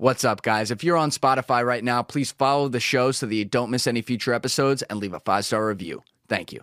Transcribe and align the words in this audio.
What's 0.00 0.24
up, 0.24 0.42
guys? 0.42 0.70
If 0.70 0.84
you're 0.84 0.96
on 0.96 1.10
Spotify 1.10 1.66
right 1.66 1.82
now, 1.82 2.04
please 2.04 2.30
follow 2.30 2.68
the 2.68 2.78
show 2.78 3.10
so 3.10 3.26
that 3.26 3.34
you 3.34 3.44
don't 3.44 3.68
miss 3.68 3.84
any 3.88 4.00
future 4.00 4.32
episodes 4.32 4.82
and 4.82 5.00
leave 5.00 5.12
a 5.12 5.18
five 5.18 5.44
star 5.44 5.66
review. 5.66 6.04
Thank 6.28 6.52
you. 6.52 6.62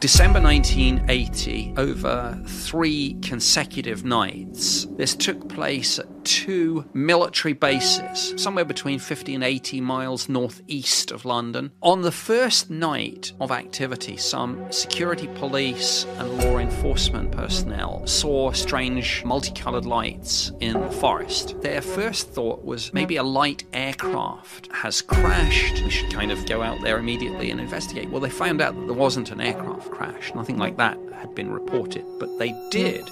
December 0.00 0.40
1980, 0.40 1.74
over 1.76 2.42
three 2.46 3.18
consecutive 3.20 4.06
nights, 4.06 4.86
this 4.96 5.14
took 5.14 5.46
place 5.50 6.00
two 6.26 6.84
military 6.92 7.52
bases, 7.52 8.34
somewhere 8.36 8.64
between 8.64 8.98
50 8.98 9.36
and 9.36 9.44
80 9.44 9.80
miles 9.80 10.28
northeast 10.28 11.12
of 11.12 11.24
London. 11.24 11.70
On 11.82 12.02
the 12.02 12.10
first 12.10 12.68
night 12.68 13.32
of 13.40 13.52
activity, 13.52 14.16
some 14.16 14.70
security 14.72 15.28
police 15.36 16.04
and 16.18 16.38
law 16.38 16.58
enforcement 16.58 17.30
personnel 17.30 18.04
saw 18.06 18.50
strange 18.50 19.24
multicolored 19.24 19.86
lights 19.86 20.50
in 20.60 20.72
the 20.72 20.90
forest. 20.90 21.60
Their 21.62 21.80
first 21.80 22.30
thought 22.30 22.64
was 22.64 22.92
maybe 22.92 23.16
a 23.16 23.22
light 23.22 23.62
aircraft 23.72 24.68
has 24.72 25.02
crashed. 25.02 25.84
We 25.84 25.90
should 25.90 26.12
kind 26.12 26.32
of 26.32 26.44
go 26.46 26.60
out 26.60 26.82
there 26.82 26.98
immediately 26.98 27.52
and 27.52 27.60
investigate. 27.60 28.10
Well, 28.10 28.20
they 28.20 28.30
found 28.30 28.60
out 28.60 28.74
that 28.74 28.86
there 28.86 28.94
wasn't 28.94 29.30
an 29.30 29.40
aircraft 29.40 29.92
crash. 29.92 30.34
Nothing 30.34 30.58
like 30.58 30.76
that 30.76 30.98
had 31.14 31.36
been 31.36 31.52
reported, 31.52 32.04
but 32.18 32.36
they 32.40 32.50
did. 32.70 33.08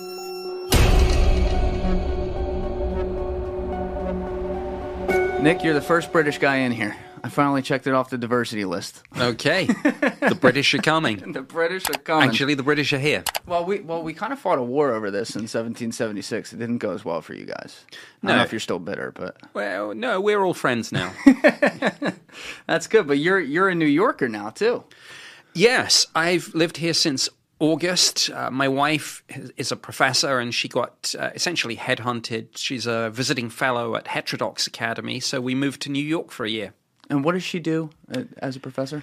Nick, 5.44 5.62
you're 5.62 5.74
the 5.74 5.82
first 5.82 6.10
British 6.10 6.38
guy 6.38 6.56
in 6.56 6.72
here. 6.72 6.96
I 7.22 7.28
finally 7.28 7.60
checked 7.60 7.86
it 7.86 7.92
off 7.92 8.08
the 8.08 8.16
diversity 8.16 8.64
list. 8.64 9.02
Okay, 9.18 9.66
the 9.66 10.38
British 10.40 10.72
are 10.72 10.78
coming. 10.78 11.18
The 11.34 11.42
British 11.42 11.86
are 11.90 11.98
coming. 11.98 12.30
Actually, 12.30 12.54
the 12.54 12.62
British 12.62 12.94
are 12.94 12.98
here. 12.98 13.24
well, 13.46 13.62
we 13.62 13.80
well 13.80 14.02
we 14.02 14.14
kind 14.14 14.32
of 14.32 14.38
fought 14.38 14.58
a 14.58 14.62
war 14.62 14.94
over 14.94 15.10
this 15.10 15.36
in 15.36 15.42
1776. 15.42 16.54
It 16.54 16.56
didn't 16.56 16.78
go 16.78 16.92
as 16.92 17.04
well 17.04 17.20
for 17.20 17.34
you 17.34 17.44
guys. 17.44 17.84
I 18.22 18.28
don't 18.28 18.36
know 18.38 18.42
if 18.42 18.52
you're 18.52 18.58
still 18.58 18.78
bitter, 18.78 19.12
but 19.12 19.36
Well, 19.52 19.94
no, 19.94 20.18
we're 20.18 20.42
all 20.42 20.54
friends 20.54 20.90
now. 20.92 21.12
that's 22.66 22.86
good. 22.86 23.06
But 23.06 23.18
you're 23.18 23.38
you're 23.40 23.68
a 23.68 23.74
New 23.74 23.84
Yorker 23.84 24.30
now 24.30 24.48
too. 24.48 24.82
yes, 25.52 26.06
I've 26.14 26.54
lived 26.54 26.78
here 26.78 26.94
since 26.94 27.28
August. 27.58 28.30
Uh, 28.30 28.50
my 28.50 28.68
wife 28.68 29.22
is- 29.56 29.72
a 29.72 29.76
professor, 29.76 30.38
and 30.38 30.54
she 30.54 30.68
got 30.68 31.14
uh, 31.18 31.30
essentially 31.34 31.76
headhunted. 31.76 32.56
She's 32.56 32.86
a 32.86 33.10
visiting 33.10 33.50
fellow 33.50 33.96
at 33.96 34.08
Heterodox 34.08 34.66
Academy, 34.66 35.20
so 35.20 35.40
we 35.40 35.54
moved 35.54 35.80
to 35.82 35.90
New 35.90 36.04
York 36.04 36.30
for 36.30 36.44
a 36.44 36.50
year. 36.50 36.74
And 37.08 37.24
what 37.24 37.32
does 37.32 37.42
she 37.42 37.60
do 37.60 37.90
uh, 38.14 38.24
as 38.38 38.56
a 38.56 38.60
professor? 38.60 39.02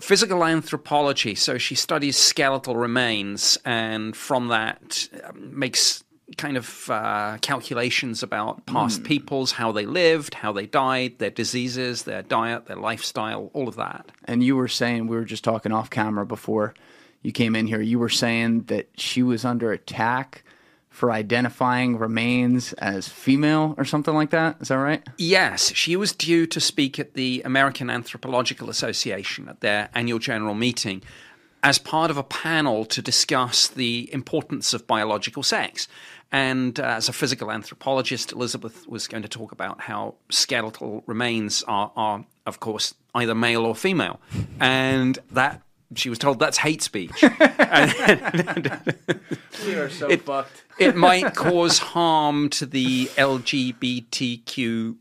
physical 0.00 0.44
anthropology. 0.44 1.34
So 1.34 1.58
she 1.58 1.74
studies 1.74 2.16
skeletal 2.16 2.76
remains, 2.76 3.58
and 3.64 4.16
from 4.16 4.48
that 4.48 5.08
um, 5.24 5.58
makes 5.58 6.02
kind 6.36 6.56
of 6.56 6.90
uh, 6.90 7.38
calculations 7.40 8.22
about 8.22 8.64
past 8.66 9.04
peoples, 9.04 9.52
how 9.52 9.70
they 9.70 9.86
lived, 9.86 10.34
how 10.34 10.50
they 10.50 10.66
died, 10.66 11.18
their 11.18 11.30
diseases, 11.30 12.02
their 12.04 12.22
diet, 12.22 12.66
their 12.66 12.76
lifestyle, 12.76 13.50
all 13.52 13.68
of 13.68 13.76
that. 13.76 14.10
And 14.24 14.42
you 14.42 14.56
were 14.56 14.68
saying 14.68 15.06
we 15.06 15.16
were 15.16 15.24
just 15.26 15.44
talking 15.44 15.72
off 15.72 15.90
camera 15.90 16.24
before 16.24 16.74
you 17.22 17.32
came 17.32 17.56
in 17.56 17.66
here. 17.66 17.80
You 17.80 17.98
were 17.98 18.08
saying 18.08 18.64
that 18.64 18.88
she 18.96 19.22
was 19.22 19.44
under 19.44 19.72
attack 19.72 20.44
for 20.88 21.10
identifying 21.10 21.96
remains 21.96 22.74
as 22.74 23.08
female 23.08 23.74
or 23.78 23.84
something 23.84 24.14
like 24.14 24.30
that. 24.30 24.56
Is 24.60 24.68
that 24.68 24.74
right? 24.74 25.02
Yes, 25.16 25.72
she 25.74 25.96
was 25.96 26.12
due 26.12 26.46
to 26.46 26.60
speak 26.60 26.98
at 26.98 27.14
the 27.14 27.42
American 27.44 27.88
Anthropological 27.88 28.68
Association 28.68 29.48
at 29.48 29.60
their 29.60 29.88
annual 29.94 30.18
general 30.18 30.54
meeting 30.54 31.02
as 31.62 31.78
part 31.78 32.10
of 32.10 32.16
a 32.16 32.22
panel 32.22 32.84
to 32.84 33.00
discuss 33.00 33.68
the 33.68 34.12
importance 34.12 34.74
of 34.74 34.86
biological 34.86 35.42
sex. 35.42 35.88
And 36.30 36.78
uh, 36.80 36.84
as 36.84 37.08
a 37.08 37.12
physical 37.12 37.50
anthropologist, 37.50 38.32
Elizabeth 38.32 38.86
was 38.88 39.06
going 39.06 39.22
to 39.22 39.28
talk 39.28 39.52
about 39.52 39.80
how 39.82 40.14
skeletal 40.30 41.04
remains 41.06 41.62
are, 41.64 41.92
are 41.94 42.24
of 42.46 42.58
course, 42.58 42.94
either 43.14 43.34
male 43.34 43.64
or 43.64 43.74
female. 43.74 44.20
And 44.58 45.18
that, 45.30 45.62
she 45.94 46.08
was 46.10 46.18
told 46.18 46.38
that's 46.38 46.58
hate 46.58 46.82
speech. 46.82 47.10
We 49.66 49.74
are 49.76 49.88
so 49.90 50.08
It- 50.08 50.22
fucked. 50.22 50.64
it 50.78 50.96
might 50.96 51.34
cause 51.34 51.78
harm 51.78 52.48
to 52.50 52.66
the 52.66 53.06
LGBTQ, 53.16 54.96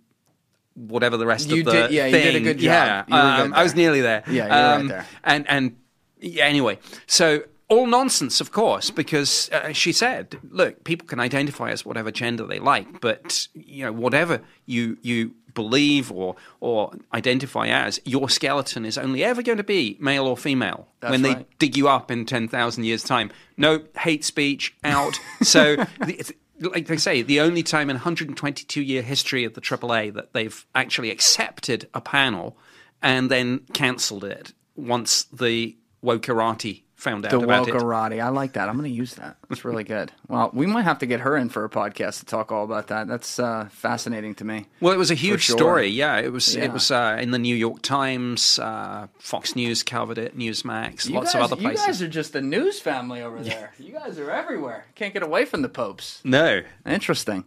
whatever 0.76 1.18
the 1.18 1.26
rest 1.26 1.50
You 1.50 1.60
of 1.60 1.66
the 1.66 1.72
did- 1.72 1.92
yeah, 1.92 2.06
you 2.08 2.12
did 2.12 2.36
a 2.36 2.40
good 2.42 2.58
job. 2.60 3.06
Yeah, 3.10 3.40
um, 3.40 3.50
good 3.52 3.58
I 3.58 3.64
was 3.64 3.76
nearly 3.76 4.02
there. 4.02 4.24
Yeah, 4.28 4.34
you 4.34 4.42
were 4.44 4.48
right 4.50 4.76
Um, 4.76 4.88
there. 4.88 5.06
And 5.24 5.50
and 5.50 5.76
yeah, 6.20 6.46
anyway, 6.46 6.78
so 7.08 7.44
all 7.70 7.88
nonsense, 7.88 8.40
of 8.42 8.52
course, 8.52 8.92
because 8.92 9.50
uh, 9.52 9.72
she 9.74 9.92
said, 9.94 10.38
"Look, 10.50 10.84
people 10.84 11.08
can 11.08 11.20
identify 11.20 11.72
as 11.72 11.86
whatever 11.86 12.12
gender 12.12 12.46
they 12.46 12.60
like, 12.60 13.02
but 13.02 13.48
you 13.56 13.86
know, 13.86 13.92
whatever 13.94 14.42
you 14.66 14.98
you." 15.02 15.34
Believe 15.54 16.12
or 16.12 16.36
or 16.60 16.94
identify 17.14 17.68
as 17.68 18.00
your 18.06 18.30
skeleton 18.30 18.86
is 18.86 18.98
only 18.98 19.24
ever 19.24 19.42
going 19.42 19.58
to 19.58 19.64
be 19.64 19.98
male 20.00 20.28
or 20.28 20.38
female 20.38 20.88
That's 21.00 21.12
when 21.12 21.22
they 21.22 21.34
right. 21.36 21.60
dig 21.60 21.78
you 21.78 21.88
up 21.88 22.12
in 22.12 22.26
10,000 22.26 22.84
years' 22.84 23.04
time. 23.04 23.32
No 23.58 23.84
hate 23.98 24.24
speech 24.24 24.76
out. 24.84 25.14
So, 25.44 25.76
the, 25.76 26.16
it's, 26.20 26.32
like 26.60 26.86
they 26.86 26.98
say, 26.98 27.24
the 27.24 27.42
only 27.42 27.64
time 27.64 27.90
in 27.90 27.96
122 27.96 28.82
year 28.82 29.02
history 29.02 29.44
of 29.44 29.54
the 29.56 29.62
AAA 29.62 30.14
that 30.14 30.34
they've 30.34 30.66
actually 30.76 31.10
accepted 31.10 31.90
a 31.94 32.02
panel 32.02 32.58
and 33.02 33.30
then 33.30 33.62
cancelled 33.74 34.24
it 34.24 34.54
once 34.76 35.24
the 35.24 35.76
Wokarati 36.04 36.84
found 37.02 37.26
out 37.26 37.32
The 37.32 37.40
about 37.40 37.68
it. 37.68 37.74
Wokarati. 37.74 38.24
I 38.24 38.30
like 38.30 38.54
that. 38.54 38.70
I'm 38.70 38.78
going 38.78 38.90
to 38.90 38.96
use 38.96 39.16
that. 39.16 39.36
That's 39.50 39.66
really 39.66 39.84
good. 39.84 40.12
Well, 40.32 40.50
we 40.54 40.66
might 40.66 40.84
have 40.84 41.00
to 41.00 41.06
get 41.06 41.20
her 41.20 41.36
in 41.36 41.50
for 41.50 41.66
a 41.66 41.70
podcast 41.70 42.20
to 42.20 42.26
talk 42.26 42.54
all 42.54 42.64
about 42.64 42.88
that. 42.88 43.06
That's 43.10 43.38
uh, 43.38 43.68
fascinating 43.70 44.34
to 44.36 44.46
me. 44.46 44.68
Well, 44.80 44.94
it 44.94 44.98
was 44.98 45.12
a 45.12 45.16
huge 45.16 45.42
sure. 45.42 45.58
story. 45.58 45.88
Yeah, 45.88 46.20
it 46.20 46.32
was. 46.32 46.56
Yeah. 46.56 46.64
It 46.64 46.72
was 46.72 46.90
uh, 46.90 47.18
in 47.20 47.32
the 47.32 47.38
New 47.38 47.54
York 47.54 47.82
Times. 47.82 48.58
Uh, 48.58 49.08
Fox 49.20 49.58
News 49.58 49.84
covered 49.84 50.18
it. 50.18 50.38
Newsmax. 50.38 51.10
You 51.10 51.16
lots 51.16 51.34
guys, 51.34 51.44
of 51.44 51.52
other 51.52 51.62
places. 51.62 51.82
You 51.82 51.88
guys 51.88 52.02
are 52.02 52.08
just 52.08 52.32
the 52.32 52.42
news 52.42 52.80
family 52.80 53.22
over 53.22 53.44
there. 53.44 53.74
You 53.78 53.92
guys 53.92 54.18
are 54.20 54.32
everywhere. 54.32 54.86
Can't 54.96 55.14
get 55.14 55.22
away 55.24 55.44
from 55.44 55.64
the 55.64 55.70
popes. 55.70 56.22
no. 56.24 56.62
Interesting. 56.86 57.44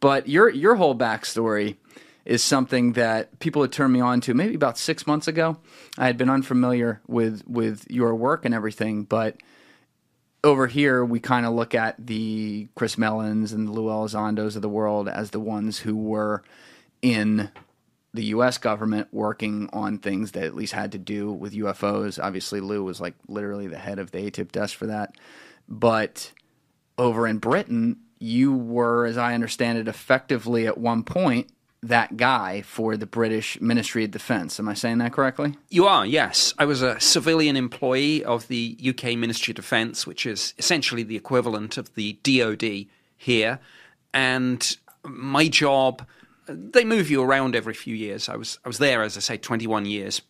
But 0.00 0.28
your 0.28 0.50
your 0.50 0.74
whole 0.74 0.96
backstory 0.96 1.76
is 2.24 2.42
something 2.42 2.94
that 2.94 3.38
people 3.38 3.62
had 3.62 3.72
turned 3.72 3.92
me 3.92 4.00
on 4.00 4.20
to 4.22 4.34
maybe 4.34 4.54
about 4.54 4.78
six 4.78 5.06
months 5.06 5.28
ago. 5.28 5.58
I 5.98 6.06
had 6.06 6.16
been 6.16 6.30
unfamiliar 6.30 7.00
with 7.06 7.42
with 7.46 7.86
your 7.90 8.14
work 8.14 8.44
and 8.44 8.54
everything, 8.54 9.04
but 9.04 9.36
over 10.42 10.66
here 10.66 11.04
we 11.04 11.20
kind 11.20 11.46
of 11.46 11.54
look 11.54 11.74
at 11.74 12.06
the 12.06 12.68
Chris 12.74 12.96
Mellons 12.96 13.52
and 13.52 13.68
the 13.68 13.72
Lou 13.72 13.88
Elizondos 13.88 14.56
of 14.56 14.62
the 14.62 14.68
world 14.68 15.08
as 15.08 15.30
the 15.30 15.40
ones 15.40 15.78
who 15.78 15.96
were 15.96 16.42
in 17.02 17.50
the 18.12 18.24
U.S. 18.26 18.58
government 18.58 19.08
working 19.10 19.68
on 19.72 19.98
things 19.98 20.32
that 20.32 20.44
at 20.44 20.54
least 20.54 20.72
had 20.72 20.92
to 20.92 20.98
do 20.98 21.32
with 21.32 21.52
UFOs. 21.52 22.22
Obviously, 22.22 22.60
Lou 22.60 22.84
was 22.84 23.00
like 23.00 23.14
literally 23.26 23.66
the 23.66 23.78
head 23.78 23.98
of 23.98 24.12
the 24.12 24.18
ATIP 24.18 24.52
desk 24.52 24.76
for 24.76 24.86
that. 24.86 25.16
But 25.68 26.32
over 26.96 27.26
in 27.26 27.38
Britain, 27.38 27.96
you 28.20 28.54
were, 28.54 29.04
as 29.04 29.18
I 29.18 29.34
understand 29.34 29.78
it, 29.78 29.88
effectively 29.88 30.66
at 30.66 30.78
one 30.78 31.02
point 31.02 31.50
that 31.88 32.16
guy 32.16 32.62
for 32.62 32.96
the 32.96 33.06
British 33.06 33.60
Ministry 33.60 34.04
of 34.04 34.10
Defence. 34.10 34.58
Am 34.58 34.68
I 34.68 34.74
saying 34.74 34.98
that 34.98 35.12
correctly? 35.12 35.56
You 35.68 35.86
are, 35.86 36.06
yes. 36.06 36.54
I 36.58 36.64
was 36.64 36.82
a 36.82 36.98
civilian 37.00 37.56
employee 37.56 38.24
of 38.24 38.48
the 38.48 38.76
UK 38.86 39.16
Ministry 39.16 39.52
of 39.52 39.56
Defence, 39.56 40.06
which 40.06 40.26
is 40.26 40.54
essentially 40.58 41.02
the 41.02 41.16
equivalent 41.16 41.76
of 41.76 41.94
the 41.94 42.18
DoD 42.22 42.86
here. 43.16 43.58
And 44.12 44.76
my 45.04 45.48
job, 45.48 46.06
they 46.46 46.84
move 46.84 47.10
you 47.10 47.22
around 47.22 47.54
every 47.54 47.74
few 47.74 47.94
years. 47.94 48.28
I 48.28 48.36
was, 48.36 48.58
I 48.64 48.68
was 48.68 48.78
there, 48.78 49.02
as 49.02 49.16
I 49.16 49.20
say, 49.20 49.36
21 49.36 49.86
years. 49.86 50.22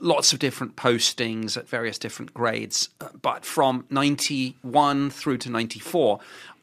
Lots 0.00 0.32
of 0.32 0.40
different 0.40 0.76
postings 0.76 1.56
at 1.56 1.68
various 1.68 1.98
different 1.98 2.34
grades. 2.34 2.88
But 3.22 3.44
from 3.44 3.86
91 3.90 5.10
through 5.10 5.38
to 5.38 5.50
94, 5.50 6.18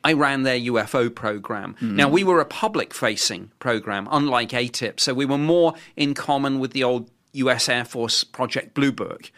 I 0.06 0.14
ran 0.14 0.44
their 0.44 0.60
UFO 0.60 1.14
program. 1.14 1.76
Now, 1.82 2.08
we 2.08 2.24
were 2.24 2.40
a 2.40 2.46
public 2.46 2.94
facing 2.94 3.52
program, 3.58 4.08
unlike 4.12 4.50
ATIP, 4.50 5.00
so 5.00 5.16
we 5.16 5.26
were 5.26 5.40
more 5.40 5.74
in 5.96 6.14
common 6.14 6.60
with 6.60 6.74
the 6.74 6.84
old 6.84 7.10
US 7.34 7.68
Air 7.68 7.86
Force 7.86 8.24
Project 8.24 8.76
Blue 8.76 8.92
Book. 8.92 9.32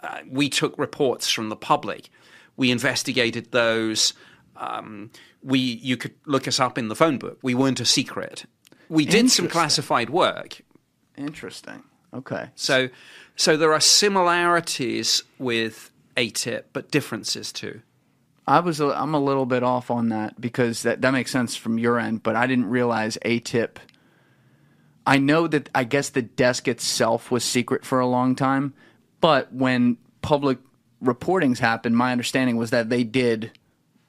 Uh, 0.00 0.20
we 0.26 0.48
took 0.48 0.78
reports 0.78 1.28
from 1.30 1.50
the 1.50 1.56
public, 1.56 2.08
we 2.56 2.70
investigated 2.70 3.52
those. 3.52 4.14
Um, 4.56 5.10
we, 5.42 5.58
you 5.58 5.98
could 5.98 6.14
look 6.24 6.48
us 6.48 6.58
up 6.58 6.78
in 6.78 6.88
the 6.88 6.96
phone 6.96 7.18
book. 7.18 7.38
We 7.42 7.54
weren't 7.54 7.80
a 7.80 7.84
secret. 7.84 8.46
We 8.88 9.04
did 9.04 9.30
some 9.30 9.48
classified 9.48 10.08
work. 10.08 10.62
Interesting. 11.18 11.82
Okay. 12.14 12.48
So, 12.54 12.88
so 13.36 13.58
there 13.58 13.74
are 13.74 13.80
similarities 13.80 15.22
with 15.38 15.90
ATIP, 16.16 16.64
but 16.72 16.90
differences 16.90 17.52
too. 17.52 17.82
I 18.46 18.60
was 18.60 18.80
a, 18.80 18.86
I'm 18.86 19.14
a 19.14 19.20
little 19.20 19.46
bit 19.46 19.62
off 19.62 19.90
on 19.90 20.10
that 20.10 20.40
because 20.40 20.82
that 20.82 21.00
that 21.02 21.10
makes 21.10 21.30
sense 21.30 21.56
from 21.56 21.78
your 21.78 21.98
end, 21.98 22.22
but 22.22 22.36
I 22.36 22.46
didn't 22.46 22.66
realize 22.66 23.18
a 23.22 23.40
tip. 23.40 23.80
I 25.06 25.18
know 25.18 25.46
that 25.46 25.68
I 25.74 25.84
guess 25.84 26.10
the 26.10 26.22
desk 26.22 26.66
itself 26.68 27.30
was 27.30 27.44
secret 27.44 27.84
for 27.84 28.00
a 28.00 28.06
long 28.06 28.34
time, 28.34 28.74
but 29.20 29.52
when 29.52 29.98
public 30.22 30.58
reportings 31.02 31.58
happened, 31.58 31.96
my 31.96 32.12
understanding 32.12 32.56
was 32.56 32.70
that 32.70 32.88
they 32.88 33.04
did 33.04 33.52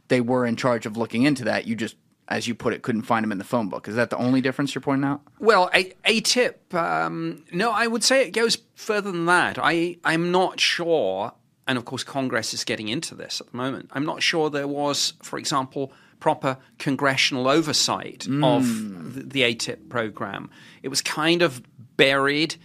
they 0.08 0.22
were 0.22 0.46
in 0.46 0.56
charge 0.56 0.86
of 0.86 0.98
looking 0.98 1.24
into 1.24 1.44
that. 1.46 1.68
You 1.68 1.76
just 1.76 1.96
as 2.30 2.48
you 2.48 2.56
put 2.56 2.74
it, 2.74 2.82
couldn't 2.82 3.04
find 3.04 3.24
them 3.24 3.32
in 3.32 3.38
the 3.38 3.44
phone 3.44 3.70
book. 3.70 3.88
Is 3.88 3.96
that 3.96 4.10
the 4.10 4.18
only 4.18 4.42
difference 4.42 4.76
you're 4.76 4.82
pointing 4.82 5.08
out? 5.08 5.22
Well, 5.40 5.70
a, 5.74 5.94
a 6.04 6.20
tip. 6.20 6.74
Um, 6.74 7.46
no, 7.54 7.72
I 7.72 7.88
would 7.88 8.04
say 8.04 8.28
it 8.28 8.32
goes 8.32 8.58
further 8.76 9.12
than 9.12 9.26
that. 9.28 9.58
I 9.62 9.98
I'm 10.04 10.32
not 10.32 10.60
sure, 10.60 11.34
and 11.68 11.78
of 11.78 11.86
course 11.86 12.04
Congress 12.04 12.54
is 12.54 12.64
getting 12.64 12.88
into 12.88 13.14
this 13.14 13.42
at 13.42 13.52
the 13.52 13.58
moment. 13.58 13.90
I'm 13.92 14.06
not 14.06 14.24
sure 14.24 14.50
there 14.50 14.68
was, 14.68 15.14
for 15.22 15.38
example, 15.38 15.92
proper 16.20 16.58
congressional 16.80 17.48
oversight 17.48 18.22
mm. 18.22 18.44
of 18.44 19.14
the, 19.14 19.24
the 19.24 19.42
ATIP 19.42 19.90
program. 19.90 20.50
It 20.82 20.88
was 20.88 21.02
kind 21.02 21.42
of 21.42 21.62
buried 21.98 22.56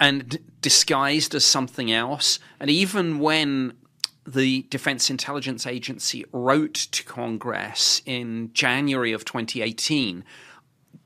and 0.00 0.38
disguised 0.60 1.34
as 1.34 1.44
something 1.44 1.92
else. 1.92 2.38
And 2.58 2.70
even 2.70 3.18
when 3.18 3.74
the 4.26 4.66
Defense 4.70 5.10
Intelligence 5.10 5.66
Agency 5.66 6.24
wrote 6.32 6.74
to 6.74 7.04
Congress 7.04 8.02
in 8.04 8.52
January 8.52 9.12
of 9.12 9.24
2018, 9.24 10.24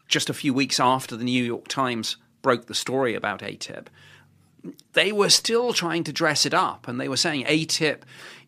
just 0.08 0.28
a 0.28 0.34
few 0.34 0.52
weeks 0.52 0.80
after 0.80 1.16
the 1.16 1.24
New 1.24 1.42
York 1.42 1.68
Times 1.68 2.16
broke 2.42 2.66
the 2.66 2.74
story 2.74 3.14
about 3.14 3.40
ATIP, 3.40 3.86
they 4.92 5.12
were 5.12 5.30
still 5.30 5.72
trying 5.72 6.04
to 6.04 6.12
dress 6.12 6.46
it 6.46 6.54
up. 6.54 6.88
And 6.88 7.00
they 7.00 7.08
were 7.08 7.16
saying 7.16 7.44
ATIP 7.46 8.02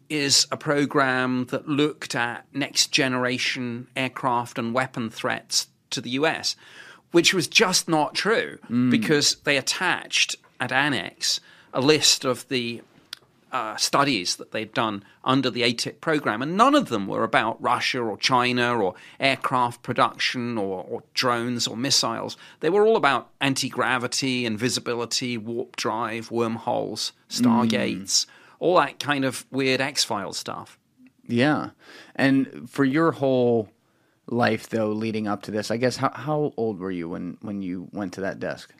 is 0.08 0.46
a 0.52 0.56
program 0.56 1.46
that 1.46 1.68
looked 1.68 2.14
at 2.14 2.46
next 2.52 2.92
generation 2.92 3.88
aircraft 3.96 4.58
and 4.58 4.74
weapon 4.74 5.10
threats 5.10 5.68
to 5.90 6.00
the 6.00 6.10
US, 6.10 6.56
which 7.10 7.32
was 7.32 7.48
just 7.48 7.88
not 7.88 8.14
true 8.14 8.58
mm. 8.70 8.90
because 8.90 9.36
they 9.44 9.56
attached 9.56 10.36
at 10.60 10.72
Annex 10.72 11.40
a 11.72 11.80
list 11.80 12.24
of 12.24 12.46
the 12.48 12.82
uh, 13.54 13.76
studies 13.76 14.34
that 14.34 14.50
they'd 14.50 14.74
done 14.74 15.04
under 15.22 15.48
the 15.48 15.62
ATIP 15.62 16.00
program, 16.00 16.42
and 16.42 16.56
none 16.56 16.74
of 16.74 16.88
them 16.88 17.06
were 17.06 17.22
about 17.22 17.62
Russia 17.62 18.00
or 18.00 18.16
China 18.16 18.76
or 18.76 18.96
aircraft 19.20 19.80
production 19.80 20.58
or, 20.58 20.82
or 20.82 21.04
drones 21.14 21.68
or 21.68 21.76
missiles. 21.76 22.36
They 22.58 22.68
were 22.68 22.84
all 22.84 22.96
about 22.96 23.30
anti 23.40 23.68
gravity, 23.68 24.44
invisibility, 24.44 25.38
warp 25.38 25.76
drive, 25.76 26.32
wormholes, 26.32 27.12
stargates, 27.28 28.26
mm. 28.26 28.26
all 28.58 28.76
that 28.78 28.98
kind 28.98 29.24
of 29.24 29.46
weird 29.52 29.80
X 29.80 30.02
Files 30.02 30.36
stuff. 30.36 30.76
Yeah. 31.28 31.70
And 32.16 32.68
for 32.68 32.84
your 32.84 33.12
whole 33.12 33.68
life, 34.26 34.68
though, 34.68 34.88
leading 34.88 35.28
up 35.28 35.42
to 35.42 35.52
this, 35.52 35.70
I 35.70 35.76
guess, 35.76 35.96
how, 35.96 36.10
how 36.12 36.52
old 36.56 36.80
were 36.80 36.90
you 36.90 37.08
when, 37.08 37.38
when 37.40 37.62
you 37.62 37.88
went 37.92 38.14
to 38.14 38.20
that 38.22 38.40
desk? 38.40 38.74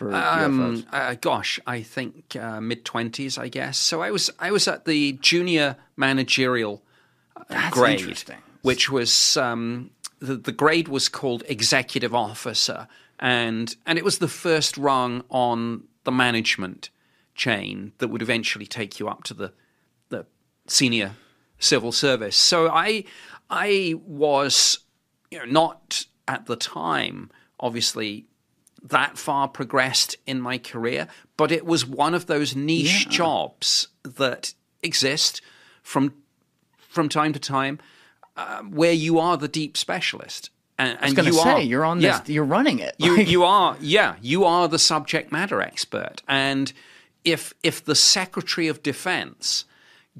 For 0.00 0.14
um, 0.14 0.86
uh, 0.92 1.14
gosh, 1.20 1.60
I 1.66 1.82
think 1.82 2.34
uh, 2.34 2.58
mid 2.58 2.86
twenties, 2.86 3.36
I 3.36 3.48
guess. 3.48 3.76
So 3.76 4.00
I 4.00 4.10
was 4.10 4.30
I 4.38 4.50
was 4.50 4.66
at 4.66 4.86
the 4.86 5.12
junior 5.20 5.76
managerial 5.94 6.82
uh, 7.36 7.44
That's 7.50 7.74
grade, 7.74 8.18
which 8.62 8.88
was 8.88 9.36
um, 9.36 9.90
the 10.18 10.36
the 10.36 10.52
grade 10.52 10.88
was 10.88 11.10
called 11.10 11.44
executive 11.48 12.14
officer, 12.14 12.88
and 13.18 13.76
and 13.84 13.98
it 13.98 14.04
was 14.04 14.20
the 14.20 14.28
first 14.28 14.78
rung 14.78 15.22
on 15.28 15.82
the 16.04 16.12
management 16.12 16.88
chain 17.34 17.92
that 17.98 18.08
would 18.08 18.22
eventually 18.22 18.66
take 18.66 18.98
you 18.98 19.06
up 19.06 19.22
to 19.24 19.34
the 19.34 19.52
the 20.08 20.24
senior 20.66 21.12
civil 21.58 21.92
service. 21.92 22.36
So 22.36 22.70
I 22.70 23.04
I 23.50 23.96
was 24.06 24.78
you 25.30 25.40
know 25.40 25.44
not 25.44 26.06
at 26.26 26.46
the 26.46 26.56
time 26.56 27.30
obviously 27.62 28.24
that 28.82 29.18
far 29.18 29.48
progressed 29.48 30.16
in 30.26 30.40
my 30.40 30.58
career, 30.58 31.08
but 31.36 31.52
it 31.52 31.64
was 31.64 31.86
one 31.86 32.14
of 32.14 32.26
those 32.26 32.56
niche 32.56 33.06
yeah. 33.06 33.12
jobs 33.12 33.88
that 34.02 34.54
exist 34.82 35.42
from 35.82 36.14
from 36.78 37.08
time 37.08 37.32
to 37.32 37.38
time, 37.38 37.78
uh, 38.36 38.62
where 38.62 38.92
you 38.92 39.18
are 39.18 39.36
the 39.36 39.48
deep 39.48 39.76
specialist. 39.76 40.50
And, 40.76 40.98
and 41.00 41.18
I 41.18 41.22
was 41.22 41.26
you 41.26 41.42
say 41.42 41.50
are, 41.50 41.60
you're 41.60 41.84
on 41.84 41.98
this, 41.98 42.20
yeah, 42.26 42.32
you're 42.32 42.44
running 42.44 42.78
it. 42.78 42.94
You 42.98 43.16
you 43.16 43.44
are 43.44 43.76
yeah, 43.80 44.16
you 44.20 44.44
are 44.44 44.66
the 44.66 44.78
subject 44.78 45.30
matter 45.30 45.60
expert. 45.60 46.22
And 46.26 46.72
if 47.24 47.52
if 47.62 47.84
the 47.84 47.94
Secretary 47.94 48.66
of 48.68 48.82
Defense 48.82 49.66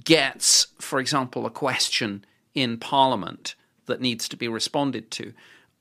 gets, 0.05 0.69
for 0.79 1.01
example, 1.01 1.47
a 1.47 1.51
question 1.51 2.25
in 2.55 2.77
Parliament 2.79 3.55
that 3.87 4.01
needs 4.01 4.29
to 4.29 4.37
be 4.37 4.49
responded 4.49 5.11
to, 5.13 5.33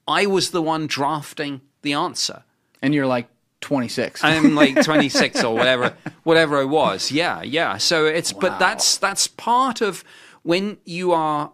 I 0.08 0.26
was 0.26 0.52
the 0.52 0.62
one 0.62 0.88
drafting 0.88 1.62
the 1.81 1.94
answer. 1.94 2.44
And 2.81 2.94
you're 2.94 3.08
like 3.08 3.28
26. 3.62 4.24
I'm 4.24 4.56
like 4.56 4.81
26 4.84 5.44
or 5.44 5.56
whatever, 5.56 5.96
whatever 6.24 6.60
I 6.60 6.64
was. 6.64 7.12
Yeah, 7.12 7.42
yeah. 7.42 7.78
So 7.78 8.06
it's, 8.06 8.34
wow. 8.34 8.40
but 8.42 8.60
that's 8.60 8.98
that's 8.98 9.28
part 9.28 9.81
of 9.81 10.04
when 10.44 10.78
you 10.86 11.12
are 11.12 11.52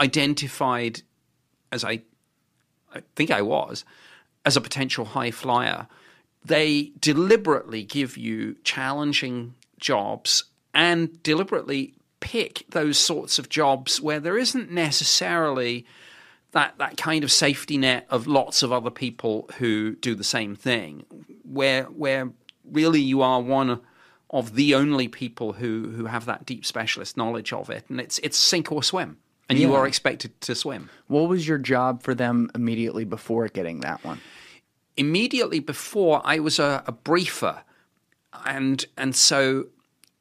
identified 0.00 1.02
as 1.72 1.84
I, 1.84 2.02
I 2.94 3.02
think 3.16 3.30
I 3.30 3.42
was, 3.42 3.84
as 4.44 4.56
a 4.56 4.60
potential 4.60 5.04
high 5.04 5.30
flyer. 5.30 5.86
They 6.44 6.92
deliberately 6.98 7.82
give 7.82 8.16
you 8.16 8.56
challenging 8.64 9.54
jobs 9.78 10.44
and 10.72 11.22
deliberately 11.22 11.94
pick 12.20 12.64
those 12.70 12.98
sorts 12.98 13.38
of 13.38 13.48
jobs 13.48 14.00
where 14.00 14.20
there 14.20 14.38
isn't 14.38 14.70
necessarily 14.70 15.84
that 16.52 16.78
that 16.78 16.96
kind 16.96 17.24
of 17.24 17.30
safety 17.30 17.76
net 17.76 18.06
of 18.10 18.26
lots 18.26 18.62
of 18.62 18.72
other 18.72 18.90
people 18.90 19.48
who 19.58 19.96
do 19.96 20.14
the 20.14 20.24
same 20.24 20.56
thing, 20.56 21.04
where 21.44 21.84
where 21.84 22.30
really 22.70 23.00
you 23.00 23.22
are 23.22 23.40
one 23.40 23.80
of 24.30 24.54
the 24.54 24.74
only 24.74 25.08
people 25.08 25.54
who 25.54 25.90
who 25.90 26.06
have 26.06 26.26
that 26.26 26.46
deep 26.46 26.64
specialist 26.64 27.16
knowledge 27.16 27.52
of 27.52 27.70
it, 27.70 27.84
and 27.88 28.00
it's 28.00 28.18
it's 28.20 28.36
sink 28.36 28.72
or 28.72 28.82
swim, 28.82 29.18
and 29.48 29.58
yeah. 29.58 29.66
you 29.66 29.74
are 29.74 29.86
expected 29.86 30.38
to 30.42 30.54
swim. 30.54 30.90
What 31.06 31.28
was 31.28 31.46
your 31.46 31.58
job 31.58 32.02
for 32.02 32.14
them 32.14 32.50
immediately 32.54 33.04
before 33.04 33.48
getting 33.48 33.80
that 33.80 34.02
one? 34.04 34.20
Immediately 34.96 35.60
before, 35.60 36.20
I 36.24 36.40
was 36.40 36.58
a, 36.58 36.82
a 36.86 36.92
briefer, 36.92 37.62
and 38.46 38.84
and 38.96 39.14
so 39.14 39.66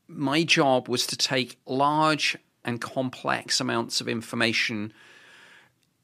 my 0.08 0.44
job 0.44 0.88
was 0.88 1.08
to 1.08 1.18
take 1.18 1.58
large 1.66 2.38
and 2.64 2.80
complex 2.82 3.60
amounts 3.60 4.02
of 4.02 4.08
information 4.08 4.94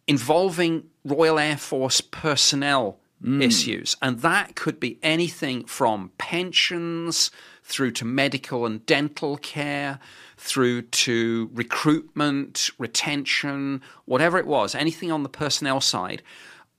involving 0.07 0.85
Royal 1.03 1.39
Air 1.39 1.57
Force 1.57 2.01
personnel 2.01 2.99
mm. 3.23 3.41
issues. 3.41 3.95
And 4.01 4.19
that 4.19 4.55
could 4.55 4.79
be 4.79 4.99
anything 5.01 5.65
from 5.65 6.11
pensions 6.17 7.31
through 7.63 7.91
to 7.91 8.05
medical 8.05 8.65
and 8.65 8.85
dental 8.85 9.37
care, 9.37 9.99
through 10.37 10.81
to 10.81 11.49
recruitment, 11.53 12.69
retention, 12.77 13.81
whatever 14.05 14.37
it 14.37 14.45
was, 14.47 14.75
anything 14.75 15.11
on 15.11 15.23
the 15.23 15.29
personnel 15.29 15.79
side. 15.79 16.21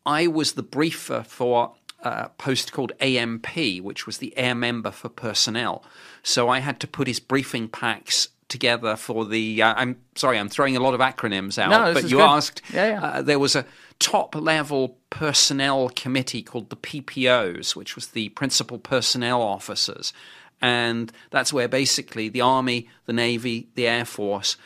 I 0.05 0.27
was 0.27 0.53
the 0.53 0.63
briefer 0.63 1.23
for 1.23 1.75
a 2.01 2.29
post 2.37 2.73
called 2.73 2.93
AMP, 3.01 3.49
which 3.81 4.07
was 4.07 4.19
the 4.19 4.37
Air 4.37 4.55
Member 4.55 4.91
for 4.91 5.09
Personnel. 5.09 5.83
So 6.23 6.51
I 6.51 6.59
had 6.59 6.79
to 6.81 6.87
put 6.87 7.09
his 7.09 7.19
briefing 7.19 7.69
packs 7.69 8.29
together 8.49 8.97
for 8.97 9.25
the. 9.25 9.63
Uh, 9.63 9.75
I'm 9.77 9.97
sorry, 10.15 10.39
I'm 10.39 10.49
throwing 10.49 10.77
a 10.77 10.81
lot 10.81 10.95
of 10.95 11.01
acronyms 11.01 11.59
out, 11.59 11.71
no, 11.71 11.95
but 11.95 12.05
you 12.05 12.19
good. 12.19 12.21
asked. 12.21 12.63
Yeah, 12.73 12.89
yeah. 12.89 13.03
Uh, 13.03 13.23
there 13.23 13.39
was 13.39 13.57
a 13.57 13.65
top 13.99 14.35
level 14.35 14.99
personnel 15.11 15.91
committee 15.91 16.43
called 16.43 16.71
the 16.71 16.77
PPOs, 16.77 17.77
which 17.77 17.95
was 17.95 18.09
the 18.09 18.31
principal 18.31 18.79
personnel 18.79 19.41
officers, 19.41 20.13
and 20.61 21.13
that's 21.31 21.53
where 21.53 21.69
basically 21.69 22.29
the 22.29 22.41
army, 22.41 22.89
the 23.07 23.13
navy, 23.13 23.69
the 23.75 23.87
air 23.87 24.05
force 24.05 24.57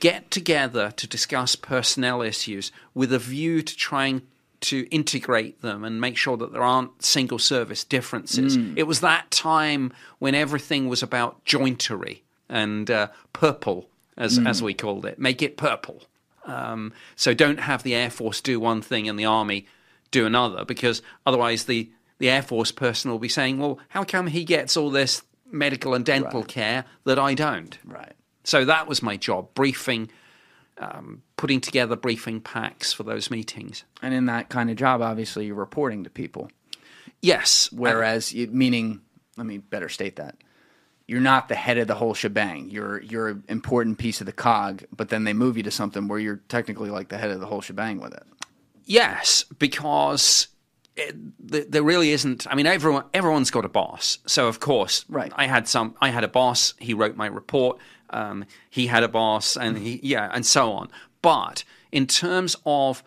get 0.00 0.30
together 0.30 0.90
to 0.96 1.06
discuss 1.06 1.56
personnel 1.56 2.20
issues 2.20 2.70
with 2.92 3.10
a 3.10 3.18
view 3.18 3.62
to 3.62 3.74
trying 3.74 4.20
to 4.60 4.86
integrate 4.90 5.60
them 5.62 5.84
and 5.84 6.00
make 6.00 6.16
sure 6.16 6.36
that 6.36 6.52
there 6.52 6.62
aren't 6.62 7.02
single 7.02 7.38
service 7.38 7.84
differences. 7.84 8.56
Mm. 8.56 8.74
It 8.76 8.82
was 8.82 9.00
that 9.00 9.30
time 9.30 9.92
when 10.18 10.34
everything 10.34 10.88
was 10.88 11.02
about 11.02 11.44
jointery 11.44 12.20
and 12.48 12.90
uh, 12.90 13.08
purple, 13.32 13.88
as 14.16 14.38
mm. 14.38 14.48
as 14.48 14.62
we 14.62 14.74
called 14.74 15.04
it. 15.06 15.18
Make 15.18 15.42
it 15.42 15.56
purple. 15.56 16.02
Um, 16.44 16.92
so 17.16 17.34
don't 17.34 17.60
have 17.60 17.82
the 17.82 17.94
Air 17.94 18.10
Force 18.10 18.40
do 18.40 18.60
one 18.60 18.82
thing 18.82 19.08
and 19.08 19.18
the 19.18 19.24
Army 19.24 19.66
do 20.10 20.26
another, 20.26 20.64
because 20.64 21.02
otherwise 21.26 21.64
the 21.64 21.90
the 22.18 22.30
Air 22.30 22.42
Force 22.42 22.72
person 22.72 23.10
will 23.10 23.18
be 23.18 23.28
saying, 23.28 23.58
"Well, 23.58 23.78
how 23.88 24.04
come 24.04 24.28
he 24.28 24.44
gets 24.44 24.76
all 24.76 24.90
this 24.90 25.22
medical 25.50 25.94
and 25.94 26.04
dental 26.04 26.40
right. 26.40 26.48
care 26.48 26.84
that 27.04 27.18
I 27.18 27.34
don't?" 27.34 27.76
Right. 27.84 28.12
So 28.44 28.64
that 28.64 28.86
was 28.86 29.02
my 29.02 29.16
job: 29.16 29.54
briefing, 29.54 30.10
um, 30.78 31.22
putting 31.36 31.60
together 31.60 31.96
briefing 31.96 32.40
packs 32.40 32.92
for 32.92 33.02
those 33.02 33.30
meetings. 33.30 33.84
And 34.02 34.14
in 34.14 34.26
that 34.26 34.48
kind 34.48 34.70
of 34.70 34.76
job, 34.76 35.00
obviously, 35.00 35.46
you're 35.46 35.54
reporting 35.56 36.04
to 36.04 36.10
people. 36.10 36.50
Yes. 37.20 37.70
Whereas, 37.72 38.34
uh, 38.34 38.46
meaning, 38.50 39.00
let 39.38 39.46
me 39.46 39.58
better 39.58 39.88
state 39.88 40.16
that 40.16 40.36
you're 41.06 41.20
not 41.20 41.48
the 41.48 41.54
head 41.54 41.78
of 41.78 41.86
the 41.86 41.94
whole 41.94 42.14
shebang. 42.14 42.70
You're 42.70 43.00
you're 43.02 43.28
an 43.28 43.44
important 43.48 43.98
piece 43.98 44.20
of 44.20 44.26
the 44.26 44.32
cog, 44.32 44.84
but 44.94 45.08
then 45.08 45.24
they 45.24 45.32
move 45.32 45.56
you 45.56 45.62
to 45.64 45.70
something 45.70 46.08
where 46.08 46.18
you're 46.18 46.40
technically 46.48 46.90
like 46.90 47.08
the 47.08 47.18
head 47.18 47.30
of 47.30 47.40
the 47.40 47.46
whole 47.46 47.60
shebang 47.60 48.00
with 48.00 48.14
it. 48.14 48.24
Yes, 48.86 49.44
because 49.58 50.48
it, 50.96 51.16
there 51.70 51.82
really 51.82 52.10
isn't. 52.10 52.46
I 52.50 52.54
mean, 52.54 52.66
everyone 52.66 53.04
everyone's 53.12 53.50
got 53.50 53.64
a 53.64 53.68
boss. 53.68 54.18
So 54.26 54.48
of 54.48 54.60
course, 54.60 55.04
right. 55.08 55.32
I 55.36 55.46
had 55.46 55.68
some. 55.68 55.94
I 56.00 56.10
had 56.10 56.24
a 56.24 56.28
boss. 56.28 56.74
He 56.78 56.94
wrote 56.94 57.16
my 57.16 57.26
report. 57.26 57.78
Um, 58.10 58.44
he 58.70 58.86
had 58.86 59.02
a 59.02 59.08
boss, 59.08 59.56
and 59.56 59.78
he 59.78 60.00
yeah, 60.02 60.30
and 60.32 60.46
so 60.46 60.72
on. 60.72 60.88
But 61.20 61.64
in 61.92 62.06
terms 62.06 62.56
of 62.64 63.02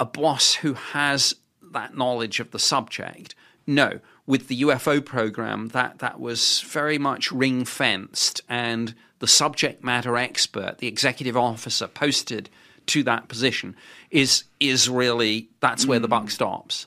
a 0.00 0.06
boss 0.06 0.54
who 0.54 0.72
has 0.74 1.34
that 1.72 1.96
knowledge 1.96 2.40
of 2.40 2.50
the 2.50 2.58
subject. 2.58 3.34
No, 3.66 4.00
with 4.30 4.46
the 4.46 4.62
UFO 4.62 5.04
program, 5.04 5.68
that 5.70 5.98
that 5.98 6.20
was 6.20 6.60
very 6.60 6.98
much 6.98 7.32
ring 7.32 7.64
fenced, 7.64 8.40
and 8.48 8.94
the 9.18 9.26
subject 9.26 9.82
matter 9.82 10.16
expert, 10.16 10.78
the 10.78 10.86
executive 10.86 11.36
officer 11.36 11.88
posted 11.88 12.48
to 12.86 13.02
that 13.02 13.26
position, 13.26 13.74
is 14.12 14.44
is 14.60 14.88
really 14.88 15.48
that's 15.58 15.84
where 15.84 15.98
the 15.98 16.06
buck 16.06 16.26
mm. 16.26 16.30
stops. 16.30 16.86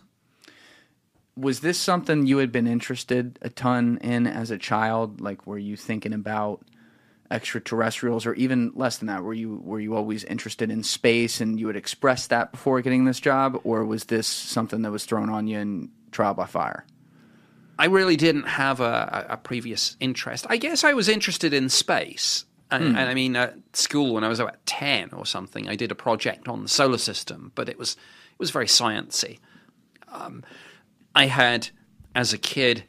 Was 1.36 1.60
this 1.60 1.78
something 1.78 2.26
you 2.26 2.38
had 2.38 2.54
been 2.54 2.66
interested 2.66 3.38
a 3.42 3.50
ton 3.50 3.98
in 4.02 4.26
as 4.26 4.50
a 4.50 4.58
child? 4.58 5.20
Like, 5.20 5.46
were 5.46 5.58
you 5.58 5.76
thinking 5.76 6.14
about 6.14 6.62
extraterrestrials, 7.30 8.26
or 8.26 8.36
even 8.36 8.72
less 8.74 9.00
than 9.00 9.08
that? 9.08 9.22
Were 9.22 9.34
you 9.34 9.60
were 9.66 9.82
you 9.82 9.98
always 9.98 10.24
interested 10.24 10.72
in 10.72 10.82
space, 10.82 11.42
and 11.42 11.60
you 11.60 11.68
had 11.68 11.76
expressed 11.76 12.30
that 12.30 12.54
before 12.54 12.80
getting 12.80 13.04
this 13.04 13.20
job, 13.20 13.60
or 13.66 13.84
was 13.84 14.06
this 14.06 14.28
something 14.28 14.82
that 14.84 14.92
was 14.92 15.04
thrown 15.04 15.30
on 15.30 15.48
you 15.48 15.60
in 15.60 15.90
trial 16.12 16.36
by 16.36 16.46
fire? 16.46 16.86
I 17.77 17.86
really 17.86 18.15
didn't 18.15 18.48
have 18.48 18.80
a, 18.80 19.25
a 19.30 19.38
previous 19.38 19.98
interest. 20.00 20.46
I 20.50 20.58
guess 20.58 20.84
I 20.84 20.94
was 20.94 21.10
interested 21.10 21.53
in 21.53 21.70
space. 21.70 22.46
And, 22.72 22.98
and, 22.98 22.98
I 22.98 23.13
mean, 23.13 23.36
at 23.36 23.56
school 23.74 24.15
when 24.15 24.24
I 24.24 24.30
was 24.30 24.39
about 24.39 24.65
ten 24.65 25.12
or 25.13 25.27
something, 25.27 25.70
I 25.70 25.75
did 25.75 25.92
a 25.92 25.96
project 25.96 26.48
on 26.48 26.63
the 26.63 26.68
solar 26.68 26.98
system, 26.98 27.51
but 27.53 27.70
it 27.70 27.77
was 27.77 27.94
it 27.94 28.39
was 28.39 28.50
very 28.50 28.65
sciencey. 28.65 29.38
Um, 30.12 30.44
I 31.13 31.27
had, 31.27 31.70
as 32.15 32.34
a 32.34 32.39
kid, 32.39 32.84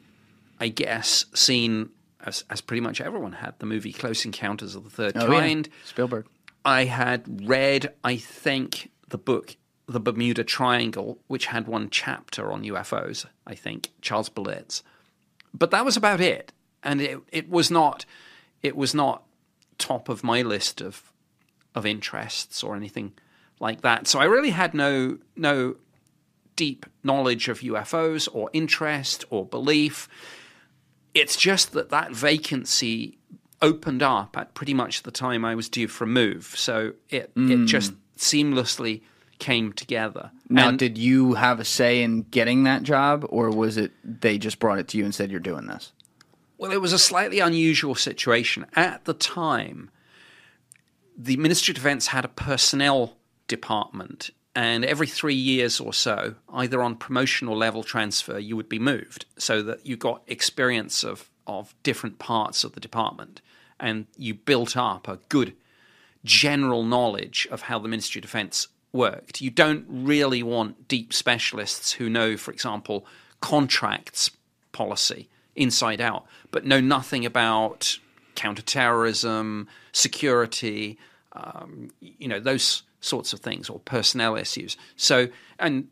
I 0.59 0.69
guess, 0.69 1.25
seen 1.35 1.89
as, 2.25 2.45
as 2.49 2.61
pretty 2.61 2.81
much 2.81 2.99
everyone 2.99 3.33
had 3.33 3.53
the 3.59 3.67
movie 3.67 3.93
Close 3.93 4.25
Encounters 4.25 4.75
of 4.75 4.85
the 4.85 4.89
Third 4.89 5.13
Oh, 5.17 5.31
yeah. 5.31 5.39
Kind. 5.39 5.69
Spielberg. 5.83 6.25
I 6.63 6.85
had 6.85 7.47
read, 7.47 7.93
I 8.03 8.17
think, 8.17 8.89
the 9.09 9.19
book 9.19 9.55
The 9.87 9.99
Bermuda 9.99 10.43
Triangle, 10.43 11.19
which 11.27 11.47
had 11.47 11.67
one 11.67 11.89
chapter 11.89 12.51
on 12.51 12.63
UFOs, 12.63 13.25
I 13.45 13.55
think, 13.55 13.91
Charles 14.01 14.29
Berlitz. 14.29 14.81
But 15.53 15.71
that 15.71 15.85
was 15.85 15.95
about 15.95 16.21
it. 16.21 16.51
And 16.83 17.01
it, 17.01 17.19
it 17.31 17.49
was 17.49 17.71
not 17.71 18.05
it 18.61 18.75
was 18.75 18.95
not 18.95 19.23
top 19.77 20.09
of 20.09 20.23
my 20.23 20.41
list 20.41 20.81
of 20.81 21.11
of 21.73 21.85
interests 21.85 22.63
or 22.63 22.75
anything 22.75 23.13
like 23.59 23.81
that. 23.81 24.07
So 24.07 24.19
I 24.19 24.25
really 24.25 24.51
had 24.51 24.73
no 24.73 25.17
no 25.35 25.75
deep 26.55 26.85
knowledge 27.03 27.49
of 27.49 27.59
UFOs 27.59 28.27
or 28.31 28.49
interest 28.53 29.25
or 29.29 29.45
belief. 29.45 30.07
It's 31.13 31.35
just 31.35 31.73
that 31.73 31.89
that 31.89 32.11
vacancy 32.11 33.17
opened 33.61 34.03
up 34.03 34.37
at 34.37 34.53
pretty 34.53 34.73
much 34.73 35.03
the 35.03 35.11
time 35.11 35.45
I 35.45 35.55
was 35.55 35.69
due 35.69 35.87
for 35.87 36.03
a 36.05 36.07
move. 36.07 36.53
So 36.55 36.93
it 37.09 37.31
it 37.35 37.59
mm. 37.59 37.67
just 37.67 37.93
seamlessly 38.17 39.01
came 39.39 39.73
together. 39.73 40.31
Now, 40.49 40.69
And- 40.69 40.79
did 40.79 40.97
you 40.97 41.33
have 41.33 41.59
a 41.59 41.65
say 41.65 42.01
in 42.01 42.23
getting 42.23 42.63
that 42.63 42.83
job, 42.83 43.25
or 43.29 43.49
was 43.49 43.77
it 43.77 43.91
they 44.03 44.37
just 44.37 44.59
brought 44.59 44.79
it 44.79 44.87
to 44.89 44.97
you 44.97 45.05
and 45.05 45.13
said 45.13 45.31
you're 45.31 45.39
doing 45.39 45.67
this? 45.67 45.91
Well, 46.57 46.71
it 46.71 46.81
was 46.81 46.93
a 46.93 46.99
slightly 46.99 47.39
unusual 47.39 47.95
situation. 47.95 48.65
At 48.75 49.05
the 49.05 49.13
time, 49.13 49.89
the 51.17 51.37
Ministry 51.37 51.71
of 51.71 51.75
Defence 51.75 52.07
had 52.07 52.23
a 52.25 52.29
personnel 52.29 53.17
department, 53.47 54.29
and 54.55 54.85
every 54.85 55.07
three 55.07 55.35
years 55.35 55.79
or 55.79 55.93
so, 55.93 56.35
either 56.53 56.81
on 56.81 56.95
promotion 56.95 57.47
or 57.47 57.57
level 57.57 57.83
transfer, 57.83 58.39
you 58.39 58.55
would 58.55 58.69
be 58.69 58.79
moved 58.79 59.25
so 59.37 59.61
that 59.63 59.85
you 59.85 59.97
got 59.97 60.21
experience 60.27 61.03
of, 61.03 61.29
of 61.45 61.75
different 61.83 62.19
parts 62.19 62.63
of 62.63 62.71
the 62.73 62.79
department 62.79 63.41
and 63.79 64.07
you 64.17 64.33
built 64.33 64.77
up 64.77 65.07
a 65.07 65.19
good 65.29 65.53
general 66.23 66.83
knowledge 66.83 67.47
of 67.51 67.63
how 67.63 67.77
the 67.79 67.87
Ministry 67.87 68.19
of 68.19 68.23
Defence 68.23 68.67
worked. 68.95 69.41
You 69.41 69.51
don't 69.51 69.85
really 69.87 70.41
want 70.41 70.87
deep 70.87 71.13
specialists 71.13 71.91
who 71.93 72.09
know, 72.09 72.37
for 72.37 72.51
example, 72.51 73.05
contracts 73.41 74.31
policy 74.71 75.29
inside 75.55 76.01
out, 76.01 76.25
but 76.51 76.65
know 76.65 76.81
nothing 76.81 77.25
about 77.25 77.99
counterterrorism, 78.35 79.67
security, 79.91 80.97
um, 81.33 81.91
you 82.01 82.27
know, 82.27 82.39
those 82.39 82.83
sorts 83.01 83.33
of 83.33 83.39
things, 83.39 83.69
or 83.69 83.79
personnel 83.79 84.35
issues. 84.35 84.77
So, 84.95 85.27
and 85.59 85.87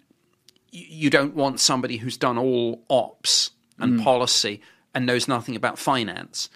you 0.72 1.04
you 1.04 1.10
don't 1.10 1.36
want 1.36 1.60
somebody 1.60 1.98
who's 1.98 2.18
done 2.18 2.38
all 2.38 2.82
ops 2.90 3.52
and 3.78 4.02
policy 4.02 4.62
and 4.96 5.06
knows 5.06 5.28
nothing 5.28 5.56
about 5.56 5.78
finance. 5.78 6.50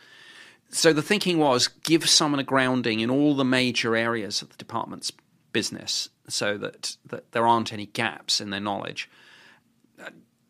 So 0.69 0.93
the 0.93 1.01
thinking 1.01 1.39
was 1.39 1.67
give 1.67 2.09
someone 2.09 2.39
a 2.39 2.43
grounding 2.43 2.99
in 2.99 3.09
all 3.09 3.35
the 3.35 3.45
major 3.45 3.95
areas 3.95 4.41
of 4.41 4.49
the 4.49 4.55
department's 4.57 5.11
business 5.51 6.09
so 6.27 6.57
that, 6.57 6.97
that 7.05 7.31
there 7.31 7.47
aren't 7.47 7.73
any 7.73 7.85
gaps 7.87 8.41
in 8.41 8.49
their 8.49 8.59
knowledge. 8.59 9.09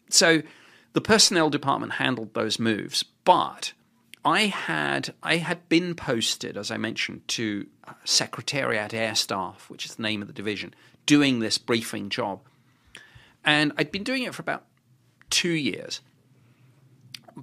So 0.09 0.41
the 0.93 1.01
personnel 1.01 1.49
department 1.49 1.93
handled 1.93 2.33
those 2.33 2.59
moves, 2.59 3.03
but 3.23 3.73
I 4.25 4.47
had 4.47 5.13
I 5.23 5.37
had 5.37 5.69
been 5.69 5.95
posted, 5.95 6.57
as 6.57 6.71
I 6.71 6.77
mentioned, 6.77 7.27
to 7.29 7.67
uh, 7.87 7.93
Secretariat 8.03 8.93
Air 8.93 9.15
Staff, 9.15 9.69
which 9.69 9.85
is 9.85 9.95
the 9.95 10.03
name 10.03 10.21
of 10.21 10.27
the 10.27 10.33
division, 10.33 10.73
doing 11.05 11.39
this 11.39 11.57
briefing 11.57 12.09
job. 12.09 12.41
And 13.45 13.71
I'd 13.77 13.91
been 13.91 14.03
doing 14.03 14.23
it 14.23 14.33
for 14.33 14.41
about 14.41 14.65
two 15.29 15.51
years. 15.51 16.01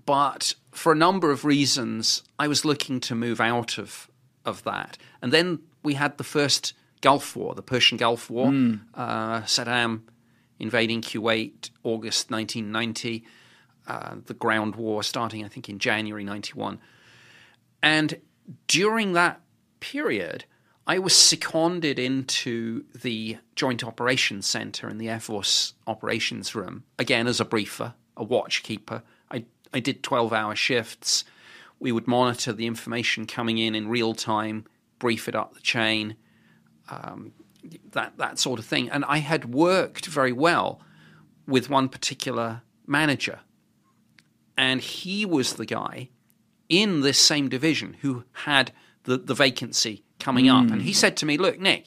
But 0.04 0.54
for 0.72 0.92
a 0.92 0.96
number 0.96 1.30
of 1.30 1.44
reasons, 1.44 2.22
I 2.38 2.48
was 2.48 2.64
looking 2.64 3.00
to 3.00 3.14
move 3.14 3.40
out 3.40 3.78
of, 3.78 4.10
of 4.44 4.64
that. 4.64 4.98
And 5.22 5.32
then 5.32 5.60
we 5.82 5.94
had 5.94 6.18
the 6.18 6.24
first 6.24 6.74
Gulf 7.04 7.36
War, 7.36 7.54
the 7.54 7.60
Persian 7.60 7.98
Gulf 7.98 8.30
War, 8.30 8.46
uh, 8.94 9.42
Saddam 9.42 10.04
invading 10.58 11.02
Kuwait, 11.02 11.68
August 11.82 12.30
1990, 12.30 13.26
uh, 13.86 14.14
the 14.24 14.32
ground 14.32 14.76
war 14.76 15.02
starting, 15.02 15.44
I 15.44 15.48
think, 15.48 15.68
in 15.68 15.78
January 15.78 16.24
91. 16.24 16.78
And 17.82 18.18
during 18.68 19.12
that 19.12 19.42
period, 19.80 20.46
I 20.86 20.98
was 20.98 21.14
seconded 21.14 21.98
into 21.98 22.86
the 22.94 23.36
Joint 23.54 23.84
Operations 23.84 24.46
Center 24.46 24.88
in 24.88 24.96
the 24.96 25.10
Air 25.10 25.20
Force 25.20 25.74
Operations 25.86 26.54
Room, 26.54 26.84
again 26.98 27.26
as 27.26 27.38
a 27.38 27.44
briefer, 27.44 27.92
a 28.16 28.24
watchkeeper. 28.24 29.02
I, 29.30 29.44
I 29.74 29.80
did 29.80 30.02
12 30.02 30.32
hour 30.32 30.56
shifts. 30.56 31.24
We 31.78 31.92
would 31.92 32.06
monitor 32.06 32.54
the 32.54 32.66
information 32.66 33.26
coming 33.26 33.58
in 33.58 33.74
in 33.74 33.88
real 33.88 34.14
time, 34.14 34.64
brief 34.98 35.28
it 35.28 35.34
up 35.34 35.52
the 35.52 35.60
chain, 35.60 36.16
um, 36.90 37.32
that, 37.92 38.16
that 38.18 38.38
sort 38.38 38.58
of 38.58 38.64
thing. 38.64 38.90
And 38.90 39.04
I 39.06 39.18
had 39.18 39.54
worked 39.54 40.06
very 40.06 40.32
well 40.32 40.80
with 41.46 41.70
one 41.70 41.88
particular 41.88 42.62
manager. 42.86 43.40
And 44.56 44.80
he 44.80 45.26
was 45.26 45.54
the 45.54 45.66
guy 45.66 46.10
in 46.68 47.00
this 47.00 47.18
same 47.18 47.48
division 47.48 47.96
who 48.00 48.24
had 48.32 48.72
the, 49.04 49.18
the 49.18 49.34
vacancy 49.34 50.04
coming 50.18 50.48
up. 50.48 50.70
And 50.70 50.82
he 50.82 50.92
said 50.92 51.16
to 51.18 51.26
me, 51.26 51.36
Look, 51.36 51.58
Nick, 51.58 51.86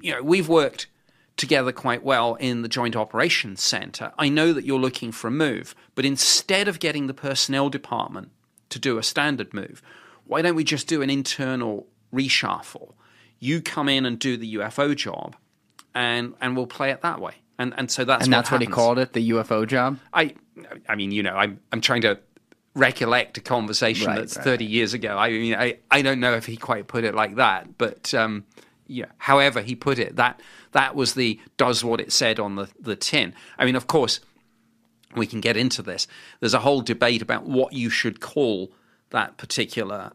you 0.00 0.12
know, 0.12 0.22
we've 0.22 0.48
worked 0.48 0.86
together 1.36 1.72
quite 1.72 2.02
well 2.02 2.34
in 2.36 2.62
the 2.62 2.68
Joint 2.68 2.96
Operations 2.96 3.62
Center. 3.62 4.12
I 4.18 4.28
know 4.28 4.52
that 4.52 4.64
you're 4.64 4.78
looking 4.78 5.12
for 5.12 5.28
a 5.28 5.32
move, 5.32 5.74
but 5.94 6.04
instead 6.04 6.68
of 6.68 6.78
getting 6.78 7.06
the 7.06 7.14
personnel 7.14 7.68
department 7.68 8.30
to 8.70 8.78
do 8.78 8.98
a 8.98 9.02
standard 9.02 9.52
move, 9.54 9.82
why 10.24 10.42
don't 10.42 10.54
we 10.54 10.64
just 10.64 10.86
do 10.86 11.02
an 11.02 11.10
internal 11.10 11.86
reshuffle? 12.12 12.94
You 13.42 13.60
come 13.60 13.88
in 13.88 14.06
and 14.06 14.20
do 14.20 14.36
the 14.36 14.54
UFO 14.54 14.94
job, 14.94 15.34
and 15.94 16.34
and 16.40 16.56
we'll 16.56 16.68
play 16.68 16.92
it 16.92 17.00
that 17.02 17.20
way. 17.20 17.34
And 17.58 17.74
and 17.76 17.90
so 17.90 18.04
that's 18.04 18.24
And 18.24 18.32
what 18.32 18.38
that's 18.38 18.52
what 18.52 18.60
he 18.60 18.68
called 18.68 18.98
it, 19.00 19.14
the 19.14 19.30
UFO 19.30 19.66
job. 19.66 19.98
I, 20.14 20.34
I 20.88 20.94
mean, 20.94 21.10
you 21.10 21.24
know, 21.24 21.34
I'm 21.34 21.58
I'm 21.72 21.80
trying 21.80 22.02
to 22.02 22.20
recollect 22.74 23.38
a 23.38 23.40
conversation 23.40 24.06
Right, 24.06 24.20
that's 24.20 24.36
right, 24.36 24.44
30 24.44 24.64
years 24.64 24.94
ago. 24.94 25.18
I 25.18 25.30
mean, 25.30 25.54
I, 25.54 25.78
I 25.90 26.02
don't 26.02 26.20
know 26.20 26.34
if 26.34 26.46
he 26.46 26.56
quite 26.56 26.86
put 26.86 27.04
it 27.04 27.14
like 27.14 27.34
that, 27.36 27.76
but 27.76 28.14
um, 28.14 28.44
yeah, 28.86 29.06
however 29.18 29.60
he 29.60 29.74
put 29.74 29.98
it, 29.98 30.16
that 30.16 30.40
that 30.70 30.94
was 30.94 31.14
the 31.14 31.40
does 31.56 31.84
what 31.84 32.00
it 32.00 32.12
said 32.12 32.38
on 32.38 32.54
the 32.54 32.68
the 32.80 32.94
tin. 32.96 33.34
I 33.58 33.64
mean, 33.64 33.76
of 33.76 33.88
course, 33.88 34.20
we 35.16 35.26
can 35.26 35.40
get 35.40 35.56
into 35.56 35.82
this. 35.82 36.06
There's 36.38 36.54
a 36.54 36.60
whole 36.60 36.80
debate 36.80 37.22
about 37.22 37.44
what 37.44 37.72
you 37.72 37.90
should 37.90 38.20
call 38.20 38.72
that 39.10 39.36
particular 39.36 40.12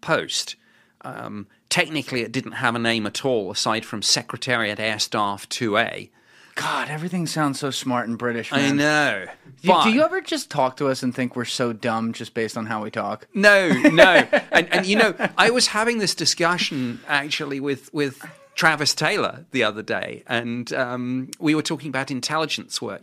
post. 0.00 0.56
Um, 1.02 1.46
technically, 1.70 2.20
it 2.20 2.32
didn't 2.32 2.52
have 2.52 2.74
a 2.74 2.78
name 2.78 3.06
at 3.06 3.24
all, 3.24 3.50
aside 3.50 3.86
from 3.86 4.02
Secretariat 4.02 4.78
Air 4.78 4.98
Staff 4.98 5.48
2A. 5.48 6.10
God, 6.56 6.90
everything 6.90 7.26
sounds 7.26 7.58
so 7.58 7.70
smart 7.70 8.08
and 8.08 8.18
British. 8.18 8.52
I 8.52 8.70
know. 8.70 9.24
Do 9.62 9.90
you 9.90 10.02
ever 10.02 10.20
just 10.20 10.50
talk 10.50 10.76
to 10.76 10.88
us 10.88 11.02
and 11.02 11.14
think 11.14 11.34
we're 11.34 11.46
so 11.46 11.72
dumb 11.72 12.12
just 12.12 12.34
based 12.34 12.56
on 12.58 12.66
how 12.66 12.82
we 12.82 12.90
talk? 12.90 13.26
No, 13.32 13.70
no. 13.70 14.26
and 14.52 14.70
and 14.70 14.84
you 14.84 14.96
know, 14.96 15.14
I 15.38 15.50
was 15.50 15.68
having 15.68 15.98
this 15.98 16.14
discussion 16.14 17.00
actually 17.06 17.60
with 17.60 17.92
with 17.94 18.22
Travis 18.54 18.94
Taylor 18.94 19.46
the 19.52 19.62
other 19.62 19.82
day, 19.82 20.22
and 20.26 20.70
um, 20.74 21.30
we 21.38 21.54
were 21.54 21.62
talking 21.62 21.88
about 21.88 22.10
intelligence 22.10 22.82
work, 22.82 23.02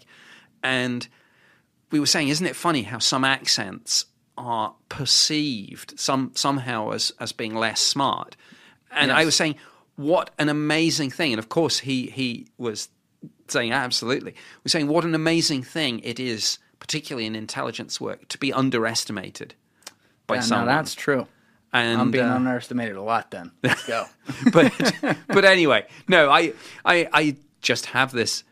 and 0.62 1.08
we 1.90 2.00
were 2.00 2.06
saying, 2.06 2.28
isn't 2.28 2.46
it 2.46 2.56
funny 2.56 2.84
how 2.84 3.00
some 3.00 3.24
accents 3.24 4.06
are 4.38 4.76
perceived 4.88 6.00
some 6.00 6.32
somehow 6.36 6.92
as 6.92 7.12
as 7.20 7.32
being 7.32 7.56
less 7.56 7.82
smart? 7.82 8.36
And 8.92 9.12
I 9.12 9.26
was 9.26 9.36
saying, 9.36 9.56
what 9.96 10.32
an 10.40 10.50
amazing 10.50 11.10
thing! 11.12 11.34
And 11.34 11.40
of 11.40 11.50
course, 11.50 11.80
he 11.80 12.08
he 12.08 12.48
was 12.58 12.90
saying 13.48 13.72
absolutely. 13.72 14.36
We're 14.64 14.70
saying 14.70 14.88
what 14.88 15.06
an 15.06 15.16
amazing 15.16 15.64
thing 15.64 16.00
it 16.00 16.20
is, 16.20 16.60
particularly 16.80 17.26
in 17.26 17.36
intelligence 17.36 18.00
work, 18.02 18.28
to 18.30 18.38
be 18.38 18.52
underestimated 18.54 19.56
by 20.28 20.36
Yeah, 20.36 20.42
no, 20.42 20.46
someone. 20.48 20.68
that's 20.68 20.94
true. 20.96 21.28
and 21.74 22.00
I'm 22.02 22.12
being 22.12 22.26
uh, 22.26 22.36
underestimated 22.36 22.96
a 22.96 23.02
lot. 23.02 23.32
Then 23.32 23.52
let's 23.64 23.86
go. 23.88 24.06
but 24.52 24.72
but 25.28 25.46
anyway, 25.46 25.86
no, 26.08 26.30
I 26.30 26.54
I 26.86 27.08
I 27.14 27.36
just 27.62 27.88
have 27.88 28.12
this 28.12 28.44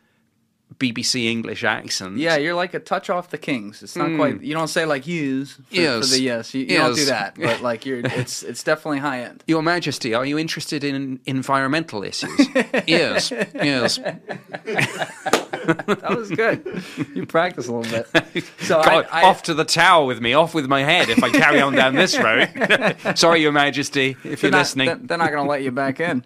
BBC 0.79 1.25
English 1.25 1.63
accent. 1.63 2.17
yeah, 2.17 2.35
you're 2.35 2.53
like 2.55 2.73
a 2.73 2.79
touch 2.79 3.09
off 3.09 3.29
the 3.29 3.37
Kings. 3.37 3.81
It's 3.83 3.95
not 3.95 4.09
hmm. 4.09 4.17
quite. 4.17 4.41
You 4.41 4.53
don't 4.53 4.67
say 4.67 4.85
like 4.85 5.07
yes 5.07 5.53
for, 5.53 5.63
for 5.63 5.75
Yes. 5.75 6.11
the 6.11 6.21
yes. 6.21 6.53
You, 6.53 6.65
you 6.65 6.77
don't 6.77 6.95
do 6.95 7.05
that. 7.05 7.35
But 7.45 7.61
like 7.61 7.85
you're, 7.85 7.99
it's 7.99 8.43
it's 8.43 8.63
definitely 8.63 8.99
high 8.99 9.21
end. 9.21 9.43
Your 9.47 9.61
Majesty, 9.61 10.13
are 10.13 10.25
you 10.25 10.37
interested 10.39 10.83
in 10.83 11.19
environmental 11.25 12.03
issues? 12.03 12.47
yes, 12.87 13.31
yes. 13.31 13.97
That 15.65 16.15
was 16.15 16.29
good. 16.31 16.83
you 17.13 17.25
practice 17.25 17.67
a 17.67 17.73
little 17.73 17.91
bit. 17.91 18.45
So 18.59 18.81
God, 18.81 19.07
I, 19.11 19.21
I, 19.21 19.25
off 19.25 19.43
to 19.43 19.53
the 19.53 19.65
tower 19.65 20.05
with 20.05 20.21
me, 20.21 20.33
off 20.33 20.53
with 20.53 20.67
my 20.67 20.81
head 20.81 21.09
if 21.09 21.23
I 21.23 21.29
carry 21.29 21.61
on 21.61 21.73
down 21.73 21.93
this 21.95 22.17
road. 22.17 22.49
Sorry, 23.15 23.41
Your 23.41 23.51
Majesty, 23.51 24.17
if 24.23 24.41
you're 24.41 24.51
not, 24.51 24.59
listening. 24.59 24.87
they're- 24.87 24.99
they're 25.01 25.17
not 25.17 25.31
going 25.31 25.43
to 25.43 25.49
let 25.49 25.61
you 25.61 25.71
back 25.71 25.99
in. 25.99 26.23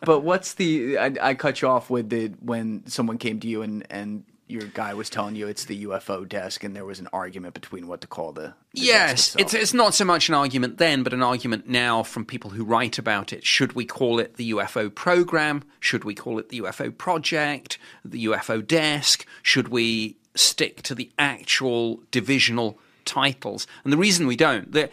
But 0.00 0.20
what's 0.20 0.54
the? 0.54 0.98
I, 0.98 1.14
I 1.20 1.34
cut 1.34 1.60
you 1.60 1.68
off 1.68 1.90
with 1.90 2.08
the 2.08 2.28
when 2.40 2.84
someone 2.86 3.18
came 3.18 3.40
to 3.40 3.48
you 3.48 3.62
and 3.62 3.81
and 3.90 4.24
your 4.48 4.64
guy 4.64 4.92
was 4.92 5.08
telling 5.08 5.34
you 5.34 5.48
it's 5.48 5.64
the 5.64 5.86
UFO 5.86 6.28
desk, 6.28 6.62
and 6.62 6.76
there 6.76 6.84
was 6.84 7.00
an 7.00 7.08
argument 7.12 7.54
between 7.54 7.86
what 7.86 8.00
to 8.02 8.06
call 8.06 8.32
the. 8.32 8.42
the 8.42 8.54
Yes, 8.74 9.34
it's, 9.38 9.54
it's 9.54 9.74
not 9.74 9.94
so 9.94 10.04
much 10.04 10.28
an 10.28 10.34
argument 10.34 10.78
then, 10.78 11.02
but 11.02 11.14
an 11.14 11.22
argument 11.22 11.68
now 11.68 12.02
from 12.02 12.24
people 12.24 12.50
who 12.50 12.64
write 12.64 12.98
about 12.98 13.32
it. 13.32 13.44
Should 13.44 13.72
we 13.72 13.84
call 13.84 14.18
it 14.18 14.36
the 14.36 14.50
UFO 14.52 14.94
program? 14.94 15.62
Should 15.80 16.04
we 16.04 16.14
call 16.14 16.38
it 16.38 16.50
the 16.50 16.60
UFO 16.60 16.96
project? 16.96 17.78
The 18.04 18.26
UFO 18.26 18.66
desk? 18.66 19.26
Should 19.42 19.68
we 19.68 20.16
stick 20.34 20.82
to 20.82 20.94
the 20.94 21.10
actual 21.18 22.02
divisional 22.10 22.78
titles? 23.04 23.66
And 23.84 23.92
the 23.92 23.98
reason 23.98 24.26
we 24.26 24.36
don't, 24.36 24.72
the- 24.72 24.90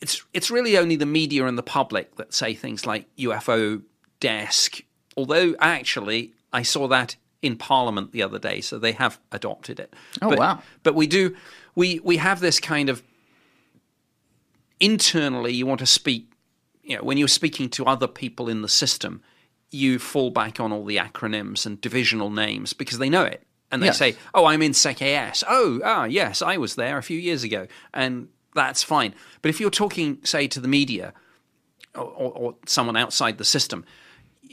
it's 0.00 0.24
it's 0.32 0.50
really 0.50 0.78
only 0.78 0.96
the 0.96 1.06
media 1.06 1.46
and 1.46 1.58
the 1.58 1.62
public 1.62 2.16
that 2.16 2.32
say 2.32 2.54
things 2.54 2.86
like 2.86 3.04
UFO 3.16 3.82
desk. 4.18 4.82
Although 5.16 5.54
actually, 5.60 6.32
I 6.52 6.62
saw 6.62 6.88
that 6.88 7.16
in 7.42 7.56
Parliament 7.56 8.12
the 8.12 8.22
other 8.22 8.38
day, 8.38 8.60
so 8.60 8.78
they 8.78 8.92
have 8.92 9.18
adopted 9.32 9.80
it. 9.80 9.94
Oh, 10.20 10.30
but, 10.30 10.38
wow. 10.38 10.62
But 10.82 10.94
we 10.94 11.06
do 11.06 11.36
we 11.74 11.98
we 12.00 12.18
have 12.18 12.40
this 12.40 12.60
kind 12.60 12.88
of 12.88 13.02
internally. 14.78 15.52
You 15.52 15.66
want 15.66 15.80
to 15.80 15.86
speak, 15.86 16.30
you 16.82 16.96
know, 16.96 17.02
when 17.02 17.18
you're 17.18 17.28
speaking 17.28 17.68
to 17.70 17.86
other 17.86 18.06
people 18.08 18.48
in 18.48 18.62
the 18.62 18.68
system, 18.68 19.22
you 19.70 19.98
fall 19.98 20.30
back 20.30 20.58
on 20.60 20.72
all 20.72 20.84
the 20.84 20.96
acronyms 20.96 21.66
and 21.66 21.80
divisional 21.80 22.30
names 22.30 22.72
because 22.72 22.98
they 22.98 23.08
know 23.08 23.24
it. 23.24 23.42
And 23.72 23.80
they 23.82 23.86
Yes. 23.86 23.98
say, 23.98 24.16
"Oh, 24.34 24.46
I'm 24.46 24.62
in 24.62 24.72
SecAS. 24.72 25.44
Oh, 25.48 25.80
ah, 25.84 26.04
yes, 26.04 26.42
I 26.42 26.56
was 26.56 26.74
there 26.74 26.98
a 26.98 27.02
few 27.04 27.18
years 27.18 27.44
ago," 27.44 27.68
and 27.94 28.28
that's 28.52 28.82
fine. 28.82 29.14
But 29.42 29.48
if 29.50 29.60
you're 29.60 29.70
talking, 29.70 30.18
say, 30.24 30.48
to 30.48 30.58
the 30.58 30.66
media 30.66 31.12
or, 31.94 32.02
or, 32.02 32.32
or 32.32 32.54
someone 32.66 32.96
outside 32.96 33.38
the 33.38 33.44
system, 33.44 33.84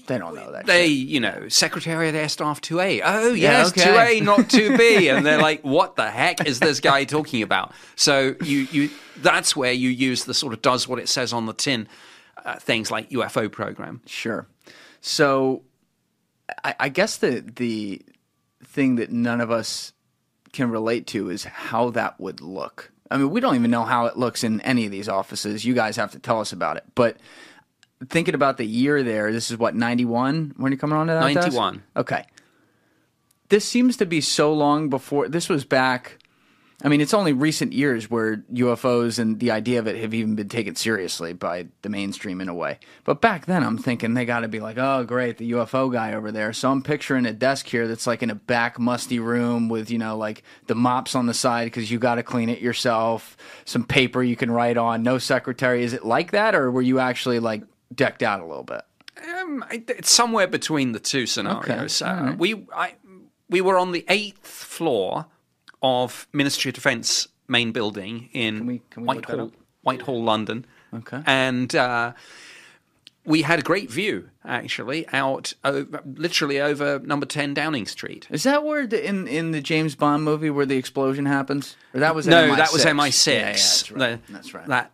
they 0.08 0.18
don't 0.18 0.36
know 0.36 0.52
that. 0.52 0.66
they, 0.66 0.88
shit. 0.88 1.08
you 1.08 1.20
know, 1.20 1.48
secretary 1.50 2.10
of 2.10 2.16
Air 2.16 2.30
Staff 2.30 2.62
2A. 2.62 3.02
Oh, 3.04 3.34
yes, 3.34 3.70
okay. 3.70 4.20
2A, 4.20 4.24
not 4.24 4.40
2B. 4.40 5.12
and 5.16 5.26
they're 5.26 5.42
like, 5.42 5.62
what 5.62 5.96
the 5.96 6.10
heck 6.10 6.46
is 6.46 6.60
this 6.60 6.80
guy 6.80 7.04
talking 7.04 7.42
about? 7.42 7.74
So 7.96 8.36
you, 8.44 8.60
you, 8.72 8.90
that's 9.18 9.56
where 9.56 9.74
you 9.74 9.90
use 9.90 10.26
the 10.26 10.34
sort 10.34 10.54
of 10.54 10.62
does 10.62 10.88
what 10.88 11.00
it 11.00 11.10
says 11.10 11.34
on 11.34 11.46
the 11.46 11.54
tin 11.54 11.88
uh, 12.48 12.56
things 12.56 12.90
like 12.90 13.10
UFO 13.10 13.52
program. 13.52 14.02
Sure. 14.06 14.48
So, 15.02 15.64
I, 16.64 16.76
I 16.80 16.90
guess 16.90 17.18
the 17.18 17.42
the 17.42 18.02
thing 18.64 18.96
that 18.96 19.12
none 19.12 19.42
of 19.42 19.52
us 19.52 19.94
can 20.54 20.72
relate 20.72 21.08
to 21.08 21.30
is 21.30 21.44
how 21.44 21.90
that 21.92 22.20
would 22.20 22.42
look. 22.42 22.92
I 23.12 23.18
mean, 23.18 23.30
we 23.30 23.42
don't 23.42 23.56
even 23.56 23.72
know 23.72 23.84
how 23.84 24.06
it 24.06 24.18
looks 24.18 24.44
in 24.44 24.62
any 24.62 24.86
of 24.86 24.92
these 24.92 25.10
offices. 25.10 25.66
You 25.66 25.74
guys 25.74 25.96
have 25.98 26.12
to 26.12 26.20
tell 26.20 26.40
us 26.40 26.52
about 26.52 26.78
it. 26.78 26.84
But 26.96 27.18
thinking 28.10 28.36
about 28.36 28.58
the 28.58 28.66
year 28.66 29.04
there, 29.04 29.32
this 29.32 29.52
is 29.52 29.58
what 29.58 29.76
ninety 29.76 30.06
one. 30.06 30.54
When 30.58 30.72
you're 30.72 30.80
coming 30.80 30.98
on 30.98 31.08
to 31.08 31.14
that? 31.14 31.34
desk? 31.34 31.48
91. 31.48 31.84
Okay. 31.96 32.26
This 33.50 33.66
seems 33.66 33.98
to 33.98 34.06
be 34.06 34.22
so 34.22 34.54
long 34.54 34.90
before. 34.90 35.30
This 35.30 35.48
was 35.50 35.64
back. 35.64 36.20
I 36.84 36.90
mean, 36.90 37.02
it's 37.02 37.14
only 37.14 37.34
recent 37.34 37.74
years 37.74 38.08
where 38.08 38.38
UFOs 38.54 39.18
and 39.18 39.40
the 39.40 39.50
idea 39.50 39.80
of 39.80 39.88
it 39.88 39.96
have 39.96 40.14
even 40.14 40.36
been 40.36 40.48
taken 40.48 40.76
seriously 40.76 41.34
by 41.34 41.70
the 41.82 41.90
mainstream 41.90 42.40
in 42.40 42.50
a 42.50 42.54
way. 42.54 42.78
But 43.04 43.20
back 43.20 43.48
then, 43.48 43.64
I'm 43.64 43.80
thinking 43.80 44.14
they 44.14 44.26
got 44.26 44.42
to 44.42 44.48
be 44.48 44.60
like, 44.60 44.78
oh, 44.78 45.04
great, 45.04 45.40
the 45.40 45.54
UFO 45.54 45.92
guy 45.92 46.14
over 46.14 46.32
there. 46.32 46.54
So 46.54 46.70
I'm 46.70 46.84
picturing 46.84 47.26
a 47.26 47.34
desk 47.34 47.66
here 47.66 47.88
that's 47.88 48.06
like 48.06 48.22
in 48.22 48.30
a 48.30 48.36
back 48.36 48.78
musty 48.78 49.18
room 49.18 49.70
with, 49.70 49.90
you 49.90 49.98
know, 49.98 50.18
like 50.18 50.44
the 50.68 50.76
mops 50.76 51.16
on 51.16 51.26
the 51.26 51.34
side 51.34 51.66
because 51.66 51.90
you 51.90 51.98
got 51.98 52.16
to 52.16 52.24
clean 52.24 52.48
it 52.48 52.60
yourself, 52.60 53.38
some 53.66 53.84
paper 53.84 54.22
you 54.22 54.36
can 54.36 54.52
write 54.52 54.78
on, 54.78 55.02
no 55.02 55.18
secretary. 55.18 55.84
Is 55.84 55.94
it 55.94 56.06
like 56.06 56.30
that, 56.32 56.54
or 56.54 56.70
were 56.70 56.84
you 56.84 57.00
actually 57.00 57.40
like 57.40 57.64
decked 57.94 58.24
out 58.24 58.40
a 58.42 58.46
little 58.46 58.64
bit? 58.64 58.82
Um, 59.40 59.66
it's 59.72 60.12
somewhere 60.12 60.48
between 60.48 60.92
the 60.92 61.00
two 61.00 61.26
scenarios. 61.26 62.02
Okay, 62.02 62.12
Uh, 62.12 62.24
right. 62.26 62.38
We 62.38 62.66
I, 62.76 62.96
we 63.50 63.62
were 63.62 63.78
on 63.78 63.92
the 63.92 64.06
eighth 64.10 64.46
floor 64.46 65.26
of 65.82 66.28
Ministry 66.34 66.70
of 66.70 66.76
Defence 66.76 67.28
main 67.48 67.72
building 67.72 68.30
in 68.34 68.66
we- 68.66 68.82
can 68.90 69.04
we 69.04 69.08
Whitehall. 69.08 69.52
Whitehall, 69.82 70.24
London. 70.24 70.66
Okay. 70.94 71.22
and 71.26 71.74
uh, 71.76 72.14
we 73.26 73.42
had 73.42 73.60
a 73.60 73.62
great 73.62 73.90
view 73.92 74.30
actually 74.46 75.06
out 75.10 75.54
over, 75.66 76.02
literally 76.06 76.62
over 76.62 77.00
number 77.00 77.26
ten 77.26 77.54
Downing 77.54 77.86
Street. 77.86 78.28
Is 78.30 78.44
that 78.44 78.64
where 78.64 78.88
the, 78.88 79.06
in 79.06 79.28
in 79.28 79.52
the 79.52 79.62
James 79.62 79.96
Bond 79.96 80.24
movie 80.24 80.50
where 80.50 80.66
the 80.66 80.78
explosion 80.78 81.26
happens? 81.26 81.76
Or 81.94 82.00
that 82.00 82.16
was 82.16 82.26
no, 82.28 82.50
MI6? 82.52 82.58
that 82.58 82.72
was 82.74 82.86
MI6. 82.86 83.28
Yeah, 83.28 83.40
yeah, 83.40 83.52
that's 83.52 83.92
right. 83.92 84.00
The- 84.28 84.34
that's 84.34 84.54
right. 84.54 84.68
That 84.68 84.86
uh, 84.86 84.90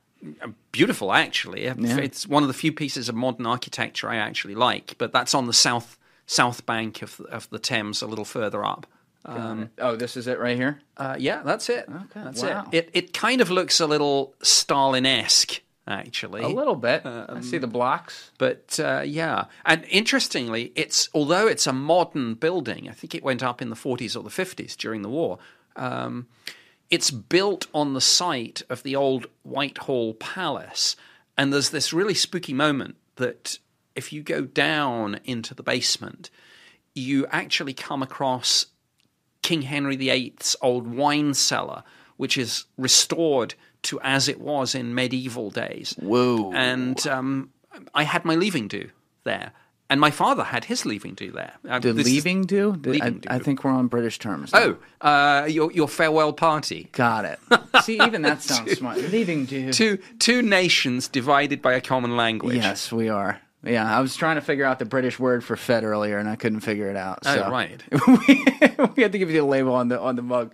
beautiful, 0.71 1.13
actually. 1.13 1.65
It's 1.65 2.27
one 2.27 2.43
of 2.43 2.47
the 2.47 2.53
few 2.53 2.71
pieces 2.71 3.09
of 3.09 3.15
modern 3.15 3.45
architecture 3.45 4.09
I 4.09 4.17
actually 4.17 4.55
like. 4.55 4.95
But 4.97 5.11
that's 5.11 5.33
on 5.33 5.47
the 5.47 5.53
south 5.53 5.97
south 6.25 6.65
bank 6.65 7.01
of 7.01 7.17
the, 7.17 7.25
of 7.25 7.49
the 7.49 7.59
Thames, 7.59 8.01
a 8.01 8.07
little 8.07 8.25
further 8.25 8.63
up. 8.63 8.87
Um, 9.25 9.69
oh, 9.77 9.95
this 9.95 10.17
is 10.17 10.27
it 10.27 10.39
right 10.39 10.57
here. 10.57 10.81
uh, 10.97 11.15
yeah, 11.17 11.43
that's 11.43 11.69
it. 11.69 11.85
Okay, 11.87 12.23
that's 12.23 12.43
wow. 12.43 12.67
it. 12.71 12.77
It 12.77 12.89
it 12.93 13.13
kind 13.13 13.39
of 13.39 13.49
looks 13.49 13.79
a 13.79 13.87
little 13.87 14.33
Stalin-esque, 14.41 15.61
actually. 15.87 16.43
A 16.43 16.49
little 16.49 16.75
bit. 16.75 17.05
Um, 17.05 17.25
I 17.29 17.41
see 17.41 17.57
the 17.57 17.67
blocks. 17.67 18.31
But 18.37 18.77
uh, 18.81 19.03
yeah, 19.05 19.45
and 19.65 19.85
interestingly, 19.89 20.73
it's 20.75 21.09
although 21.13 21.47
it's 21.47 21.67
a 21.67 21.73
modern 21.73 22.33
building, 22.33 22.89
I 22.89 22.91
think 22.91 23.15
it 23.15 23.23
went 23.23 23.41
up 23.41 23.61
in 23.61 23.69
the 23.69 23.75
40s 23.77 24.17
or 24.17 24.23
the 24.23 24.29
50s 24.29 24.75
during 24.75 25.03
the 25.03 25.09
war. 25.09 25.39
Um, 25.75 26.27
it's 26.93 27.09
built 27.09 27.65
on 27.73 27.95
the 27.95 28.01
site 28.01 28.61
of 28.69 28.83
the 28.83 28.95
old 28.95 29.25
Whitehall 29.41 30.13
Palace, 30.13 30.95
and 31.35 31.51
there's 31.51 31.71
this 31.71 31.91
really 31.91 32.13
spooky 32.13 32.53
moment 32.53 32.97
that 33.15 33.57
if 33.95 34.13
you 34.13 34.21
go 34.21 34.43
down 34.43 35.19
into 35.25 35.55
the 35.55 35.63
basement, 35.63 36.29
you 36.93 37.25
actually 37.31 37.73
come 37.73 38.03
across 38.03 38.67
King 39.41 39.63
Henry 39.63 39.95
VIII's 39.95 40.55
old 40.61 40.85
wine 40.85 41.33
cellar, 41.33 41.83
which 42.17 42.37
is 42.37 42.65
restored 42.77 43.55
to 43.81 43.99
as 44.01 44.27
it 44.27 44.39
was 44.39 44.75
in 44.75 44.93
medieval 44.93 45.49
days. 45.49 45.95
Whoa. 45.99 46.51
And 46.53 47.07
um, 47.07 47.49
I 47.95 48.03
had 48.03 48.23
my 48.23 48.35
leaving 48.35 48.67
do 48.67 48.91
there. 49.23 49.51
And 49.89 49.99
my 49.99 50.11
father 50.11 50.43
had 50.43 50.65
his 50.65 50.85
leaving 50.85 51.13
do 51.13 51.31
there. 51.31 51.53
Uh, 51.67 51.77
The 51.77 51.93
leaving 51.93 52.43
do? 52.43 52.71
Leaving 52.83 53.23
I, 53.27 53.35
I 53.35 53.39
think 53.39 53.63
we're 53.63 53.71
on 53.71 53.87
British 53.87 54.17
terms. 54.17 54.51
now. 54.51 54.77
Oh, 55.01 55.07
uh, 55.07 55.45
your, 55.45 55.71
your 55.71 55.87
farewell 55.87 56.33
party. 56.33 56.89
got 56.93 57.25
it. 57.25 57.39
see, 57.83 58.01
even 58.01 58.23
that 58.23 58.41
sounds 58.41 58.71
smart. 58.77 58.97
Leaving 58.97 59.45
do. 59.45 59.71
Two, 59.71 59.97
two 60.19 60.41
nations 60.41 61.07
divided 61.07 61.61
by 61.61 61.73
a 61.73 61.81
common 61.81 62.15
language. 62.17 62.55
Yes, 62.55 62.91
we 62.91 63.09
are. 63.09 63.39
Yeah, 63.65 63.85
I 63.85 64.01
was 64.01 64.15
trying 64.15 64.35
to 64.35 64.41
figure 64.41 64.65
out 64.65 64.79
the 64.79 64.85
British 64.85 65.17
word 65.19 65.43
for 65.43 65.55
Fed 65.55 65.83
earlier, 65.85 66.17
and 66.17 66.27
I 66.27 66.35
couldn't 66.35 66.59
figure 66.61 66.89
it 66.89 66.97
out. 66.97 67.19
Oh, 67.25 67.49
right. 67.49 67.81
we 68.97 69.03
had 69.03 69.13
to 69.13 69.17
give 69.19 69.29
you 69.29 69.39
the 69.39 69.45
label 69.47 69.73
on 69.75 69.87
the 69.87 69.99
on 69.99 70.17
the 70.17 70.21
mug. 70.21 70.53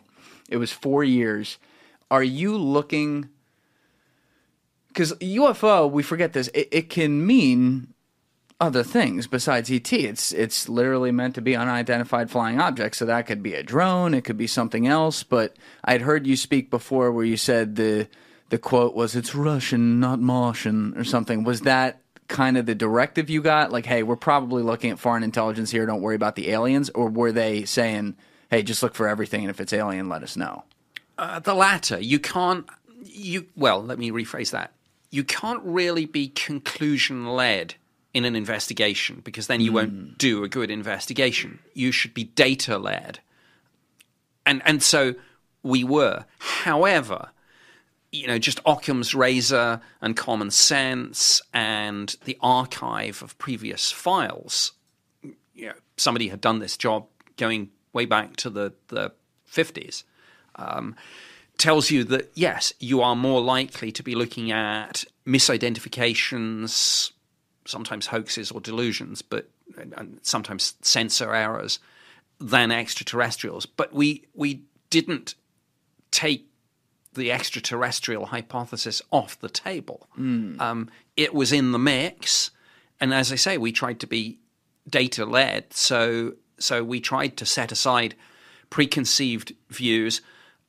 it 0.49 0.57
was 0.57 0.71
four 0.71 1.03
years. 1.03 1.57
Are 2.11 2.23
you 2.23 2.57
looking 2.57 3.29
because 4.89 5.13
UFO, 5.13 5.89
we 5.89 6.03
forget 6.03 6.33
this. 6.33 6.49
It, 6.49 6.67
it, 6.71 6.89
can 6.89 7.25
mean 7.25 7.93
other 8.59 8.83
things 8.83 9.27
besides 9.27 9.71
ET. 9.71 9.91
It's 9.93 10.31
it's 10.33 10.67
literally 10.67 11.11
meant 11.11 11.35
to 11.35 11.41
be 11.41 11.55
unidentified 11.55 12.29
flying 12.29 12.59
objects. 12.59 12.97
So 12.97 13.05
that 13.05 13.25
could 13.25 13.41
be 13.41 13.53
a 13.53 13.63
drone. 13.63 14.13
It 14.13 14.23
could 14.23 14.37
be 14.37 14.47
something 14.47 14.87
else. 14.87 15.23
But 15.23 15.55
I'd 15.83 16.01
heard 16.01 16.27
you 16.27 16.35
speak 16.35 16.69
before 16.69 17.11
where 17.11 17.25
you 17.25 17.37
said 17.37 17.75
the 17.75 18.07
the 18.49 18.57
quote 18.57 18.95
was 18.95 19.15
"It's 19.15 19.33
Russian, 19.33 19.99
not 19.99 20.19
Martian" 20.19 20.97
or 20.97 21.03
something. 21.03 21.43
Was 21.43 21.61
that 21.61 22.01
kind 22.27 22.57
of 22.57 22.65
the 22.65 22.75
directive 22.75 23.29
you 23.29 23.41
got? 23.41 23.71
Like, 23.71 23.85
hey, 23.85 24.03
we're 24.03 24.15
probably 24.15 24.63
looking 24.63 24.91
at 24.91 24.99
foreign 24.99 25.23
intelligence 25.23 25.71
here. 25.71 25.85
Don't 25.85 26.01
worry 26.01 26.15
about 26.15 26.35
the 26.35 26.51
aliens. 26.51 26.89
Or 26.91 27.09
were 27.09 27.31
they 27.31 27.65
saying, 27.65 28.15
hey, 28.51 28.63
just 28.63 28.83
look 28.83 28.95
for 28.95 29.07
everything, 29.07 29.41
and 29.41 29.49
if 29.49 29.59
it's 29.61 29.73
alien, 29.73 30.09
let 30.09 30.23
us 30.23 30.35
know? 30.35 30.63
Uh, 31.17 31.39
the 31.39 31.53
latter. 31.53 31.99
You 31.99 32.19
can't. 32.19 32.67
You 33.03 33.47
well, 33.55 33.81
let 33.81 33.97
me 33.97 34.11
rephrase 34.11 34.51
that 34.51 34.73
you 35.11 35.23
can't 35.23 35.61
really 35.63 36.05
be 36.05 36.27
conclusion 36.27 37.27
led 37.27 37.75
in 38.13 38.25
an 38.25 38.35
investigation 38.35 39.21
because 39.23 39.47
then 39.47 39.61
you 39.61 39.71
mm. 39.71 39.75
won't 39.75 39.91
hmm. 39.91 40.13
do 40.17 40.43
a 40.43 40.49
good 40.49 40.71
investigation. 40.71 41.59
You 41.73 41.91
should 41.91 42.13
be 42.13 42.25
data 42.25 42.77
led. 42.77 43.19
And 44.45 44.61
and 44.65 44.81
so 44.81 45.15
we 45.61 45.83
were. 45.83 46.25
However, 46.39 47.29
you 48.11 48.27
know, 48.27 48.39
just 48.39 48.59
Occam's 48.65 49.13
razor 49.13 49.81
and 50.01 50.17
common 50.17 50.51
sense 50.51 51.41
and 51.53 52.15
the 52.25 52.37
archive 52.41 53.21
of 53.21 53.37
previous 53.37 53.91
files. 53.91 54.73
You 55.53 55.67
know, 55.67 55.73
somebody 55.97 56.29
had 56.29 56.41
done 56.41 56.59
this 56.59 56.77
job 56.77 57.05
going 57.37 57.69
way 57.93 58.05
back 58.05 58.35
to 58.37 58.49
the 58.49 58.73
the 58.87 59.11
fifties. 59.45 60.03
Um, 60.55 60.95
tells 61.59 61.91
you 61.91 62.03
that 62.05 62.31
yes, 62.33 62.73
you 62.79 63.01
are 63.01 63.15
more 63.15 63.41
likely 63.41 63.91
to 63.91 64.01
be 64.01 64.15
looking 64.15 64.51
at 64.51 65.03
misidentifications, 65.27 67.11
sometimes 67.65 68.07
hoaxes 68.07 68.49
or 68.49 68.59
delusions, 68.59 69.21
but 69.21 69.49
sometimes 70.23 70.73
sensor 70.81 71.35
errors 71.35 71.77
than 72.39 72.71
extraterrestrials. 72.71 73.67
But 73.67 73.93
we 73.93 74.25
we 74.33 74.63
didn't 74.89 75.35
take 76.09 76.47
the 77.13 77.31
extraterrestrial 77.31 78.27
hypothesis 78.27 79.01
off 79.11 79.39
the 79.39 79.49
table. 79.49 80.07
Mm. 80.17 80.59
Um, 80.59 80.89
it 81.17 81.33
was 81.33 81.51
in 81.51 81.73
the 81.73 81.79
mix, 81.79 82.51
and 82.99 83.13
as 83.13 83.31
I 83.31 83.35
say, 83.35 83.57
we 83.57 83.71
tried 83.71 83.99
to 83.99 84.07
be 84.07 84.39
data 84.89 85.25
led. 85.25 85.73
So 85.73 86.33
so 86.57 86.83
we 86.83 86.99
tried 86.99 87.37
to 87.37 87.45
set 87.45 87.71
aside 87.71 88.15
preconceived 88.69 89.53
views 89.69 90.21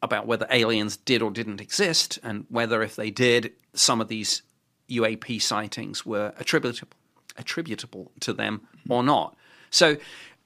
about 0.02 0.26
whether 0.26 0.46
aliens 0.50 0.96
did 0.96 1.22
or 1.22 1.30
didn't 1.30 1.60
exist, 1.60 2.18
and 2.22 2.46
whether, 2.48 2.82
if 2.82 2.96
they 2.96 3.10
did, 3.10 3.52
some 3.74 4.00
of 4.00 4.08
these 4.08 4.42
UAP 4.88 5.40
sightings 5.40 6.04
were 6.04 6.32
attributable 6.38 6.96
attributable 7.36 8.10
to 8.20 8.32
them 8.32 8.60
or 8.88 9.02
not. 9.02 9.36
So, 9.70 9.96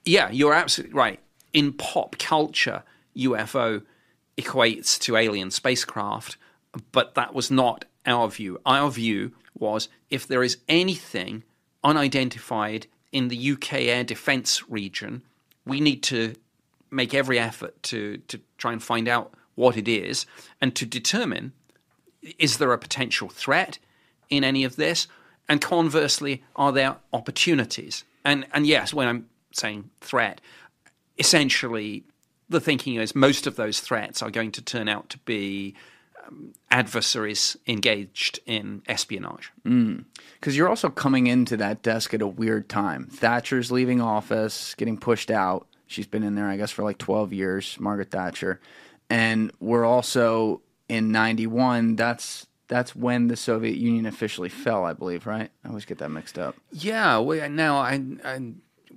yeah, 0.05 0.29
you're 0.29 0.53
absolutely 0.53 0.93
right. 0.93 1.19
In 1.51 1.73
pop 1.73 2.17
culture, 2.17 2.83
UFO 3.17 3.83
equates 4.37 4.99
to 4.99 5.17
alien 5.17 5.51
spacecraft, 5.51 6.37
but 6.91 7.15
that 7.15 7.33
was 7.33 7.49
not 7.49 7.85
our 8.05 8.27
view. 8.29 8.59
Our 8.65 8.89
view 8.91 9.33
was 9.57 9.89
if 10.09 10.27
there 10.27 10.43
is 10.43 10.57
anything 10.67 11.43
unidentified 11.83 12.87
in 13.11 13.29
the 13.29 13.51
UK 13.51 13.73
air 13.73 14.03
defence 14.03 14.69
region, 14.69 15.23
we 15.65 15.79
need 15.79 16.03
to 16.03 16.35
make 16.91 17.13
every 17.13 17.39
effort 17.39 17.81
to 17.83 18.17
to 18.27 18.39
try 18.57 18.71
and 18.71 18.81
find 18.81 19.07
out 19.07 19.33
what 19.55 19.77
it 19.77 19.87
is 19.87 20.25
and 20.61 20.75
to 20.75 20.85
determine 20.85 21.53
is 22.39 22.57
there 22.57 22.73
a 22.73 22.77
potential 22.77 23.29
threat 23.29 23.79
in 24.29 24.43
any 24.43 24.63
of 24.63 24.75
this? 24.75 25.07
And 25.47 25.61
conversely, 25.61 26.43
are 26.55 26.71
there 26.71 26.97
opportunities? 27.13 28.03
And, 28.23 28.47
and 28.53 28.65
yes, 28.65 28.93
when 28.93 29.07
I'm 29.07 29.29
saying 29.53 29.91
threat, 30.01 30.41
essentially 31.17 32.03
the 32.49 32.59
thinking 32.59 32.95
is 32.95 33.15
most 33.15 33.47
of 33.47 33.55
those 33.55 33.79
threats 33.79 34.21
are 34.21 34.31
going 34.31 34.51
to 34.53 34.61
turn 34.61 34.87
out 34.87 35.09
to 35.09 35.17
be 35.19 35.75
um, 36.27 36.53
adversaries 36.71 37.57
engaged 37.67 38.39
in 38.45 38.81
espionage. 38.87 39.51
Because 39.63 40.53
mm. 40.53 40.57
you're 40.57 40.69
also 40.69 40.89
coming 40.89 41.27
into 41.27 41.57
that 41.57 41.83
desk 41.83 42.13
at 42.13 42.21
a 42.21 42.27
weird 42.27 42.69
time. 42.69 43.07
Thatcher's 43.07 43.71
leaving 43.71 44.01
office, 44.01 44.73
getting 44.75 44.97
pushed 44.97 45.29
out. 45.29 45.67
She's 45.87 46.07
been 46.07 46.23
in 46.23 46.33
there, 46.33 46.47
I 46.47 46.57
guess, 46.57 46.71
for 46.71 46.83
like 46.83 46.97
12 46.97 47.33
years, 47.33 47.77
Margaret 47.79 48.09
Thatcher 48.09 48.59
and 49.09 49.51
we're 49.59 49.85
also 49.85 50.61
in 50.87 51.11
91 51.11 51.95
that's 51.95 52.47
that's 52.67 52.95
when 52.95 53.27
the 53.27 53.35
Soviet 53.35 53.75
Union 53.75 54.07
officially 54.07 54.49
fell, 54.49 54.85
I 54.85 54.93
believe, 54.93 55.27
right? 55.27 55.51
I 55.63 55.67
always 55.67 55.85
get 55.85 55.99
that 55.99 56.09
mixed 56.09 56.39
up. 56.39 56.55
Yeah, 56.71 57.17
well, 57.19 57.47
now 57.47 57.77
I, 57.77 58.01
I 58.23 58.53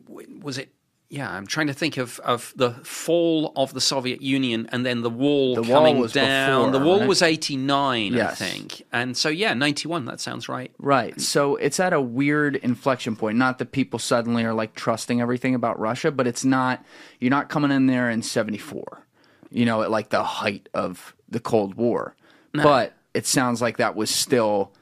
was 0.09 0.57
it 0.57 0.73
yeah, 1.11 1.31
I'm 1.31 1.47
trying 1.47 1.69
to 1.69 1.73
think 1.73 1.97
of, 1.97 2.21
of 2.21 2.53
the 2.57 2.73
fall 2.73 3.53
of 3.57 3.73
the 3.73 3.81
Soviet 3.81 4.21
Union 4.21 4.69
and 4.71 4.85
then 4.85 5.01
the 5.01 5.09
wall 5.09 5.55
the 5.55 5.63
coming 5.63 5.99
wall 5.99 6.07
down. 6.09 6.67
Before, 6.67 6.81
the 6.81 6.87
wall 6.87 6.99
right? 7.01 7.09
was 7.09 7.23
89, 7.23 8.13
yes. 8.13 8.33
I 8.33 8.35
think. 8.35 8.83
And 8.93 9.17
so, 9.17 9.31
yeah, 9.31 9.55
91, 9.55 10.05
that 10.05 10.21
sounds 10.21 10.51
right. 10.51 10.71
Right. 10.79 11.19
So 11.19 11.57
it's 11.57 11.81
at 11.81 11.95
a 11.95 12.01
weird 12.01 12.57
inflection 12.57 13.17
point. 13.17 13.39
Not 13.39 13.57
that 13.59 13.73
people 13.73 13.99
suddenly 13.99 14.45
are 14.45 14.53
like 14.53 14.75
trusting 14.75 15.19
everything 15.19 15.55
about 15.55 15.79
Russia, 15.81 16.11
but 16.11 16.27
it's 16.27 16.45
not, 16.45 16.85
you're 17.21 17.31
not 17.31 17.49
coming 17.49 17.71
in 17.71 17.87
there 17.87 18.11
in 18.11 18.21
74 18.21 19.07
you 19.51 19.65
know, 19.65 19.83
at 19.83 19.91
like 19.91 20.11
the 20.11 20.23
height 20.23 20.69
of 20.75 21.15
the 21.29 21.41
Cold 21.41 21.75
War. 21.75 22.15
But 22.53 22.95
it 23.15 23.27
sounds 23.27 23.63
like 23.63 23.77
that 23.77 23.95
was 23.95 24.11
still 24.11 24.73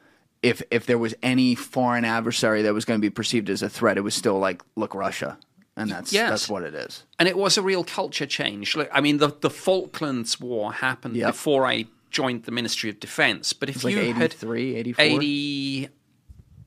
if 0.42 0.62
if 0.70 0.86
there 0.86 0.98
was 0.98 1.14
any 1.22 1.54
foreign 1.54 2.04
adversary 2.04 2.62
that 2.62 2.72
was 2.72 2.84
going 2.84 3.00
to 3.00 3.02
be 3.02 3.10
perceived 3.10 3.50
as 3.50 3.62
a 3.62 3.68
threat, 3.68 3.98
it 3.98 4.02
was 4.02 4.14
still 4.14 4.38
like 4.38 4.62
look 4.76 4.94
Russia. 4.94 5.38
And 5.76 5.90
that's 5.90 6.12
yes. 6.12 6.30
that's 6.30 6.48
what 6.48 6.62
it 6.62 6.74
is. 6.74 7.04
And 7.18 7.28
it 7.28 7.36
was 7.36 7.58
a 7.58 7.62
real 7.62 7.84
culture 7.84 8.26
change. 8.26 8.76
I 8.92 9.00
mean, 9.00 9.18
the 9.18 9.28
the 9.40 9.50
Falklands 9.50 10.40
War 10.40 10.72
happened 10.72 11.16
yep. 11.16 11.32
before 11.32 11.66
I 11.66 11.86
joined 12.10 12.44
the 12.44 12.52
Ministry 12.52 12.88
of 12.88 12.98
Defense. 13.00 13.52
But 13.52 13.68
if 13.68 13.84
you 13.84 13.90
like 13.90 14.16
83, 14.16 14.74
had 14.74 14.80
84? 14.80 15.04
80, 15.04 15.88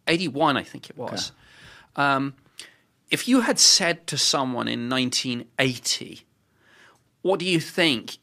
81, 0.07 0.57
I 0.57 0.63
think 0.63 0.89
it 0.89 0.97
was. 0.97 1.31
Okay. 1.97 2.05
Um, 2.05 2.35
if 3.09 3.27
you 3.27 3.41
had 3.41 3.57
said 3.57 4.05
to 4.07 4.17
someone 4.17 4.67
in 4.67 4.89
1980 4.89 6.25
what 7.21 7.39
do 7.39 7.45
you 7.45 7.59
think? 7.59 8.17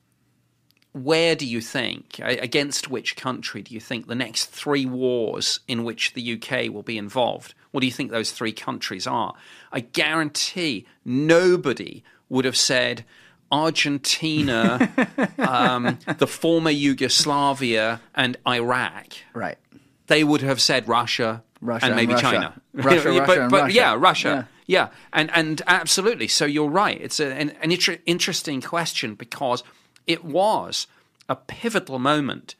Where 0.92 1.34
do 1.34 1.46
you 1.46 1.60
think, 1.60 2.18
against 2.22 2.88
which 2.88 3.16
country 3.16 3.60
do 3.60 3.74
you 3.74 3.80
think 3.80 4.06
the 4.06 4.14
next 4.14 4.46
three 4.46 4.86
wars 4.86 5.60
in 5.68 5.84
which 5.84 6.14
the 6.14 6.34
UK 6.34 6.72
will 6.72 6.82
be 6.82 6.96
involved? 6.96 7.54
What 7.70 7.80
do 7.80 7.86
you 7.86 7.92
think 7.92 8.10
those 8.10 8.32
three 8.32 8.52
countries 8.52 9.06
are? 9.06 9.34
I 9.70 9.80
guarantee 9.80 10.86
nobody 11.04 12.02
would 12.30 12.46
have 12.46 12.56
said 12.56 13.04
Argentina, 13.52 14.90
um, 15.38 15.98
the 16.18 16.26
former 16.26 16.70
Yugoslavia, 16.70 18.00
and 18.14 18.36
Iraq. 18.48 19.08
Right. 19.34 19.58
They 20.06 20.24
would 20.24 20.40
have 20.40 20.60
said 20.60 20.88
Russia, 20.88 21.42
Russia 21.60 21.86
and 21.86 21.96
maybe 21.96 22.12
and 22.12 22.22
China. 22.22 22.60
Russia, 22.72 22.96
Russia, 23.10 23.24
but, 23.26 23.50
but 23.50 23.62
Russia. 23.62 23.74
yeah, 23.74 23.96
Russia. 23.98 24.28
Yeah. 24.28 24.55
Yeah, 24.66 24.88
and 25.12 25.30
and 25.32 25.62
absolutely. 25.66 26.28
So 26.28 26.44
you're 26.44 26.68
right. 26.68 27.00
It's 27.00 27.20
a, 27.20 27.32
an, 27.32 27.50
an 27.62 27.70
inter- 27.70 27.98
interesting 28.04 28.60
question 28.60 29.14
because 29.14 29.62
it 30.06 30.24
was 30.24 30.86
a 31.28 31.36
pivotal 31.36 31.98
moment 31.98 32.54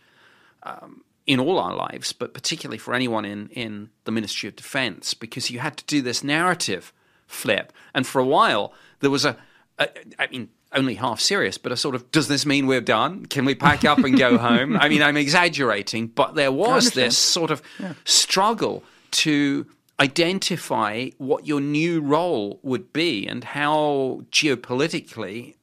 um, 0.62 1.02
in 1.26 1.40
all 1.40 1.58
our 1.58 1.74
lives, 1.74 2.12
but 2.12 2.32
particularly 2.32 2.78
for 2.78 2.94
anyone 2.94 3.24
in, 3.24 3.48
in 3.50 3.90
the 4.04 4.12
Ministry 4.12 4.48
of 4.48 4.56
Defense, 4.56 5.14
because 5.14 5.50
you 5.50 5.58
had 5.58 5.76
to 5.76 5.84
do 5.84 6.02
this 6.02 6.22
narrative 6.22 6.92
flip. 7.26 7.72
And 7.94 8.06
for 8.06 8.20
a 8.20 8.26
while, 8.26 8.72
there 9.00 9.10
was 9.10 9.24
a, 9.24 9.36
a 9.78 9.88
I 10.18 10.28
mean, 10.28 10.48
only 10.72 10.94
half 10.94 11.20
serious, 11.20 11.58
but 11.58 11.72
a 11.72 11.76
sort 11.76 11.94
of, 11.94 12.10
does 12.10 12.28
this 12.28 12.46
mean 12.46 12.66
we're 12.66 12.80
done? 12.80 13.26
Can 13.26 13.44
we 13.44 13.54
pack 13.54 13.84
up 13.84 13.98
and 13.98 14.16
go 14.16 14.38
home? 14.38 14.76
I 14.76 14.88
mean, 14.88 15.02
I'm 15.02 15.16
exaggerating, 15.16 16.08
but 16.08 16.34
there 16.34 16.52
was 16.52 16.90
this 16.90 17.16
sort 17.16 17.50
of 17.50 17.62
yeah. 17.78 17.94
struggle 18.04 18.84
to 19.12 19.66
identify 19.98 21.08
what 21.18 21.46
your 21.46 21.60
new 21.60 22.00
role 22.00 22.60
would 22.62 22.92
be 22.92 23.26
and 23.26 23.44
how 23.44 24.22
geopolitically 24.30 25.54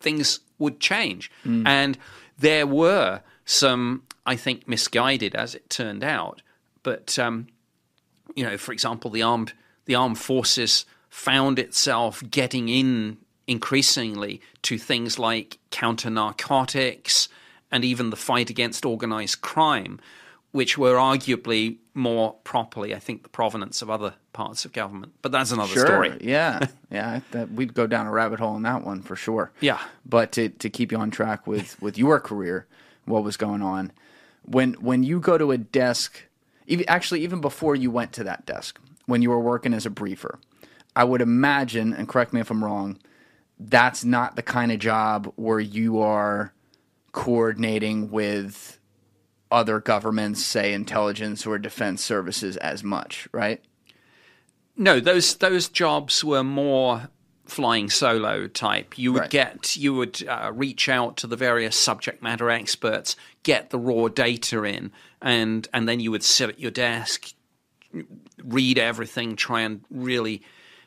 things 0.00 0.40
would 0.58 0.80
change. 0.80 1.30
Mm. 1.44 1.66
And 1.66 1.98
there 2.38 2.66
were 2.66 3.20
some, 3.44 4.02
I 4.24 4.36
think, 4.36 4.68
misguided, 4.68 5.34
as 5.34 5.54
it 5.54 5.68
turned 5.68 6.04
out. 6.04 6.42
But 6.82 7.18
um, 7.18 7.48
you 8.34 8.44
know, 8.44 8.56
for 8.56 8.72
example, 8.72 9.10
the 9.10 9.22
armed 9.22 9.52
the 9.84 9.94
armed 9.94 10.18
forces 10.18 10.86
found 11.08 11.58
itself 11.58 12.22
getting 12.30 12.68
in 12.68 13.18
increasingly 13.46 14.40
to 14.62 14.78
things 14.78 15.18
like 15.18 15.58
counter 15.70 16.10
narcotics 16.10 17.28
and 17.72 17.84
even 17.84 18.10
the 18.10 18.16
fight 18.16 18.50
against 18.50 18.84
organized 18.84 19.40
crime, 19.40 19.98
which 20.52 20.78
were 20.78 20.94
arguably 20.94 21.78
more 21.94 22.34
properly, 22.44 22.94
I 22.94 22.98
think, 22.98 23.22
the 23.22 23.28
provenance 23.28 23.82
of 23.82 23.90
other 23.90 24.14
parts 24.32 24.64
of 24.64 24.72
government. 24.72 25.12
But 25.20 25.32
that's 25.32 25.52
another 25.52 25.72
sure. 25.72 25.86
story. 25.86 26.16
yeah, 26.20 26.66
yeah, 26.90 27.20
that, 27.32 27.52
we'd 27.52 27.74
go 27.74 27.86
down 27.86 28.06
a 28.06 28.10
rabbit 28.10 28.40
hole 28.40 28.56
in 28.56 28.62
that 28.62 28.84
one 28.84 29.02
for 29.02 29.16
sure. 29.16 29.52
Yeah, 29.60 29.80
but 30.06 30.32
to 30.32 30.48
to 30.48 30.70
keep 30.70 30.92
you 30.92 30.98
on 30.98 31.10
track 31.10 31.46
with 31.46 31.80
with 31.82 31.98
your 31.98 32.20
career, 32.20 32.66
what 33.04 33.24
was 33.24 33.36
going 33.36 33.62
on 33.62 33.92
when 34.42 34.74
when 34.74 35.02
you 35.02 35.20
go 35.20 35.38
to 35.38 35.50
a 35.50 35.58
desk? 35.58 36.24
Even, 36.66 36.84
actually, 36.86 37.22
even 37.22 37.40
before 37.40 37.74
you 37.74 37.90
went 37.90 38.12
to 38.12 38.24
that 38.24 38.44
desk, 38.44 38.78
when 39.06 39.22
you 39.22 39.30
were 39.30 39.40
working 39.40 39.72
as 39.72 39.86
a 39.86 39.90
briefer, 39.90 40.38
I 40.94 41.04
would 41.04 41.22
imagine, 41.22 41.94
and 41.94 42.06
correct 42.06 42.34
me 42.34 42.40
if 42.40 42.50
I'm 42.50 42.62
wrong, 42.62 42.98
that's 43.58 44.04
not 44.04 44.36
the 44.36 44.42
kind 44.42 44.70
of 44.70 44.78
job 44.78 45.32
where 45.36 45.60
you 45.60 46.00
are 46.00 46.52
coordinating 47.12 48.10
with 48.10 48.77
other 49.50 49.80
governments, 49.80 50.44
say 50.44 50.72
intelligence 50.72 51.46
or 51.46 51.58
defense 51.58 52.04
services, 52.04 52.56
as 52.58 52.84
much, 52.84 53.28
right? 53.32 53.62
No, 54.76 55.00
those 55.00 55.34
those 55.36 55.68
jobs 55.68 56.22
were 56.22 56.44
more 56.44 57.08
flying 57.48 57.88
solo 57.88 58.46
type. 58.46 58.98
You 58.98 59.12
would 59.14 59.22
right. 59.22 59.30
get 59.30 59.76
you 59.76 59.94
would 59.94 60.26
uh, 60.28 60.52
reach 60.54 60.88
out 60.88 61.16
to 61.18 61.26
the 61.26 61.36
various 61.36 61.76
subject 61.76 62.22
matter 62.22 62.50
experts, 62.50 63.16
get 63.42 63.70
the 63.70 63.78
raw 63.78 64.08
data 64.08 64.62
in, 64.64 64.92
and 65.20 65.66
and 65.72 65.88
then 65.88 66.00
you 66.00 66.10
would 66.10 66.22
sit 66.22 66.50
at 66.50 66.60
your 66.60 66.70
desk, 66.70 67.32
read 68.44 68.78
everything, 68.78 69.34
try 69.34 69.62
and 69.62 69.82
really 69.90 70.42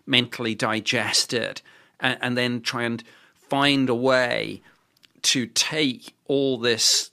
mentally 0.06 0.56
digest 0.56 1.34
it, 1.34 1.62
and, 2.00 2.18
and 2.22 2.38
then 2.38 2.62
try 2.62 2.84
and 2.84 3.04
find 3.34 3.90
a 3.90 3.96
way 3.96 4.62
to 5.24 5.46
take 5.48 6.16
all 6.28 6.58
this 6.58 7.11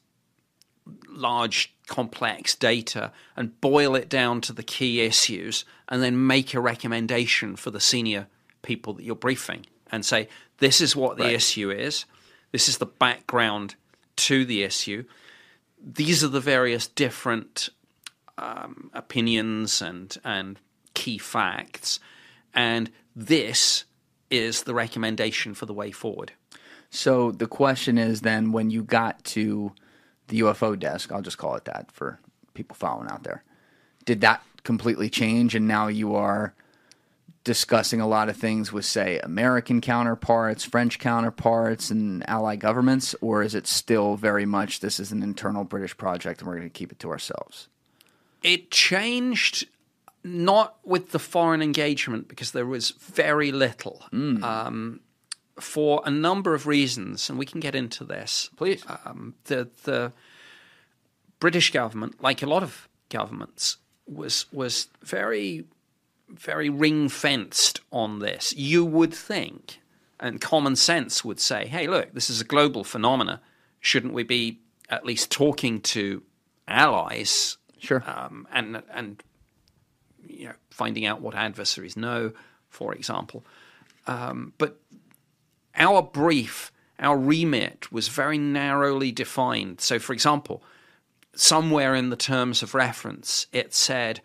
large 1.08 1.74
complex 1.86 2.54
data 2.54 3.12
and 3.36 3.60
boil 3.60 3.94
it 3.94 4.08
down 4.08 4.40
to 4.42 4.52
the 4.52 4.62
key 4.62 5.00
issues 5.00 5.64
and 5.88 6.02
then 6.02 6.26
make 6.26 6.54
a 6.54 6.60
recommendation 6.60 7.56
for 7.56 7.70
the 7.70 7.80
senior 7.80 8.26
people 8.62 8.92
that 8.92 9.04
you're 9.04 9.14
briefing 9.14 9.64
and 9.90 10.04
say 10.04 10.28
this 10.58 10.80
is 10.80 10.94
what 10.94 11.16
the 11.16 11.24
right. 11.24 11.34
issue 11.34 11.70
is 11.70 12.04
this 12.52 12.68
is 12.68 12.78
the 12.78 12.86
background 12.86 13.74
to 14.16 14.44
the 14.44 14.62
issue 14.62 15.04
these 15.82 16.22
are 16.22 16.28
the 16.28 16.40
various 16.40 16.86
different 16.88 17.70
um, 18.36 18.90
opinions 18.92 19.80
and 19.80 20.18
and 20.24 20.58
key 20.92 21.16
facts 21.16 22.00
and 22.52 22.90
this 23.14 23.84
is 24.30 24.64
the 24.64 24.74
recommendation 24.74 25.54
for 25.54 25.66
the 25.66 25.74
way 25.74 25.90
forward. 25.90 26.32
So 26.90 27.30
the 27.30 27.46
question 27.46 27.98
is 27.98 28.20
then 28.20 28.52
when 28.52 28.70
you 28.70 28.82
got 28.82 29.24
to 29.24 29.72
the 30.28 30.40
UFO 30.40 30.78
desk, 30.78 31.12
I'll 31.12 31.22
just 31.22 31.38
call 31.38 31.54
it 31.56 31.64
that 31.64 31.90
for 31.92 32.20
people 32.54 32.74
following 32.74 33.08
out 33.08 33.24
there, 33.24 33.44
did 34.04 34.20
that 34.20 34.42
completely 34.64 35.08
change 35.10 35.54
and 35.54 35.66
now 35.66 35.88
you 35.88 36.14
are 36.14 36.54
discussing 37.44 38.00
a 38.00 38.06
lot 38.06 38.28
of 38.28 38.36
things 38.36 38.72
with 38.72 38.84
say 38.84 39.18
American 39.20 39.80
counterparts, 39.80 40.64
French 40.64 40.98
counterparts 40.98 41.90
and 41.90 42.28
allied 42.28 42.60
governments 42.60 43.14
or 43.20 43.42
is 43.42 43.54
it 43.54 43.66
still 43.66 44.16
very 44.16 44.44
much 44.44 44.80
this 44.80 45.00
is 45.00 45.12
an 45.12 45.22
internal 45.22 45.64
British 45.64 45.96
project 45.96 46.40
and 46.40 46.48
we're 46.48 46.56
going 46.56 46.68
to 46.68 46.72
keep 46.78 46.92
it 46.92 46.98
to 46.98 47.10
ourselves? 47.10 47.68
It 48.42 48.70
changed 48.70 49.66
not 50.22 50.76
with 50.84 51.10
the 51.12 51.18
foreign 51.18 51.62
engagement 51.62 52.28
because 52.28 52.52
there 52.52 52.66
was 52.66 52.90
very 52.90 53.52
little. 53.52 54.04
Mm. 54.12 54.42
Um, 54.42 55.00
for 55.60 56.02
a 56.04 56.10
number 56.10 56.54
of 56.54 56.66
reasons, 56.66 57.28
and 57.28 57.38
we 57.38 57.46
can 57.46 57.60
get 57.60 57.74
into 57.74 58.04
this. 58.04 58.50
Please. 58.56 58.84
Um, 59.04 59.34
the 59.44 59.68
the 59.84 60.12
British 61.40 61.70
government, 61.72 62.22
like 62.22 62.42
a 62.42 62.46
lot 62.46 62.62
of 62.62 62.88
governments, 63.08 63.78
was 64.06 64.46
was 64.52 64.88
very 65.02 65.64
very 66.28 66.68
ring 66.68 67.08
fenced 67.08 67.80
on 67.90 68.18
this. 68.18 68.54
You 68.54 68.84
would 68.84 69.14
think, 69.14 69.80
and 70.20 70.40
common 70.40 70.76
sense 70.76 71.24
would 71.24 71.40
say, 71.40 71.66
"Hey, 71.66 71.86
look, 71.86 72.12
this 72.12 72.30
is 72.30 72.40
a 72.40 72.44
global 72.44 72.84
phenomena. 72.84 73.40
Shouldn't 73.80 74.12
we 74.12 74.22
be 74.22 74.60
at 74.88 75.04
least 75.04 75.30
talking 75.30 75.80
to 75.82 76.22
allies?" 76.66 77.56
Sure. 77.78 78.02
Um, 78.06 78.46
and 78.52 78.82
and 78.90 79.22
you 80.26 80.46
know, 80.46 80.54
finding 80.70 81.06
out 81.06 81.20
what 81.20 81.34
adversaries 81.34 81.96
know, 81.96 82.32
for 82.68 82.94
example. 82.94 83.44
Um, 84.06 84.54
but 84.58 84.80
our 85.74 86.02
brief, 86.02 86.72
our 86.98 87.16
remit 87.16 87.90
was 87.92 88.08
very 88.08 88.38
narrowly 88.38 89.12
defined. 89.12 89.80
So, 89.80 89.98
for 89.98 90.12
example, 90.12 90.62
somewhere 91.34 91.94
in 91.94 92.10
the 92.10 92.16
terms 92.16 92.62
of 92.62 92.74
reference, 92.74 93.46
it 93.52 93.74
said 93.74 94.20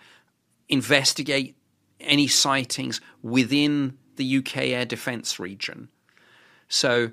investigate 0.70 1.56
any 2.00 2.28
sightings 2.28 3.00
within 3.22 3.98
the 4.16 4.38
UK 4.38 4.58
air 4.58 4.86
defence 4.86 5.40
region. 5.40 5.90
So, 6.68 7.12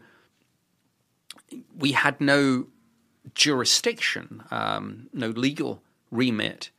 we 1.77 1.93
had 1.93 2.21
no 2.21 2.69
jurisdiction, 3.35 4.43
um, 4.51 5.09
no 5.13 5.29
legal 5.29 5.83
remit 6.11 6.71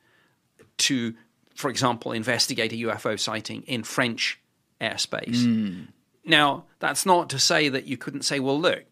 to 0.78 1.14
for 1.62 1.70
example, 1.70 2.12
investigate 2.12 2.74
a 2.74 2.76
UFO 2.76 3.20
sighting 3.20 3.64
in 3.68 3.84
French 3.84 4.40
airspace. 4.82 5.38
Mm. 5.38 5.88
Now, 6.24 6.66
that's 6.80 7.06
not 7.06 7.30
to 7.32 7.40
say 7.40 7.70
that 7.70 7.86
you 7.86 7.98
couldn't 7.98 8.24
say, 8.24 8.40
well, 8.40 8.60
look, 8.60 8.84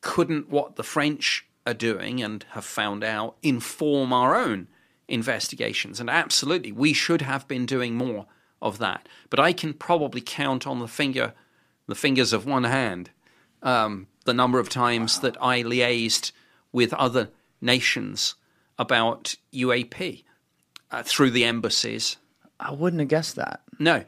couldn't 0.00 0.50
what 0.50 0.76
the 0.76 0.82
French 0.82 1.46
are 1.66 1.74
doing 1.74 2.22
and 2.22 2.44
have 2.50 2.64
found 2.64 3.02
out 3.02 3.36
inform 3.42 4.12
our 4.12 4.34
own 4.34 4.68
investigations? 5.08 5.98
And 6.00 6.10
absolutely, 6.10 6.72
we 6.72 6.92
should 6.92 7.22
have 7.22 7.48
been 7.48 7.66
doing 7.66 7.94
more 7.94 8.26
of 8.60 8.78
that. 8.78 9.08
But 9.30 9.40
I 9.40 9.52
can 9.52 9.72
probably 9.72 10.20
count 10.20 10.66
on 10.66 10.80
the 10.80 10.88
finger, 10.88 11.34
the 11.86 11.94
fingers 11.94 12.32
of 12.32 12.46
one 12.46 12.64
hand, 12.64 13.10
um, 13.62 14.08
the 14.24 14.34
number 14.34 14.58
of 14.58 14.68
times 14.68 15.16
wow. 15.16 15.22
that 15.22 15.42
I 15.42 15.62
liaised 15.62 16.32
with 16.72 16.92
other 16.94 17.30
nations 17.60 18.34
about 18.78 19.36
UAP 19.52 20.24
uh, 20.90 21.02
through 21.02 21.30
the 21.30 21.44
embassies. 21.44 22.16
I 22.60 22.72
wouldn't 22.72 23.00
have 23.00 23.08
guessed 23.08 23.36
that. 23.36 23.62
No, 23.78 24.04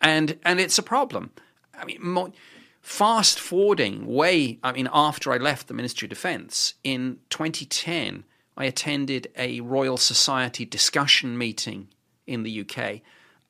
and 0.00 0.38
and 0.44 0.60
it's 0.60 0.78
a 0.78 0.82
problem. 0.82 1.30
I 1.78 1.84
mean, 1.84 2.32
fast 2.80 3.40
forwarding 3.40 4.06
way. 4.06 4.58
I 4.62 4.72
mean, 4.72 4.88
after 4.92 5.32
I 5.32 5.38
left 5.38 5.68
the 5.68 5.74
Ministry 5.74 6.06
of 6.06 6.10
Defence 6.10 6.74
in 6.84 7.18
2010, 7.30 8.24
I 8.56 8.66
attended 8.66 9.28
a 9.36 9.60
Royal 9.60 9.96
Society 9.96 10.64
discussion 10.64 11.36
meeting 11.36 11.88
in 12.26 12.42
the 12.42 12.60
UK 12.60 13.00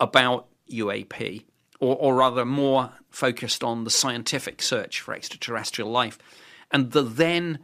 about 0.00 0.46
UAP, 0.70 1.44
or, 1.80 1.96
or 1.96 2.14
rather, 2.14 2.44
more 2.44 2.92
focused 3.10 3.62
on 3.62 3.84
the 3.84 3.90
scientific 3.90 4.62
search 4.62 5.00
for 5.00 5.14
extraterrestrial 5.14 5.90
life, 5.90 6.18
and 6.70 6.92
the 6.92 7.02
then 7.02 7.58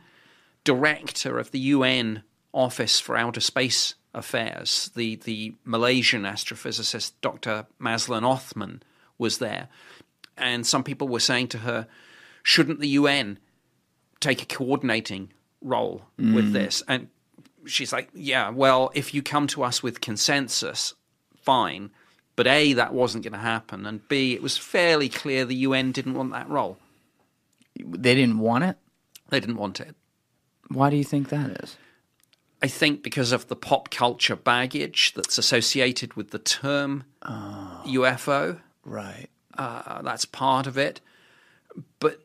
director 0.64 1.38
of 1.38 1.50
the 1.50 1.58
UN 1.58 2.22
Office 2.52 3.00
for 3.00 3.16
Outer 3.16 3.40
Space 3.40 3.94
affairs. 4.12 4.90
The 4.94 5.16
the 5.16 5.54
Malaysian 5.64 6.22
astrophysicist 6.22 7.12
Dr. 7.20 7.66
Mazlan 7.78 8.24
Othman 8.24 8.82
was 9.18 9.38
there, 9.38 9.68
and 10.40 10.66
some 10.66 10.82
people 10.82 11.08
were 11.08 11.20
saying 11.20 11.48
to 11.48 11.58
her, 11.58 11.86
"Shouldn't 12.42 12.80
the 12.80 12.88
UN 12.88 13.38
take 14.20 14.42
a 14.42 14.46
coordinating 14.46 15.32
role 15.60 16.06
mm. 16.18 16.34
with 16.34 16.52
this?" 16.52 16.82
And 16.88 17.08
she's 17.66 17.92
like, 17.92 18.08
"Yeah, 18.14 18.50
well, 18.50 18.90
if 18.94 19.14
you 19.14 19.22
come 19.22 19.46
to 19.48 19.62
us 19.62 19.82
with 19.82 20.00
consensus, 20.00 20.94
fine." 21.36 21.90
But 22.36 22.46
A, 22.46 22.72
that 22.72 22.94
wasn't 22.94 23.24
going 23.24 23.34
to 23.34 23.38
happen. 23.38 23.84
And 23.84 24.08
B, 24.08 24.32
it 24.32 24.42
was 24.42 24.56
fairly 24.56 25.10
clear 25.10 25.44
the 25.44 25.56
UN 25.56 25.92
didn't 25.92 26.14
want 26.14 26.32
that 26.32 26.48
role. 26.48 26.78
They 27.76 28.14
didn't 28.14 28.38
want 28.38 28.64
it? 28.64 28.78
They 29.28 29.40
didn't 29.40 29.56
want 29.56 29.78
it. 29.78 29.94
Why 30.68 30.88
do 30.88 30.96
you 30.96 31.04
think 31.04 31.28
that 31.28 31.62
is? 31.62 31.76
I 32.62 32.68
think 32.68 33.02
because 33.02 33.32
of 33.32 33.48
the 33.48 33.56
pop 33.56 33.90
culture 33.90 34.36
baggage 34.36 35.12
that's 35.14 35.38
associated 35.38 36.14
with 36.14 36.30
the 36.30 36.38
term 36.38 37.04
UFO. 37.24 38.60
Right. 38.84 39.28
Uh, 39.56 40.02
that's 40.02 40.24
part 40.24 40.66
of 40.66 40.78
it. 40.78 41.00
But, 41.98 42.20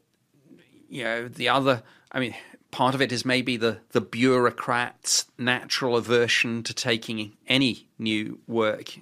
you 0.89 1.03
know, 1.03 1.27
the 1.27 1.49
other, 1.49 1.83
I 2.11 2.19
mean, 2.19 2.35
part 2.71 2.95
of 2.95 3.01
it 3.01 3.11
is 3.11 3.25
maybe 3.25 3.57
the, 3.57 3.79
the 3.91 4.01
bureaucrat's 4.01 5.25
natural 5.37 5.97
aversion 5.97 6.63
to 6.63 6.73
taking 6.73 7.33
any 7.47 7.87
new 7.97 8.39
work 8.47 8.95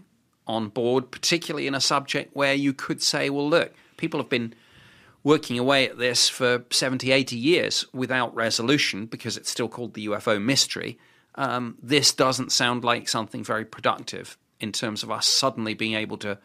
on 0.46 0.70
board, 0.70 1.12
particularly 1.12 1.68
in 1.68 1.76
a 1.76 1.82
subject 1.82 2.36
where 2.36 2.54
you 2.54 2.74
could 2.74 3.02
say, 3.02 3.30
well, 3.30 3.50
look, 3.50 3.74
people 3.98 4.20
have 4.20 4.30
been 4.30 4.54
working 5.24 5.58
away 5.58 5.88
at 5.88 5.98
this 5.98 6.28
for 6.28 6.66
70, 6.70 7.12
80 7.12 7.38
years 7.38 7.86
without 7.94 8.36
resolution 8.36 9.06
because 9.06 9.38
it's 9.38 9.50
still 9.50 9.70
called 9.70 9.94
the 9.94 10.08
UFO 10.08 10.42
mystery. 10.42 11.00
Um, 11.36 11.78
this 11.82 12.14
doesn't 12.14 12.52
sound 12.52 12.84
like 12.84 13.08
something 13.08 13.44
very 13.44 13.66
productive 13.66 14.38
in 14.60 14.72
terms 14.72 15.02
of 15.02 15.10
us 15.10 15.26
suddenly 15.26 15.74
being 15.74 15.94
able 15.94 16.18
to 16.18 16.38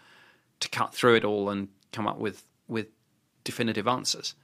to 0.60 0.68
cut 0.68 0.94
through 0.94 1.16
it 1.16 1.24
all 1.24 1.50
and 1.50 1.68
come 1.92 2.06
up 2.06 2.18
with 2.18 2.44
with 2.66 2.88
definitive 3.44 3.88
answers. 3.88 4.34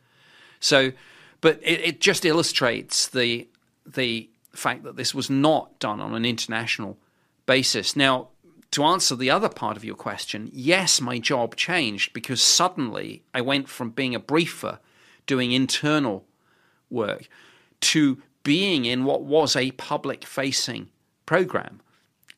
So, 0.61 0.93
but 1.41 1.61
it, 1.63 1.81
it 1.81 2.01
just 2.01 2.25
illustrates 2.25 3.09
the 3.09 3.49
the 3.87 4.31
fact 4.53 4.85
that 4.85 4.97
this 4.97 5.15
was 5.15 5.29
not 5.29 5.79
done 5.79 6.01
on 6.01 6.15
an 6.15 6.25
international 6.25 6.97
basis. 7.47 7.97
Now, 7.97 8.29
to 8.71 8.85
answer 8.85 9.15
the 9.15 9.31
other 9.31 9.49
part 9.49 9.77
of 9.77 9.85
your 9.85 9.95
question, 9.95 10.51
yes, 10.53 11.01
my 11.01 11.19
job 11.19 11.55
changed 11.57 12.13
because 12.13 12.43
suddenly 12.43 13.23
I 13.33 13.41
went 13.41 13.69
from 13.69 13.91
being 13.91 14.15
a 14.15 14.21
briefer 14.21 14.79
doing 15.27 15.53
internal 15.53 16.25
work 16.91 17.29
to 17.81 18.23
being 18.43 18.85
in 18.85 19.05
what 19.05 19.23
was 19.23 19.57
a 19.57 19.71
public 19.73 20.25
facing 20.25 20.89
program. 21.27 21.81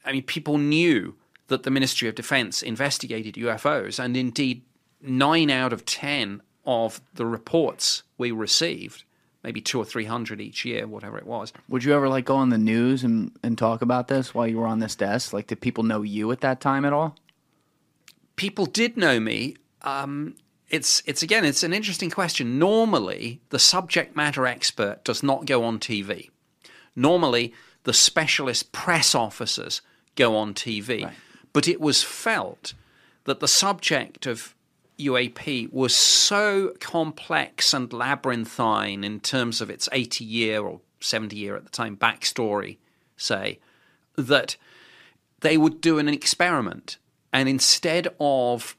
I 0.05 0.13
mean, 0.13 0.23
people 0.23 0.59
knew 0.59 1.15
that 1.49 1.63
the 1.63 1.71
Ministry 1.71 2.09
of 2.09 2.15
Defense 2.15 2.63
investigated 2.63 3.35
UFOs, 3.35 4.03
and 4.03 4.17
indeed, 4.17 4.63
nine 5.01 5.51
out 5.51 5.73
of 5.73 5.85
10 5.85 6.43
of 6.65 7.01
the 7.15 7.27
reports 7.27 8.03
we 8.19 8.31
received, 8.33 9.05
maybe 9.45 9.61
two 9.61 9.79
or 9.79 9.85
three 9.85 10.07
hundred 10.07 10.41
each 10.41 10.65
year, 10.65 10.87
whatever 10.87 11.17
it 11.19 11.27
was, 11.27 11.53
Would 11.69 11.85
you 11.85 11.95
ever 11.95 12.09
like 12.09 12.25
go 12.25 12.37
on 12.37 12.49
the 12.49 12.59
news 12.59 13.05
and, 13.05 13.31
and 13.43 13.57
talk 13.57 13.83
about 13.83 14.09
this 14.09 14.35
while 14.35 14.49
you 14.49 14.59
were 14.59 14.67
on 14.67 14.81
this 14.81 14.97
desk? 14.97 15.33
Like, 15.33 15.47
did 15.47 15.61
people 15.61 15.85
know 15.85 16.03
you 16.03 16.33
at 16.33 16.41
that 16.41 16.61
time 16.61 16.85
at 16.85 16.93
all? 16.93 17.17
people 18.37 18.67
did 18.67 18.97
know 18.97 19.19
me. 19.19 19.57
Um, 19.83 20.37
it's 20.69 21.03
it's 21.07 21.23
again 21.23 21.45
it's 21.45 21.63
an 21.63 21.73
interesting 21.73 22.11
question. 22.11 22.59
Normally, 22.59 23.41
the 23.51 23.59
subject 23.59 24.15
matter 24.15 24.47
expert 24.47 25.05
does 25.05 25.23
not 25.23 25.47
go 25.47 25.65
on 25.65 25.79
TV. 25.79 26.31
Normally, 26.95 27.53
the 27.85 27.93
specialist 27.93 28.73
press 28.73 29.15
officers 29.15 29.81
go 30.15 30.37
on 30.37 30.55
TV. 30.55 31.11
But 31.57 31.69
it 31.69 31.81
was 31.81 32.03
felt 32.03 32.75
that 33.25 33.41
the 33.41 33.49
subject 33.49 34.27
of 34.27 34.55
UAP 34.99 35.73
was 35.73 35.97
so 35.97 36.75
complex 36.81 37.73
and 37.73 37.91
labyrinthine 37.91 39.03
in 39.03 39.21
terms 39.21 39.63
of 39.63 39.71
its 39.71 39.89
80 39.91 40.23
year 40.23 40.61
or 40.61 40.83
70 41.01 41.35
year 41.35 41.57
at 41.57 41.65
the 41.65 41.71
time 41.71 41.97
backstory, 41.97 42.77
say, 43.17 43.59
that 44.17 44.59
they 45.41 45.57
would 45.57 45.81
do 45.81 45.99
an 45.99 46.11
experiment. 46.11 46.99
And 47.33 47.49
instead 47.49 48.09
of 48.21 48.77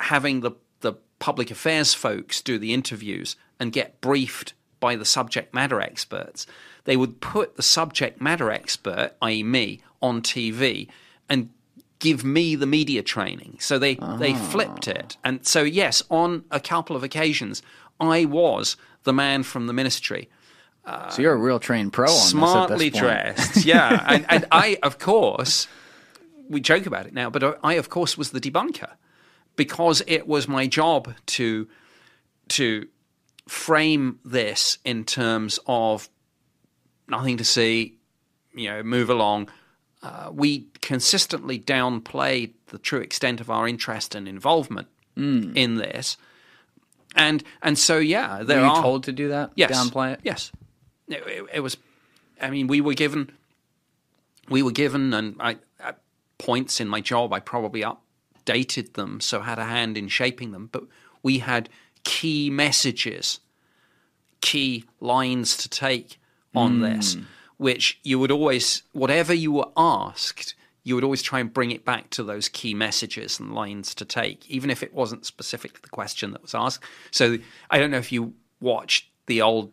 having 0.00 0.40
the, 0.40 0.50
the 0.80 0.94
public 1.20 1.52
affairs 1.52 1.94
folks 1.94 2.42
do 2.42 2.58
the 2.58 2.74
interviews 2.74 3.36
and 3.60 3.72
get 3.72 4.00
briefed 4.00 4.54
by 4.80 4.96
the 4.96 5.04
subject 5.04 5.54
matter 5.54 5.80
experts, 5.80 6.48
they 6.82 6.96
would 6.96 7.20
put 7.20 7.54
the 7.54 7.62
subject 7.62 8.20
matter 8.20 8.50
expert, 8.50 9.12
i.e., 9.22 9.44
me, 9.44 9.80
on 10.02 10.20
TV 10.20 10.88
and 11.28 11.50
give 12.00 12.24
me 12.24 12.56
the 12.56 12.66
media 12.66 13.02
training. 13.02 13.56
So 13.60 13.78
they, 13.78 13.94
they 13.94 14.32
ah. 14.32 14.48
flipped 14.50 14.88
it. 14.88 15.16
And 15.22 15.46
so, 15.46 15.62
yes, 15.62 16.02
on 16.10 16.44
a 16.50 16.58
couple 16.58 16.96
of 16.96 17.04
occasions, 17.04 17.62
I 18.00 18.24
was 18.24 18.76
the 19.04 19.12
man 19.12 19.42
from 19.44 19.66
the 19.66 19.72
ministry 19.72 20.28
So 21.10 21.22
you're 21.22 21.34
a 21.34 21.36
real 21.36 21.60
trained 21.60 21.92
pro 21.92 22.10
on 22.10 22.18
smartly 22.18 22.88
this 22.88 23.00
dressed. 23.00 23.64
Yeah, 23.64 24.04
and, 24.08 24.26
and 24.28 24.46
I, 24.50 24.78
of 24.82 24.98
course, 24.98 25.68
we 26.48 26.60
joke 26.60 26.86
about 26.86 27.06
it 27.06 27.14
now, 27.14 27.30
but 27.30 27.58
I, 27.62 27.74
of 27.74 27.88
course, 27.88 28.18
was 28.18 28.30
the 28.30 28.40
debunker 28.40 28.90
because 29.56 30.02
it 30.06 30.26
was 30.26 30.48
my 30.48 30.66
job 30.66 31.14
to 31.26 31.68
to 32.48 32.88
frame 33.46 34.18
this 34.24 34.78
in 34.84 35.04
terms 35.04 35.58
of 35.66 36.08
nothing 37.08 37.36
to 37.36 37.44
see, 37.44 37.98
you 38.54 38.68
know, 38.68 38.82
move 38.82 39.10
along. 39.10 39.48
Uh, 40.02 40.30
we 40.32 40.66
consistently 40.80 41.58
downplayed 41.58 42.52
the 42.68 42.78
true 42.78 43.00
extent 43.00 43.40
of 43.40 43.50
our 43.50 43.68
interest 43.68 44.14
and 44.14 44.26
involvement 44.26 44.88
in 45.16 45.74
this, 45.74 46.16
and 47.14 47.42
and 47.62 47.78
so 47.78 47.98
yeah, 47.98 48.42
there 48.42 48.60
Were 48.60 48.66
you 48.66 48.70
are 48.72 48.82
told 48.82 49.04
to 49.04 49.12
do 49.12 49.28
that? 49.28 49.50
yes, 49.56 49.70
Downplay 49.70 50.14
it? 50.14 50.20
Yes, 50.22 50.50
it, 51.08 51.22
it- 51.26 51.46
it 51.54 51.60
was. 51.60 51.76
I 52.40 52.48
mean, 52.48 52.68
we 52.68 52.80
were 52.80 52.94
given, 52.94 53.30
we 54.48 54.62
were 54.62 54.72
given, 54.72 55.12
and 55.12 55.36
I, 55.38 55.56
at 55.78 55.98
points 56.38 56.80
in 56.80 56.88
my 56.88 57.02
job, 57.02 57.34
I 57.34 57.40
probably 57.40 57.82
updated 57.82 58.94
them, 58.94 59.20
so 59.20 59.40
had 59.40 59.58
a 59.58 59.64
hand 59.66 59.98
in 59.98 60.08
shaping 60.08 60.52
them. 60.52 60.70
But 60.72 60.84
we 61.22 61.40
had 61.40 61.68
key 62.04 62.48
messages, 62.48 63.40
key 64.40 64.84
lines 65.00 65.58
to 65.58 65.68
take 65.68 66.18
on 66.54 66.80
this, 66.80 67.18
which 67.60 68.00
you 68.02 68.18
would 68.18 68.30
always, 68.30 68.84
whatever 68.92 69.34
you 69.34 69.52
were 69.52 69.68
asked, 69.76 70.54
you 70.82 70.94
would 70.94 71.04
always 71.04 71.20
try 71.20 71.40
and 71.40 71.52
bring 71.52 71.70
it 71.70 71.84
back 71.84 72.08
to 72.08 72.22
those 72.22 72.48
key 72.48 72.72
messages 72.72 73.38
and 73.38 73.54
lines 73.54 73.94
to 73.94 74.06
take, 74.06 74.48
even 74.48 74.70
if 74.70 74.82
it 74.82 74.94
wasn't 74.94 75.26
specifically 75.26 75.78
the 75.82 75.90
question 75.90 76.30
that 76.32 76.40
was 76.40 76.54
asked. 76.54 76.82
So 77.10 77.36
I 77.70 77.78
don't 77.78 77.90
know 77.90 77.98
if 77.98 78.12
you 78.12 78.32
watched 78.62 79.10
the 79.26 79.42
old 79.42 79.72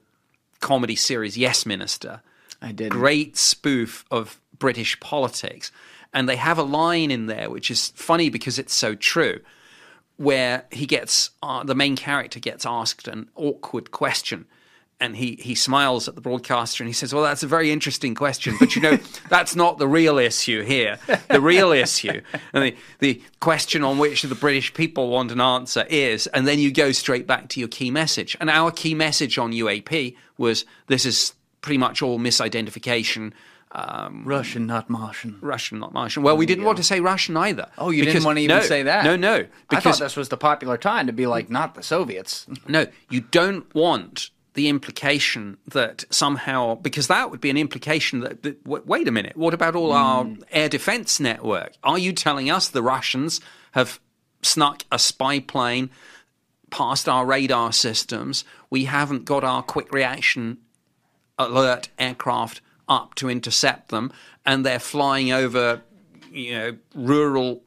comedy 0.59 0.97
series 0.97 1.37
Yes 1.37 1.65
Minister. 1.65 2.21
I 2.61 2.73
did. 2.73 2.91
Great 2.91 3.37
spoof 3.37 4.03
of 4.11 4.41
British 4.59 4.99
politics. 4.99 5.71
And 6.13 6.27
they 6.27 6.35
have 6.35 6.57
a 6.57 6.63
line 6.63 7.09
in 7.09 7.27
there 7.27 7.49
which 7.49 7.71
is 7.71 7.93
funny 7.95 8.29
because 8.29 8.59
it's 8.59 8.73
so 8.73 8.95
true, 8.95 9.39
where 10.17 10.65
he 10.73 10.85
gets, 10.85 11.29
uh, 11.41 11.63
the 11.63 11.73
main 11.73 11.95
character 11.95 12.41
gets 12.41 12.65
asked 12.65 13.07
an 13.07 13.29
awkward 13.35 13.91
question. 13.91 14.45
And 14.99 15.15
he, 15.15 15.37
he 15.39 15.53
smiles 15.53 16.07
at 16.07 16.15
the 16.15 16.21
broadcaster 16.21 16.83
and 16.83 16.89
he 16.89 16.93
says, 16.93 17.13
Well, 17.13 17.21
that's 17.23 17.43
a 17.43 17.47
very 17.47 17.71
interesting 17.71 18.15
question, 18.15 18.55
but 18.59 18.75
you 18.75 18.81
know, 18.81 18.97
that's 19.29 19.55
not 19.55 19.77
the 19.77 19.87
real 19.87 20.17
issue 20.17 20.63
here. 20.63 20.97
The 21.29 21.39
real 21.39 21.71
issue, 21.71 22.21
and 22.53 22.63
the, 22.63 22.75
the 22.97 23.21
question 23.39 23.83
on 23.83 23.99
which 23.99 24.23
the 24.23 24.33
British 24.33 24.73
people 24.73 25.09
want 25.09 25.31
an 25.31 25.39
answer 25.39 25.85
is, 25.87 26.25
and 26.27 26.47
then 26.47 26.57
you 26.57 26.71
go 26.71 26.91
straight 26.91 27.27
back 27.27 27.47
to 27.49 27.59
your 27.59 27.69
key 27.69 27.91
message. 27.91 28.35
And 28.39 28.49
our 28.49 28.71
key 28.71 28.95
message 28.95 29.37
on 29.37 29.51
UAP 29.51 30.15
was 30.39 30.65
this 30.87 31.05
is 31.05 31.35
pretty 31.61 31.77
much 31.77 32.01
all 32.01 32.17
misidentification. 32.17 33.33
Um, 33.73 34.23
Russian, 34.25 34.65
not 34.65 34.89
Martian. 34.89 35.37
Russian, 35.41 35.77
not 35.79 35.93
Martian. 35.93 36.23
Well, 36.23 36.37
we 36.37 36.47
didn't 36.47 36.63
want 36.63 36.77
to 36.77 36.83
say 36.83 37.01
Russian 37.01 37.37
either. 37.37 37.69
Oh, 37.77 37.91
you 37.91 38.01
because- 38.01 38.13
didn't 38.15 38.25
want 38.25 38.37
to 38.37 38.41
even 38.43 38.57
no, 38.57 38.63
say 38.63 38.81
that? 38.81 39.05
No, 39.05 39.15
no. 39.15 39.35
I 39.35 39.41
thought 39.43 39.49
Because 39.69 39.99
this 39.99 40.15
was 40.15 40.29
the 40.29 40.37
popular 40.37 40.77
time 40.77 41.05
to 41.05 41.13
be 41.13 41.27
like, 41.27 41.51
not 41.51 41.75
the 41.75 41.83
Soviets. 41.83 42.47
no, 42.67 42.87
you 43.11 43.21
don't 43.21 43.71
want 43.75 44.31
the 44.57 44.67
implication 44.69 45.55
that 45.67 46.03
somehow, 46.09 46.73
because 46.73 47.05
that 47.05 47.29
would 47.29 47.39
be 47.39 47.51
an 47.51 47.57
implication 47.57 48.21
that, 48.21 48.41
that 48.41 48.65
wait 48.65 49.07
a 49.07 49.11
minute, 49.11 49.37
what 49.37 49.53
about 49.53 49.75
all 49.75 49.91
our 49.91 50.23
hmm. 50.23 50.41
air 50.51 50.67
defense 50.67 51.19
network? 51.19 51.73
Are 51.83 51.99
you 51.99 52.11
telling 52.11 52.49
us 52.49 52.67
the 52.67 52.81
Russians 52.81 53.39
have 53.73 53.99
snuck 54.41 54.83
a 54.91 54.97
spy 54.97 55.39
plane 55.39 55.91
past 56.71 57.07
our 57.07 57.23
radar 57.23 57.71
systems? 57.71 58.45
We 58.71 58.85
haven't 58.85 59.25
got 59.25 59.43
our 59.43 59.61
quick 59.61 59.93
reaction 59.93 60.57
alert 61.37 61.89
aircraft 61.99 62.61
up 62.89 63.13
to 63.15 63.29
intercept 63.29 63.89
them, 63.89 64.11
and 64.43 64.65
they're 64.65 64.79
flying 64.79 65.31
over, 65.31 65.83
you 66.31 66.51
know, 66.53 66.77
rural 66.95 67.61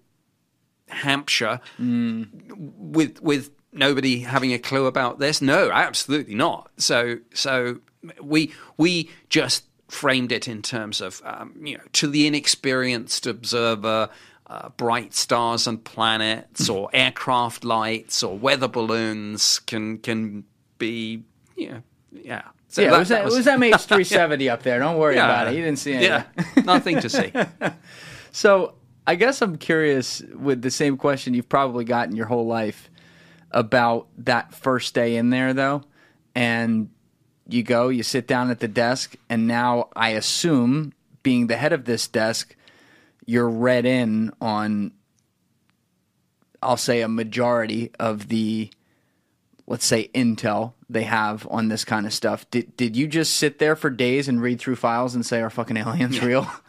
Hampshire 0.89 1.61
hmm. 1.77 2.25
with 2.57 3.23
with 3.23 3.53
nobody 3.73 4.21
having 4.21 4.53
a 4.53 4.59
clue 4.59 4.87
about 4.87 5.19
this? 5.19 5.41
No, 5.43 5.71
absolutely 5.71 6.35
not. 6.35 6.71
So 6.77 7.19
so 7.35 7.81
we 8.23 8.53
we 8.77 9.11
just 9.29 9.65
framed 9.89 10.31
it 10.33 10.47
in 10.49 10.63
terms 10.63 11.01
of 11.01 11.21
um, 11.25 11.55
you 11.63 11.77
know 11.79 11.85
to 11.95 12.07
the 12.09 12.27
inexperienced 12.27 13.27
observer. 13.27 14.09
Uh, 14.47 14.69
bright 14.71 15.15
stars 15.15 15.69
and 15.69 15.85
planets, 15.85 16.69
or 16.69 16.91
aircraft 16.93 17.63
lights, 17.65 18.21
or 18.21 18.37
weather 18.37 18.67
balloons 18.67 19.61
can 19.61 19.97
can 19.99 20.43
be, 20.77 21.23
you 21.57 21.69
know, 21.69 21.83
yeah. 22.11 22.43
So 22.67 22.83
yeah, 22.83 22.91
that- 22.91 22.97
it 22.97 22.99
was 22.99 23.09
that, 23.11 23.25
was- 23.27 23.35
it 23.35 23.37
was 23.39 23.47
MH370 23.47 24.51
up 24.51 24.65
there. 24.65 24.81
Don't 24.81 24.99
worry 24.99 25.15
about 25.19 25.47
it. 25.47 25.55
You 25.55 25.63
didn't 25.63 25.79
see 25.79 25.93
anything. 25.93 26.25
yeah, 26.37 26.63
nothing 26.65 26.99
to 26.99 27.09
see. 27.09 27.33
So 28.33 28.75
I 29.07 29.15
guess 29.15 29.41
I'm 29.41 29.57
curious 29.57 30.21
with 30.35 30.63
the 30.63 30.71
same 30.73 30.97
question 30.97 31.33
you've 31.33 31.49
probably 31.49 31.85
gotten 31.85 32.17
your 32.17 32.27
whole 32.27 32.47
life 32.49 32.90
about 33.51 34.09
that 34.19 34.55
first 34.55 34.95
day 34.95 35.17
in 35.17 35.31
there, 35.31 35.53
though. 35.53 35.83
And 36.35 36.91
you 37.49 37.63
go, 37.63 37.89
you 37.89 38.03
sit 38.03 38.27
down 38.27 38.51
at 38.51 38.61
the 38.61 38.69
desk, 38.69 39.15
and 39.29 39.47
now 39.47 39.89
I 39.97 40.11
assume, 40.11 40.93
being 41.23 41.47
the 41.49 41.57
head 41.57 41.73
of 41.73 41.85
this 41.85 42.07
desk, 42.09 42.55
you're 43.27 43.49
read 43.49 43.85
in 43.87 44.33
on, 44.41 44.93
I'll 46.63 46.77
say, 46.77 47.01
a 47.01 47.09
majority 47.09 47.91
of 47.99 48.29
the, 48.29 48.71
let's 49.67 49.85
say, 49.85 50.09
intel 50.15 50.75
they 50.89 51.05
have 51.05 51.47
on 51.51 51.69
this 51.69 51.85
kind 51.85 52.05
of 52.05 52.13
stuff. 52.13 52.51
Did 52.51 52.77
did 52.77 52.97
you 52.97 53.07
just 53.07 53.35
sit 53.35 53.59
there 53.61 53.77
for 53.77 53.91
days 53.91 54.29
and 54.29 54.43
read 54.43 54.61
through 54.61 54.77
files 54.77 55.15
and 55.15 55.25
say, 55.25 55.41
"Are 55.41 55.51
fucking 55.51 55.77
aliens 55.77 56.23
real?" 56.23 56.51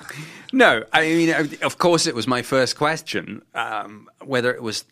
No, 0.54 0.84
I 0.92 1.04
mean, 1.04 1.58
of 1.62 1.78
course, 1.78 2.06
it 2.08 2.14
was 2.14 2.28
my 2.28 2.42
first 2.42 2.76
question. 2.76 3.42
Um, 3.56 4.10
whether 4.22 4.54
it 4.54 4.62
was 4.62 4.84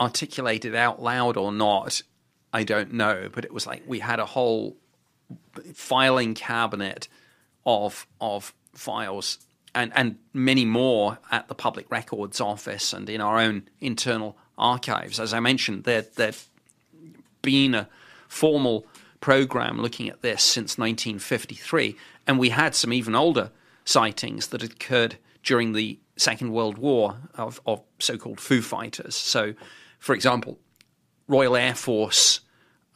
articulated 0.00 0.74
out 0.74 1.02
loud 1.02 1.36
or 1.36 1.52
not, 1.52 2.02
I 2.52 2.64
don't 2.64 2.92
know. 2.92 3.28
But 3.30 3.44
it 3.44 3.52
was 3.52 3.66
like 3.66 3.82
we 3.86 4.00
had 4.00 4.18
a 4.18 4.26
whole 4.26 4.76
filing 5.74 6.34
cabinet 6.34 7.08
of 7.66 8.06
of 8.20 8.54
files 8.74 9.38
and 9.74 9.92
and 9.94 10.16
many 10.32 10.64
more 10.64 11.18
at 11.30 11.48
the 11.48 11.54
Public 11.54 11.90
Records 11.90 12.40
Office 12.40 12.92
and 12.92 13.08
in 13.08 13.20
our 13.20 13.38
own 13.38 13.68
internal 13.80 14.36
archives. 14.58 15.20
As 15.20 15.32
I 15.32 15.40
mentioned, 15.40 15.84
there 15.84 16.02
there 16.16 16.32
been 17.42 17.74
a 17.74 17.88
formal 18.28 18.86
program 19.20 19.80
looking 19.80 20.08
at 20.08 20.22
this 20.22 20.42
since 20.42 20.78
1953, 20.78 21.96
and 22.26 22.38
we 22.38 22.50
had 22.50 22.74
some 22.74 22.92
even 22.92 23.14
older 23.14 23.50
sightings 23.84 24.48
that 24.48 24.62
occurred 24.62 25.16
during 25.42 25.72
the 25.72 25.98
Second 26.16 26.52
World 26.52 26.78
War 26.78 27.16
of, 27.34 27.60
of 27.66 27.82
so-called 27.98 28.40
Foo 28.40 28.60
Fighters. 28.60 29.14
So, 29.14 29.54
for 30.00 30.14
example, 30.14 30.58
Royal 31.28 31.54
Air 31.54 31.74
Force 31.76 32.40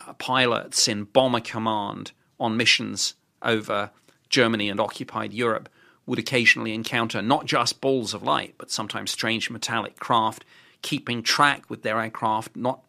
uh, 0.05 0.15
pilots 0.15 0.89
in 0.89 1.05
Bomber 1.05 1.41
Command 1.41 2.11
on 2.41 2.57
missions 2.57 3.15
over 3.43 3.91
Germany 4.29 4.69
and 4.69 4.81
occupied 4.81 5.33
Europe 5.33 5.69
would 6.07 6.19
occasionally 6.19 6.75
encounter 6.75 7.23
not 7.23 7.47
just 7.47 7.81
balls 7.81 8.13
of 8.13 8.23
light, 8.23 8.55
but 8.59 8.71
sometimes 8.71 9.11
strange 9.11 9.49
metallic 9.51 9.99
craft, 9.99 10.45
keeping 10.83 11.23
track 11.23 11.71
with 11.71 11.83
their 11.83 12.01
aircraft, 12.01 12.57
not 12.57 12.81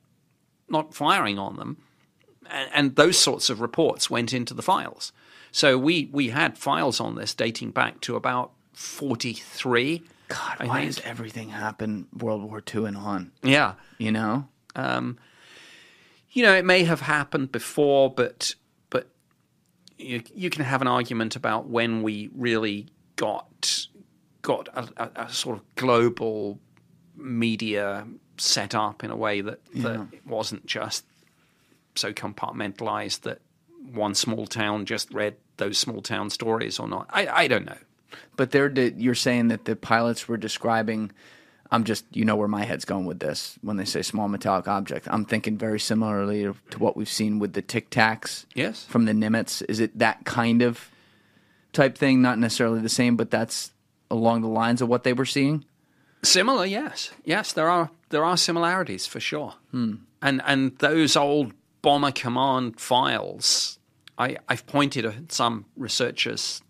not 0.68 0.96
firing 0.96 1.38
on 1.38 1.58
them, 1.58 1.78
and, 2.50 2.70
and 2.74 2.96
those 2.96 3.18
sorts 3.20 3.50
of 3.52 3.62
reports 3.62 4.10
went 4.10 4.34
into 4.34 4.54
the 4.54 4.64
files. 4.64 5.12
So 5.52 5.78
we 5.78 6.10
we 6.12 6.30
had 6.30 6.58
files 6.58 7.00
on 7.00 7.16
this 7.16 7.34
dating 7.34 7.72
back 7.72 8.02
to 8.02 8.16
about 8.16 8.52
forty 8.74 9.34
three. 9.34 10.04
God, 10.28 10.68
why 10.68 10.86
does 10.86 11.00
everything 11.02 11.50
happen 11.50 12.08
World 12.18 12.44
War 12.44 12.62
II 12.74 12.86
and 12.86 12.98
on? 12.98 13.32
Yeah, 13.44 13.74
You 13.98 14.12
know, 14.12 14.48
um, 14.76 15.18
you 16.32 16.44
know, 16.44 16.54
it 16.54 16.66
may 16.66 16.84
have 16.84 17.02
happened 17.02 17.52
before, 17.52 18.12
but 18.14 18.56
but 18.90 19.08
you, 19.98 20.22
you 20.34 20.50
can 20.50 20.64
have 20.66 20.82
an 20.82 20.88
argument 20.88 21.36
about 21.36 21.68
when 21.68 22.02
we 22.04 22.30
really 22.36 22.88
got 23.16 23.88
got 24.42 24.68
a, 24.74 24.88
a, 24.98 25.26
a 25.28 25.30
sort 25.34 25.58
of 25.58 25.76
global 25.76 26.60
media 27.16 28.06
set 28.38 28.76
up 28.76 29.04
in 29.04 29.12
a 29.12 29.16
way 29.16 29.42
that, 29.42 29.60
Yeah. 29.74 30.06
it 30.12 30.26
wasn't 30.28 30.66
just 30.66 31.06
so 31.96 32.12
compartmentalized 32.12 33.22
that 33.22 33.40
one 33.94 34.14
small 34.14 34.46
town 34.46 34.86
just 34.86 35.12
read 35.14 35.38
those 35.58 35.78
small 35.78 36.02
town 36.02 36.30
stories 36.30 36.80
or 36.80 36.88
not. 36.88 37.08
I, 37.12 37.28
I 37.28 37.48
don't 37.48 37.66
know. 37.66 37.78
But 38.36 38.52
they're 38.52 38.70
de- 38.70 38.94
you're 38.98 39.16
saying 39.16 39.50
that 39.50 39.66
the 39.66 39.76
pilots 39.76 40.28
were 40.28 40.38
describing. 40.38 41.12
I'm 41.72 41.84
just 41.84 42.06
you 42.12 42.26
know 42.26 42.36
where 42.36 42.48
my 42.48 42.64
head's 42.64 42.86
going 42.86 43.06
with 43.06 43.20
this 43.20 43.58
when 43.62 43.78
they 43.78 43.86
say 43.86 44.02
small 44.02 44.28
metallic 44.28 44.68
object. 44.68 45.08
I'm 45.10 45.26
thinking 45.26 45.58
very 45.58 45.80
similarly 45.80 46.44
to, 46.44 46.80
what 46.80 46.96
we've 46.96 47.10
seen 47.10 47.40
with 47.40 47.54
the 47.54 47.62
Tic 47.62 47.90
Tacs. 47.90 48.46
Yes. 48.54 48.86
from 48.86 49.06
the 49.06 49.14
Nimitz. 49.14 49.64
Is 49.68 49.80
it 49.80 49.98
that 49.98 50.26
kind 50.26 50.62
of 50.62 50.90
type 51.74 51.98
thing? 51.98 52.22
Not 52.22 52.40
necessarily 52.40 52.80
the 52.80 52.90
same, 52.90 53.16
but 53.16 53.32
that's 53.32 53.72
along 54.12 54.42
the 54.42 54.48
lines 54.48 54.82
of 54.82 54.88
what 54.88 55.04
they 55.04 55.14
were 55.14 55.26
seeing. 55.26 55.66
Similar, 56.24 56.66
yes, 56.66 57.12
yes. 57.24 57.54
There 57.54 57.70
are 57.70 57.92
there 58.10 58.24
are 58.24 58.38
similarities 58.38 59.06
for 59.06 59.20
sure, 59.20 59.56
hmm. 59.72 59.96
and 60.22 60.42
and 60.46 60.78
those 60.80 61.16
old 61.16 61.54
bomber 61.86 62.12
command 62.12 62.80
files, 62.80 63.78
I 64.18 64.38
I've 64.50 64.66
pointed 64.66 65.06
at 65.06 65.32
some 65.32 65.66
researchers 65.78 66.64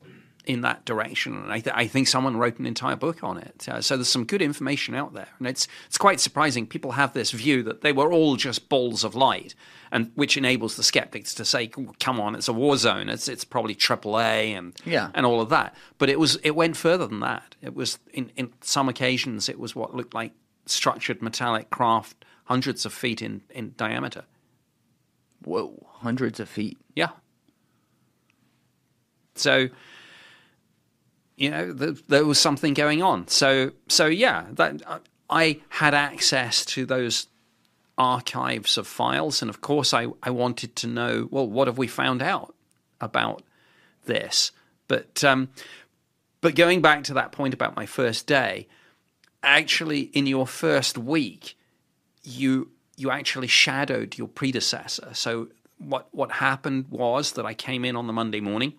in 0.48 0.62
that 0.62 0.86
direction, 0.86 1.36
and 1.36 1.52
I, 1.52 1.60
th- 1.60 1.76
I 1.76 1.88
think 1.88 2.08
someone 2.08 2.38
wrote 2.38 2.60
an 2.60 2.66
entire 2.66 2.96
book 2.96 3.24
on 3.24 3.38
it. 3.38 3.68
Uh, 3.68 3.82
so 3.82 3.98
there's 3.98 4.08
some 4.08 4.26
good 4.26 4.42
information 4.42 4.96
out 4.96 5.14
there, 5.14 5.28
and 5.40 5.48
it's 5.48 5.68
it's 5.88 5.98
quite 5.98 6.20
surprising. 6.20 6.66
People 6.68 6.92
have 6.94 7.14
this 7.14 7.32
view 7.32 7.64
that 7.64 7.82
they 7.82 7.92
were 7.92 8.12
all 8.12 8.36
just 8.36 8.70
balls 8.70 9.04
of 9.04 9.16
light, 9.16 9.56
and 9.92 10.12
which 10.16 10.38
enables 10.38 10.76
the 10.76 10.84
skeptics 10.84 11.34
to 11.36 11.46
say, 11.46 11.68
"Come 12.00 12.20
on, 12.20 12.36
it's 12.36 12.48
a 12.48 12.54
war 12.54 12.78
zone. 12.78 13.10
It's 13.10 13.28
it's 13.28 13.44
probably 13.44 13.76
AAA 13.76 14.56
and 14.58 14.74
Yeah. 14.86 15.10
and 15.14 15.26
all 15.26 15.42
of 15.42 15.50
that." 15.50 15.76
But 15.98 16.10
it 16.10 16.20
was 16.20 16.36
it 16.38 16.56
went 16.56 16.78
further 16.78 17.08
than 17.08 17.20
that. 17.22 17.56
It 17.62 17.76
was 17.76 18.00
in 18.14 18.32
in 18.36 18.54
some 18.62 18.88
occasions 18.90 19.50
it 19.50 19.60
was 19.60 19.76
what 19.76 19.96
looked 19.96 20.14
like 20.14 20.34
structured 20.66 21.22
metallic 21.22 21.70
craft, 21.70 22.26
hundreds 22.46 22.86
of 22.86 22.94
feet 22.94 23.22
in 23.22 23.42
in 23.50 23.74
diameter. 23.78 24.24
Whoa, 25.44 25.86
hundreds 26.00 26.40
of 26.40 26.50
feet. 26.50 26.78
Yeah. 26.96 27.10
So, 29.36 29.68
you 31.36 31.50
know, 31.50 31.74
th- 31.74 32.06
there 32.08 32.26
was 32.26 32.40
something 32.40 32.74
going 32.74 33.02
on. 33.02 33.28
So, 33.28 33.72
so 33.88 34.06
yeah, 34.06 34.46
that 34.54 34.82
I 35.30 35.62
had 35.70 35.94
access 35.94 36.66
to 36.66 36.86
those 36.86 37.28
archives 37.98 38.78
of 38.78 38.88
files, 38.88 39.42
and 39.42 39.50
of 39.50 39.62
course, 39.62 39.94
I 39.94 40.08
I 40.24 40.30
wanted 40.30 40.76
to 40.78 40.88
know, 40.88 41.28
well, 41.32 41.48
what 41.48 41.68
have 41.68 41.78
we 41.78 41.88
found 41.88 42.22
out 42.22 42.56
about 43.02 43.44
this? 44.06 44.52
But 44.88 45.24
um, 45.24 45.50
but 46.42 46.56
going 46.56 46.82
back 46.82 47.04
to 47.06 47.14
that 47.16 47.32
point 47.32 47.54
about 47.54 47.76
my 47.76 47.86
first 47.86 48.28
day, 48.28 48.68
actually, 49.44 50.02
in 50.02 50.28
your 50.28 50.48
first 50.48 50.98
week, 50.98 51.58
you 52.24 52.72
you 52.98 53.12
actually 53.12 53.48
shadowed 53.48 54.18
your 54.18 54.28
predecessor. 54.28 55.10
So 55.14 55.50
what 55.78 56.08
what 56.12 56.32
happened 56.32 56.86
was 56.90 57.34
that 57.34 57.46
I 57.46 57.54
came 57.54 57.84
in 57.84 57.96
on 57.96 58.08
the 58.08 58.14
Monday 58.14 58.42
morning. 58.42 58.74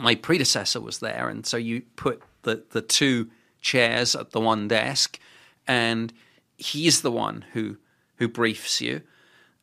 My 0.00 0.14
predecessor 0.14 0.80
was 0.80 0.98
there, 0.98 1.28
and 1.28 1.46
so 1.46 1.56
you 1.56 1.82
put 1.96 2.22
the 2.42 2.64
the 2.70 2.82
two 2.82 3.30
chairs 3.60 4.14
at 4.14 4.30
the 4.30 4.40
one 4.40 4.68
desk, 4.68 5.18
and 5.66 6.12
he's 6.56 7.02
the 7.02 7.10
one 7.10 7.44
who 7.52 7.76
who 8.16 8.28
briefs 8.28 8.80
you, 8.80 9.02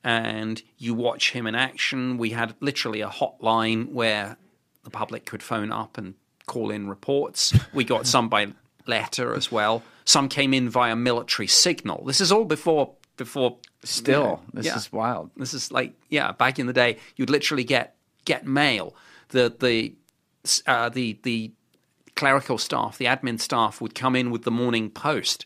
and 0.03 0.61
you 0.77 0.93
watch 0.93 1.31
him 1.31 1.47
in 1.47 1.55
action. 1.55 2.17
We 2.17 2.31
had 2.31 2.55
literally 2.59 3.01
a 3.01 3.09
hotline 3.09 3.91
where 3.91 4.37
the 4.83 4.89
public 4.89 5.25
could 5.25 5.43
phone 5.43 5.71
up 5.71 5.97
and 5.97 6.15
call 6.45 6.71
in 6.71 6.87
reports. 6.87 7.53
We 7.73 7.83
got 7.83 8.07
some 8.07 8.29
by 8.29 8.53
letter 8.85 9.35
as 9.35 9.51
well. 9.51 9.83
Some 10.05 10.29
came 10.29 10.53
in 10.53 10.69
via 10.69 10.95
military 10.95 11.47
signal. 11.47 12.05
This 12.05 12.21
is 12.21 12.31
all 12.31 12.45
before 12.45 12.93
before 13.17 13.57
Still, 13.83 14.21
you 14.21 14.27
know, 14.27 14.41
this 14.53 14.65
yeah. 14.65 14.75
is 14.75 14.91
wild. 14.91 15.29
This 15.37 15.53
is 15.53 15.71
like 15.71 15.93
yeah, 16.09 16.31
back 16.31 16.59
in 16.59 16.67
the 16.67 16.73
day, 16.73 16.97
you'd 17.15 17.29
literally 17.29 17.63
get 17.63 17.95
get 18.25 18.45
mail. 18.45 18.95
The 19.29 19.53
the 19.59 19.93
uh, 20.65 20.89
the 20.89 21.17
the 21.23 21.51
clerical 22.15 22.57
staff, 22.57 22.97
the 22.97 23.05
admin 23.05 23.39
staff, 23.39 23.79
would 23.81 23.95
come 23.95 24.15
in 24.15 24.31
with 24.31 24.43
the 24.43 24.51
morning 24.51 24.89
post, 24.89 25.45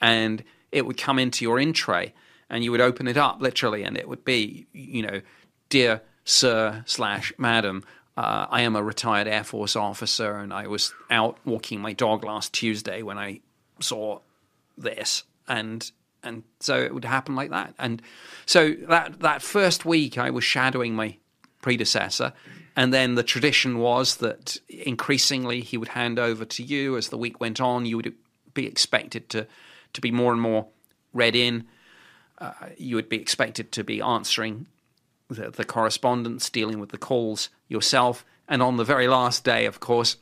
and 0.00 0.42
it 0.72 0.86
would 0.86 0.96
come 0.96 1.18
into 1.18 1.44
your 1.44 1.58
in 1.58 1.72
tray, 1.72 2.12
and 2.50 2.64
you 2.64 2.70
would 2.70 2.80
open 2.80 3.08
it 3.08 3.16
up 3.16 3.40
literally, 3.40 3.82
and 3.82 3.96
it 3.96 4.08
would 4.08 4.24
be 4.24 4.66
you 4.72 5.02
know, 5.02 5.20
dear 5.68 6.02
sir 6.24 6.82
slash 6.86 7.32
madam. 7.38 7.84
Uh, 8.16 8.46
I 8.50 8.62
am 8.62 8.74
a 8.74 8.82
retired 8.82 9.28
Air 9.28 9.44
Force 9.44 9.76
officer, 9.76 10.36
and 10.38 10.52
I 10.52 10.66
was 10.66 10.92
out 11.08 11.38
walking 11.44 11.80
my 11.80 11.92
dog 11.92 12.24
last 12.24 12.52
Tuesday 12.52 13.02
when 13.02 13.16
I 13.16 13.40
saw 13.80 14.20
this, 14.76 15.24
and 15.46 15.90
and 16.22 16.42
so 16.60 16.76
it 16.76 16.92
would 16.92 17.04
happen 17.04 17.36
like 17.36 17.50
that. 17.50 17.74
And 17.78 18.02
so 18.44 18.74
that 18.88 19.20
that 19.20 19.40
first 19.40 19.84
week, 19.84 20.18
I 20.18 20.30
was 20.30 20.44
shadowing 20.44 20.94
my 20.94 21.16
predecessor, 21.62 22.32
and 22.78 22.94
then 22.94 23.16
the 23.16 23.24
tradition 23.24 23.78
was 23.78 24.18
that 24.18 24.56
increasingly 24.68 25.62
he 25.62 25.76
would 25.76 25.88
hand 25.88 26.16
over 26.16 26.44
to 26.44 26.62
you 26.62 26.96
as 26.96 27.08
the 27.08 27.18
week 27.18 27.40
went 27.40 27.60
on. 27.60 27.84
You 27.84 27.96
would 27.96 28.14
be 28.54 28.68
expected 28.68 29.28
to 29.30 29.48
to 29.94 30.00
be 30.00 30.12
more 30.12 30.30
and 30.30 30.40
more 30.40 30.68
read 31.12 31.34
in. 31.34 31.66
Uh, 32.38 32.52
you 32.76 32.94
would 32.94 33.08
be 33.08 33.16
expected 33.16 33.72
to 33.72 33.82
be 33.82 34.00
answering 34.00 34.66
the, 35.28 35.50
the 35.50 35.64
correspondence, 35.64 36.48
dealing 36.48 36.78
with 36.78 36.90
the 36.90 36.98
calls 36.98 37.48
yourself, 37.66 38.24
and 38.46 38.62
on 38.62 38.76
the 38.76 38.84
very 38.84 39.08
last 39.08 39.42
day, 39.42 39.66
of 39.66 39.80
course, 39.80 40.16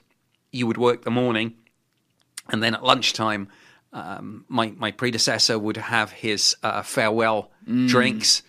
you 0.51 0.67
would 0.67 0.79
work 0.79 1.05
the 1.05 1.11
morning, 1.11 1.53
and 2.49 2.63
then 2.63 2.75
at 2.75 2.83
lunchtime 2.83 3.49
um, 3.93 4.47
my 4.49 4.73
my 4.79 4.93
predecessor 4.93 5.59
would 5.59 5.77
have 5.77 6.11
his 6.11 6.57
uh, 6.63 6.81
farewell 6.81 7.51
drinks, 7.87 8.43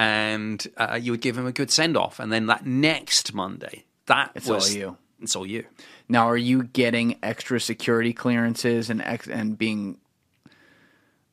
and 0.00 0.66
uh, 0.78 0.98
you 0.98 1.12
would 1.12 1.20
give 1.20 1.36
him 1.36 1.46
a 1.46 1.52
good 1.52 1.70
send 1.70 1.94
off, 1.94 2.20
and 2.20 2.32
then 2.32 2.46
that 2.46 2.64
next 2.64 3.34
Monday, 3.34 3.84
that 4.06 4.32
It's 4.34 4.48
all 4.48 4.66
you. 4.66 4.96
It's 5.20 5.36
all 5.36 5.44
you. 5.44 5.66
Now, 6.08 6.26
are 6.30 6.38
you 6.38 6.62
getting 6.62 7.18
extra 7.22 7.60
security 7.60 8.14
clearances 8.14 8.88
and 8.88 9.02
ex- 9.02 9.28
and 9.28 9.58
being, 9.58 9.98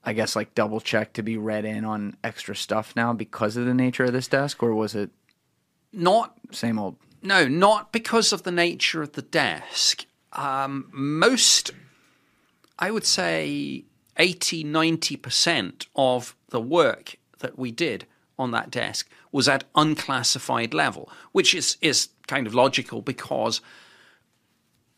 I 0.04 0.12
guess, 0.12 0.36
like 0.36 0.54
double 0.54 0.82
checked 0.82 1.14
to 1.14 1.24
be 1.24 1.38
read 1.38 1.64
in 1.64 1.86
on 1.86 2.18
extra 2.26 2.58
stuff 2.58 2.94
now 2.94 3.14
because 3.14 3.56
of 3.56 3.66
the 3.66 3.74
nature 3.74 4.04
of 4.04 4.12
this 4.12 4.28
desk, 4.28 4.62
or 4.62 4.74
was 4.74 4.96
it? 4.96 5.12
not 5.94 6.38
Same 6.52 6.78
old. 6.78 6.98
no, 7.24 7.48
not 7.48 7.94
because 7.94 8.34
of 8.34 8.44
the 8.44 8.52
nature 8.52 9.02
of 9.02 9.14
the 9.14 9.22
desk. 9.22 10.06
Um, 10.34 10.90
most, 10.92 11.72
I 12.78 12.92
would 12.92 13.06
say, 13.06 13.86
80, 14.18 14.66
90% 14.66 15.88
of 15.96 16.36
the 16.50 16.60
work 16.60 17.16
that 17.40 17.58
we 17.58 17.72
did 17.72 18.06
on 18.40 18.52
that 18.52 18.70
desk 18.70 19.10
was 19.32 19.48
at 19.48 19.64
unclassified 19.76 20.74
level, 20.74 21.10
which 21.32 21.54
is, 21.54 21.78
is 21.82 22.10
kind 22.28 22.48
of 22.48 22.54
logical 22.54 23.02
because 23.02 23.62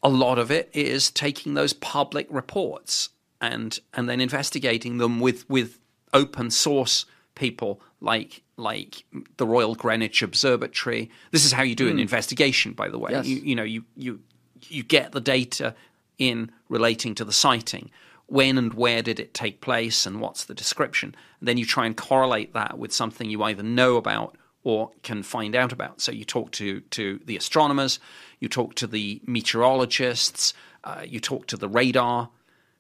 a 0.04 0.10
lot 0.10 0.40
of 0.40 0.52
it 0.52 0.70
is 0.74 1.12
taking 1.12 1.54
those 1.54 1.74
public 1.74 2.28
reports 2.30 3.10
and 3.42 3.80
and 3.94 4.10
then 4.10 4.20
investigating 4.20 4.98
them 4.98 5.20
with 5.20 5.50
with 5.50 5.80
open 6.14 6.52
source 6.52 7.06
people 7.36 7.82
like 8.02 8.42
like 8.58 9.06
the 9.38 9.48
Royal 9.48 9.76
Greenwich 9.76 10.22
Observatory. 10.22 11.10
This 11.32 11.46
is 11.46 11.54
how 11.54 11.64
you 11.64 11.76
do 11.76 11.88
an 11.88 11.94
hmm. 11.94 12.00
investigation, 12.00 12.74
by 12.74 12.90
the 12.90 13.00
way. 13.00 13.12
Yes. 13.12 13.26
You, 13.26 13.38
you 13.38 13.56
know, 13.56 13.64
you 13.64 13.86
you 13.96 14.20
you 14.64 14.84
get 14.84 15.14
the 15.14 15.22
data 15.22 15.76
in 16.18 16.52
relating 16.68 17.16
to 17.16 17.26
the 17.26 17.32
sighting. 17.32 17.90
When 18.30 18.58
and 18.58 18.74
where 18.74 19.02
did 19.02 19.20
it 19.20 19.34
take 19.34 19.62
place, 19.62 20.06
and 20.06 20.22
what's 20.22 20.46
the 20.46 20.54
description? 20.54 21.16
And 21.40 21.48
then 21.48 21.58
you 21.58 21.66
try 21.66 21.86
and 21.86 21.98
correlate 21.98 22.54
that 22.54 22.78
with 22.78 22.94
something 22.94 23.30
you 23.30 23.44
either 23.44 23.64
know 23.64 23.98
about 23.98 24.38
or 24.64 24.92
can 25.04 25.24
find 25.24 25.56
out 25.56 25.72
about. 25.72 26.02
So 26.02 26.12
you 26.12 26.26
talk 26.26 26.52
to 26.52 26.82
to 26.82 27.20
the 27.26 27.38
astronomers, 27.38 28.00
you 28.40 28.50
talk 28.50 28.76
to 28.76 28.88
the 28.88 29.22
meteorologists, 29.26 30.54
uh, 30.84 31.04
you 31.06 31.20
talk 31.20 31.48
to 31.48 31.58
the 31.58 31.70
radar 31.70 32.30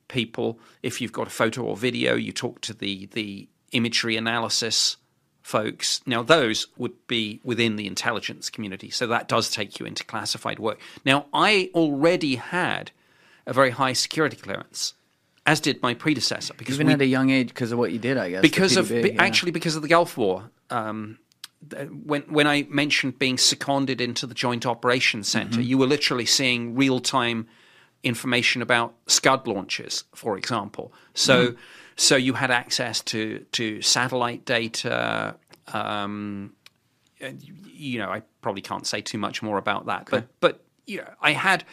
people. 0.08 0.60
If 0.84 1.02
you've 1.02 1.14
got 1.14 1.28
a 1.28 1.32
photo 1.32 1.64
or 1.64 1.78
video, 1.78 2.16
you 2.16 2.32
talk 2.32 2.62
to 2.62 2.74
the 2.74 3.08
the 3.08 3.48
imagery 3.72 4.18
analysis 4.18 4.98
folks. 5.42 6.02
Now 6.06 6.22
those 6.22 6.68
would 6.78 7.08
be 7.08 7.40
within 7.44 7.76
the 7.76 7.88
intelligence 7.88 8.50
community, 8.50 8.90
so 8.90 9.08
that 9.08 9.28
does 9.28 9.50
take 9.50 9.80
you 9.80 9.86
into 9.86 10.04
classified 10.04 10.60
work. 10.60 10.80
Now 11.06 11.26
I 11.34 11.72
already 11.74 12.36
had 12.36 12.92
a 13.48 13.54
very 13.54 13.72
high 13.72 13.94
security 13.94 14.38
clearance, 14.38 14.94
as 15.52 15.60
did 15.60 15.82
my 15.82 15.94
predecessor, 16.04 16.54
because 16.58 16.76
Even 16.76 16.88
we 16.88 16.94
at 16.94 17.02
a 17.02 17.06
young 17.18 17.30
age, 17.30 17.50
because 17.54 17.72
of 17.74 17.78
what 17.80 17.92
you 17.92 18.00
did, 18.00 18.18
I 18.18 18.28
guess. 18.32 18.42
because 18.42 18.78
of 18.78 18.92
yeah. 18.92 19.28
actually 19.28 19.52
because 19.52 19.76
of 19.78 19.82
the 19.82 19.88
Gulf 19.96 20.18
War. 20.18 20.38
Um, 20.70 21.18
when 22.12 22.22
when 22.38 22.48
I 22.56 22.58
mentioned 22.70 23.20
being 23.20 23.38
seconded 23.38 24.00
into 24.02 24.26
the 24.28 24.36
Joint 24.44 24.66
Operations 24.66 25.28
Center, 25.28 25.60
Mm-hmm. 25.60 25.70
you 25.70 25.78
were 25.78 25.88
literally 25.96 26.26
seeing 26.26 26.76
real 26.84 27.00
time 27.00 27.48
information 28.04 28.62
about 28.62 28.94
Scud 29.08 29.46
launches, 29.48 30.04
for 30.16 30.38
example. 30.38 30.86
So 31.14 31.36
Mm-hmm. 31.38 31.58
so 31.96 32.16
you 32.16 32.34
had 32.34 32.52
access 32.52 33.02
to 33.12 33.20
to 33.58 33.82
satellite 33.82 34.42
data. 34.46 35.36
Um, 35.74 36.54
you 37.74 38.00
know, 38.00 38.10
I 38.10 38.22
probably 38.42 38.62
can't 38.62 38.88
say 38.88 39.02
too 39.02 39.18
much 39.18 39.42
more 39.44 39.58
about 39.58 39.86
that, 39.88 40.08
but 40.10 40.28
but 40.40 40.54
you 40.88 40.98
know, 41.02 41.12
I 41.22 41.32
had 41.34 41.64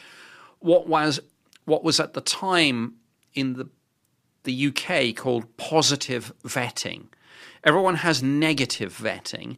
what 0.59 0.89
was 0.89 1.21
what 1.65 1.85
was 1.85 2.01
at 2.01 2.13
the 2.15 2.21
time 2.21 2.95
in 3.37 3.53
the 3.55 3.69
the 4.45 4.67
UK 4.69 5.15
called 5.17 5.57
positive 5.57 6.33
vetting. 6.45 7.07
Everyone 7.65 7.97
has 7.97 8.23
negative 8.23 8.97
vetting 8.97 9.57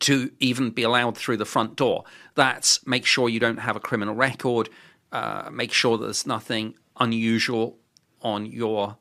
to 0.00 0.30
even 0.38 0.70
be 0.70 0.82
allowed 0.84 1.16
through 1.16 1.38
the 1.38 1.44
front 1.44 1.74
door. 1.76 2.04
That's 2.36 2.86
make 2.86 3.04
sure 3.04 3.28
you 3.28 3.40
don't 3.40 3.58
have 3.58 3.74
a 3.74 3.80
criminal 3.80 4.14
record, 4.14 4.68
uh, 5.12 5.48
make 5.52 5.72
sure 5.72 5.96
that 5.98 6.04
there's 6.04 6.26
nothing 6.26 6.74
unusual 7.00 7.78
on 8.22 8.46
your 8.46 8.96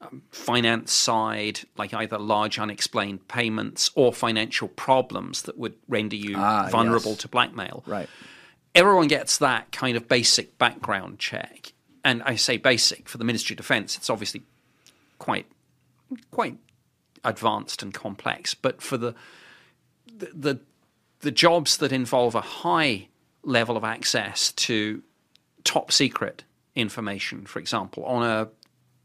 um, 0.00 0.22
finance 0.30 0.92
side, 0.92 1.60
like 1.76 1.92
either 1.94 2.18
large 2.18 2.58
unexplained 2.58 3.28
payments 3.28 3.90
or 3.94 4.12
financial 4.12 4.66
problems 4.68 5.42
that 5.42 5.56
would 5.58 5.74
render 5.88 6.16
you 6.16 6.34
Ah, 6.36 6.68
vulnerable 6.70 7.10
yes. 7.12 7.18
to 7.20 7.28
blackmail 7.28 7.84
Right. 7.86 8.08
everyone 8.74 9.08
gets 9.08 9.38
that 9.38 9.70
kind 9.72 9.96
of 9.96 10.08
basic 10.08 10.56
background 10.58 11.18
check. 11.20 11.74
And 12.04 12.22
I 12.22 12.36
say 12.36 12.56
basic 12.56 13.08
for 13.08 13.18
the 13.18 13.24
Ministry 13.24 13.54
of 13.54 13.58
Defence, 13.58 13.96
it's 13.96 14.10
obviously 14.10 14.42
quite 15.18 15.46
quite 16.30 16.58
advanced 17.24 17.82
and 17.82 17.92
complex. 17.92 18.54
But 18.54 18.82
for 18.82 18.96
the 18.96 19.14
the 20.06 20.30
the, 20.34 20.60
the 21.20 21.30
jobs 21.30 21.76
that 21.78 21.92
involve 21.92 22.34
a 22.34 22.40
high 22.40 23.08
level 23.42 23.76
of 23.76 23.84
access 23.84 24.52
to 24.52 25.02
top 25.64 25.92
secret 25.92 26.44
information, 26.74 27.46
for 27.46 27.58
example, 27.58 28.04
on 28.04 28.22
a 28.22 28.48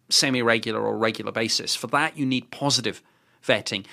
semi 0.10 0.42
regular 0.42 0.82
or 0.82 0.98
regular 0.98 1.32
basis, 1.32 1.76
for 1.76 1.88
that 1.88 2.18
you 2.18 2.26
need 2.26 2.52
positive 2.52 3.02
vetting. 3.44 3.86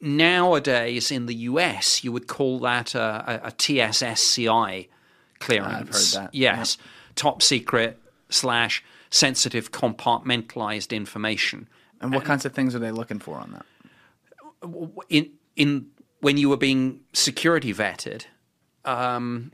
Nowadays 0.00 1.10
in 1.10 1.26
the 1.26 1.34
US, 1.34 2.04
you 2.04 2.12
would 2.12 2.26
call 2.26 2.58
that 2.60 2.94
a, 2.94 3.40
a, 3.44 3.48
a 3.48 3.50
TSSCI 3.50 4.88
ah, 4.88 4.94
clearance. 5.40 6.14
heard 6.14 6.24
that. 6.24 6.34
Yes, 6.34 6.76
top 7.14 7.42
secret 7.42 7.98
slash 8.28 8.84
sensitive 9.10 9.72
compartmentalized 9.72 10.94
information. 10.94 11.68
And 12.00 12.12
what 12.12 12.24
kinds 12.24 12.44
of 12.44 12.52
things 12.52 12.74
are 12.74 12.78
they 12.78 12.90
looking 12.90 13.18
for 13.18 13.36
on 13.38 13.52
that? 13.52 13.66
In 15.08 15.30
in 15.54 15.86
when 16.20 16.36
you 16.36 16.48
were 16.48 16.56
being 16.56 17.00
security 17.12 17.72
vetted, 17.72 18.26
um, 18.84 19.52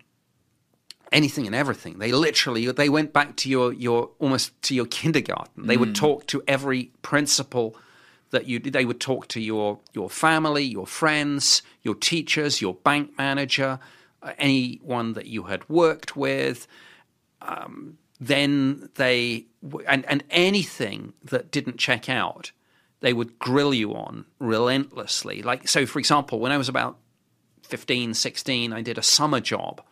anything 1.12 1.46
and 1.46 1.54
everything. 1.54 1.98
They 1.98 2.12
literally 2.12 2.70
they 2.72 2.88
went 2.88 3.12
back 3.12 3.36
to 3.36 3.48
your 3.48 3.72
your 3.72 4.10
almost 4.18 4.60
to 4.62 4.74
your 4.74 4.86
kindergarten. 4.86 5.66
They 5.66 5.76
would 5.76 5.94
talk 5.94 6.26
to 6.28 6.42
every 6.48 6.90
principal 7.02 7.76
that 8.30 8.46
you 8.48 8.58
they 8.58 8.84
would 8.84 9.00
talk 9.00 9.28
to 9.28 9.40
your 9.40 9.78
your 9.92 10.10
family, 10.10 10.64
your 10.64 10.86
friends, 10.86 11.62
your 11.82 11.94
teachers, 11.94 12.60
your 12.60 12.74
bank 12.74 13.16
manager, 13.16 13.78
uh, 14.22 14.32
anyone 14.38 15.12
that 15.12 15.26
you 15.26 15.44
had 15.44 15.68
worked 15.68 16.16
with. 16.16 16.66
Um, 17.42 17.98
then 18.26 18.88
they 18.94 19.46
and 19.88 20.04
and 20.06 20.22
anything 20.30 21.12
that 21.24 21.50
didn't 21.50 21.78
check 21.78 22.08
out, 22.08 22.52
they 23.00 23.12
would 23.12 23.38
grill 23.38 23.74
you 23.74 23.94
on 23.94 24.26
relentlessly. 24.38 25.42
Like 25.42 25.66
so, 25.66 25.86
for 25.86 25.98
example, 25.98 26.38
when 26.38 26.52
I 26.52 26.56
was 26.56 26.68
about 26.68 26.98
15, 27.64 28.14
16, 28.14 28.72
I 28.72 28.82
did 28.82 28.96
a 28.96 29.02
summer 29.02 29.40
job 29.40 29.82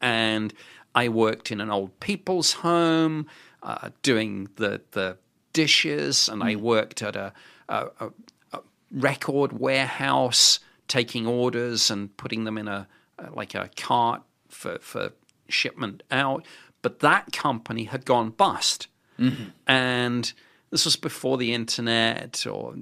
and 0.00 0.54
I 0.94 1.08
worked 1.08 1.50
in 1.50 1.60
an 1.60 1.70
old 1.70 1.98
people's 1.98 2.52
home 2.52 3.26
uh, 3.62 3.90
doing 4.02 4.48
the 4.56 4.82
the 4.92 5.18
dishes, 5.52 6.28
and 6.28 6.42
I 6.42 6.56
worked 6.56 7.02
at 7.02 7.16
a, 7.16 7.32
a, 7.68 7.86
a, 8.00 8.10
a 8.52 8.60
record 8.92 9.58
warehouse 9.58 10.60
taking 10.86 11.26
orders 11.26 11.90
and 11.90 12.16
putting 12.16 12.44
them 12.44 12.58
in 12.58 12.68
a 12.68 12.86
like 13.32 13.54
a 13.54 13.68
cart 13.76 14.22
for 14.48 14.78
for 14.80 15.12
shipment 15.48 16.02
out. 16.10 16.44
But 16.84 17.00
that 17.00 17.32
company 17.32 17.84
had 17.84 18.04
gone 18.04 18.28
bust, 18.28 18.88
mm-hmm. 19.18 19.44
and 19.66 20.30
this 20.68 20.84
was 20.84 20.96
before 20.96 21.38
the 21.38 21.54
internet, 21.54 22.46
or 22.46 22.74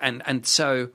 and 0.00 0.22
and 0.24 0.46
so 0.46 0.88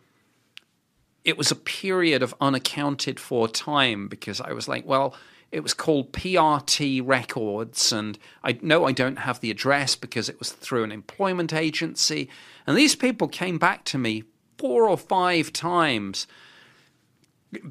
it 1.24 1.38
was 1.38 1.52
a 1.52 1.56
period 1.56 2.24
of 2.24 2.34
unaccounted 2.42 3.20
for 3.20 3.48
time 3.48 4.08
because 4.08 4.42
I 4.42 4.54
was 4.54 4.68
like, 4.68 4.88
well, 4.88 5.14
it 5.52 5.62
was 5.62 5.76
called 5.76 6.14
PRT 6.14 7.04
Records, 7.06 7.92
and 7.92 8.18
I 8.44 8.58
know 8.64 8.86
I 8.86 8.92
don't 8.92 9.20
have 9.20 9.40
the 9.40 9.52
address 9.52 9.96
because 9.96 10.30
it 10.30 10.40
was 10.40 10.52
through 10.52 10.84
an 10.84 10.92
employment 10.92 11.54
agency. 11.54 12.28
And 12.66 12.76
these 12.76 12.96
people 12.96 13.28
came 13.28 13.60
back 13.60 13.86
to 13.86 14.00
me 14.00 14.24
four 14.58 14.90
or 14.90 14.98
five 14.98 15.54
times 15.54 16.26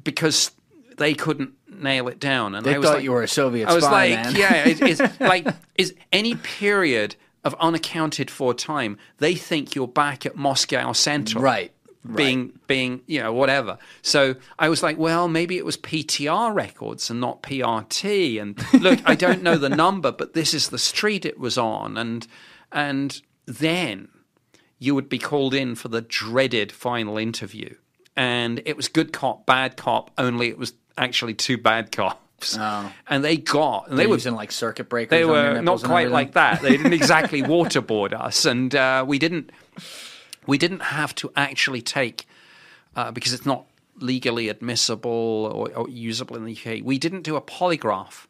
because 0.01 0.51
they 0.97 1.13
couldn't 1.13 1.53
nail 1.67 2.07
it 2.07 2.19
down. 2.19 2.55
And 2.55 2.65
They 2.65 2.75
I 2.75 2.77
was 2.77 2.87
thought 2.87 2.95
like, 2.95 3.03
you 3.03 3.11
were 3.11 3.23
a 3.23 3.27
Soviet 3.27 3.67
I 3.69 3.73
was 3.73 3.83
spy, 3.83 4.09
like, 4.09 4.25
man. 4.25 4.35
yeah, 4.35 4.67
it, 4.67 4.81
it's 4.81 5.19
like 5.19 5.47
is 5.75 5.93
any 6.11 6.35
period 6.35 7.15
of 7.43 7.55
unaccounted 7.59 8.29
for 8.29 8.53
time, 8.53 8.97
they 9.17 9.33
think 9.35 9.73
you're 9.75 9.87
back 9.87 10.25
at 10.25 10.35
Moscow 10.35 10.91
Central, 10.93 11.43
Right. 11.43 11.71
Being 12.15 12.57
being 12.65 13.01
you 13.05 13.21
know 13.21 13.31
whatever. 13.31 13.77
So 14.01 14.35
I 14.57 14.69
was 14.69 14.81
like, 14.81 14.97
well, 14.97 15.27
maybe 15.27 15.57
it 15.57 15.65
was 15.65 15.77
PTR 15.77 16.51
records 16.51 17.11
and 17.11 17.21
not 17.21 17.43
PRT. 17.43 18.41
And 18.41 18.57
look, 18.81 18.99
I 19.05 19.13
don't 19.13 19.43
know 19.43 19.55
the 19.55 19.69
number, 19.69 20.11
but 20.11 20.33
this 20.33 20.55
is 20.55 20.69
the 20.69 20.79
street 20.79 21.25
it 21.25 21.39
was 21.39 21.59
on. 21.59 21.97
And 21.97 22.25
and 22.71 23.21
then 23.45 24.07
you 24.79 24.95
would 24.95 25.09
be 25.09 25.19
called 25.19 25.53
in 25.53 25.75
for 25.75 25.89
the 25.89 26.01
dreaded 26.01 26.71
final 26.71 27.19
interview. 27.19 27.75
And 28.17 28.63
it 28.65 28.75
was 28.75 28.87
good 28.87 29.13
cop, 29.13 29.45
bad 29.45 29.77
cop, 29.77 30.09
only 30.17 30.47
it 30.49 30.57
was 30.57 30.73
actually 31.01 31.33
two 31.33 31.57
bad 31.57 31.91
cops. 31.91 32.57
Oh. 32.57 32.91
And 33.07 33.23
they 33.23 33.37
got, 33.37 33.89
and 33.89 33.97
They 33.99 34.03
they 34.03 34.07
were 34.07 34.15
using 34.15 34.35
like 34.35 34.51
circuit 34.51 34.89
breakers. 34.89 35.11
they 35.11 35.25
were 35.25 35.61
not 35.61 35.83
quite 35.83 36.09
like 36.09 36.33
that. 36.33 36.61
They 36.61 36.77
didn't 36.77 36.93
exactly 37.01 37.41
waterboard 37.43 38.13
us, 38.13 38.45
and 38.45 38.73
uh, 38.73 39.03
we 39.07 39.19
didn't 39.19 39.51
we 40.47 40.57
didn't 40.57 40.79
have 40.79 41.13
to 41.15 41.31
actually 41.35 41.81
take 41.81 42.25
uh, 42.95 43.11
because 43.11 43.33
it's 43.33 43.45
not 43.45 43.65
legally 43.99 44.49
admissible 44.49 45.51
or, 45.53 45.71
or 45.75 45.89
usable 45.89 46.35
in 46.35 46.45
the 46.45 46.53
UK. 46.53 46.83
We 46.83 46.97
didn't 46.97 47.21
do 47.21 47.35
a 47.35 47.41
polygraph 47.41 48.25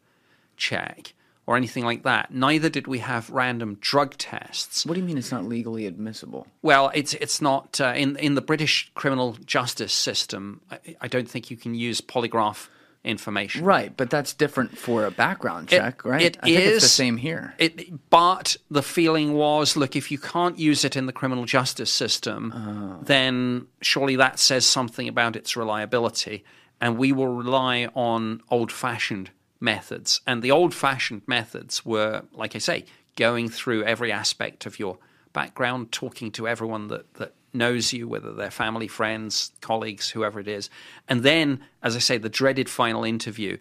check 0.57 1.13
or 1.47 1.57
anything 1.57 1.83
like 1.83 2.03
that. 2.03 2.33
Neither 2.33 2.69
did 2.69 2.87
we 2.87 2.99
have 2.99 3.29
random 3.29 3.77
drug 3.81 4.17
tests. 4.17 4.85
What 4.85 4.93
do 4.93 4.99
you 4.99 5.05
mean 5.05 5.17
it's 5.17 5.31
not 5.31 5.45
legally 5.45 5.85
admissible? 5.85 6.47
Well, 6.61 6.91
it's 6.93 7.13
it's 7.15 7.41
not 7.41 7.81
uh, 7.81 7.93
in 7.95 8.15
in 8.17 8.35
the 8.35 8.41
British 8.41 8.91
criminal 8.93 9.37
justice 9.45 9.93
system. 9.93 10.61
I, 10.69 10.79
I 11.01 11.07
don't 11.07 11.29
think 11.29 11.49
you 11.51 11.57
can 11.57 11.73
use 11.75 11.99
polygraph 12.01 12.67
information. 13.03 13.65
Right, 13.65 13.97
but 13.97 14.11
that's 14.11 14.31
different 14.31 14.77
for 14.77 15.05
a 15.05 15.11
background 15.11 15.69
check, 15.69 16.05
right? 16.05 16.21
It 16.21 16.37
I 16.41 16.45
think 16.45 16.59
it's 16.59 16.83
the 16.83 16.87
same 16.89 17.17
here. 17.17 17.55
It, 17.57 18.09
but 18.11 18.57
the 18.69 18.83
feeling 18.83 19.33
was, 19.33 19.75
look, 19.75 19.95
if 19.95 20.11
you 20.11 20.19
can't 20.19 20.59
use 20.59 20.85
it 20.85 20.95
in 20.95 21.07
the 21.07 21.11
criminal 21.11 21.45
justice 21.45 21.91
system, 21.91 22.53
Oh. 22.55 23.03
then 23.03 23.65
surely 23.81 24.15
that 24.17 24.37
says 24.37 24.67
something 24.67 25.07
about 25.07 25.35
its 25.35 25.57
reliability, 25.57 26.43
and 26.79 26.95
we 26.99 27.11
will 27.11 27.29
rely 27.33 27.87
on 27.95 28.41
old-fashioned 28.51 29.31
methods. 29.61 30.19
And 30.27 30.41
the 30.41 30.51
old-fashioned 30.51 31.21
methods 31.27 31.85
were, 31.85 32.23
like 32.33 32.55
I 32.55 32.59
say, 32.59 32.85
going 33.15 33.47
through 33.47 33.83
every 33.83 34.11
aspect 34.11 34.65
of 34.65 34.79
your 34.79 34.97
background, 35.31 35.91
talking 35.91 36.31
to 36.31 36.47
everyone 36.47 36.87
that 36.89 37.13
that 37.13 37.33
knows 37.53 37.93
you, 37.93 38.07
whether 38.07 38.31
they're 38.33 38.49
family, 38.51 38.87
friends, 38.87 39.51
colleagues, 39.61 40.09
whoever 40.09 40.39
it 40.39 40.47
is, 40.47 40.69
and 41.07 41.21
then, 41.23 41.61
as 41.83 41.95
I 41.95 41.99
say, 41.99 42.17
the 42.17 42.29
dreaded 42.29 42.69
final 42.69 43.03
interview. 43.03 43.57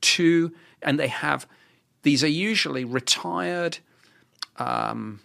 Two, 0.00 0.52
and 0.82 0.98
they 0.98 1.08
have 1.08 1.46
these 2.02 2.22
are 2.22 2.28
usually 2.28 2.84
retired 2.84 3.78
um, 4.56 5.20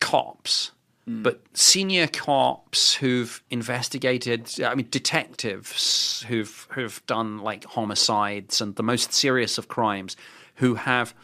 cops, 0.00 0.71
but 1.06 1.40
senior 1.52 2.06
cops 2.06 2.94
who've 2.94 3.42
investigated. 3.50 4.48
I 4.62 4.74
mean, 4.74 4.88
detectives 4.90 6.24
who've 6.28 6.68
who've 6.70 7.04
done 7.06 7.38
like 7.38 7.64
homicides 7.64 8.60
and 8.60 8.76
the 8.76 8.82
most 8.82 9.12
serious 9.12 9.58
of 9.58 9.68
crimes, 9.68 10.16
who 10.56 10.76
have 10.76 11.14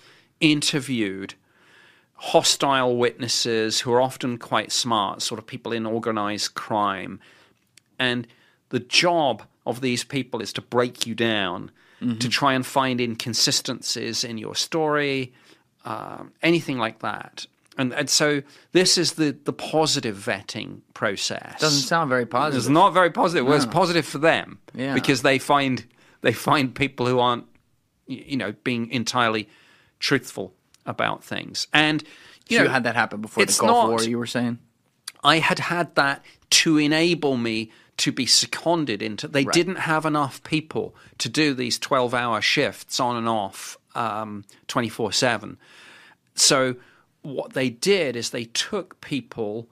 interviewed 0.40 1.34
hostile 2.14 2.96
witnesses 2.96 3.80
who 3.80 3.92
are 3.92 4.00
often 4.00 4.38
quite 4.38 4.72
smart, 4.72 5.22
sort 5.22 5.38
of 5.38 5.46
people 5.46 5.72
in 5.72 5.86
organized 5.86 6.54
crime. 6.54 7.20
And 7.98 8.26
the 8.70 8.80
job 8.80 9.44
of 9.64 9.80
these 9.80 10.02
people 10.02 10.40
is 10.40 10.52
to 10.54 10.60
break 10.60 11.06
you 11.06 11.14
down, 11.14 11.70
to 12.20 12.28
try 12.28 12.54
and 12.54 12.66
find 12.66 13.00
inconsistencies 13.00 14.24
in 14.24 14.38
your 14.38 14.54
story, 14.54 15.32
um, 15.84 16.32
anything 16.42 16.78
like 16.78 17.00
that. 17.00 17.46
And, 17.78 17.94
and 17.94 18.10
so 18.10 18.42
this 18.72 18.98
is 18.98 19.12
the, 19.12 19.36
the 19.44 19.52
positive 19.52 20.16
vetting 20.16 20.80
process. 20.94 21.60
Doesn't 21.60 21.82
sound 21.86 22.08
very 22.10 22.26
positive. 22.26 22.58
It's 22.58 22.68
not 22.68 22.92
very 22.92 23.10
positive. 23.10 23.46
Well, 23.46 23.54
it's 23.56 23.66
positive 23.66 24.04
for 24.04 24.18
them 24.18 24.58
Yeah. 24.74 24.94
because 24.94 25.22
they 25.22 25.38
find 25.38 25.84
they 26.20 26.32
find 26.32 26.74
people 26.74 27.06
who 27.06 27.20
aren't, 27.20 27.44
you 28.08 28.36
know, 28.36 28.52
being 28.64 28.90
entirely 28.90 29.48
truthful 30.00 30.52
about 30.84 31.22
things. 31.22 31.68
And 31.72 32.02
you 32.48 32.58
you 32.58 32.64
know, 32.64 32.70
had 32.70 32.82
that 32.84 32.96
happen 32.96 33.20
before 33.20 33.44
the 33.46 33.52
Gulf 33.52 33.62
not- 33.70 33.88
War. 33.88 34.02
You 34.02 34.18
were 34.18 34.26
saying, 34.26 34.58
I 35.22 35.38
had 35.38 35.60
had 35.60 35.94
that 35.94 36.24
to 36.50 36.78
enable 36.78 37.36
me 37.36 37.70
to 37.98 38.10
be 38.12 38.26
seconded 38.26 39.02
into. 39.02 39.28
They 39.28 39.44
didn't 39.44 39.76
have 39.76 40.04
enough 40.06 40.42
people 40.42 40.94
to 41.18 41.28
do 41.28 41.54
these 41.54 41.78
twelve-hour 41.78 42.40
shifts 42.40 42.98
on 43.00 43.16
and 43.16 43.28
off, 43.28 43.76
um, 43.94 44.44
twenty-four 44.66 45.12
seven. 45.12 45.58
So 46.34 46.76
what 47.22 47.52
they 47.52 47.70
did 47.70 48.16
is 48.16 48.30
they 48.30 48.44
took 48.44 49.00
people 49.00 49.68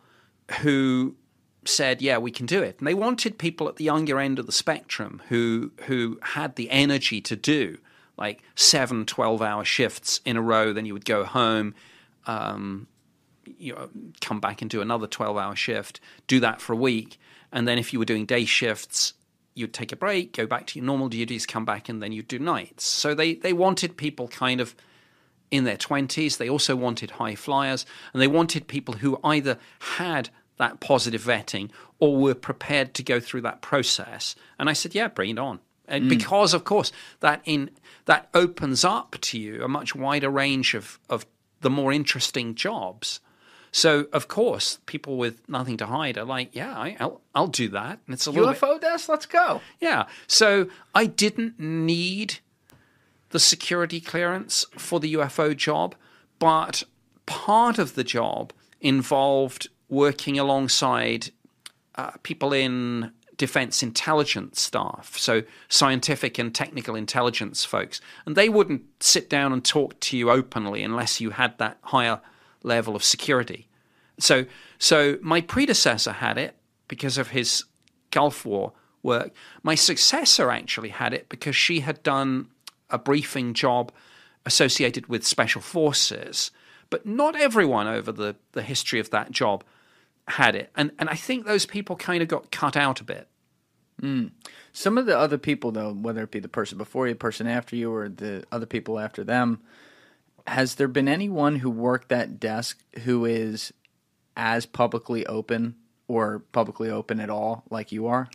who 0.61 1.17
said, 1.65 2.01
"Yeah, 2.03 2.19
we 2.19 2.31
can 2.31 2.47
do 2.47 2.63
it," 2.63 2.77
and 2.79 2.87
they 2.87 2.95
wanted 2.95 3.39
people 3.39 3.69
at 3.69 3.77
the 3.77 3.85
younger 3.85 4.19
end 4.19 4.39
of 4.39 4.47
the 4.47 4.53
spectrum 4.53 5.23
who 5.29 5.73
who 5.87 6.19
had 6.23 6.57
the 6.57 6.71
energy 6.71 7.21
to 7.23 7.37
do 7.37 7.79
like 8.17 8.43
seven 8.55 9.05
12-hour 9.05 9.65
shifts 9.65 10.21
in 10.25 10.37
a 10.37 10.43
row. 10.43 10.73
Then 10.73 10.87
you 10.87 10.95
would 10.95 11.05
go 11.05 11.25
home. 11.25 11.75
Um, 12.27 12.89
you 13.59 13.75
know, 13.75 13.89
come 14.21 14.41
back 14.41 14.61
and 14.61 14.71
do 14.71 14.81
another 14.81 15.07
12 15.07 15.37
hour 15.37 15.55
shift, 15.55 16.01
do 16.27 16.41
that 16.41 16.61
for 16.61 16.73
a 16.73 16.77
week. 16.77 17.19
And 17.53 17.67
then 17.67 17.79
if 17.79 17.93
you 17.93 17.99
were 17.99 18.05
doing 18.05 18.27
day 18.27 18.45
shifts, 18.45 19.13
you'd 19.55 19.73
take 19.73 19.93
a 19.93 19.97
break, 19.97 20.33
go 20.33 20.47
back 20.47 20.67
to 20.69 20.79
your 20.79 20.85
normal 20.85 21.09
duties, 21.09 21.47
come 21.47 21.65
back, 21.65 21.89
and 21.89 22.03
then 22.03 22.13
you'd 22.13 22.29
do 22.29 22.39
nights. 22.39 22.85
So 22.85 23.15
they, 23.15 23.35
they 23.35 23.53
wanted 23.53 23.97
people 23.97 24.29
kind 24.29 24.61
of 24.61 24.75
in 25.51 25.65
their 25.65 25.77
20s. 25.77 26.37
They 26.37 26.49
also 26.49 26.77
wanted 26.77 27.13
high 27.13 27.35
flyers, 27.35 27.87
and 28.13 28.23
they 28.23 28.27
wanted 28.27 28.69
people 28.69 28.95
who 28.95 29.19
either 29.25 29.59
had 29.97 30.31
that 30.59 30.81
positive 30.81 31.23
vetting 31.23 31.71
or 31.99 32.17
were 32.17 32.35
prepared 32.35 32.95
to 32.95 33.03
go 33.03 33.21
through 33.21 33.43
that 33.43 33.61
process. 33.61 34.35
And 34.59 34.69
I 34.69 34.73
said, 34.73 34.95
yeah, 34.95 35.09
bring 35.09 35.31
it 35.31 35.39
on. 35.39 35.61
And 35.89 36.05
mm. 36.05 36.09
because, 36.09 36.55
of 36.55 36.65
course, 36.65 36.93
that 37.21 37.43
in 37.45 37.71
that 38.07 38.29
opens 38.35 38.85
up 38.85 39.17
to 39.21 39.39
you 39.39 39.63
a 39.63 39.69
much 39.69 39.95
wider 39.95 40.31
range 40.31 40.75
of, 40.75 40.99
of 41.11 41.27
the 41.61 41.71
more 41.71 41.93
interesting 41.93 42.55
jobs. 42.55 43.21
So, 43.73 44.07
of 44.13 44.29
course, 44.29 44.79
people 44.87 45.19
with 45.19 45.47
nothing 45.49 45.77
to 45.79 45.87
hide 45.87 46.17
are 46.17 46.25
like, 46.25 46.55
yeah, 46.55 46.73
I, 46.75 46.97
I'll, 46.99 47.21
I'll 47.35 47.47
do 47.49 47.69
that. 47.71 47.99
And 48.07 48.15
it's 48.15 48.27
a 48.27 48.31
little 48.31 48.51
bit, 48.53 48.61
UFO 48.61 48.81
desk. 48.81 49.09
Let's 49.09 49.27
go. 49.27 49.61
yeah. 49.81 50.07
So 50.27 50.69
I 50.95 51.07
didn't 51.07 51.59
need 51.59 52.39
the 53.37 53.41
security 53.41 54.01
clearance 54.01 54.65
for 54.79 54.99
the 54.99 55.13
UFO 55.13 55.55
job, 55.55 55.95
but 56.39 56.85
part 57.27 57.79
of 57.79 57.95
the 57.95 58.03
job 58.03 58.51
involved 58.81 59.69
working 59.91 60.39
alongside 60.39 61.29
uh, 61.97 62.13
people 62.23 62.55
in 62.55 63.13
defense 63.37 63.83
intelligence 63.83 64.59
staff, 64.59 65.19
so 65.19 65.43
scientific 65.69 66.39
and 66.39 66.55
technical 66.55 66.95
intelligence 66.95 67.63
folks. 67.63 68.01
And 68.25 68.37
they 68.37 68.49
wouldn't 68.49 68.85
sit 69.01 69.29
down 69.29 69.53
and 69.53 69.63
talk 69.63 70.01
to 70.01 70.17
you 70.17 70.31
openly 70.31 70.83
unless 70.83 71.21
you 71.21 71.29
had 71.29 71.59
that 71.59 71.77
higher 71.83 72.23
level 72.63 72.97
of 72.97 73.05
security. 73.05 73.69
So, 74.19 74.47
so 74.79 75.19
my 75.21 75.43
predecessor 75.43 76.13
had 76.13 76.39
it 76.39 76.57
because 76.89 77.19
of 77.19 77.29
his 77.29 77.65
Gulf 78.11 78.47
War 78.47 78.73
work. 79.03 79.33
My 79.63 79.75
successor 79.75 80.51
actually 80.51 80.89
had 80.89 81.13
it 81.13 81.29
because 81.29 81.55
she 81.55 81.81
had 81.81 82.03
done 82.03 82.49
a 82.91 82.99
briefing 82.99 83.55
job 83.55 83.93
associated 84.45 85.07
with 85.09 85.27
special 85.27 85.61
forces. 85.61 86.51
But 86.89 87.05
not 87.05 87.35
everyone 87.35 87.89
over 87.89 88.13
the, 88.13 88.37
the 88.53 88.63
history 88.63 89.01
of 89.01 89.11
that 89.11 89.33
job 89.33 89.65
had 90.29 90.55
it. 90.55 90.71
And, 90.77 90.93
and 90.99 91.09
I 91.09 91.15
think 91.15 91.45
those 91.45 91.67
people 91.67 91.97
kind 91.97 92.23
of 92.23 92.29
got 92.29 92.51
cut 92.51 92.77
out 92.77 93.01
a 93.01 93.05
bit. 93.05 93.29
Hmm. 94.01 94.27
Some 94.73 94.99
of 94.99 95.07
the 95.07 95.19
other 95.19 95.39
people, 95.39 95.73
though, 95.73 95.93
whether 95.93 96.23
it 96.23 96.31
be 96.31 96.39
the 96.39 96.49
person 96.49 96.79
before 96.79 97.07
you, 97.07 97.15
the 97.15 97.19
person 97.19 97.47
after 97.47 97.77
you, 97.77 97.93
or 97.93 98.09
the 98.09 98.45
other 98.53 98.67
people 98.67 98.99
after 98.99 99.25
them, 99.25 99.61
has 100.47 100.75
there 100.75 100.89
been 100.89 101.09
anyone 101.09 101.57
who 101.57 101.71
worked 101.71 102.09
that 102.11 102.39
desk 102.39 102.79
who 103.05 103.25
is 103.25 103.73
as 104.37 104.67
publicly 104.67 105.27
open 105.27 105.77
or 106.09 106.41
publicly 106.53 106.91
open 106.91 107.21
at 107.21 107.31
all 107.31 107.65
like 107.71 107.91
you 107.91 108.07
are? 108.07 108.29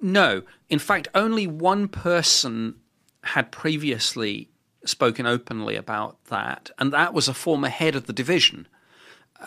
No. 0.00 0.42
In 0.68 0.78
fact, 0.78 1.08
only 1.14 1.46
one 1.46 1.88
person 1.88 2.76
had 3.24 3.50
previously 3.50 4.48
spoken 4.84 5.26
openly 5.26 5.76
about 5.76 6.22
that, 6.26 6.70
and 6.78 6.92
that 6.92 7.14
was 7.14 7.28
a 7.28 7.34
former 7.34 7.68
head 7.68 7.94
of 7.96 8.06
the 8.06 8.12
division. 8.12 8.66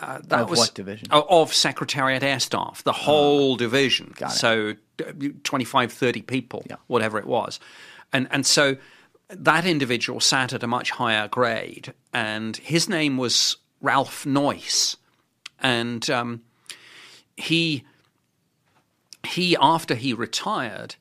Uh, 0.00 0.20
that 0.24 0.40
Of 0.42 0.50
was, 0.50 0.58
what 0.60 0.74
division? 0.74 1.08
Of 1.10 1.52
Secretariat 1.54 2.22
Air 2.22 2.38
Staff, 2.40 2.84
the 2.84 2.92
whole 2.92 3.56
division. 3.56 4.12
got 4.16 4.30
it. 4.32 4.34
So 4.36 4.74
uh, 5.04 5.12
25, 5.44 5.92
30 5.92 6.22
people, 6.22 6.62
Yeah. 6.68 6.76
whatever 6.86 7.18
it 7.18 7.26
was. 7.26 7.58
And, 8.12 8.28
and 8.30 8.46
so 8.46 8.76
that 9.30 9.64
individual 9.66 10.20
sat 10.20 10.52
at 10.52 10.62
a 10.62 10.66
much 10.66 10.90
higher 10.92 11.26
grade, 11.28 11.94
and 12.12 12.56
his 12.58 12.88
name 12.88 13.16
was 13.16 13.56
Ralph 13.80 14.24
Noyes. 14.26 14.96
And 15.60 16.08
um, 16.10 16.42
he 17.36 17.84
he 19.26 19.56
after 19.60 19.94
he 19.96 20.12
retired 20.14 20.94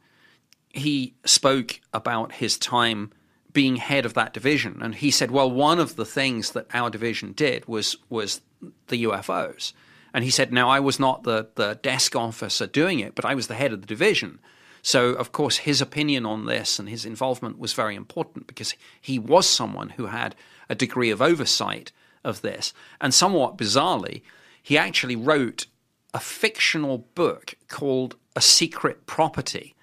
he 0.78 1.16
spoke 1.26 1.82
about 1.94 2.34
his 2.34 2.58
time 2.58 3.12
being 3.54 3.78
head 3.78 4.06
of 4.06 4.14
that 4.14 4.34
division 4.34 4.80
and 4.82 4.96
he 4.96 5.10
said 5.10 5.32
well 5.32 5.50
one 5.50 5.80
of 5.80 5.96
the 5.96 6.06
things 6.06 6.52
that 6.52 6.68
our 6.74 6.90
division 6.90 7.32
did 7.32 7.68
was 7.68 7.98
was 8.10 8.42
the 8.88 9.04
UFOs 9.04 9.74
and 10.14 10.24
he 10.24 10.30
said 10.30 10.52
now 10.52 10.70
I 10.70 10.80
was 10.80 11.00
not 11.00 11.24
the 11.24 11.48
the 11.56 11.80
desk 11.82 12.16
officer 12.16 12.68
doing 12.68 13.00
it 13.00 13.16
but 13.16 13.26
I 13.26 13.36
was 13.36 13.48
the 13.48 13.56
head 13.56 13.74
of 13.74 13.82
the 13.82 13.88
division. 13.88 14.40
So 14.82 15.10
of 15.10 15.32
course 15.32 15.58
his 15.58 15.82
opinion 15.82 16.26
on 16.26 16.46
this 16.46 16.80
and 16.80 16.88
his 16.88 17.06
involvement 17.06 17.58
was 17.58 17.74
very 17.74 17.96
important 17.96 18.48
because 18.48 18.74
he 19.02 19.20
was 19.20 19.48
someone 19.48 19.90
who 19.90 20.08
had 20.08 20.36
a 20.70 20.76
degree 20.76 21.10
of 21.10 21.22
oversight 21.22 21.92
of 22.24 22.42
this. 22.42 22.74
And 23.02 23.14
somewhat 23.14 23.58
bizarrely 23.58 24.22
he 24.62 24.78
actually 24.78 25.16
wrote 25.16 25.66
a 26.14 26.20
fictional 26.20 27.08
book 27.16 27.56
called 27.68 28.16
A 28.36 28.42
Secret 28.42 29.06
Property, 29.06 29.76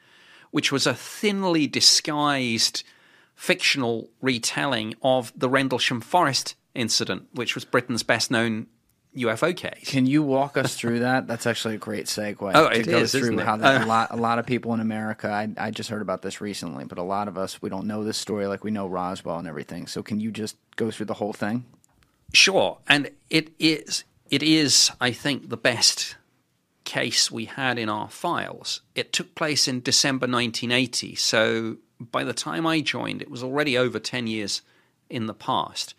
which 0.55 0.71
was 0.71 0.87
a 0.87 0.95
thinly 0.95 1.67
disguised 1.67 2.85
fictional 3.35 4.09
retelling 4.23 4.95
of 5.03 5.33
the 5.35 5.49
Rendlesham 5.49 6.01
Forest 6.01 6.55
incident, 6.77 7.27
which 7.33 7.57
was 7.57 7.65
Britain's 7.65 8.05
best 8.05 8.31
known 8.31 8.69
UFO 9.17 9.57
case. 9.57 9.91
Can 9.91 10.07
you 10.07 10.23
walk 10.23 10.57
us 10.57 10.77
through 10.77 11.01
that? 11.01 11.27
That's 11.27 11.49
actually 11.49 11.75
a 11.75 11.79
great 11.79 12.07
segue. 12.07 12.37
Oh, 12.55 12.69
to 12.69 12.79
it 12.79 12.87
go 12.87 12.99
is, 12.99 13.11
through 13.11 13.37
how 13.41 13.57
that, 13.57 13.83
Uh, 13.83 13.85
a 13.85 13.89
lot 13.89 14.09
a 14.13 14.17
lot 14.17 14.39
of 14.39 14.47
people 14.47 14.73
in 14.75 14.79
America. 14.79 15.29
I, 15.29 15.49
I 15.59 15.73
just 15.73 15.91
heard 15.91 16.03
about 16.03 16.23
this 16.23 16.41
recently, 16.41 16.85
but 16.85 16.99
a 16.99 17.03
lot 17.03 17.27
of 17.27 17.37
us 17.37 17.61
we 17.61 17.69
don't 17.69 17.89
know 17.89 18.05
this 18.05 18.17
story 18.17 18.47
like 18.47 18.63
we 18.63 18.71
know 18.71 18.87
Roswell 18.87 19.41
and 19.41 19.49
everything. 19.49 19.89
So 19.89 20.05
can 20.05 20.21
you 20.21 20.31
just 20.31 20.57
go 20.77 20.93
through 20.93 21.07
the 21.07 21.15
whole 21.15 21.33
thing? 21.33 21.65
Sure, 22.33 22.79
and 22.87 23.11
it 23.29 23.51
is 23.59 24.05
it 24.31 24.45
is 24.45 24.93
I 25.01 25.11
think 25.11 25.49
the 25.49 25.57
best 25.57 26.15
case 26.85 27.31
we 27.31 27.47
had 27.47 27.79
in 27.79 27.89
our 27.89 28.09
files. 28.09 28.81
It 28.95 29.13
took 29.13 29.35
place 29.35 29.67
in 29.67 29.81
December 29.81 30.27
1980, 30.27 31.15
so 31.17 31.79
by 32.01 32.25
the 32.25 32.33
time 32.33 32.67
I 32.67 32.81
joined, 32.81 33.23
it 33.23 33.31
was 33.31 33.43
already 33.43 33.77
over 33.77 33.99
10 33.99 34.27
years 34.27 34.63
in 35.09 35.27
the 35.27 35.35
past. 35.35 35.95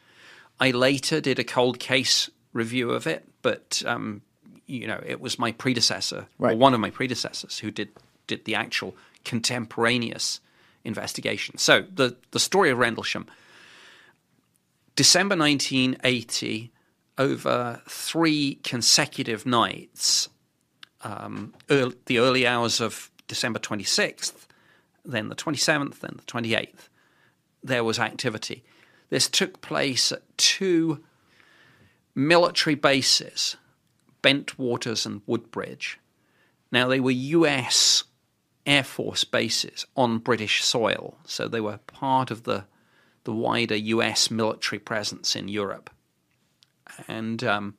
I 0.60 0.72
later 0.72 1.20
did 1.20 1.40
a 1.40 1.44
cold 1.44 1.80
case 1.80 2.30
review 2.54 2.92
of 2.92 3.08
it, 3.08 3.28
but 3.42 3.84
um, 3.86 4.22
you 4.66 4.88
know, 4.88 5.02
it 5.06 5.22
was 5.22 5.38
my 5.38 5.52
predecessor, 5.52 6.28
or 6.40 6.56
one 6.56 6.74
of 6.74 6.80
my 6.80 6.90
predecessors, 6.90 7.60
who 7.60 7.72
did 7.72 7.90
did 8.28 8.46
the 8.46 8.56
actual 8.56 8.96
contemporaneous 9.24 10.40
investigation. 10.84 11.58
So 11.58 11.86
the 11.94 12.16
the 12.32 12.40
story 12.40 12.70
of 12.72 12.78
Rendlesham. 12.78 13.28
December 14.96 15.36
1980, 15.36 16.72
over 17.18 17.82
three 17.88 18.56
consecutive 18.64 19.46
nights, 19.46 20.30
um, 21.06 21.54
earl 21.70 21.94
the 22.08 22.20
early 22.20 22.46
hours 22.46 22.82
of 22.82 23.12
December 23.28 23.60
26th, 23.60 24.48
then 25.06 25.30
the 25.30 25.36
27th, 25.36 26.00
then 26.00 26.16
the 26.18 26.24
28th, 26.24 26.90
there 27.64 27.84
was 27.84 28.00
activity. 28.00 28.64
This 29.10 29.30
took 29.30 29.62
place 29.62 30.12
at 30.12 30.24
two 30.38 31.04
military 32.16 32.76
bases, 32.76 33.56
Bentwaters 34.24 35.06
and 35.06 35.22
Woodbridge. 35.28 36.00
Now, 36.72 36.88
they 36.88 37.00
were 37.00 37.12
US 37.12 38.04
Air 38.66 38.84
Force 38.84 39.24
bases 39.24 39.86
on 39.96 40.18
British 40.18 40.64
soil, 40.64 41.18
so 41.24 41.48
they 41.48 41.62
were 41.62 41.78
part 41.86 42.32
of 42.32 42.44
the, 42.44 42.66
the 43.26 43.34
wider 43.34 43.76
US 43.76 44.32
military 44.32 44.80
presence 44.80 45.36
in 45.36 45.48
Europe. 45.48 45.92
And 47.08 47.44
um, 47.44 47.76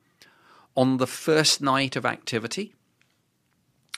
on 0.77 0.99
the 0.99 1.07
first 1.09 1.61
night 1.61 1.97
of 1.97 2.07
activity, 2.07 2.76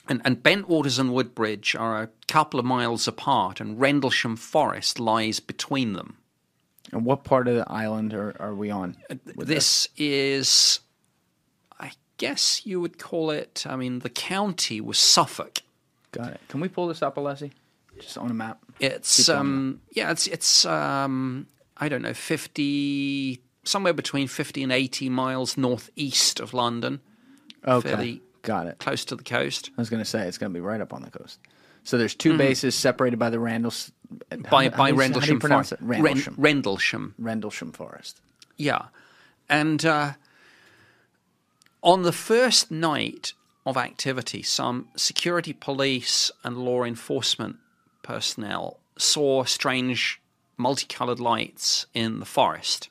and, 0.09 0.21
and 0.25 0.41
Bentwaters 0.43 0.99
and 0.99 1.13
Woodbridge 1.13 1.75
are 1.75 2.01
a 2.01 2.09
couple 2.27 2.59
of 2.59 2.65
miles 2.65 3.07
apart, 3.07 3.61
and 3.61 3.79
Rendlesham 3.79 4.35
Forest 4.35 4.99
lies 4.99 5.39
between 5.39 5.93
them. 5.93 6.17
And 6.91 7.05
what 7.05 7.23
part 7.23 7.47
of 7.47 7.55
the 7.55 7.71
island 7.71 8.13
are, 8.15 8.35
are 8.39 8.55
we 8.55 8.71
on? 8.71 8.97
with 9.35 9.47
This 9.47 9.87
is, 9.95 10.79
I 11.79 11.91
guess 12.17 12.65
you 12.65 12.81
would 12.81 12.97
call 12.97 13.29
it, 13.29 13.63
I 13.69 13.75
mean, 13.75 13.99
the 13.99 14.09
county 14.09 14.81
was 14.81 14.97
Suffolk. 14.97 15.59
Got 16.11 16.31
it. 16.33 16.41
Can 16.47 16.59
we 16.59 16.67
pull 16.67 16.87
this 16.87 17.03
up, 17.03 17.15
Alessi? 17.15 17.51
Just 17.99 18.17
on 18.17 18.31
a 18.31 18.33
map. 18.33 18.59
It's, 18.79 19.29
um, 19.29 19.81
yeah, 19.91 20.09
it's, 20.09 20.25
it's 20.25 20.65
um, 20.65 21.45
I 21.77 21.87
don't 21.89 22.01
know, 22.01 22.13
50, 22.15 23.39
somewhere 23.63 23.93
between 23.93 24.27
50 24.27 24.63
and 24.63 24.71
80 24.71 25.09
miles 25.09 25.57
northeast 25.57 26.39
of 26.39 26.53
London, 26.55 27.01
Okay. 27.67 27.89
fairly 27.89 28.21
Got 28.41 28.67
it. 28.67 28.79
close 28.79 29.05
to 29.05 29.15
the 29.15 29.23
coast. 29.23 29.69
I 29.77 29.81
was 29.81 29.89
going 29.89 30.01
to 30.01 30.09
say 30.09 30.27
it's 30.27 30.37
going 30.37 30.51
to 30.51 30.57
be 30.57 30.61
right 30.61 30.81
up 30.81 30.93
on 30.93 31.01
the 31.01 31.09
coast. 31.11 31.39
So 31.83 31.97
there's 31.97 32.15
2 32.15 32.37
bases 32.37 32.75
separated 32.75 33.17
by 33.17 33.29
the 33.29 33.39
Randalls 33.39 33.91
Mm-hmm. 34.31 34.41
By, 34.49 34.69
by 34.69 34.89
Rendlesham 34.89 35.21
How 35.21 35.33
you 35.35 35.39
pronounce 35.39 35.71
it? 35.71 35.79
Forest. 35.79 36.01
Ren- 36.01 36.03
Rendlesham. 36.03 36.35
Rendlesham. 36.37 37.15
Rendlesham 37.19 37.71
Forest. 37.71 38.21
Yeah. 38.57 38.85
And 39.47 39.85
uh, 39.85 40.13
on 41.83 42.01
the 42.01 42.11
first 42.11 42.71
night 42.71 43.33
of 43.67 43.77
activity, 43.77 44.41
some 44.41 44.87
security 44.95 45.53
police 45.53 46.31
and 46.43 46.57
law 46.57 46.83
enforcement 46.83 47.57
personnel 48.01 48.79
saw 48.97 49.43
strange 49.43 50.19
multicolored 50.57 51.19
lights 51.19 51.85
in 51.93 52.19
the 52.19 52.25
forest. 52.25 52.89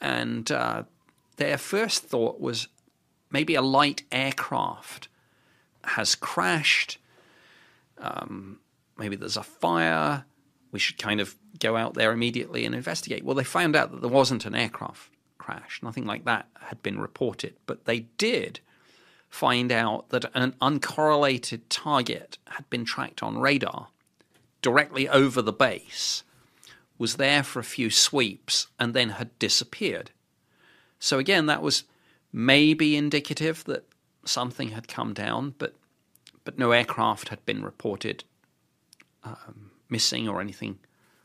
And 0.00 0.50
uh, 0.52 0.84
their 1.36 1.58
first 1.58 2.04
thought 2.04 2.40
was 2.40 2.68
maybe 3.30 3.54
a 3.54 3.62
light 3.62 4.02
aircraft 4.10 5.08
has 5.84 6.14
crashed. 6.14 6.98
Um, 7.98 8.60
maybe 8.96 9.16
there's 9.16 9.36
a 9.36 9.42
fire. 9.42 10.24
We 10.72 10.78
should 10.78 10.98
kind 10.98 11.20
of 11.20 11.36
go 11.58 11.76
out 11.76 11.94
there 11.94 12.12
immediately 12.12 12.64
and 12.64 12.74
investigate. 12.74 13.24
Well, 13.24 13.34
they 13.34 13.44
found 13.44 13.74
out 13.74 13.90
that 13.90 14.00
there 14.00 14.10
wasn't 14.10 14.46
an 14.46 14.54
aircraft 14.54 15.10
crash. 15.38 15.80
Nothing 15.82 16.04
like 16.04 16.24
that 16.24 16.48
had 16.60 16.82
been 16.82 17.00
reported. 17.00 17.54
But 17.66 17.84
they 17.84 18.00
did 18.18 18.60
find 19.28 19.72
out 19.72 20.08
that 20.10 20.24
an 20.34 20.54
uncorrelated 20.60 21.62
target 21.68 22.38
had 22.48 22.68
been 22.70 22.84
tracked 22.84 23.22
on 23.22 23.38
radar 23.38 23.88
directly 24.62 25.08
over 25.08 25.40
the 25.40 25.52
base, 25.52 26.22
was 26.98 27.16
there 27.16 27.42
for 27.42 27.60
a 27.60 27.64
few 27.64 27.90
sweeps, 27.90 28.66
and 28.78 28.92
then 28.92 29.10
had 29.10 29.38
disappeared. 29.38 30.10
So, 30.98 31.18
again, 31.18 31.46
that 31.46 31.62
was 31.62 31.84
maybe 32.32 32.96
indicative 32.96 33.64
that 33.64 33.84
something 34.24 34.70
had 34.70 34.88
come 34.88 35.14
down, 35.14 35.54
but, 35.58 35.74
but 36.44 36.58
no 36.58 36.72
aircraft 36.72 37.28
had 37.28 37.44
been 37.46 37.62
reported 37.62 38.24
um, 39.24 39.70
missing 39.88 40.28
or 40.28 40.40
anything 40.40 40.78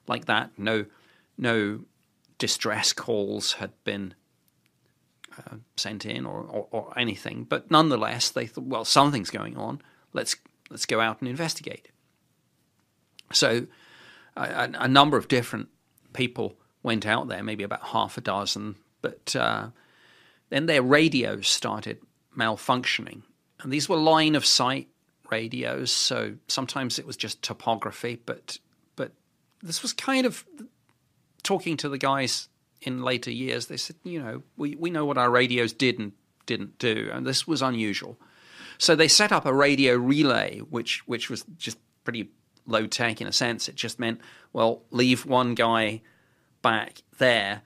like 0.08 0.26
that. 0.26 0.52
No, 0.58 0.86
no 1.38 1.82
distress 2.38 2.94
calls 2.94 3.54
had 3.54 3.72
been 3.84 4.14
uh, 5.38 5.56
sent 5.78 6.06
in 6.06 6.26
or, 6.26 6.42
or, 6.42 6.68
or 6.72 7.00
anything. 7.00 7.44
But 7.44 7.72
nonetheless, 7.72 8.30
they 8.30 8.46
thought, 8.46 8.66
well, 8.66 8.86
something's 8.86 9.30
going 9.30 9.58
on. 9.58 9.82
Let's 10.14 10.36
let's 10.70 10.86
go 10.86 11.00
out 11.00 11.22
and 11.22 11.30
investigate. 11.30 11.90
So, 13.32 13.68
a, 14.36 14.42
a 14.42 14.72
a 14.82 14.88
number 14.88 15.18
of 15.18 15.28
different 15.28 15.70
people 16.14 16.58
went 16.84 17.06
out 17.06 17.30
there, 17.30 17.44
maybe 17.44 17.64
about 17.64 17.84
half 17.88 18.18
a 18.18 18.22
dozen. 18.22 18.76
But 19.02 19.36
uh, 19.36 19.70
then 20.54 20.68
their 20.68 20.84
radios 20.84 21.48
started 21.48 21.98
malfunctioning, 22.38 23.24
and 23.62 23.74
these 23.74 23.90
were 23.90 23.98
line 23.98 24.36
of 24.36 24.46
sight 24.46 24.88
radios. 25.32 25.92
So 25.92 26.36
sometimes 26.48 27.00
it 27.00 27.08
was 27.08 27.18
just 27.18 27.42
topography, 27.42 28.22
but 28.24 28.60
but 28.96 29.14
this 29.64 29.82
was 29.82 29.94
kind 29.94 30.28
of 30.28 30.46
talking 31.42 31.76
to 31.78 31.90
the 31.90 31.98
guys 31.98 32.50
in 32.82 33.02
later 33.02 33.32
years. 33.32 33.66
They 33.66 33.78
said, 33.78 33.96
you 34.04 34.22
know, 34.22 34.44
we 34.56 34.76
we 34.76 34.92
know 34.92 35.06
what 35.06 35.18
our 35.18 35.32
radios 35.32 35.74
did 35.74 35.98
and 35.98 36.12
didn't 36.46 36.78
do, 36.78 37.10
and 37.12 37.26
this 37.26 37.48
was 37.48 37.64
unusual. 37.64 38.20
So 38.78 38.96
they 38.96 39.08
set 39.08 39.32
up 39.32 39.46
a 39.48 39.54
radio 39.54 39.96
relay, 39.96 40.60
which 40.60 41.08
which 41.08 41.32
was 41.32 41.44
just 41.58 41.80
pretty 42.04 42.30
low 42.68 42.86
tech 42.86 43.22
in 43.22 43.28
a 43.28 43.32
sense. 43.32 43.68
It 43.68 43.76
just 43.76 44.00
meant, 44.00 44.22
well, 44.54 44.84
leave 44.92 45.26
one 45.26 45.56
guy 45.56 46.02
back 46.62 47.02
there, 47.18 47.64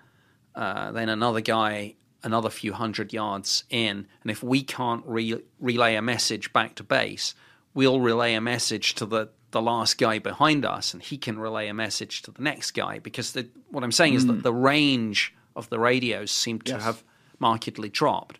uh, 0.55 0.91
then 0.91 1.09
another 1.09 1.41
guy 1.41 1.95
another 2.27 2.49
few 2.49 2.73
hundred 2.73 3.13
yards 3.13 3.63
in, 3.69 4.05
and 4.21 4.29
if 4.29 4.43
we 4.43 4.61
can't 4.61 5.03
re- 5.05 5.41
relay 5.59 5.95
a 5.95 6.01
message 6.01 6.53
back 6.53 6.75
to 6.75 6.83
base, 6.83 7.33
we'll 7.73 7.99
relay 7.99 8.33
a 8.35 8.41
message 8.41 8.93
to 8.95 9.05
the 9.05 9.29
the 9.51 9.61
last 9.61 9.97
guy 9.97 10.19
behind 10.19 10.65
us, 10.65 10.93
and 10.93 11.01
he 11.01 11.17
can 11.17 11.39
relay 11.39 11.69
a 11.69 11.73
message 11.73 12.21
to 12.21 12.31
the 12.31 12.41
next 12.41 12.71
guy. 12.71 12.99
Because 12.99 13.31
the, 13.31 13.47
what 13.71 13.81
I'm 13.81 13.93
saying 13.93 14.13
is 14.13 14.27
that 14.27 14.33
hmm. 14.33 14.41
the 14.41 14.53
range 14.53 15.33
of 15.55 15.69
the 15.69 15.79
radios 15.79 16.31
seemed 16.31 16.65
to 16.65 16.73
Yes. 16.73 16.83
have 16.83 17.03
markedly 17.39 17.89
dropped. 17.89 18.39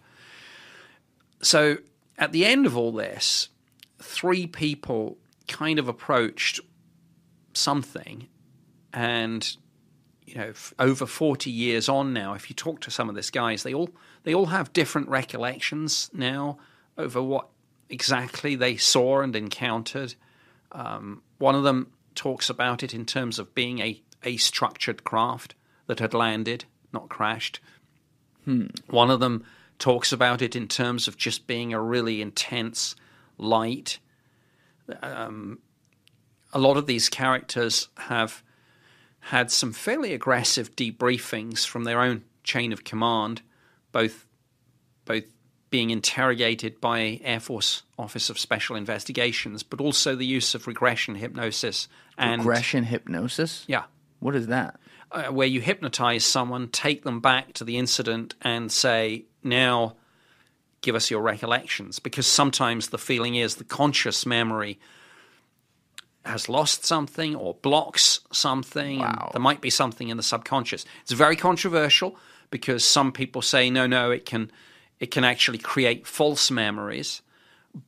So 1.42 1.78
at 2.18 2.34
the 2.34 2.46
end 2.46 2.66
of 2.66 2.76
all 2.76 2.92
this, 2.92 3.48
three 4.00 4.48
people 4.48 5.18
kind 5.48 5.80
of 5.80 5.88
approached 5.88 6.60
something, 7.54 8.28
and 8.92 9.56
you 10.28 10.36
know, 10.36 10.50
f- 10.50 10.74
over 10.78 11.06
forty 11.06 11.50
years 11.50 11.88
on 11.90 12.14
now, 12.14 12.34
if 12.34 12.50
you 12.50 12.56
talk 12.56 12.82
to 12.82 12.92
some 12.92 13.10
of 13.10 13.16
these 13.16 13.32
guys, 13.32 13.64
they 13.64 13.74
all 13.74 13.90
they 14.24 14.36
all 14.36 14.48
have 14.48 14.74
different 14.74 15.08
recollections 15.08 16.10
now 16.14 16.60
over 16.98 17.24
what 17.24 17.48
exactly 17.90 18.56
they 18.56 18.76
saw 18.76 19.22
and 19.22 19.36
encountered. 19.36 20.16
Um, 20.74 21.24
one 21.38 21.56
of 21.56 21.64
them 21.64 21.92
talks 22.14 22.50
about 22.50 22.84
it 22.84 22.94
in 22.94 23.06
terms 23.06 23.40
of 23.40 23.56
being 23.56 23.80
a, 23.80 24.02
a 24.24 24.36
structured 24.38 25.04
craft 25.06 25.56
that 25.86 26.00
had 26.00 26.14
landed, 26.14 26.66
not 26.92 27.08
crashed. 27.08 27.62
One 28.90 29.10
of 29.10 29.20
them 29.20 29.46
talks 29.80 30.12
about 30.12 30.42
it 30.42 30.56
in 30.56 30.68
terms 30.68 31.08
of 31.08 31.18
just 31.18 31.48
being 31.48 31.74
a 31.74 31.82
really 31.82 32.22
intense 32.22 32.96
light. 33.38 34.00
Um, 35.02 35.60
a 36.52 36.60
lot 36.60 36.78
of 36.78 36.88
these 36.88 37.10
characters 37.10 37.88
have 37.98 38.44
had 39.28 39.52
some 39.52 39.74
fairly 39.74 40.14
aggressive 40.14 40.76
debriefings 40.76 41.66
from 41.66 41.84
their 41.84 42.00
own 42.02 42.24
chain 42.44 42.72
of 42.72 42.84
command, 42.84 43.42
both 43.92 44.26
both 45.06 45.24
being 45.70 45.90
interrogated 45.90 46.80
by 46.80 47.20
Air 47.24 47.42
Force 47.42 47.84
Office 48.00 48.30
of 48.30 48.40
Special 48.40 48.76
Investigations, 48.78 49.64
but 49.64 49.82
also 49.82 50.16
the 50.16 50.26
use 50.26 50.56
of 50.56 50.66
regression 50.66 51.16
hypnosis 51.16 51.90
and 52.18 52.42
Regression 52.42 52.86
hypnosis? 52.86 53.66
yeah, 53.68 53.84
What 54.20 54.34
is 54.36 54.48
that? 54.48 54.80
uh, 55.12 55.26
where 55.26 55.48
you 55.48 55.60
hypnotize 55.62 56.24
someone, 56.24 56.70
take 56.70 57.04
them 57.04 57.20
back 57.20 57.54
to 57.54 57.64
the 57.66 57.78
incident, 57.78 58.34
and 58.42 58.72
say, 58.72 59.26
now 59.44 59.96
give 60.82 60.96
us 60.96 61.12
your 61.12 61.22
recollections 61.22 62.00
because 62.00 62.28
sometimes 62.28 62.90
the 62.90 62.98
feeling 62.98 63.36
is 63.36 63.56
the 63.56 63.64
conscious 63.66 64.26
memory 64.26 64.80
has 66.28 66.50
lost 66.50 66.86
something 66.86 67.36
or 67.36 67.56
blocks 67.56 68.20
something. 68.32 69.00
Wow. 69.00 69.30
There 69.34 69.42
might 69.42 69.62
be 69.62 69.70
something 69.70 70.10
in 70.10 70.18
the 70.18 70.24
subconscious. 70.24 70.86
It's 71.02 71.12
very 71.12 71.36
controversial 71.36 72.18
because 72.52 72.86
some 72.86 73.12
people 73.12 73.42
say 73.42 73.70
no, 73.70 73.88
no, 73.88 74.12
it 74.12 74.26
can 74.26 74.52
it 75.00 75.12
can 75.12 75.24
actually 75.24 75.60
create 75.60 76.08
false 76.08 76.50
memories. 76.52 77.22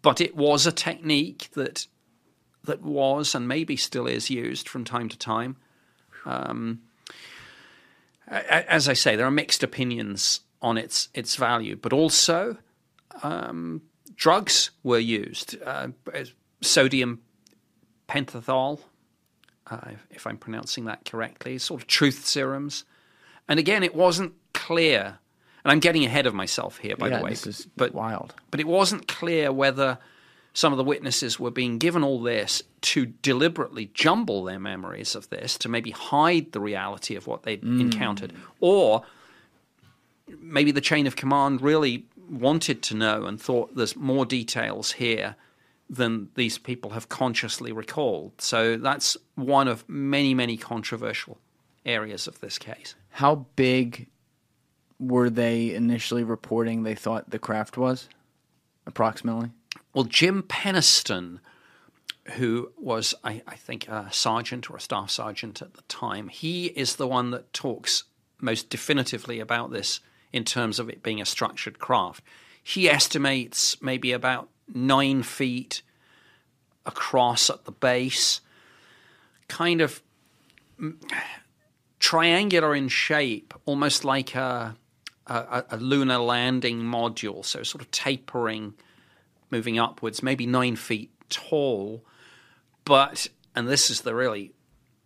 But 0.01 0.21
it 0.21 0.35
was 0.35 0.67
a 0.67 0.71
technique 0.71 1.49
that 1.53 1.87
that 2.63 2.81
was 2.81 3.35
and 3.35 3.47
maybe 3.47 3.75
still 3.75 4.07
is 4.07 4.29
used 4.29 4.67
from 4.69 4.83
time 4.83 5.09
to 5.09 5.17
time. 5.17 5.57
Um, 6.25 6.81
as 8.27 8.87
I 8.87 8.93
say, 8.93 9.15
there 9.15 9.25
are 9.25 9.31
mixed 9.31 9.63
opinions 9.63 10.41
on 10.61 10.77
its 10.77 11.09
its 11.13 11.35
value, 11.35 11.75
but 11.75 11.93
also 11.93 12.57
um, 13.23 13.81
drugs 14.15 14.71
were 14.83 14.99
used. 14.99 15.57
Uh, 15.63 15.89
sodium 16.61 17.21
pentothal, 18.09 18.79
uh, 19.67 19.91
if 20.09 20.25
I'm 20.25 20.37
pronouncing 20.37 20.85
that 20.85 21.05
correctly, 21.05 21.57
sort 21.59 21.81
of 21.81 21.87
truth 21.87 22.25
serums. 22.25 22.83
And 23.47 23.59
again, 23.59 23.83
it 23.83 23.95
wasn't 23.95 24.33
clear, 24.53 25.19
and 25.63 25.71
I'm 25.71 25.79
getting 25.79 26.03
ahead 26.05 26.25
of 26.25 26.33
myself 26.33 26.79
here, 26.79 26.97
by 26.97 27.09
yeah, 27.09 27.17
the 27.19 27.23
way. 27.23 27.29
this 27.29 27.47
is 27.47 27.67
but 27.77 27.93
wild. 27.93 28.33
but 28.51 28.59
it 28.59 28.67
wasn't 28.67 29.07
clear 29.07 29.51
whether 29.51 29.99
some 30.53 30.73
of 30.73 30.77
the 30.77 30.83
witnesses 30.83 31.39
were 31.39 31.51
being 31.51 31.77
given 31.77 32.03
all 32.03 32.21
this 32.21 32.63
to 32.81 33.05
deliberately 33.05 33.91
jumble 33.93 34.43
their 34.43 34.59
memories 34.59 35.15
of 35.15 35.29
this, 35.29 35.57
to 35.59 35.69
maybe 35.69 35.91
hide 35.91 36.51
the 36.51 36.59
reality 36.59 37.15
of 37.15 37.27
what 37.27 37.43
they'd 37.43 37.63
encountered, 37.63 38.33
or 38.59 39.03
maybe 40.39 40.71
the 40.71 40.81
chain 40.81 41.05
of 41.05 41.15
command 41.15 41.61
really 41.61 42.05
wanted 42.29 42.81
to 42.83 42.95
know 42.95 43.25
and 43.25 43.39
thought 43.39 43.75
there's 43.75 43.95
more 43.95 44.25
details 44.25 44.93
here 44.93 45.35
than 45.89 46.29
these 46.35 46.57
people 46.57 46.91
have 46.91 47.09
consciously 47.09 47.71
recalled. 47.71 48.33
So 48.39 48.77
that's 48.77 49.17
one 49.35 49.67
of 49.67 49.87
many, 49.89 50.33
many 50.33 50.55
controversial 50.55 51.39
areas 51.85 52.27
of 52.27 52.39
this 52.41 52.59
case. 52.59 52.95
How 53.09 53.47
big 53.55 54.07
were 54.99 55.29
they 55.29 55.73
initially 55.73 56.23
reporting 56.23 56.83
they 56.83 56.95
thought 56.95 57.29
the 57.29 57.39
craft 57.39 57.77
was? 57.77 58.07
Approximately? 58.85 59.51
Well, 59.93 60.03
Jim 60.03 60.43
Penniston, 60.43 61.39
who 62.33 62.71
was, 62.77 63.15
I, 63.23 63.41
I, 63.47 63.55
think, 63.55 63.87
a 63.87 64.09
sergeant 64.11 64.69
or 64.69 64.77
a 64.77 64.81
staff 64.81 65.09
sergeant 65.09 65.61
at 65.61 65.73
the 65.73 65.81
time, 65.83 66.27
he 66.27 66.67
is 66.67 66.97
the 66.97 67.07
one 67.07 67.31
that 67.31 67.51
talks 67.53 68.03
most 68.39 68.69
definitively 68.69 69.39
about 69.39 69.71
this 69.71 69.99
in 70.31 70.43
terms 70.43 70.79
of 70.79 70.89
it 70.89 71.01
being 71.01 71.19
a 71.19 71.25
structured 71.25 71.79
craft. 71.79 72.23
He 72.61 72.87
estimates 72.87 73.81
maybe 73.81 74.11
about 74.11 74.49
nine 74.75 75.23
feet 75.23 75.81
across 76.85 77.49
at 77.49 77.65
the 77.65 77.71
base, 77.71 78.41
kind 79.47 79.81
of 79.81 80.01
triangular 81.99 82.73
in 82.73 82.87
shape, 82.87 83.53
almost 83.65 84.05
like 84.05 84.35
a, 84.35 84.75
a, 85.27 85.63
a 85.71 85.77
lunar 85.77 86.17
landing 86.17 86.81
module, 86.81 87.45
so 87.45 87.63
sort 87.63 87.81
of 87.81 87.91
tapering 87.91 88.73
moving 89.51 89.79
upwards, 89.79 90.23
maybe 90.23 90.45
nine 90.45 90.75
feet 90.75 91.11
tall, 91.29 92.03
but, 92.85 93.27
and 93.55 93.67
this 93.67 93.89
is 93.89 94.01
the 94.01 94.15
really 94.15 94.51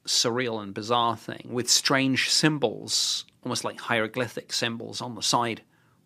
surreal 0.06 0.62
and 0.62 0.74
bizarre 0.74 1.18
thing, 1.18 1.50
with 1.50 1.70
strange 1.70 2.30
symbols, 2.30 3.26
almost 3.44 3.64
like 3.64 3.80
hieroglyphic 3.80 4.54
symbols 4.54 5.02
on 5.02 5.16
the 5.16 5.22
side 5.22 5.62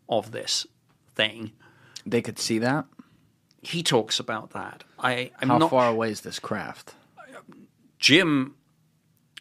of 0.08 0.32
this 0.32 0.66
thing. 1.16 1.52
They 2.06 2.22
could 2.22 2.40
see 2.40 2.60
that? 2.60 2.86
He 3.62 3.84
talks 3.84 4.20
about 4.20 4.52
that. 4.52 4.84
I, 5.00 5.32
I'm 5.42 5.50
How 5.50 5.58
not, 5.58 5.70
far 5.70 5.90
away 5.90 6.12
is 6.12 6.22
this 6.22 6.40
craft? 6.40 6.94
Jim 8.00 8.54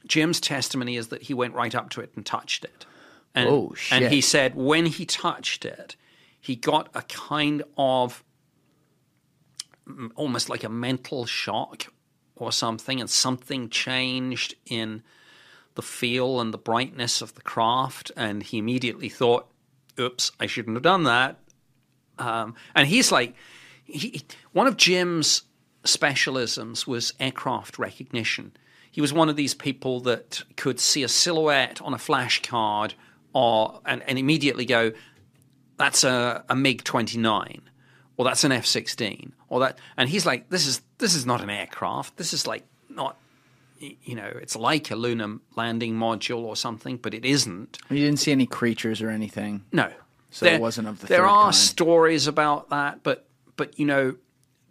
Jim's 0.07 0.41
testimony 0.41 0.97
is 0.97 1.09
that 1.09 1.23
he 1.23 1.35
went 1.35 1.55
right 1.55 1.75
up 1.75 1.91
to 1.91 2.01
it 2.01 2.13
and 2.17 2.25
touched 2.25 2.65
it. 2.65 2.87
And, 3.35 3.49
Oh, 3.49 3.75
shit. 3.75 4.03
and 4.03 4.13
he 4.13 4.21
said 4.21 4.55
when 4.55 4.87
he 4.87 5.05
touched 5.05 5.65
it, 5.65 5.97
he 6.41 6.57
got 6.57 6.89
a 6.95 7.03
kind 7.03 7.63
of 7.77 8.25
mm, 9.87 10.11
almost 10.15 10.49
like 10.49 10.65
a 10.65 10.69
mental 10.69 11.27
shock 11.27 11.93
or 12.37 12.53
something, 12.53 13.01
and 13.01 13.11
something 13.11 13.69
changed 13.69 14.55
in 14.67 15.03
the 15.75 15.83
feel 15.83 16.41
and 16.41 16.55
the 16.55 16.59
brightness 16.59 17.21
of 17.21 17.35
the 17.35 17.43
craft, 17.43 18.11
and 18.17 18.43
he 18.43 18.59
immediately 18.59 19.09
thought, 19.09 19.47
"Oops, 19.99 20.33
I 20.41 20.47
shouldn't 20.47 20.77
have 20.77 20.83
done 20.83 21.03
that." 21.05 21.39
Um, 22.19 22.55
and 22.75 22.89
he's 22.89 23.11
like, 23.13 23.35
he, 23.87 24.23
one 24.53 24.67
of 24.67 24.77
Jim's 24.77 25.43
specialisms 25.85 26.87
was 26.87 27.13
aircraft 27.21 27.79
recognition. 27.79 28.53
He 28.91 29.01
was 29.01 29.13
one 29.13 29.29
of 29.29 29.37
these 29.37 29.55
people 29.55 30.01
that 30.01 30.43
could 30.57 30.81
see 30.81 31.03
a 31.03 31.09
silhouette 31.09 31.81
on 31.83 31.95
a 31.95 31.99
flash 31.99 32.43
card 32.43 32.95
or 33.33 33.81
and, 33.85 34.03
and 34.05 34.19
immediately 34.19 34.65
go, 34.65 34.93
that's 35.77 36.05
a, 36.05 36.45
a 36.49 36.57
MiG 36.57 36.83
twenty 36.85 37.19
nine, 37.19 37.63
or 38.17 38.25
that's 38.25 38.45
an 38.45 38.53
F 38.53 38.65
sixteen, 38.65 39.35
or 39.49 39.61
that 39.61 39.79
and 39.97 40.09
he's 40.09 40.25
like, 40.25 40.49
This 40.49 40.67
is 40.67 40.81
this 40.99 41.15
is 41.15 41.27
not 41.27 41.43
an 41.43 41.51
aircraft. 41.51 42.17
This 42.17 42.33
is 42.33 42.47
like 42.47 42.65
not 42.89 43.19
you 43.79 44.15
know, 44.15 44.31
it's 44.41 44.57
like 44.57 44.91
a 44.91 44.97
lunar 44.97 45.37
landing 45.55 45.95
module 45.95 46.45
or 46.45 46.57
something, 46.57 46.97
but 46.97 47.13
it 47.13 47.27
isn't. 47.27 47.79
You 47.91 47.99
didn't 47.99 48.19
see 48.19 48.33
any 48.33 48.47
creatures 48.47 49.03
or 49.03 49.11
anything. 49.11 49.65
No. 49.71 49.93
So 50.31 50.47
it 50.47 50.61
wasn't 50.61 50.89
of 50.89 51.01
the 51.01 51.07
There 51.07 51.27
are 51.27 51.45
kind. 51.45 51.55
stories 51.55 52.27
about 52.27 52.71
that, 52.71 53.03
but 53.03 53.26
but 53.57 53.79
you 53.79 53.87
know, 53.87 54.17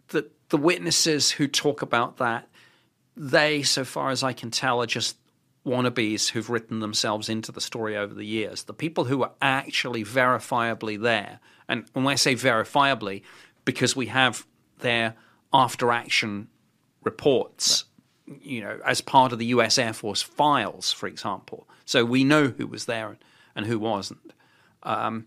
the 0.08 0.30
the 0.48 0.56
witnesses 0.56 1.32
who 1.32 1.48
talk 1.48 1.82
about 1.82 2.18
that, 2.18 2.48
they, 3.16 3.62
so 3.62 3.84
far 3.84 4.10
as 4.10 4.22
I 4.22 4.32
can 4.32 4.50
tell, 4.50 4.82
are 4.82 4.86
just 4.86 5.16
wannabes 5.66 6.30
who've 6.30 6.48
written 6.48 6.78
themselves 6.78 7.28
into 7.28 7.50
the 7.50 7.60
story 7.60 7.96
over 7.96 8.14
the 8.14 8.24
years. 8.24 8.64
The 8.64 8.72
people 8.72 9.04
who 9.04 9.22
are 9.24 9.32
actually 9.42 10.04
verifiably 10.04 11.00
there, 11.00 11.40
and 11.68 11.84
when 11.92 12.06
I 12.06 12.14
say 12.14 12.34
verifiably, 12.34 13.22
because 13.64 13.96
we 13.96 14.06
have 14.06 14.46
their 14.78 15.14
after 15.52 15.90
action 15.90 16.48
reports, 17.02 17.84
you 18.40 18.60
know, 18.60 18.78
as 18.84 19.00
part 19.00 19.32
of 19.32 19.38
the 19.38 19.46
US 19.46 19.78
Air 19.78 19.92
Force 19.92 20.22
files, 20.22 20.92
for 20.92 21.06
example. 21.06 21.68
So 21.84 22.04
we 22.04 22.24
know 22.24 22.48
who 22.48 22.66
was 22.66 22.86
there 22.86 23.16
and 23.54 23.66
who 23.66 23.78
wasn't. 23.78 24.32
Um, 24.82 25.26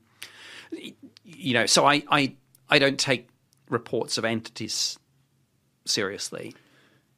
you 1.23 1.53
know, 1.53 1.65
so 1.65 1.85
I, 1.85 2.03
I, 2.09 2.35
I 2.69 2.79
don't 2.79 2.99
take 2.99 3.29
reports 3.69 4.17
of 4.17 4.25
entities 4.25 4.99
seriously. 5.85 6.55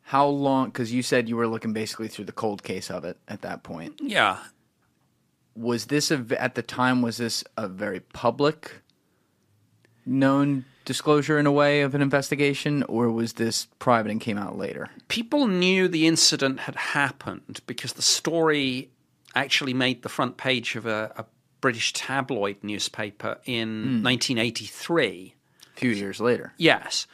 How 0.04 0.28
long? 0.28 0.68
Because 0.68 0.92
you 0.92 1.04
said 1.04 1.30
you 1.30 1.38
were 1.38 1.48
looking 1.48 1.74
basically 1.74 2.08
through 2.08 2.26
the 2.26 2.32
cold 2.32 2.64
case 2.64 2.92
of 2.92 3.06
it 3.06 3.18
at 3.28 3.42
that 3.42 3.64
point. 3.64 4.00
Yeah. 4.02 4.38
Was 5.56 5.86
this 5.86 6.12
a, 6.12 6.26
at 6.38 6.56
the 6.56 6.62
time? 6.62 7.02
Was 7.02 7.18
this 7.18 7.44
a 7.58 7.68
very 7.68 8.00
public, 8.00 8.82
known 10.06 10.66
disclosure 10.86 11.38
in 11.38 11.46
a 11.46 11.52
way 11.52 11.82
of 11.82 11.94
an 11.94 12.02
investigation, 12.02 12.84
or 12.84 13.12
was 13.12 13.34
this 13.34 13.68
private 13.80 14.12
and 14.12 14.20
came 14.20 14.38
out 14.38 14.58
later? 14.58 14.90
People 15.08 15.48
knew 15.48 15.88
the 15.88 16.08
incident 16.08 16.62
had 16.62 16.76
happened 16.76 17.62
because 17.68 17.94
the 17.94 18.02
story 18.02 18.90
actually 19.36 19.74
made 19.74 20.02
the 20.02 20.10
front 20.10 20.38
page 20.38 20.76
of 20.76 20.86
a, 20.86 21.14
a 21.18 21.26
British 21.62 21.94
tabloid 21.94 22.58
newspaper 22.64 23.38
in 23.46 24.02
hmm. 24.02 24.04
1983. 24.04 25.36
Few 25.82 25.92
years 25.92 26.22
later. 26.22 26.54
Yes, 26.58 27.08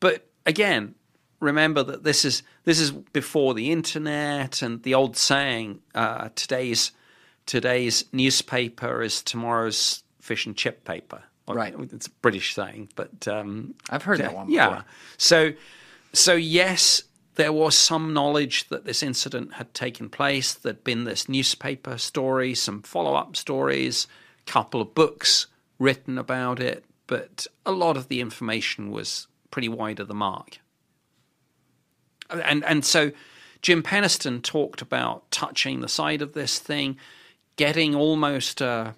but 0.00 0.26
again, 0.46 0.94
remember 1.40 1.82
that 1.82 2.04
this 2.04 2.24
is 2.24 2.42
this 2.64 2.80
is 2.80 2.90
before 2.90 3.52
the 3.52 3.70
internet 3.70 4.62
and 4.62 4.82
the 4.82 4.94
old 4.94 5.16
saying: 5.16 5.80
uh, 5.94 6.30
today's 6.34 6.92
today's 7.46 8.04
newspaper 8.12 9.02
is 9.02 9.22
tomorrow's 9.22 10.04
fish 10.20 10.46
and 10.46 10.56
chip 10.56 10.84
paper. 10.84 11.22
Right. 11.48 11.74
It's 11.92 12.06
a 12.06 12.10
British 12.22 12.54
saying, 12.54 12.90
but 12.94 13.28
um, 13.28 13.74
I've 13.90 14.04
heard 14.04 14.20
that 14.20 14.32
one 14.32 14.46
before. 14.46 14.56
yeah. 14.56 14.82
So, 15.18 15.52
so 16.12 16.34
yes, 16.34 17.02
there 17.34 17.52
was 17.52 17.76
some 17.76 18.14
knowledge 18.14 18.68
that 18.68 18.84
this 18.84 19.02
incident 19.02 19.54
had 19.54 19.74
taken 19.74 20.08
place. 20.08 20.54
There'd 20.54 20.84
been 20.84 21.04
this 21.04 21.28
newspaper 21.28 21.98
story, 21.98 22.54
some 22.54 22.82
follow-up 22.82 23.36
stories, 23.36 24.06
a 24.46 24.50
couple 24.50 24.80
of 24.80 24.94
books 24.94 25.48
written 25.78 26.16
about 26.16 26.60
it, 26.60 26.84
but 27.12 27.46
a 27.66 27.72
lot 27.72 27.98
of 27.98 28.08
the 28.08 28.22
information 28.22 28.90
was 28.90 29.26
pretty 29.50 29.68
wide 29.68 30.00
of 30.00 30.08
the 30.08 30.14
mark. 30.14 30.60
And 32.30 32.64
and 32.64 32.86
so, 32.86 33.12
Jim 33.60 33.82
Penniston 33.82 34.42
talked 34.42 34.80
about 34.80 35.30
touching 35.30 35.80
the 35.80 35.90
side 35.90 36.22
of 36.22 36.32
this 36.32 36.58
thing, 36.58 36.96
getting 37.56 37.94
almost. 37.94 38.62
A, 38.62 38.94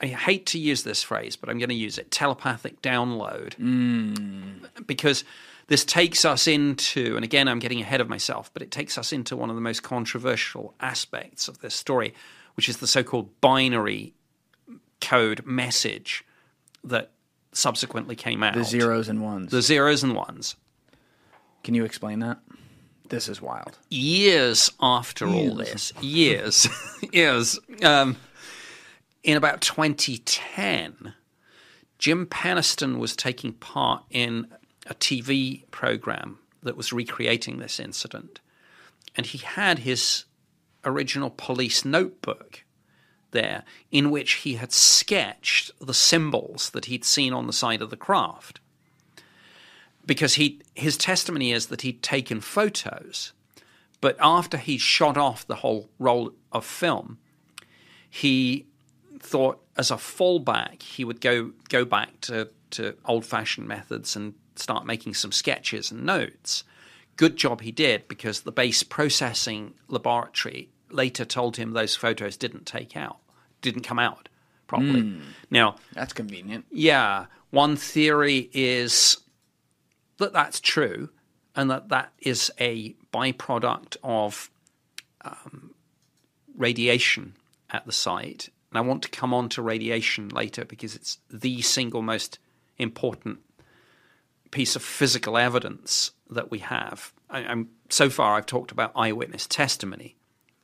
I 0.00 0.06
hate 0.06 0.46
to 0.46 0.58
use 0.58 0.82
this 0.82 1.02
phrase, 1.02 1.36
but 1.36 1.50
I'm 1.50 1.58
going 1.58 1.68
to 1.68 1.74
use 1.74 1.98
it 1.98 2.10
telepathic 2.10 2.80
download. 2.80 3.56
Mm. 3.56 4.86
Because 4.86 5.24
this 5.66 5.84
takes 5.84 6.24
us 6.24 6.46
into, 6.46 7.16
and 7.16 7.24
again, 7.24 7.48
I'm 7.48 7.58
getting 7.58 7.82
ahead 7.82 8.00
of 8.00 8.08
myself, 8.08 8.50
but 8.54 8.62
it 8.62 8.70
takes 8.70 8.96
us 8.96 9.12
into 9.12 9.36
one 9.36 9.50
of 9.50 9.56
the 9.56 9.60
most 9.60 9.82
controversial 9.82 10.72
aspects 10.80 11.48
of 11.48 11.58
this 11.58 11.74
story, 11.74 12.14
which 12.54 12.66
is 12.66 12.78
the 12.78 12.86
so 12.86 13.02
called 13.02 13.38
binary 13.42 14.14
code 15.00 15.44
message 15.46 16.24
that 16.84 17.10
subsequently 17.52 18.16
came 18.16 18.42
out. 18.42 18.54
The 18.54 18.64
zeros 18.64 19.08
and 19.08 19.22
ones. 19.22 19.50
The 19.50 19.62
zeros 19.62 20.02
and 20.02 20.14
ones. 20.14 20.56
Can 21.64 21.74
you 21.74 21.84
explain 21.84 22.20
that? 22.20 22.38
This 23.08 23.28
is 23.28 23.40
wild. 23.40 23.78
Years 23.88 24.70
after 24.80 25.26
all 25.26 25.54
this, 25.54 25.92
years, 26.00 26.68
years, 27.12 27.58
um, 27.82 28.16
in 29.22 29.36
about 29.36 29.62
2010, 29.62 31.14
Jim 31.98 32.26
Penniston 32.26 32.98
was 32.98 33.16
taking 33.16 33.52
part 33.54 34.04
in 34.10 34.46
a 34.86 34.94
TV 34.94 35.68
program 35.70 36.38
that 36.62 36.76
was 36.76 36.92
recreating 36.92 37.58
this 37.58 37.80
incident. 37.80 38.40
And 39.16 39.26
he 39.26 39.38
had 39.38 39.80
his 39.80 40.24
original 40.84 41.30
police 41.30 41.84
notebook 41.84 42.64
there 43.30 43.64
in 43.90 44.10
which 44.10 44.32
he 44.34 44.54
had 44.54 44.72
sketched 44.72 45.70
the 45.80 45.94
symbols 45.94 46.70
that 46.70 46.86
he'd 46.86 47.04
seen 47.04 47.32
on 47.32 47.46
the 47.46 47.52
side 47.52 47.82
of 47.82 47.90
the 47.90 47.96
craft. 47.96 48.60
Because 50.06 50.34
he, 50.34 50.60
his 50.74 50.96
testimony 50.96 51.52
is 51.52 51.66
that 51.66 51.82
he'd 51.82 52.02
taken 52.02 52.40
photos, 52.40 53.32
but 54.00 54.16
after 54.20 54.56
he 54.56 54.78
shot 54.78 55.16
off 55.16 55.46
the 55.46 55.56
whole 55.56 55.90
roll 55.98 56.32
of 56.52 56.64
film, 56.64 57.18
he 58.08 58.66
thought 59.18 59.60
as 59.76 59.90
a 59.90 59.96
fallback 59.96 60.82
he 60.82 61.04
would 61.04 61.20
go 61.20 61.52
go 61.68 61.84
back 61.84 62.20
to, 62.22 62.48
to 62.70 62.96
old 63.04 63.24
fashioned 63.24 63.68
methods 63.68 64.16
and 64.16 64.34
start 64.56 64.86
making 64.86 65.14
some 65.14 65.32
sketches 65.32 65.90
and 65.90 66.04
notes. 66.04 66.64
Good 67.16 67.36
job 67.36 67.60
he 67.60 67.72
did 67.72 68.08
because 68.08 68.42
the 68.42 68.52
base 68.52 68.82
processing 68.82 69.74
laboratory 69.88 70.70
later 70.90 71.24
told 71.24 71.56
him 71.56 71.72
those 71.72 71.96
photos 71.96 72.36
didn't 72.36 72.66
take 72.66 72.96
out, 72.96 73.18
didn't 73.62 73.82
come 73.82 73.98
out 73.98 74.28
properly. 74.66 75.00
Hmm. 75.00 75.20
Now, 75.50 75.76
That's 75.94 76.12
convenient. 76.12 76.66
yeah, 76.70 77.26
one 77.50 77.76
theory 77.76 78.50
is 78.52 79.16
that 80.18 80.32
that's 80.32 80.60
true 80.60 81.08
and 81.56 81.70
that 81.70 81.88
that 81.88 82.12
is 82.18 82.50
a 82.60 82.94
byproduct 83.12 83.96
of 84.02 84.50
um, 85.24 85.74
radiation 86.56 87.34
at 87.70 87.86
the 87.86 87.92
site. 87.92 88.50
And 88.70 88.78
I 88.78 88.82
want 88.82 89.02
to 89.04 89.08
come 89.08 89.32
on 89.32 89.48
to 89.50 89.62
radiation 89.62 90.28
later 90.28 90.64
because 90.64 90.94
it's 90.94 91.18
the 91.30 91.62
single 91.62 92.02
most 92.02 92.38
important 92.76 93.38
piece 94.50 94.76
of 94.76 94.82
physical 94.82 95.38
evidence 95.38 96.10
that 96.30 96.50
we 96.50 96.58
have. 96.58 97.12
I, 97.30 97.38
I'm 97.40 97.68
so 97.88 98.10
far 98.10 98.36
I've 98.36 98.46
talked 98.46 98.70
about 98.70 98.92
eyewitness 98.94 99.46
testimony, 99.46 100.16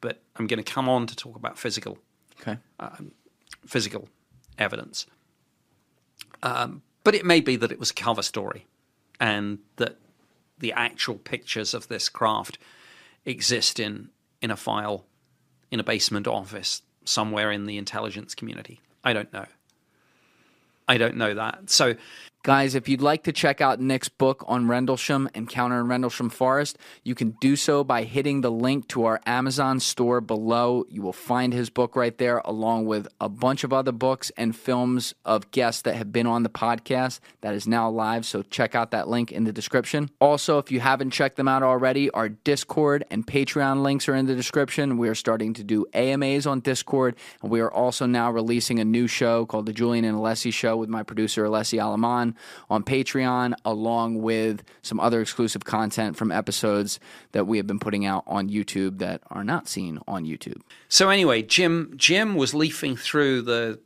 but 0.04 0.20
I'm 0.36 0.46
going 0.46 0.62
to 0.62 0.72
come 0.72 0.86
on 0.86 1.06
to 1.06 1.16
talk 1.16 1.34
about 1.34 1.58
physical 1.58 1.96
Okay. 2.38 2.58
physical 3.64 4.10
evidence. 4.58 5.06
Um, 6.42 6.82
but 7.04 7.14
it 7.14 7.24
may 7.24 7.40
be 7.40 7.56
that 7.56 7.72
it 7.72 7.78
was 7.78 7.90
a 7.90 7.94
cover 7.94 8.20
story 8.20 8.66
and 9.18 9.60
that 9.76 9.96
the 10.58 10.74
actual 10.74 11.14
pictures 11.14 11.72
of 11.72 11.88
this 11.88 12.10
craft 12.10 12.58
exist 13.24 13.80
in, 13.80 14.10
in 14.42 14.50
a 14.50 14.56
file 14.56 15.06
in 15.70 15.80
a 15.80 15.84
basement 15.84 16.26
office 16.28 16.82
somewhere 17.04 17.50
in 17.50 17.64
the 17.64 17.78
intelligence 17.78 18.34
community. 18.34 18.80
I 19.02 19.14
don't 19.14 19.32
know. 19.32 19.46
I 20.86 20.98
don't 20.98 21.16
know 21.16 21.32
that. 21.32 21.70
So 21.70 21.94
Guys, 22.44 22.74
if 22.74 22.90
you'd 22.90 23.00
like 23.00 23.22
to 23.22 23.32
check 23.32 23.62
out 23.62 23.80
Nick's 23.80 24.10
book 24.10 24.44
on 24.46 24.68
Rendlesham, 24.68 25.30
Encounter 25.34 25.80
in 25.80 25.88
Rendlesham 25.88 26.28
Forest, 26.28 26.76
you 27.02 27.14
can 27.14 27.30
do 27.40 27.56
so 27.56 27.82
by 27.82 28.02
hitting 28.02 28.42
the 28.42 28.50
link 28.50 28.86
to 28.88 29.06
our 29.06 29.18
Amazon 29.24 29.80
store 29.80 30.20
below. 30.20 30.84
You 30.90 31.00
will 31.00 31.14
find 31.14 31.54
his 31.54 31.70
book 31.70 31.96
right 31.96 32.18
there, 32.18 32.42
along 32.44 32.84
with 32.84 33.08
a 33.18 33.30
bunch 33.30 33.64
of 33.64 33.72
other 33.72 33.92
books 33.92 34.30
and 34.36 34.54
films 34.54 35.14
of 35.24 35.50
guests 35.52 35.80
that 35.82 35.94
have 35.94 36.12
been 36.12 36.26
on 36.26 36.42
the 36.42 36.50
podcast 36.50 37.20
that 37.40 37.54
is 37.54 37.66
now 37.66 37.88
live. 37.88 38.26
So 38.26 38.42
check 38.42 38.74
out 38.74 38.90
that 38.90 39.08
link 39.08 39.32
in 39.32 39.44
the 39.44 39.52
description. 39.52 40.10
Also, 40.20 40.58
if 40.58 40.70
you 40.70 40.80
haven't 40.80 41.12
checked 41.12 41.36
them 41.36 41.48
out 41.48 41.62
already, 41.62 42.10
our 42.10 42.28
Discord 42.28 43.06
and 43.10 43.26
Patreon 43.26 43.80
links 43.80 44.06
are 44.06 44.14
in 44.14 44.26
the 44.26 44.36
description. 44.36 44.98
We 44.98 45.08
are 45.08 45.14
starting 45.14 45.54
to 45.54 45.64
do 45.64 45.86
AMAs 45.94 46.46
on 46.46 46.60
Discord, 46.60 47.16
and 47.40 47.50
we 47.50 47.60
are 47.60 47.72
also 47.72 48.04
now 48.04 48.30
releasing 48.30 48.80
a 48.80 48.84
new 48.84 49.06
show 49.06 49.46
called 49.46 49.64
The 49.64 49.72
Julian 49.72 50.04
and 50.04 50.18
Alessi 50.18 50.52
Show 50.52 50.76
with 50.76 50.90
my 50.90 51.02
producer, 51.02 51.46
Alessi 51.46 51.78
Alaman 51.78 52.33
on 52.70 52.82
Patreon, 52.82 53.54
along 53.64 54.22
with 54.22 54.62
some 54.82 55.00
other 55.00 55.20
exclusive 55.20 55.64
content 55.64 56.16
from 56.16 56.32
episodes 56.32 57.00
that 57.32 57.46
we 57.46 57.56
have 57.56 57.66
been 57.66 57.78
putting 57.78 58.04
out 58.06 58.24
on 58.26 58.48
YouTube 58.48 58.98
that 58.98 59.22
are 59.30 59.44
not 59.44 59.68
seen 59.68 59.98
on 60.06 60.24
YouTube. 60.24 60.60
So 60.88 61.10
anyway, 61.10 61.42
Jim 61.42 61.92
Jim 61.96 62.34
was 62.34 62.54
leafing 62.54 62.96
through 62.96 63.42
the 63.42 63.80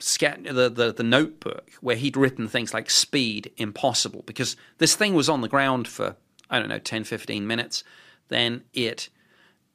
the, 0.00 0.72
the 0.74 0.94
the 0.96 1.02
notebook 1.02 1.70
where 1.80 1.96
he'd 1.96 2.16
written 2.16 2.48
things 2.48 2.72
like 2.72 2.88
speed 2.88 3.50
impossible 3.58 4.22
because 4.26 4.56
this 4.78 4.94
thing 4.96 5.14
was 5.14 5.28
on 5.28 5.42
the 5.42 5.48
ground 5.48 5.86
for 5.86 6.16
I 6.48 6.58
don't 6.58 6.68
know 6.68 6.78
10 6.78 7.04
15 7.04 7.46
minutes 7.46 7.84
then 8.28 8.62
it 8.72 9.10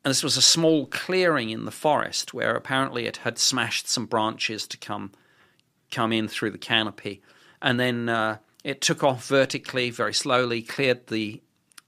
and 0.03 0.09
this 0.09 0.23
was 0.23 0.37
a 0.37 0.41
small 0.41 0.87
clearing 0.87 1.51
in 1.51 1.65
the 1.65 1.71
forest 1.71 2.33
where 2.33 2.55
apparently 2.55 3.05
it 3.05 3.17
had 3.17 3.37
smashed 3.37 3.87
some 3.87 4.07
branches 4.07 4.67
to 4.67 4.77
come 4.77 5.11
come 5.91 6.11
in 6.11 6.27
through 6.27 6.51
the 6.51 6.57
canopy 6.57 7.21
and 7.61 7.79
then 7.79 8.09
uh, 8.09 8.37
it 8.63 8.81
took 8.81 9.03
off 9.03 9.25
vertically 9.27 9.89
very 9.89 10.13
slowly 10.13 10.61
cleared 10.61 11.07
the 11.07 11.41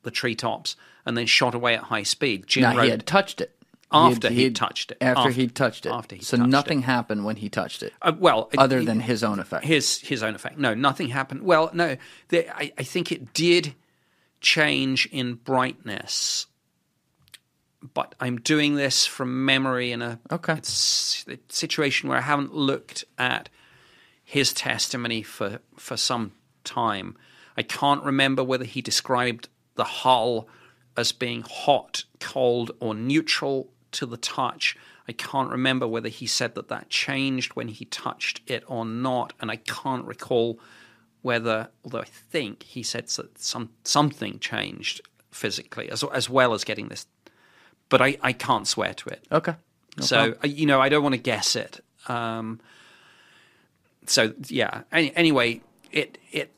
the 0.03 0.11
treetops 0.11 0.75
and 1.05 1.17
then 1.17 1.25
shot 1.25 1.53
away 1.55 1.73
at 1.75 1.83
high 1.83 2.03
speed 2.03 2.45
Jim 2.47 2.77
he 2.79 2.89
had 2.89 3.05
touched 3.05 3.41
it 3.41 3.55
After 3.91 4.29
He 4.29 4.43
he'd 4.43 4.55
touched 4.55 4.91
it. 4.91 4.97
After, 5.01 5.19
After- 5.19 5.31
he 5.31 5.47
touched 5.47 5.85
it. 5.85 5.89
after 5.91 6.15
he 6.15 6.21
so 6.23 6.37
nothing 6.37 6.81
happened 6.83 7.23
when 7.25 7.37
he 7.37 7.49
touched 7.49 7.81
it, 7.83 7.93
Uh, 8.01 8.11
well, 8.17 8.49
it- 8.51 8.59
other 8.59 8.83
than 8.83 8.99
his 9.01 9.23
own 9.23 9.39
effect. 9.39 9.63
his 9.65 9.99
his 10.01 10.21
own 10.23 10.35
effect. 10.35 10.57
No, 10.57 10.73
nothing 10.73 11.09
happened. 11.09 11.41
Well, 11.43 11.69
no, 11.73 11.95
the, 12.29 12.49
I, 12.55 12.71
I 12.77 12.83
think 12.83 13.11
it 13.11 13.33
did 13.33 13.75
change 14.41 15.07
in 15.11 15.35
brightness, 15.35 16.47
but 17.93 18.13
I'm 18.19 18.37
doing 18.41 18.75
this 18.75 19.05
from 19.05 19.45
memory 19.45 19.91
in 19.91 20.01
a 20.01 20.19
Okay. 20.31 20.53
it's 20.53 21.25
a 21.27 21.37
situation 21.49 22.09
where 22.09 22.17
I 22.17 22.21
haven't 22.21 22.53
looked 22.53 23.05
at 23.17 23.49
his 24.29 24.51
testimony 24.51 25.23
for 25.23 25.59
for 25.77 25.95
some 25.95 26.33
time. 26.65 27.15
I 27.55 27.63
can't 27.63 28.03
remember 28.03 28.43
whether 28.43 28.65
he 28.65 28.81
described 28.81 29.47
the 29.75 29.85
hull 29.85 30.49
as 30.97 31.13
being 31.13 31.45
hot, 31.49 32.03
cold, 32.19 32.71
or 32.81 32.93
neutral 32.93 33.69
to 33.93 34.05
the 34.05 34.17
touch. 34.17 34.75
I 35.07 35.13
can't 35.13 35.49
remember 35.49 35.87
whether 35.87 36.09
he 36.09 36.27
said 36.27 36.55
that 36.55 36.67
that 36.67 36.89
changed 36.89 37.53
when 37.53 37.69
he 37.69 37.85
touched 37.85 38.41
it 38.47 38.65
or 38.67 38.83
not, 38.83 39.31
and 39.39 39.49
I 39.49 39.55
can't 39.55 40.03
recall 40.03 40.59
whether, 41.21 41.69
although 41.85 42.01
I 42.01 42.05
think 42.29 42.63
he 42.63 42.83
said 42.83 43.07
that 43.07 43.39
some 43.39 43.69
something 43.85 44.39
changed 44.39 44.99
physically 45.31 45.89
as 45.89 46.03
as 46.03 46.29
well 46.29 46.53
as 46.53 46.65
getting 46.65 46.89
this, 46.89 47.07
but 47.87 48.01
I, 48.01 48.17
I 48.21 48.33
can't 48.33 48.67
swear 48.67 48.93
to 48.93 49.09
it. 49.09 49.25
okay. 49.31 49.55
No 49.97 50.05
so 50.05 50.35
uh, 50.43 50.47
you 50.47 50.65
know, 50.65 50.81
I 50.81 50.89
don't 50.89 51.01
want 51.01 51.13
to 51.13 51.21
guess 51.21 51.55
it. 51.55 51.79
Um, 52.09 52.59
so 54.07 54.33
yeah. 54.47 54.83
Any, 54.91 55.15
anyway, 55.15 55.61
it 55.91 56.17
it 56.31 56.53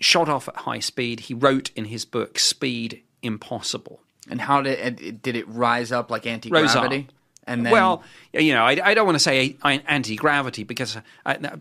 shot 0.00 0.28
off 0.28 0.48
at 0.48 0.56
high 0.56 0.80
speed. 0.80 1.20
He 1.20 1.34
wrote 1.34 1.70
in 1.76 1.86
his 1.86 2.04
book 2.04 2.38
"Speed 2.38 3.02
Impossible." 3.22 4.00
and 4.30 4.40
how 4.40 4.62
did 4.62 5.00
it, 5.00 5.22
did 5.22 5.36
it 5.36 5.48
rise 5.48 5.92
up 5.92 6.10
like 6.10 6.26
anti 6.26 6.50
gravity? 6.50 7.08
And 7.46 7.64
then 7.64 7.72
well, 7.72 8.02
you 8.32 8.52
know, 8.52 8.64
I, 8.64 8.78
I 8.82 8.94
don't 8.94 9.06
want 9.06 9.16
to 9.16 9.20
say 9.20 9.56
anti 9.62 10.16
gravity 10.16 10.64
because 10.64 10.98
uh, 11.24 11.56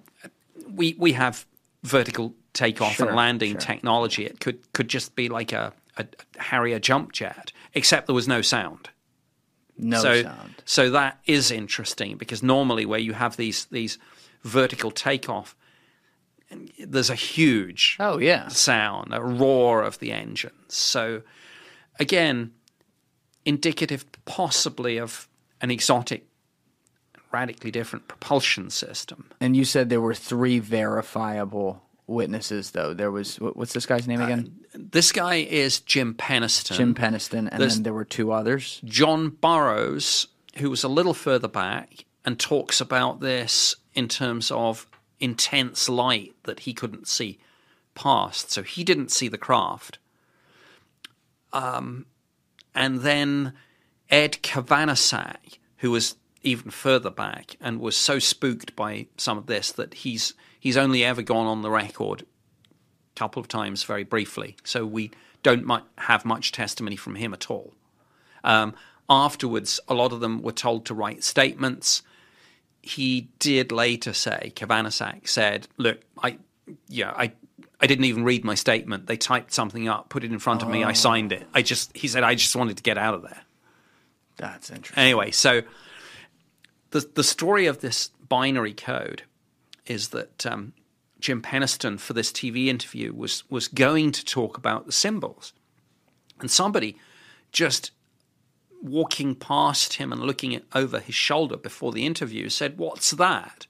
we 0.70 0.96
we 0.98 1.14
have 1.14 1.46
vertical 1.84 2.34
takeoff 2.54 2.94
Sure, 2.94 3.08
and 3.08 3.16
landing 3.16 3.52
sure. 3.54 3.60
technology. 3.62 4.26
It 4.26 4.40
could 4.40 4.60
could 4.74 4.90
just 4.90 5.16
be 5.16 5.30
like 5.30 5.54
a, 5.54 5.74
a 5.98 6.06
Harrier 6.38 6.80
jump 6.80 7.14
jet, 7.14 7.52
except 7.74 8.08
there 8.08 8.16
was 8.16 8.28
no 8.28 8.42
sound. 8.42 8.90
no 9.78 10.02
so, 10.02 10.24
sound. 10.24 10.56
So 10.66 10.90
that 10.92 11.20
is 11.26 11.52
interesting 11.52 12.18
because 12.18 12.44
normally 12.44 12.86
where 12.86 13.00
you 13.00 13.14
have 13.14 13.38
these 13.38 13.66
these 13.66 13.98
vertical 14.44 14.92
takeoff, 14.92 15.56
there's 16.80 17.10
a 17.10 17.16
huge 17.16 17.98
Oh 18.00 18.18
yeah. 18.20 18.48
sound, 18.48 19.14
a 19.14 19.22
roar 19.22 19.84
of 19.84 20.00
the 20.00 20.12
engines. 20.12 20.54
So 20.76 21.22
again, 22.00 22.52
indicative 23.46 24.06
possibly 24.26 24.98
of 24.98 25.28
an 25.62 25.72
exotic, 25.72 26.26
radically 27.32 27.72
different 27.72 28.08
propulsion 28.08 28.70
system. 28.70 29.30
And 29.42 29.56
you 29.58 29.66
said 29.66 29.90
there 29.90 30.02
were 30.02 30.14
three 30.14 30.60
verifiable 30.60 31.84
witnesses, 32.06 32.72
though. 32.72 32.94
There 32.94 33.12
was 33.12 33.36
what's 33.38 33.74
this 33.74 33.86
guy's 33.86 34.08
name 34.08 34.22
again? 34.22 34.56
This 34.74 35.12
guy 35.12 35.36
is 35.36 35.82
Jim 35.82 36.14
Penniston. 36.14 36.78
Jim 36.78 36.96
Penniston, 36.96 37.40
and 37.40 37.54
Uh, 37.54 37.58
there's- 37.58 37.74
then 37.76 37.84
there 37.84 37.94
were 37.94 38.06
two 38.06 38.32
others. 38.32 38.80
John 38.86 39.30
Burroughs, 39.30 40.28
who 40.58 40.70
was 40.70 40.84
a 40.86 40.88
little 40.88 41.14
further 41.14 41.50
back 41.50 42.06
and 42.24 42.40
talks 42.40 42.80
about 42.80 43.20
this 43.20 43.76
in 43.98 44.08
terms 44.08 44.52
of 44.52 44.86
intense 45.20 45.90
light 45.90 46.36
that 46.44 46.62
he 46.62 46.74
couldn't 46.74 47.08
see 47.08 47.40
past. 47.96 48.52
So 48.52 48.62
he 48.62 48.84
didn't 48.84 49.10
see 49.10 49.28
the 49.28 49.40
craft. 49.40 49.98
Um, 51.52 52.06
and 52.76 53.02
then 53.02 53.54
Ed 54.12 54.34
Cabansag, 54.44 55.58
who 55.78 55.90
was 55.90 56.16
even 56.44 56.70
further 56.70 57.10
back 57.10 57.56
and 57.60 57.80
was 57.80 57.98
so 57.98 58.20
spooked 58.20 58.76
by 58.76 59.08
some 59.18 59.40
of 59.40 59.48
this 59.48 59.72
that 59.72 59.96
he's 59.96 60.36
he's 60.60 60.78
only 60.78 61.04
ever 61.04 61.24
gone 61.24 61.48
on 61.48 61.64
the 61.64 61.72
record 61.72 62.22
a 62.22 63.20
couple 63.20 63.40
of 63.40 63.48
times, 63.48 63.84
very 63.84 64.04
briefly. 64.04 64.58
So 64.64 64.86
we 64.86 65.10
don't 65.42 65.66
mu- 65.66 65.80
have 65.98 66.24
much 66.24 66.52
testimony 66.52 66.98
from 66.98 67.16
him 67.16 67.34
at 67.34 67.50
all. 67.50 67.74
Um, 68.44 68.76
afterwards, 69.10 69.80
a 69.88 69.96
lot 69.96 70.14
of 70.14 70.20
them 70.20 70.44
were 70.44 70.52
told 70.52 70.86
to 70.86 70.94
write 70.94 71.24
statements. 71.24 72.04
He 72.88 73.30
did 73.40 73.72
later 73.72 74.14
say, 74.14 74.54
Cabansag 74.56 75.28
said, 75.28 75.68
"Look, 75.78 76.00
I, 76.24 76.38
yeah, 76.88 77.12
I, 77.12 77.34
I 77.82 77.88
didn't 77.88 78.06
even 78.06 78.24
read 78.24 78.46
my 78.46 78.56
statement. 78.56 79.08
They 79.08 79.18
typed 79.18 79.54
something 79.54 79.88
up, 79.88 80.10
put 80.10 80.24
it 80.24 80.32
in 80.32 80.40
front 80.40 80.64
of 80.64 80.70
me, 80.70 80.84
I 80.84 80.94
signed 80.94 81.32
it. 81.32 81.48
I 81.54 81.62
just," 81.62 81.96
he 81.96 82.08
said, 82.08 82.24
"I 82.24 82.36
just 82.36 82.56
wanted 82.56 82.78
to 82.78 82.84
get 82.84 82.98
out 82.98 83.14
of 83.14 83.24
there." 83.24 83.42
That's 84.38 84.70
interesting. 84.70 85.04
Anyway, 85.04 85.32
so 85.32 85.64
the 86.92 87.10
the 87.14 87.24
story 87.24 87.66
of 87.66 87.82
this 87.82 88.12
binary 88.30 88.74
code 88.74 89.24
is 89.86 90.10
that 90.10 90.46
um, 90.46 90.74
Jim 91.20 91.42
Penniston 91.42 92.00
for 92.00 92.14
this 92.14 92.32
TV 92.32 92.68
interview 92.68 93.14
was 93.14 93.44
was 93.50 93.68
going 93.68 94.12
to 94.14 94.24
talk 94.24 94.58
about 94.58 94.86
the 94.86 94.92
symbols, 94.92 95.54
and 96.40 96.50
somebody 96.50 96.98
just 97.52 97.92
walking 98.82 99.36
past 99.36 99.94
him 99.94 100.12
and 100.12 100.22
looking 100.22 100.62
over 100.74 101.00
his 101.00 101.16
shoulder 101.16 101.58
before 101.58 101.92
the 101.92 102.06
interview 102.06 102.50
said, 102.50 102.78
"What's 102.78 103.12
that?" 103.12 103.68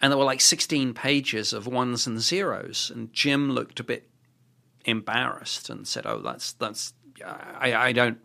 And 0.00 0.10
there 0.10 0.18
were 0.18 0.24
like 0.24 0.40
sixteen 0.40 0.94
pages 0.94 1.52
of 1.52 1.66
ones 1.66 2.06
and 2.06 2.20
zeros, 2.20 2.90
and 2.94 3.12
Jim 3.12 3.50
looked 3.50 3.80
a 3.80 3.84
bit 3.84 4.08
embarrassed 4.84 5.68
and 5.68 5.86
said, 5.86 6.06
"Oh, 6.06 6.20
that's 6.20 6.52
that's 6.52 6.94
I, 7.24 7.74
I 7.74 7.92
don't 7.92 8.18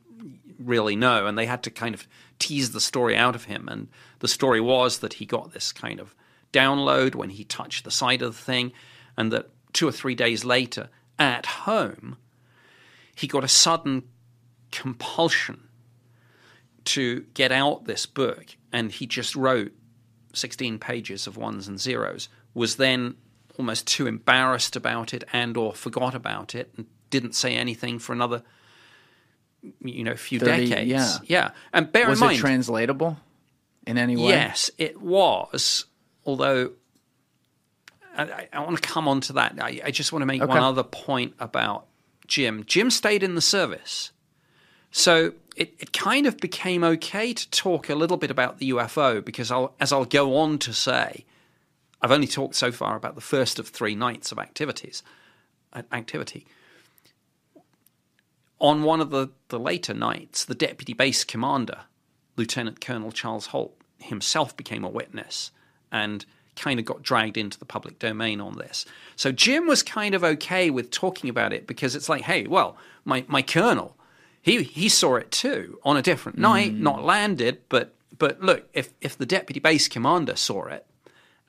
really 0.57 0.95
know." 0.95 1.27
And 1.27 1.37
they 1.37 1.45
had 1.45 1.63
to 1.63 1.71
kind 1.71 1.93
of 1.93 2.07
tease 2.39 2.71
the 2.71 2.81
story 2.81 3.15
out 3.15 3.35
of 3.35 3.45
him, 3.45 3.67
and 3.67 3.89
the 4.19 4.27
story 4.27 4.61
was 4.61 4.99
that 4.99 5.13
he 5.13 5.25
got 5.25 5.53
this 5.53 5.71
kind 5.71 5.99
of 5.99 6.15
download 6.53 7.15
when 7.15 7.31
he 7.31 7.43
touched 7.43 7.83
the 7.83 7.91
side 7.91 8.21
of 8.21 8.35
the 8.35 8.41
thing, 8.41 8.71
and 9.17 9.31
that 9.31 9.49
two 9.73 9.87
or 9.87 9.91
three 9.91 10.15
days 10.15 10.45
later 10.45 10.89
at 11.19 11.45
home, 11.45 12.17
he 13.15 13.27
got 13.27 13.43
a 13.43 13.49
sudden 13.49 14.03
compulsion 14.71 15.67
to 16.85 17.21
get 17.33 17.51
out 17.51 17.85
this 17.85 18.05
book, 18.05 18.55
and 18.71 18.91
he 18.91 19.05
just 19.05 19.35
wrote 19.35 19.73
16 20.33 20.79
pages 20.79 21.27
of 21.27 21.37
ones 21.37 21.67
and 21.67 21.79
zeros, 21.79 22.29
was 22.53 22.77
then 22.77 23.15
almost 23.57 23.87
too 23.87 24.07
embarrassed 24.07 24.75
about 24.75 25.13
it 25.13 25.23
and 25.31 25.55
or 25.55 25.73
forgot 25.73 26.13
about 26.13 26.53
it 26.55 26.71
and 26.75 26.85
didn't 27.09 27.33
say 27.33 27.55
anything 27.55 27.99
for 27.99 28.11
another 28.11 28.43
you 29.81 30.03
know 30.03 30.15
few 30.15 30.39
30, 30.39 30.67
decades 30.67 30.89
yeah. 30.89 31.17
yeah 31.23 31.51
and 31.73 31.91
bear 31.91 32.09
Was 32.09 32.19
in 32.19 32.25
it 32.25 32.27
mind 32.27 32.39
translatable 32.39 33.17
in 33.85 33.97
any 33.97 34.15
way? 34.15 34.29
Yes, 34.29 34.71
it 34.77 35.01
was. 35.01 35.85
Although 36.25 36.71
I, 38.17 38.47
I, 38.51 38.59
want 38.59 38.81
to 38.81 38.87
come 38.87 39.07
on 39.07 39.21
to 39.21 39.33
that. 39.33 39.55
I, 39.61 39.81
I 39.85 39.91
just 39.91 40.11
want 40.11 40.21
to 40.21 40.25
make 40.25 40.43
one 40.43 40.57
other 40.57 40.83
point 40.83 41.35
about 41.39 41.85
Jim. 42.27 42.63
Jim 42.65 42.89
stayed 42.89 43.23
in 43.23 43.35
the 43.35 43.41
service. 43.41 44.11
So 44.91 45.33
it, 45.55 45.73
it 45.79 45.93
kind 45.93 46.25
of 46.27 46.37
became 46.37 46.83
okay 46.83 47.33
to 47.33 47.49
talk 47.49 47.89
a 47.89 47.95
little 47.95 48.17
bit 48.17 48.31
about 48.31 48.59
the 48.59 48.71
UFO 48.71 49.23
because 49.23 49.51
I'll, 49.51 49.73
as 49.79 49.93
I'll 49.93 50.05
go 50.05 50.37
on 50.37 50.57
to 50.59 50.73
say, 50.73 51.25
I've 52.01 52.11
only 52.11 52.27
talked 52.27 52.55
so 52.55 52.71
far 52.71 52.95
about 52.95 53.15
the 53.15 53.21
first 53.21 53.57
of 53.57 53.69
three 53.69 53.95
nights 53.95 54.31
of 54.31 54.39
activities 54.39 55.01
uh, 55.73 55.83
activity. 55.91 56.45
On 58.59 58.83
one 58.83 59.01
of 59.01 59.09
the, 59.09 59.29
the 59.49 59.59
later 59.59 59.93
nights, 59.93 60.45
the 60.45 60.55
deputy 60.55 60.93
base 60.93 61.23
commander, 61.23 61.81
Lieutenant 62.37 62.81
Colonel 62.81 63.11
Charles 63.11 63.47
Holt, 63.47 63.75
himself 63.97 64.55
became 64.55 64.83
a 64.83 64.89
witness 64.89 65.51
and 65.91 66.25
kind 66.55 66.79
of 66.79 66.85
got 66.85 67.03
dragged 67.03 67.37
into 67.37 67.59
the 67.59 67.65
public 67.65 67.99
domain 67.99 68.39
on 68.39 68.57
this. 68.57 68.85
So 69.15 69.31
Jim 69.31 69.67
was 69.67 69.83
kind 69.83 70.15
of 70.15 70.23
okay 70.23 70.69
with 70.69 70.91
talking 70.91 71.29
about 71.29 71.53
it 71.53 71.67
because 71.67 71.95
it's 71.95 72.07
like, 72.07 72.23
hey, 72.23 72.47
well, 72.47 72.77
my, 73.03 73.25
my 73.27 73.41
colonel, 73.41 73.95
he 74.45 74.61
he 74.61 74.89
saw 74.89 75.15
it 75.15 75.31
too 75.31 75.79
on 75.83 75.97
a 75.97 76.03
different 76.03 76.37
night, 76.37 76.71
mm. 76.71 76.79
not 76.79 77.03
landed, 77.03 77.63
but 77.67 77.95
but 78.15 78.41
look, 78.41 78.69
if 78.73 78.93
if 79.01 79.17
the 79.17 79.25
deputy 79.25 79.59
base 79.59 79.87
commander 79.87 80.35
saw 80.35 80.67
it 80.67 80.85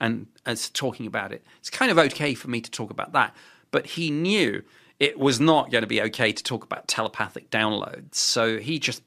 and 0.01 0.25
is 0.47 0.67
talking 0.67 1.05
about 1.05 1.31
it, 1.31 1.45
it's 1.59 1.69
kind 1.69 1.91
of 1.91 1.99
okay 1.99 2.33
for 2.33 2.49
me 2.49 2.59
to 2.59 2.71
talk 2.71 2.89
about 2.89 3.13
that. 3.13 3.35
But 3.69 3.85
he 3.85 4.09
knew 4.09 4.63
it 4.99 5.19
was 5.19 5.39
not 5.39 5.69
going 5.69 5.83
to 5.83 5.87
be 5.87 6.01
okay 6.01 6.31
to 6.31 6.43
talk 6.43 6.63
about 6.63 6.87
telepathic 6.87 7.51
downloads, 7.51 8.15
so 8.15 8.57
he 8.57 8.79
just 8.79 9.03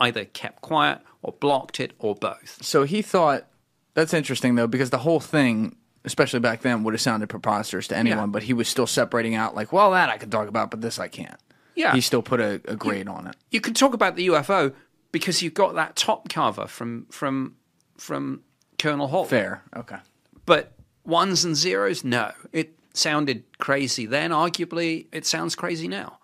either 0.00 0.24
kept 0.24 0.60
quiet 0.60 0.98
or 1.22 1.32
blocked 1.38 1.78
it 1.78 1.92
or 2.00 2.16
both. 2.16 2.58
So 2.62 2.82
he 2.82 3.00
thought 3.00 3.46
that's 3.94 4.12
interesting 4.12 4.56
though, 4.56 4.66
because 4.66 4.90
the 4.90 4.98
whole 4.98 5.20
thing, 5.20 5.76
especially 6.04 6.40
back 6.40 6.62
then, 6.62 6.82
would 6.82 6.94
have 6.94 7.00
sounded 7.00 7.28
preposterous 7.28 7.86
to 7.88 7.96
anyone. 7.96 8.18
Yeah. 8.18 8.26
But 8.26 8.42
he 8.42 8.54
was 8.54 8.66
still 8.66 8.88
separating 8.88 9.36
out, 9.36 9.54
like, 9.54 9.72
well, 9.72 9.92
that 9.92 10.08
I 10.08 10.18
could 10.18 10.32
talk 10.32 10.48
about, 10.48 10.72
but 10.72 10.80
this 10.80 10.98
I 10.98 11.06
can't. 11.06 11.38
Yeah. 11.80 11.94
He 11.94 12.00
still 12.00 12.22
put 12.22 12.40
a, 12.40 12.60
a 12.66 12.76
grade 12.76 13.08
on 13.08 13.26
it. 13.26 13.36
you 13.50 13.60
can 13.60 13.74
talk 13.74 13.94
about 13.94 14.14
the 14.16 14.28
UFO 14.28 14.74
because 15.12 15.42
you've 15.42 15.54
got 15.54 15.74
that 15.74 15.96
top 15.96 16.28
cover 16.28 16.66
from 16.66 17.06
from 17.10 17.56
from 17.96 18.42
Colonel 18.78 19.08
Holt. 19.08 19.28
Fair. 19.28 19.62
Okay. 19.74 19.98
But 20.46 20.72
ones 21.04 21.44
and 21.44 21.56
zeros, 21.56 22.04
no. 22.04 22.32
It 22.52 22.78
sounded 22.94 23.44
crazy 23.58 24.06
then. 24.06 24.30
Arguably, 24.30 25.06
it 25.12 25.24
sounds 25.26 25.54
crazy 25.54 25.88
now. 25.88 26.18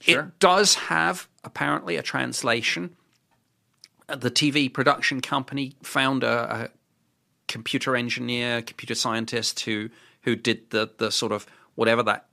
Sure. 0.00 0.20
It 0.22 0.38
does 0.40 0.74
have 0.74 1.28
apparently 1.44 1.96
a 1.96 2.02
translation. 2.02 2.96
Uh, 4.08 4.16
The 4.16 4.30
TV 4.30 4.68
production 4.72 5.20
company 5.20 5.74
found 5.82 6.24
a, 6.24 6.36
a 6.64 6.68
computer 7.46 7.94
engineer, 7.96 8.62
computer 8.62 8.94
scientist 8.94 9.60
who 9.60 9.90
who 10.22 10.34
did 10.36 10.70
the 10.70 10.90
the 10.98 11.10
sort 11.10 11.32
of 11.32 11.46
whatever 11.76 12.02
that 12.02 12.26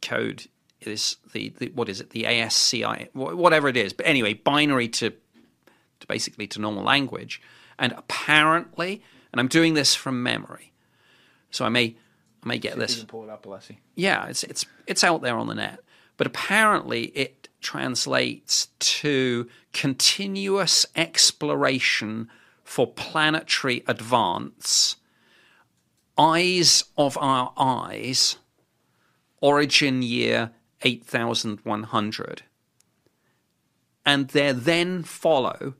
code 0.00 0.46
is 0.86 1.16
the, 1.32 1.50
the 1.58 1.68
what 1.70 1.88
is 1.88 2.00
it? 2.00 2.10
The 2.10 2.26
ASCII 2.26 3.08
whatever 3.12 3.68
it 3.68 3.76
is. 3.76 3.92
But 3.92 4.06
anyway 4.06 4.34
binary 4.34 4.88
to, 4.88 5.10
to 5.10 6.06
basically 6.06 6.46
to 6.48 6.60
normal 6.60 6.84
language. 6.84 7.40
And 7.78 7.92
apparently 7.92 9.02
and 9.32 9.40
I'm 9.40 9.48
doing 9.48 9.74
this 9.74 9.94
from 9.94 10.22
memory 10.22 10.72
so 11.52 11.64
I 11.64 11.68
may 11.68 11.94
I 12.42 12.48
may 12.48 12.58
get 12.58 12.76
this. 12.76 13.04
pull 13.04 13.22
it 13.22 13.30
up, 13.30 13.44
Alessi. 13.46 13.76
yeah, 13.94 14.26
it's 14.26 14.42
it's 14.42 14.66
it's 14.88 15.04
out 15.04 15.22
there 15.22 15.36
on 15.36 15.46
the 15.46 15.54
net. 15.54 15.78
But 16.16 16.26
apparently 16.26 17.04
it 17.14 17.48
translates 17.60 18.68
to 18.80 19.48
continuous 19.72 20.84
exploration 20.96 22.28
for 22.64 22.86
planetary 22.86 23.84
advance, 23.86 24.96
eyes 26.18 26.84
of 26.96 27.16
our 27.18 27.52
eyes, 27.56 28.36
origin 29.40 30.02
year 30.02 30.50
8100. 30.82 32.42
And 34.04 34.28
there 34.28 34.52
then 34.52 35.02
follow 35.02 35.74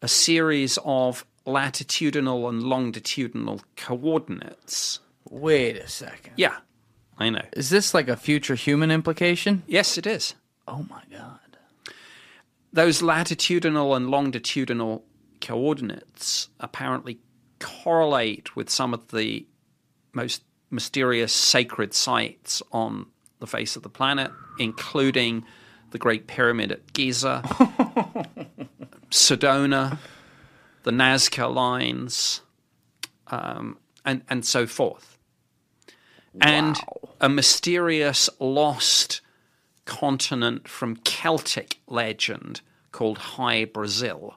a 0.00 0.08
series 0.08 0.78
of 0.84 1.24
latitudinal 1.46 2.48
and 2.48 2.62
longitudinal 2.62 3.60
coordinates. 3.76 5.00
Wait 5.28 5.76
a 5.76 5.88
second. 5.88 6.34
Yeah, 6.36 6.56
I 7.18 7.30
know. 7.30 7.42
Is 7.54 7.70
this 7.70 7.94
like 7.94 8.08
a 8.08 8.16
future 8.16 8.54
human 8.54 8.90
implication? 8.90 9.62
Yes, 9.66 9.98
it 9.98 10.06
is. 10.06 10.34
Oh 10.68 10.86
my 10.88 11.02
god. 11.10 11.38
Those 12.72 13.02
latitudinal 13.02 13.94
and 13.94 14.10
longitudinal 14.10 15.04
coordinates 15.40 16.48
apparently 16.58 17.18
correlate 17.60 18.56
with 18.56 18.68
some 18.68 18.92
of 18.92 19.08
the 19.08 19.46
most 20.12 20.42
mysterious 20.70 21.32
sacred 21.32 21.94
sites 21.94 22.62
on 22.72 23.06
the 23.40 23.46
face 23.46 23.76
of 23.76 23.82
the 23.82 23.88
planet, 23.88 24.30
including 24.58 25.44
the 25.90 25.98
Great 25.98 26.26
Pyramid 26.26 26.72
at 26.72 26.92
Giza, 26.92 27.42
Sedona, 29.10 29.98
the 30.82 30.90
Nazca 30.90 31.52
lines, 31.52 32.40
um, 33.28 33.78
and, 34.04 34.22
and 34.28 34.44
so 34.44 34.66
forth. 34.66 35.18
And 36.40 36.76
Wow. 36.76 37.10
a 37.20 37.28
mysterious 37.28 38.28
lost 38.40 39.20
continent 39.84 40.66
from 40.66 40.96
Celtic 40.96 41.78
legend 41.86 42.60
called 42.90 43.18
Hy-Brasil. 43.18 44.34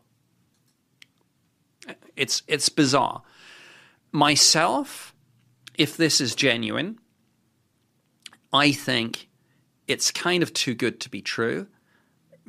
It's 2.15 2.43
it's 2.47 2.69
bizarre. 2.69 3.21
Myself, 4.11 5.13
if 5.75 5.95
this 5.95 6.19
is 6.19 6.35
genuine, 6.35 6.99
I 8.57 8.71
think 8.71 9.29
it's 9.87 10.11
kind 10.11 10.43
of 10.43 10.51
too 10.53 10.73
good 10.75 10.99
to 11.01 11.09
be 11.09 11.21
true 11.21 11.67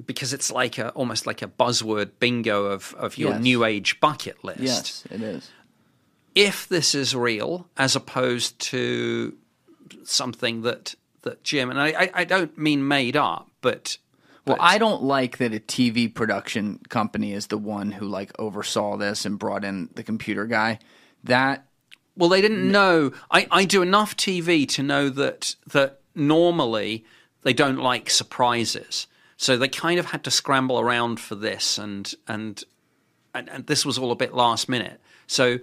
because 0.06 0.32
it's 0.32 0.51
like 0.51 0.78
a 0.78 0.90
almost 0.90 1.26
like 1.26 1.43
a 1.43 1.47
buzzword 1.48 2.10
bingo 2.20 2.64
of, 2.66 2.94
of 2.98 3.16
your 3.18 3.32
Yes. 3.32 3.43
new 3.43 3.64
age 3.64 4.01
bucket 4.01 4.43
list 4.44 4.60
Yes, 4.60 5.05
it 5.10 5.22
is. 5.22 5.51
if 6.35 6.68
this 6.68 6.94
is 6.94 7.14
real, 7.14 7.68
as 7.76 7.94
opposed 7.97 8.59
to 8.72 9.36
something 10.05 10.62
that 10.62 10.94
that 11.22 11.43
Jim 11.43 11.68
and 11.70 11.80
I, 11.80 12.10
I, 12.14 12.24
don't 12.24 12.56
mean 12.56 12.86
made 12.86 13.16
up, 13.16 13.51
but 13.60 13.98
Well, 14.47 14.56
I 14.60 14.78
don't 14.78 15.02
like 15.02 15.39
that 15.39 15.52
a 15.52 15.59
TV 15.59 16.12
production 16.14 16.78
company 16.89 17.32
is 17.32 17.48
the 17.48 17.59
one 17.59 17.90
who 17.93 18.06
like 18.06 18.30
oversaw 18.39 18.97
this 18.97 19.26
and 19.26 19.36
brought 19.39 19.64
in 19.64 19.90
the 19.94 20.05
computer 20.05 20.47
guy. 20.47 20.78
That 21.24 21.66
Well, 22.19 22.28
they 22.28 22.40
didn't 22.40 22.70
know. 22.70 23.12
I, 23.31 23.47
I 23.51 23.65
do 23.65 23.81
enough 23.81 24.16
TV 24.16 24.69
to 24.70 24.82
know 24.82 25.09
that 25.09 25.55
that 25.69 26.01
normally 26.15 27.05
they 27.43 27.53
don't 27.53 27.78
like 27.78 28.11
surprises. 28.11 29.07
So 29.36 29.57
they 29.57 29.69
kind 29.69 30.01
of 30.01 30.07
had 30.07 30.24
to 30.24 30.31
scramble 30.31 30.81
around 30.81 31.20
for 31.20 31.36
this, 31.36 31.78
and 31.78 32.12
and 32.27 32.62
and, 33.32 33.49
and 33.49 33.66
this 33.66 33.86
was 33.86 33.97
all 33.97 34.11
a 34.11 34.16
bit 34.16 34.35
last 34.35 34.69
minute. 34.69 35.01
So 35.28 35.61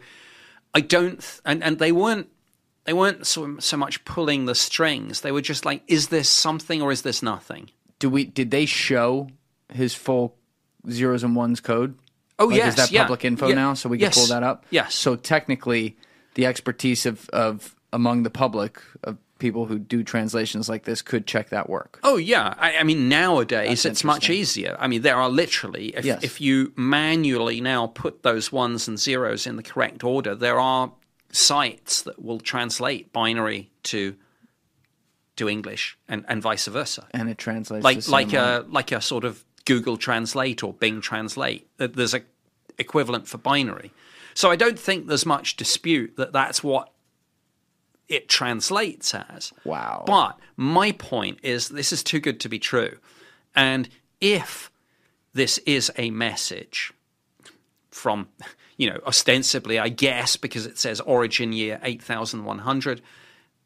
I 0.74 0.82
don't, 0.82 1.20
th- 1.20 1.42
and 1.46 1.62
and 1.62 1.78
they 1.78 1.92
weren't 1.92 2.30
they 2.86 2.94
weren't 2.94 3.28
so 3.28 3.60
so 3.60 3.76
much 3.76 4.06
pulling 4.06 4.46
the 4.46 4.56
strings. 4.56 5.22
They 5.22 5.32
were 5.32 5.42
just 5.42 5.66
like, 5.66 5.84
is 5.88 6.08
this 6.08 6.30
something 6.30 6.82
or 6.82 6.92
is 6.92 7.02
this 7.02 7.22
nothing? 7.22 7.72
Do 8.00 8.10
we? 8.10 8.26
Did 8.26 8.52
they 8.52 8.66
show 8.66 9.30
his 9.74 9.94
full 9.94 10.38
zeros 10.90 11.24
and 11.24 11.36
ones 11.36 11.60
code? 11.60 11.98
Oh 12.38 12.48
Like, 12.48 12.58
yes, 12.58 12.70
is 12.70 12.76
that 12.76 12.92
yeah, 12.92 13.04
public 13.04 13.26
info 13.26 13.50
yeah, 13.50 13.56
now? 13.56 13.74
So 13.74 13.90
we 13.90 13.98
can 13.98 14.06
yes, 14.06 14.18
pull 14.18 14.28
that 14.28 14.44
up. 14.44 14.66
Yes. 14.70 14.96
So 14.96 15.16
technically, 15.16 15.98
the 16.36 16.46
expertise 16.46 17.06
of 17.06 17.28
of 17.30 17.76
among 17.92 18.24
the 18.24 18.30
public 18.30 18.82
of 19.04 19.18
people 19.38 19.66
who 19.66 19.78
do 19.78 20.02
translations 20.04 20.70
like 20.70 20.86
this 20.86 21.02
could 21.02 21.28
check 21.28 21.50
that 21.50 21.70
work. 21.70 22.00
Oh 22.04 22.16
yeah, 22.18 22.54
I, 22.58 22.78
I 22.78 22.84
mean 22.84 23.10
nowadays 23.10 23.84
That's 23.84 23.86
it's 23.86 24.04
much 24.04 24.30
easier. 24.30 24.78
I 24.80 24.88
mean 24.88 25.02
there 25.02 25.18
are 25.18 25.30
literally 25.30 25.88
if, 25.96 26.06
Yes. 26.06 26.24
if 26.24 26.40
you 26.40 26.72
manually 26.78 27.60
now 27.62 27.88
put 27.88 28.24
those 28.24 28.52
ones 28.52 28.88
and 28.88 28.98
zeros 29.00 29.46
in 29.46 29.56
the 29.58 29.64
correct 29.64 30.04
order, 30.04 30.36
there 30.36 30.60
are 30.60 30.92
sites 31.32 32.02
that 32.04 32.24
will 32.24 32.40
translate 32.40 33.12
binary 33.12 33.70
to 33.84 34.16
to 35.36 35.50
English 35.50 35.98
and, 36.08 36.24
and 36.30 36.42
vice 36.42 36.66
versa. 36.68 37.08
And 37.12 37.30
it 37.30 37.38
translates 37.38 37.84
Like 37.84 38.08
like 38.08 38.32
way. 38.32 38.40
a 38.40 38.66
like 38.70 38.92
a 38.94 39.02
sort 39.02 39.26
of 39.26 39.44
Google 39.66 39.98
Translate 39.98 40.64
or 40.64 40.74
Bing 40.74 41.02
Translate. 41.02 41.68
There's 41.78 42.14
a 42.14 42.22
equivalent 42.78 43.28
for 43.28 43.38
binary. 43.38 43.92
So 44.36 44.52
I 44.52 44.56
don't 44.56 44.78
think 44.78 45.08
there's 45.08 45.26
much 45.26 45.56
dispute 45.56 46.18
that 46.18 46.34
that's 46.34 46.64
what 46.64 46.92
it 48.08 48.30
translates 48.30 49.16
as. 49.16 49.52
Wow. 49.64 50.04
But 50.06 50.38
my 50.58 50.92
point 50.92 51.40
is 51.42 51.70
this 51.70 51.92
is 51.92 52.04
too 52.04 52.20
good 52.20 52.40
to 52.42 52.50
be 52.50 52.60
true. 52.60 52.98
And 53.56 53.90
if 54.22 54.72
this 55.34 55.58
is 55.60 55.92
a 55.98 56.12
message 56.12 56.94
from, 57.92 58.28
you 58.78 58.90
know, 58.90 59.00
ostensibly, 59.08 59.80
I 59.80 59.90
guess, 59.90 60.36
because 60.36 60.66
it 60.66 60.78
says 60.78 61.00
origin 61.02 61.54
year 61.54 61.80
8100, 61.82 63.02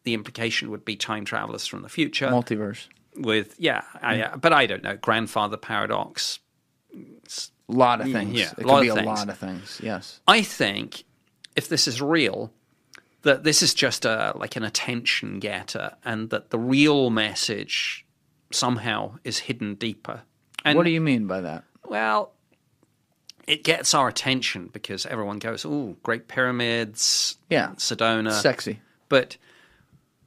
the 0.03 0.13
implication 0.13 0.69
would 0.69 0.85
be 0.85 0.95
time 0.95 1.25
travelers 1.25 1.65
from 1.65 1.81
the 1.81 1.89
future 1.89 2.27
multiverse. 2.27 2.87
with, 3.15 3.55
yeah, 3.59 3.81
I, 4.01 4.15
mm. 4.15 4.33
uh, 4.33 4.37
but 4.37 4.53
I 4.53 4.67
don't 4.67 4.83
know, 4.83 4.97
grandfather 4.97 5.57
paradox. 5.57 6.39
A 6.95 7.01
lot 7.71 8.01
of 8.01 8.07
mm, 8.07 8.13
things. 8.13 8.33
yeah, 8.39 8.51
it 8.57 8.63
a 8.63 8.67
lot 8.67 8.77
could 8.79 8.81
be 8.83 8.87
of 8.89 8.95
a 8.97 8.99
things. 9.01 9.07
lot 9.07 9.29
of 9.29 9.37
things. 9.37 9.79
Yes. 9.83 10.19
I 10.27 10.41
think 10.41 11.03
if 11.55 11.67
this 11.69 11.87
is 11.87 12.01
real, 12.01 12.51
that 13.21 13.43
this 13.43 13.61
is 13.61 13.73
just 13.73 14.05
a 14.05 14.33
like 14.35 14.55
an 14.55 14.63
attention 14.63 15.39
getter, 15.39 15.95
and 16.03 16.29
that 16.31 16.49
the 16.49 16.57
real 16.59 17.09
message 17.11 18.05
somehow 18.51 19.17
is 19.23 19.39
hidden 19.39 19.75
deeper. 19.75 20.21
And 20.65 20.77
what 20.77 20.83
do 20.85 20.89
you 20.91 21.01
mean 21.01 21.27
by 21.27 21.41
that? 21.41 21.63
well, 21.87 22.31
it 23.47 23.63
gets 23.63 23.93
our 23.93 24.07
attention 24.07 24.69
because 24.73 25.05
everyone 25.05 25.37
goes, 25.39 25.63
"Oh, 25.65 25.95
Great 26.03 26.27
Pyramids, 26.27 27.37
Yeah. 27.49 27.69
Sedona." 27.77 28.31
Sexy. 28.31 28.79
But 29.09 29.37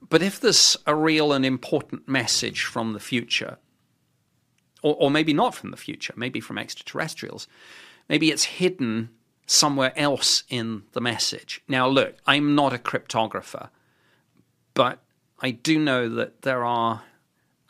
but 0.09 0.22
if 0.22 0.39
there's 0.40 0.76
a 0.86 0.94
real 0.94 1.32
and 1.32 1.44
important 1.44 2.09
message 2.09 2.64
from 2.64 2.93
the 2.93 3.01
future, 3.01 3.59
or, 4.82 4.94
or 4.98 5.10
maybe 5.10 5.32
not 5.32 5.54
from 5.54 5.70
the 5.70 5.76
future, 5.76 6.12
maybe 6.16 6.40
from 6.40 6.59
extraterrestrials, 6.59 7.48
maybe 8.09 8.30
it's 8.30 8.44
hidden 8.44 9.10
somewhere 9.46 9.92
else 9.96 10.44
in 10.48 10.82
the 10.92 11.00
message. 11.00 11.62
Now, 11.68 11.88
look, 11.88 12.16
I'm 12.26 12.54
not 12.54 12.72
a 12.72 12.78
cryptographer, 12.78 13.70
but 14.74 15.00
I 15.40 15.50
do 15.50 15.78
know 15.78 16.09
that 16.09 16.42
there 16.42 16.64
are, 16.64 17.02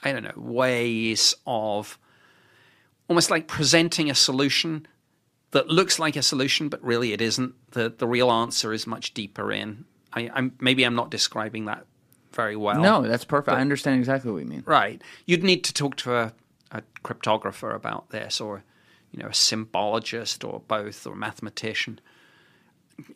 I 0.02 0.12
don't 0.12 0.24
know, 0.24 0.34
ways 0.36 1.34
of 1.46 1.98
almost 3.08 3.30
like 3.30 3.48
presenting 3.48 4.10
a 4.10 4.14
solution 4.14 4.86
that 5.52 5.68
looks 5.68 5.98
like 5.98 6.16
a 6.16 6.22
solution, 6.22 6.68
but 6.68 6.82
really 6.82 7.12
it 7.12 7.20
isn't. 7.20 7.54
The 7.72 7.90
the 7.90 8.06
real 8.06 8.30
answer 8.30 8.72
is 8.72 8.86
much 8.86 9.14
deeper 9.14 9.52
in. 9.52 9.84
I, 10.12 10.30
I'm 10.34 10.52
maybe 10.60 10.84
I'm 10.84 10.94
not 10.94 11.10
describing 11.10 11.66
that 11.66 11.86
very 12.32 12.56
well. 12.56 12.80
No, 12.80 13.02
that's 13.02 13.24
perfect. 13.24 13.56
I 13.56 13.60
understand 13.60 13.98
exactly 13.98 14.30
what 14.30 14.38
you 14.38 14.46
mean. 14.46 14.62
Right. 14.66 15.02
You'd 15.26 15.44
need 15.44 15.64
to 15.64 15.74
talk 15.74 15.96
to 15.96 16.14
a, 16.14 16.32
a 16.72 16.82
cryptographer 17.04 17.74
about 17.74 18.10
this, 18.10 18.40
or 18.40 18.64
you 19.10 19.20
know, 19.22 19.28
a 19.28 19.34
symbologist, 19.34 20.44
or 20.48 20.60
both, 20.66 21.06
or 21.06 21.12
a 21.12 21.16
mathematician. 21.16 22.00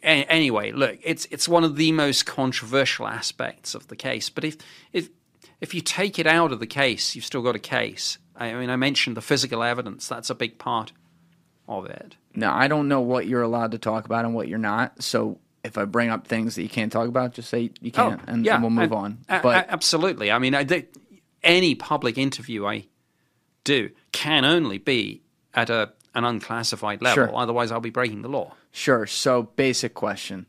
A- 0.03 0.25
anyway, 0.31 0.73
look, 0.73 0.99
it's 1.03 1.27
it's 1.31 1.49
one 1.49 1.65
of 1.65 1.77
the 1.77 1.93
most 1.93 2.27
controversial 2.27 3.07
aspects 3.07 3.75
of 3.75 3.89
the 3.89 3.97
case. 3.97 4.31
But 4.31 4.45
if 4.45 4.57
if 4.93 5.09
if 5.61 5.75
you 5.75 5.81
take 5.81 6.19
it 6.19 6.27
out 6.27 6.53
of 6.53 6.61
the 6.61 6.67
case, 6.67 7.15
you've 7.15 7.25
still 7.25 7.43
got 7.43 7.57
a 7.57 7.61
case. 7.61 8.19
I 8.37 8.53
mean, 8.55 8.69
I 8.71 8.77
mentioned 8.77 9.17
the 9.17 9.23
physical 9.23 9.63
evidence; 9.63 10.07
that's 10.09 10.31
a 10.31 10.35
big 10.35 10.59
part 10.59 10.93
of 11.69 11.87
it. 11.87 12.17
Now, 12.35 12.55
I 12.55 12.69
don't 12.69 12.89
know 12.89 13.01
what 13.01 13.27
you're 13.27 13.43
allowed 13.43 13.73
to 13.73 13.79
talk 13.79 14.05
about 14.05 14.25
and 14.25 14.35
what 14.35 14.49
you're 14.49 14.59
not. 14.59 15.03
So 15.03 15.39
if 15.65 15.79
I 15.79 15.85
bring 15.85 16.11
up 16.11 16.27
things 16.27 16.55
that 16.55 16.63
you 16.63 16.69
can't 16.69 16.93
talk 16.93 17.09
about, 17.09 17.33
just 17.33 17.49
say 17.49 17.71
you 17.81 17.91
can't, 17.91 18.21
oh, 18.21 18.25
and, 18.31 18.47
and 18.47 18.63
we'll 18.63 18.71
move 18.71 18.93
a- 18.93 18.97
on. 18.97 19.19
but 19.29 19.45
a- 19.67 19.73
absolutely. 19.73 20.31
I 20.31 20.39
mean, 20.39 20.55
I, 20.55 20.85
any 21.43 21.75
public 21.75 22.19
interview 22.19 22.67
I 22.67 22.87
do 23.67 23.91
can 24.13 24.45
only 24.47 24.79
be 24.79 25.21
at 25.53 25.69
a 25.69 25.93
an 26.15 26.25
unclassified 26.25 27.03
level. 27.03 27.27
Sure. 27.27 27.37
Otherwise, 27.37 27.71
I'll 27.71 27.81
be 27.81 27.91
breaking 27.91 28.23
the 28.23 28.29
law. 28.31 28.55
Sure. 28.73 29.05
So, 29.07 29.43
basic 29.43 29.93
question: 29.93 30.47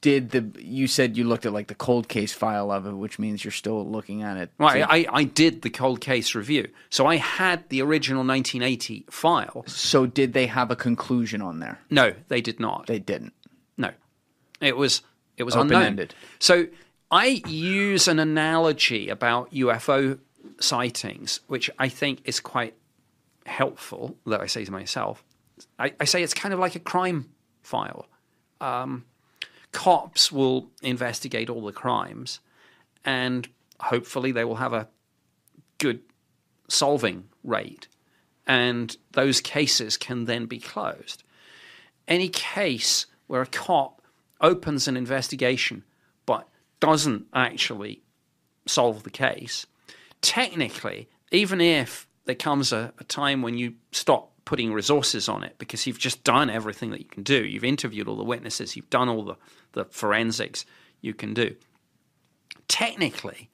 Did 0.00 0.30
the 0.30 0.50
you 0.58 0.86
said 0.86 1.18
you 1.18 1.24
looked 1.24 1.44
at 1.44 1.52
like 1.52 1.66
the 1.66 1.74
cold 1.74 2.08
case 2.08 2.32
file 2.32 2.70
of 2.72 2.86
it, 2.86 2.92
which 2.92 3.18
means 3.18 3.44
you're 3.44 3.50
still 3.52 3.86
looking 3.86 4.22
at 4.22 4.38
it? 4.38 4.50
Right, 4.56 4.82
So- 4.82 4.88
I, 4.88 5.06
I 5.12 5.24
did 5.24 5.60
the 5.60 5.68
cold 5.68 6.00
case 6.00 6.34
review, 6.34 6.68
so 6.88 7.04
I 7.06 7.16
had 7.16 7.68
the 7.68 7.82
original 7.82 8.24
1980 8.24 9.04
file. 9.10 9.64
so, 9.66 10.06
did 10.06 10.32
they 10.32 10.46
have 10.46 10.70
a 10.70 10.76
conclusion 10.76 11.42
on 11.42 11.60
there? 11.60 11.78
No, 11.90 12.14
they 12.28 12.40
did 12.40 12.58
not. 12.58 12.86
They 12.86 12.98
didn't. 12.98 13.34
No, 13.76 13.90
it 14.62 14.76
was 14.78 15.02
it 15.36 15.42
was 15.42 15.54
unknown. 15.54 15.82
Open-ended. 15.82 16.14
So 16.38 16.66
I 17.10 17.42
use 17.46 18.08
an 18.08 18.18
analogy 18.18 19.10
about 19.10 19.50
UFO 19.52 20.18
sightings, 20.60 21.40
which 21.46 21.70
I 21.78 21.88
think 21.88 22.20
is 22.24 22.40
quite 22.40 22.74
helpful. 23.46 24.16
That 24.26 24.40
I 24.40 24.46
say 24.46 24.64
to 24.64 24.72
myself, 24.72 25.24
I, 25.78 25.92
I 26.00 26.04
say 26.04 26.22
it's 26.22 26.34
kind 26.34 26.54
of 26.54 26.60
like 26.60 26.74
a 26.74 26.80
crime 26.80 27.30
file. 27.62 28.06
Um, 28.60 29.04
cops 29.72 30.30
will 30.30 30.70
investigate 30.82 31.50
all 31.50 31.62
the 31.62 31.72
crimes, 31.72 32.40
and 33.04 33.48
hopefully 33.80 34.32
they 34.32 34.44
will 34.44 34.56
have 34.56 34.72
a 34.72 34.88
good 35.78 36.00
solving 36.68 37.24
rate, 37.42 37.88
and 38.46 38.96
those 39.12 39.40
cases 39.40 39.96
can 39.96 40.26
then 40.26 40.46
be 40.46 40.58
closed 40.58 41.24
any 42.10 42.28
case 42.28 43.06
where 43.28 43.40
a 43.40 43.46
cop 43.46 44.02
opens 44.40 44.88
an 44.88 44.96
investigation 44.96 45.84
but 46.26 46.48
doesn't 46.80 47.26
actually 47.32 48.02
solve 48.66 49.04
the 49.04 49.10
case, 49.10 49.64
technically, 50.22 51.08
even 51.30 51.60
if 51.60 52.08
there 52.24 52.34
comes 52.34 52.72
a, 52.72 52.92
a 52.98 53.04
time 53.04 53.42
when 53.42 53.56
you 53.56 53.74
stop 53.92 54.32
putting 54.44 54.72
resources 54.72 55.28
on 55.28 55.44
it 55.44 55.56
because 55.58 55.86
you've 55.86 55.98
just 55.98 56.24
done 56.24 56.50
everything 56.50 56.90
that 56.90 57.00
you 57.00 57.06
can 57.06 57.22
do, 57.22 57.44
you've 57.44 57.64
interviewed 57.64 58.08
all 58.08 58.16
the 58.16 58.24
witnesses, 58.24 58.76
you've 58.76 58.90
done 58.90 59.08
all 59.08 59.24
the, 59.24 59.36
the 59.72 59.84
forensics 59.86 60.64
you 61.00 61.14
can 61.14 61.34
do, 61.34 61.54
technically, 62.68 63.48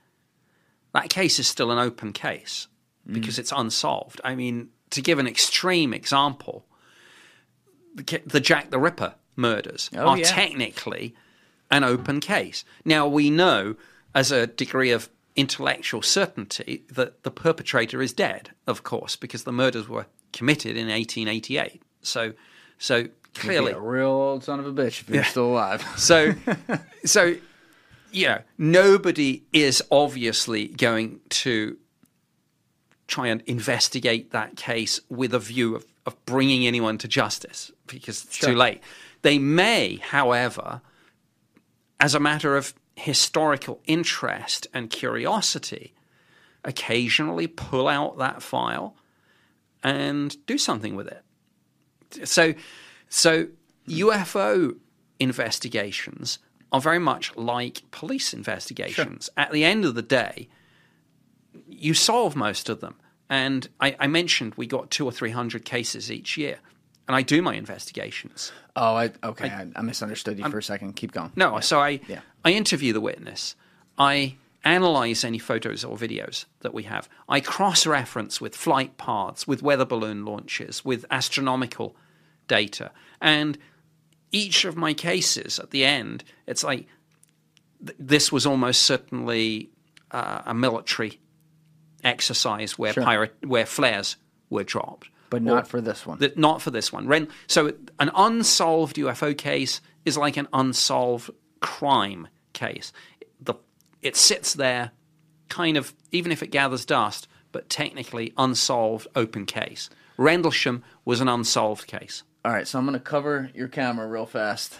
that 0.94 1.08
case 1.10 1.38
is 1.38 1.46
still 1.46 1.70
an 1.70 1.78
open 1.78 2.12
case 2.12 2.68
because 3.06 3.36
mm. 3.36 3.40
it's 3.40 3.52
unsolved. 3.52 4.20
I 4.24 4.34
mean, 4.34 4.70
to 4.90 5.02
give 5.02 5.18
an 5.18 5.26
extreme 5.26 5.92
example, 5.92 6.66
the, 7.94 8.22
the 8.24 8.40
Jack 8.40 8.70
the 8.70 8.78
Ripper 8.78 9.14
murders 9.36 9.90
Oh, 9.94 10.08
are 10.08 10.18
yeah. 10.18 10.24
technically 10.24 11.14
an 11.70 11.84
open 11.84 12.20
case. 12.20 12.64
Now, 12.84 13.06
we 13.06 13.30
know 13.30 13.76
as 14.14 14.32
a 14.32 14.46
degree 14.46 14.92
of 14.92 15.10
intellectual 15.36 16.02
certainty 16.02 16.84
that 16.90 17.22
the 17.22 17.30
perpetrator 17.30 18.00
is 18.02 18.12
dead, 18.12 18.50
of 18.66 18.82
course, 18.82 19.16
because 19.16 19.44
the 19.44 19.52
murders 19.52 19.88
were 19.88 20.06
committed 20.32 20.76
in 20.76 20.88
1888. 20.88 21.82
So, 22.00 22.32
so 22.78 23.08
clearly, 23.34 23.72
a 23.72 23.80
real 23.80 24.08
old 24.08 24.44
son 24.44 24.58
of 24.58 24.66
a 24.66 24.72
bitch 24.72 25.02
if 25.02 25.10
you're 25.10 25.24
still 25.24 25.46
alive. 25.46 25.86
so, 25.96 26.34
so, 27.04 27.36
you 28.10 28.26
know, 28.26 28.40
nobody 28.58 29.42
is 29.52 29.82
obviously 29.90 30.68
going 30.68 31.20
to 31.28 31.76
try 33.06 33.28
and 33.28 33.42
investigate 33.42 34.32
that 34.32 34.56
case 34.56 35.00
with 35.08 35.32
a 35.32 35.38
view 35.38 35.76
of, 35.76 35.86
of 36.06 36.24
bringing 36.26 36.66
anyone 36.66 36.98
to 36.98 37.06
justice 37.06 37.70
because 37.86 38.24
it's 38.24 38.38
too 38.38 38.54
late. 38.54 38.80
They 39.22 39.38
may, 39.38 39.96
however, 39.96 40.80
as 42.00 42.14
a 42.14 42.20
matter 42.20 42.56
of 42.56 42.74
historical 42.96 43.80
interest 43.86 44.66
and 44.74 44.90
curiosity, 44.90 45.94
occasionally 46.64 47.46
pull 47.46 47.86
out 47.86 48.18
that 48.18 48.42
file 48.42 48.96
and 49.84 50.44
do 50.46 50.58
something 50.58 50.96
with 50.96 51.06
it. 51.06 51.22
So, 52.26 52.54
so 53.08 53.48
UFO 53.88 54.76
investigations 55.20 56.38
are 56.72 56.80
very 56.80 56.98
much 56.98 57.36
like 57.36 57.82
police 57.90 58.32
investigations. 58.32 59.30
At 59.36 59.52
the 59.52 59.64
end 59.64 59.84
of 59.84 59.94
the 59.94 60.02
day, 60.02 60.48
you 61.68 61.94
solve 61.94 62.34
most 62.34 62.68
of 62.68 62.80
them. 62.80 62.96
And 63.28 63.68
I, 63.80 63.96
I 63.98 64.06
mentioned 64.06 64.54
we 64.56 64.66
got 64.66 64.90
two 64.90 65.04
or 65.04 65.12
three 65.12 65.30
hundred 65.30 65.64
cases 65.64 66.10
each 66.10 66.36
year, 66.36 66.58
and 67.08 67.16
I 67.16 67.22
do 67.22 67.40
my 67.42 67.54
investigations. 67.54 68.52
Oh, 68.74 68.94
I, 68.96 69.12
okay. 69.22 69.48
I, 69.48 69.66
I 69.76 69.82
misunderstood 69.82 70.38
you 70.38 70.48
for 70.50 70.58
a 70.58 70.62
second. 70.62 70.94
Keep 70.96 71.12
going. 71.12 71.32
No, 71.36 71.60
so 71.60 71.80
I 71.80 72.00
Yeah. 72.08 72.20
I 72.44 72.50
interview 72.52 72.92
the 72.92 73.00
witness. 73.00 73.54
I 73.98 74.36
analyze 74.64 75.24
any 75.24 75.38
photos 75.38 75.84
or 75.84 75.96
videos 75.96 76.44
that 76.60 76.74
we 76.74 76.82
have. 76.84 77.08
I 77.28 77.40
cross-reference 77.40 78.40
with 78.40 78.56
flight 78.56 78.96
paths, 78.98 79.46
with 79.46 79.62
weather 79.62 79.84
balloon 79.84 80.24
launches, 80.24 80.84
with 80.84 81.04
astronomical 81.10 81.94
data, 82.48 82.90
and 83.20 83.56
each 84.32 84.64
of 84.64 84.76
my 84.76 84.92
cases 84.92 85.58
at 85.60 85.70
the 85.70 85.84
end, 85.84 86.24
it's 86.48 86.64
like 86.64 86.86
th- 87.84 87.96
this 87.98 88.32
was 88.32 88.44
almost 88.44 88.82
certainly 88.82 89.70
uh, 90.10 90.42
a 90.46 90.52
military 90.54 91.20
exercise 92.04 92.78
where 92.78 92.92
Sure. 92.92 93.04
pirate 93.04 93.34
where 93.46 93.66
flares 93.66 94.16
were 94.50 94.64
dropped, 94.64 95.08
But 95.30 95.42
not 95.42 95.66
for 95.68 95.80
this 95.80 96.06
one. 96.06 96.18
that 96.18 96.36
not 96.36 96.62
for 96.62 96.70
this 96.70 96.92
one. 96.92 97.06
Ren, 97.06 97.28
so 97.46 97.72
an 97.98 98.10
unsolved 98.14 98.96
UFO 98.96 99.36
case 99.36 99.80
is 100.04 100.16
like 100.16 100.36
an 100.36 100.48
unsolved 100.52 101.30
crime 101.60 102.28
case. 102.52 102.92
The 103.40 103.54
it 104.02 104.16
sits 104.16 104.54
there, 104.54 104.92
kind 105.48 105.76
of 105.76 105.94
even 106.12 106.32
if 106.32 106.42
it 106.42 106.50
gathers 106.50 106.84
dust, 106.84 107.28
but 107.52 107.68
technically 107.68 108.32
unsolved 108.36 109.08
open 109.16 109.46
case. 109.46 109.90
Rendlesham 110.16 110.82
was 111.04 111.20
an 111.20 111.28
unsolved 111.28 111.86
case. 111.86 112.22
All 112.44 112.52
right, 112.52 112.66
so 112.66 112.78
I'm 112.78 112.86
going 112.86 112.98
to 112.98 113.04
cover 113.04 113.50
your 113.54 113.68
camera 113.68 114.06
real 114.06 114.26
fast. 114.26 114.78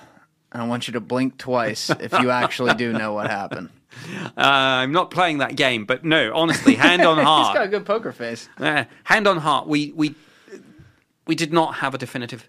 And 0.52 0.62
I 0.62 0.66
want 0.66 0.86
you 0.86 0.93
to 0.93 1.01
blink 1.01 1.36
twice 1.36 1.90
if 1.90 2.12
you 2.12 2.31
actually 2.31 2.74
do 2.74 2.93
know 2.93 3.12
what 3.12 3.28
happened. 3.28 3.70
Uh, 4.36 4.43
I'm 4.85 4.93
not 4.93 5.10
playing 5.10 5.39
that 5.39 5.56
game, 5.56 5.86
but 5.86 6.05
no, 6.05 6.31
honestly, 6.35 6.74
hand 6.74 7.01
on 7.01 7.16
He's 7.16 7.27
heart, 7.27 7.55
got 7.55 7.64
a 7.64 7.68
good 7.68 7.86
poker 7.86 8.12
face. 8.12 8.47
Uh, 8.59 8.85
hand 9.05 9.27
on 9.27 9.39
heart, 9.39 9.66
we 9.66 9.90
we 9.93 10.14
we 11.27 11.35
did 11.35 11.53
not 11.53 11.77
have 11.77 11.94
a 11.94 11.98
definitive 11.98 12.48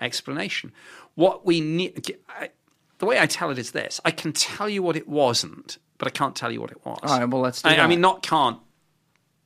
explanation. 0.00 0.72
What 1.14 1.46
we 1.46 1.60
need, 1.60 2.16
I, 2.28 2.50
the 2.98 3.06
way 3.06 3.18
I 3.18 3.26
tell 3.26 3.50
it 3.50 3.58
is 3.58 3.72
this: 3.72 4.00
I 4.04 4.10
can 4.10 4.32
tell 4.32 4.68
you 4.68 4.82
what 4.82 4.96
it 4.96 5.08
wasn't, 5.08 5.78
but 5.98 6.08
I 6.08 6.10
can't 6.10 6.36
tell 6.36 6.50
you 6.50 6.60
what 6.60 6.70
it 6.70 6.84
was. 6.84 6.98
All 7.02 7.18
right, 7.18 7.28
well, 7.28 7.42
let's 7.42 7.62
do 7.62 7.68
I, 7.68 7.78
I 7.78 7.86
mean, 7.86 8.00
not 8.00 8.22
can't. 8.22 8.58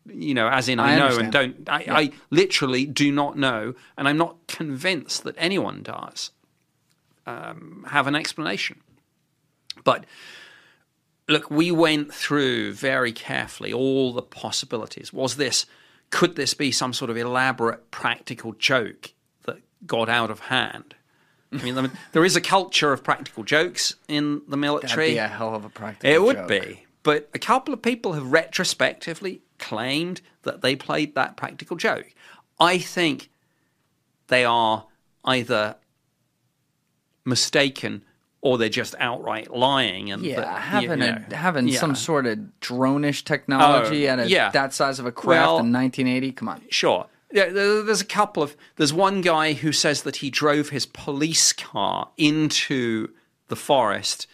You 0.06 0.32
know, 0.32 0.48
as 0.48 0.70
in 0.70 0.80
I 0.80 0.94
I, 0.94 0.96
know 0.96 1.04
understand. 1.08 1.34
and 1.34 1.64
don't. 1.66 1.68
I, 1.68 2.00
I 2.00 2.12
literally 2.30 2.86
do 2.86 3.12
not 3.12 3.36
know, 3.36 3.74
and 3.96 4.08
I'm 4.08 4.16
not 4.16 4.46
convinced 4.46 5.24
that 5.24 5.34
anyone 5.36 5.82
does 5.82 6.30
um, 7.26 7.84
have 7.90 8.06
an 8.06 8.16
explanation. 8.16 8.80
But 9.84 10.06
look, 11.28 11.50
we 11.50 11.70
went 11.70 12.12
through 12.12 12.72
very 12.72 13.12
carefully 13.12 13.72
all 13.72 14.12
the 14.12 14.22
possibilities. 14.22 15.12
Was 15.12 15.36
this, 15.36 15.66
could 16.10 16.36
this 16.36 16.54
be 16.54 16.72
some 16.72 16.92
sort 16.92 17.10
of 17.10 17.16
elaborate 17.16 17.90
practical 17.90 18.52
joke 18.52 19.12
that 19.44 19.58
got 19.86 20.08
out 20.08 20.30
of 20.30 20.40
hand? 20.40 20.94
I 21.52 21.62
mean, 21.62 21.78
I 21.78 21.82
mean, 21.82 21.92
there 22.12 22.24
is 22.24 22.36
a 22.36 22.40
culture 22.42 22.92
of 22.92 23.02
practical 23.02 23.42
jokes 23.42 23.94
in 24.06 24.34
the 24.34 24.40
That'd 24.50 24.58
military. 24.58 25.10
be 25.12 25.18
a 25.18 25.28
hell 25.28 25.54
of 25.54 25.64
a 25.64 25.70
practical 25.70 26.14
It 26.14 26.22
would 26.22 26.36
joke. 26.36 26.48
be. 26.48 26.84
But 27.02 27.30
a 27.32 27.38
couple 27.38 27.72
of 27.72 27.80
people 27.80 28.12
have 28.12 28.30
retrospectively 28.32 29.40
claimed 29.58 30.20
that 30.42 30.60
they 30.60 30.76
played 30.76 31.14
that 31.14 31.36
practical 31.38 31.76
joke. 31.76 32.12
I 32.60 32.78
think 32.78 33.30
they 34.26 34.44
are 34.44 34.86
either 35.24 35.76
mistaken 37.24 38.04
or 38.40 38.56
they're 38.58 38.68
just 38.68 38.94
outright 39.00 39.50
lying. 39.50 40.10
And 40.12 40.22
Yeah, 40.24 40.36
you 40.40 40.42
having 40.86 40.98
know, 41.00 41.18
a 41.30 41.34
having 41.34 41.68
yeah. 41.68 41.78
some 41.80 41.94
sort 41.94 42.26
of 42.26 42.60
drone-ish 42.60 43.24
technology 43.24 44.08
Oh, 44.08 44.12
at 44.12 44.18
a, 44.20 44.28
yeah. 44.28 44.50
that 44.50 44.72
size 44.72 44.98
of 44.98 45.06
a 45.06 45.12
craft 45.12 45.26
Well- 45.46 45.58
in 45.58 45.72
1980. 45.72 46.32
Come 46.32 46.48
on. 46.48 46.62
Sure. 46.70 47.06
Yeah, 47.32 47.50
there's 47.50 48.00
a 48.00 48.06
couple 48.06 48.42
of. 48.42 48.56
There's 48.76 48.92
one 48.92 49.20
guy 49.20 49.52
who 49.52 49.70
says 49.70 50.02
that 50.04 50.16
he 50.16 50.30
drove 50.30 50.70
his 50.70 50.86
police 50.86 51.52
car 51.52 52.08
into 52.16 53.08
the 53.48 53.56
forest 53.56 54.26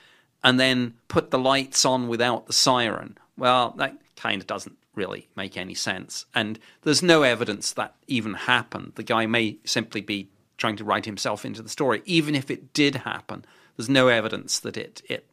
and 0.44 0.60
then 0.60 0.94
put 1.08 1.30
the 1.32 1.38
lights 1.38 1.84
on 1.84 2.06
without 2.06 2.46
the 2.46 2.52
siren. 2.52 3.18
Well, 3.36 3.74
that 3.78 3.96
kind 4.16 4.40
of 4.40 4.46
doesn't 4.46 4.76
really 4.94 5.28
make 5.34 5.56
any 5.56 5.74
sense. 5.74 6.24
And 6.36 6.60
there's 6.82 7.02
no 7.02 7.22
evidence 7.24 7.72
that 7.72 7.94
even 8.06 8.34
happened. 8.34 8.92
The 8.94 9.02
guy 9.02 9.26
may 9.26 9.56
simply 9.64 10.00
be 10.00 10.28
trying 10.56 10.76
to 10.76 10.84
write 10.84 11.04
himself 11.04 11.44
into 11.44 11.62
the 11.62 11.68
story. 11.68 12.00
Even 12.04 12.36
if 12.36 12.48
it 12.48 12.72
did 12.72 12.94
happen, 12.96 13.44
there's 13.76 13.88
no 13.88 14.08
evidence 14.08 14.60
that 14.60 14.76
it 14.76 15.02
it 15.08 15.26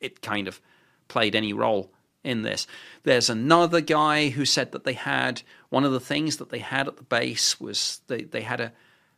it 0.00 0.22
kind 0.22 0.48
of 0.48 0.60
played 1.08 1.34
any 1.34 1.52
role 1.52 1.92
in 2.24 2.42
this. 2.42 2.66
There's 3.04 3.30
another 3.30 3.80
guy 3.80 4.30
who 4.30 4.44
said 4.44 4.72
that 4.72 4.84
they 4.84 4.94
had 4.94 5.42
one 5.70 5.84
of 5.84 5.92
the 5.92 6.00
things 6.00 6.38
that 6.38 6.50
they 6.50 6.58
had 6.58 6.88
at 6.88 6.96
the 6.96 7.04
base 7.04 7.60
was 7.60 8.00
they, 8.08 8.22
they 8.22 8.42
had 8.42 8.60
a, 8.60 8.72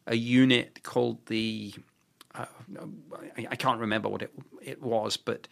a 0.06 0.14
unit 0.14 0.82
called 0.82 1.24
the 1.26 1.72
uh, 2.35 2.44
I, 3.36 3.56
can't 3.56 3.80
remember 3.80 4.09
what 4.09 4.22
it 4.22 4.32
it 4.62 4.82
was, 4.82 5.16
but 5.16 5.48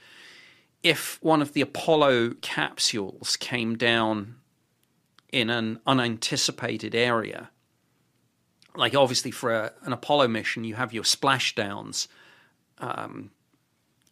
if 0.82 1.18
one 1.22 1.42
of 1.42 1.52
the 1.52 1.62
Apollo 1.62 2.34
capsules 2.42 3.36
came 3.36 3.76
down 3.76 4.36
in 5.32 5.50
an 5.50 5.80
unanticipated 5.86 6.94
area, 6.94 7.50
like 8.76 8.94
obviously 8.94 9.30
for 9.30 9.52
a, 9.52 9.72
an 9.82 9.92
Apollo 9.92 10.28
mission, 10.28 10.64
you 10.64 10.74
have 10.74 10.92
your 10.92 11.02
splashdowns 11.02 12.06
um, 12.78 13.30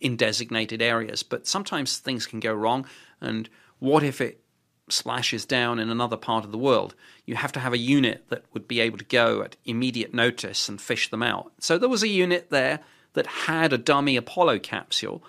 in 0.00 0.16
designated 0.16 0.82
areas, 0.82 1.22
but 1.22 1.46
sometimes 1.46 1.98
things 1.98 2.26
can 2.26 2.40
go 2.40 2.52
wrong. 2.52 2.86
And 3.20 3.48
what 3.78 4.02
if 4.02 4.20
it 4.20 4.40
splashes 4.88 5.44
down 5.46 5.78
in 5.78 5.88
another 5.90 6.16
part 6.16 6.44
of 6.44 6.52
the 6.52 6.58
world? 6.58 6.94
You 7.24 7.36
have 7.36 7.52
to 7.52 7.60
have 7.60 7.72
a 7.72 7.78
unit 7.78 8.24
that 8.28 8.44
would 8.52 8.68
be 8.68 8.80
able 8.80 8.98
to 8.98 9.04
go 9.04 9.42
at 9.42 9.56
immediate 9.64 10.12
notice 10.12 10.68
and 10.68 10.80
fish 10.80 11.10
them 11.10 11.22
out. 11.22 11.52
So 11.58 11.78
there 11.78 11.88
was 11.88 12.02
a 12.02 12.08
unit 12.08 12.50
there 12.50 12.80
that 13.14 13.26
had 13.26 13.72
a 13.72 13.78
dummy 13.78 14.16
Apollo 14.16 14.58
capsule. 14.60 15.22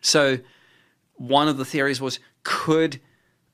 So 0.00 0.38
one 1.14 1.48
of 1.48 1.56
the 1.58 1.64
theories 1.64 2.00
was 2.00 2.18
could 2.44 3.00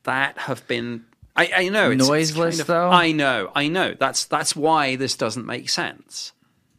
that 0.04 0.38
have 0.38 0.66
been 0.66 1.04
I, 1.36 1.50
I 1.56 1.68
know 1.68 1.90
it's, 1.90 2.00
it's 2.02 2.08
Noiseless, 2.08 2.56
kind 2.56 2.60
of- 2.60 2.66
though? 2.66 2.90
I 2.90 3.12
know, 3.12 3.50
I 3.54 3.68
know. 3.68 3.94
That's 3.98 4.24
that's 4.24 4.56
why 4.56 4.96
this 4.96 5.16
doesn't 5.16 5.46
make 5.46 5.68
sense. 5.70 6.32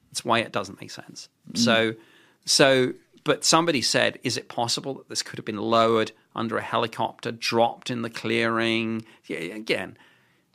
That's 0.10 0.26
why 0.26 0.40
it 0.40 0.52
doesn't 0.52 0.82
make 0.82 0.92
sense. 0.92 1.30
So 1.54 1.94
so 2.50 2.94
but 3.24 3.44
somebody 3.46 3.82
said, 3.82 4.18
is 4.24 4.38
it 4.38 4.48
possible 4.50 4.96
that 4.96 5.10
this 5.10 5.22
could 5.22 5.38
have 5.38 5.46
been 5.46 5.58
lowered 5.58 6.12
under 6.36 6.58
a 6.58 6.62
helicopter, 6.62 7.32
dropped 7.32 7.90
in 7.90 8.02
the 8.02 8.10
clearing? 8.10 9.06
Yeah, 9.28 9.38
again, 9.38 9.98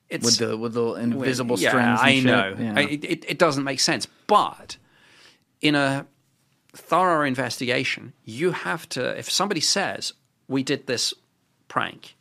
it's 0.08 0.24
With 0.24 0.38
the 0.38 0.56
with 0.56 0.74
the 0.74 0.94
invisible 0.94 1.58
yeah, 1.58 1.68
strings. 1.68 2.00
I 2.02 2.20
know. 2.20 2.56
Yeah. 2.58 2.74
I- 2.76 2.80
It, 2.82 3.24
it, 3.28 3.38
doesn't 3.38 3.64
make 3.64 3.80
sense. 3.80 4.06
But 4.26 4.76
in 5.60 5.74
a 5.74 6.06
thorough 6.72 7.24
investigation, 7.24 8.12
you 8.24 8.52
have 8.52 8.88
to, 8.90 9.16
if 9.18 9.30
somebody 9.30 9.60
says, 9.60 10.12
we 10.48 10.62
did 10.62 10.86
this 10.86 11.14
prank, 11.68 12.16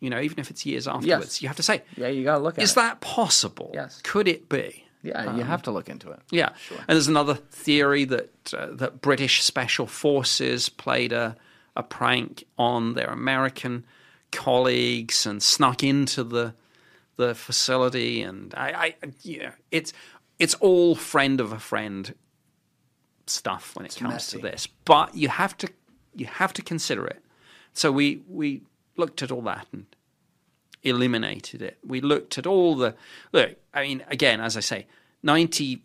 you 0.00 0.10
know, 0.10 0.20
even 0.20 0.40
if 0.40 0.50
it's 0.50 0.66
years 0.66 0.88
afterwards, 0.88 1.40
you 1.40 1.48
have 1.48 1.56
to 1.56 1.62
say, 1.62 1.82
yeah, 1.96 2.08
you 2.08 2.24
got 2.24 2.38
to 2.38 2.42
look 2.42 2.58
at 2.58 2.64
is 2.64 2.72
it. 2.72 2.76
that 2.76 3.00
possible? 3.00 3.70
Yes. 3.72 4.00
Could 4.02 4.26
it 4.26 4.48
be? 4.48 4.81
Yeah, 5.02 5.36
you 5.36 5.42
have 5.42 5.62
to 5.62 5.70
look 5.70 5.88
into 5.88 6.10
it. 6.10 6.20
Yeah, 6.30 6.50
and 6.70 6.88
there's 6.88 7.08
another 7.08 7.34
theory 7.34 8.04
that 8.04 8.54
uh, 8.56 8.68
that 8.72 9.00
British 9.00 9.42
special 9.42 9.86
forces 9.86 10.68
played 10.68 11.12
a 11.12 11.36
a 11.74 11.82
prank 11.82 12.44
on 12.58 12.94
their 12.94 13.08
American 13.08 13.84
colleagues 14.30 15.26
and 15.26 15.42
snuck 15.42 15.82
into 15.82 16.24
the 16.24 16.54
the 17.16 17.34
facility, 17.34 18.22
and 18.22 18.54
I, 18.56 18.94
I 19.02 19.08
yeah, 19.22 19.52
it's 19.70 19.92
it's 20.38 20.54
all 20.54 20.94
friend 20.94 21.40
of 21.40 21.52
a 21.52 21.58
friend 21.58 22.14
stuff 23.26 23.76
when 23.76 23.86
it 23.86 23.96
comes 23.96 24.14
messy. 24.14 24.38
to 24.38 24.42
this, 24.42 24.66
but 24.84 25.14
you 25.14 25.28
have 25.28 25.56
to 25.58 25.68
you 26.14 26.26
have 26.26 26.52
to 26.54 26.62
consider 26.62 27.06
it. 27.06 27.22
So 27.72 27.90
we 27.92 28.22
we 28.28 28.62
looked 28.96 29.22
at 29.22 29.30
all 29.30 29.42
that 29.42 29.66
and 29.72 29.86
eliminated 30.82 31.62
it. 31.62 31.78
We 31.84 32.00
looked 32.00 32.38
at 32.38 32.46
all 32.46 32.76
the 32.76 32.94
look. 33.32 33.56
I 33.72 33.82
mean, 33.82 34.04
again, 34.08 34.40
as 34.40 34.56
I 34.56 34.60
say, 34.60 34.86
ninety 35.22 35.82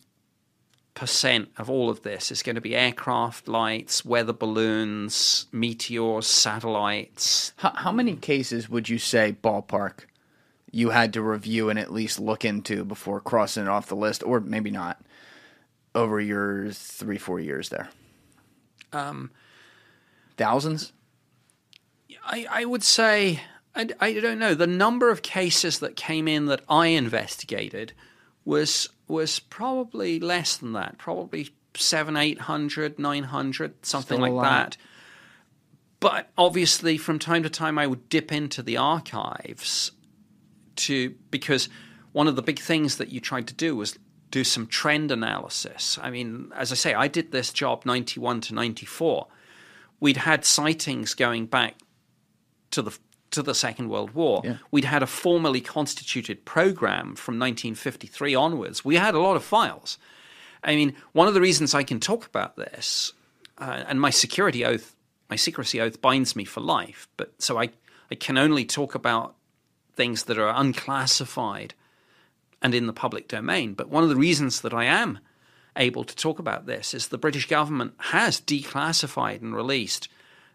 percent 0.93 1.49
of 1.57 1.69
all 1.69 1.91
of 1.91 2.01
this 2.01 2.31
is 2.31 2.41
going 2.41 2.55
to 2.55 2.61
be 2.61 2.75
aircraft 2.75 3.47
lights, 3.47 4.03
weather 4.03 4.33
balloons, 4.33 5.45
meteors, 5.51 6.25
satellites. 6.25 7.53
How, 7.57 7.71
how 7.75 7.91
many 7.91 8.15
cases 8.15 8.67
would 8.67 8.89
you 8.89 8.97
say 8.97 9.35
ballpark 9.43 10.05
you 10.71 10.89
had 10.89 11.13
to 11.13 11.21
review 11.21 11.69
and 11.69 11.77
at 11.77 11.93
least 11.93 12.19
look 12.19 12.43
into 12.43 12.83
before 12.83 13.21
crossing 13.21 13.63
it 13.63 13.69
off 13.69 13.87
the 13.87 13.95
list, 13.95 14.23
or 14.23 14.39
maybe 14.39 14.71
not, 14.71 14.99
over 15.93 16.19
your 16.19 16.71
three 16.71 17.19
four 17.19 17.39
years 17.39 17.69
there? 17.69 17.89
Um, 18.91 19.29
Thousands. 20.35 20.93
I, 22.25 22.45
I 22.49 22.65
would 22.65 22.83
say 22.83 23.41
I, 23.77 23.87
I 23.99 24.13
don't 24.13 24.39
know 24.39 24.55
the 24.55 24.67
number 24.67 25.09
of 25.09 25.21
cases 25.21 25.79
that 25.79 25.95
came 25.95 26.27
in 26.27 26.47
that 26.47 26.61
I 26.67 26.87
investigated 26.87 27.93
was 28.43 28.89
was 29.07 29.39
probably 29.39 30.19
less 30.19 30.57
than 30.57 30.73
that, 30.73 30.97
probably 30.97 31.49
seven, 31.75 32.17
eight 32.17 32.41
hundred, 32.41 32.97
nine 32.97 33.23
hundred, 33.23 33.85
something 33.85 34.17
Still 34.17 34.33
like 34.33 34.49
that. 34.49 34.77
But 35.99 36.29
obviously, 36.37 36.97
from 36.97 37.19
time 37.19 37.43
to 37.43 37.49
time, 37.49 37.77
I 37.77 37.87
would 37.87 38.09
dip 38.09 38.31
into 38.31 38.61
the 38.61 38.77
archives 38.77 39.91
to 40.77 41.15
because 41.31 41.69
one 42.11 42.27
of 42.27 42.35
the 42.35 42.41
big 42.41 42.59
things 42.59 42.97
that 42.97 43.09
you 43.09 43.19
tried 43.19 43.47
to 43.47 43.53
do 43.53 43.75
was 43.75 43.97
do 44.31 44.43
some 44.43 44.67
trend 44.67 45.11
analysis. 45.11 45.97
I 46.01 46.09
mean, 46.09 46.51
as 46.55 46.71
I 46.71 46.75
say, 46.75 46.93
I 46.93 47.07
did 47.07 47.31
this 47.31 47.53
job 47.53 47.85
91 47.85 48.41
to 48.41 48.55
94. 48.55 49.27
We'd 49.99 50.17
had 50.17 50.45
sightings 50.45 51.13
going 51.13 51.45
back 51.45 51.75
to 52.71 52.81
the 52.81 52.97
to 53.31 53.41
the 53.41 53.53
Second 53.53 53.89
World 53.89 54.11
War. 54.11 54.41
Yeah. 54.43 54.57
We'd 54.71 54.85
had 54.85 55.03
a 55.03 55.07
formally 55.07 55.61
constituted 55.61 56.45
program 56.45 57.15
from 57.15 57.35
1953 57.35 58.35
onwards. 58.35 58.85
We 58.85 58.95
had 58.95 59.15
a 59.15 59.19
lot 59.19 59.35
of 59.35 59.43
files. 59.43 59.97
I 60.63 60.75
mean, 60.75 60.95
one 61.13 61.27
of 61.27 61.33
the 61.33 61.41
reasons 61.41 61.73
I 61.73 61.83
can 61.83 61.99
talk 61.99 62.25
about 62.25 62.55
this, 62.55 63.13
uh, 63.57 63.83
and 63.87 64.01
my 64.01 64.09
security 64.09 64.65
oath, 64.65 64.95
my 65.29 65.35
secrecy 65.35 65.81
oath 65.81 66.01
binds 66.01 66.35
me 66.35 66.45
for 66.45 66.61
life, 66.61 67.07
but 67.17 67.33
so 67.41 67.59
I, 67.59 67.69
I 68.11 68.15
can 68.15 68.37
only 68.37 68.65
talk 68.65 68.95
about 68.95 69.35
things 69.95 70.23
that 70.25 70.37
are 70.37 70.53
unclassified 70.55 71.73
and 72.61 72.73
in 72.73 72.87
the 72.87 72.93
public 72.93 73.27
domain. 73.27 73.73
But 73.73 73.89
one 73.89 74.03
of 74.03 74.09
the 74.09 74.15
reasons 74.15 74.61
that 74.61 74.73
I 74.73 74.85
am 74.85 75.19
able 75.75 76.03
to 76.03 76.15
talk 76.15 76.39
about 76.39 76.65
this 76.65 76.93
is 76.93 77.07
the 77.07 77.17
British 77.17 77.47
government 77.47 77.93
has 77.97 78.41
declassified 78.41 79.41
and 79.41 79.55
released 79.55 80.07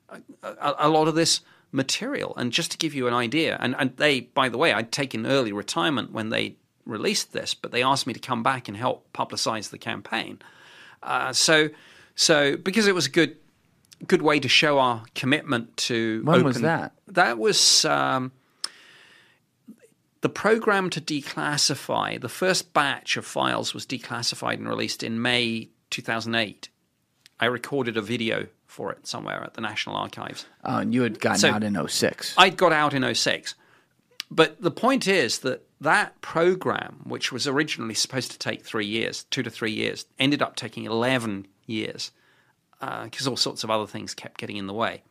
a, 0.09 0.20
a, 0.43 0.74
a 0.78 0.89
lot 0.89 1.09
of 1.09 1.15
this 1.15 1.40
material. 1.73 2.35
And 2.36 2.53
just 2.53 2.70
to 2.73 2.78
give 2.78 2.94
you 2.94 3.09
an 3.09 3.15
idea, 3.15 3.57
and, 3.61 3.74
and 3.78 3.97
they, 3.97 4.20
by 4.20 4.49
the 4.49 4.59
way, 4.59 4.73
I'd 4.73 4.93
taken 4.93 5.27
early 5.27 5.53
retirement 5.53 6.12
when 6.12 6.28
they 6.28 6.57
released 6.85 7.32
this, 7.32 7.55
but 7.55 7.73
they 7.73 7.82
asked 7.82 8.07
me 8.07 8.12
to 8.12 8.20
come 8.20 8.43
back 8.43 8.69
and 8.69 8.77
help 8.77 9.12
publicize 9.12 9.70
the 9.70 9.78
campaign. 9.78 10.39
Uh, 11.03 11.32
so, 11.32 11.70
so 12.15 12.57
because 12.57 12.86
it 12.86 12.94
was 12.94 13.07
a 13.07 13.11
good, 13.11 13.36
good 14.07 14.23
way 14.23 14.39
to 14.39 14.49
show 14.49 14.78
our 14.78 15.03
commitment 15.15 15.77
to. 15.78 16.23
When 16.24 16.44
was 16.44 16.57
open- 16.57 16.62
that? 16.66 16.93
That 17.09 17.39
was. 17.39 17.85
Um, 17.85 18.32
the 20.23 20.28
program 20.28 20.89
to 20.90 21.01
declassify, 21.01 22.20
the 22.20 22.28
first 22.28 22.73
batch 22.73 23.16
of 23.16 23.27
files 23.27 23.74
was 23.74 23.85
declassified 23.85 24.55
and 24.55 24.69
released 24.69 25.03
in 25.03 25.20
May 25.20 25.70
2008. 25.90 26.69
I 27.40 27.47
recorded 27.47 27.97
a 27.97 28.01
video 28.01 28.47
for 28.73 28.90
it 28.90 29.07
somewhere 29.07 29.44
at 29.44 29.55
the 29.55 29.61
National 29.61 29.97
Archives. 29.97 30.47
Oh, 30.65 30.78
and 30.78 30.94
you 30.94 31.03
had 31.03 31.20
gotten 31.20 31.39
So- 31.39 31.51
out 31.51 31.62
in 31.62 31.77
06. 31.89 32.35
I'd 32.39 32.57
got 32.57 32.73
out 32.73 32.94
in 32.94 33.05
06. 33.15 33.55
But 34.31 34.61
the 34.62 34.70
point 34.70 35.07
is 35.07 35.40
that 35.40 35.66
that 35.81 36.19
program, 36.23 37.01
which 37.05 37.31
was 37.31 37.47
originally 37.47 37.94
supposed 37.94 38.31
to 38.31 38.39
take 38.39 38.65
three 38.65 38.86
years, 38.86 39.24
two 39.31 39.43
to 39.43 39.51
three 39.51 39.73
years, 39.73 40.07
ended 40.19 40.40
up 40.40 40.57
taking 40.57 40.85
11 40.86 41.47
years 41.66 42.12
uh, 42.81 43.05
because 43.05 43.28
all 43.28 43.36
sorts 43.36 43.62
of 43.62 43.70
other 43.70 43.86
things 43.86 44.15
kept 44.15 44.39
getting 44.39 44.57
in 44.57 44.66
the 44.66 44.73
way. 44.73 45.03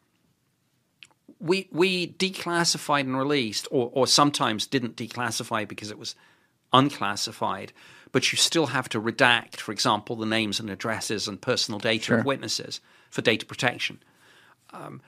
We, 1.40 1.68
we 1.72 2.08
declassified 2.14 3.02
and 3.02 3.18
released, 3.18 3.68
or, 3.72 3.90
or 3.94 4.08
sometimes 4.08 4.68
didn't 4.68 4.96
declassify 4.96 5.68
because 5.68 5.90
it 5.92 5.98
was 6.00 6.16
unclassified, 6.74 7.74
but 8.12 8.32
you 8.32 8.38
still 8.38 8.68
have 8.68 8.90
to 8.90 9.02
redact, 9.02 9.58
for 9.58 9.72
example, 9.72 10.16
the 10.16 10.26
names 10.26 10.60
and 10.60 10.70
addresses 10.70 11.28
and 11.28 11.42
personal 11.42 11.80
data 11.80 12.04
Sure. 12.06 12.20
of 12.20 12.26
witnesses 12.26 12.82
for 13.12 13.22
data 13.22 13.46
protection 13.46 14.00
um, 14.74 15.02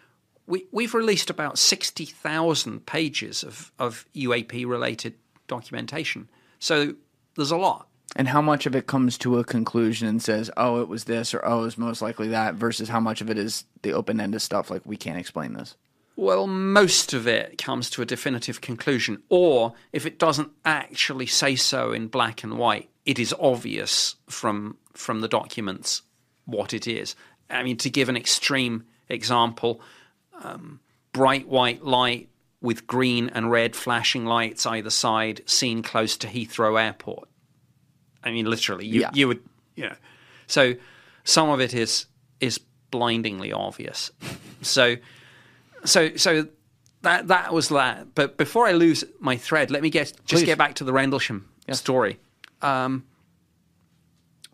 we, 0.47 0.65
we've 0.71 0.93
released 0.93 1.29
about 1.29 1.57
60,000 1.57 2.85
pages 2.85 3.43
of, 3.43 3.71
of 3.79 4.05
UAP 4.15 4.67
related 4.67 5.15
documentation. 5.47 6.29
So 6.59 6.95
there's 7.35 7.51
a 7.51 7.57
lot. 7.57 7.87
And 8.15 8.27
how 8.27 8.41
much 8.41 8.65
of 8.65 8.75
it 8.75 8.85
comes 8.85 9.17
to 9.19 9.39
a 9.39 9.43
conclusion 9.43 10.07
and 10.07 10.21
says, 10.21 10.51
oh, 10.57 10.81
it 10.81 10.87
was 10.87 11.05
this 11.05 11.33
or 11.33 11.43
oh, 11.43 11.61
it 11.61 11.65
was 11.65 11.77
most 11.77 12.01
likely 12.01 12.27
that, 12.29 12.55
versus 12.55 12.89
how 12.89 12.99
much 12.99 13.21
of 13.21 13.29
it 13.29 13.37
is 13.37 13.63
the 13.81 13.93
open 13.93 14.19
ended 14.19 14.41
stuff 14.41 14.69
like 14.69 14.81
we 14.85 14.97
can't 14.97 15.17
explain 15.17 15.53
this? 15.53 15.75
Well, 16.15 16.45
most 16.45 17.13
of 17.13 17.27
it 17.27 17.57
comes 17.57 17.89
to 17.91 18.03
a 18.03 18.05
definitive 18.05 18.61
conclusion, 18.61 19.23
or 19.29 19.73
if 19.91 20.05
it 20.05 20.19
doesn't 20.19 20.51
actually 20.63 21.25
say 21.25 21.55
so 21.55 21.91
in 21.91 22.07
black 22.07 22.43
and 22.43 22.59
white, 22.59 22.89
it 23.03 23.17
is 23.17 23.33
obvious 23.39 24.15
from 24.27 24.77
from 24.93 25.21
the 25.21 25.27
documents 25.27 26.03
what 26.45 26.71
it 26.71 26.87
is. 26.87 27.15
I 27.49 27.63
mean, 27.63 27.77
to 27.77 27.89
give 27.89 28.09
an 28.09 28.17
extreme 28.17 28.85
example, 29.09 29.81
um, 30.43 30.79
bright 31.11 31.47
white 31.47 31.83
light 31.83 32.29
with 32.61 32.87
green 32.87 33.29
and 33.29 33.51
red 33.51 33.75
flashing 33.75 34.25
lights 34.25 34.65
either 34.65 34.89
side, 34.89 35.41
seen 35.45 35.83
close 35.83 36.17
to 36.17 36.27
Heathrow 36.27 36.81
Airport. 36.81 37.27
I 38.23 38.31
mean, 38.31 38.45
literally, 38.45 38.85
you, 38.85 39.01
Yeah. 39.01 39.11
you 39.13 39.27
would, 39.27 39.41
you 39.75 39.83
know. 39.89 39.95
So 40.47 40.75
some 41.23 41.49
of 41.49 41.59
it 41.59 41.73
is 41.73 42.05
is 42.39 42.59
blindingly 42.91 43.51
obvious. 43.51 44.11
So 44.61 44.95
so 45.83 46.15
so 46.15 46.47
that 47.01 47.27
that 47.27 47.53
was 47.53 47.67
that. 47.69 48.15
But 48.15 48.37
before 48.37 48.65
I 48.65 48.71
lose 48.71 49.03
my 49.19 49.35
thread, 49.35 49.69
let 49.71 49.81
me 49.81 49.89
get 49.89 50.13
just 50.25 50.41
Please. 50.41 50.45
get 50.45 50.57
back 50.57 50.75
to 50.75 50.83
the 50.85 50.93
Rendlesham 50.93 51.49
story. 51.71 52.17
Um, 52.61 53.03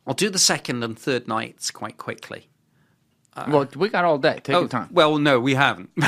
I'll 0.08 0.16
do 0.16 0.30
the 0.32 0.40
second 0.40 0.84
and 0.84 0.98
third 0.98 1.28
nights 1.28 1.70
quite 1.70 1.98
quickly. 1.98 2.49
Well, 3.48 3.68
we 3.76 3.90
got 3.90 4.06
all 4.06 4.18
day. 4.18 4.40
Take 4.44 4.50
your 4.54 4.68
time. 4.68 4.84
Uh, 4.84 4.88
Well, 4.92 5.18
no, 5.18 5.40
we 5.40 5.54
haven't. 5.56 5.90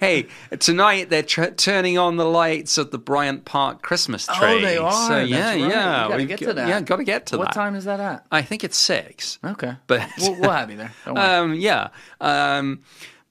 hey, 0.00 0.26
tonight 0.58 1.10
they're 1.10 1.22
tr- 1.22 1.44
turning 1.56 1.98
on 1.98 2.16
the 2.16 2.24
lights 2.24 2.78
of 2.78 2.90
the 2.90 2.98
Bryant 2.98 3.44
Park 3.44 3.82
Christmas 3.82 4.26
tree. 4.26 4.36
Oh, 4.40 4.60
they 4.60 4.76
are. 4.78 5.08
So 5.08 5.18
yeah, 5.20 5.50
right. 5.50 5.60
yeah, 5.60 6.04
We 6.06 6.10
gotta 6.10 6.24
get 6.26 6.40
got- 6.40 6.46
to 6.46 6.52
that. 6.54 6.68
Yeah, 6.68 6.80
got 6.80 6.96
to 6.96 7.04
get 7.04 7.26
to 7.26 7.38
what 7.38 7.44
that. 7.44 7.48
What 7.50 7.54
time 7.62 7.74
is 7.74 7.84
that 7.84 8.00
at? 8.00 8.26
I 8.32 8.42
think 8.42 8.64
it's 8.64 8.76
six. 8.76 9.38
Okay. 9.44 9.74
But 9.86 10.08
we'll, 10.18 10.40
we'll 10.40 10.50
have 10.50 10.70
you 10.70 10.76
there. 10.76 10.92
Um, 11.06 11.54
yeah. 11.54 11.88
Um, 12.20 12.80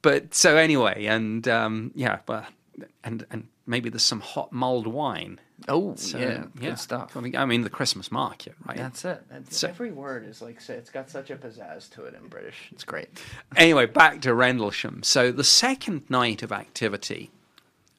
but 0.02 0.34
so 0.34 0.56
anyway, 0.56 1.06
and 1.06 1.48
um, 1.48 1.92
yeah, 1.96 2.20
but 2.26 2.46
and 3.04 3.26
and 3.32 3.48
maybe 3.70 3.90
there's 3.90 4.04
some 4.04 4.20
hot 4.20 4.52
mulled 4.52 4.88
wine. 4.88 5.40
oh, 5.68 5.96
So, 5.96 6.18
yeah, 6.18 6.46
good 6.60 6.80
stuff. 6.80 7.16
I 7.16 7.20
mean, 7.22 7.36
I 7.36 7.46
mean, 7.46 7.62
the 7.62 7.70
Christmas 7.70 8.12
market, 8.12 8.56
right? 8.66 8.78
That's 8.78 9.06
it. 9.06 9.24
That's, 9.30 9.58
So- 9.58 9.68
every 9.68 9.92
word 9.92 10.28
is 10.28 10.42
like, 10.42 10.60
it's 10.68 10.90
got 10.90 11.10
such 11.10 11.30
a 11.30 11.36
pizzazz 11.36 11.90
to 11.92 12.06
it 12.06 12.16
in 12.16 12.28
British. 12.28 12.70
It's 12.72 12.84
great. 12.84 13.10
anyway, 13.56 13.86
back 13.86 14.22
to 14.22 14.34
Rendlesham. 14.34 15.04
So 15.04 15.32
the 15.32 15.44
second 15.44 16.10
night 16.10 16.42
of 16.42 16.52
activity, 16.52 17.30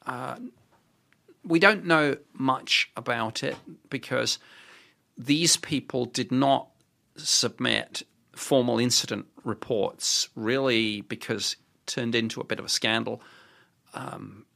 uh, 0.06 0.36
we 1.44 1.58
don't 1.60 1.86
know 1.86 2.16
much 2.32 2.90
about 2.96 3.42
it 3.44 3.56
because 3.88 4.38
these 5.16 5.56
people 5.56 6.04
did 6.04 6.32
not 6.32 6.68
submit 7.16 8.02
formal 8.32 8.78
incident 8.78 9.26
reports, 9.44 10.28
really, 10.34 11.02
because 11.02 11.52
it 11.52 11.86
turned 11.86 12.14
into 12.14 12.40
a 12.40 12.44
bit 12.44 12.58
of 12.58 12.64
a 12.64 12.68
scandal. 12.68 13.22
Um, 13.94 14.46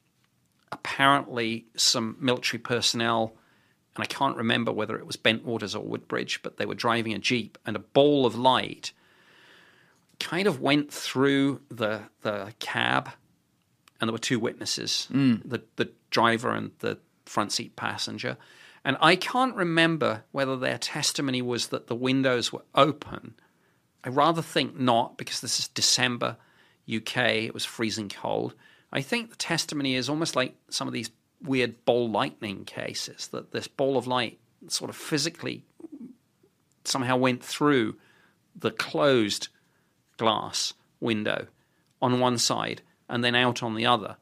apparently, 0.74 1.66
some 1.76 2.16
military 2.20 2.60
personnel, 2.60 3.34
and 3.94 4.02
I 4.02 4.06
can't 4.06 4.36
remember 4.36 4.72
whether 4.72 4.98
it 4.98 5.06
was 5.06 5.16
Bentwaters 5.16 5.74
or 5.74 5.80
Woodbridge, 5.80 6.42
but 6.42 6.58
they 6.58 6.66
were 6.66 6.74
driving 6.74 7.14
a 7.14 7.18
jeep, 7.18 7.56
and 7.64 7.76
a 7.76 7.80
ball 7.80 8.26
of 8.26 8.34
light 8.36 8.92
kind 10.20 10.46
of 10.46 10.60
went 10.60 10.92
through 10.92 11.60
the 11.70 12.02
the 12.22 12.52
cab, 12.58 13.10
and 14.00 14.08
there 14.08 14.12
were 14.12 14.18
two 14.18 14.40
witnesses, 14.40 15.08
mm. 15.12 15.40
the 15.44 15.62
the 15.76 15.90
driver 16.10 16.50
and 16.50 16.72
the 16.80 16.98
front 17.24 17.52
seat 17.52 17.76
passenger. 17.76 18.36
And 18.86 18.98
I 19.00 19.16
can't 19.16 19.56
remember 19.56 20.24
whether 20.32 20.58
their 20.58 20.76
testimony 20.76 21.40
was 21.40 21.68
that 21.68 21.86
the 21.86 21.94
windows 21.94 22.52
were 22.52 22.64
open. 22.74 23.34
I 24.04 24.10
rather 24.10 24.42
think 24.42 24.78
not, 24.78 25.16
because 25.16 25.40
this 25.40 25.58
is 25.58 25.68
December, 25.68 26.36
UK. 26.94 27.16
It 27.16 27.54
was 27.54 27.64
freezing 27.64 28.10
cold. 28.10 28.54
I 28.94 29.02
think 29.02 29.30
the 29.30 29.36
testimony 29.36 29.96
is 29.96 30.08
almost 30.08 30.36
like 30.36 30.54
some 30.70 30.86
of 30.86 30.94
these 30.94 31.10
weird 31.42 31.84
ball 31.84 32.08
lightning 32.08 32.64
cases 32.64 33.26
that 33.28 33.50
this 33.50 33.66
ball 33.66 33.98
of 33.98 34.06
light 34.06 34.38
sort 34.68 34.88
of 34.88 34.96
physically 34.96 35.64
somehow 36.84 37.16
went 37.16 37.42
through 37.42 37.96
the 38.54 38.70
closed 38.70 39.48
glass 40.16 40.74
window 41.00 41.48
on 42.00 42.20
one 42.20 42.38
side 42.38 42.82
and 43.08 43.24
then 43.24 43.34
out 43.34 43.64
on 43.64 43.74
the 43.74 43.84
other. 43.84 44.16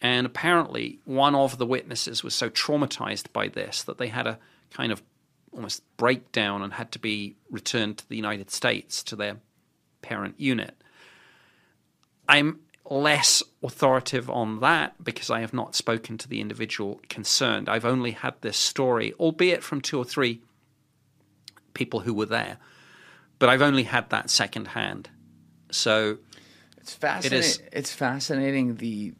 And 0.00 0.26
apparently, 0.26 0.98
one 1.04 1.34
of 1.34 1.58
the 1.58 1.66
witnesses 1.66 2.24
was 2.24 2.34
so 2.34 2.50
traumatized 2.50 3.32
by 3.32 3.48
this 3.48 3.82
that 3.84 3.98
they 3.98 4.08
had 4.08 4.26
a 4.26 4.38
kind 4.70 4.90
of 4.90 5.02
almost 5.52 5.82
breakdown 5.96 6.62
and 6.62 6.72
had 6.72 6.90
to 6.92 6.98
be 6.98 7.36
returned 7.50 7.98
to 7.98 8.08
the 8.08 8.16
United 8.16 8.50
States 8.50 9.02
to 9.04 9.16
their 9.16 9.36
parent 10.02 10.38
unit. 10.38 10.82
I'm 12.28 12.60
less 12.90 13.42
authoritative 13.62 14.30
on 14.30 14.60
that 14.60 15.02
because 15.04 15.30
I 15.30 15.40
have 15.40 15.52
not 15.52 15.74
spoken 15.74 16.16
to 16.18 16.28
the 16.28 16.40
individual 16.40 17.00
concerned. 17.08 17.68
I've 17.68 17.84
only 17.84 18.12
had 18.12 18.34
this 18.40 18.56
story, 18.56 19.12
albeit 19.20 19.62
from 19.62 19.80
two 19.80 19.98
or 19.98 20.04
three 20.04 20.40
people 21.74 22.00
who 22.00 22.14
were 22.14 22.26
there, 22.26 22.56
but 23.38 23.48
I've 23.48 23.62
only 23.62 23.84
had 23.84 24.08
that 24.10 24.30
secondhand. 24.30 25.10
So 25.70 26.18
It's 26.78 26.94
fascinating. 26.94 27.38
is. 27.40 27.62
It's 27.72 27.92
fascinating 27.92 28.76
the, 28.76 29.12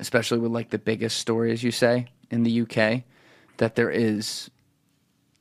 especially 0.00 0.38
with 0.38 0.50
like 0.50 0.70
the 0.70 0.78
biggest 0.78 1.18
story, 1.18 1.52
as 1.52 1.62
you 1.62 1.70
say, 1.70 2.08
in 2.30 2.42
the 2.42 2.62
UK, 2.62 3.04
that 3.58 3.76
there 3.76 3.90
is 3.90 4.50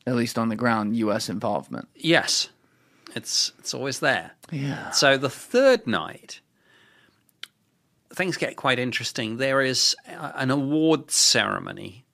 At 0.05 0.15
least 0.15 0.37
on 0.37 0.49
the 0.49 0.55
ground, 0.55 0.95
U.S. 0.97 1.27
involvement. 1.29 1.87
Yes, 1.95 2.49
it's 3.15 3.51
it's 3.59 3.73
always 3.73 3.99
there. 3.99 4.31
Yeah. 4.51 4.91
So 4.91 5.17
the 5.17 5.29
third 5.29 5.87
night, 5.87 6.40
things 8.13 8.37
get 8.37 8.55
quite 8.55 8.79
interesting. 8.79 9.37
There 9.37 9.61
is 9.61 9.95
an 10.05 10.51
award 10.51 11.11
ceremony 11.11 12.05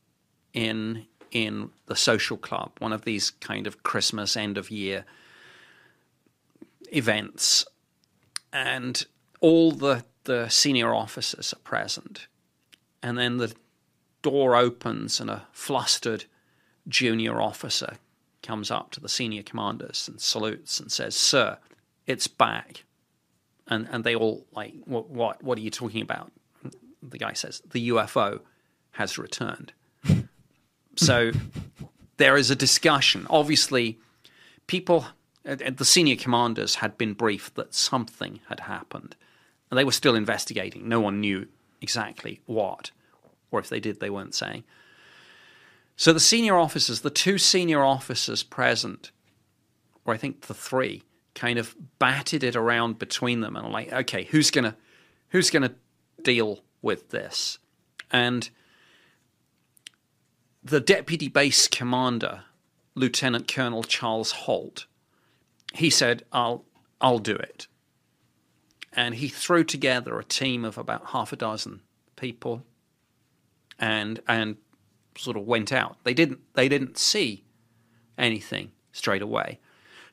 in 0.54 1.06
in 1.32 1.70
the 1.88 1.96
social 1.96 2.38
club, 2.38 2.72
one 2.80 2.94
of 2.94 3.04
these 3.04 3.32
kind 3.32 3.68
of 3.68 3.84
Christmas 3.84 4.38
end 4.38 4.58
of 4.58 4.72
year 4.72 5.04
events, 6.92 7.66
and 8.54 9.06
all 9.40 9.72
the 9.72 10.06
the 10.24 10.50
senior 10.50 10.94
officers 10.94 11.54
are 11.54 11.60
present, 11.60 12.28
and 13.02 13.18
then 13.18 13.38
the 13.38 13.54
door 14.22 14.56
opens 14.56 15.20
and 15.22 15.30
a 15.30 15.48
flustered 15.52 16.26
junior 16.88 17.42
officer 17.42 17.98
comes 18.44 18.72
up 18.72 18.92
to 18.92 19.00
the 19.00 19.10
senior 19.10 19.44
commanders 19.44 20.08
and 20.08 20.20
salutes 20.22 20.80
and 20.80 20.92
says, 20.92 21.16
"Sir, 21.16 21.58
it's 22.06 22.28
back." 22.28 22.84
And 23.68 23.88
and 23.92 24.04
they 24.04 24.16
all 24.16 24.46
like, 24.52 24.74
"What 24.86 25.10
what 25.10 25.44
what 25.44 25.58
are 25.58 25.62
you 25.62 25.72
talking 25.72 26.02
about?" 26.02 26.32
The 27.04 27.18
guy 27.18 27.34
says, 27.34 27.62
"The 27.70 27.90
UFO 27.90 28.42
has 28.92 29.18
returned." 29.18 29.74
so 30.96 31.32
there 32.18 32.38
is 32.38 32.50
a 32.50 32.56
discussion. 32.56 33.28
Obviously, 33.30 34.00
people 34.68 35.06
the 35.48 35.86
senior 35.86 36.16
commanders 36.18 36.76
had 36.76 36.98
been 36.98 37.14
briefed 37.14 37.56
that 37.56 37.74
something 37.74 38.42
had 38.50 38.62
happened. 38.62 39.16
And 39.70 39.78
they 39.78 39.86
were 39.86 39.92
still 39.92 40.16
investigating. 40.16 40.88
No 40.88 41.00
one 41.00 41.22
knew 41.22 41.48
exactly 41.82 42.42
what, 42.46 42.92
or 43.52 43.60
if 43.60 43.70
they 43.70 43.80
did, 43.80 44.00
they 44.00 44.10
weren't 44.10 44.36
saying. 44.36 44.64
So 45.96 46.14
the 46.14 46.20
senior 46.20 46.58
officers, 46.58 47.02
the 47.02 47.10
two 47.10 47.38
senior 47.38 47.84
officers 47.84 48.44
present, 48.44 49.12
or 50.06 50.14
I 50.14 50.18
think 50.18 50.42
the 50.42 50.54
three, 50.54 51.04
kind 51.38 51.60
of 51.60 51.76
batted 52.00 52.44
it 52.44 52.56
around 52.56 52.98
between 52.98 53.42
them 53.42 53.56
and 53.56 53.66
were 53.66 53.72
like, 53.72 53.94
okay, 53.94 54.24
who's 54.26 54.50
gonna 54.50 54.76
who's 55.30 55.52
gonna 55.52 55.76
deal 56.24 56.64
with 56.82 57.10
this? 57.10 57.60
And 58.12 58.50
the 60.64 60.80
deputy 60.80 61.28
base 61.28 61.68
commander, 61.68 62.42
Lieutenant 62.96 63.48
Colonel 63.48 63.84
Charles 63.84 64.32
Holt, 64.32 64.88
he 65.76 65.92
said, 65.92 66.24
I'll 66.34 66.66
I'll 67.00 67.20
do 67.20 67.36
it. 67.36 67.68
And 68.92 69.14
he 69.16 69.28
threw 69.28 69.64
together 69.64 70.18
a 70.18 70.24
team 70.24 70.66
of 70.66 70.76
about 70.78 71.12
half 71.12 71.32
a 71.32 71.36
dozen 71.36 71.82
people 72.16 72.64
and 73.78 74.20
and 74.28 74.58
sort 75.16 75.38
of 75.38 75.44
went 75.44 75.72
out. 75.72 75.98
They 76.04 76.16
didn't 76.16 76.40
they 76.56 76.68
didn't 76.68 76.98
see 76.98 77.44
anything 78.18 78.72
straight 78.92 79.22
away. 79.22 79.60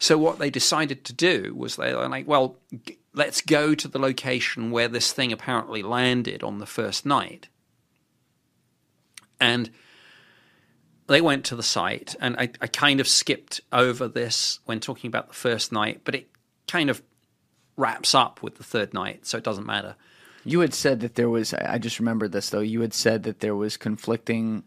So 0.04 0.18
what 0.18 0.38
they 0.38 0.50
decided 0.50 1.02
to 1.06 1.14
do 1.14 1.54
was 1.56 1.76
they 1.76 1.94
were 1.94 2.06
like, 2.06 2.28
well, 2.28 2.58
g- 2.84 2.98
let's 3.14 3.40
go 3.40 3.74
to 3.74 3.88
the 3.88 3.98
location 3.98 4.70
where 4.70 4.86
this 4.86 5.14
thing 5.14 5.32
apparently 5.32 5.82
landed 5.82 6.42
on 6.42 6.58
the 6.58 6.66
first 6.66 7.06
night. 7.06 7.48
And 9.40 9.70
they 11.06 11.22
went 11.22 11.46
to 11.46 11.56
the 11.56 11.62
site, 11.62 12.14
and 12.20 12.36
I, 12.36 12.50
I 12.60 12.66
kind 12.66 13.00
of 13.00 13.08
skipped 13.08 13.62
over 13.72 14.06
this 14.06 14.60
when 14.66 14.78
talking 14.78 15.08
about 15.08 15.28
the 15.28 15.34
first 15.34 15.72
night, 15.72 16.02
but 16.04 16.14
it 16.14 16.28
kind 16.68 16.90
of 16.90 17.00
wraps 17.78 18.14
up 18.14 18.42
with 18.42 18.56
the 18.56 18.64
third 18.64 18.92
night, 18.92 19.24
so 19.24 19.38
it 19.38 19.44
doesn't 19.44 19.64
matter. 19.64 19.96
You 20.44 20.60
had 20.60 20.74
said 20.74 21.00
that 21.00 21.14
there 21.14 21.30
was. 21.30 21.54
I 21.54 21.78
just 21.78 21.98
remembered 21.98 22.32
this 22.32 22.50
though. 22.50 22.60
You 22.60 22.82
had 22.82 22.92
said 22.92 23.22
that 23.22 23.40
there 23.40 23.56
was 23.56 23.78
conflicting 23.78 24.64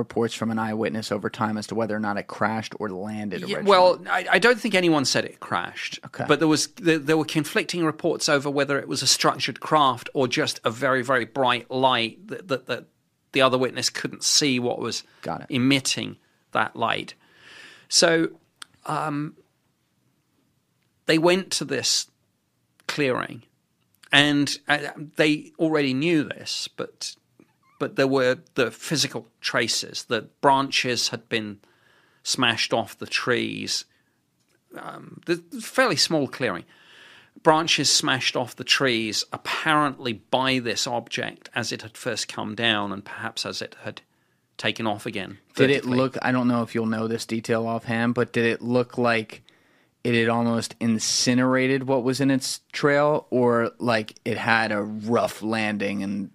reports 0.00 0.34
from 0.34 0.50
an 0.50 0.58
eyewitness 0.58 1.12
over 1.12 1.30
time 1.30 1.56
as 1.56 1.66
to 1.68 1.74
whether 1.74 1.94
or 1.94 2.00
not 2.00 2.16
it 2.16 2.26
crashed 2.26 2.74
or 2.80 2.88
landed. 2.88 3.42
Originally. 3.42 3.62
well, 3.62 4.02
I, 4.08 4.26
I 4.32 4.38
don't 4.38 4.58
think 4.58 4.74
anyone 4.74 5.04
said 5.04 5.24
it 5.24 5.38
crashed. 5.38 6.00
Okay. 6.06 6.24
But 6.26 6.38
there 6.40 6.48
was 6.48 6.68
there, 6.68 6.98
there 6.98 7.16
were 7.16 7.24
conflicting 7.24 7.84
reports 7.84 8.28
over 8.28 8.50
whether 8.50 8.78
it 8.78 8.88
was 8.88 9.02
a 9.02 9.06
structured 9.06 9.60
craft 9.60 10.08
or 10.14 10.26
just 10.26 10.60
a 10.64 10.70
very 10.70 11.02
very 11.02 11.26
bright 11.26 11.70
light 11.70 12.26
that 12.28 12.48
that, 12.48 12.66
that 12.66 12.84
the 13.32 13.42
other 13.42 13.58
witness 13.58 13.90
couldn't 13.90 14.24
see 14.24 14.58
what 14.58 14.80
was 14.80 15.04
emitting 15.48 16.16
that 16.52 16.74
light. 16.74 17.14
So 17.88 18.30
um, 18.86 19.36
they 21.06 21.18
went 21.18 21.50
to 21.52 21.64
this 21.64 22.08
clearing, 22.88 23.42
and 24.10 24.58
uh, 24.68 24.78
they 25.16 25.52
already 25.58 25.94
knew 25.94 26.24
this, 26.24 26.68
but 26.76 27.14
but 27.80 27.96
there 27.96 28.06
were 28.06 28.38
the 28.54 28.70
physical 28.70 29.26
traces. 29.40 30.04
The 30.04 30.28
branches 30.40 31.08
had 31.08 31.28
been 31.28 31.58
smashed 32.22 32.72
off 32.72 32.96
the 32.96 33.06
trees. 33.06 33.86
Um, 34.78 35.20
the 35.26 35.42
the 35.50 35.60
fairly 35.60 35.96
small 35.96 36.28
clearing. 36.28 36.64
Branches 37.42 37.90
smashed 37.90 38.36
off 38.36 38.54
the 38.54 38.64
trees, 38.64 39.24
apparently 39.32 40.12
by 40.12 40.58
this 40.58 40.86
object 40.86 41.48
as 41.54 41.72
it 41.72 41.82
had 41.82 41.96
first 41.96 42.28
come 42.28 42.54
down, 42.54 42.92
and 42.92 43.04
perhaps 43.04 43.46
as 43.46 43.62
it 43.62 43.76
had 43.82 44.02
taken 44.58 44.86
off 44.86 45.06
again. 45.06 45.38
did 45.54 45.70
it 45.70 45.86
look? 45.86 46.18
I 46.20 46.32
don't 46.32 46.48
know 46.48 46.62
if 46.62 46.74
you'll 46.74 46.86
know 46.86 47.08
this 47.08 47.24
detail 47.24 47.66
offhand, 47.66 48.14
but 48.14 48.32
did 48.32 48.44
it 48.44 48.60
look 48.60 48.98
like 48.98 49.42
it 50.04 50.14
had 50.14 50.28
almost 50.28 50.74
incinerated 50.80 51.86
what 51.86 52.04
was 52.04 52.20
in 52.20 52.30
its 52.30 52.60
trail, 52.72 53.26
or 53.30 53.72
like 53.78 54.18
it 54.26 54.36
had 54.36 54.70
a 54.70 54.82
rough 54.82 55.42
landing 55.42 56.02
and 56.02 56.30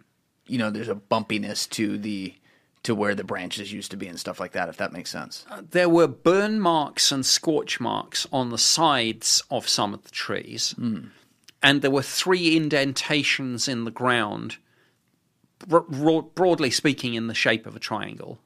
you 0.48 0.58
know 0.58 0.70
there's 0.70 0.90
a 0.90 0.96
bumpiness 0.96 1.70
to 1.72 1.98
the 1.98 2.36
to 2.84 2.94
where 2.94 3.16
the 3.16 3.24
branches 3.24 3.74
used 3.74 3.90
to 3.90 3.98
be 3.98 4.08
and 4.08 4.20
stuff 4.20 4.40
like 4.40 4.52
that. 4.52 4.70
If 4.70 4.78
that 4.78 4.94
makes 4.94 5.10
sense. 5.10 5.46
there 5.72 5.90
were 5.90 6.08
burn 6.08 6.60
marks 6.60 7.12
and 7.12 7.26
scorch 7.26 7.80
marks 7.80 8.28
on 8.32 8.50
the 8.50 8.58
sides 8.58 9.44
of 9.50 9.68
some 9.68 9.94
of 9.94 10.04
the 10.04 10.12
trees, 10.12 10.76
and 11.64 11.82
there 11.82 11.92
were 11.92 12.04
three 12.04 12.56
indentations 12.56 13.68
in 13.68 13.86
the 13.86 13.92
ground, 13.92 14.58
bro- 15.68 16.22
broadly 16.22 16.70
speaking, 16.70 17.16
in 17.16 17.28
the 17.28 17.34
shape 17.34 17.66
of 17.66 17.76
a 17.76 17.80
triangle. 17.80 18.40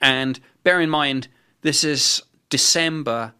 And 0.00 0.38
bear 0.62 0.80
in 0.80 0.90
mind, 0.90 1.28
this 1.62 1.82
is 1.82 2.22
December 2.48 3.34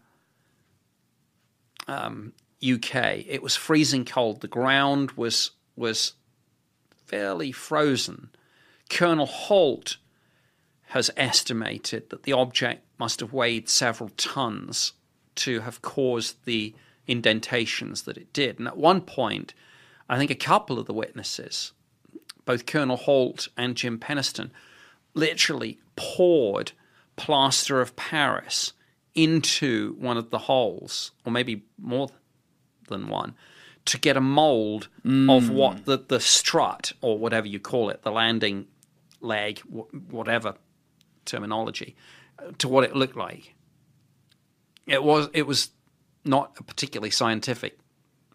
um, 1.87 2.33
UK. 2.61 3.25
It 3.27 3.41
was 3.41 3.55
freezing 3.55 4.05
cold. 4.05 4.41
The 4.41 4.47
ground 4.47 5.11
was 5.11 5.51
was 5.75 6.13
fairly 7.13 7.51
frozen. 7.51 8.29
Colonel 8.89 9.27
Holt 9.27 9.97
has 10.87 11.11
estimated 11.15 12.09
that 12.09 12.23
the 12.23 12.33
object 12.33 12.83
must 12.97 13.19
have 13.19 13.31
weighed 13.31 13.69
several 13.69 14.09
tons 14.17 14.93
to 15.35 15.59
have 15.59 15.83
caused 15.83 16.43
the 16.45 16.73
indentations 17.05 18.01
that 18.03 18.17
it 18.17 18.33
did. 18.33 18.57
And 18.57 18.67
at 18.67 18.77
one 18.77 19.01
point, 19.01 19.53
I 20.09 20.17
think 20.17 20.31
a 20.31 20.35
couple 20.35 20.79
of 20.79 20.87
the 20.87 20.93
witnesses, 20.93 21.71
both 22.45 22.65
Colonel 22.65 22.97
Holt 22.97 23.47
and 23.55 23.77
Jim 23.77 23.99
Penniston, 23.99 24.49
literally 25.13 25.77
poured 25.95 26.71
plaster 27.15 27.79
of 27.79 27.95
Paris 27.95 28.73
into 29.13 29.93
one 29.99 30.17
of 30.17 30.31
the 30.31 30.39
holes, 30.39 31.11
or 31.23 31.31
maybe 31.31 31.63
more 31.77 32.09
than 32.87 33.07
one, 33.07 33.35
to 33.85 33.99
get 33.99 34.15
a 34.17 34.21
mold 34.21 34.87
of 35.05 35.49
what 35.49 35.85
the, 35.85 35.97
the 36.07 36.19
strut, 36.19 36.93
or 37.01 37.17
whatever 37.17 37.47
you 37.47 37.59
call 37.59 37.89
it, 37.89 38.01
the 38.03 38.11
landing 38.11 38.67
leg, 39.19 39.59
wh- 39.61 39.93
whatever 40.13 40.55
terminology, 41.25 41.95
uh, 42.39 42.51
to 42.59 42.67
what 42.67 42.83
it 42.83 42.95
looked 42.95 43.15
like. 43.17 43.53
It 44.87 45.03
was 45.03 45.29
it 45.33 45.47
was 45.47 45.69
not 46.25 46.53
a 46.59 46.63
particularly 46.63 47.11
scientific. 47.11 47.77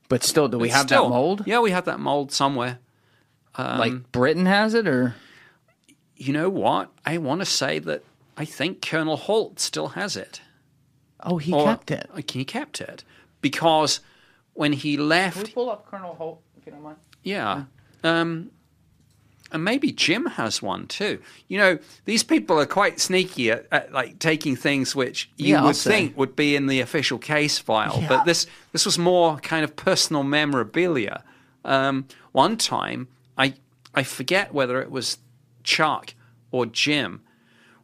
But 0.09 0.23
still, 0.25 0.49
do 0.49 0.59
we 0.59 0.71
have 0.71 0.87
Still, 0.87 1.05
that 1.05 1.11
mold? 1.11 1.43
Yeah, 1.47 1.61
we 1.61 1.71
have 1.71 1.85
that 1.85 2.01
mold 2.01 2.33
somewhere. 2.33 2.79
like 3.59 4.11
Britain 4.13 4.47
has 4.47 4.73
it, 4.75 4.87
or 4.89 5.17
You 6.17 6.33
know 6.33 6.49
what? 6.49 6.91
I 7.05 7.19
want 7.19 7.41
to 7.41 7.45
say 7.47 7.79
that 7.81 8.03
I 8.37 8.45
think 8.47 8.81
Colonel 8.81 9.17
Holt 9.17 9.61
still 9.61 9.89
has 9.89 10.17
it. 10.17 10.41
oh, 11.21 11.37
he 11.39 11.53
Or- 11.53 11.65
kept 11.65 11.91
it. 11.91 12.09
He 12.31 12.45
kept 12.45 12.81
it 12.81 13.05
because 13.43 14.01
when 14.59 14.73
he 14.73 14.97
left, 14.97 15.55
pull 15.55 15.71
up 15.71 15.87
Colonel 15.87 16.15
Holt 16.15 16.43
if 16.59 16.67
you 16.67 16.73
don't 16.73 16.83
mind? 16.83 16.97
yeah, 17.23 17.65
um, 18.03 18.51
and 19.53 19.65
maybe 19.65 19.93
Jim 19.93 20.27
has 20.27 20.61
one 20.61 20.87
too. 20.89 21.21
You 21.47 21.59
know, 21.59 21.79
these 22.05 22.23
people 22.25 22.59
are 22.61 22.67
quite 22.67 23.01
sneaky 23.01 23.51
at, 23.51 23.67
at 23.71 23.93
like 23.93 24.19
taking 24.19 24.57
things 24.57 24.95
which 24.97 25.31
you 25.37 25.55
Yeah, 25.55 25.63
would 25.65 25.77
think 25.77 26.17
would 26.19 26.35
be 26.37 26.57
in 26.57 26.67
the 26.67 26.81
official 26.81 27.19
case 27.19 27.59
file, 27.59 27.99
Yeah. 28.01 28.09
but 28.09 28.25
this 28.25 28.47
this 28.73 28.85
was 28.85 28.99
more 28.99 29.37
kind 29.39 29.63
of 29.65 29.77
personal 29.77 30.23
memorabilia. 30.25 31.23
Um, 31.65 32.07
one 32.33 32.57
time, 32.57 33.09
I 33.39 33.55
I 33.95 34.03
forget 34.03 34.53
whether 34.53 34.83
it 34.83 34.91
was 34.91 35.19
Chuck 35.63 36.15
or 36.51 36.67
Jim. 36.67 37.23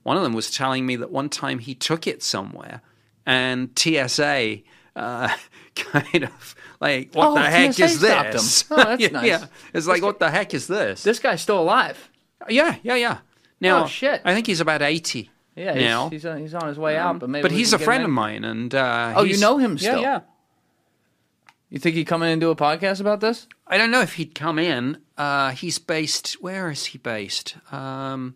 One 0.03 0.17
of 0.17 0.23
them 0.23 0.33
was 0.35 0.51
telling 0.51 0.85
me 0.85 0.97
that 0.97 1.11
one 1.11 1.29
time 1.31 1.61
he 1.61 1.75
took 1.75 2.07
it 2.07 2.23
somewhere, 2.23 2.83
and 3.25 3.71
TSA 3.79 4.59
uh, 4.97 5.29
kind 5.75 6.25
of 6.25 6.55
like, 6.81 7.13
"What 7.15 7.29
Oh, 7.29 7.35
the 7.35 7.43
heck 7.43 7.79
is 7.81 8.01
this?" 8.01 8.65
Oh, 8.71 8.77
that's 8.77 9.01
yeah, 9.03 9.09
nice. 9.09 9.27
yeah. 9.27 9.47
it's 9.73 9.87
like, 9.87 10.03
"What 10.03 10.19
the 10.19 10.31
heck 10.31 10.55
is 10.55 10.67
this?" 10.67 11.03
This 11.03 11.19
guy's 11.19 11.41
still 11.43 11.61
alive. 11.61 12.11
Yeah, 12.49 12.77
yeah, 12.83 12.95
yeah. 12.97 13.19
Now, 13.61 13.85
Oh, 13.85 13.87
shit. 13.87 14.21
I 14.25 14.35
think 14.35 14.47
he's 14.47 14.61
about 14.61 14.83
eighty 14.83 15.31
Yeah, 15.57 15.75
now. 15.75 16.11
he's, 16.11 16.23
he's, 16.23 16.27
on, 16.27 16.39
he's 16.41 16.55
on 16.55 16.69
his 16.69 16.79
way 16.79 16.97
out, 16.97 17.19
but 17.21 17.31
maybe. 17.31 17.43
but 17.43 17.53
he's 17.53 17.73
a 17.73 17.79
friend 17.79 18.05
of 18.05 18.11
mine, 18.11 18.45
and 18.45 18.75
uh, 18.75 19.15
Oh, 19.17 19.23
you 19.23 19.39
know 19.39 19.59
him 19.59 19.73
Yeah, 19.73 19.77
still? 19.93 20.01
yeah. 20.03 20.21
You 21.71 21.79
think 21.81 21.97
he'd 21.97 22.05
come 22.05 22.23
in 22.23 22.29
and 22.31 22.41
do 22.41 22.51
a 22.51 22.57
podcast 22.57 23.01
about 23.01 23.21
this? 23.21 23.49
I 23.67 23.79
don't 23.79 23.91
know 23.91 24.01
if 24.03 24.15
he'd 24.15 24.35
come 24.35 24.59
in. 24.61 24.99
Uh, 25.19 25.51
he's 25.51 25.79
based. 25.79 26.35
Where 26.43 26.71
is 26.71 26.87
he 26.87 26.99
based? 26.99 27.57
Um, 27.73 28.35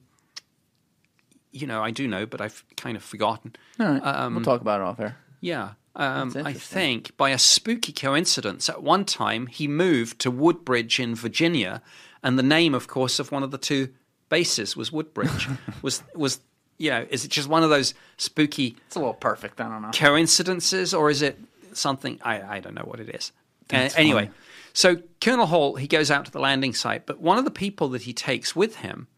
you 1.52 1.66
know, 1.66 1.82
I 1.82 1.90
do 1.92 2.08
know, 2.08 2.26
but 2.26 2.40
I've 2.40 2.64
kind 2.76 2.96
of 2.96 3.02
forgotten. 3.04 3.54
All 3.78 3.86
right, 3.86 4.02
Um, 4.02 4.34
we'll 4.34 4.44
talk 4.44 4.60
about 4.60 4.80
it 4.80 4.84
off 4.84 4.98
air. 5.00 5.16
Yeah. 5.40 5.72
Um, 5.98 6.32
I 6.44 6.52
think 6.52 7.16
by 7.16 7.30
a 7.30 7.38
spooky 7.38 7.92
coincidence, 7.92 8.68
at 8.68 8.84
one 8.84 9.04
time 9.04 9.48
he 9.48 9.66
moved 9.66 10.20
to 10.20 10.30
Woodbridge 10.30 11.00
in 11.00 11.16
Virginia, 11.16 11.82
and 12.22 12.38
the 12.38 12.42
name, 12.44 12.72
of 12.72 12.86
course, 12.86 13.18
of 13.18 13.32
one 13.32 13.42
of 13.42 13.50
the 13.50 13.58
two 13.58 13.88
bases 14.28 14.76
was 14.76 14.92
Woodbridge. 14.92 15.48
was 15.82 16.04
was 16.14 16.40
you 16.78 16.90
know, 16.90 17.04
is 17.10 17.24
it 17.24 17.32
just 17.32 17.48
one 17.48 17.64
of 17.64 17.70
those 17.70 17.94
spooky 18.16 18.76
It's 18.86 18.94
a 18.94 19.00
little 19.00 19.12
perfect. 19.12 19.60
I 19.60 19.68
don't 19.68 19.82
know. 19.82 19.90
coincidences, 19.92 20.94
or 20.94 21.10
is 21.10 21.20
it 21.20 21.36
something? 21.72 22.20
I, 22.22 22.58
I 22.58 22.60
don't 22.60 22.74
know 22.74 22.84
what 22.84 23.00
it 23.00 23.08
is. 23.08 23.32
Uh, 23.72 23.88
anyway, 23.96 24.26
funny. 24.26 24.36
so 24.72 24.96
Colonel 25.20 25.46
Holt 25.46 25.80
he 25.80 25.88
goes 25.88 26.10
out 26.12 26.24
to 26.26 26.30
the 26.30 26.38
landing 26.40 26.74
site, 26.74 27.06
but 27.06 27.20
one 27.20 27.38
of 27.38 27.44
the 27.44 27.50
people 27.50 27.88
that 27.88 28.02
he 28.02 28.12
takes 28.12 28.54
with 28.54 28.76
him 28.76 29.08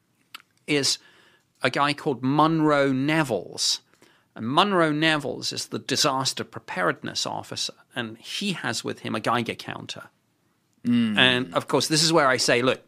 is 0.66 0.98
a 1.62 1.68
guy 1.70 1.92
called 1.92 2.22
Monroe 2.22 2.90
Nevels. 2.90 3.80
And 4.34 4.48
Monroe 4.48 4.92
Nevels 4.92 5.52
is 5.52 5.66
the 5.66 5.78
disaster 5.78 6.44
preparedness 6.44 7.26
officer, 7.26 7.74
and 7.94 8.16
he 8.18 8.52
has 8.52 8.84
with 8.84 9.00
him 9.00 9.14
a 9.14 9.20
Geiger 9.20 9.54
counter. 9.54 10.04
And 11.18 11.54
of 11.54 11.68
course, 11.68 11.88
this 11.88 12.02
is 12.02 12.12
where 12.12 12.28
I 12.28 12.36
say, 12.38 12.62
look, 12.62 12.80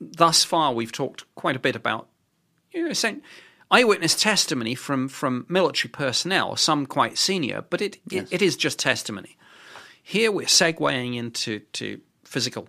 thus 0.00 0.44
far 0.44 0.72
we've 0.72 0.92
talked 0.92 1.24
quite 1.34 1.56
a 1.56 1.60
bit 1.60 1.74
about 1.74 2.08
you 2.72 2.86
know, 2.86 2.92
saying 2.92 3.22
eyewitness 3.70 4.14
testimony 4.14 4.74
from, 4.74 5.08
from 5.08 5.46
military 5.48 5.90
personnel, 5.90 6.56
some 6.56 6.86
quite 6.86 7.18
senior, 7.18 7.64
but 7.70 7.80
it, 7.80 7.98
it, 8.10 8.28
it 8.30 8.42
is 8.42 8.56
just 8.56 8.78
testimony. 8.78 9.36
Here 10.02 10.30
we're 10.30 10.46
segueing 10.46 11.16
into 11.16 11.60
to 11.72 12.00
physical 12.24 12.68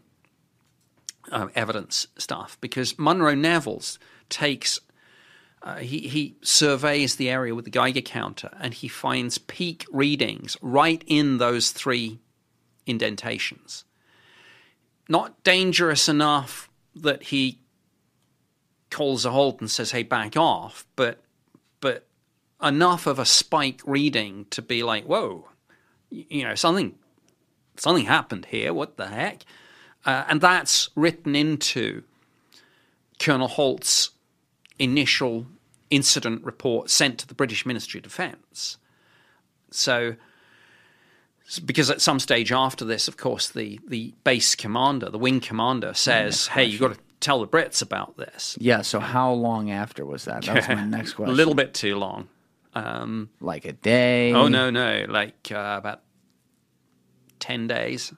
uh, 1.32 1.48
evidence 1.56 2.08
stuff 2.18 2.58
because 2.62 2.98
Monroe 2.98 3.36
Nevels 3.36 4.00
takes 4.30 4.80
uh, 5.64 5.78
he 5.78 6.00
he 6.08 6.36
surveys 6.42 7.16
the 7.16 7.30
area 7.30 7.54
with 7.54 7.66
the 7.66 7.72
Geiger 7.72 8.02
counter 8.02 8.50
and 8.60 8.74
he 8.74 8.88
finds 8.88 9.38
peak 9.38 9.86
readings 9.92 10.58
right 10.62 11.04
in 11.06 11.38
those 11.38 11.72
three 11.72 12.20
indentations. 12.88 13.84
Not 15.08 15.44
dangerous 15.44 16.10
enough 16.10 16.70
that 16.96 17.24
he 17.24 17.60
calls 18.90 19.26
a 19.26 19.32
halt 19.32 19.62
and 19.62 19.70
says, 19.70 19.92
"Hey, 19.92 20.04
back 20.04 20.36
off," 20.36 20.86
but 20.96 21.24
but 21.80 22.08
enough 22.62 23.06
of 23.06 23.20
a 23.20 23.26
spike 23.26 23.82
reading 23.86 24.46
to 24.50 24.64
be 24.64 24.82
like, 24.82 25.06
"Whoa, 25.06 25.48
you 26.10 26.44
know 26.44 26.56
something 26.56 26.98
something 27.78 28.06
happened 28.06 28.46
here. 28.46 28.74
What 28.74 28.98
the 28.98 29.08
heck?" 29.08 29.44
Uh, 30.06 30.26
and 30.28 30.42
that's 30.42 30.90
written 30.96 31.36
into 31.36 32.04
Colonel 33.20 33.48
Holt's 33.48 34.10
initial 34.82 35.46
incident 35.90 36.44
report 36.44 36.90
sent 36.90 37.20
to 37.20 37.28
the 37.28 37.34
British 37.34 37.66
Ministry 37.66 38.00
of 38.00 38.04
Defence. 38.04 38.78
So, 39.70 40.16
because 41.64 41.90
at 41.90 42.02
some 42.02 42.20
stage 42.20 42.52
after 42.52 42.84
this, 42.84 43.08
of 43.08 43.18
course, 43.18 43.50
the, 43.50 43.80
the 43.88 44.14
base 44.24 44.56
commander, 44.56 45.10
the 45.10 45.20
wing 45.20 45.40
commander, 45.40 45.94
says, 45.94 46.48
"Hey, 46.48 46.66
you've 46.66 46.82
got 46.82 46.94
to 46.94 47.00
tell 47.20 47.40
the 47.40 47.48
Brits 47.48 47.82
about 47.82 48.18
this." 48.18 48.58
Yeah. 48.60 48.82
So 48.82 49.00
how 49.00 49.32
long 49.32 49.70
after 49.72 50.06
was 50.06 50.26
that? 50.26 50.44
That 50.44 50.56
was 50.56 50.68
my 50.68 50.86
next 50.98 51.14
question. 51.14 51.34
A 51.34 51.36
little 51.36 51.56
bit 51.56 51.74
too 51.74 51.98
long. 51.98 52.28
Um, 52.74 53.30
like 53.42 53.66
a 53.66 53.74
day. 53.74 54.34
oh 54.34 54.48
no, 54.48 54.70
no, 54.70 55.06
like 55.08 55.52
uh, 55.52 55.76
about 55.78 56.02
ten 57.40 57.68
days. 57.68 58.14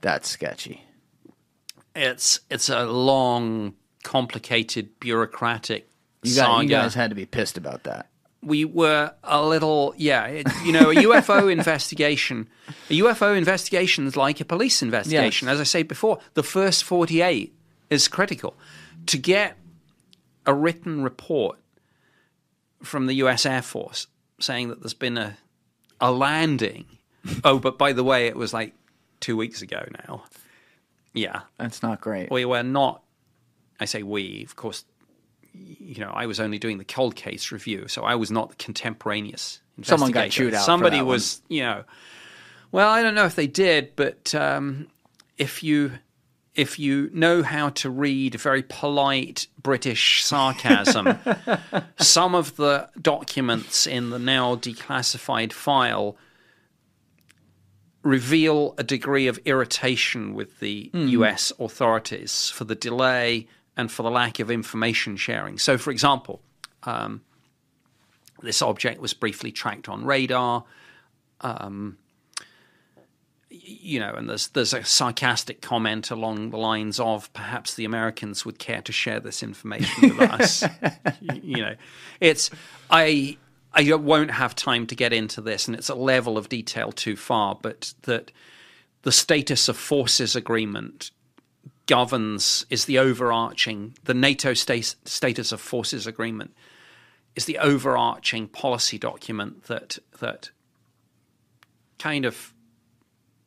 That's 0.00 0.28
sketchy. 0.28 0.84
It's 1.94 2.40
it's 2.50 2.68
a 2.68 2.84
long, 2.84 3.74
complicated, 4.02 4.98
bureaucratic 5.00 5.88
You, 6.22 6.34
got, 6.34 6.46
saga. 6.46 6.62
you 6.64 6.68
guys 6.70 6.94
had 6.94 7.10
to 7.10 7.16
be 7.16 7.26
pissed 7.26 7.56
about 7.58 7.84
that. 7.84 8.08
we 8.42 8.64
were 8.64 9.12
a 9.24 9.44
little, 9.44 9.94
yeah, 9.96 10.24
it, 10.26 10.46
you 10.64 10.72
know, 10.72 10.90
a 10.90 10.94
UFO 10.94 11.50
investigation. 11.58 12.48
A 12.90 12.98
UFO 13.00 13.36
investigation 13.36 14.06
is 14.06 14.16
like 14.16 14.40
a 14.40 14.44
police 14.44 14.82
investigation. 14.82 15.48
Yes. 15.48 15.54
As 15.54 15.60
I 15.60 15.64
said 15.64 15.88
before, 15.88 16.18
the 16.34 16.42
first 16.42 16.84
48 16.84 17.52
is 17.90 18.06
critical. 18.08 18.54
To 19.06 19.18
get 19.18 19.56
a 20.46 20.54
written 20.54 21.02
report 21.02 21.58
from 22.82 23.06
the 23.06 23.14
US 23.14 23.44
Air 23.44 23.62
Force 23.62 24.06
saying 24.40 24.68
that 24.68 24.80
there's 24.80 24.94
been 24.94 25.18
a, 25.18 25.36
a 26.00 26.12
landing. 26.12 26.84
oh, 27.44 27.58
but 27.58 27.76
by 27.76 27.92
the 27.92 28.04
way, 28.04 28.28
it 28.28 28.36
was 28.36 28.54
like 28.54 28.72
two 29.20 29.36
weeks 29.36 29.62
ago 29.62 29.84
now. 30.06 30.22
Yeah. 31.12 31.40
That's 31.58 31.82
not 31.82 32.00
great. 32.00 32.30
We 32.30 32.44
were 32.44 32.62
not, 32.62 33.02
I 33.80 33.84
say 33.84 34.02
we, 34.02 34.44
of 34.44 34.56
course, 34.56 34.84
you 35.52 36.00
know, 36.04 36.10
I 36.14 36.26
was 36.26 36.40
only 36.40 36.58
doing 36.58 36.78
the 36.78 36.84
cold 36.84 37.16
case 37.16 37.52
review, 37.52 37.88
so 37.88 38.02
I 38.04 38.14
was 38.14 38.30
not 38.30 38.50
the 38.50 38.56
contemporaneous 38.56 39.60
Someone 39.82 40.10
got 40.10 40.30
chewed 40.30 40.54
out 40.54 40.64
Somebody 40.64 40.98
that 40.98 41.04
one. 41.04 41.14
was, 41.14 41.40
you 41.48 41.62
know, 41.62 41.84
well, 42.72 42.90
I 42.90 43.02
don't 43.02 43.14
know 43.14 43.24
if 43.24 43.34
they 43.34 43.46
did, 43.46 43.92
but 43.96 44.34
um, 44.34 44.88
if 45.36 45.62
you 45.62 45.92
if 46.54 46.76
you 46.76 47.08
know 47.12 47.44
how 47.44 47.68
to 47.68 47.88
read 47.88 48.34
very 48.34 48.64
polite 48.64 49.46
British 49.62 50.24
sarcasm, 50.24 51.16
some 51.98 52.34
of 52.34 52.56
the 52.56 52.88
documents 53.00 53.86
in 53.86 54.10
the 54.10 54.18
now 54.18 54.56
declassified 54.56 55.52
file 55.52 56.16
reveal 58.02 58.74
a 58.76 58.82
degree 58.82 59.28
of 59.28 59.38
irritation 59.44 60.34
with 60.34 60.58
the 60.58 60.90
US 60.92 61.52
authorities 61.60 62.50
for 62.50 62.64
the 62.64 62.74
delay 62.74 63.46
and 63.78 63.90
for 63.90 64.02
the 64.02 64.10
lack 64.10 64.40
of 64.40 64.50
information 64.50 65.16
sharing. 65.16 65.56
So, 65.56 65.78
for 65.78 65.92
example, 65.92 66.42
um, 66.82 67.22
this 68.42 68.60
object 68.60 69.00
was 69.00 69.14
briefly 69.14 69.52
tracked 69.52 69.88
on 69.88 70.04
radar. 70.04 70.64
Um, 71.40 71.96
you 73.50 74.00
know, 74.00 74.12
and 74.12 74.28
there's 74.28 74.48
there's 74.48 74.74
a 74.74 74.84
sarcastic 74.84 75.62
comment 75.62 76.10
along 76.10 76.50
the 76.50 76.58
lines 76.58 77.00
of 77.00 77.32
perhaps 77.32 77.74
the 77.74 77.84
Americans 77.84 78.44
would 78.44 78.58
care 78.58 78.82
to 78.82 78.92
share 78.92 79.20
this 79.20 79.42
information 79.42 80.18
with 80.18 80.30
us. 80.32 80.64
You 81.20 81.62
know, 81.62 81.74
it's 82.20 82.50
I 82.90 83.38
I 83.72 83.94
won't 83.94 84.32
have 84.32 84.54
time 84.54 84.86
to 84.88 84.96
get 84.96 85.12
into 85.12 85.40
this, 85.40 85.68
and 85.68 85.76
it's 85.76 85.88
a 85.88 85.94
level 85.94 86.36
of 86.36 86.48
detail 86.48 86.90
too 86.92 87.16
far. 87.16 87.56
But 87.60 87.94
that 88.02 88.32
the 89.02 89.12
status 89.12 89.68
of 89.68 89.76
forces 89.76 90.34
agreement 90.34 91.12
governs 91.88 92.64
is 92.70 92.84
the 92.84 92.98
overarching 92.98 93.94
the 94.04 94.14
NATO 94.14 94.54
sta- 94.54 94.94
status 95.04 95.50
of 95.50 95.60
forces 95.60 96.06
agreement 96.06 96.54
is 97.34 97.46
the 97.46 97.58
overarching 97.58 98.46
policy 98.46 98.98
document 98.98 99.64
that 99.64 99.98
that 100.20 100.50
kind 101.98 102.24
of 102.24 102.52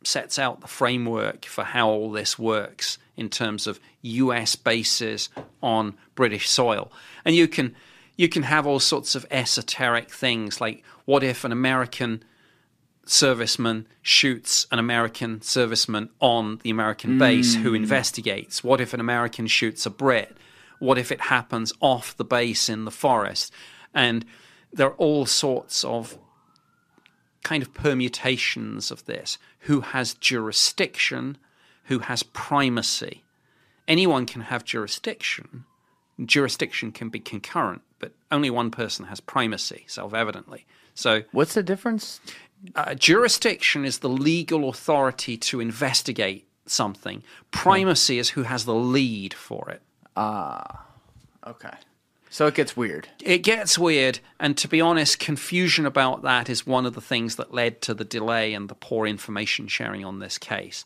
sets 0.03 0.39
out 0.39 0.61
the 0.61 0.68
framework 0.68 1.45
for 1.45 1.63
how 1.63 1.88
all 1.88 2.11
this 2.11 2.38
works 2.38 2.97
in 3.15 3.30
terms 3.30 3.68
of 3.68 3.80
US 4.01 4.55
bases 4.55 5.30
on 5.61 5.95
British 6.15 6.49
soil. 6.49 6.91
And 7.23 7.35
you 7.35 7.47
can 7.47 7.76
you 8.18 8.27
can 8.27 8.43
have 8.43 8.65
all 8.65 8.80
sorts 8.80 9.13
of 9.13 9.26
esoteric 9.30 10.09
things 10.09 10.59
like 10.59 10.84
what 11.05 11.23
if 11.23 11.43
an 11.43 11.51
American 11.51 12.23
serviceman 13.12 13.86
shoots 14.02 14.66
an 14.72 14.80
American 14.80 15.42
serviceman 15.42 16.08
on 16.22 16.60
the 16.64 16.70
American 16.70 17.18
base 17.20 17.56
who 17.56 17.70
hmm. 17.70 17.76
investigates? 17.76 18.64
What 18.64 18.80
if 18.80 18.94
an 18.94 19.02
American 19.02 19.48
shoots 19.48 19.86
a 19.86 19.90
Brit? 19.90 20.36
What 20.80 20.98
if 20.98 21.12
it 21.12 21.22
happens 21.22 21.74
off 21.82 22.16
the 22.16 22.24
base 22.24 22.70
in 22.70 22.86
the 22.86 22.92
forest? 22.92 23.52
And 23.94 24.26
there 24.72 24.88
are 24.88 24.96
all 24.96 25.26
sorts 25.26 25.84
of 25.84 26.18
kind 27.44 27.62
of 27.62 27.74
permutations 27.74 28.92
of 28.92 29.04
this. 29.06 29.38
Who 29.62 29.82
has 29.82 30.14
jurisdiction? 30.14 31.38
Who 31.86 32.00
has 32.00 32.24
primacy? 32.24 33.26
Anyone 33.90 34.26
can 34.26 34.44
have 34.44 34.64
jurisdiction. 34.64 35.66
Jurisdiction 36.24 36.94
can 36.94 37.10
be 37.10 37.20
concurrent, 37.20 37.82
but 38.00 38.14
only 38.32 38.50
one 38.50 38.72
person 38.72 39.08
has 39.08 39.20
primacy, 39.20 39.84
self 39.88 40.14
evidently. 40.14 40.66
So, 40.94 41.24
What's 41.32 41.54
the 41.54 41.64
difference? 41.64 42.20
Uh, 42.76 42.94
jurisdiction 42.96 43.86
is 43.86 44.00
the 44.00 44.10
legal 44.10 44.70
authority 44.70 45.38
to 45.38 45.60
investigate 45.60 46.48
something, 46.66 47.24
primacy 47.52 48.20
is 48.20 48.30
who 48.30 48.44
has 48.44 48.66
the 48.66 48.76
lead 48.76 49.34
for 49.34 49.70
it. 49.70 49.82
Ah, 50.16 50.86
okay. 51.46 51.74
So 52.30 52.48
it 52.48 52.54
gets 52.54 52.78
weird. 52.78 53.10
It 53.22 53.40
gets 53.40 53.78
weird, 53.78 54.20
and 54.40 54.58
to 54.58 54.70
be 54.70 54.80
honest, 54.80 55.20
confusion 55.20 55.86
about 55.86 56.22
that 56.22 56.50
is 56.50 56.66
one 56.66 56.86
of 56.86 56.94
the 56.94 57.02
things 57.02 57.36
that 57.36 57.54
led 57.54 57.82
to 57.82 57.94
the 57.94 58.06
delay 58.06 58.54
and 58.54 58.70
the 58.70 58.76
poor 58.76 59.06
information 59.06 59.68
sharing 59.68 60.06
on 60.06 60.20
this 60.20 60.38
case. 60.38 60.86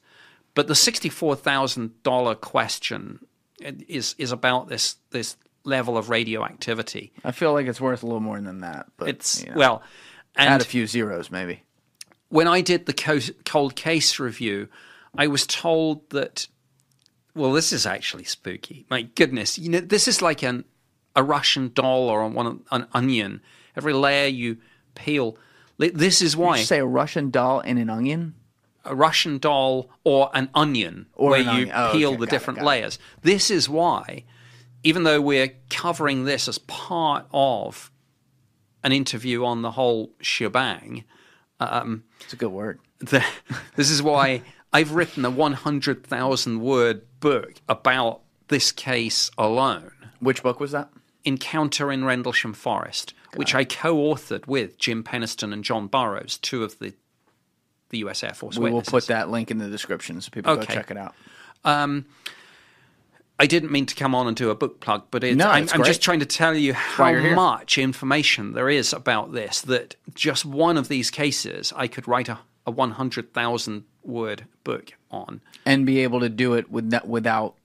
But 0.56 0.68
the 0.68 0.76
sixty-four 0.76 1.36
thousand 1.36 2.02
dollar 2.02 2.34
question 2.34 3.20
is 3.60 4.16
is 4.18 4.32
about 4.32 4.70
this 4.70 4.96
this 5.12 5.38
level 5.64 5.98
of 5.98 6.10
radioactivity. 6.10 7.12
I 7.24 7.32
feel 7.32 7.54
like 7.54 7.68
it's 7.68 7.82
worth 7.82 8.02
a 8.02 8.06
little 8.08 8.22
more 8.22 8.40
than 8.42 8.62
that. 8.62 8.88
But 8.98 9.10
It's 9.10 9.44
you 9.44 9.52
know, 9.52 9.58
well, 9.58 9.84
and 10.36 10.50
add 10.50 10.62
a 10.62 10.66
few 10.66 10.88
zeros 10.88 11.30
maybe. 11.30 11.62
When 12.36 12.48
I 12.48 12.62
did 12.62 12.86
the 12.86 13.32
cold 13.45 13.76
case 13.76 14.20
review, 14.20 14.68
I 15.18 15.28
was 15.28 15.48
told 15.48 16.10
that. 16.10 16.48
Well, 17.34 17.52
this 17.52 17.74
is 17.74 17.86
actually 17.86 18.24
spooky. 18.24 18.86
My 18.90 19.02
goodness, 19.03 19.57
you 19.60 19.70
know, 19.70 19.80
this 19.80 20.07
is 20.07 20.22
like 20.22 20.41
an 20.44 20.66
a 21.16 21.24
Russian 21.24 21.72
doll 21.74 22.10
or 22.10 22.28
one 22.28 22.62
an 22.72 22.88
onion. 22.94 23.41
Every 23.76 23.94
layer 23.94 24.28
you 24.28 24.57
peel. 24.95 25.38
This 25.78 26.22
is 26.22 26.38
why 26.38 26.56
Did 26.56 26.60
you 26.62 26.66
say 26.66 26.80
a 26.80 26.86
Russian 26.86 27.32
doll 27.32 27.60
and 27.62 27.80
an 27.80 27.90
onion? 27.90 28.36
a 28.88 28.94
Russian 28.94 29.40
doll 29.40 29.90
or 30.03 30.30
an 30.36 30.48
onion, 30.53 31.07
Or 31.16 31.32
where 31.32 31.40
an 31.40 31.45
you 31.48 31.52
onion. 31.52 31.72
Oh, 31.74 31.90
peel 31.91 32.10
okay. 32.10 32.20
the 32.20 32.26
Got 32.28 32.32
different 32.32 32.60
it. 32.60 32.66
layers. 32.66 32.99
This 33.24 33.49
is 33.49 33.68
why, 33.68 34.26
even 34.84 35.03
though 35.03 35.20
we're 35.20 35.53
covering 35.72 36.26
this 36.26 36.48
as 36.48 36.60
part 36.60 37.26
of 37.34 37.91
an 38.84 38.91
interview 38.91 39.44
on 39.44 39.64
the 39.64 39.72
whole 39.72 40.12
shebang, 40.22 41.03
Um, 41.60 42.03
it's 42.22 42.34
a 42.34 42.36
good 42.36 42.52
word. 42.52 42.80
the, 42.99 43.23
this 43.76 43.90
is 43.90 44.02
why 44.02 44.41
I've 44.73 44.91
written 44.94 45.26
a 45.26 45.30
100,000 45.30 46.61
word 46.61 47.02
book 47.19 47.53
about 47.69 48.22
this 48.48 48.72
case 48.72 49.32
alone. 49.38 49.91
Which 50.19 50.44
book 50.44 50.60
was 50.60 50.72
that? 50.72 50.90
Encounter 51.23 51.91
in 51.91 52.06
Rendlesham 52.06 52.53
Forest, 52.53 53.14
which 53.36 53.56
I 53.56 53.64
co-authored 53.64 54.48
with 54.48 54.77
Jim 54.77 55.03
Penniston 55.03 55.53
and 55.53 55.64
John 55.64 55.88
Burroughs, 55.88 56.38
two 56.38 56.64
of 56.64 56.77
the 56.80 56.94
the 57.90 57.99
U.S. 57.99 58.23
Air 58.23 58.34
Force 58.34 58.57
We 58.57 58.72
will 58.72 58.82
put 58.82 59.07
that 59.07 59.30
link 59.30 59.52
in 59.52 59.60
the 59.60 59.69
description 59.69 60.19
so 60.19 60.30
people 60.32 60.56
go 60.56 60.64
check 60.64 60.90
it 60.91 60.98
out. 60.98 61.15
Um, 61.64 62.06
I 63.38 63.48
didn't 63.48 63.72
mean 63.72 63.86
to 63.88 63.95
come 63.95 64.16
on 64.16 64.28
and 64.28 64.36
do 64.36 64.49
a 64.49 64.56
book 64.56 64.80
plug, 64.80 65.03
but 65.12 65.24
it's, 65.24 65.36
No, 65.36 65.49
I'm, 65.49 65.68
I'm 65.74 65.84
just 65.84 66.02
trying 66.02 66.22
to 66.22 66.26
tell 66.26 66.56
you 66.56 66.74
how 66.74 67.12
much 67.36 67.78
information 67.78 68.53
there 68.53 68.70
is 68.70 68.94
about 68.94 69.34
this. 69.34 69.62
That 69.62 69.95
just 70.14 70.45
one 70.45 70.78
of 70.78 70.88
these 70.88 71.12
cases, 71.12 71.74
I 71.76 71.88
could 71.88 72.07
write 72.07 72.30
a, 72.30 72.40
a 72.66 72.72
100,000 72.72 73.84
word 74.03 74.45
book 74.64 74.94
on. 75.12 75.41
And 75.66 75.86
be 75.86 75.99
able 75.99 76.22
to 76.22 76.30
do 76.30 76.53
it 76.53 76.72
with 76.72 76.94
without 77.06 77.56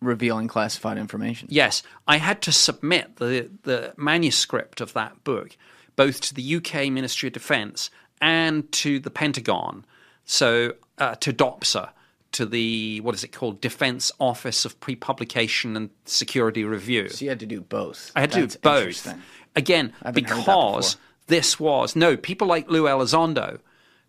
revealing 0.00 0.48
classified 0.48 0.96
information. 0.96 1.48
Yes, 1.50 1.82
I 2.06 2.18
had 2.18 2.40
to 2.42 2.52
submit 2.52 3.16
the, 3.16 3.50
the 3.64 3.94
manuscript 3.96 4.80
of 4.80 4.92
that 4.92 5.24
book 5.24 5.56
both 5.98 6.20
to 6.20 6.32
the 6.32 6.56
UK 6.56 6.92
Ministry 6.92 7.26
of 7.26 7.32
Defence 7.32 7.90
and 8.20 8.70
to 8.70 9.00
the 9.00 9.10
Pentagon. 9.10 9.84
So 10.24 10.74
uh, 10.96 11.16
to 11.16 11.32
DOPSA, 11.32 11.90
to 12.32 12.46
the, 12.46 13.00
what 13.00 13.14
is 13.14 13.24
it 13.24 13.28
called, 13.28 13.60
Defence 13.60 14.12
Office 14.20 14.64
of 14.64 14.78
Pre-Publication 14.80 15.76
and 15.76 15.90
Security 16.04 16.64
Review. 16.64 17.08
So 17.08 17.24
you 17.24 17.30
had 17.30 17.40
to 17.40 17.46
do 17.46 17.60
both. 17.60 18.12
I 18.14 18.20
had 18.20 18.32
to 18.32 18.46
do 18.46 18.58
both. 18.62 19.12
Again, 19.56 19.92
haven't 20.02 20.24
heard 20.24 20.36
that 20.36 20.44
because 20.44 20.96
this 21.26 21.58
was 21.58 21.96
no 21.96 22.16
people 22.16 22.46
like 22.46 22.70
Lou 22.70 22.84
Elizondo, 22.84 23.60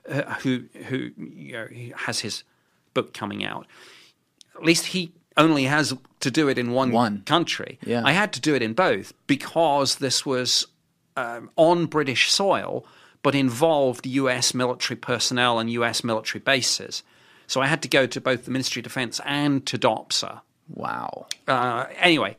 uh, 0.07 0.33
who 0.35 0.65
who 0.87 1.11
you 1.17 1.53
know, 1.53 1.67
has 1.95 2.19
his 2.19 2.43
book 2.93 3.13
coming 3.13 3.43
out. 3.43 3.67
At 4.55 4.63
least 4.63 4.87
he 4.87 5.11
only 5.37 5.63
has 5.65 5.93
to 6.19 6.31
do 6.31 6.49
it 6.49 6.57
in 6.57 6.71
one, 6.71 6.91
One. 6.91 7.21
country. 7.25 7.79
Yeah. 7.85 8.01
I 8.03 8.11
had 8.11 8.33
to 8.33 8.41
do 8.41 8.55
it 8.55 8.61
in 8.61 8.73
both 8.73 9.13
because 9.25 9.95
this 9.95 10.25
was 10.25 10.67
um, 11.15 11.49
on 11.55 11.85
British 11.85 12.31
soil, 12.31 12.85
but 13.23 13.35
involved 13.35 14.05
U.S. 14.05 14.53
military 14.53 14.97
personnel 14.97 15.59
and 15.59 15.69
U.S. 15.71 16.03
military 16.03 16.41
bases. 16.41 17.03
So 17.49 17.61
I 17.61 17.65
had 17.65 17.81
to 17.81 17.88
go 17.88 18.05
to 18.05 18.21
both 18.21 18.45
the 18.45 18.51
Ministry 18.51 18.81
of 18.81 18.84
Defence 18.84 19.19
and 19.26 19.65
to 19.65 19.77
DOPSA 19.80 20.41
Wow. 20.71 21.26
uh, 21.47 21.88
anyway, 21.97 22.38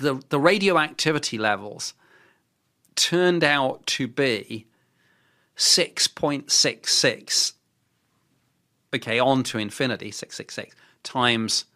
the 0.00 0.22
the 0.30 0.40
radioactivity 0.40 1.36
levels 1.36 1.92
turned 2.96 3.44
out 3.44 3.84
to 3.86 4.08
be 4.08 4.66
six 5.56 6.06
point 6.06 6.50
six 6.50 6.94
six. 6.94 7.52
Okay, 8.94 9.18
on 9.18 9.42
to 9.44 9.58
infinity, 9.58 10.10
six 10.10 10.36
six 10.36 10.54
six 10.54 10.74
times 11.02 11.66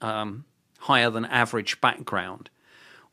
um, 0.00 0.46
higher 0.78 1.10
than 1.10 1.26
average 1.26 1.78
background, 1.82 2.48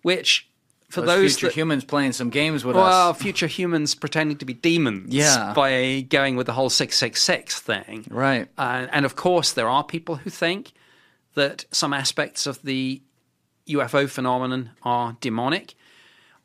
which 0.04 0.48
for 0.94 1.02
Those, 1.02 1.08
those 1.08 1.32
future 1.34 1.48
that, 1.48 1.56
humans 1.56 1.84
playing 1.84 2.12
some 2.14 2.30
games 2.30 2.64
with 2.64 2.76
us. 2.76 2.82
well, 2.84 3.10
us. 3.10 3.18
future 3.22 3.48
humans 3.48 3.96
pretending 3.96 4.38
to 4.38 4.46
be 4.46 4.54
demons 4.54 5.14
Yeah. 5.14 5.54
by 5.56 6.06
going 6.08 6.36
with 6.36 6.46
the 6.46 6.54
whole 6.54 6.70
666 6.70 7.60
thing. 7.60 8.06
Right. 8.10 8.48
Uh, 8.58 8.86
and 8.92 9.04
of 9.06 9.16
course, 9.16 9.54
there 9.54 9.68
are 9.68 9.84
people 9.84 10.18
who 10.18 10.30
think 10.30 10.72
that 11.34 11.66
some 11.72 11.94
aspects 11.94 12.46
of 12.46 12.62
the 12.62 13.02
UFO 13.68 14.08
phenomenon 14.08 14.70
are 14.84 15.18
demonic. 15.20 15.74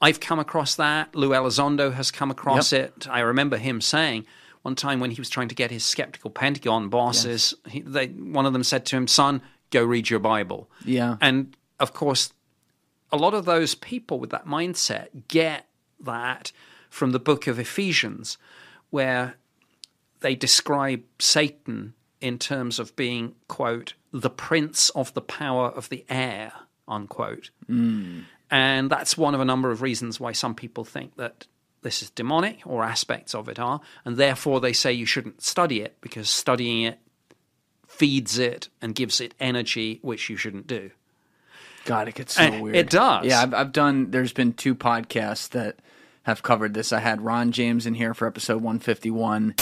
I've 0.01 0.21
come 0.21 0.39
across 0.39 0.77
that. 0.77 1.15
Lou 1.15 1.31
Elizondo 1.31 1.93
has 1.93 2.11
come 2.11 2.31
across 2.31 2.73
it. 2.73 3.07
I 3.11 3.21
remember 3.21 3.59
him 3.59 3.81
saying 3.83 4.25
one 4.63 4.77
time 4.77 4.99
when 5.01 5.11
he 5.11 5.21
was 5.21 5.29
trying 5.29 5.49
to 5.49 5.55
get 5.55 5.71
his 5.71 5.85
skeptical 5.85 6.31
Pentagon 6.31 6.89
bosses, 6.89 7.53
he, 7.69 7.81
they, 7.81 8.07
one 8.07 8.47
of 8.47 8.53
them 8.53 8.65
said 8.65 8.87
to 8.87 8.97
him, 8.97 9.07
Son, 9.09 9.43
go 9.71 9.85
read 9.85 10.09
your 10.09 10.21
Bible. 10.21 10.71
Yeah. 10.85 11.17
And 11.21 11.55
of 11.81 11.93
course, 11.93 12.33
a 13.11 13.17
lot 13.17 13.35
of 13.35 13.45
those 13.45 13.75
people 13.75 14.19
with 14.19 14.31
that 14.31 14.47
mindset 14.47 15.09
get 15.29 15.67
that 16.01 16.53
from 16.91 17.13
the 17.13 17.19
book 17.19 17.47
of 17.47 17.59
Ephesians, 17.59 18.39
where 18.91 19.35
they 20.21 20.35
describe 20.35 21.03
Satan 21.19 21.95
in 22.21 22.39
terms 22.39 22.79
of 22.79 22.97
being, 22.97 23.35
quote, 23.47 23.95
the 24.13 24.31
prince 24.31 24.91
of 24.91 25.13
the 25.15 25.21
power 25.21 25.69
of 25.69 25.89
the 25.89 26.05
air, 26.09 26.53
unquote. 26.87 27.51
Hmm. 27.67 28.21
And 28.51 28.91
that's 28.91 29.17
one 29.17 29.35
of 29.35 29.41
a 29.41 29.45
number 29.45 29.71
of 29.71 29.83
reasons 29.83 30.19
why 30.19 30.33
some 30.33 30.55
people 30.55 30.85
think 30.85 31.17
that 31.17 31.47
this 31.83 32.03
is 32.03 32.11
demonic 32.11 32.61
or 32.65 32.83
aspects 32.83 33.35
of 33.35 33.49
it 33.49 33.59
are. 33.59 33.81
And 34.05 34.17
therefore, 34.17 34.61
they 34.61 34.73
say 34.73 34.93
you 34.93 35.07
shouldn't 35.07 35.43
study 35.43 35.81
it 35.81 35.99
because 36.01 36.31
studying 36.31 36.83
it 36.83 36.99
feeds 37.87 38.39
it 38.39 38.69
and 38.81 38.95
gives 38.95 39.21
it 39.21 39.35
energy, 39.39 39.99
which 40.03 40.29
you 40.31 40.37
shouldn't 40.37 40.67
do. 40.67 40.91
God, 41.89 42.07
it 42.09 42.15
gets 42.15 42.35
so 42.35 42.43
Eh, 42.43 42.61
weird. 42.61 42.77
it 42.77 42.91
does. 42.91 43.25
Yeah, 43.27 43.43
I've, 43.43 43.55
I've 43.55 43.73
done. 43.73 44.11
There's 44.11 44.33
been 44.33 44.53
two 44.53 44.75
podcasts 44.75 45.49
that 45.51 45.77
have 46.25 46.43
covered 46.43 46.75
this. 46.75 46.93
I 46.93 47.01
had 47.01 47.21
Ron 47.23 47.51
James 47.53 47.87
in 47.87 47.95
here 47.95 48.13
for 48.15 48.27
episode 48.29 48.63
151. 48.63 49.55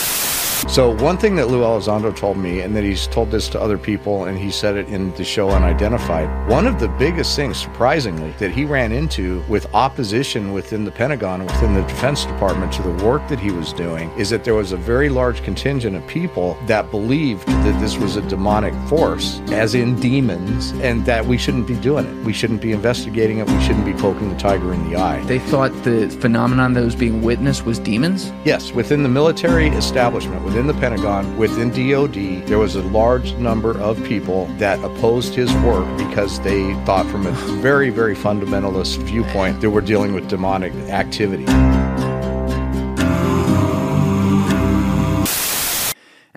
So 0.68 0.96
one 0.96 1.16
thing 1.16 1.36
that 1.36 1.48
Lou 1.48 1.60
Elizondo 1.60 2.14
told 2.16 2.38
me, 2.38 2.60
and 2.60 2.74
that 2.74 2.82
he's 2.82 3.06
told 3.06 3.30
this 3.30 3.48
to 3.50 3.60
other 3.60 3.78
people, 3.78 4.24
and 4.24 4.38
he 4.38 4.50
said 4.50 4.76
it 4.76 4.88
in 4.88 5.14
the 5.14 5.24
show 5.24 5.50
Unidentified. 5.50 6.50
One 6.50 6.66
of 6.66 6.80
the 6.80 6.88
biggest 6.88 7.36
things, 7.36 7.56
surprisingly, 7.56 8.32
that 8.38 8.50
he 8.50 8.64
ran 8.64 8.90
into 8.90 9.42
with 9.48 9.72
opposition 9.74 10.52
within 10.52 10.84
the 10.84 10.90
Pentagon, 10.90 11.44
within 11.46 11.74
the 11.74 11.82
Defense 11.82 12.24
Department, 12.24 12.72
to 12.72 12.82
the 12.82 13.04
work 13.04 13.26
that 13.28 13.38
he 13.38 13.50
was 13.50 13.72
doing, 13.74 14.10
is 14.18 14.30
that 14.30 14.44
there 14.44 14.54
was 14.54 14.72
a 14.72 14.76
very 14.76 15.08
large 15.08 15.42
contingent 15.44 15.94
of 15.94 16.06
people 16.06 16.58
that 16.66 16.90
believed 16.90 17.46
that 17.46 17.78
this 17.80 17.96
was 17.96 18.16
a 18.16 18.22
demonic 18.22 18.74
force, 18.88 19.40
as 19.50 19.74
in 19.74 19.98
demons, 20.00 20.72
and 20.82 21.04
that 21.06 21.26
we 21.26 21.38
shouldn't 21.38 21.66
be 21.66 21.76
doing 21.76 22.06
it. 22.06 22.24
We 22.24 22.32
shouldn't 22.32 22.62
be 22.62 22.72
investigating 22.72 23.38
it. 23.38 23.48
We 23.48 23.60
shouldn't 23.62 23.84
be 23.84 23.94
poking 23.94 24.30
the 24.30 24.38
tiger 24.38 24.72
in 24.72 24.90
the 24.90 24.96
eye. 24.96 25.22
They 25.24 25.38
thought 25.38 25.70
the 25.84 26.08
phenomenon 26.08 26.72
that 26.72 26.84
was 26.84 26.96
being 26.96 27.22
witnessed 27.22 27.64
was 27.64 27.78
demons. 27.78 28.32
Yes, 28.44 28.72
within 28.72 29.02
the 29.02 29.08
military 29.08 29.68
establishment, 29.68 30.45
within 30.46 30.68
the 30.68 30.74
Pentagon, 30.74 31.36
within 31.36 31.70
DOD, 31.70 32.46
there 32.46 32.58
was 32.58 32.76
a 32.76 32.82
large 32.82 33.34
number 33.34 33.76
of 33.78 34.02
people 34.04 34.46
that 34.58 34.78
opposed 34.84 35.34
his 35.34 35.52
work 35.56 35.84
because 35.98 36.38
they 36.40 36.72
thought, 36.84 37.04
from 37.06 37.26
a 37.26 37.32
very, 37.60 37.90
very 37.90 38.14
fundamentalist 38.14 39.02
viewpoint, 39.02 39.60
that 39.60 39.70
we're 39.70 39.80
dealing 39.80 40.14
with 40.14 40.28
demonic 40.28 40.72
activity. 40.88 41.44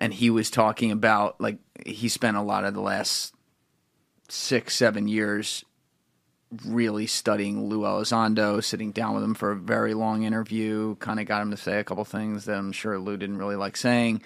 and 0.02 0.14
he 0.14 0.30
was 0.30 0.50
talking 0.50 0.92
about 0.92 1.40
like 1.40 1.60
he 1.86 2.08
spent 2.08 2.38
a 2.38 2.42
lot 2.42 2.64
of 2.64 2.74
the 2.74 2.82
last 2.82 3.36
six 4.30 4.74
seven 4.76 5.08
years 5.08 5.66
really 6.66 7.06
studying 7.08 7.66
Lou 7.70 7.82
Elizondo, 7.82 8.64
sitting 8.64 8.92
down 8.92 9.14
with 9.16 9.24
him 9.24 9.36
for 9.36 9.52
a 9.52 9.56
very 9.56 9.94
long 9.94 10.24
interview, 10.24 10.96
kind 10.96 11.20
of 11.20 11.26
got 11.28 11.42
him 11.42 11.52
to 11.52 11.58
say 11.58 11.80
a 11.80 11.84
couple 11.84 12.04
things 12.06 12.46
that 12.46 12.58
I'm 12.58 12.72
sure 12.72 12.98
Lou 12.98 13.18
didn't 13.18 13.38
really 13.38 13.56
like 13.56 13.78
saying, 13.78 14.22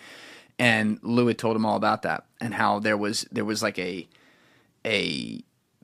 and 0.58 1.00
Lou 1.02 1.28
had 1.28 1.38
told 1.38 1.56
him 1.56 1.66
all 1.66 1.76
about 1.76 2.04
that 2.04 2.26
and 2.40 2.54
how 2.54 2.80
there 2.80 2.98
was 2.98 3.26
there 3.32 3.46
was 3.46 3.62
like 3.64 3.78
a 3.80 4.08
a 4.86 5.44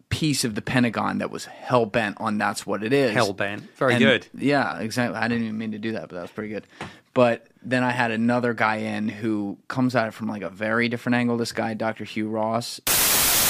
piece 0.09 0.43
of 0.43 0.55
the 0.55 0.61
Pentagon 0.61 1.19
that 1.19 1.29
was 1.29 1.45
hell 1.45 1.85
bent 1.85 2.17
on 2.19 2.37
that's 2.39 2.65
what 2.65 2.83
it 2.83 2.91
is. 2.93 3.15
Hellbent. 3.15 3.61
Very 3.77 3.93
And- 3.93 4.01
good. 4.01 4.27
Yeah, 4.35 4.79
exactly. 4.79 5.17
I 5.17 5.27
didn't 5.27 5.43
even 5.43 5.57
mean 5.57 5.71
to 5.73 5.77
do 5.77 5.91
that, 5.91 6.09
but 6.09 6.15
that 6.15 6.21
was 6.23 6.31
pretty 6.31 6.49
good. 6.51 6.65
But 7.13 7.45
then 7.61 7.83
I 7.83 7.91
had 7.91 8.09
another 8.11 8.53
guy 8.55 8.77
in 8.77 9.07
who 9.09 9.57
comes 9.67 9.95
at 9.95 10.07
it 10.07 10.13
from 10.15 10.27
like 10.27 10.41
a 10.41 10.49
very 10.49 10.89
different 10.89 11.15
angle. 11.15 11.37
This 11.37 11.51
guy, 11.51 11.73
Dr. 11.75 12.05
Hugh 12.05 12.27
Ross. 12.29 12.79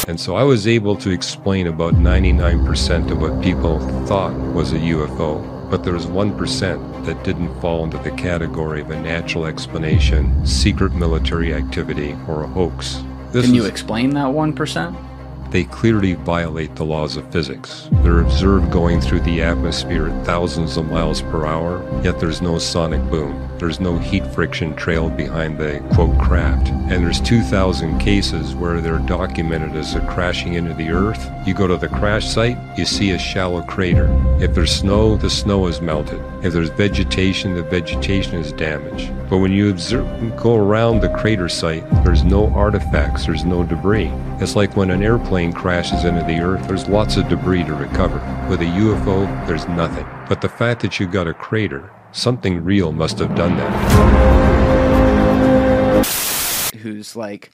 And 0.07 0.19
so 0.19 0.35
I 0.35 0.43
was 0.43 0.67
able 0.67 0.95
to 0.97 1.09
explain 1.11 1.67
about 1.67 1.93
99% 1.95 3.11
of 3.11 3.21
what 3.21 3.41
people 3.43 3.79
thought 4.05 4.33
was 4.53 4.71
a 4.73 4.77
UFO. 4.79 5.69
But 5.69 5.83
there 5.83 5.93
was 5.93 6.07
1% 6.07 7.05
that 7.05 7.23
didn't 7.23 7.53
fall 7.61 7.83
into 7.83 7.99
the 7.99 8.11
category 8.11 8.81
of 8.81 8.89
a 8.89 8.99
natural 8.99 9.45
explanation, 9.45 10.45
secret 10.45 10.93
military 10.95 11.53
activity, 11.53 12.17
or 12.27 12.43
a 12.43 12.47
hoax. 12.47 13.03
This 13.31 13.45
Can 13.45 13.53
you 13.53 13.61
was- 13.61 13.69
explain 13.69 14.09
that 14.11 14.33
one 14.33 14.53
percent? 14.53 14.95
they 15.51 15.63
clearly 15.63 16.13
violate 16.13 16.75
the 16.75 16.85
laws 16.85 17.17
of 17.17 17.27
physics. 17.31 17.89
They're 18.03 18.19
observed 18.19 18.69
going 18.71 19.01
through 19.01 19.21
the 19.21 19.41
atmosphere 19.41 20.07
at 20.07 20.23
thousands 20.23 20.77
of 20.77 20.91
miles 20.91 21.23
per 21.23 21.43
hour, 21.47 21.83
yet 22.03 22.19
there's 22.19 22.39
no 22.39 22.59
sonic 22.59 23.01
boom. 23.09 23.48
There's 23.59 23.81
no 23.81 23.97
heat 23.97 24.25
friction 24.27 24.73
trailed 24.73 25.17
behind 25.17 25.57
the 25.57 25.83
quote 25.93 26.17
craft. 26.17 26.69
And 26.69 27.03
there's 27.03 27.19
2,000 27.19 27.99
cases 27.99 28.55
where 28.55 28.79
they're 28.79 28.99
documented 28.99 29.75
as 29.75 29.95
a 29.95 29.99
crashing 30.07 30.53
into 30.53 30.73
the 30.73 30.91
earth. 30.91 31.29
You 31.45 31.53
go 31.53 31.67
to 31.67 31.75
the 31.75 31.89
crash 31.89 32.25
site, 32.25 32.57
you 32.77 32.85
see 32.85 33.11
a 33.11 33.19
shallow 33.19 33.61
crater. 33.61 34.07
If 34.39 34.55
there's 34.55 34.73
snow, 34.73 35.17
the 35.17 35.29
snow 35.29 35.67
is 35.67 35.81
melted. 35.81 36.21
If 36.41 36.53
there's 36.53 36.69
vegetation, 36.69 37.53
the 37.53 37.63
vegetation 37.63 38.35
is 38.35 38.53
damaged. 38.53 39.11
But 39.29 39.39
when 39.39 39.51
you 39.51 39.69
observe, 39.69 40.07
go 40.37 40.55
around 40.55 41.01
the 41.01 41.09
crater 41.09 41.49
site, 41.49 41.83
there's 42.05 42.23
no 42.23 42.47
artifacts, 42.53 43.25
there's 43.25 43.43
no 43.43 43.63
debris. 43.65 44.09
It's 44.39 44.55
like 44.55 44.77
when 44.77 44.89
an 44.89 45.03
airplane 45.03 45.51
crashes 45.51 46.05
into 46.05 46.23
the 46.23 46.39
earth, 46.39 46.65
there's 46.65 46.87
lots 46.87 47.17
of 47.17 47.27
debris 47.27 47.65
to 47.65 47.73
recover. 47.73 48.19
With 48.49 48.61
a 48.61 48.65
UFO, 48.65 49.27
there's 49.47 49.67
nothing. 49.67 50.07
But 50.29 50.39
the 50.39 50.47
fact 50.47 50.81
that 50.81 50.97
you've 50.97 51.11
got 51.11 51.27
a 51.27 51.33
crater, 51.33 51.91
something 52.11 52.63
real 52.63 52.91
must 52.91 53.19
have 53.19 53.35
done 53.35 53.55
that. 53.57 53.69
who's 56.77 57.15
like 57.15 57.51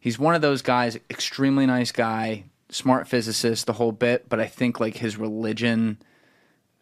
he's 0.00 0.18
one 0.18 0.34
of 0.34 0.42
those 0.42 0.62
guys 0.62 0.98
extremely 1.08 1.64
nice 1.64 1.92
guy 1.92 2.44
smart 2.70 3.06
physicist 3.08 3.66
the 3.66 3.72
whole 3.72 3.92
bit 3.92 4.28
but 4.28 4.40
i 4.40 4.46
think 4.46 4.80
like 4.80 4.96
his 4.96 5.16
religion 5.16 5.96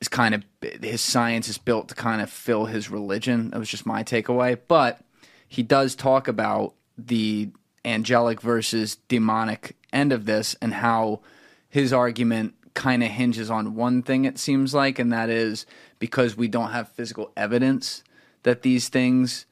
is 0.00 0.08
kind 0.08 0.34
of 0.34 0.42
his 0.82 1.00
science 1.00 1.48
is 1.48 1.58
built 1.58 1.88
to 1.88 1.94
kind 1.94 2.20
of 2.20 2.30
fill 2.30 2.64
his 2.64 2.90
religion 2.90 3.50
that 3.50 3.58
was 3.58 3.68
just 3.68 3.86
my 3.86 4.02
takeaway 4.02 4.58
but 4.68 5.00
he 5.46 5.62
does 5.62 5.94
talk 5.94 6.26
about 6.28 6.72
the 6.98 7.48
angelic 7.84 8.40
versus 8.40 8.96
demonic 9.08 9.76
end 9.92 10.12
of 10.12 10.24
this 10.24 10.56
and 10.60 10.74
how 10.74 11.20
his 11.68 11.92
argument 11.92 12.54
kind 12.76 13.02
of 13.02 13.10
hinges 13.10 13.50
on 13.50 13.74
one 13.74 14.02
thing 14.02 14.24
it 14.24 14.38
seems 14.38 14.72
like 14.72 15.00
and 15.00 15.12
that 15.12 15.28
is 15.30 15.66
because 15.98 16.36
we 16.36 16.46
don't 16.46 16.70
have 16.70 16.88
physical 16.90 17.32
evidence 17.36 18.04
that 18.44 18.62
these 18.62 18.88
things 18.88 19.46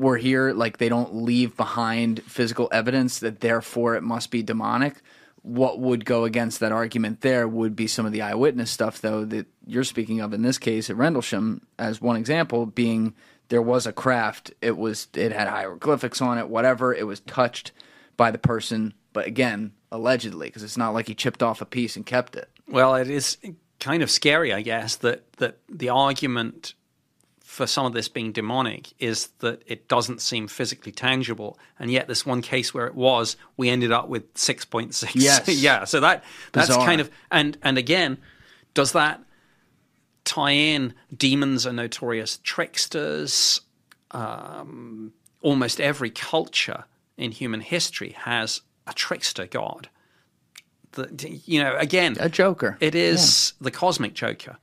were 0.00 0.16
here, 0.16 0.52
like 0.52 0.78
they 0.78 0.88
don't 0.88 1.14
leave 1.14 1.56
behind 1.56 2.22
physical 2.24 2.68
evidence 2.72 3.20
that 3.20 3.40
therefore 3.40 3.94
it 3.94 4.02
must 4.02 4.30
be 4.30 4.42
demonic. 4.42 5.00
What 5.42 5.78
would 5.78 6.04
go 6.04 6.24
against 6.24 6.60
that 6.60 6.72
argument 6.72 7.20
there 7.20 7.46
would 7.46 7.76
be 7.76 7.86
some 7.86 8.06
of 8.06 8.12
the 8.12 8.22
eyewitness 8.22 8.70
stuff, 8.70 9.00
though, 9.00 9.24
that 9.26 9.46
you're 9.66 9.84
speaking 9.84 10.20
of 10.20 10.34
in 10.34 10.42
this 10.42 10.58
case 10.58 10.90
at 10.90 10.96
Rendlesham, 10.96 11.66
as 11.78 12.00
one 12.00 12.16
example, 12.16 12.66
being 12.66 13.14
there 13.48 13.62
was 13.62 13.86
a 13.86 13.92
craft, 13.92 14.52
it 14.60 14.76
was 14.76 15.08
it 15.14 15.32
had 15.32 15.48
hieroglyphics 15.48 16.20
on 16.20 16.38
it, 16.38 16.48
whatever, 16.48 16.94
it 16.94 17.06
was 17.06 17.20
touched 17.20 17.72
by 18.16 18.30
the 18.30 18.38
person, 18.38 18.94
but 19.12 19.26
again, 19.26 19.72
allegedly, 19.90 20.48
because 20.48 20.62
it's 20.62 20.76
not 20.76 20.94
like 20.94 21.08
he 21.08 21.14
chipped 21.14 21.42
off 21.42 21.60
a 21.60 21.66
piece 21.66 21.96
and 21.96 22.06
kept 22.06 22.36
it. 22.36 22.48
Well, 22.68 22.94
it 22.94 23.10
is 23.10 23.38
kind 23.80 24.02
of 24.02 24.10
scary, 24.10 24.52
I 24.52 24.62
guess, 24.62 24.96
that 24.96 25.32
that 25.34 25.58
the 25.68 25.88
argument 25.88 26.74
for 27.50 27.66
some 27.66 27.84
of 27.84 27.92
this 27.92 28.08
being 28.08 28.30
demonic 28.30 28.92
is 29.00 29.28
that 29.40 29.60
it 29.66 29.88
doesn't 29.88 30.20
seem 30.20 30.46
physically 30.46 30.92
tangible, 30.92 31.58
and 31.78 31.90
yet 31.90 32.06
this 32.06 32.24
one 32.24 32.42
case 32.42 32.72
where 32.72 32.86
it 32.86 32.94
was, 32.94 33.36
we 33.56 33.68
ended 33.68 33.90
up 33.90 34.08
with 34.08 34.22
six 34.36 34.64
point 34.64 34.94
six. 34.94 35.16
Yes. 35.16 35.48
yeah. 35.60 35.84
So 35.84 36.00
that 36.00 36.22
that's 36.52 36.68
Bizarre. 36.68 36.86
kind 36.86 37.00
of 37.00 37.10
and 37.30 37.58
and 37.62 37.76
again, 37.76 38.18
does 38.74 38.92
that 38.92 39.20
tie 40.24 40.52
in? 40.52 40.94
Demons 41.14 41.66
are 41.66 41.72
notorious 41.72 42.38
tricksters. 42.38 43.60
Um, 44.12 45.12
almost 45.40 45.80
every 45.80 46.10
culture 46.10 46.84
in 47.16 47.32
human 47.32 47.60
history 47.60 48.10
has 48.10 48.60
a 48.86 48.92
trickster 48.92 49.46
god. 49.46 49.88
The, 50.92 51.40
you 51.46 51.62
know, 51.62 51.76
again, 51.76 52.16
A 52.18 52.28
joker. 52.28 52.76
it 52.80 52.94
is 52.96 53.52
the 53.60 53.70
cosmic 53.70 54.12
joker 54.14 54.56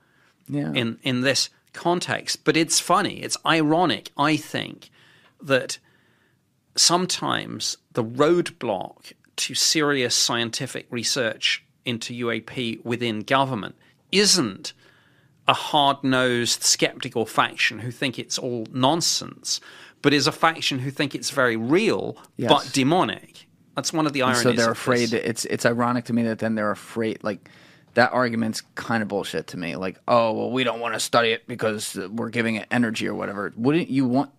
Yeah. 0.50 0.72
in 0.74 1.00
in 1.04 1.22
this 1.22 1.50
context. 1.74 2.44
But 2.44 2.58
it's 2.58 2.80
funny, 2.80 3.22
it's 3.22 3.38
ironic, 3.46 4.12
I 4.18 4.36
think, 4.36 4.90
that 5.42 5.78
sometimes 6.76 7.78
the 7.94 8.04
roadblock 8.04 9.14
to 9.38 9.56
serious 9.56 10.16
scientific 10.16 10.88
research 10.90 11.64
into 11.86 12.14
UAP 12.14 12.84
within 12.84 13.22
government 13.22 13.76
isn't 14.12 14.74
a 15.48 15.54
hard 15.54 16.04
nosed 16.04 16.64
skeptical 16.64 17.26
faction 17.26 17.80
who 17.80 17.92
think 17.92 18.20
it's 18.20 18.38
all 18.38 18.68
nonsense, 18.74 19.62
but 20.02 20.14
is 20.14 20.28
a 20.28 20.32
faction 20.32 20.80
who 20.80 20.92
think 20.92 21.16
it's 21.16 21.30
very 21.30 21.56
real 21.56 22.18
Yes. 22.36 22.50
but 22.52 22.74
demonic. 22.74 23.47
That's 23.78 23.94
one 23.94 24.06
of 24.06 24.12
the 24.12 24.24
ironies. 24.24 24.42
so 24.44 24.52
they're 24.52 24.72
afraid 24.72 25.10
this. 25.12 25.22
it's 25.24 25.46
it's 25.46 25.66
ironic 25.66 26.04
to 26.06 26.14
me 26.14 26.24
that 26.24 26.40
then 26.40 26.56
they're 26.56 26.72
afraid 26.72 27.24
like 27.24 27.50
that 27.94 28.12
argument's 28.12 28.62
kind 28.76 29.02
of 29.02 29.08
bullshit 29.08 29.48
to 29.48 29.58
me 29.58 29.76
like 29.78 29.98
oh 30.08 30.34
well 30.34 30.52
we 30.52 30.64
don't 30.66 30.80
want 30.82 30.94
to 30.96 31.00
study 31.00 31.30
it 31.32 31.48
because 31.48 31.96
we're 32.12 32.30
giving 32.30 32.56
it 32.56 32.68
energy 32.70 33.08
or 33.08 33.14
whatever 33.16 33.54
wouldn't 33.56 33.90
you 33.90 34.06
want 34.06 34.30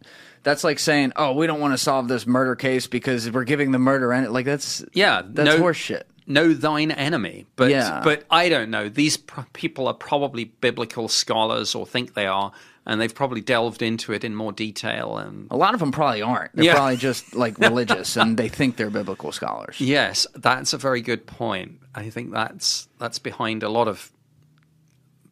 that's 0.43 0.63
like 0.65 0.79
saying 0.79 1.13
oh 1.17 1.33
we 1.33 1.47
don't 1.47 1.59
want 1.61 1.73
to 1.73 1.79
solve 1.79 2.07
this 2.09 2.27
murder 2.27 2.55
case 2.55 2.87
because 2.87 3.31
we're 3.31 3.45
giving 3.45 3.73
the 3.73 3.79
murder 3.79 4.13
and 4.13 4.31
like 4.33 4.45
that's 4.45 4.85
Yeah, 4.93 5.23
that's 5.25 5.57
no- 5.57 5.65
horseshit 5.65 6.03
know 6.31 6.53
thine 6.53 6.91
enemy. 6.91 7.47
But 7.57 7.71
Yeah. 7.71 8.03
but 8.05 8.25
I 8.31 8.51
don't 8.51 8.69
know. 8.71 8.91
These 8.91 9.17
pr- 9.17 9.41
people 9.55 9.89
are 9.89 9.95
probably 9.95 10.45
biblical 10.45 11.09
scholars 11.09 11.75
or 11.75 11.87
think 11.87 12.13
they 12.13 12.27
are, 12.27 12.53
and 12.89 13.01
they've 13.01 13.15
probably 13.15 13.41
delved 13.41 13.83
into 13.83 14.13
it 14.13 14.25
in 14.25 14.35
more 14.35 14.51
detail. 14.51 15.19
And 15.19 15.47
a 15.53 15.57
lot 15.57 15.75
of 15.75 15.81
them 15.81 15.93
probably 15.93 16.23
aren't 16.23 16.57
they're 16.57 16.65
Yeah. 16.65 16.75
probably 16.75 16.97
just 16.97 17.35
like 17.45 17.59
religious 17.59 18.17
and 18.17 18.37
they 18.37 18.49
think 18.49 18.77
they're 18.77 18.91
biblical 18.91 19.31
scholars 19.31 19.81
yes, 19.81 20.27
that's 20.35 20.73
a 20.73 20.79
very 20.79 21.03
good 21.03 21.27
point. 21.27 21.79
I 21.95 22.11
think 22.11 22.33
that's 22.33 22.89
that's 22.99 23.19
behind 23.21 23.63
a 23.63 23.69
lot 23.69 23.87
of 23.89 24.11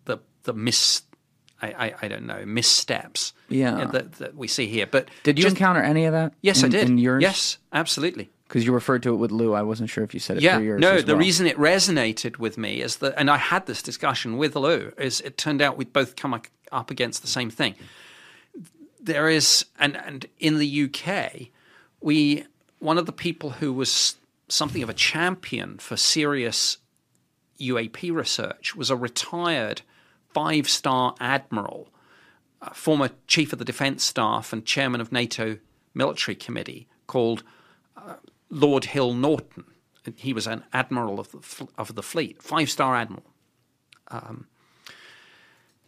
the 0.05 0.19
the 0.45 0.53
mis. 0.53 1.03
I, 1.63 1.69
I, 1.87 1.95
I 2.03 2.09
don't 2.09 2.27
know 2.27 2.45
missteps. 2.45 3.33
Yeah. 3.49 3.87
that, 3.87 4.13
that 4.15 4.35
we 4.37 4.47
see 4.47 4.67
here. 4.67 4.87
But 4.87 5.09
did 5.23 5.39
you 5.39 5.45
just- 5.45 5.57
encounter 5.57 5.81
any 5.83 6.05
of 6.05 6.13
that 6.13 6.35
Yes, 6.43 6.63
I 6.63 6.69
did. 6.69 6.87
in 6.89 6.99
yours 6.99 7.23
Yes, 7.23 7.59
absolutely. 7.73 8.31
Because 8.49 8.65
you 8.65 8.73
referred 8.73 9.03
to 9.03 9.13
it 9.13 9.17
with 9.17 9.31
lou 9.33 9.53
i 9.55 9.63
wasn't 9.63 9.89
sure 9.91 10.05
if 10.05 10.15
you 10.15 10.21
said 10.21 10.37
it 10.37 10.43
Yeah, 10.43 10.59
for 10.59 10.65
yours 10.65 10.81
no. 10.81 11.01
The 11.01 11.15
well. 11.15 11.21
reason 11.25 11.47
it 11.47 11.57
resonated 11.57 12.39
with 12.39 12.57
me 12.59 12.81
is 12.81 12.97
that, 12.97 13.15
and 13.17 13.31
I 13.31 13.37
had 13.39 13.67
this 13.67 13.83
discussion 13.83 14.37
with 14.39 14.55
Lou, 14.57 14.93
is 14.99 15.21
it 15.21 15.37
turned 15.37 15.61
out 15.63 15.77
we'd 15.77 15.93
both 15.93 16.17
come 16.17 16.41
up 16.73 16.91
against 16.91 17.23
the 17.23 17.29
same 17.29 17.51
thing. 17.51 17.75
There 19.01 19.29
is, 19.29 19.65
and 19.79 19.97
and 19.97 20.27
in 20.39 20.59
the 20.59 20.85
UK, 20.85 21.49
we 22.01 22.45
one 22.79 22.99
of 22.99 23.07
the 23.07 23.13
people 23.13 23.51
who 23.51 23.73
was 23.73 24.17
something 24.49 24.83
of 24.83 24.89
a 24.89 24.95
champion 24.95 25.79
for 25.79 25.97
serious 25.97 26.79
UAP 27.61 28.13
research 28.15 28.75
was 28.77 28.91
a 28.91 28.97
retired 28.97 29.83
five-star 30.33 31.15
admiral, 31.21 31.89
uh, 32.61 32.71
former 32.71 33.11
chief 33.27 33.53
of 33.53 33.59
the 33.59 33.65
defence 33.65 34.05
staff 34.05 34.53
and 34.53 34.65
chairman 34.67 35.01
of 35.01 35.11
NATO 35.13 35.59
military 35.95 36.35
committee 36.35 36.87
called 37.07 37.43
Lord 38.51 38.87
Hill 38.87 39.13
Norton. 39.15 39.65
He 40.17 40.33
was 40.33 40.47
an 40.47 40.63
admiral 40.73 41.19
of 41.19 41.33
the 41.33 41.67
of 41.77 41.95
the 41.97 42.03
fleet, 42.03 42.41
five 42.43 42.71
star 42.71 42.95
admiral. 42.95 43.25
Um, 44.09 44.47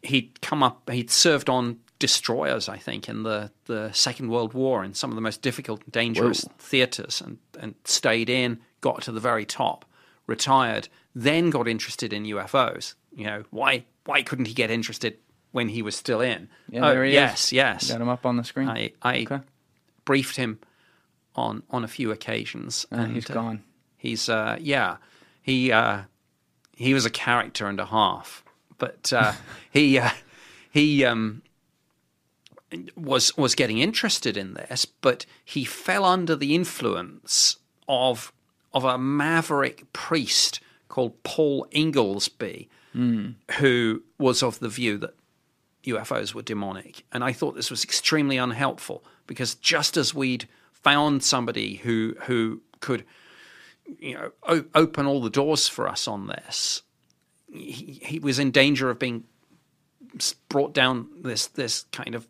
he'd 0.03 0.41
come 0.41 0.63
up. 0.63 0.89
He'd 0.91 1.11
served 1.11 1.49
on 1.49 1.79
destroyers, 1.99 2.69
I 2.69 2.79
think, 2.79 3.09
in 3.09 3.23
the, 3.25 3.51
the 3.67 3.91
Second 3.93 4.29
World 4.31 4.55
War 4.55 4.85
in 4.85 4.95
some 4.95 5.11
of 5.11 5.15
the 5.17 5.21
most 5.21 5.43
difficult 5.43 5.83
and 5.85 5.93
dangerous 5.93 6.45
theatres, 6.59 7.21
and 7.21 7.39
and 7.61 7.75
stayed 7.85 8.29
in. 8.31 8.59
Got 8.81 9.03
to 9.03 9.13
the 9.13 9.21
very 9.21 9.45
top, 9.45 9.85
retired, 10.29 10.89
then 11.15 11.51
got 11.51 11.67
interested 11.67 12.13
in 12.13 12.25
UFOs. 12.25 12.95
You 13.15 13.25
know 13.25 13.45
why? 13.51 13.85
Why 14.05 14.23
couldn't 14.23 14.47
he 14.47 14.55
get 14.55 14.71
interested 14.71 15.19
when 15.53 15.69
he 15.69 15.83
was 15.83 15.95
still 15.97 16.21
in? 16.21 16.49
Yeah, 16.71 16.87
Oh, 16.87 16.91
there 16.91 17.05
he 17.05 17.11
is. 17.11 17.15
yes, 17.15 17.53
yes. 17.53 17.91
got 17.91 18.01
him 18.01 18.09
up 18.09 18.25
on 18.25 18.37
the 18.37 18.45
screen 18.45 18.69
I, 18.69 18.93
I 19.03 19.23
Okay. 19.23 19.41
briefed 20.05 20.37
him 20.37 20.61
on 21.35 21.63
on 21.71 21.85
a 21.85 21.89
few 21.89 22.11
occasions. 22.11 22.87
Ah, 22.93 23.05
he's 23.07 23.29
uh, 23.31 23.35
gone. 23.35 23.63
He's 23.97 24.29
uh, 24.29 24.57
yeah, 24.61 24.97
he 25.43 25.73
uh, 25.73 26.03
he 26.77 26.95
was 26.95 27.05
a 27.05 27.11
character 27.11 27.67
and 27.67 27.81
a 27.81 27.87
half, 27.87 28.45
but 28.79 29.13
uh, 29.13 29.33
he 29.71 29.99
uh, 29.99 30.11
he 30.71 31.05
um, 31.05 31.43
was 32.97 33.37
was 33.37 33.55
getting 33.55 33.79
interested 33.79 34.37
in 34.37 34.55
this, 34.55 34.85
but 34.85 35.27
he 35.45 35.65
fell 35.65 36.05
under 36.05 36.37
the 36.37 36.55
influence 36.55 37.57
of 37.89 38.33
of 38.73 38.85
a 38.85 38.99
maverick 38.99 39.93
priest 39.93 40.61
called 40.89 41.23
Paul 41.23 41.67
Inglesby, 41.71 42.69
who 43.59 44.03
was 44.19 44.43
of 44.43 44.59
the 44.59 44.69
view 44.69 44.99
that 44.99 45.15
UFOs 45.85 46.35
were 46.35 46.43
demonic. 46.43 47.05
And 47.13 47.25
I 47.25 47.33
thought 47.33 47.55
this 47.55 47.71
was 47.71 47.85
extremely 47.85 48.37
unhelpful 48.37 49.05
because 49.27 49.55
just 49.55 49.97
as 49.97 50.15
we'd 50.15 50.49
found 50.93 51.23
somebody 51.23 51.77
who 51.77 52.15
who 52.27 52.61
could 52.81 53.05
you 53.99 54.15
know 54.15 54.31
o- 54.43 54.65
open 54.75 55.07
all 55.07 55.21
the 55.21 55.31
doors 55.31 55.69
for 55.69 55.89
us 55.89 56.09
on 56.09 56.27
this, 56.29 56.83
he, 57.53 58.01
he 58.03 58.19
was 58.19 58.39
in 58.39 58.51
danger 58.51 58.91
of 58.91 58.99
being 58.99 59.25
brought 60.49 60.73
down 60.75 61.07
this 61.23 61.47
this 61.49 61.85
kind 61.93 62.15
of 62.15 62.27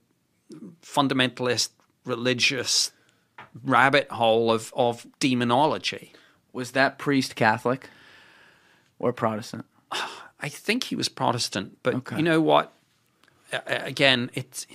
fundamentalist 0.82 1.70
religious 2.04 2.92
rabbit 3.64 4.10
hole 4.10 4.50
of 4.50 4.72
of 4.76 5.06
demonology. 5.20 6.12
Was 6.52 6.72
that 6.72 6.98
priest 6.98 7.36
Catholic 7.36 7.88
or 8.98 9.12
Protestant? 9.12 9.64
I 10.40 10.48
think 10.48 10.84
he 10.84 10.96
was 10.96 11.08
Protestant, 11.08 11.78
but 11.82 11.94
Okay. 11.94 12.16
you 12.16 12.22
know 12.22 12.40
what? 12.40 12.72
Again, 13.66 14.30
it's. 14.34 14.66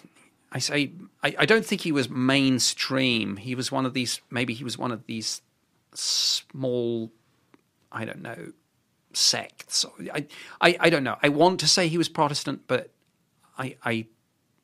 I 0.54 0.60
say 0.60 0.92
I, 1.24 1.36
I 1.40 1.46
don't 1.46 1.66
think 1.66 1.82
he 1.82 1.92
was 1.92 2.10
mainstream. 2.10 3.38
He 3.38 3.56
was 3.56 3.72
one 3.72 3.86
of 3.86 3.94
these. 3.94 4.22
Maybe 4.30 4.54
he 4.54 4.64
was 4.64 4.78
one 4.78 4.92
of 4.92 5.06
these 5.08 5.42
small. 5.94 7.12
I 7.92 8.06
don't 8.06 8.22
know 8.22 8.54
sects. 9.14 9.86
I 10.14 10.28
I, 10.62 10.78
I 10.80 10.90
don't 10.90 11.04
know. 11.04 11.18
I 11.22 11.30
want 11.30 11.60
to 11.62 11.68
say 11.68 11.88
he 11.88 11.98
was 11.98 12.08
Protestant, 12.08 12.62
but 12.68 12.92
I 13.58 13.76
I 13.84 14.06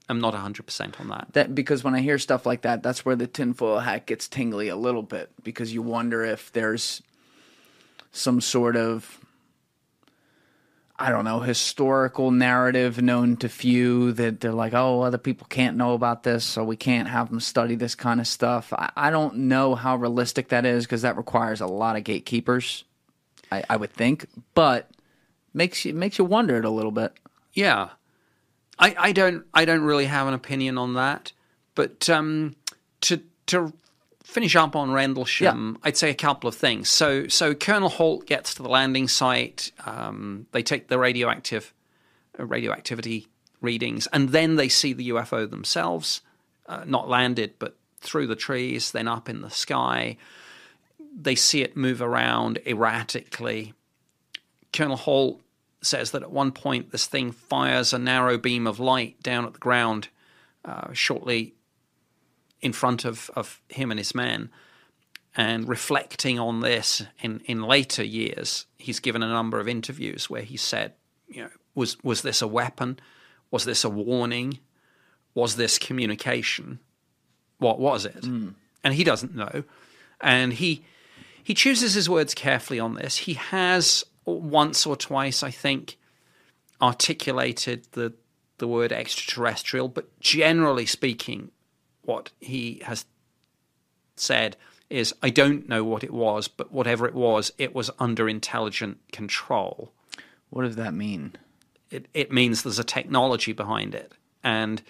am 0.10 0.20
not 0.20 0.36
hundred 0.36 0.64
percent 0.64 1.00
on 1.00 1.08
that. 1.10 1.30
That 1.34 1.56
because 1.56 1.84
when 1.84 1.96
I 1.96 2.02
hear 2.02 2.20
stuff 2.20 2.46
like 2.46 2.62
that, 2.62 2.84
that's 2.84 3.04
where 3.04 3.16
the 3.16 3.28
tinfoil 3.28 3.80
hat 3.80 4.06
gets 4.06 4.28
tingly 4.28 4.68
a 4.68 4.76
little 4.76 5.04
bit 5.04 5.32
because 5.44 5.74
you 5.74 5.82
wonder 5.82 6.24
if 6.24 6.52
there's 6.52 7.02
some 8.12 8.42
sort 8.42 8.76
of 8.76 9.20
I 11.02 11.12
don't 11.12 11.24
know 11.24 11.40
historical 11.40 12.30
narrative 12.30 13.02
known 13.02 13.38
to 13.38 13.48
few 13.48 14.12
that 14.14 14.42
they're 14.42 14.52
like, 14.52 14.74
oh, 14.74 15.02
other 15.02 15.18
people 15.18 15.48
can't 15.50 15.78
know 15.78 15.94
about 15.94 16.24
this, 16.24 16.44
so 16.44 16.62
we 16.66 16.76
can't 16.76 17.08
have 17.08 17.30
them 17.30 17.40
study 17.40 17.76
this 17.76 17.96
kind 17.96 18.20
of 18.20 18.28
stuff. 18.28 18.74
I, 18.74 18.92
I 18.98 19.10
don't 19.10 19.36
know 19.38 19.76
how 19.76 19.96
realistic 19.96 20.50
that 20.50 20.66
is 20.66 20.86
because 20.86 21.04
that 21.04 21.16
requires 21.16 21.62
a 21.62 21.68
lot 21.68 21.96
of 21.96 22.04
gatekeepers. 22.04 22.84
I, 23.50 23.64
I 23.70 23.78
would 23.78 23.94
think, 23.94 24.26
but 24.54 24.90
makes 25.54 25.86
you 25.86 25.94
makes 25.94 26.20
you 26.20 26.26
wonder 26.26 26.58
it 26.58 26.66
a 26.66 26.70
little 26.70 26.92
bit. 26.92 27.14
Yeah, 27.54 27.90
I, 28.78 28.96
I 28.98 29.12
don't 29.14 29.46
I 29.54 29.64
don't 29.64 29.82
really 29.82 30.06
have 30.06 30.28
an 30.28 30.34
opinion 30.34 30.78
on 30.78 30.96
that, 30.96 31.32
but 31.76 32.10
um, 32.10 32.58
to 33.02 33.22
to 33.48 33.72
finish 34.30 34.56
up 34.56 34.76
on 34.76 34.92
Rendlesham, 34.92 35.80
I'd 35.84 35.98
say 35.98 36.12
a 36.12 36.16
couple 36.16 36.48
of 36.48 36.56
things. 36.56 36.88
So 36.88 37.28
so 37.28 37.54
Colonel 37.56 37.90
Holt 37.90 38.28
gets 38.28 38.54
to 38.54 38.64
the 38.64 38.70
landing 38.70 39.08
site. 39.08 39.72
Um, 39.86 40.46
they 40.52 40.62
take 40.62 40.88
the 40.88 41.00
radioactive 41.00 41.74
uh, 42.40 42.46
radioactivity 42.46 43.28
readings, 43.60 44.08
and 44.14 44.30
then 44.30 44.56
they 44.56 44.70
see 44.70 44.94
the 44.94 45.10
UFO 45.10 45.50
themselves, 45.50 46.22
uh, 46.68 46.84
not 46.86 47.10
landed, 47.10 47.56
but 47.60 47.76
through 47.98 48.28
the 48.28 48.36
trees, 48.36 48.92
then 48.92 49.08
up 49.08 49.28
in 49.28 49.42
the 49.42 49.50
sky. 49.50 50.16
They 51.20 51.36
see 51.36 51.62
it 51.62 51.76
move 51.76 52.02
around 52.02 52.60
erratically. 52.66 53.74
Colonel 54.72 54.96
Holt 54.96 55.42
says 55.82 56.12
that 56.12 56.22
at 56.22 56.32
one 56.32 56.52
point 56.52 56.92
this 56.92 57.08
thing 57.08 57.32
fires 57.32 57.94
a 57.94 58.00
narrow 58.00 58.38
beam 58.38 58.68
of 58.68 58.80
light 58.80 59.22
down 59.24 59.46
at 59.46 59.54
the 59.54 59.60
ground 59.60 60.10
uh, 60.64 60.94
shortly 60.94 61.56
in 62.62 62.74
front 62.74 63.06
of, 63.06 63.30
of 63.36 63.62
him 63.70 63.92
and 63.92 64.00
his 64.00 64.14
men. 64.14 64.50
And 65.36 65.70
reflecting 65.70 66.40
on 66.40 66.62
this 66.62 67.04
in, 67.22 67.42
in 67.46 67.62
later 67.62 68.04
years, 68.04 68.66
he's 68.78 69.00
given 69.00 69.24
a 69.24 69.30
number 69.30 69.60
of 69.60 69.68
interviews 69.68 70.30
where 70.30 70.42
he 70.42 70.58
said, 70.58 70.94
you 71.28 71.44
know, 71.44 71.50
was 71.76 71.98
was 72.04 72.24
this 72.24 72.42
a 72.42 72.48
weapon? 72.48 73.00
Was 73.52 73.64
this 73.64 73.84
a 73.84 73.90
warning? 73.90 74.60
Was 75.34 75.56
this 75.56 75.78
communication? 75.78 76.80
What 77.60 77.80
was 77.80 78.06
it? 78.06 78.24
Hmm. 78.24 78.50
And 78.84 78.94
he 78.94 79.04
doesn't 79.04 79.36
know. 79.36 79.64
And 80.20 80.54
he 80.54 80.84
he 81.44 81.54
chooses 81.54 81.94
his 81.94 82.10
words 82.10 82.34
carefully 82.34 82.80
on 82.80 82.96
this. 82.96 83.18
He 83.18 83.34
has 83.36 84.04
once 84.26 84.86
or 84.86 84.96
twice, 84.96 85.44
I 85.44 85.52
think, 85.52 85.98
articulated 86.82 87.88
the 87.92 88.14
the 88.58 88.68
word 88.68 88.92
extraterrestrial, 88.92 89.88
but 89.88 90.20
generally 90.20 90.86
speaking, 90.86 91.52
what 92.10 92.32
he 92.42 92.82
has 92.84 93.06
said 94.16 94.58
is, 94.90 95.14
I 95.22 95.30
don't 95.30 95.70
know 95.70 95.84
what 95.84 96.04
it 96.04 96.12
was, 96.12 96.48
but 96.48 96.72
whatever 96.72 97.06
it 97.06 97.14
was, 97.14 97.52
it 97.60 97.76
was 97.76 97.92
under 98.00 98.28
intelligent 98.28 98.98
control. 99.12 99.94
What 100.50 100.64
does 100.64 100.76
that 100.78 100.96
mean? 100.96 101.36
It, 101.92 102.08
it 102.16 102.32
means 102.32 102.64
there's 102.64 102.80
a 102.80 102.84
technology 102.84 103.54
behind 103.54 103.94
it. 103.94 104.12
And 104.44 104.82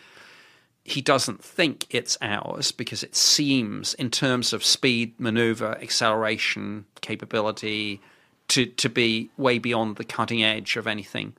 he 0.86 1.02
doesn't 1.02 1.44
think 1.44 1.86
it's 1.90 2.18
ours 2.22 2.72
because 2.72 3.04
it 3.04 3.18
seems, 3.18 3.94
in 3.96 4.10
terms 4.12 4.54
of 4.54 4.64
speed, 4.64 5.20
maneuver, 5.20 5.78
acceleration, 5.82 6.86
capability, 7.02 8.00
to, 8.48 8.66
to 8.66 8.88
be 8.88 9.30
way 9.36 9.60
beyond 9.60 9.98
the 9.98 10.06
cutting 10.06 10.41
edge 10.41 10.78
of 10.78 10.88
anything 10.88 11.34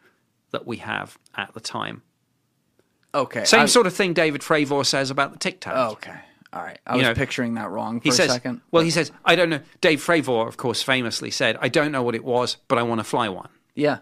that 0.50 0.66
we 0.66 0.76
have 0.76 1.18
at 1.34 1.54
the 1.54 1.60
time. 1.60 2.02
Okay, 3.14 3.44
Same 3.44 3.62
I- 3.62 3.66
sort 3.66 3.86
of 3.86 3.94
thing 3.94 4.12
David 4.14 4.40
Fravor 4.42 4.84
says 4.86 5.10
about 5.10 5.32
the 5.32 5.38
Tic 5.38 5.60
Tac. 5.60 5.72
Oh, 5.76 5.90
okay. 5.92 6.14
All 6.52 6.62
right. 6.62 6.78
I 6.86 6.94
You 6.94 6.98
was 6.98 7.06
know, 7.08 7.14
picturing 7.14 7.54
that 7.54 7.70
wrong 7.70 8.00
for 8.00 8.04
He 8.04 8.10
a 8.10 8.12
says, 8.12 8.32
second. 8.32 8.60
well, 8.72 8.82
he 8.82 8.90
says, 8.90 9.12
I 9.24 9.36
don't 9.36 9.50
know. 9.50 9.60
Dave 9.80 10.04
Fravor, 10.04 10.46
of 10.48 10.56
course, 10.56 10.82
famously 10.82 11.30
said, 11.30 11.56
I 11.60 11.68
don't 11.68 11.92
know 11.92 12.02
what 12.02 12.14
it 12.16 12.24
was, 12.24 12.56
but 12.68 12.76
I 12.78 12.82
want 12.82 12.98
to 12.98 13.04
fly 13.04 13.28
one. 13.28 13.48
yeah. 13.74 13.98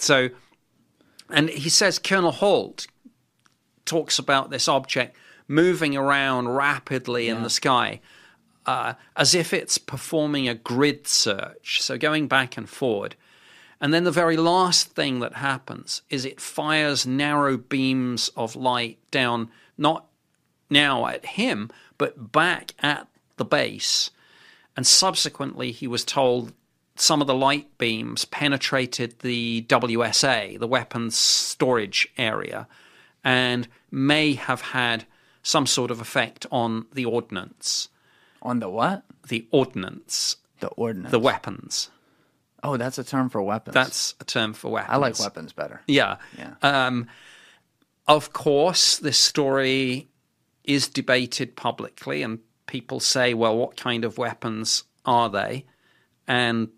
So, 0.00 0.28
and 1.28 1.48
he 1.50 1.68
says 1.68 1.98
Colonel 1.98 2.30
Holt 2.30 2.86
talks 3.84 4.18
about 4.18 4.50
this 4.50 4.68
object 4.68 5.16
moving 5.48 5.96
around 5.96 6.48
rapidly 6.50 7.28
in 7.28 7.42
the 7.42 7.50
sky 7.50 8.00
uh, 8.66 8.94
as 9.16 9.34
if 9.34 9.52
it's 9.52 9.76
performing 9.78 10.46
a 10.48 10.54
grid 10.54 11.08
search, 11.08 11.82
so 11.82 11.98
going 11.98 12.28
back 12.28 12.56
and 12.56 12.68
forward. 12.68 13.16
And 13.80 13.94
then 13.94 14.04
the 14.04 14.10
very 14.10 14.36
last 14.36 14.88
thing 14.90 15.20
that 15.20 15.34
happens 15.34 16.02
is 16.10 16.24
it 16.24 16.40
fires 16.40 17.06
narrow 17.06 17.56
beams 17.56 18.28
of 18.36 18.56
light 18.56 18.98
down, 19.10 19.50
not 19.76 20.06
now 20.68 21.06
at 21.06 21.24
him, 21.24 21.70
but 21.96 22.32
back 22.32 22.74
at 22.80 23.06
the 23.36 23.44
base. 23.44 24.10
And 24.76 24.86
subsequently, 24.86 25.70
he 25.72 25.86
was 25.86 26.04
told 26.04 26.52
some 26.96 27.20
of 27.20 27.26
the 27.28 27.34
light 27.34 27.78
beams 27.78 28.24
penetrated 28.24 29.20
the 29.20 29.64
WSA, 29.68 30.58
the 30.58 30.66
weapons 30.66 31.16
storage 31.16 32.08
area, 32.18 32.66
and 33.22 33.68
may 33.90 34.34
have 34.34 34.60
had 34.60 35.06
some 35.42 35.66
sort 35.66 35.90
of 35.90 36.00
effect 36.00 36.46
on 36.50 36.86
the 36.92 37.04
ordnance. 37.04 37.88
On 38.42 38.58
the 38.58 38.68
what? 38.68 39.04
The 39.28 39.46
ordnance, 39.50 40.36
The 40.60 40.68
ordnance. 40.68 41.10
the 41.10 41.18
weapons. 41.18 41.90
Oh, 42.62 42.76
that's 42.76 42.98
a 42.98 43.04
term 43.04 43.28
for 43.28 43.42
weapons. 43.42 43.74
That's 43.74 44.14
a 44.20 44.24
term 44.24 44.52
for 44.52 44.70
weapons. 44.70 44.92
I 44.92 44.96
like 44.96 45.18
weapons 45.18 45.52
better. 45.52 45.80
Yeah. 45.86 46.16
Yeah. 46.36 46.54
Um, 46.62 47.06
of 48.06 48.32
course, 48.32 48.98
this 48.98 49.18
story 49.18 50.08
is 50.64 50.88
debated 50.88 51.56
publicly, 51.56 52.22
and 52.22 52.38
people 52.66 53.00
say, 53.00 53.34
well, 53.34 53.56
what 53.56 53.76
kind 53.76 54.04
of 54.04 54.18
weapons 54.18 54.84
are 55.04 55.28
they? 55.28 55.64
And 56.26 56.68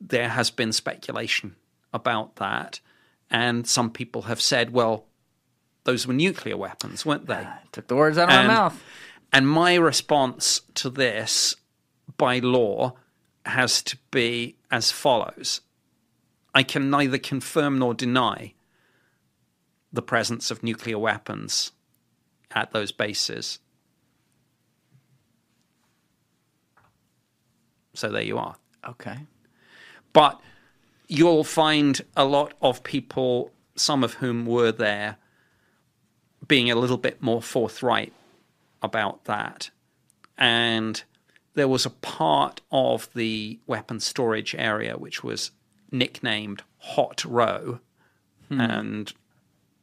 there 0.00 0.28
has 0.28 0.50
been 0.50 0.72
speculation 0.72 1.56
about 1.92 2.36
that. 2.36 2.80
And 3.30 3.66
some 3.66 3.90
people 3.90 4.22
have 4.22 4.40
said, 4.40 4.70
well, 4.72 5.06
those 5.84 6.06
were 6.06 6.14
nuclear 6.14 6.56
weapons, 6.56 7.04
weren't 7.04 7.26
they? 7.26 7.46
Took 7.72 7.88
the 7.88 7.96
words 7.96 8.16
out 8.18 8.28
of 8.30 8.34
And- 8.34 8.48
my 8.48 8.54
mouth. 8.54 8.82
And 9.30 9.46
my 9.46 9.74
response 9.74 10.62
to 10.76 10.88
this, 10.88 11.54
by 12.16 12.38
law, 12.38 12.94
has 13.44 13.82
to 13.82 13.98
be 14.10 14.56
as 14.70 14.90
follows 14.90 15.60
I 16.54 16.62
can 16.62 16.90
neither 16.90 17.18
confirm 17.18 17.78
nor 17.78 17.94
deny 17.94 18.54
the 19.92 20.02
presence 20.02 20.50
of 20.50 20.62
nuclear 20.62 20.98
weapons 20.98 21.72
at 22.50 22.72
those 22.72 22.92
bases. 22.92 23.58
So 27.94 28.08
there 28.08 28.22
you 28.22 28.38
are. 28.38 28.56
Okay. 28.88 29.18
But 30.12 30.40
you'll 31.06 31.44
find 31.44 32.00
a 32.16 32.24
lot 32.24 32.54
of 32.60 32.82
people, 32.82 33.52
some 33.76 34.02
of 34.02 34.14
whom 34.14 34.46
were 34.46 34.72
there, 34.72 35.16
being 36.46 36.70
a 36.70 36.76
little 36.76 36.96
bit 36.98 37.22
more 37.22 37.42
forthright 37.42 38.12
about 38.82 39.26
that. 39.26 39.70
And 40.36 41.02
there 41.58 41.68
was 41.68 41.84
a 41.84 41.90
part 41.90 42.60
of 42.70 43.08
the 43.14 43.58
weapon 43.66 43.98
storage 43.98 44.54
area 44.54 44.96
which 44.96 45.24
was 45.24 45.50
nicknamed 45.90 46.62
Hot 46.78 47.24
Row. 47.24 47.80
Hmm. 48.48 48.60
And 48.60 49.12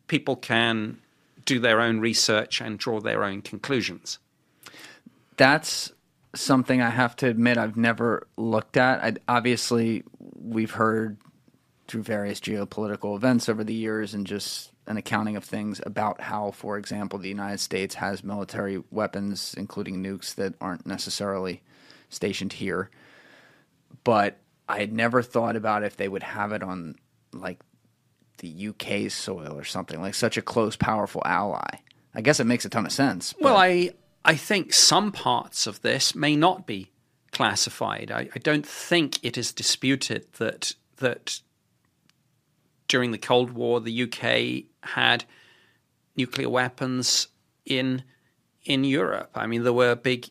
people 0.08 0.36
can 0.36 1.00
do 1.44 1.60
their 1.60 1.82
own 1.82 2.00
research 2.00 2.62
and 2.62 2.80
draw 2.80 3.00
their 3.00 3.24
own 3.24 3.42
conclusions. 3.42 4.20
That's 5.38 5.92
something 6.34 6.82
I 6.82 6.90
have 6.90 7.16
to 7.18 7.28
admit 7.28 7.58
I've 7.58 7.78
never 7.78 8.26
looked 8.38 8.78
at. 8.78 9.04
I, 9.04 9.16
obviously, 9.28 10.04
we've 10.18 10.72
heard 10.72 11.18
through 11.88 12.04
various 12.04 12.40
geopolitical 12.40 13.16
events 13.16 13.48
over 13.48 13.64
the 13.64 13.74
years 13.74 14.14
and 14.14 14.26
just 14.26 14.72
an 14.88 14.98
accounting 14.98 15.36
of 15.36 15.44
things 15.44 15.82
about 15.86 16.22
how, 16.22 16.52
for 16.52 16.78
example, 16.78 17.18
the 17.20 17.30
United 17.30 17.60
States 17.60 17.96
has 17.96 18.24
military 18.24 18.84
weapons, 18.92 19.56
including 19.58 20.04
nukes, 20.04 20.36
that 20.36 20.54
aren't 20.62 20.86
necessarily 20.86 21.62
stationed 22.10 22.54
here. 22.54 22.90
But 24.04 24.38
I 24.70 24.80
had 24.80 24.94
never 24.94 25.22
thought 25.22 25.56
about 25.56 25.84
if 25.84 25.98
they 25.98 26.08
would 26.08 26.24
have 26.24 26.52
it 26.52 26.62
on 26.62 26.96
like 27.34 27.60
the 28.40 28.70
UK's 28.70 29.14
soil 29.14 29.54
or 29.58 29.64
something, 29.64 30.02
like 30.02 30.14
such 30.14 30.38
a 30.38 30.42
close, 30.42 30.76
powerful 30.76 31.22
ally. 31.26 31.78
I 32.14 32.22
guess 32.22 32.40
it 32.40 32.46
makes 32.46 32.66
a 32.66 32.70
ton 32.70 32.86
of 32.86 32.92
sense. 32.92 33.34
Well, 33.40 33.58
I 33.58 33.92
I 34.24 34.36
think 34.36 34.74
some 34.74 35.12
parts 35.12 35.68
of 35.68 35.82
this 35.82 36.16
may 36.16 36.36
not 36.36 36.66
be 36.66 36.92
classified. 37.32 38.12
I, 38.12 38.30
I 38.34 38.40
don't 38.40 38.66
think 38.66 39.20
it 39.24 39.38
is 39.38 39.52
disputed 39.52 40.26
that 40.38 40.74
that 40.98 41.42
during 42.88 43.12
the 43.12 43.18
Cold 43.18 43.52
War 43.52 43.80
the 43.82 44.04
UK 44.04 44.66
had 44.88 45.26
nuclear 46.16 46.50
weapons 46.50 47.28
in 47.66 48.04
in 48.64 48.84
Europe. 48.84 49.32
I 49.36 49.46
mean, 49.48 49.64
there 49.64 49.74
were 49.74 49.96
big 49.96 50.30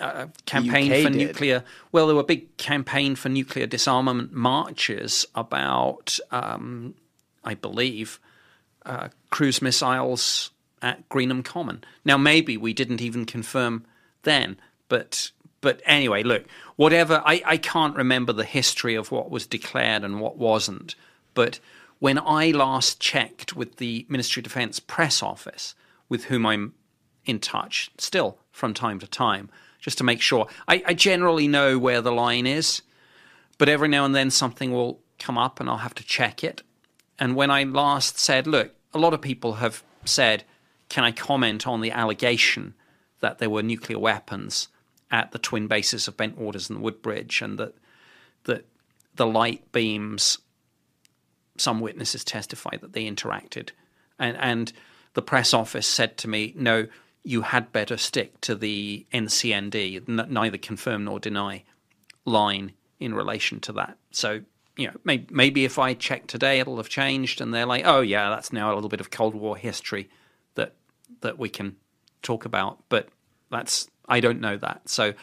uh, 0.00 0.26
campaign 0.44 0.90
for 1.04 1.10
did. 1.10 1.16
nuclear. 1.16 1.64
Well, 1.92 2.06
there 2.06 2.16
were 2.16 2.24
big 2.24 2.56
campaign 2.56 3.14
for 3.14 3.28
nuclear 3.28 3.66
disarmament 3.66 4.32
marches 4.32 5.24
about, 5.34 6.18
um, 6.30 6.94
I 7.44 7.54
believe, 7.54 8.18
uh, 8.84 9.08
cruise 9.30 9.62
missiles 9.62 10.50
at 10.82 11.08
Greenham 11.08 11.44
Common. 11.44 11.84
Now, 12.04 12.16
maybe 12.16 12.56
we 12.56 12.72
didn't 12.72 13.00
even 13.00 13.24
confirm 13.24 13.86
then, 14.22 14.58
but 14.88 15.30
but 15.60 15.80
anyway, 15.84 16.22
look, 16.22 16.44
whatever. 16.76 17.22
I, 17.24 17.42
I 17.44 17.56
can't 17.56 17.96
remember 17.96 18.32
the 18.32 18.44
history 18.44 18.94
of 18.94 19.10
what 19.10 19.30
was 19.30 19.46
declared 19.46 20.04
and 20.04 20.20
what 20.20 20.36
wasn't, 20.36 20.94
but 21.36 21.60
when 21.98 22.18
I 22.18 22.50
last 22.50 22.98
checked 22.98 23.54
with 23.54 23.76
the 23.76 24.06
Ministry 24.08 24.40
of 24.40 24.44
Defence 24.44 24.80
press 24.80 25.22
office, 25.22 25.74
with 26.08 26.24
whom 26.24 26.46
I'm 26.46 26.72
in 27.26 27.38
touch 27.40 27.90
still 27.98 28.38
from 28.50 28.74
time 28.74 28.98
to 29.00 29.06
time, 29.06 29.50
just 29.80 29.98
to 29.98 30.04
make 30.04 30.20
sure, 30.20 30.48
I, 30.66 30.82
I 30.86 30.94
generally 30.94 31.46
know 31.46 31.78
where 31.78 32.00
the 32.00 32.10
line 32.10 32.46
is, 32.46 32.82
but 33.58 33.68
every 33.68 33.86
now 33.86 34.04
and 34.04 34.14
then 34.14 34.30
something 34.30 34.72
will 34.72 35.00
come 35.18 35.36
up 35.36 35.60
and 35.60 35.68
I'll 35.68 35.78
have 35.78 35.94
to 35.96 36.04
check 36.04 36.42
it. 36.42 36.62
And 37.18 37.36
when 37.36 37.50
I 37.50 37.64
last 37.64 38.18
said, 38.18 38.46
look, 38.46 38.74
a 38.94 38.98
lot 38.98 39.14
of 39.14 39.20
people 39.20 39.54
have 39.54 39.82
said, 40.06 40.44
can 40.88 41.04
I 41.04 41.12
comment 41.12 41.66
on 41.66 41.82
the 41.82 41.90
allegation 41.90 42.74
that 43.20 43.38
there 43.38 43.50
were 43.50 43.62
nuclear 43.62 43.98
weapons 43.98 44.68
at 45.10 45.32
the 45.32 45.38
twin 45.38 45.66
bases 45.66 46.08
of 46.08 46.16
Bentwaters 46.16 46.70
and 46.70 46.80
Woodbridge 46.80 47.42
and 47.42 47.58
that, 47.58 47.74
that 48.44 48.64
the 49.14 49.26
light 49.26 49.70
beams 49.72 50.38
some 51.60 51.80
witnesses 51.80 52.24
testified 52.24 52.80
that 52.82 52.92
they 52.92 53.04
interacted, 53.04 53.70
and 54.18 54.36
and 54.38 54.72
the 55.14 55.22
press 55.22 55.54
office 55.54 55.86
said 55.86 56.16
to 56.18 56.28
me, 56.28 56.52
"No, 56.56 56.86
you 57.22 57.42
had 57.42 57.72
better 57.72 57.96
stick 57.96 58.40
to 58.42 58.54
the 58.54 59.06
NCND, 59.12 60.02
n- 60.08 60.26
neither 60.28 60.58
confirm 60.58 61.04
nor 61.04 61.18
deny 61.18 61.64
line 62.24 62.72
in 62.98 63.14
relation 63.14 63.60
to 63.60 63.72
that." 63.72 63.98
So 64.10 64.42
you 64.76 64.88
know, 64.88 64.94
maybe, 65.04 65.26
maybe 65.30 65.64
if 65.64 65.78
I 65.78 65.94
check 65.94 66.26
today, 66.26 66.60
it'll 66.60 66.76
have 66.76 66.88
changed, 66.88 67.40
and 67.40 67.52
they're 67.52 67.66
like, 67.66 67.84
"Oh 67.86 68.00
yeah, 68.00 68.30
that's 68.30 68.52
now 68.52 68.72
a 68.72 68.74
little 68.74 68.90
bit 68.90 69.00
of 69.00 69.10
Cold 69.10 69.34
War 69.34 69.56
history 69.56 70.10
that 70.54 70.74
that 71.20 71.38
we 71.38 71.48
can 71.48 71.76
talk 72.22 72.44
about," 72.44 72.82
but 72.88 73.08
that's 73.50 73.88
I 74.08 74.20
don't 74.20 74.40
know 74.40 74.56
that. 74.58 74.88
So 74.88 75.14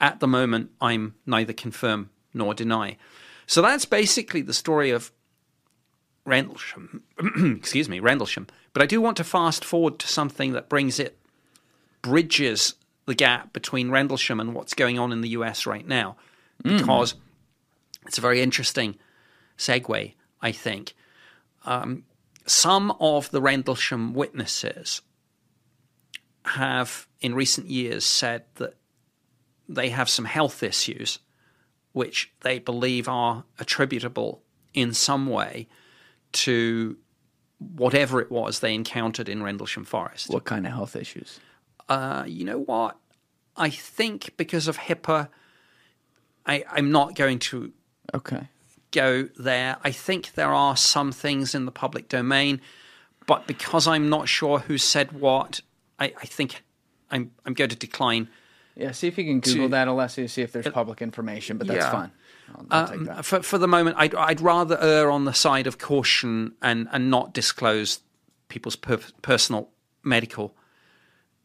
at 0.00 0.20
the 0.20 0.26
moment, 0.26 0.70
I'm 0.80 1.14
neither 1.24 1.52
confirm 1.52 2.10
nor 2.34 2.54
deny. 2.54 2.96
So 3.46 3.62
that's 3.62 3.84
basically 3.84 4.42
the 4.42 4.52
story 4.52 4.90
of 4.90 5.12
Rendlesham. 6.26 7.02
excuse 7.56 7.88
me, 7.88 8.00
Rendlesham. 8.00 8.48
But 8.72 8.82
I 8.82 8.86
do 8.86 9.00
want 9.00 9.16
to 9.18 9.24
fast 9.24 9.64
forward 9.64 9.98
to 10.00 10.08
something 10.08 10.52
that 10.52 10.68
brings 10.68 10.98
it, 10.98 11.18
bridges 12.02 12.74
the 13.06 13.14
gap 13.14 13.52
between 13.52 13.90
Rendlesham 13.90 14.40
and 14.40 14.52
what's 14.52 14.74
going 14.74 14.98
on 14.98 15.12
in 15.12 15.20
the 15.20 15.30
US 15.30 15.64
right 15.64 15.86
now, 15.86 16.16
because 16.62 17.14
it's 18.06 18.18
a 18.18 18.20
very 18.22 18.42
interesting 18.42 18.96
segue, 19.56 20.14
I 20.42 20.52
think. 20.52 20.94
Um, 21.64 22.04
some 22.44 22.90
of 23.00 23.30
the 23.30 23.40
Rendlesham 23.40 24.12
witnesses 24.12 25.02
have, 26.44 27.06
in 27.20 27.34
recent 27.34 27.68
years, 27.68 28.04
said 28.04 28.44
that 28.56 28.74
they 29.68 29.88
have 29.90 30.08
some 30.08 30.24
health 30.24 30.62
issues 30.62 31.18
which 31.92 32.32
they 32.42 32.58
believe 32.58 33.08
are 33.08 33.44
attributable 33.58 34.42
in 34.74 34.92
some 34.92 35.26
way 35.26 35.66
to 36.36 36.96
whatever 37.58 38.20
it 38.20 38.30
was 38.30 38.60
they 38.60 38.74
encountered 38.74 39.28
in 39.28 39.42
Rendlesham 39.42 39.84
Forest. 39.84 40.30
What 40.30 40.44
kind 40.44 40.66
of 40.66 40.72
health 40.72 40.96
issues? 40.96 41.40
Uh, 41.88 42.24
you 42.26 42.44
know 42.44 42.58
what? 42.58 42.96
I 43.56 43.70
think 43.70 44.36
because 44.36 44.68
of 44.68 44.76
HIPAA, 44.76 45.28
I, 46.44 46.64
I'm 46.70 46.90
not 46.90 47.14
going 47.14 47.38
to 47.40 47.72
Okay. 48.14 48.48
go 48.92 49.28
there. 49.38 49.78
I 49.82 49.90
think 49.90 50.34
there 50.34 50.52
are 50.52 50.76
some 50.76 51.12
things 51.12 51.54
in 51.54 51.64
the 51.64 51.72
public 51.72 52.08
domain, 52.08 52.60
but 53.26 53.46
because 53.46 53.86
I'm 53.86 54.08
not 54.08 54.28
sure 54.28 54.60
who 54.60 54.78
said 54.78 55.12
what, 55.12 55.60
I, 55.98 56.12
I 56.20 56.26
think 56.26 56.62
I'm 57.10 57.32
I'm 57.44 57.54
going 57.54 57.70
to 57.70 57.76
decline. 57.76 58.28
Yeah, 58.76 58.92
see 58.92 59.08
if 59.08 59.16
you 59.16 59.24
can 59.24 59.40
Google 59.40 59.70
that, 59.70 59.88
Alessio, 59.88 60.26
see 60.26 60.42
if 60.42 60.52
there's 60.52 60.68
public 60.68 61.00
information, 61.00 61.56
but 61.56 61.66
that's 61.66 61.86
yeah. 61.86 61.90
fine. 61.90 62.12
I'll, 62.54 62.66
I'll 62.70 62.88
take 62.88 62.98
um, 62.98 63.04
that. 63.04 63.24
For 63.24 63.42
for 63.42 63.58
the 63.58 63.68
moment, 63.68 63.96
I'd 63.98 64.14
I'd 64.14 64.40
rather 64.40 64.78
err 64.80 65.10
on 65.10 65.24
the 65.24 65.34
side 65.34 65.66
of 65.66 65.78
caution 65.78 66.54
and 66.62 66.88
and 66.92 67.10
not 67.10 67.32
disclose 67.32 68.00
people's 68.48 68.76
per, 68.76 68.98
personal 69.22 69.68
medical 70.02 70.54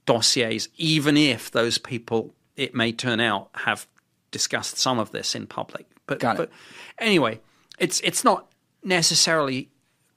dossiers, 0.05 0.69
even 0.77 1.17
if 1.17 1.51
those 1.51 1.77
people 1.77 2.33
it 2.55 2.75
may 2.75 2.91
turn 2.91 3.19
out 3.19 3.49
have 3.53 3.87
discussed 4.31 4.77
some 4.77 4.99
of 4.99 5.11
this 5.11 5.35
in 5.35 5.47
public. 5.47 5.85
But 6.07 6.19
but 6.19 6.49
anyway, 6.99 7.39
it's 7.79 7.99
it's 8.01 8.23
not 8.23 8.51
necessarily 8.83 9.69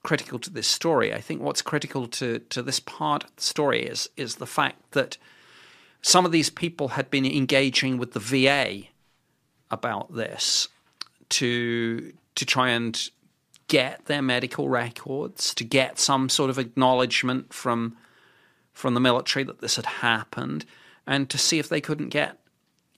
critical 0.03 0.39
to 0.39 0.49
this 0.49 0.67
story. 0.67 1.13
I 1.13 1.21
think 1.21 1.41
what's 1.41 1.61
critical 1.61 2.07
to 2.07 2.39
to 2.39 2.61
this 2.61 2.79
part 2.79 3.23
of 3.23 3.35
the 3.35 3.41
story 3.41 3.83
is 3.83 4.09
is 4.15 4.35
the 4.35 4.47
fact 4.47 4.91
that 4.91 5.17
some 6.01 6.25
of 6.25 6.31
these 6.31 6.49
people 6.49 6.89
had 6.89 7.09
been 7.09 7.25
engaging 7.25 7.97
with 7.97 8.13
the 8.13 8.19
VA 8.19 8.89
about 9.71 10.13
this 10.13 10.67
to 11.29 12.13
to 12.35 12.45
try 12.45 12.69
and 12.69 13.09
get 13.67 14.05
their 14.05 14.21
medical 14.21 14.69
records, 14.69 15.53
to 15.55 15.63
get 15.63 15.97
some 15.97 16.29
sort 16.29 16.49
of 16.49 16.59
acknowledgement 16.59 17.53
from 17.53 17.95
from 18.73 18.93
the 18.93 18.99
military 18.99 19.43
that 19.43 19.61
this 19.61 19.77
had 19.77 19.85
happened, 19.85 20.65
and 21.07 21.29
to 21.29 21.37
see 21.37 21.59
if 21.59 21.69
they 21.69 21.81
couldn't 21.81 22.09
get 22.09 22.39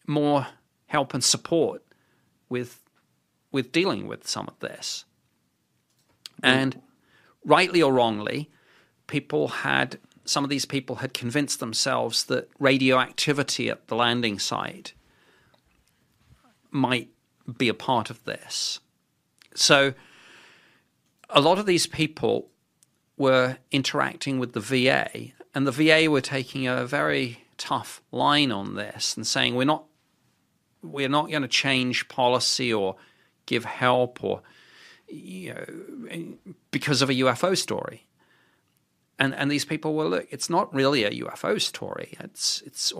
more 0.07 0.47
help 0.87 1.13
and 1.13 1.23
support 1.23 1.83
with 2.49 2.81
with 3.51 3.71
dealing 3.71 4.07
with 4.07 4.27
some 4.27 4.47
of 4.47 4.59
this. 4.59 5.05
Mm. 6.41 6.49
And 6.49 6.81
rightly 7.45 7.81
or 7.81 7.93
wrongly, 7.93 8.49
people 9.07 9.47
had 9.47 9.99
some 10.25 10.43
of 10.43 10.49
these 10.49 10.65
people 10.65 10.97
had 10.97 11.13
convinced 11.13 11.59
themselves 11.59 12.25
that 12.25 12.49
radioactivity 12.59 13.69
at 13.69 13.87
the 13.87 13.95
landing 13.95 14.39
site 14.39 14.93
might 16.69 17.09
be 17.57 17.69
a 17.69 17.73
part 17.73 18.09
of 18.09 18.23
this. 18.25 18.79
So 19.55 19.93
a 21.29 21.41
lot 21.41 21.59
of 21.59 21.65
these 21.65 21.87
people 21.87 22.49
were 23.17 23.57
interacting 23.71 24.39
with 24.39 24.53
the 24.53 24.59
VA, 24.59 25.31
and 25.55 25.65
the 25.65 25.71
VA 25.71 26.09
were 26.09 26.21
taking 26.21 26.67
a 26.67 26.85
very 26.85 27.43
tough 27.57 28.01
line 28.11 28.51
on 28.51 28.75
this 28.75 29.17
and 29.17 29.25
saying 29.25 29.55
we're 29.55 29.65
not 29.65 29.85
we're 30.83 31.09
not 31.09 31.29
going 31.29 31.41
to 31.41 31.47
change 31.47 32.07
policy 32.07 32.71
or 32.71 32.95
give 33.47 33.65
help 33.65 34.23
or 34.23 34.41
you 35.07 35.53
know 35.53 36.53
because 36.71 37.01
of 37.01 37.09
a 37.09 37.13
UFO 37.13 37.57
story. 37.57 38.05
And 39.19 39.33
and 39.33 39.49
these 39.49 39.65
people 39.65 39.95
were 39.95 40.05
look, 40.05 40.27
it's 40.29 40.49
not 40.49 40.73
really 40.73 41.03
a 41.03 41.11
UFO 41.23 41.59
story. 41.59 42.15
It's 42.19 42.61
it's 42.65 42.93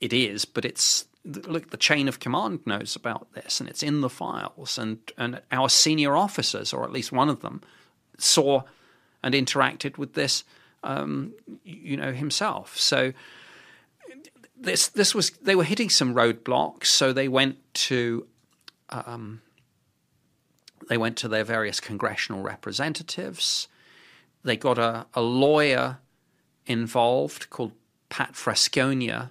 it 0.00 0.12
is, 0.12 0.44
but 0.44 0.66
it's 0.66 1.06
look 1.24 1.70
the 1.70 1.76
chain 1.76 2.08
of 2.08 2.18
command 2.18 2.60
knows 2.66 2.96
about 2.96 3.32
this 3.34 3.60
and 3.60 3.68
it's 3.68 3.82
in 3.82 4.00
the 4.00 4.10
files 4.10 4.76
and 4.76 4.98
and 5.16 5.40
our 5.52 5.68
senior 5.68 6.16
officers 6.16 6.72
or 6.72 6.82
at 6.82 6.90
least 6.90 7.12
one 7.12 7.28
of 7.28 7.40
them 7.40 7.60
saw 8.18 8.62
and 9.22 9.34
interacted 9.34 9.98
with 9.98 10.14
this 10.14 10.44
um, 10.82 11.32
you 11.64 11.96
know 11.96 12.12
himself. 12.12 12.76
So 12.78 13.12
this 14.58 14.88
this 14.88 15.14
was 15.14 15.30
they 15.30 15.54
were 15.54 15.64
hitting 15.64 15.90
some 15.90 16.14
roadblocks, 16.14 16.86
so 16.86 17.12
they 17.12 17.28
went 17.28 17.58
to 17.74 18.26
um, 18.90 19.42
they 20.88 20.96
went 20.96 21.16
to 21.18 21.28
their 21.28 21.44
various 21.44 21.80
congressional 21.80 22.42
representatives. 22.42 23.68
They 24.44 24.56
got 24.56 24.78
a, 24.78 25.06
a 25.14 25.22
lawyer 25.22 25.98
involved 26.66 27.48
called 27.50 27.72
Pat 28.08 28.32
Frascogna, 28.32 29.30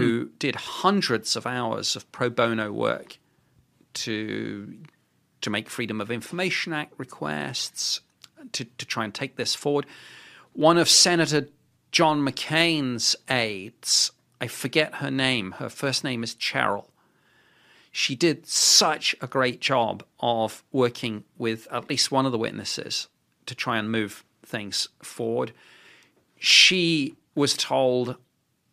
who 0.00 0.24
hmm. 0.24 0.30
did 0.38 0.56
hundreds 0.56 1.36
of 1.36 1.46
hours 1.46 1.96
of 1.96 2.10
pro 2.12 2.30
bono 2.30 2.72
work 2.72 3.18
to 3.94 4.76
to 5.40 5.50
make 5.50 5.70
Freedom 5.70 6.00
of 6.00 6.10
Information 6.10 6.72
Act 6.72 6.92
requests, 6.98 8.00
to, 8.52 8.64
to 8.64 8.86
try 8.86 9.04
and 9.04 9.14
take 9.14 9.36
this 9.36 9.54
forward. 9.54 9.86
One 10.52 10.78
of 10.78 10.88
Senator 10.88 11.48
John 11.92 12.20
McCain's 12.20 13.16
aides, 13.28 14.12
I 14.40 14.46
forget 14.46 14.96
her 14.96 15.10
name, 15.10 15.52
her 15.52 15.68
first 15.68 16.04
name 16.04 16.22
is 16.22 16.34
Cheryl. 16.34 16.86
She 17.92 18.14
did 18.14 18.46
such 18.46 19.16
a 19.20 19.26
great 19.26 19.60
job 19.60 20.04
of 20.20 20.62
working 20.70 21.24
with 21.36 21.66
at 21.72 21.90
least 21.90 22.12
one 22.12 22.26
of 22.26 22.32
the 22.32 22.38
witnesses 22.38 23.08
to 23.46 23.54
try 23.54 23.78
and 23.78 23.90
move 23.90 24.24
things 24.44 24.88
forward. 25.02 25.52
She 26.38 27.16
was 27.34 27.54
told, 27.54 28.16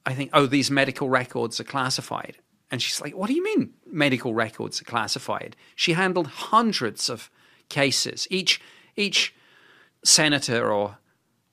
I 0.09 0.13
think, 0.13 0.29
oh, 0.34 0.45
these 0.47 0.71
medical 0.71 1.09
records 1.09 1.59
are 1.59 1.65
classified. 1.75 2.38
And 2.71 2.81
she's 2.81 2.99
like, 3.01 3.13
What 3.15 3.27
do 3.27 3.34
you 3.34 3.43
mean 3.43 3.73
medical 3.85 4.34
records 4.34 4.81
are 4.81 4.85
classified? 4.85 5.55
She 5.75 5.93
handled 5.93 6.27
hundreds 6.27 7.09
of 7.09 7.29
cases. 7.69 8.27
Each 8.29 8.61
each 8.95 9.34
senator 10.03 10.71
or 10.71 10.97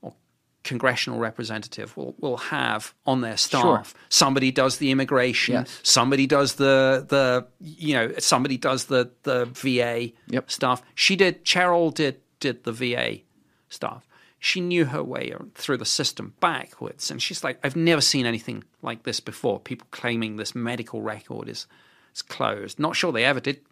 or 0.03 0.15
congressional 0.63 1.19
representative 1.19 1.97
will, 1.97 2.15
will 2.19 2.37
have 2.37 2.95
on 3.07 3.21
their 3.21 3.37
staff 3.37 3.63
Sure. 3.63 4.01
somebody 4.09 4.51
does 4.51 4.79
the 4.79 4.91
immigration, 4.91 5.55
Yes. 5.55 5.81
somebody 5.83 6.27
does 6.27 6.55
the 6.55 7.05
the 7.09 7.47
you 7.61 7.95
know, 7.95 8.13
somebody 8.19 8.57
does 8.57 8.87
the 8.87 9.11
the 9.25 9.47
VA 9.47 10.13
Yep. 10.29 10.51
stuff. 10.51 10.83
She 10.95 11.17
did 11.17 11.45
Cheryl 11.45 11.93
did 11.93 12.21
did 12.41 12.65
the 12.65 12.73
VA 12.73 13.21
stuff. 13.69 14.07
She 14.45 14.61
knew 14.61 14.85
her 14.85 15.03
way 15.03 15.33
through 15.55 15.79
the 15.79 15.87
system 15.87 16.35
backwards, 16.39 17.11
and 17.11 17.23
she's 17.23 17.43
like, 17.43 17.59
"I've 17.65 17.77
never 17.77 18.03
seen 18.03 18.27
anything 18.27 18.63
like 18.83 19.05
this 19.05 19.19
before. 19.19 19.59
People 19.59 19.87
claiming 19.91 20.37
this 20.37 20.55
medical 20.55 21.01
record 21.01 21.49
is 21.49 21.67
is 22.15 22.21
closed. 22.21 22.79
Not 22.79 22.95
sure 22.95 23.11
they 23.11 23.25
ever 23.25 23.41
did 23.41 23.63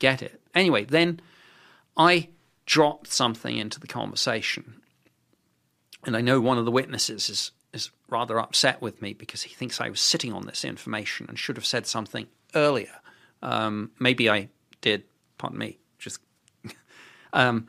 get 0.00 0.20
it. 0.20 0.40
Anyway, 0.52 0.82
then 0.82 1.20
I 1.96 2.30
dropped 2.66 3.12
something 3.12 3.56
into 3.56 3.78
the 3.78 3.86
conversation, 3.86 4.82
and 6.04 6.16
I 6.16 6.22
know 6.22 6.40
one 6.40 6.58
of 6.58 6.64
the 6.64 6.72
witnesses 6.72 7.30
is 7.30 7.52
is 7.72 7.92
rather 8.08 8.40
upset 8.40 8.82
with 8.82 9.00
me 9.00 9.12
because 9.12 9.42
he 9.42 9.54
thinks 9.54 9.80
I 9.80 9.90
was 9.90 10.00
sitting 10.00 10.32
on 10.32 10.44
this 10.44 10.64
information 10.64 11.26
and 11.28 11.38
should 11.38 11.56
have 11.56 11.64
said 11.64 11.86
something 11.86 12.26
earlier. 12.56 12.96
Um, 13.42 13.92
maybe 14.00 14.28
I 14.28 14.48
did. 14.80 15.04
Pardon 15.38 15.60
me. 15.60 15.78
Just 16.00 16.18
um, 17.32 17.68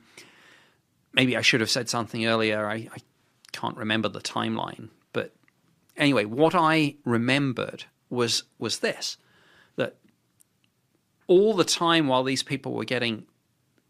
maybe 1.14 1.36
I 1.38 1.42
should 1.42 1.62
have 1.62 1.70
said 1.70 1.90
something 1.90 2.26
earlier. 2.26 2.66
I, 2.66 2.90
I 2.94 2.98
can't 3.52 3.78
remember 3.78 4.10
the 4.10 4.22
timeline, 4.22 4.90
but 5.14 5.34
anyway, 5.98 6.26
what 6.26 6.56
I 6.56 6.96
remembered 7.06 7.86
was 8.10 8.44
was 8.60 8.80
this: 8.80 9.18
that 9.76 9.98
all 11.28 11.54
the 11.54 11.64
time 11.64 12.08
while 12.08 12.24
these 12.24 12.44
people 12.44 12.74
were 12.74 12.86
getting 12.86 13.26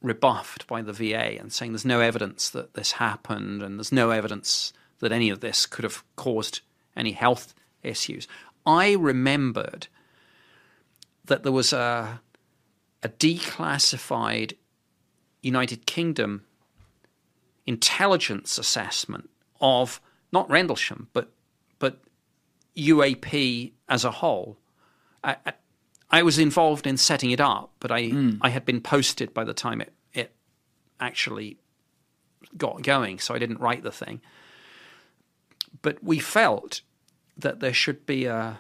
rebuffed 0.02 0.66
by 0.68 0.82
the 0.82 0.94
VA 0.94 1.40
and 1.40 1.54
saying 1.54 1.74
there's 1.74 1.86
no 1.86 2.00
evidence 2.00 2.50
that 2.50 2.74
this 2.74 2.94
happened 2.94 3.62
and 3.62 3.78
there's 3.78 3.92
no 3.92 4.10
evidence 4.10 4.74
that 5.00 5.12
any 5.12 5.30
of 5.30 5.42
this 5.42 5.66
could 5.66 5.84
have 5.84 6.04
caused 6.16 6.62
any 6.96 7.12
health 7.12 7.54
issues, 7.84 8.28
I 8.66 8.94
remembered 8.94 9.88
that 11.26 11.44
there 11.44 11.52
was 11.52 11.74
a 11.74 12.22
a 13.04 13.10
declassified 13.10 14.54
United 15.42 15.86
Kingdom 15.88 16.44
intelligence 17.66 18.58
assessment 18.58 19.30
of 19.60 20.02
not 20.32 20.50
Rendlesham, 20.50 21.08
but 21.14 21.32
but 21.80 22.00
UAP 22.76 23.72
as 23.90 24.06
a 24.06 24.12
whole. 24.12 24.58
I, 25.24 25.36
I, 25.46 25.54
I 26.10 26.24
was 26.24 26.40
involved 26.40 26.88
in 26.88 26.98
setting 26.98 27.32
it 27.32 27.40
up, 27.40 27.72
but 27.80 27.92
I 27.92 28.12
I 28.42 28.50
had 28.50 28.66
been 28.66 28.82
posted 28.82 29.34
by 29.34 29.44
the 29.44 29.54
time 29.54 29.82
it 29.82 29.94
it 30.14 30.34
actually 31.00 31.58
got 32.58 32.82
going, 32.82 33.20
so 33.20 33.34
I 33.34 33.40
didn't 33.40 33.60
write 33.60 33.84
the 33.84 33.92
thing. 33.92 34.22
But 35.82 36.04
we 36.04 36.20
felt 36.20 36.82
that 37.38 37.60
there 37.60 37.74
should 37.74 38.06
be 38.06 38.26
a 38.26 38.60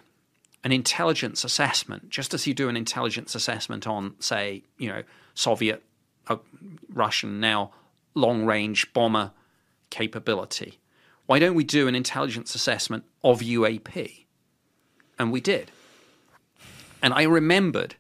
an 0.64 0.72
intelligence 0.72 1.44
assessment, 1.44 2.10
just 2.10 2.34
as 2.34 2.46
you 2.46 2.54
do 2.54 2.70
an 2.70 2.78
intelligence 2.78 3.34
assessment 3.34 3.88
on, 3.88 4.14
say, 4.20 4.64
you 4.78 4.88
know, 4.88 5.02
Soviet, 5.34 5.82
uh, 6.28 6.38
Russian 6.94 7.40
now 7.40 7.72
long 8.14 8.46
range 8.46 8.92
bomber 8.94 9.32
capability. 9.90 10.80
Why 11.26 11.40
don't 11.40 11.56
we 11.56 11.64
do 11.64 11.88
an 11.88 11.96
intelligence 11.96 12.56
assessment 12.56 13.06
of 13.24 13.40
UAP? 13.42 14.26
And 15.18 15.32
we 15.32 15.40
did. 15.42 15.72
And 17.02 17.14
I 17.14 17.24
remembered 17.24 17.96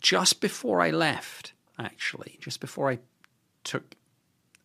just 0.00 0.40
before 0.40 0.80
I 0.80 0.90
left, 0.90 1.52
actually, 1.78 2.38
just 2.40 2.60
before 2.60 2.90
I 2.90 2.98
took 3.64 3.94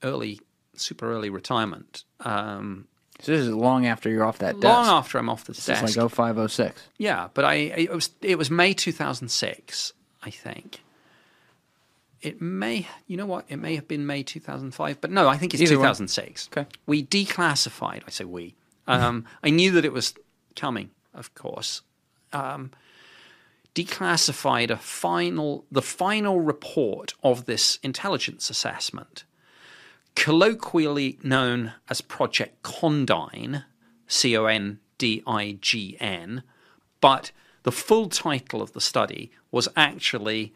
early, 0.03 0.39
super 0.75 1.11
early 1.11 1.29
retirement, 1.29 2.03
um, 2.21 2.87
So 3.21 3.31
this 3.31 3.41
is 3.41 3.53
long 3.53 3.85
after 3.85 4.09
you're 4.09 4.23
off 4.25 4.39
that 4.39 4.59
desk. 4.59 4.63
long 4.63 4.85
after 4.87 5.17
I'm 5.17 5.29
off 5.29 5.45
the 5.45 5.51
It's 5.51 5.65
desk. 5.65 5.83
like 5.97 6.11
0506. 6.11 6.81
Yeah, 6.97 7.29
but 7.33 7.45
I 7.45 7.53
it 7.55 7.91
was 7.91 8.09
it 8.21 8.37
was 8.37 8.49
May 8.51 8.73
2006, 8.73 9.93
I 10.23 10.29
think. 10.29 10.81
It 12.23 12.41
may, 12.41 12.87
you 13.05 13.17
know 13.17 13.25
what? 13.25 13.45
It 13.49 13.57
may 13.57 13.75
have 13.75 13.87
been 13.87 14.07
May 14.07 14.23
2005, 14.23 15.01
but 15.01 15.11
no, 15.11 15.27
I 15.27 15.35
think 15.37 15.53
it's 15.53 15.61
Either 15.61 15.77
one. 15.77 15.83
2006. 15.89 16.49
Okay. 16.51 16.65
We 16.85 17.05
declassified. 17.05 18.01
I 18.07 18.09
say 18.09 18.23
we. 18.23 18.55
Um, 18.87 19.25
I 19.43 19.49
knew 19.49 19.71
that 19.71 19.83
it 19.85 19.91
was 19.91 20.13
coming, 20.55 20.89
of 21.13 21.35
course. 21.35 21.81
Um, 22.31 22.71
declassified 23.75 24.69
a 24.69 24.77
final, 24.77 25.65
the 25.69 25.81
final 25.81 26.39
report 26.39 27.13
of 27.23 27.45
this 27.45 27.77
intelligence 27.83 28.49
assessment, 28.49 29.25
colloquially 30.15 31.19
known 31.23 31.73
as 31.89 31.99
Project 31.99 32.63
Condign, 32.63 33.65
C 34.07 34.37
O 34.37 34.45
N 34.45 34.79
D 34.97 35.23
I 35.27 35.57
G 35.59 35.97
N, 35.99 36.43
but 37.01 37.31
the 37.63 37.71
full 37.71 38.07
title 38.07 38.61
of 38.61 38.73
the 38.73 38.81
study 38.81 39.31
was 39.51 39.67
actually 39.75 40.53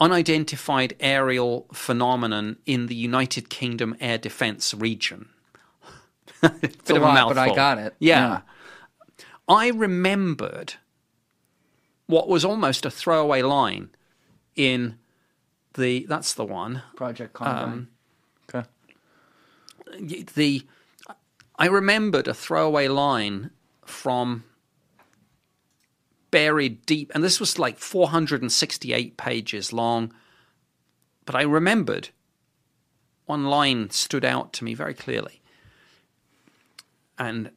Unidentified 0.00 0.94
Aerial 1.00 1.66
Phenomenon 1.72 2.58
in 2.66 2.86
the 2.86 2.94
United 2.94 3.50
Kingdom 3.50 3.96
Air 4.00 4.18
Defence 4.18 4.72
Region. 4.74 5.28
Bit 6.40 6.90
a 6.90 6.96
of 6.96 7.02
lot, 7.02 7.28
but 7.28 7.38
I 7.38 7.54
got 7.54 7.78
it. 7.78 7.94
Yeah. 7.98 8.42
I 9.48 9.68
remembered 9.68 10.74
what 12.06 12.28
was 12.28 12.44
almost 12.44 12.86
a 12.86 12.90
throwaway 12.90 13.42
line 13.42 13.90
in 14.54 14.98
the 15.74 16.06
that's 16.08 16.34
the 16.34 16.44
one 16.44 16.82
Project 16.96 17.40
um, 17.40 17.88
Condign. 18.50 18.66
okay. 19.96 20.24
the 20.34 20.66
I 21.58 21.66
remembered 21.66 22.28
a 22.28 22.34
throwaway 22.34 22.88
line 22.88 23.50
from 23.84 24.44
buried 26.30 26.84
deep 26.86 27.10
and 27.14 27.22
this 27.22 27.40
was 27.40 27.58
like 27.58 27.78
468 27.78 29.16
pages 29.16 29.72
long. 29.72 30.12
But 31.24 31.34
I 31.34 31.42
remembered 31.42 32.10
one 33.26 33.44
line 33.44 33.90
stood 33.90 34.24
out 34.24 34.52
to 34.54 34.64
me 34.64 34.74
very 34.74 34.94
clearly. 34.94 35.40
And 37.18 37.50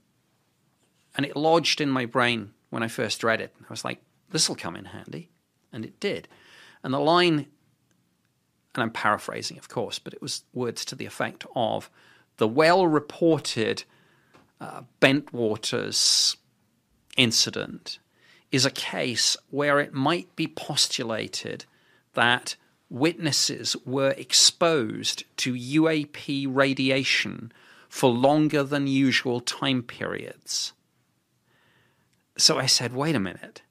and 1.16 1.26
it 1.26 1.36
lodged 1.36 1.82
in 1.82 1.90
my 1.90 2.06
brain 2.06 2.54
when 2.70 2.84
I 2.84 2.88
first 2.88 3.24
read 3.24 3.42
it. 3.42 3.54
I 3.62 3.66
was 3.70 3.86
like 3.86 4.02
this 4.30 4.48
will 4.48 4.56
come 4.56 4.76
in 4.76 4.86
handy. 4.86 5.30
And 5.74 5.86
it 5.86 6.00
did. 6.00 6.28
And 6.84 6.94
the 6.94 7.00
line 7.00 7.48
and 8.74 8.84
I'm 8.84 8.92
paraphrasing, 8.92 9.58
of 9.58 9.68
course, 9.68 10.00
but 10.00 10.14
it 10.14 10.22
was 10.22 10.44
words 10.54 10.86
to 10.86 10.96
the 10.96 11.06
effect 11.06 11.46
of 11.56 11.90
the 12.38 12.48
well 12.48 12.88
reported 12.88 13.84
uh, 14.60 14.82
Bentwaters 15.02 16.38
incident 17.18 18.00
is 18.52 18.66
a 18.66 18.72
case 18.72 19.38
where 19.50 19.80
it 19.80 19.94
might 19.94 20.36
be 20.36 20.48
postulated 20.48 21.66
that 22.14 22.56
witnesses 22.90 23.76
were 23.86 24.12
exposed 24.12 25.24
to 25.38 25.54
UAP 25.54 26.46
radiation 26.50 27.52
for 27.88 28.10
longer 28.10 28.64
than 28.64 28.88
usual 28.88 29.40
time 29.40 29.82
periods. 29.82 30.74
So 32.38 32.58
I 32.58 32.66
said, 32.66 32.94
wait 32.94 33.16
a 33.16 33.20
minute. 33.20 33.62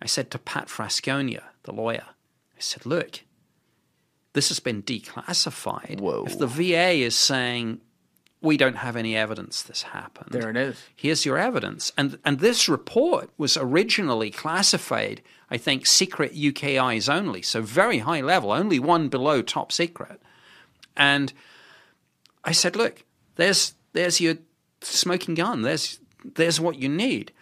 I 0.00 0.06
said 0.06 0.30
to 0.30 0.38
Pat 0.38 0.68
Frascogna, 0.68 1.42
the 1.64 1.72
lawyer, 1.72 2.06
I 2.56 2.60
said, 2.60 2.86
look, 2.86 3.20
this 4.32 4.48
has 4.48 4.60
been 4.60 4.82
declassified. 4.82 6.00
Whoa. 6.00 6.24
If 6.26 6.38
the 6.38 6.46
VA 6.46 6.90
is 6.90 7.14
saying 7.14 7.80
we 8.42 8.56
don't 8.56 8.76
have 8.76 8.96
any 8.96 9.16
evidence 9.16 9.62
this 9.62 9.82
happened, 9.82 10.28
There 10.32 10.50
it 10.50 10.56
is. 10.56 10.76
here's 10.94 11.24
your 11.24 11.38
evidence. 11.38 11.92
And 11.96 12.18
and 12.24 12.40
this 12.40 12.68
report 12.68 13.30
was 13.38 13.56
originally 13.56 14.30
classified, 14.30 15.22
I 15.50 15.56
think, 15.56 15.86
secret 15.86 16.32
UK 16.36 16.76
eyes 16.76 17.08
only, 17.08 17.42
so 17.42 17.62
very 17.62 17.98
high 17.98 18.20
level, 18.20 18.52
only 18.52 18.78
one 18.78 19.08
below 19.08 19.42
top 19.42 19.72
secret. 19.72 20.20
And 20.96 21.32
I 22.44 22.52
said, 22.52 22.76
look, 22.76 23.04
there's 23.36 23.74
there's 23.92 24.20
your 24.20 24.36
smoking 24.80 25.34
gun. 25.34 25.62
There's 25.62 26.00
there's 26.24 26.60
what 26.60 26.76
you 26.78 26.88
need. 26.88 27.32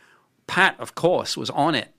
Pat, 0.46 0.74
of 0.78 0.94
course, 0.94 1.36
was 1.36 1.50
on 1.50 1.74
it 1.74 1.94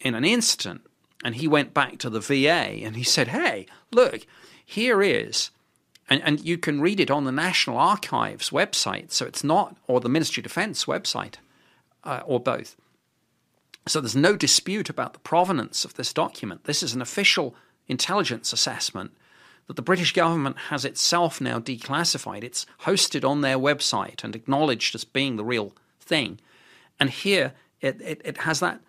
in 0.00 0.14
an 0.14 0.24
instant. 0.24 0.82
And 1.24 1.36
he 1.36 1.46
went 1.46 1.72
back 1.72 1.98
to 1.98 2.10
the 2.10 2.20
VA 2.20 2.82
and 2.84 2.96
he 2.96 3.04
said, 3.04 3.28
Hey, 3.28 3.66
look, 3.92 4.26
here 4.64 5.02
is, 5.02 5.50
and, 6.08 6.22
and 6.22 6.40
you 6.40 6.58
can 6.58 6.80
read 6.80 7.00
it 7.00 7.10
on 7.10 7.24
the 7.24 7.32
National 7.32 7.78
Archives 7.78 8.50
website. 8.50 9.12
So 9.12 9.26
it's 9.26 9.44
not, 9.44 9.76
or 9.86 10.00
the 10.00 10.08
Ministry 10.08 10.40
of 10.40 10.44
Defense 10.44 10.84
website, 10.84 11.34
uh, 12.04 12.20
or 12.24 12.40
both. 12.40 12.76
So 13.86 14.00
there's 14.00 14.16
no 14.16 14.36
dispute 14.36 14.88
about 14.88 15.12
the 15.12 15.18
provenance 15.20 15.84
of 15.84 15.94
this 15.94 16.12
document. 16.12 16.64
This 16.64 16.82
is 16.82 16.94
an 16.94 17.02
official 17.02 17.54
intelligence 17.88 18.52
assessment 18.52 19.12
that 19.66 19.76
the 19.76 19.82
British 19.82 20.12
government 20.12 20.56
has 20.68 20.84
itself 20.84 21.40
now 21.40 21.58
declassified. 21.58 22.44
It's 22.44 22.66
hosted 22.82 23.28
on 23.28 23.40
their 23.40 23.58
website 23.58 24.22
and 24.22 24.34
acknowledged 24.36 24.94
as 24.94 25.04
being 25.04 25.36
the 25.36 25.44
real 25.44 25.72
thing. 26.00 26.40
And 27.00 27.10
here 27.10 27.52
it, 27.80 28.00
it, 28.00 28.20
it 28.24 28.38
has 28.38 28.60
that 28.60 28.80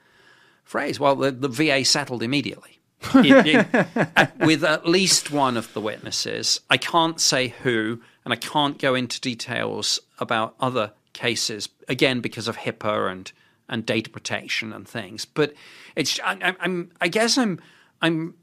phrase. 0.63 0.99
Well, 0.99 1.15
the, 1.15 1.31
the 1.31 1.47
VA 1.47 1.85
settled 1.85 2.23
immediately. 2.23 2.79
It- 3.15 3.67
it- 3.67 4.29
with 4.39 4.63
at 4.63 4.85
least 4.87 5.31
one 5.31 5.57
of 5.57 5.73
the 5.73 5.81
witnesses. 5.81 6.59
I 6.69 6.77
can't 6.77 7.19
say 7.19 7.49
who, 7.63 8.01
and 8.25 8.33
I 8.33 8.37
can't 8.37 8.79
go 8.79 8.95
into 8.95 9.19
details 9.21 9.99
about 10.19 10.55
other 10.59 10.91
cases 11.13 11.69
again 11.87 12.21
because 12.21 12.47
of 12.47 12.57
HIPAA 12.57 13.11
and 13.11 13.31
and 13.69 13.85
data 13.85 14.09
protection 14.09 14.73
and 14.73 14.87
things. 14.87 15.25
But 15.25 15.53
it's 15.95 16.19
I, 16.23 16.55
I'm 16.59 16.91
I 17.01 17.07
guess 17.07 17.37
I'm 17.37 17.59
I'm 18.01 18.33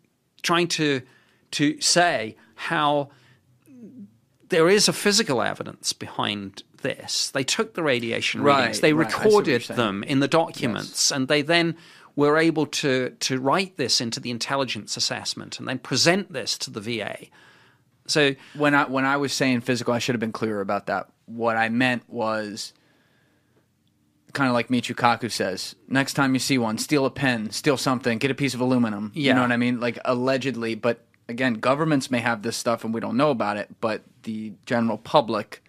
trying 0.42 0.68
to 0.68 1.02
to 1.52 1.80
say 1.80 2.36
how 2.54 3.10
there 4.48 4.68
is 4.68 4.88
a 4.88 4.92
physical 4.92 5.42
evidence 5.42 5.92
behind 5.92 6.62
this. 6.82 7.30
They 7.30 7.44
took 7.44 7.74
the 7.74 7.82
radiation 7.82 8.42
Right, 8.42 8.60
readings, 8.60 8.80
they 8.80 8.92
right. 8.92 9.06
I 9.06 9.10
see 9.10 9.16
what 9.16 9.46
you're 9.46 9.54
recorded 9.58 9.76
them 9.76 10.02
in 10.04 10.20
the 10.20 10.28
documents, 10.28 11.10
and 11.12 11.28
they 11.28 11.42
then 11.42 11.76
were 12.20 12.36
able 12.38 12.66
to 12.66 13.10
to 13.28 13.40
write 13.40 13.76
this 13.76 14.00
into 14.00 14.20
the 14.20 14.30
intelligence 14.30 14.96
assessment 14.96 15.58
and 15.58 15.66
then 15.68 15.78
present 15.78 16.32
this 16.32 16.56
to 16.58 16.70
the 16.70 16.80
VA. 16.80 17.16
So 18.06 18.34
when 18.54 18.74
I 18.74 18.84
when 18.84 19.04
I 19.04 19.16
was 19.16 19.32
saying 19.32 19.60
physical, 19.62 19.94
I 19.94 19.98
should 20.00 20.14
have 20.14 20.20
been 20.20 20.32
clearer 20.40 20.60
about 20.60 20.86
that. 20.86 21.08
What 21.26 21.56
I 21.56 21.68
meant 21.68 22.02
was 22.08 22.72
kind 24.32 24.48
of 24.48 24.54
like 24.54 24.68
Michio 24.68 24.94
Kaku 24.94 25.30
says: 25.30 25.74
next 25.88 26.14
time 26.14 26.34
you 26.34 26.40
see 26.40 26.58
one, 26.58 26.78
steal 26.78 27.06
a 27.06 27.10
pen, 27.10 27.50
steal 27.50 27.76
something, 27.76 28.18
get 28.18 28.30
a 28.30 28.34
piece 28.34 28.54
of 28.54 28.60
aluminum. 28.60 29.12
You 29.14 29.24
Yeah. 29.28 29.34
know 29.34 29.42
what 29.42 29.52
I 29.52 29.56
mean? 29.56 29.80
Like 29.80 29.98
allegedly, 30.04 30.74
but 30.74 31.04
again, 31.28 31.54
governments 31.54 32.10
may 32.10 32.18
have 32.20 32.42
this 32.42 32.56
stuff 32.56 32.84
and 32.84 32.92
we 32.94 33.00
don't 33.00 33.16
know 33.16 33.30
about 33.30 33.56
it, 33.56 33.68
but 33.80 34.02
the 34.24 34.52
general 34.66 34.98
public 34.98 35.62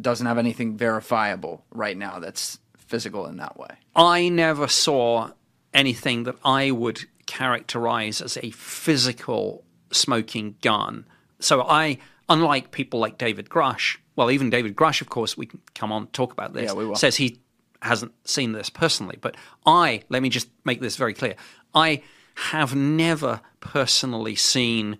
doesn't 0.00 0.26
have 0.26 0.38
anything 0.38 0.76
verifiable 0.76 1.64
right 1.70 1.96
now 1.96 2.18
that's 2.18 2.58
physical 2.76 3.26
in 3.26 3.36
that 3.38 3.56
way. 3.56 3.68
I 3.96 4.28
never 4.28 4.68
saw 4.68 5.30
anything 5.74 6.22
that 6.24 6.36
I 6.44 6.70
would 6.70 7.00
characterize 7.26 8.20
as 8.20 8.38
a 8.42 8.50
physical 8.50 9.64
smoking 9.90 10.56
gun. 10.62 11.06
So 11.40 11.62
I, 11.62 11.98
unlike 12.28 12.70
people 12.70 13.00
like 13.00 13.18
David 13.18 13.48
Grusch, 13.48 13.98
well, 14.16 14.30
even 14.30 14.50
David 14.50 14.76
Grusch, 14.76 15.00
of 15.00 15.08
course, 15.08 15.36
we 15.36 15.46
can 15.46 15.60
come 15.74 15.90
on 15.92 16.06
talk 16.08 16.32
about 16.32 16.52
this, 16.54 16.70
Yeah, 16.70 16.74
we 16.74 16.86
will. 16.86 16.94
says 16.94 17.16
he 17.16 17.40
hasn't 17.82 18.12
seen 18.26 18.52
this 18.52 18.70
personally. 18.70 19.18
But 19.20 19.36
I, 19.66 20.02
let 20.08 20.22
me 20.22 20.28
just 20.28 20.48
make 20.64 20.80
this 20.80 20.96
very 20.96 21.12
clear, 21.14 21.34
I 21.74 22.02
have 22.36 22.74
never 22.74 23.40
personally 23.60 24.34
seen 24.34 24.98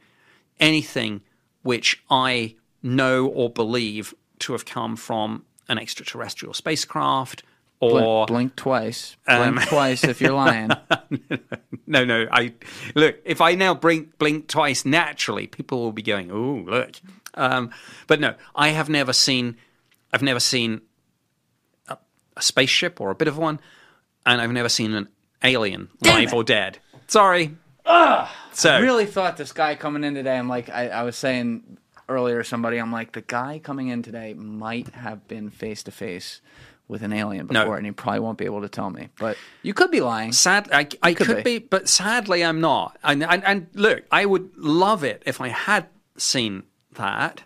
anything 0.61 1.23
which 1.63 2.03
I 2.11 2.57
know 2.83 3.27
or 3.27 3.49
believe 3.51 4.15
to 4.41 4.53
have 4.53 4.67
come 4.67 4.97
from 4.97 5.45
an 5.69 5.79
extraterrestrial 5.79 6.53
spacecraft 6.53 7.43
or 7.81 8.27
blink 8.27 8.57
twice. 8.57 9.17
Blink 9.27 9.69
twice 9.69 10.05
if 10.05 10.21
you're 10.21 10.33
lying. 10.33 10.71
no, 11.87 12.05
no. 12.05 12.27
I 12.31 12.55
look. 12.95 13.17
If 13.25 13.41
I 13.41 13.55
now 13.55 13.75
blink 13.75 14.19
blink 14.19 14.49
twice 14.49 14.85
naturally, 14.85 15.47
people 15.47 15.81
will 15.81 15.93
be 15.93 16.03
going, 16.03 16.31
"Oh, 16.31 16.65
look." 16.65 17.01
Um, 17.35 17.71
but 18.07 18.21
no, 18.21 18.35
I 18.55 18.69
have 18.69 18.89
never 18.89 19.13
seen. 19.13 19.57
I've 20.13 20.23
never 20.23 20.41
seen 20.41 20.83
a, 21.89 21.99
a 22.37 22.43
spaceship 22.43 23.01
or 23.01 23.11
a 23.11 23.15
bit 23.15 23.29
of 23.29 23.37
one, 23.37 23.61
and 24.25 24.41
I've 24.41 24.53
never 24.53 24.69
seen 24.69 24.95
an 24.95 25.09
alien, 25.43 25.89
live 26.03 26.33
or 26.33 26.45
dead. 26.45 26.79
Sorry. 27.07 27.57
so 27.85 28.71
I 28.71 28.79
really 28.79 29.07
thought 29.07 29.37
this 29.37 29.53
guy 29.53 29.75
coming 29.75 30.05
in 30.05 30.15
today. 30.15 30.39
I'm 30.39 30.49
like, 30.49 30.71
I, 30.71 30.89
I 30.89 31.03
was 31.03 31.17
saying 31.17 31.79
earlier, 32.09 32.43
somebody, 32.43 32.79
I'm 32.79 32.93
like, 32.93 33.13
the 33.13 33.21
guy 33.21 33.61
coming 33.63 33.89
in 33.89 34.03
today 34.03 34.35
might 34.35 34.89
have 34.95 35.27
been 35.29 35.51
face 35.51 35.83
to 35.85 35.91
face 35.91 36.41
with 36.89 37.03
an 37.03 37.13
alien 37.13 37.47
before, 37.47 37.65
No. 37.65 37.73
and 37.73 37.87
he 37.87 37.93
probably 37.93 38.21
won't 38.21 38.37
be 38.39 38.45
able 38.45 38.61
to 38.61 38.69
tell 38.69 38.91
me. 38.91 39.09
But 39.19 39.37
you 39.63 39.73
could 39.73 39.91
be 39.91 40.01
lying. 40.01 40.33
Sad, 40.33 40.69
I, 40.73 40.87
I 41.03 41.15
could 41.15 41.27
could, 41.27 41.37
be. 41.45 41.59
be. 41.59 41.67
but 41.67 41.89
sadly, 41.89 42.45
I'm 42.45 42.61
not. 42.61 42.99
And, 43.03 43.23
and, 43.25 43.43
and 43.45 43.67
look, 43.75 44.05
I 44.11 44.27
would 44.27 44.51
love 44.57 45.03
it 45.03 45.23
if 45.25 45.41
I 45.41 45.49
had 45.49 45.87
seen 46.17 46.65
that, 46.93 47.43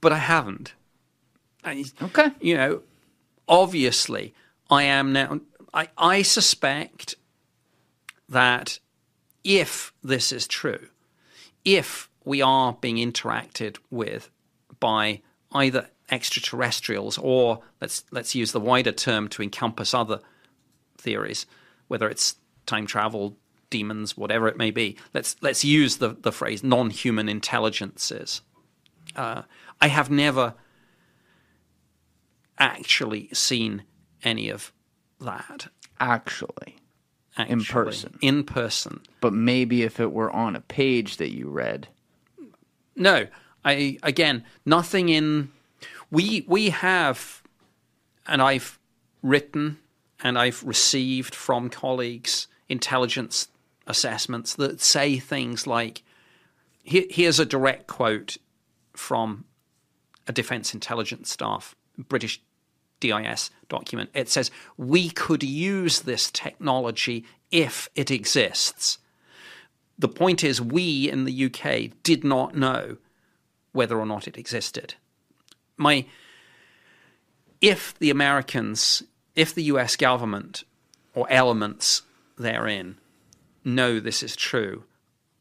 but 0.00 0.12
I 0.12 0.18
haven't. 0.18 0.74
I, 1.64 1.84
Okay. 2.02 2.30
You 2.40 2.56
know, 2.56 2.82
obviously, 3.46 4.34
I 4.70 4.84
am 4.84 5.12
now. 5.12 5.40
I, 5.74 5.88
I 5.98 6.22
suspect 6.22 7.16
that 8.28 8.78
if 9.44 9.92
this 10.02 10.32
is 10.32 10.46
true, 10.46 10.88
if 11.64 12.08
we 12.24 12.40
are 12.42 12.72
being 12.80 12.96
interacted 12.96 13.76
with 13.90 14.30
by 14.78 15.20
either 15.52 15.88
extraterrestrials 16.10 17.18
or 17.18 17.60
let's 17.80 18.04
let's 18.10 18.34
use 18.34 18.52
the 18.52 18.60
wider 18.60 18.92
term 18.92 19.28
to 19.28 19.42
encompass 19.42 19.94
other 19.94 20.20
theories, 20.98 21.46
whether 21.88 22.08
it's 22.08 22.36
time 22.66 22.86
travel, 22.86 23.36
demons, 23.70 24.16
whatever 24.16 24.48
it 24.48 24.56
may 24.56 24.70
be. 24.70 24.96
Let's 25.14 25.36
let's 25.40 25.64
use 25.64 25.98
the, 25.98 26.10
the 26.10 26.32
phrase 26.32 26.62
non-human 26.62 27.28
intelligences. 27.28 28.42
Uh, 29.16 29.42
I 29.80 29.88
have 29.88 30.10
never 30.10 30.54
actually 32.58 33.28
seen 33.32 33.84
any 34.22 34.50
of 34.50 34.72
that. 35.20 35.68
Actually, 35.98 36.76
Actually, 37.36 37.64
person. 37.64 38.18
In 38.20 38.44
person. 38.44 39.00
but 39.20 39.32
maybe 39.32 39.82
if 39.82 40.00
it 40.00 40.12
were 40.12 40.30
on 40.30 40.56
a 40.56 40.60
page 40.60 41.16
that 41.18 41.34
you 41.34 41.48
read. 41.48 41.88
No, 42.96 43.26
I 43.64 43.98
again 44.02 44.44
nothing 44.66 45.08
in. 45.08 45.50
We 46.10 46.44
we 46.46 46.70
have, 46.70 47.42
and 48.26 48.42
I've 48.42 48.78
written 49.22 49.78
and 50.22 50.38
I've 50.38 50.62
received 50.64 51.34
from 51.34 51.70
colleagues 51.70 52.46
intelligence 52.68 53.48
assessments 53.86 54.54
that 54.54 54.80
say 54.80 55.18
things 55.18 55.66
like, 55.66 56.02
here, 56.82 57.04
"Here's 57.10 57.40
a 57.40 57.46
direct 57.46 57.86
quote 57.86 58.36
from 58.92 59.44
a 60.26 60.32
defence 60.32 60.74
intelligence 60.74 61.30
staff 61.30 61.74
British 61.96 62.40
DIS 63.00 63.50
document. 63.68 64.10
It 64.12 64.28
says 64.28 64.50
we 64.76 65.10
could 65.10 65.42
use 65.42 66.00
this 66.00 66.30
technology 66.30 67.24
if 67.50 67.88
it 67.94 68.10
exists." 68.10 68.98
the 70.00 70.08
point 70.08 70.42
is, 70.42 70.60
we 70.62 71.10
in 71.10 71.24
the 71.24 71.44
UK 71.44 71.92
did 72.02 72.24
not 72.24 72.56
know 72.56 72.96
whether 73.72 73.98
or 73.98 74.06
not 74.06 74.26
it 74.26 74.38
existed. 74.38 74.94
My, 75.80 76.04
if 77.60 77.98
the 77.98 78.10
Americans, 78.10 79.02
if 79.34 79.54
the 79.54 79.64
US 79.64 79.96
government 79.96 80.64
or 81.14 81.26
elements 81.30 82.02
therein 82.36 82.98
know 83.64 83.98
this 83.98 84.22
is 84.22 84.36
true, 84.36 84.84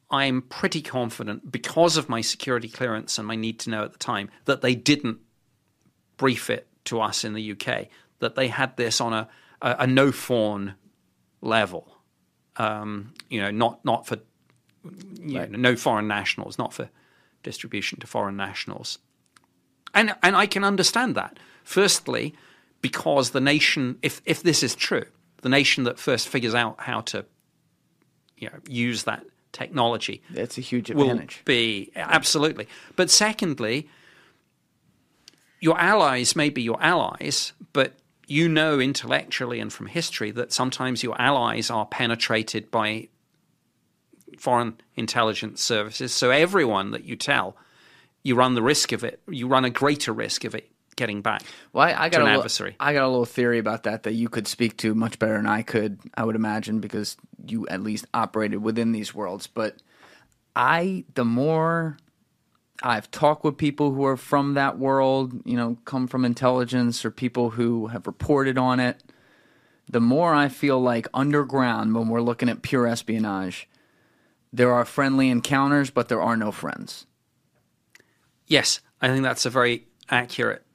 I'm 0.10 0.42
pretty 0.42 0.82
confident, 0.82 1.52
because 1.52 1.98
of 1.98 2.10
my 2.10 2.22
security 2.22 2.70
clearance 2.70 3.18
and 3.18 3.28
my 3.28 3.36
need 3.36 3.60
to 3.60 3.70
know 3.70 3.84
at 3.84 3.92
the 3.92 4.00
time, 4.00 4.30
that 4.46 4.62
they 4.62 4.74
didn't 4.76 5.20
brief 6.18 6.50
it 6.50 6.68
to 6.86 7.02
us 7.02 7.24
in 7.24 7.34
the 7.34 7.52
UK, 7.52 7.88
that 8.20 8.36
they 8.36 8.48
had 8.48 8.78
this 8.78 9.02
on 9.02 9.14
a, 9.14 9.28
a, 9.62 9.72
a 9.80 9.86
NOFORN 9.86 10.76
level. 11.42 11.98
Um, 12.56 13.14
you 13.30 13.42
know, 13.42 13.52
not 13.52 13.84
not 13.86 14.08
for 14.08 14.18
you 15.22 15.40
know, 15.40 15.46
no 15.46 15.76
foreign 15.76 16.08
nationals, 16.08 16.58
not 16.58 16.74
for 16.74 16.90
distribution 17.44 18.00
to 18.00 18.08
foreign 18.08 18.36
nationals. 18.36 19.00
And 19.94 20.16
and 20.24 20.36
I 20.36 20.46
can 20.46 20.64
understand 20.64 21.16
that. 21.16 21.38
Firstly, 21.64 22.36
because 22.82 23.32
the 23.32 23.42
nation, 23.42 23.98
if 24.02 24.22
if 24.26 24.44
this 24.44 24.64
is 24.64 24.76
true, 24.76 25.06
the 25.42 25.50
nation 25.50 25.84
that 25.86 26.00
first 26.00 26.28
figures 26.28 26.56
out 26.56 26.80
how 26.82 27.02
to, 27.02 27.26
you 28.38 28.50
know, 28.50 28.60
use 28.68 29.04
that 29.04 29.26
technology 29.52 30.22
That's 30.30 30.58
a 30.58 30.62
huge 30.62 30.92
will 30.92 31.10
advantage. 31.10 31.42
be 31.44 31.92
absolutely. 31.96 32.68
But 32.96 33.10
secondly, 33.10 33.90
your 35.60 35.80
allies 35.80 36.36
may 36.36 36.50
be 36.50 36.62
your 36.62 36.82
allies, 36.82 37.54
but 37.74 37.94
you 38.28 38.48
know 38.48 38.80
intellectually 38.80 39.60
and 39.60 39.74
from 39.74 39.88
history 39.88 40.32
that 40.32 40.54
sometimes 40.54 41.04
your 41.04 41.20
allies 41.20 41.72
are 41.72 41.86
penetrated 41.86 42.70
by 42.70 43.08
foreign 44.38 44.80
intelligence 44.96 45.62
services. 45.64 46.14
So 46.14 46.30
everyone 46.30 46.92
that 46.92 47.04
you 47.04 47.16
tell, 47.16 47.58
you 48.30 48.36
run 48.36 48.54
the 48.54 48.62
risk 48.62 48.94
of 48.94 49.04
it. 49.04 49.20
You 49.28 49.48
run 49.48 49.66
a 49.66 49.70
greater 49.70 50.14
risk 50.14 50.46
of 50.46 50.56
it 50.56 50.72
getting 50.96 51.22
back. 51.22 51.42
Well, 51.74 51.88
I, 51.88 52.06
I 52.06 52.10
got 52.10 52.22
an 52.22 52.28
little, 52.28 52.42
adversary. 52.42 52.76
I 52.80 52.94
got 52.94 53.04
a 53.04 53.08
little 53.08 53.26
theory 53.26 53.58
about 53.58 53.84
that 53.84 54.04
that 54.04 54.14
you 54.14 54.30
could 54.30 54.48
speak 54.48 54.78
to 54.78 54.94
much 54.94 55.18
better 55.18 55.36
than 55.38 55.48
I 55.48 55.64
could. 55.64 56.00
I 56.16 56.24
would 56.24 56.36
imagine 56.36 56.80
because 56.80 57.18
you 57.46 57.68
at 57.68 57.82
least 57.82 58.06
operated 58.14 58.62
within 58.62 58.92
these 58.92 59.16
worlds. 59.16 59.48
But 59.48 59.78
I, 60.56 61.06
the 61.16 61.26
more 61.26 61.98
I've 62.84 63.10
talked 63.12 63.44
with 63.44 63.58
people 63.58 63.94
who 63.94 64.06
are 64.06 64.18
from 64.18 64.54
that 64.54 64.78
world, 64.78 65.42
you 65.46 65.58
know, 65.58 65.78
come 65.86 66.08
from 66.08 66.24
intelligence 66.24 67.04
or 67.04 67.12
people 67.12 67.52
who 67.52 67.88
have 67.88 68.06
reported 68.06 68.58
on 68.58 68.80
it, 68.80 69.04
the 69.90 70.02
more 70.02 70.36
I 70.36 70.50
feel 70.50 70.80
like 70.80 71.08
underground 71.14 71.96
when 71.96 72.10
we're 72.10 72.22
looking 72.22 72.50
at 72.50 72.62
pure 72.62 72.86
espionage, 72.86 73.68
there 74.54 74.72
are 74.72 74.86
friendly 74.86 75.30
encounters, 75.30 75.90
but 75.90 76.10
there 76.10 76.22
are 76.22 76.38
no 76.38 76.52
friends. 76.52 77.08
Yes, 78.50 78.82
I 79.02 79.08
think 79.08 79.24
that's 79.24 79.46
a 79.46 79.50
very 79.50 79.86
accurate 80.10 80.66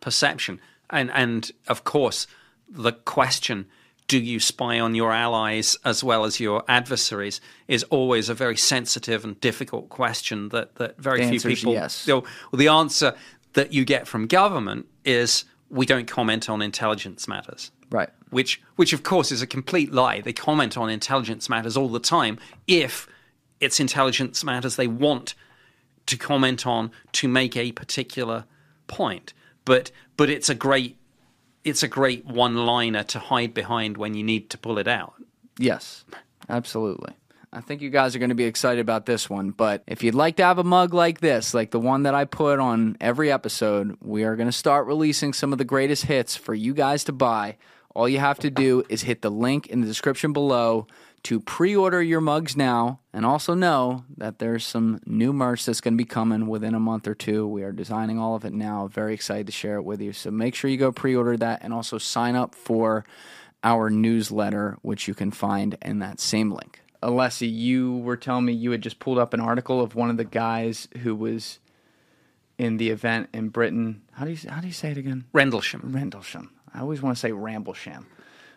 perception. 0.00 0.60
And 0.88 1.10
and 1.10 1.52
of 1.68 1.84
course, 1.84 2.26
the 2.68 2.92
question 2.92 3.66
do 4.06 4.18
you 4.18 4.38
spy 4.38 4.78
on 4.80 4.94
your 4.94 5.12
allies 5.12 5.76
as 5.84 6.04
well 6.04 6.24
as 6.24 6.38
your 6.38 6.62
adversaries 6.68 7.40
is 7.68 7.82
always 7.84 8.28
a 8.28 8.34
very 8.34 8.56
sensitive 8.56 9.24
and 9.24 9.40
difficult 9.40 9.88
question 9.88 10.50
that, 10.50 10.74
that 10.76 10.98
very 10.98 11.24
The 11.24 11.38
few 11.38 11.54
people 11.54 11.72
yes. 11.72 12.06
you 12.06 12.14
know, 12.14 12.20
well, 12.52 12.58
the 12.58 12.68
answer 12.68 13.14
that 13.54 13.72
you 13.72 13.84
get 13.84 14.06
from 14.06 14.26
government 14.26 14.86
is 15.04 15.44
we 15.70 15.86
don't 15.86 16.06
comment 16.06 16.50
on 16.50 16.60
intelligence 16.60 17.26
matters 17.26 17.70
Right. 17.90 18.10
which 18.30 18.60
which 18.76 18.92
of 18.92 19.04
course 19.04 19.32
is 19.32 19.40
a 19.40 19.46
complete 19.46 19.92
lie. 19.92 20.20
They 20.20 20.32
comment 20.32 20.76
on 20.76 20.90
intelligence 20.90 21.48
matters 21.48 21.76
all 21.76 21.88
the 21.88 22.00
time 22.00 22.38
if 22.66 23.06
it's 23.60 23.80
intelligence 23.80 24.44
matters 24.44 24.76
they 24.76 24.88
want 24.88 25.34
to 26.06 26.16
comment 26.16 26.66
on 26.66 26.90
to 27.12 27.28
make 27.28 27.56
a 27.56 27.72
particular 27.72 28.44
point. 28.86 29.32
But 29.64 29.90
but 30.16 30.30
it's 30.30 30.48
a 30.48 30.54
great 30.54 30.96
it's 31.64 31.82
a 31.82 31.88
great 31.88 32.26
one-liner 32.26 33.02
to 33.04 33.18
hide 33.18 33.54
behind 33.54 33.96
when 33.96 34.14
you 34.14 34.22
need 34.22 34.50
to 34.50 34.58
pull 34.58 34.78
it 34.78 34.86
out. 34.86 35.14
Yes, 35.58 36.04
absolutely. 36.48 37.14
I 37.54 37.60
think 37.60 37.80
you 37.80 37.88
guys 37.88 38.14
are 38.14 38.18
going 38.18 38.30
to 38.30 38.34
be 38.34 38.44
excited 38.44 38.80
about 38.80 39.06
this 39.06 39.30
one. 39.30 39.50
But 39.50 39.84
if 39.86 40.02
you'd 40.02 40.14
like 40.14 40.36
to 40.36 40.44
have 40.44 40.58
a 40.58 40.64
mug 40.64 40.92
like 40.92 41.20
this, 41.20 41.54
like 41.54 41.70
the 41.70 41.78
one 41.78 42.02
that 42.02 42.14
I 42.14 42.24
put 42.24 42.58
on 42.58 42.96
every 43.00 43.30
episode, 43.30 43.96
we 44.02 44.24
are 44.24 44.34
going 44.34 44.48
to 44.48 44.52
start 44.52 44.86
releasing 44.86 45.32
some 45.32 45.52
of 45.52 45.58
the 45.58 45.64
greatest 45.64 46.06
hits 46.06 46.36
for 46.36 46.52
you 46.52 46.74
guys 46.74 47.04
to 47.04 47.12
buy. 47.12 47.56
All 47.94 48.08
you 48.08 48.18
have 48.18 48.40
to 48.40 48.50
do 48.50 48.82
is 48.88 49.02
hit 49.02 49.22
the 49.22 49.30
link 49.30 49.68
in 49.68 49.80
the 49.80 49.86
description 49.86 50.32
below 50.32 50.88
to 51.24 51.40
pre 51.40 51.74
order 51.74 52.02
your 52.02 52.20
mugs 52.20 52.56
now. 52.56 53.00
And 53.12 53.24
also 53.26 53.54
know 53.54 54.04
that 54.16 54.38
there's 54.38 54.64
some 54.64 55.00
new 55.06 55.32
merch 55.32 55.64
that's 55.64 55.80
going 55.80 55.94
to 55.94 55.98
be 55.98 56.04
coming 56.04 56.46
within 56.46 56.74
a 56.74 56.80
month 56.80 57.06
or 57.06 57.14
two. 57.14 57.46
We 57.46 57.62
are 57.62 57.72
designing 57.72 58.18
all 58.18 58.34
of 58.34 58.44
it 58.44 58.52
now. 58.52 58.88
Very 58.88 59.14
excited 59.14 59.46
to 59.46 59.52
share 59.52 59.76
it 59.76 59.84
with 59.84 60.00
you. 60.00 60.12
So 60.12 60.30
make 60.30 60.54
sure 60.54 60.70
you 60.70 60.76
go 60.76 60.92
pre 60.92 61.14
order 61.14 61.36
that 61.36 61.62
and 61.62 61.72
also 61.72 61.98
sign 61.98 62.36
up 62.36 62.54
for 62.54 63.04
our 63.62 63.90
newsletter, 63.90 64.78
which 64.82 65.08
you 65.08 65.14
can 65.14 65.30
find 65.30 65.76
in 65.82 65.98
that 66.00 66.20
same 66.20 66.50
link. 66.50 66.80
Alessi, 67.02 67.50
you 67.52 67.98
were 67.98 68.16
telling 68.16 68.46
me 68.46 68.52
you 68.52 68.70
had 68.70 68.82
just 68.82 68.98
pulled 68.98 69.18
up 69.18 69.34
an 69.34 69.40
article 69.40 69.80
of 69.80 69.94
one 69.94 70.10
of 70.10 70.16
the 70.16 70.24
guys 70.24 70.88
who 71.02 71.14
was 71.14 71.58
in 72.58 72.76
the 72.76 72.90
event 72.90 73.28
in 73.32 73.48
Britain. 73.48 74.02
How 74.12 74.24
do 74.24 74.30
you 74.32 74.48
how 74.48 74.60
do 74.60 74.66
you 74.66 74.72
say 74.72 74.90
it 74.90 74.96
again? 74.96 75.24
Rendlesham. 75.32 75.92
Rendlesham. 75.92 76.50
I 76.72 76.80
always 76.80 77.02
want 77.02 77.16
to 77.16 77.20
say 77.20 77.30
Ramblesham. 77.30 78.06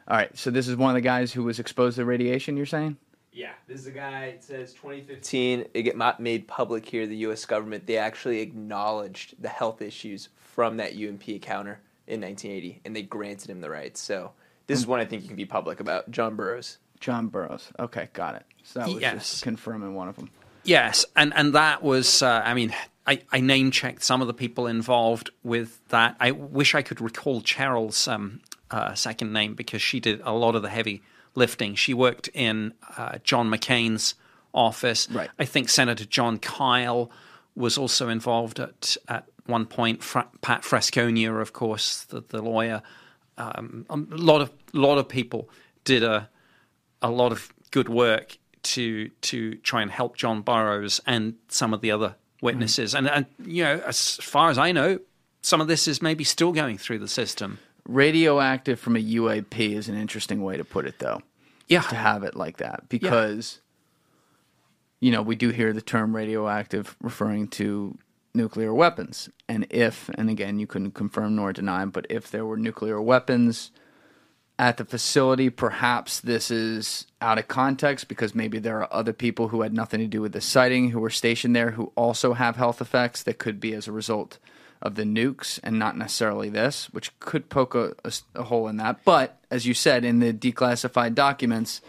All 0.08 0.16
right, 0.16 0.36
so 0.38 0.52
this 0.52 0.68
is 0.68 0.76
one 0.76 0.90
of 0.90 0.96
the 0.96 1.02
guys 1.02 1.34
who 1.34 1.44
was 1.44 1.60
exposed 1.60 1.98
to 1.98 2.06
radiation. 2.06 2.56
You're 2.56 2.66
saying? 2.66 2.98
Yeah, 3.34 3.52
this 3.68 3.82
is 3.82 3.88
a 3.88 3.92
guy. 3.92 4.26
It 4.26 4.44
says 4.44 4.74
2015. 4.74 5.66
It 5.74 5.82
get 5.84 5.96
ma- 5.98 6.16
made 6.18 6.48
public 6.48 6.86
here. 6.88 7.06
The 7.06 7.18
U.S. 7.18 7.46
government 7.46 7.86
they 7.86 7.98
actually 7.98 8.40
acknowledged 8.40 9.36
the 9.42 9.50
health 9.50 9.82
issues 9.82 10.30
from 10.38 10.78
that 10.78 10.94
UMP 10.94 11.28
encounter 11.30 11.80
in 12.08 12.22
1980, 12.22 12.82
and 12.86 12.96
they 12.96 13.02
granted 13.04 13.50
him 13.50 13.60
the 13.62 13.70
rights. 13.70 14.02
So 14.02 14.32
this 14.68 14.80
is 14.80 14.88
one 14.88 15.00
I 15.00 15.06
think 15.06 15.22
you 15.24 15.28
can 15.28 15.38
be 15.38 15.46
public 15.46 15.80
about. 15.80 16.10
John 16.10 16.36
Burroughs. 16.36 16.78
John 17.00 17.28
Burroughs. 17.28 17.70
Okay, 17.78 18.10
got 18.14 18.36
it. 18.36 18.44
So 18.64 18.80
that 18.80 18.88
was 18.90 19.02
Yes. 19.02 19.30
just 19.30 19.44
confirming 19.44 19.94
one 19.94 20.08
of 20.08 20.16
them. 20.16 20.30
Yes, 20.64 21.06
and 21.16 21.32
and 21.36 21.54
that 21.54 21.84
was, 21.84 22.22
uh, 22.24 22.42
I 22.44 22.54
mean, 22.54 22.74
I, 23.06 23.22
I 23.32 23.40
name 23.40 23.72
checked 23.72 24.04
some 24.04 24.22
of 24.22 24.28
the 24.28 24.34
people 24.34 24.68
involved 24.68 25.30
with 25.44 25.80
that. 25.90 26.16
I 26.20 26.32
wish 26.32 26.76
I 26.76 26.82
could 26.82 27.00
recall 27.02 27.42
Cheryl's 27.42 28.08
um, 28.08 28.42
uh, 28.72 28.94
second 28.94 29.34
name 29.34 29.56
because 29.56 29.82
she 29.82 30.00
did 30.00 30.22
a 30.24 30.32
lot 30.34 30.56
of 30.56 30.62
the 30.62 30.70
heavy 30.70 31.02
lifting. 31.36 31.76
She 31.76 31.94
worked 31.94 32.30
in 32.34 32.74
uh, 32.98 33.20
John 33.24 33.50
McCain's 33.50 34.16
office. 34.54 35.10
Right. 35.12 35.30
I 35.38 35.46
think 35.46 35.70
Senator 35.70 36.06
Jon 36.06 36.40
Kyl 36.40 37.12
was 37.56 37.78
also 37.78 38.10
involved 38.10 38.60
at 38.60 38.98
at 39.08 39.26
one 39.46 39.66
point. 39.66 40.04
Fra- 40.04 40.30
Pat 40.42 40.62
Frascogna, 40.64 41.42
of 41.42 41.54
course, 41.54 42.04
the, 42.06 42.22
the 42.28 42.42
lawyer. 42.42 42.82
Um, 43.38 43.86
a 43.90 43.98
lot 43.98 44.42
of 44.42 44.52
lot 44.74 44.98
of 44.98 45.08
people 45.08 45.50
did 45.84 46.04
a 46.04 46.30
a 47.02 47.12
lot 47.12 47.32
of 47.32 47.54
good 47.72 47.90
work 47.90 48.38
to 48.64 49.10
to 49.22 49.56
try 49.56 49.82
and 49.82 49.92
help 49.92 50.18
John 50.18 50.42
Burroughs 50.42 51.00
and 51.06 51.36
some 51.48 51.74
of 51.74 51.82
the 51.82 51.92
other 51.92 52.16
witnesses. 52.42 52.94
And, 52.94 53.08
and 53.08 53.26
you 53.46 53.64
know, 53.64 53.82
as 53.86 54.18
far 54.18 54.50
as 54.50 54.58
I 54.58 54.72
know, 54.72 55.00
some 55.42 55.62
of 55.62 55.68
this 55.68 55.88
is 55.88 56.02
maybe 56.02 56.24
still 56.24 56.52
going 56.52 56.78
through 56.78 57.00
the 57.00 57.08
system. 57.08 57.60
Radioactive 57.88 58.80
from 58.80 58.96
a 58.96 59.04
UAP 59.04 59.58
is 59.74 59.90
an 59.90 59.98
interesting 59.98 60.44
way 60.44 60.58
to 60.58 60.64
put 60.64 60.86
it, 60.86 61.00
though. 61.00 61.22
Yeah, 61.68 61.82
to 61.82 61.96
have 61.96 62.24
it 62.24 62.36
like 62.36 62.58
that. 62.58 62.88
Because 62.90 63.60
you 65.00 65.12
know 65.12 65.22
we 65.22 65.36
do 65.36 65.50
hear 65.50 65.74
the 65.74 65.82
term 65.82 66.16
radioactive 66.16 66.96
referring 67.02 67.48
to 67.50 67.98
nuclear 68.34 68.74
weapons. 68.74 69.30
And 69.48 69.68
if 69.70 70.10
and 70.10 70.30
again 70.30 70.60
you 70.60 70.68
couldn't 70.68 70.92
confirm 70.92 71.36
nor 71.36 71.54
deny 71.54 71.86
but 71.86 72.06
if 72.10 72.30
there 72.32 72.46
were 72.46 72.58
nuclear 72.58 73.02
weapons 73.02 73.72
at 74.60 74.78
the 74.78 74.86
facility 74.86 75.50
perhaps 75.50 76.20
this 76.20 76.50
is 76.50 77.06
out 77.22 77.38
of 77.38 77.48
context 77.48 78.08
because 78.08 78.34
maybe 78.34 78.58
there 78.60 78.80
are 78.82 78.92
other 78.92 79.14
people 79.14 79.50
who 79.50 79.62
had 79.62 79.74
nothing 79.74 80.00
to 80.00 80.08
do 80.08 80.22
with 80.22 80.34
the 80.34 80.42
sighting 80.42 80.90
who 80.90 81.00
were 81.00 81.10
stationed 81.10 81.56
there 81.56 81.72
who 81.72 81.92
also 81.96 82.34
have 82.34 82.56
health 82.56 82.82
effects 82.82 83.24
that 83.24 83.38
could 83.38 83.60
be 83.60 83.74
as 83.74 83.88
a 83.88 83.92
result 83.92 84.40
of 84.82 84.96
the 84.96 85.04
nukes 85.04 85.60
and 85.64 85.78
not 85.80 85.98
necessarily 85.98 86.50
this, 86.50 86.86
which 86.94 87.18
could 87.20 87.50
poke 87.50 87.76
a 87.76 87.94
hole 88.44 88.68
in 88.68 88.78
that. 88.78 89.04
But 89.04 89.38
as 89.52 89.66
you 89.66 89.74
said, 89.74 90.04
in 90.06 90.20
the 90.20 90.32
declassified 90.34 91.16
documents, 91.16 91.82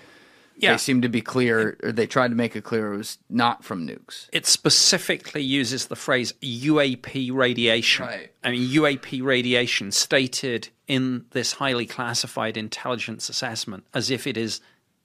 Yeah. 0.56 0.72
they 0.72 0.78
seem 0.78 1.02
to 1.02 1.08
be 1.08 1.20
clear, 1.20 1.76
or 1.82 1.92
they 1.92 2.06
tried 2.06 2.28
to 2.28 2.34
make 2.34 2.56
it 2.56 2.64
clear 2.64 2.92
it 2.92 2.96
was 2.96 3.18
not 3.30 3.62
from 3.64 3.86
nukes. 3.86 4.26
it 4.32 4.44
specifically 4.46 5.42
uses 5.42 5.86
the 5.86 5.94
phrase 5.96 6.32
UAP 6.42 7.30
radiation. 7.30 8.06
Right. 8.06 8.32
I 8.42 8.50
mean, 8.52 8.68
UAP 8.70 9.22
radiation 9.22 9.92
stated 9.92 10.68
in 10.86 11.26
this 11.30 11.52
highly 11.54 11.86
classified 11.86 12.56
intelligence 12.56 13.28
assessment 13.28 13.84
as 13.94 14.10
if 14.10 14.26
it 14.26 14.36
is 14.36 14.60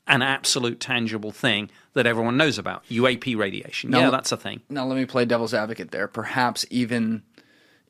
an 0.07 0.21
absolute 0.21 0.79
tangible 0.79 1.31
thing 1.31 1.69
that 1.93 2.05
everyone 2.05 2.35
knows 2.35 2.57
about. 2.57 2.83
UAP 2.89 3.35
radiation. 3.37 3.89
No. 3.91 3.99
yeah, 4.01 4.09
that's 4.09 4.31
a 4.31 4.37
thing. 4.37 4.61
Now, 4.69 4.85
let 4.85 4.97
me 4.97 5.05
play 5.05 5.23
devil's 5.25 5.53
advocate 5.53 5.91
there. 5.91 6.07
Perhaps 6.07 6.65
even, 6.69 7.21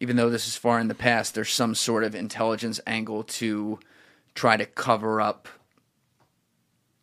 even 0.04 0.18
though 0.18 0.30
this 0.30 0.50
is 0.50 0.58
far 0.58 0.82
in 0.82 0.90
the 0.90 0.94
past, 0.94 1.34
there's 1.34 1.50
some 1.50 1.74
sort 1.74 2.04
of 2.04 2.14
intelligence 2.14 2.78
angle 2.86 3.24
to 3.24 3.80
try 4.36 4.58
to 4.58 4.66
cover 4.66 5.22
up 5.22 5.48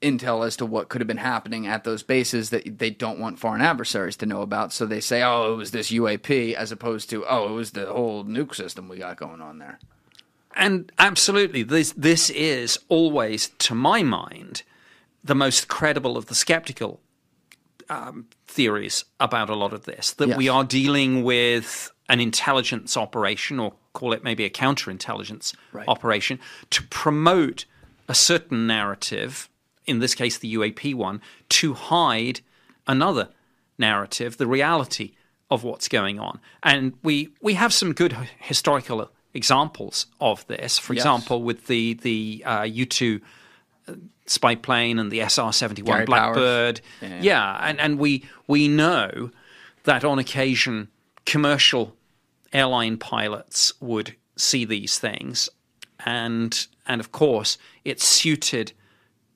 intel 0.02 0.46
as 0.46 0.54
to 0.54 0.66
what 0.66 0.90
could 0.90 1.00
have 1.00 1.08
been 1.08 1.16
happening 1.16 1.66
at 1.66 1.82
those 1.82 2.02
bases 2.02 2.50
that 2.50 2.78
they 2.78 2.90
don't 2.90 3.18
want 3.18 3.38
foreign 3.38 3.62
adversaries 3.62 4.16
to 4.16 4.26
know 4.26 4.42
about. 4.42 4.70
So 4.74 4.84
they 4.84 5.00
say, 5.00 5.22
"Oh, 5.22 5.54
it 5.54 5.56
was 5.56 5.70
this 5.70 5.90
UAP," 5.90 6.54
as 6.54 6.70
opposed 6.72 7.08
to, 7.08 7.24
"Oh, 7.24 7.48
it 7.48 7.52
was 7.52 7.70
the 7.70 7.86
whole 7.86 8.22
nuke 8.22 8.54
system 8.54 8.86
we 8.86 8.98
got 8.98 9.16
going 9.16 9.40
on 9.40 9.56
there." 9.56 9.78
And 10.54 10.92
absolutely, 10.98 11.62
this 11.62 11.94
this 11.96 12.28
is 12.28 12.78
always, 12.90 13.48
to 13.60 13.74
my 13.74 14.02
mind, 14.02 14.62
the 15.24 15.34
most 15.34 15.68
credible 15.68 16.18
of 16.18 16.26
the 16.26 16.34
skeptical 16.34 17.00
um, 17.88 18.26
theories 18.46 19.06
about 19.18 19.48
a 19.48 19.56
lot 19.56 19.72
of 19.72 19.86
this. 19.86 20.12
That 20.12 20.36
we 20.36 20.50
are 20.50 20.64
dealing 20.64 21.24
with 21.24 21.90
an 22.10 22.20
intelligence 22.20 22.96
operation, 22.96 23.58
or 23.60 23.72
call 23.92 24.12
it 24.12 24.22
maybe 24.24 24.44
a 24.44 24.50
counterintelligence 24.50 25.54
Right. 25.72 25.88
operation, 25.88 26.38
to 26.70 26.82
promote 26.84 27.64
a 28.08 28.14
certain 28.14 28.66
narrative. 28.66 29.48
In 29.86 30.00
this 30.00 30.14
case, 30.14 30.36
the 30.38 30.52
UAP 30.58 30.94
one, 30.94 31.20
to 31.60 31.74
hide 31.74 32.40
another 32.86 33.28
narrative, 33.78 34.36
the 34.36 34.46
reality 34.46 35.12
of 35.50 35.62
what's 35.64 35.88
going 35.88 36.18
on. 36.20 36.40
And 36.62 36.92
we 37.02 37.28
we 37.40 37.54
have 37.54 37.72
some 37.72 37.92
good 37.92 38.12
historical 38.38 39.10
examples 39.34 40.06
of 40.20 40.46
this. 40.46 40.78
For 40.78 40.92
Yes. 40.94 41.02
example, 41.02 41.42
with 41.42 41.66
the 41.66 41.94
the 41.94 42.42
uh, 42.44 42.62
U 42.64 42.86
two 42.86 43.20
spy 44.26 44.54
plane 44.54 44.98
and 44.98 45.10
the 45.10 45.20
SR 45.20 45.52
seventy 45.52 45.82
one. 45.82 46.04
Blackbird. 46.04 46.80
Yeah. 47.00 47.20
Yeah, 47.22 47.58
and 47.68 47.80
and 47.80 47.98
we 47.98 48.24
we 48.46 48.68
know 48.68 49.30
that 49.84 50.04
on 50.04 50.18
occasion 50.18 50.88
commercial 51.26 51.96
airline 52.52 52.98
pilots 52.98 53.72
would 53.80 54.16
see 54.36 54.64
these 54.64 54.98
things, 54.98 55.48
and 56.04 56.66
and 56.86 57.00
of 57.00 57.12
course 57.12 57.58
it 57.84 58.00
suited 58.00 58.72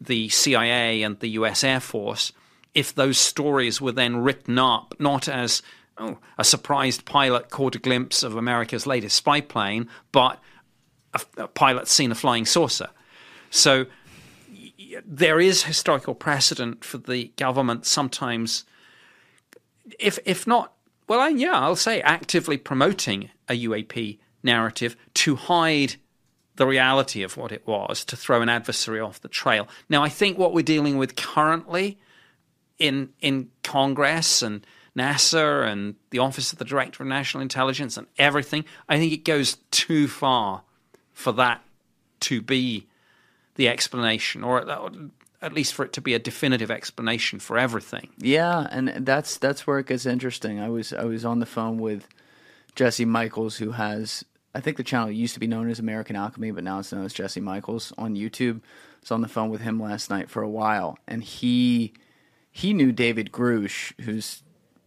the 0.01 0.29
CIA 0.29 1.03
and 1.03 1.19
the 1.21 1.31
U.S. 1.31 1.65
Air 1.65 1.81
Force 1.81 2.33
if 2.75 2.95
those 2.95 3.19
stories 3.19 3.81
were 3.81 3.93
then 3.93 4.17
written 4.17 4.59
up 4.59 4.95
not 4.99 5.29
as 5.29 5.63
oh, 5.99 6.19
a 6.39 6.45
surprised 6.45 7.05
pilot 7.05 7.51
caught 7.51 7.77
a 7.77 7.79
glimpse 7.79 8.23
of 8.23 8.37
America's 8.37 8.87
latest 8.87 9.17
spy 9.17 9.41
plane, 9.41 9.89
but 10.13 10.41
a, 11.15 11.21
a 11.43 11.49
pilot 11.49 11.89
seen 11.89 12.11
a 12.11 12.15
flying 12.15 12.45
saucer. 12.45 12.91
So 13.51 13.87
there 15.05 15.41
is 15.41 15.65
historical 15.65 16.15
precedent 16.15 16.85
for 16.85 16.99
the 16.99 17.33
government 17.37 17.87
sometimes, 17.87 18.65
if 19.99 20.19
if 20.25 20.47
not, 20.47 20.73
well, 21.09 21.21
I, 21.21 21.29
yeah, 21.29 21.59
I'll 21.59 21.77
say 21.77 22.01
actively 22.01 22.57
promoting 22.57 23.31
a 23.49 23.53
UAP 23.53 24.19
narrative 24.43 24.97
to 25.15 25.37
hide 25.37 25.97
the 26.57 26.67
reality 26.67 27.23
of 27.23 27.37
what 27.37 27.51
it 27.53 27.67
was, 27.67 28.05
to 28.05 28.17
throw 28.17 28.41
an 28.41 28.49
adversary 28.49 29.01
off 29.01 29.21
the 29.21 29.29
trail. 29.29 29.69
Now, 29.89 30.03
I 30.03 30.09
think 30.09 30.39
what 30.39 30.55
we're 30.55 30.63
dealing 30.63 30.99
with 30.99 31.17
currently 31.17 31.99
in 32.79 33.11
in 33.21 33.51
Congress 33.63 34.43
and 34.43 34.67
NASA 34.97 35.67
and 35.67 35.97
the 36.11 36.21
Office 36.21 36.53
of 36.53 36.59
the 36.59 36.65
Director 36.65 37.03
of 37.03 37.09
National 37.09 37.43
Intelligence 37.43 37.97
and 37.97 38.07
everything, 38.19 38.65
I 38.89 38.99
think 38.99 39.13
it 39.13 39.25
goes 39.25 39.57
too 39.71 40.07
far 40.07 40.63
for 41.13 41.33
that 41.33 41.63
to 42.21 42.41
be 42.41 42.87
the 43.57 43.69
explanation, 43.69 44.43
or 44.45 44.65
at 45.45 45.53
least 45.53 45.75
for 45.75 45.85
it 45.85 45.93
to 45.93 46.01
be 46.01 46.15
a 46.15 46.19
definitive 46.19 46.71
explanation 46.71 47.39
for 47.39 47.59
everything. 47.59 48.09
Yeah, 48.17 48.67
and 48.71 48.89
that's 49.07 49.37
that's 49.37 49.67
where 49.67 49.79
it 49.79 49.87
gets 49.87 50.07
interesting. 50.07 50.59
I 50.59 50.71
was 50.71 50.93
I 50.93 51.05
was 51.05 51.25
on 51.25 51.39
the 51.41 51.47
phone 51.47 51.79
with 51.79 52.09
Jesse 52.75 53.05
Michaels, 53.05 53.59
who 53.59 53.73
has 53.73 54.25
I 54.55 54.61
think 54.61 54.79
the 54.79 54.83
channel 54.83 55.11
used 55.11 55.35
to 55.35 55.41
be 55.41 55.47
known 55.47 55.69
as 55.69 55.79
American 55.79 56.17
Alchemy, 56.17 56.53
but 56.53 56.65
now 56.65 56.79
it's 56.79 56.93
known 56.93 57.05
as 57.05 57.13
Jesse 57.13 57.41
Michaels 57.41 57.93
on 57.99 58.17
YouTube. 58.17 58.61
I 58.61 59.01
was 59.03 59.11
on 59.11 59.21
the 59.21 59.29
phone 59.29 59.51
with 59.51 59.61
him 59.61 59.81
last 59.81 60.09
night 60.09 60.31
for 60.31 60.43
a 60.43 60.49
while, 60.49 60.99
and 61.07 61.23
he 61.23 61.93
he 62.51 62.73
knew 62.73 62.91
David 62.91 63.31
Grusch, 63.31 63.93
who's 64.01 64.43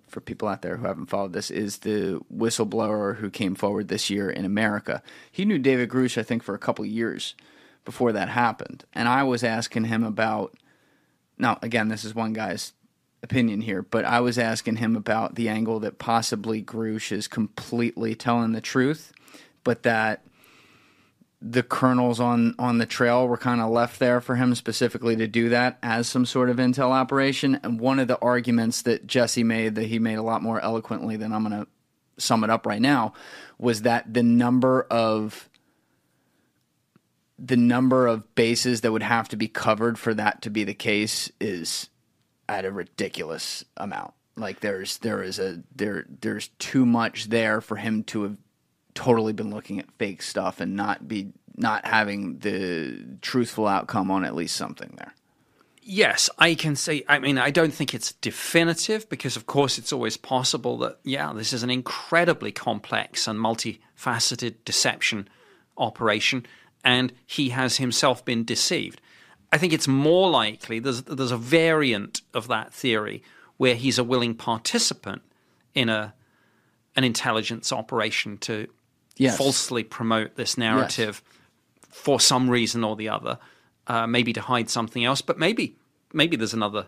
for 0.07 0.21
people 0.21 0.47
out 0.47 0.63
there 0.63 0.77
who 0.77 0.87
haven't 0.87 1.11
followed 1.11 1.33
this, 1.33 1.51
is 1.51 1.79
the 1.79 2.19
whistleblower 2.35 3.17
who 3.17 3.29
came 3.29 3.53
forward 3.53 3.89
this 3.89 4.09
year 4.09 4.29
in 4.29 4.43
America. 4.45 5.03
He 5.31 5.45
knew 5.45 5.59
David 5.59 5.89
Grusch, 5.89 6.17
I 6.17 6.23
think, 6.23 6.41
for 6.41 6.55
a 6.55 6.59
couple 6.59 6.83
years 6.83 7.35
before 7.87 8.11
that 8.11 8.27
happened. 8.27 8.83
And 8.91 9.07
I 9.07 9.23
was 9.23 9.45
asking 9.45 9.85
him 9.85 10.03
about, 10.03 10.53
now, 11.37 11.57
again, 11.61 11.87
this 11.87 12.03
is 12.03 12.13
one 12.13 12.33
guy's 12.33 12.73
opinion 13.23 13.61
here, 13.61 13.81
but 13.81 14.03
I 14.03 14.19
was 14.19 14.37
asking 14.37 14.75
him 14.75 14.97
about 14.97 15.35
the 15.35 15.47
angle 15.47 15.79
that 15.79 15.97
possibly 15.97 16.61
Grusch 16.61 17.13
is 17.13 17.29
completely 17.29 18.13
telling 18.13 18.51
the 18.51 18.59
truth, 18.59 19.13
but 19.63 19.83
that 19.83 20.25
the 21.41 21.63
colonels 21.63 22.19
on 22.19 22.55
on 22.59 22.77
the 22.77 22.85
trail 22.85 23.25
were 23.25 23.37
kind 23.37 23.61
of 23.61 23.69
left 23.69 23.99
there 23.99 24.19
for 24.19 24.35
him 24.35 24.53
specifically 24.53 25.15
to 25.15 25.27
do 25.27 25.47
that 25.49 25.77
as 25.81 26.09
some 26.09 26.25
sort 26.25 26.49
of 26.49 26.57
intel 26.57 26.91
operation. 26.91 27.57
And 27.63 27.79
one 27.79 27.99
of 27.99 28.09
the 28.09 28.19
arguments 28.19 28.81
that 28.81 29.07
Jesse 29.07 29.45
made 29.45 29.75
that 29.75 29.85
he 29.85 29.97
made 29.97 30.15
a 30.15 30.23
lot 30.23 30.43
more 30.43 30.59
eloquently 30.59 31.15
than 31.15 31.31
I'm 31.31 31.47
going 31.47 31.63
to 31.63 31.67
sum 32.17 32.43
it 32.43 32.49
up 32.49 32.65
right 32.65 32.81
now 32.81 33.13
was 33.57 33.83
that 33.83 34.13
the 34.13 34.23
number 34.23 34.81
of 34.89 35.49
the 37.39 37.57
number 37.57 38.07
of 38.07 38.35
bases 38.35 38.81
that 38.81 38.91
would 38.91 39.03
have 39.03 39.29
to 39.29 39.37
be 39.37 39.47
covered 39.47 39.99
for 39.99 40.13
that 40.13 40.41
to 40.41 40.49
be 40.49 40.63
the 40.63 40.73
case 40.73 41.31
is 41.39 41.89
at 42.49 42.65
a 42.65 42.71
ridiculous 42.71 43.63
amount. 43.75 44.13
Like 44.35 44.59
there's 44.59 44.99
there 44.99 45.23
is 45.23 45.39
a 45.39 45.63
there 45.75 46.05
there's 46.21 46.49
too 46.59 46.85
much 46.85 47.29
there 47.29 47.61
for 47.61 47.75
him 47.75 48.03
to 48.05 48.23
have 48.23 48.37
totally 48.93 49.33
been 49.33 49.49
looking 49.49 49.79
at 49.79 49.91
fake 49.97 50.21
stuff 50.21 50.59
and 50.59 50.75
not 50.75 51.07
be 51.07 51.31
not 51.55 51.85
having 51.85 52.37
the 52.39 53.03
truthful 53.21 53.67
outcome 53.67 54.11
on 54.11 54.23
at 54.23 54.35
least 54.35 54.55
something 54.55 54.93
there. 54.97 55.13
Yes, 55.89 56.29
I 56.37 56.53
can 56.53 56.75
say. 56.75 57.03
I 57.07 57.19
mean, 57.19 57.37
I 57.37 57.49
don't 57.49 57.73
think 57.73 57.93
it's 57.93 58.11
definitive 58.13 59.07
because, 59.09 59.37
of 59.37 59.47
course, 59.47 59.77
it's 59.77 59.93
always 59.93 60.17
possible 60.17 60.77
that, 60.79 60.99
yeah, 61.03 61.31
this 61.33 61.53
is 61.53 61.63
an 61.63 61.69
incredibly 61.69 62.51
complex 62.51 63.25
and 63.25 63.39
multifaceted 63.39 64.55
deception 64.65 65.29
operation, 65.77 66.45
and 66.87 67.11
he 67.25 67.49
has 67.49 67.75
himself 67.77 68.23
been 68.23 68.45
deceived. 68.45 69.01
I 69.51 69.57
think 69.57 69.73
it's 69.73 69.89
more 69.89 70.29
likely 70.29 70.79
there's, 70.79 71.01
there's 71.01 71.31
a 71.31 71.37
variant 71.37 72.21
of 72.33 72.47
that 72.47 72.73
theory 72.73 73.23
where 73.57 73.75
he's 73.75 73.99
a 73.99 74.05
willing 74.05 74.33
participant 74.33 75.21
in 75.75 75.89
a 75.89 76.13
an 76.95 77.03
intelligence 77.03 77.71
operation 77.71 78.37
to 78.39 78.67
yes. 79.17 79.37
falsely 79.37 79.83
promote 79.83 80.35
this 80.35 80.57
narrative 80.57 81.21
yes. 81.25 81.89
for 81.91 82.19
some 82.19 82.49
reason 82.49 82.83
or 82.83 82.95
the 82.95 83.09
other, 83.09 83.37
uh, 83.85 84.07
maybe 84.07 84.33
to 84.33 84.41
hide 84.41 84.67
something 84.69 85.03
else, 85.03 85.21
but 85.21 85.37
maybe 85.37 85.75
maybe 86.13 86.37
there's 86.37 86.53
another 86.53 86.87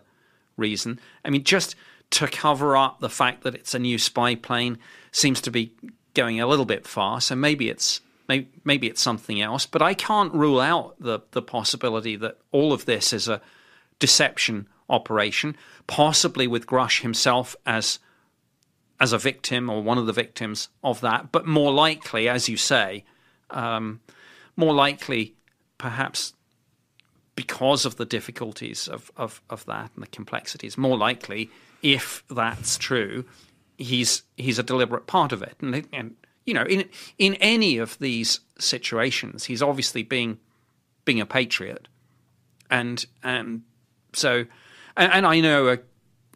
reason. 0.56 0.98
I 1.24 1.30
mean, 1.30 1.44
just 1.44 1.76
to 2.12 2.26
cover 2.26 2.74
up 2.74 3.00
the 3.00 3.10
fact 3.10 3.42
that 3.42 3.54
it's 3.54 3.74
a 3.74 3.78
new 3.78 3.98
spy 3.98 4.34
plane 4.34 4.78
seems 5.12 5.42
to 5.42 5.50
be 5.50 5.74
going 6.14 6.40
a 6.40 6.46
little 6.46 6.64
bit 6.64 6.86
far. 6.86 7.20
So 7.20 7.36
maybe 7.36 7.68
it's 7.68 8.00
maybe, 8.30 8.48
maybe 8.64 8.86
it's 8.86 9.02
something 9.02 9.40
else. 9.42 9.66
But 9.66 9.82
I 9.82 9.92
can't 9.92 10.32
rule 10.32 10.60
out 10.60 10.94
the 11.00 11.20
the 11.32 11.42
possibility 11.42 12.16
that 12.16 12.38
all 12.52 12.72
of 12.72 12.84
this 12.86 13.12
is 13.12 13.28
a 13.28 13.42
deception 13.98 14.68
operation, 14.88 15.56
possibly 15.86 16.46
with 16.46 16.66
Grusch 16.66 17.02
himself 17.02 17.56
as 17.66 17.98
as 19.00 19.12
a 19.12 19.18
victim 19.18 19.68
or 19.68 19.82
one 19.82 19.98
of 19.98 20.06
the 20.06 20.12
victims 20.12 20.68
of 20.84 21.00
that, 21.00 21.32
but 21.32 21.46
more 21.46 21.72
likely, 21.72 22.28
as 22.28 22.48
you 22.48 22.56
say, 22.56 23.02
um, 23.48 24.00
more 24.56 24.74
likely, 24.74 25.34
perhaps 25.78 26.34
because 27.34 27.86
of 27.86 27.96
the 27.96 28.04
difficulties 28.04 28.86
of, 28.86 29.10
of, 29.16 29.40
of 29.48 29.64
that 29.64 29.90
and 29.94 30.02
the 30.02 30.06
complexities, 30.08 30.76
more 30.76 30.98
likely, 30.98 31.48
if 31.82 32.22
that's 32.28 32.76
true, 32.76 33.24
he's 33.78 34.22
he's 34.36 34.58
a 34.58 34.62
deliberate 34.62 35.06
part 35.06 35.32
of 35.32 35.42
it. 35.42 35.56
And, 35.60 35.88
and 35.92 36.14
you 36.44 36.54
know, 36.54 36.64
in 36.64 36.88
in 37.18 37.34
any 37.34 37.78
of 37.78 37.98
these 37.98 38.40
situations, 38.58 39.44
he's 39.44 39.62
obviously 39.62 40.02
being 40.02 40.38
being 41.04 41.20
a 41.20 41.26
patriot, 41.26 41.88
and 42.70 43.04
and 43.22 43.62
so, 44.12 44.46
and, 44.96 45.12
and 45.12 45.26
I 45.26 45.40
know 45.40 45.68
a, 45.68 45.78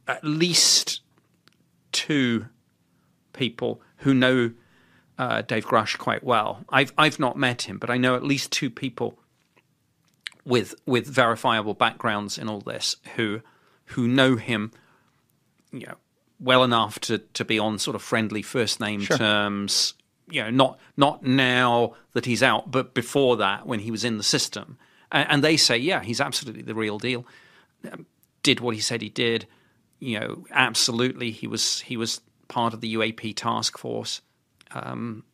at 0.07 0.25
least 0.25 1.01
two 1.93 2.47
people 3.33 3.81
who 3.99 4.15
know 4.15 4.53
uh, 5.19 5.43
Dave 5.43 5.67
Grusch 5.67 5.99
quite 5.99 6.25
well. 6.25 6.65
I've 6.69 6.93
I've 6.99 7.19
not 7.19 7.37
met 7.37 7.63
him, 7.63 7.79
but 7.79 7.91
I 7.91 7.97
know 7.97 8.15
at 8.15 8.23
least 8.23 8.53
two 8.53 8.71
people 8.71 9.19
with 10.45 10.75
with 10.87 11.07
verifiable 11.07 11.75
backgrounds 11.75 12.39
in 12.39 12.49
all 12.49 12.61
this 12.61 12.97
who 13.17 13.41
who 13.87 14.09
know 14.09 14.37
him, 14.37 14.73
you 15.73 15.87
know, 15.87 15.97
well 16.41 16.65
enough 16.65 16.99
to 17.01 17.19
to 17.19 17.45
be 17.45 17.59
on 17.59 17.79
sort 17.79 17.95
of 17.95 18.03
friendly 18.03 18.43
first 18.43 18.81
name 18.81 19.01
sure. 19.01 19.17
terms. 19.17 19.95
You 20.31 20.45
know, 20.45 20.51
not 20.51 20.79
not 20.97 21.23
now 21.23 21.95
that 22.13 22.27
he's 22.27 22.43
out, 22.43 22.71
but 22.71 22.95
before 22.95 23.37
that 23.37 23.67
when 23.67 23.81
he 23.81 23.91
was 23.91 24.05
in 24.05 24.17
the 24.17 24.25
system, 24.25 24.79
and, 25.13 25.31
and 25.31 25.45
they 25.45 25.57
say, 25.57 25.77
yeah, 25.77 26.03
he's 26.03 26.21
absolutely 26.21 26.63
the 26.63 26.75
real 26.75 26.99
deal. 26.99 27.27
Um, 27.91 28.07
did 28.43 28.61
what 28.61 28.75
he 28.75 28.81
said 28.81 29.03
he 29.03 29.09
did. 29.09 29.47
You 29.99 30.21
know, 30.21 30.45
absolutely, 30.51 31.31
he 31.31 31.47
was 31.47 31.81
he 31.81 31.97
was 31.97 32.21
part 32.49 32.75
of 32.75 32.81
the 32.81 32.95
UAP 32.95 33.35
task 33.37 33.79
force. 33.79 34.21
Um, 34.71 35.25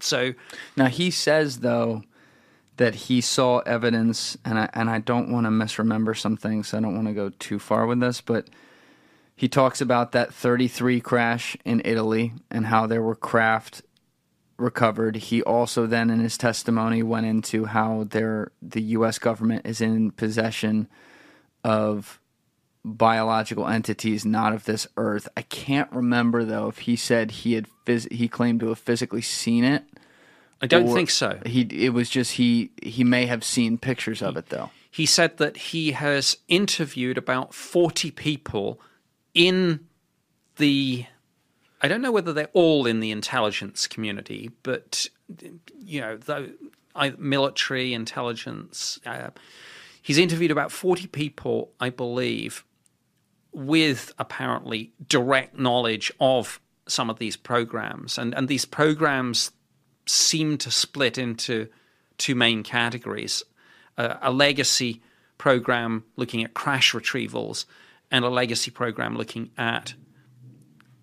so 0.00 0.34
now 0.76 0.86
he 0.86 1.10
says 1.10 1.60
though 1.60 2.02
that 2.76 2.94
he 2.94 3.20
saw 3.20 3.58
evidence, 3.60 4.36
and 4.44 4.58
I 4.58 4.68
and 4.74 4.90
I 4.90 4.98
don't 4.98 5.30
want 5.30 5.46
to 5.46 5.50
misremember 5.50 6.14
some 6.14 6.36
things. 6.36 6.68
So 6.68 6.78
I 6.78 6.80
don't 6.80 6.94
want 6.94 7.08
to 7.08 7.14
go 7.14 7.30
too 7.38 7.58
far 7.58 7.86
with 7.86 8.00
this, 8.00 8.20
but 8.20 8.48
he 9.36 9.48
talks 9.48 9.80
about 9.80 10.12
that 10.12 10.32
33 10.32 11.00
crash 11.00 11.56
in 11.64 11.82
Italy 11.84 12.32
and 12.50 12.66
how 12.66 12.86
there 12.86 13.02
were 13.02 13.16
craft 13.16 13.82
recovered. 14.56 15.16
He 15.16 15.42
also 15.42 15.86
then 15.86 16.10
in 16.10 16.20
his 16.20 16.38
testimony 16.38 17.02
went 17.02 17.26
into 17.26 17.64
how 17.64 18.06
there 18.08 18.52
the 18.62 18.82
US 18.82 19.18
government 19.18 19.66
is 19.66 19.80
in 19.80 20.12
possession 20.12 20.88
of 21.64 22.20
biological 22.84 23.66
entities 23.66 24.24
not 24.24 24.52
of 24.52 24.64
this 24.64 24.86
earth. 24.96 25.28
I 25.36 25.42
can't 25.42 25.90
remember 25.90 26.44
though 26.44 26.68
if 26.68 26.80
he 26.80 26.94
said 26.94 27.30
he 27.30 27.54
had 27.54 27.66
phys- 27.86 28.12
he 28.12 28.28
claimed 28.28 28.60
to 28.60 28.68
have 28.68 28.78
physically 28.78 29.22
seen 29.22 29.64
it. 29.64 29.84
I 30.60 30.66
don't 30.66 30.92
think 30.94 31.10
so. 31.10 31.40
He 31.44 31.62
it 31.62 31.92
was 31.92 32.08
just 32.08 32.32
he 32.32 32.70
he 32.82 33.02
may 33.02 33.26
have 33.26 33.42
seen 33.42 33.78
pictures 33.78 34.22
of 34.22 34.36
it 34.36 34.50
though. 34.50 34.70
He 34.90 35.06
said 35.06 35.38
that 35.38 35.56
he 35.56 35.90
has 35.90 36.36
interviewed 36.46 37.18
about 37.18 37.52
40 37.52 38.12
people 38.12 38.80
in 39.34 39.80
the 40.56 41.06
I 41.82 41.88
don't 41.88 42.00
know 42.00 42.12
whether 42.12 42.32
they're 42.32 42.48
all 42.54 42.86
in 42.86 43.00
the 43.00 43.10
intelligence 43.10 43.86
community, 43.86 44.50
but 44.62 45.06
you 45.78 46.00
know, 46.00 46.18
military 47.18 47.92
intelligence. 47.92 48.98
Uh, 49.04 49.30
he's 50.00 50.16
interviewed 50.16 50.50
about 50.50 50.72
40 50.72 51.08
people, 51.08 51.72
I 51.80 51.90
believe, 51.90 52.64
with 53.52 54.12
apparently 54.18 54.92
direct 55.06 55.58
knowledge 55.58 56.10
of 56.20 56.60
some 56.86 57.10
of 57.10 57.18
these 57.18 57.36
programs. 57.36 58.16
And, 58.16 58.34
and 58.34 58.48
these 58.48 58.64
programs 58.64 59.50
seem 60.06 60.56
to 60.58 60.70
split 60.70 61.18
into 61.18 61.68
two 62.16 62.34
main 62.34 62.62
categories 62.62 63.42
uh, 63.96 64.16
a 64.22 64.32
legacy 64.32 65.02
program 65.38 66.04
looking 66.16 66.42
at 66.42 66.54
crash 66.54 66.92
retrievals, 66.92 67.64
and 68.14 68.24
a 68.24 68.28
legacy 68.28 68.70
program 68.70 69.16
looking 69.16 69.50
at 69.58 69.94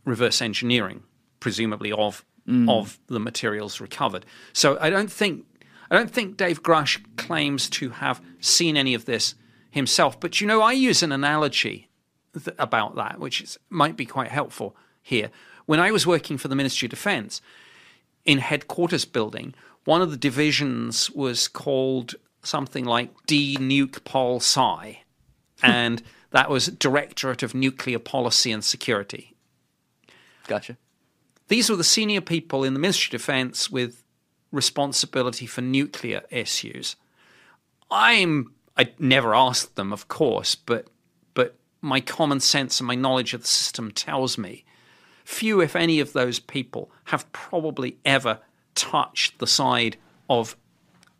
reverse 0.05 0.41
engineering, 0.41 1.03
presumably 1.41 1.91
of 1.91 2.23
mm. 2.47 2.69
of 2.69 2.99
the 3.07 3.19
materials 3.19 3.81
recovered. 3.81 4.25
So 4.53 4.77
I 4.79 4.89
don't 4.89 5.11
think 5.11 5.45
I 5.91 5.97
don't 5.97 6.09
think 6.09 6.37
Dave 6.37 6.63
Grusch 6.63 7.03
claims 7.17 7.69
to 7.71 7.89
have 7.89 8.21
seen 8.39 8.77
any 8.77 8.93
of 8.93 9.03
this 9.03 9.35
himself. 9.71 10.21
But 10.21 10.39
you 10.39 10.47
know, 10.47 10.61
I 10.61 10.71
use 10.71 11.03
an 11.03 11.11
analogy 11.11 11.89
th- 12.33 12.55
about 12.57 12.95
that, 12.95 13.19
which 13.19 13.41
is, 13.41 13.59
might 13.69 13.97
be 13.97 14.05
quite 14.05 14.29
helpful 14.29 14.73
here. 15.01 15.31
When 15.65 15.81
I 15.81 15.91
was 15.91 16.07
working 16.07 16.37
for 16.37 16.47
the 16.47 16.55
Ministry 16.55 16.85
of 16.85 16.91
Defense 16.91 17.41
in 18.23 18.37
headquarters 18.37 19.03
building, 19.03 19.53
one 19.83 20.01
of 20.01 20.11
the 20.11 20.17
divisions 20.17 21.11
was 21.11 21.49
called 21.49 22.15
something 22.41 22.85
like 22.85 23.09
D-Nuke 23.27 24.05
Pol 24.05 24.37
Sci, 24.37 25.03
and 25.61 26.01
that 26.31 26.49
was 26.49 26.67
Directorate 26.67 27.43
of 27.43 27.53
Nuclear 27.53 27.99
Policy 27.99 28.51
and 28.51 28.63
Security. 28.63 29.35
Gotcha. 30.47 30.77
These 31.47 31.69
were 31.69 31.75
the 31.75 31.83
senior 31.83 32.21
people 32.21 32.63
in 32.63 32.73
the 32.73 32.79
Ministry 32.79 33.15
of 33.15 33.21
Defense 33.21 33.69
with 33.69 34.03
responsibility 34.51 35.45
for 35.45 35.61
nuclear 35.61 36.21
issues. 36.29 36.95
I'm 37.89 38.53
I 38.77 38.93
never 38.97 39.35
asked 39.35 39.75
them, 39.75 39.91
of 39.91 40.07
course, 40.07 40.55
but 40.55 40.87
but 41.33 41.55
my 41.81 41.99
common 41.99 42.39
sense 42.39 42.79
and 42.79 42.87
my 42.87 42.95
knowledge 42.95 43.33
of 43.33 43.41
the 43.41 43.47
system 43.47 43.91
tells 43.91 44.37
me 44.37 44.65
few, 45.31 45.61
if 45.61 45.75
any, 45.75 45.99
of 45.99 46.13
those 46.13 46.39
people 46.39 46.91
have 47.05 47.31
probably 47.31 47.97
ever 48.05 48.39
touched 48.75 49.39
the 49.39 49.47
side 49.47 49.97
of 50.29 50.55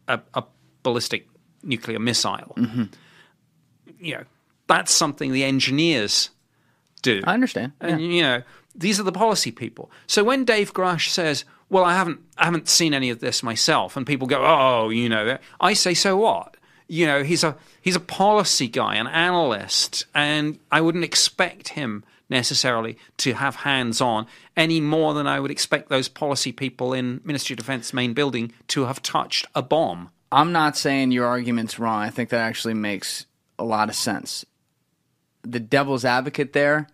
a, 0.07 0.19
a 0.33 0.43
ballistic 0.83 1.27
nuclear 1.63 1.99
missile. 1.99 2.53
Mm-hmm. 2.57 2.83
You 3.99 4.15
know, 4.15 4.23
that's 4.72 4.91
something 4.91 5.31
the 5.31 5.43
engineers 5.43 6.30
do. 7.02 7.22
I 7.26 7.34
understand. 7.34 7.73
And 7.80 8.02
you 8.02 8.22
know, 8.22 8.43
these 8.76 8.99
are 8.99 9.03
the 9.03 9.11
policy 9.11 9.52
people. 9.52 9.91
So 10.07 10.23
when 10.23 10.45
Dave 10.45 10.73
Grusch 10.73 11.10
says, 11.10 11.45
"Well, 11.69 11.84
I 11.84 11.93
haven't, 11.93 12.19
I 12.38 12.45
haven't 12.45 12.69
seen 12.69 12.93
any 12.93 13.10
of 13.10 13.19
this 13.19 13.43
myself," 13.43 13.98
and 13.98 14.06
people 14.06 14.27
go, 14.27 14.43
"Oh, 14.43 14.89
you 14.89 15.10
know," 15.10 15.38
I 15.60 15.73
say, 15.73 15.93
"So 15.93 16.18
what?" 16.18 16.57
You 16.88 17.06
know, 17.06 17.23
he's 17.23 17.43
a 17.43 17.56
he's 17.81 17.95
a 17.95 18.02
policy 18.02 18.68
guy, 18.68 18.95
an 18.95 19.07
analyst, 19.07 20.06
and 20.14 20.60
I 20.72 20.81
wouldn't 20.81 21.03
expect 21.03 21.69
him 21.69 22.03
necessarily 22.30 22.98
to 23.18 23.34
have 23.34 23.57
hands 23.57 23.99
on 23.99 24.26
any 24.56 24.80
more 24.80 25.14
than 25.14 25.27
I 25.27 25.39
would 25.39 25.52
expect 25.52 25.89
those 25.89 26.07
policy 26.07 26.52
people 26.52 26.93
in 26.93 27.19
Ministry 27.26 27.53
of 27.53 27.57
Defense 27.57 27.93
main 27.93 28.14
building 28.14 28.53
to 28.69 28.85
have 28.85 29.02
touched 29.02 29.45
a 29.53 29.61
bomb. 29.61 30.10
I'm 30.31 30.53
not 30.53 30.77
saying 30.77 31.11
your 31.11 31.26
argument's 31.26 31.77
wrong. 31.77 32.02
I 32.02 32.10
think 32.10 32.30
that 32.30 32.39
actually 32.39 32.73
makes 32.73 33.26
a 33.60 33.65
lot 33.65 33.89
of 33.89 33.95
sense. 33.95 34.45
The 35.43 35.59
devil's 35.59 36.05
advocate 36.05 36.53
there 36.53 36.88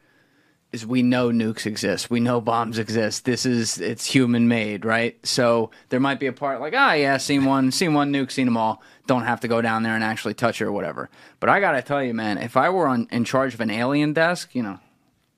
is 0.72 0.86
we 0.86 1.02
know 1.02 1.30
nukes 1.30 1.66
exist. 1.66 2.10
We 2.10 2.20
know 2.20 2.42
bombs 2.42 2.78
exist. 2.78 3.26
This 3.26 3.46
is 3.46 3.80
it's 3.80 4.06
human 4.06 4.48
made, 4.48 4.86
right? 4.86 5.18
So 5.26 5.72
there 5.90 6.00
might 6.00 6.20
be 6.20 6.28
a 6.28 6.34
part 6.34 6.60
like, 6.60 6.74
ah, 6.76 6.94
yeah, 6.94 7.18
seen 7.18 7.46
one, 7.46 7.72
seen 7.72 7.94
one 7.94 8.12
nuke, 8.12 8.32
seen 8.32 8.46
them 8.46 8.58
all. 8.58 8.82
Don't 9.06 9.24
have 9.24 9.40
to 9.42 9.48
go 9.48 9.62
down 9.62 9.84
there 9.84 9.96
and 9.96 10.04
actually 10.04 10.34
touch 10.34 10.62
it 10.62 10.66
or 10.66 10.72
whatever. 10.72 11.10
But 11.40 11.50
I 11.50 11.60
gotta 11.60 11.82
tell 11.82 12.04
you, 12.04 12.14
man, 12.14 12.38
if 12.38 12.58
I 12.58 12.70
were 12.70 12.88
on, 12.88 13.08
in 13.12 13.24
charge 13.24 13.54
of 13.54 13.62
an 13.62 13.70
alien 13.70 14.14
desk, 14.14 14.54
you 14.54 14.64
know, 14.64 14.80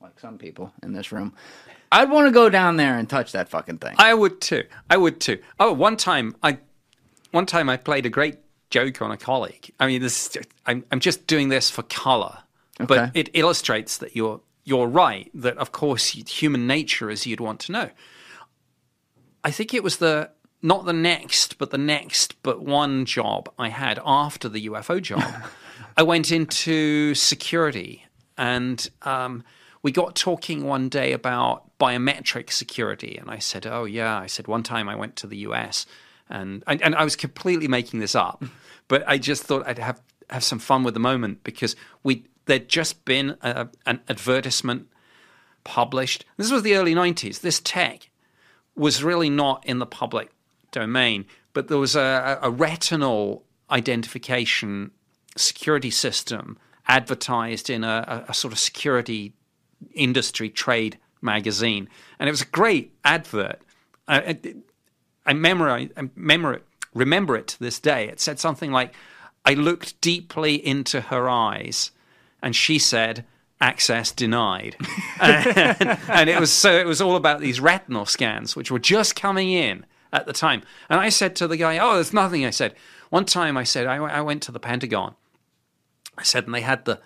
like 0.02 0.20
some 0.20 0.38
people 0.38 0.74
in 0.82 0.94
this 0.94 1.12
room, 1.12 1.34
I'd 1.92 2.10
want 2.10 2.28
to 2.28 2.32
go 2.32 2.50
down 2.50 2.78
there 2.78 2.98
and 2.98 3.10
touch 3.10 3.32
that 3.34 3.50
fucking 3.50 3.78
thing. 3.80 3.96
I 3.98 4.14
would 4.14 4.42
too. 4.42 4.64
I 4.90 4.98
would 4.98 5.20
too. 5.20 5.40
Oh, 5.60 5.74
one 5.74 5.98
time 5.98 6.36
I, 6.42 6.58
one 7.32 7.46
time 7.46 7.70
I 7.70 7.78
played 7.78 8.06
a 8.06 8.10
great 8.10 8.38
joke 8.70 9.02
on 9.02 9.12
a 9.12 9.18
colleague. 9.18 9.72
I 9.80 9.88
mean, 9.88 10.02
this 10.02 10.38
I'm 10.66 10.84
I'm 10.92 11.00
just 11.00 11.28
doing 11.28 11.50
this 11.50 11.70
for 11.70 11.84
color, 11.84 12.40
Okay. 12.82 12.86
but 12.86 13.12
it 13.16 13.30
illustrates 13.34 13.98
that 13.98 14.16
you're 14.16 14.42
you're 14.64 14.88
right. 14.88 15.30
That 15.34 15.58
of 15.58 15.72
course 15.72 16.08
human 16.10 16.68
nature 16.68 17.10
is 17.10 17.26
you'd 17.26 17.40
want 17.40 17.60
to 17.62 17.72
know. 17.72 17.90
I 19.44 19.52
think 19.52 19.74
it 19.74 19.84
was 19.84 19.98
the 19.98 20.32
not 20.62 20.86
the 20.86 20.94
next, 20.94 21.58
but 21.58 21.72
the 21.72 21.78
next, 21.78 22.42
but 22.44 22.62
one 22.62 23.06
job 23.06 23.50
I 23.58 23.70
had 23.70 24.00
after 24.06 24.50
the 24.50 24.68
UFO 24.68 25.02
job. 25.02 25.24
I 25.98 26.04
went 26.04 26.32
into 26.32 27.16
security, 27.16 28.06
and 28.38 28.90
um, 29.04 29.44
we 29.82 29.92
got 29.92 30.16
talking 30.16 30.66
one 30.66 30.90
day 30.90 31.14
about 31.14 31.78
biometric 31.80 32.52
security, 32.52 33.18
and 33.18 33.30
I 33.30 33.40
said, 33.40 33.66
"Oh 33.66 33.86
yeah," 33.86 34.18
I 34.20 34.28
said 34.28 34.48
one 34.48 34.64
time 34.64 34.90
I 34.90 34.96
went 34.96 35.16
to 35.18 35.28
the 35.28 35.38
US, 35.38 35.86
and 36.30 36.64
and, 36.68 36.82
and 36.82 36.96
I 36.96 37.04
was 37.04 37.16
completely 37.16 37.68
making 37.68 38.00
this 38.00 38.16
up, 38.16 38.44
but 38.88 39.04
I 39.08 39.18
just 39.18 39.44
thought 39.44 39.66
I'd 39.68 39.80
have 39.80 40.02
have 40.30 40.44
some 40.44 40.60
fun 40.60 40.84
with 40.84 40.94
the 40.94 41.00
moment 41.00 41.44
because 41.44 41.76
we 42.04 42.26
there'd 42.50 42.68
just 42.68 43.06
been 43.06 43.38
a, 43.42 43.68
an 43.86 44.02
advertisement 44.10 44.88
published. 45.64 46.26
This 46.36 46.52
was 46.52 46.64
the 46.64 46.76
early 46.76 46.96
'90s. 46.96 47.42
This 47.42 47.60
tech 47.60 48.10
was 48.76 49.04
really 49.04 49.30
not 49.30 49.66
in 49.66 49.80
the 49.80 49.86
public 49.86 50.32
domain, 50.72 51.26
but 51.54 51.68
there 51.68 51.78
was 51.78 51.96
a, 51.96 52.40
a 52.42 52.50
retinal 52.50 53.44
identification 53.70 54.92
security 55.36 55.92
system 55.92 56.58
advertised 56.88 57.70
in 57.70 57.84
a, 57.84 58.26
a, 58.28 58.34
sort 58.34 58.52
of 58.52 58.58
security 58.58 59.34
industry 59.94 60.50
trade 60.50 60.98
magazine, 61.22 61.88
and 62.18 62.28
it 62.28 62.32
was 62.32 62.42
a 62.42 62.48
great 62.48 62.94
advert. 63.06 63.62
I, 64.08 64.18
I, 64.18 64.38
I, 65.28 65.90
I 65.96 66.10
memor- 66.16 66.62
remember 66.96 67.36
it 67.36 67.48
to 67.48 67.60
this 67.60 67.80
day. 67.80 68.08
It 68.08 68.20
said 68.20 68.40
something 68.40 68.72
like, 68.72 68.96
"I 69.46 69.54
looked 69.54 70.02
deeply 70.02 70.56
into 70.56 71.02
her 71.02 71.30
eyes, 71.30 71.92
and 72.42 72.56
she 72.56 72.80
said." 72.80 73.26
access 73.62 74.14
denied 74.14 74.78
and, 75.20 76.00
and 76.08 76.30
it 76.30 76.40
was 76.40 76.50
so 76.50 76.78
it 76.78 76.86
was 76.86 77.02
all 77.02 77.18
about 77.18 77.42
these 77.42 77.60
retinal 77.60 78.06
scans 78.06 78.56
which 78.56 78.72
were 78.72 78.80
just 78.80 79.18
coming 79.18 79.52
in 79.52 79.86
at 80.14 80.26
the 80.26 80.32
time 80.32 80.64
and 80.90 80.98
i 81.02 81.10
said 81.10 81.36
to 81.36 81.46
the 81.46 81.58
guy 81.58 81.78
oh 81.78 81.96
there's 81.96 82.14
nothing 82.14 82.46
i 82.46 82.50
said 82.52 82.74
one 83.10 83.26
time 83.26 83.58
i 83.58 83.66
said 83.66 83.86
i, 83.86 83.98
I 83.98 84.22
went 84.22 84.42
to 84.44 84.54
the 84.54 84.62
pentagon 84.62 85.14
i 86.18 86.24
said 86.24 86.46
and 86.46 86.56
they 86.56 86.62
had 86.62 86.86
the 86.86 87.02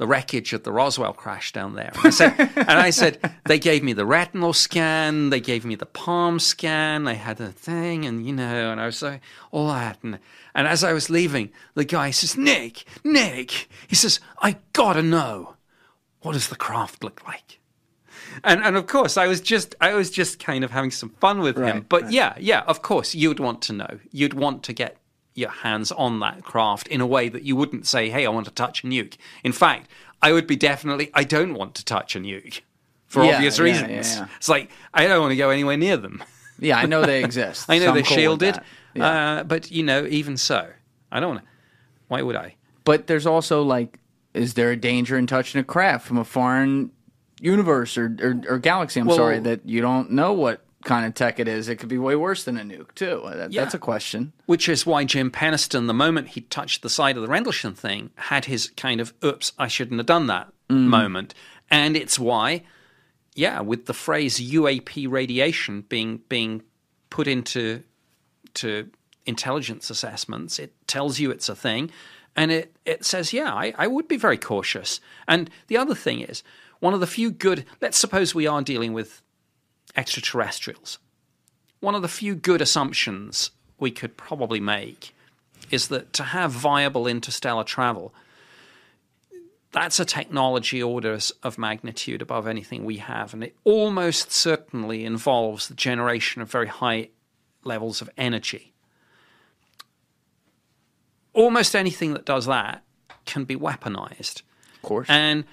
the 0.00 0.06
wreckage 0.06 0.54
of 0.54 0.62
the 0.62 0.72
Roswell 0.72 1.12
crash 1.12 1.52
down 1.52 1.74
there. 1.74 1.92
And 1.94 2.06
I 2.06 2.08
said, 2.08 2.34
and 2.56 2.70
I 2.70 2.88
said 2.88 3.18
they 3.44 3.58
gave 3.58 3.82
me 3.82 3.92
the 3.92 4.06
retinal 4.06 4.54
scan, 4.54 5.28
they 5.28 5.40
gave 5.40 5.66
me 5.66 5.74
the 5.74 5.84
palm 5.84 6.38
scan, 6.38 7.04
they 7.04 7.16
had 7.16 7.36
the 7.36 7.52
thing, 7.52 8.06
and 8.06 8.24
you 8.24 8.32
know, 8.32 8.72
and 8.72 8.80
I 8.80 8.86
was 8.86 9.02
like, 9.02 9.20
all 9.50 9.68
that. 9.68 9.98
And, 10.02 10.18
and 10.54 10.66
as 10.66 10.82
I 10.84 10.92
was 10.92 11.10
leaving, 11.10 11.50
the 11.74 11.84
guy 11.84 12.10
says, 12.10 12.36
Nick, 12.36 12.84
Nick, 13.04 13.68
he 13.88 13.94
says, 13.96 14.20
I 14.42 14.56
gotta 14.72 15.02
know, 15.02 15.54
what 16.22 16.32
does 16.32 16.48
the 16.48 16.56
craft 16.56 17.02
look 17.04 17.22
like? 17.26 17.58
And 18.44 18.62
and 18.62 18.76
of 18.76 18.86
course, 18.86 19.16
I 19.16 19.26
was 19.26 19.40
just 19.40 19.74
I 19.80 19.94
was 19.94 20.10
just 20.10 20.38
kind 20.38 20.62
of 20.64 20.70
having 20.70 20.90
some 20.92 21.10
fun 21.20 21.40
with 21.40 21.56
him. 21.56 21.84
But 21.88 22.02
right. 22.04 22.12
yeah, 22.12 22.34
yeah, 22.38 22.60
of 22.60 22.80
course, 22.82 23.14
you'd 23.14 23.40
want 23.40 23.60
to 23.62 23.72
know. 23.72 23.98
You'd 24.12 24.34
want 24.34 24.62
to 24.64 24.72
get 24.72 24.96
your 25.34 25.50
hands 25.50 25.90
on 25.92 26.20
that 26.20 26.42
craft 26.44 26.86
in 26.88 27.00
a 27.00 27.06
way 27.06 27.28
that 27.28 27.42
you 27.42 27.56
wouldn't 27.56 27.86
say, 27.86 28.08
"Hey, 28.08 28.24
I 28.26 28.28
want 28.30 28.46
to 28.46 28.52
touch 28.52 28.84
a 28.84 28.86
nuke." 28.86 29.16
In 29.42 29.52
fact, 29.52 29.90
I 30.22 30.32
would 30.32 30.46
be 30.46 30.54
definitely, 30.56 31.10
"I 31.12 31.24
don't 31.24 31.54
want 31.54 31.74
to 31.76 31.84
touch 31.84 32.14
a 32.14 32.20
nuke," 32.20 32.60
for 33.08 33.24
Yeah, 33.24 33.34
obvious 33.34 33.58
yeah, 33.58 33.64
reasons. 33.64 34.16
yeah. 34.16 34.26
It's 34.36 34.48
like 34.48 34.70
I 34.94 35.06
don't 35.08 35.20
want 35.20 35.32
to 35.32 35.36
go 35.36 35.50
anywhere 35.50 35.76
near 35.76 35.96
them. 35.96 36.22
yeah, 36.60 36.78
I 36.78 36.86
know 36.86 37.04
they 37.04 37.24
exist. 37.24 37.66
I 37.68 37.78
know 37.78 37.86
so 37.86 37.92
they're 37.94 38.02
cool 38.04 38.16
shielded. 38.16 38.60
Yeah. 38.94 39.06
uh, 39.40 39.44
but 39.44 39.70
you 39.70 39.82
know, 39.82 40.06
even 40.06 40.36
so, 40.36 40.68
I 41.12 41.20
don't 41.20 41.30
want 41.30 41.40
to. 41.42 41.46
Why 42.08 42.22
would 42.22 42.36
I? 42.36 42.56
But 42.84 43.06
there's 43.06 43.26
also 43.26 43.62
like, 43.62 43.98
is 44.34 44.54
there 44.54 44.70
a 44.72 44.76
danger 44.76 45.16
in 45.16 45.26
touching 45.26 45.60
a 45.60 45.64
craft 45.64 46.06
from 46.06 46.18
a 46.18 46.24
foreign 46.24 46.90
universe 47.40 47.96
or 47.96 48.16
or, 48.20 48.54
or 48.54 48.58
galaxy? 48.58 49.00
I'm 49.00 49.06
Well- 49.06 49.16
sorry 49.16 49.38
that 49.40 49.66
you 49.68 49.80
don't 49.80 50.10
know 50.12 50.32
what 50.32 50.64
kind 50.82 51.04
of 51.04 51.12
tech 51.14 51.38
it 51.38 51.46
is. 51.46 51.68
It 51.68 51.76
could 51.76 51.90
be 51.90 51.98
way 51.98 52.16
worse 52.16 52.44
than 52.44 52.56
a 52.56 52.62
nuke 52.62 52.94
too. 52.94 53.20
That, 53.34 53.52
Yeah. 53.52 53.62
That's 53.62 53.74
a 53.74 53.78
question. 53.78 54.32
Which 54.46 54.66
is 54.66 54.86
why 54.86 55.04
Jim 55.04 55.30
Penniston, 55.30 55.86
the 55.86 55.92
moment 55.94 56.28
he 56.28 56.40
touched 56.40 56.80
the 56.82 56.88
side 56.88 57.16
of 57.16 57.22
the 57.22 57.28
Rendlesham 57.28 57.74
thing, 57.74 58.10
had 58.16 58.46
his 58.46 58.70
kind 58.76 58.98
of 59.00 59.12
"oops, 59.22 59.52
I 59.58 59.68
shouldn't 59.68 59.98
have 59.98 60.06
done 60.06 60.26
that" 60.28 60.48
moment, 60.70 61.34
and 61.70 61.96
it's 61.96 62.18
why, 62.18 62.62
yeah, 63.34 63.60
with 63.60 63.86
the 63.86 63.92
phrase 63.92 64.38
UAP 64.40 65.06
radiation 65.10 65.82
being 65.82 66.22
being 66.30 66.62
put 67.10 67.26
into 67.28 67.82
to 68.54 68.90
intelligence 69.26 69.90
assessments, 69.90 70.58
it 70.58 70.72
tells 70.86 71.18
you 71.18 71.30
it's 71.30 71.48
a 71.48 71.56
thing, 71.56 71.90
and 72.36 72.50
it 72.50 72.74
it 72.84 73.04
says, 73.04 73.32
yeah, 73.32 73.52
I, 73.52 73.74
I 73.76 73.86
would 73.86 74.08
be 74.08 74.16
very 74.16 74.38
cautious. 74.38 75.00
And 75.26 75.50
the 75.66 75.76
other 75.76 75.94
thing 75.94 76.20
is, 76.20 76.42
one 76.80 76.94
of 76.94 77.00
the 77.00 77.06
few 77.06 77.30
good. 77.30 77.64
Let's 77.80 77.98
suppose 77.98 78.34
we 78.34 78.46
are 78.46 78.62
dealing 78.62 78.92
with 78.92 79.22
extraterrestrials 79.96 80.98
one 81.80 81.94
of 81.94 82.02
the 82.02 82.08
few 82.08 82.34
good 82.34 82.60
assumptions 82.60 83.50
we 83.78 83.90
could 83.90 84.16
probably 84.16 84.60
make 84.60 85.14
is 85.70 85.88
that 85.88 86.12
to 86.12 86.22
have 86.22 86.52
viable 86.52 87.06
interstellar 87.06 87.64
travel, 87.64 88.12
that's 89.72 90.00
a 90.00 90.04
technology 90.04 90.82
orders 90.82 91.32
of 91.42 91.58
magnitude 91.58 92.20
above 92.20 92.46
anything 92.46 92.84
we 92.84 92.96
have. 92.98 93.32
And 93.32 93.44
it 93.44 93.56
almost 93.64 94.32
certainly 94.32 95.04
involves 95.04 95.68
the 95.68 95.74
generation 95.74 96.42
of 96.42 96.50
very 96.50 96.66
high 96.66 97.08
levels 97.64 98.00
of 98.00 98.10
energy. 98.16 98.72
Almost 101.32 101.76
anything 101.76 102.14
that 102.14 102.24
does 102.24 102.46
that 102.46 102.82
can 103.24 103.44
be 103.44 103.56
weaponized. 103.56 104.42
Of 104.76 104.82
course. 104.82 105.08
And 105.08 105.44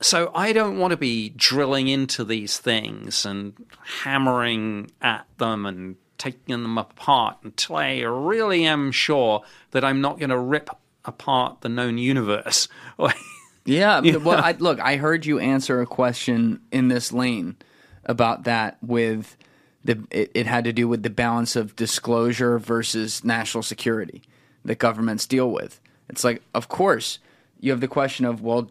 so 0.00 0.30
I 0.34 0.52
don't 0.52 0.78
want 0.78 0.90
to 0.90 0.96
be 0.96 1.30
drilling 1.30 1.88
into 1.88 2.24
these 2.24 2.58
things 2.58 3.24
and 3.24 3.54
hammering 4.02 4.90
at 5.00 5.26
them 5.38 5.66
and 5.66 5.96
taking 6.18 6.62
them 6.62 6.78
apart 6.78 7.38
until 7.42 7.76
I 7.76 8.00
really 8.00 8.64
am 8.64 8.92
sure 8.92 9.42
that 9.70 9.84
I'm 9.84 10.00
not 10.00 10.18
going 10.18 10.30
to 10.30 10.38
rip 10.38 10.70
apart 11.04 11.60
the 11.60 11.68
known 11.68 11.98
universe. 11.98 12.68
Yeah, 13.66 14.00
well, 14.18 14.44
I, 14.44 14.52
look, 14.52 14.78
I 14.78 14.96
heard 14.96 15.24
you 15.24 15.38
answer 15.38 15.80
a 15.80 15.86
question 15.86 16.60
in 16.70 16.88
this 16.88 17.12
lane 17.12 17.56
about 18.04 18.44
that 18.44 18.76
with 18.82 19.38
the 19.84 20.04
it, 20.10 20.30
it 20.34 20.46
had 20.46 20.64
to 20.64 20.72
do 20.72 20.88
with 20.88 21.02
the 21.02 21.10
balance 21.10 21.56
of 21.56 21.76
disclosure 21.76 22.58
versus 22.58 23.22
national 23.24 23.62
security 23.62 24.22
that 24.64 24.78
governments 24.78 25.26
deal 25.26 25.50
with. 25.50 25.80
It's 26.08 26.24
like, 26.24 26.42
of 26.54 26.68
course, 26.68 27.18
you 27.60 27.70
have 27.70 27.80
the 27.80 27.88
question 27.88 28.24
of, 28.24 28.42
well, 28.42 28.70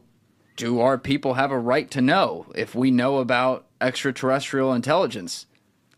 do 0.56 0.80
our 0.80 0.98
people 0.98 1.36
have 1.36 1.52
a 1.52 1.58
right 1.58 1.90
to 1.92 2.02
know 2.02 2.46
if 2.56 2.76
we 2.76 2.92
know 2.92 3.18
about 3.18 3.66
extraterrestrial 3.82 4.74
intelligence? 4.74 5.46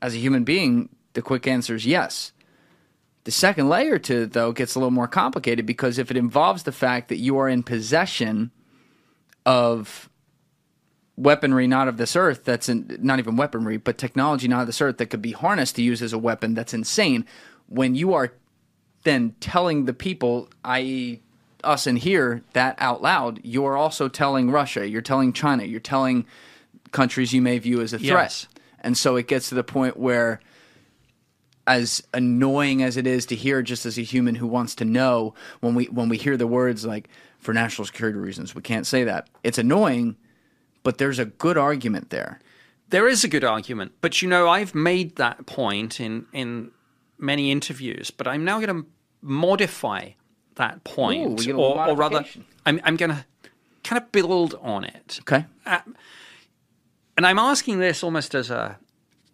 As 0.02 0.14
a 0.14 0.19
human 0.19 0.44
being, 0.44 0.90
the 1.14 1.22
quick 1.22 1.48
answer 1.48 1.76
is 1.76 1.85
yes. 1.85 2.32
The 3.24 3.32
second 3.32 3.69
layer 3.69 3.98
to 4.00 4.24
it, 4.24 4.34
though, 4.34 4.52
gets 4.52 4.76
a 4.76 4.80
little 4.80 4.92
more 4.92 5.08
complicated 5.08 5.66
because 5.66 5.98
if 5.98 6.11
it 6.11 6.18
involves 6.18 6.64
the 6.64 6.72
fact 6.72 7.10
that 7.10 7.18
you 7.18 7.38
are 7.38 7.50
in 7.50 7.64
possession 7.64 8.52
of 9.45 10.10
weaponry 11.18 11.68
not 11.68 11.88
of 11.88 11.98
this 11.98 12.16
earth 12.16 12.44
that's 12.44 12.68
in, 12.68 12.98
not 13.02 13.19
even 13.19 13.35
weaponry 13.38 13.77
but 13.77 13.98
technology 13.98 14.48
not 14.48 14.61
of 14.61 14.68
this 14.68 14.82
earth 14.82 14.98
that 14.98 15.08
could 15.08 15.22
be 15.22 15.32
harnessed 15.32 15.76
to 15.76 15.82
use 15.82 16.02
as 16.02 16.14
a 16.14 16.18
weapon 16.18 16.53
that's 16.53 16.74
insane. 16.74 17.26
When 17.68 17.95
you 17.95 18.14
are 18.14 18.34
then 19.03 19.35
telling 19.40 19.85
the 19.85 19.94
people 19.94 20.50
i.e 20.64 21.22
us 21.64 21.88
in 21.88 21.95
here 21.95 22.44
that 22.53 22.76
out 22.80 23.02
loud 23.02 23.40
you're 23.44 23.77
also 23.77 24.08
telling 24.08 24.52
russia 24.52 24.88
you're 24.88 25.02
telling 25.02 25.34
china 25.34 25.64
you're 25.64 25.80
telling 25.80 26.26
countries 26.92 27.34
you 27.34 27.42
may 27.42 27.58
view 27.60 27.82
as 27.82 27.94
a 27.94 27.98
threat. 27.98 28.10
Yes. 28.10 28.48
and 28.82 28.98
so 28.98 29.16
it 29.16 29.27
gets 29.27 29.50
to 29.50 29.56
the 29.56 29.64
point 29.64 29.98
where 29.98 30.40
as 31.68 32.03
annoying 32.14 32.84
as 32.84 32.98
it 32.98 33.08
is 33.08 33.26
to 33.26 33.35
hear 33.35 33.61
just 33.61 33.85
as 33.85 33.98
a 33.98 34.02
human 34.02 34.35
who 34.35 34.48
wants 34.48 34.76
to 34.76 34.85
know 34.85 35.34
when 35.61 35.74
we 35.76 35.85
when 35.85 36.10
we 36.10 36.18
hear 36.18 36.38
the 36.38 36.48
words 36.48 36.85
like 36.85 37.10
for 37.40 37.53
national 37.53 37.85
security 37.85 38.19
reasons 38.19 38.53
we 38.53 38.61
can't 38.61 38.85
say 38.85 39.03
that 39.03 39.27
it's 39.44 39.58
annoying 39.58 40.16
but 40.85 40.97
there's 40.97 41.19
a 41.19 41.25
good 41.25 41.57
argument 41.57 42.09
there 42.09 42.39
There 42.89 43.09
is 43.09 43.23
a 43.23 43.27
good 43.27 43.43
argument, 43.43 43.91
but 43.99 44.22
you 44.22 44.30
know, 44.30 44.47
I've 44.47 44.73
made 44.73 45.09
that 45.17 45.45
point 45.45 45.99
in 45.99 46.27
in 46.31 46.72
many 47.17 47.51
interviews, 47.51 48.11
but 48.11 48.27
I'm 48.27 48.43
now 48.45 48.59
going 48.59 48.83
to 48.83 48.88
modify 49.22 50.11
that 50.55 50.83
point, 50.83 51.25
Ooh, 51.25 51.35
we 51.35 51.45
get 51.45 51.55
a 51.55 51.57
or, 51.57 51.89
or 51.89 51.95
rather. 51.95 52.23
I'm, 52.65 52.80
I'm 52.83 52.95
going 52.95 53.11
to 53.11 53.25
kind 53.83 54.01
of 54.01 54.11
build 54.11 54.55
on 54.61 54.83
it. 54.83 55.19
okay 55.22 55.45
uh, 55.65 55.80
And 57.17 57.25
I'm 57.25 57.39
asking 57.39 57.80
this 57.80 58.03
almost 58.03 58.35
as 58.35 58.49
a, 58.49 58.77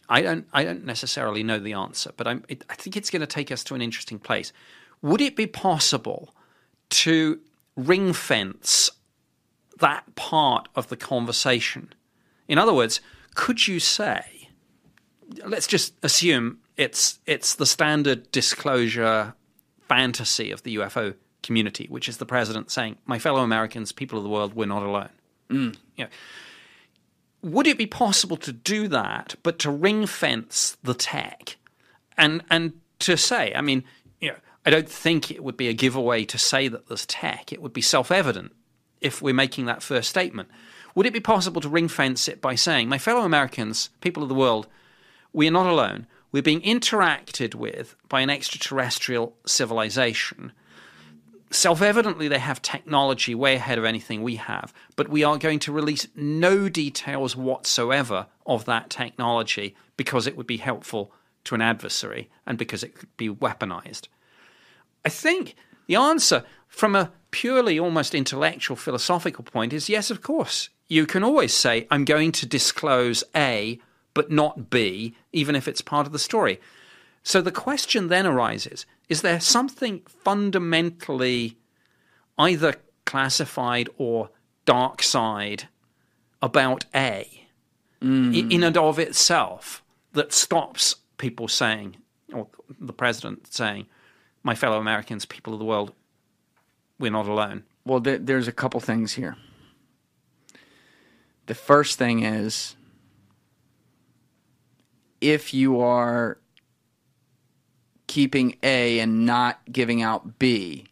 I 0.09 0.21
don't, 0.21 0.47
I 0.53 0.63
don't 0.63 0.85
necessarily 0.85 1.43
know 1.43 1.59
the 1.59 1.73
answer, 1.73 2.11
but 2.17 2.27
I'm, 2.27 2.43
it, 2.47 2.63
I 2.69 2.75
think 2.75 2.97
it's 2.97 3.09
going 3.09 3.21
to 3.21 3.27
take 3.27 3.51
us 3.51 3.63
to 3.65 3.75
an 3.75 3.81
interesting 3.81 4.19
place. 4.19 4.51
Would 5.01 5.21
it 5.21 5.35
be 5.35 5.47
possible 5.47 6.33
to 6.89 7.39
ring 7.75 8.13
fence 8.13 8.91
that 9.81 10.15
part 10.15 10.69
of 10.75 10.87
the 10.87 10.97
conversation? 10.97 11.93
In 12.47 12.57
other 12.57 12.73
words, 12.73 13.01
could 13.35 13.67
you 13.67 13.79
say, 13.79 14.49
let's 15.45 15.67
just 15.67 15.93
assume 16.03 16.59
it's 16.77 17.19
it's 17.25 17.55
the 17.55 17.65
standard 17.65 18.31
disclosure 18.31 19.35
fantasy 19.87 20.51
of 20.51 20.63
the 20.63 20.77
UFO 20.77 21.15
community, 21.43 21.87
which 21.89 22.09
is 22.09 22.17
the 22.17 22.25
president 22.25 22.71
saying, 22.71 22.97
"My 23.05 23.19
fellow 23.19 23.41
Americans, 23.41 23.91
people 23.91 24.17
of 24.17 24.23
the 24.23 24.29
world, 24.29 24.53
we're 24.53 24.65
not 24.65 24.83
alone." 24.83 25.09
Mm. 25.49 25.75
You 25.97 26.05
know, 26.05 26.09
would 27.41 27.67
it 27.67 27.77
be 27.77 27.87
possible 27.87 28.37
to 28.37 28.51
do 28.51 28.87
that, 28.87 29.35
but 29.43 29.59
to 29.59 29.71
ring 29.71 30.05
fence 30.05 30.77
the 30.83 30.93
tech, 30.93 31.57
and 32.17 32.43
and 32.49 32.73
to 32.99 33.17
say, 33.17 33.53
I 33.55 33.61
mean, 33.61 33.83
you 34.19 34.29
know, 34.29 34.37
I 34.65 34.69
don't 34.69 34.89
think 34.89 35.31
it 35.31 35.43
would 35.43 35.57
be 35.57 35.67
a 35.67 35.73
giveaway 35.73 36.25
to 36.25 36.37
say 36.37 36.67
that 36.67 36.87
there's 36.87 37.05
tech. 37.05 37.51
It 37.51 37.61
would 37.61 37.73
be 37.73 37.81
self 37.81 38.11
evident 38.11 38.53
if 39.01 39.21
we're 39.21 39.33
making 39.33 39.65
that 39.65 39.83
first 39.83 40.09
statement. 40.09 40.49
Would 40.95 41.05
it 41.05 41.13
be 41.13 41.19
possible 41.19 41.61
to 41.61 41.69
ring 41.69 41.87
fence 41.87 42.27
it 42.27 42.41
by 42.41 42.55
saying, 42.55 42.89
my 42.89 42.97
fellow 42.97 43.21
Americans, 43.21 43.89
people 44.01 44.23
of 44.23 44.29
the 44.29 44.35
world, 44.35 44.67
we 45.33 45.47
are 45.47 45.51
not 45.51 45.67
alone. 45.67 46.07
We're 46.31 46.43
being 46.43 46.61
interacted 46.61 47.55
with 47.55 47.95
by 48.07 48.21
an 48.21 48.29
extraterrestrial 48.29 49.35
civilization. 49.45 50.51
Self 51.49 51.81
evidently, 51.81 52.29
they 52.29 52.39
have 52.39 52.61
technology 52.61 53.35
way 53.35 53.55
ahead 53.55 53.77
of 53.77 53.83
anything 53.83 54.23
we 54.23 54.37
have, 54.37 54.73
but 54.95 55.09
we 55.09 55.23
are 55.23 55.37
going 55.37 55.59
to 55.59 55.71
release 55.71 56.07
no 56.15 56.69
details 56.69 57.35
whatsoever 57.35 58.27
of 58.45 58.63
that 58.65 58.89
technology 58.89 59.75
because 59.97 60.27
it 60.27 60.37
would 60.37 60.47
be 60.47 60.57
helpful 60.57 61.11
to 61.43 61.55
an 61.55 61.61
adversary 61.61 62.29
and 62.45 62.57
because 62.57 62.83
it 62.83 62.95
could 62.95 63.15
be 63.17 63.29
weaponized. 63.29 64.07
I 65.03 65.09
think 65.09 65.55
the 65.87 65.95
answer 65.95 66.45
from 66.67 66.95
a 66.95 67.11
purely 67.31 67.79
almost 67.79 68.13
intellectual 68.13 68.75
philosophical 68.77 69.43
point 69.43 69.73
is 69.73 69.89
yes, 69.89 70.11
of 70.11 70.21
course. 70.21 70.69
You 70.87 71.05
can 71.05 71.23
always 71.23 71.53
say, 71.53 71.87
I'm 71.89 72.03
going 72.05 72.31
to 72.33 72.45
disclose 72.45 73.23
A, 73.35 73.79
but 74.13 74.29
not 74.29 74.69
B, 74.69 75.15
even 75.31 75.55
if 75.55 75.67
it's 75.67 75.81
part 75.81 76.05
of 76.05 76.11
the 76.13 76.19
story. 76.19 76.59
So 77.23 77.41
the 77.41 77.51
question 77.51 78.07
then 78.09 78.25
arises 78.27 78.85
is 79.07 79.21
there 79.21 79.39
something 79.39 80.01
fundamentally 80.07 81.57
either 82.37 82.75
classified 83.05 83.89
or 83.97 84.29
dark 84.65 85.01
side 85.03 85.67
about 86.41 86.85
A 86.95 87.45
i- 88.01 88.05
mm. 88.05 88.51
in 88.51 88.63
and 88.63 88.77
of 88.77 88.97
itself 88.99 89.83
that 90.13 90.33
stops 90.33 90.95
people 91.17 91.47
saying, 91.47 91.97
or 92.33 92.47
the 92.79 92.93
president 92.93 93.53
saying, 93.53 93.85
my 94.43 94.55
fellow 94.55 94.79
Americans, 94.79 95.25
people 95.25 95.53
of 95.53 95.59
the 95.59 95.65
world, 95.65 95.93
we're 97.01 97.11
not 97.11 97.27
alone. 97.27 97.63
well 97.85 97.99
there, 97.99 98.17
there's 98.17 98.47
a 98.47 98.51
couple 98.51 98.79
things 98.79 99.13
here 99.13 99.35
the 101.47 101.55
first 101.55 101.97
thing 101.97 102.23
is 102.23 102.75
if 105.19 105.53
you 105.53 105.81
are 105.81 106.37
keeping 108.07 108.57
A 108.63 108.99
and 108.99 109.25
not 109.25 109.59
giving 109.71 110.01
out 110.01 110.39
B, 110.39 110.87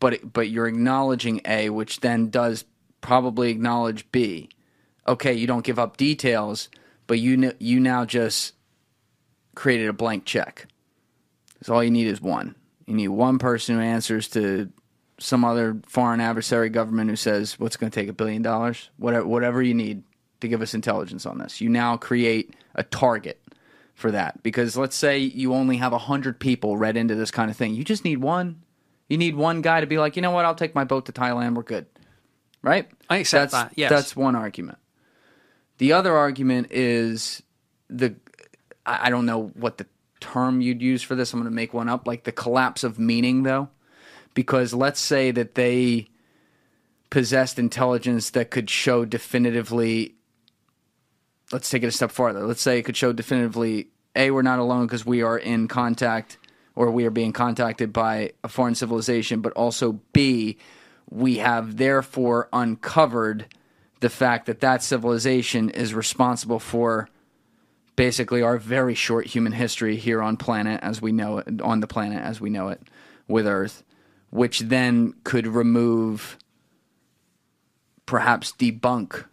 but 0.00 0.32
but 0.32 0.48
you're 0.48 0.66
acknowledging 0.66 1.40
A, 1.44 1.70
which 1.70 2.00
then 2.00 2.30
does 2.30 2.64
probably 3.00 3.50
acknowledge 3.50 4.10
B. 4.12 4.48
Okay, 5.06 5.34
you 5.34 5.46
don't 5.46 5.64
give 5.64 5.78
up 5.78 5.96
details, 5.96 6.68
but 7.06 7.18
you 7.18 7.52
you 7.58 7.80
now 7.80 8.04
just 8.04 8.54
created 9.54 9.88
a 9.88 9.92
blank 9.92 10.24
check. 10.24 10.66
So 11.62 11.74
all 11.74 11.84
you 11.84 11.90
need 11.90 12.06
is 12.06 12.20
one. 12.20 12.54
You 12.86 12.94
need 12.94 13.08
one 13.08 13.38
person 13.38 13.76
who 13.76 13.82
answers 13.82 14.28
to 14.28 14.70
some 15.22 15.44
other 15.44 15.80
foreign 15.86 16.20
adversary 16.20 16.68
government 16.68 17.10
who 17.10 17.16
says, 17.16 17.58
"What's 17.58 17.76
going 17.76 17.90
to 17.90 18.00
take 18.00 18.08
a 18.08 18.12
billion 18.12 18.42
dollars? 18.42 18.90
Whatever, 18.96 19.26
whatever 19.26 19.62
you 19.62 19.74
need 19.74 20.02
to 20.40 20.48
give 20.48 20.62
us 20.62 20.74
intelligence 20.74 21.26
on 21.26 21.38
this." 21.38 21.60
You 21.60 21.68
now 21.68 21.96
create 21.96 22.54
a 22.74 22.82
target 22.82 23.40
for 23.94 24.10
that 24.10 24.42
because 24.42 24.76
let's 24.76 24.96
say 24.96 25.18
you 25.18 25.54
only 25.54 25.76
have 25.76 25.92
hundred 25.92 26.40
people 26.40 26.76
read 26.76 26.96
into 26.96 27.14
this 27.14 27.30
kind 27.30 27.50
of 27.50 27.56
thing. 27.56 27.74
You 27.74 27.84
just 27.84 28.04
need 28.04 28.18
one. 28.18 28.62
You 29.08 29.18
need 29.18 29.36
one 29.36 29.60
guy 29.60 29.80
to 29.80 29.86
be 29.86 29.98
like, 29.98 30.16
you 30.16 30.22
know 30.22 30.30
what? 30.30 30.44
I'll 30.44 30.54
take 30.54 30.74
my 30.74 30.84
boat 30.84 31.06
to 31.06 31.12
Thailand. 31.12 31.54
We're 31.54 31.62
good, 31.62 31.86
right? 32.62 32.88
I 33.10 33.18
accept 33.18 33.52
that's, 33.52 33.70
that, 33.70 33.72
yes. 33.76 33.90
that's 33.90 34.16
one 34.16 34.34
argument. 34.34 34.78
The 35.78 35.92
other 35.92 36.16
argument 36.16 36.68
is 36.70 37.42
the 37.90 38.14
I 38.84 39.10
don't 39.10 39.26
know 39.26 39.52
what 39.54 39.78
the 39.78 39.86
term 40.20 40.60
you'd 40.60 40.80
use 40.80 41.02
for 41.02 41.14
this. 41.14 41.32
I'm 41.32 41.40
going 41.40 41.50
to 41.50 41.54
make 41.54 41.74
one 41.74 41.88
up, 41.88 42.06
like 42.06 42.24
the 42.24 42.32
collapse 42.32 42.84
of 42.84 42.98
meaning, 42.98 43.42
though, 43.42 43.68
because 44.34 44.74
let's 44.74 45.00
say 45.00 45.30
that 45.30 45.54
they 45.54 46.08
possessed 47.10 47.58
intelligence 47.58 48.30
that 48.30 48.50
could 48.50 48.70
show 48.70 49.04
definitively. 49.04 50.14
Let's 51.50 51.68
take 51.68 51.82
it 51.82 51.86
a 51.86 51.92
step 51.92 52.10
farther. 52.10 52.46
Let's 52.46 52.62
say 52.62 52.78
it 52.78 52.82
could 52.82 52.96
show 52.96 53.12
definitively: 53.12 53.88
a, 54.16 54.30
we're 54.30 54.42
not 54.42 54.58
alone 54.58 54.86
because 54.86 55.04
we 55.04 55.22
are 55.22 55.38
in 55.38 55.68
contact, 55.68 56.38
or 56.74 56.90
we 56.90 57.04
are 57.04 57.10
being 57.10 57.32
contacted 57.32 57.92
by 57.92 58.32
a 58.42 58.48
foreign 58.48 58.74
civilization, 58.74 59.40
but 59.40 59.52
also 59.52 60.00
b, 60.12 60.56
we 61.10 61.36
have 61.36 61.76
therefore 61.76 62.48
uncovered 62.52 63.46
the 64.00 64.10
fact 64.10 64.46
that 64.46 64.60
that 64.60 64.82
civilization 64.82 65.70
is 65.70 65.94
responsible 65.94 66.58
for 66.58 67.08
basically 67.94 68.42
our 68.42 68.58
very 68.58 68.94
short 68.94 69.26
human 69.26 69.52
history 69.52 69.96
here 69.96 70.22
on 70.22 70.36
planet 70.36 70.80
as 70.82 71.00
we 71.02 71.12
know 71.12 71.38
it 71.38 71.60
on 71.60 71.80
the 71.80 71.86
planet 71.86 72.22
as 72.22 72.40
we 72.40 72.50
know 72.50 72.68
it 72.68 72.80
with 73.28 73.46
earth 73.46 73.84
which 74.32 74.60
then 74.60 75.14
could 75.22 75.46
remove 75.46 76.36
perhaps 78.04 78.52
debunk 78.52 79.26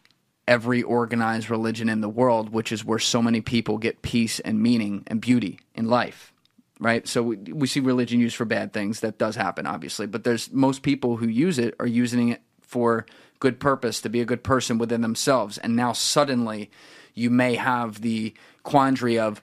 every 0.48 0.84
organized 0.84 1.50
religion 1.50 1.90
in 1.90 2.02
the 2.02 2.10
world 2.10 2.50
which 2.50 2.72
is 2.72 2.86
where 2.86 3.00
so 3.00 3.22
many 3.22 3.42
people 3.42 3.78
get 3.78 4.02
peace 4.02 4.40
and 4.40 4.62
meaning 4.62 5.04
and 5.08 5.22
beauty 5.22 5.60
in 5.74 5.88
life 5.88 6.32
right? 6.80 7.08
So 7.08 7.22
we, 7.22 7.36
we 7.36 7.68
see 7.68 7.82
religion 7.82 8.20
used 8.20 8.36
for 8.36 8.46
bad 8.46 8.74
things. 8.74 9.02
That 9.02 9.18
does 9.18 9.36
happen 9.36 9.68
obviously. 9.68 10.08
But 10.08 10.24
there's 10.24 10.52
most 10.52 10.82
people 10.82 11.18
who 11.18 11.28
use 11.28 11.60
it 11.60 11.76
are 11.80 11.88
using 11.88 12.30
it 12.30 12.42
for 12.62 13.06
good 13.40 13.60
purpose 13.60 14.02
to 14.02 14.10
be 14.10 14.22
a 14.22 14.26
good 14.26 14.44
person 14.44 14.78
within 14.78 15.02
themselves. 15.02 15.58
And 15.58 15.76
now 15.76 15.94
suddenly 15.94 16.72
you 17.14 17.30
may 17.30 17.56
have 17.56 18.02
the 18.02 18.34
quandary 18.64 19.20
of 19.20 19.42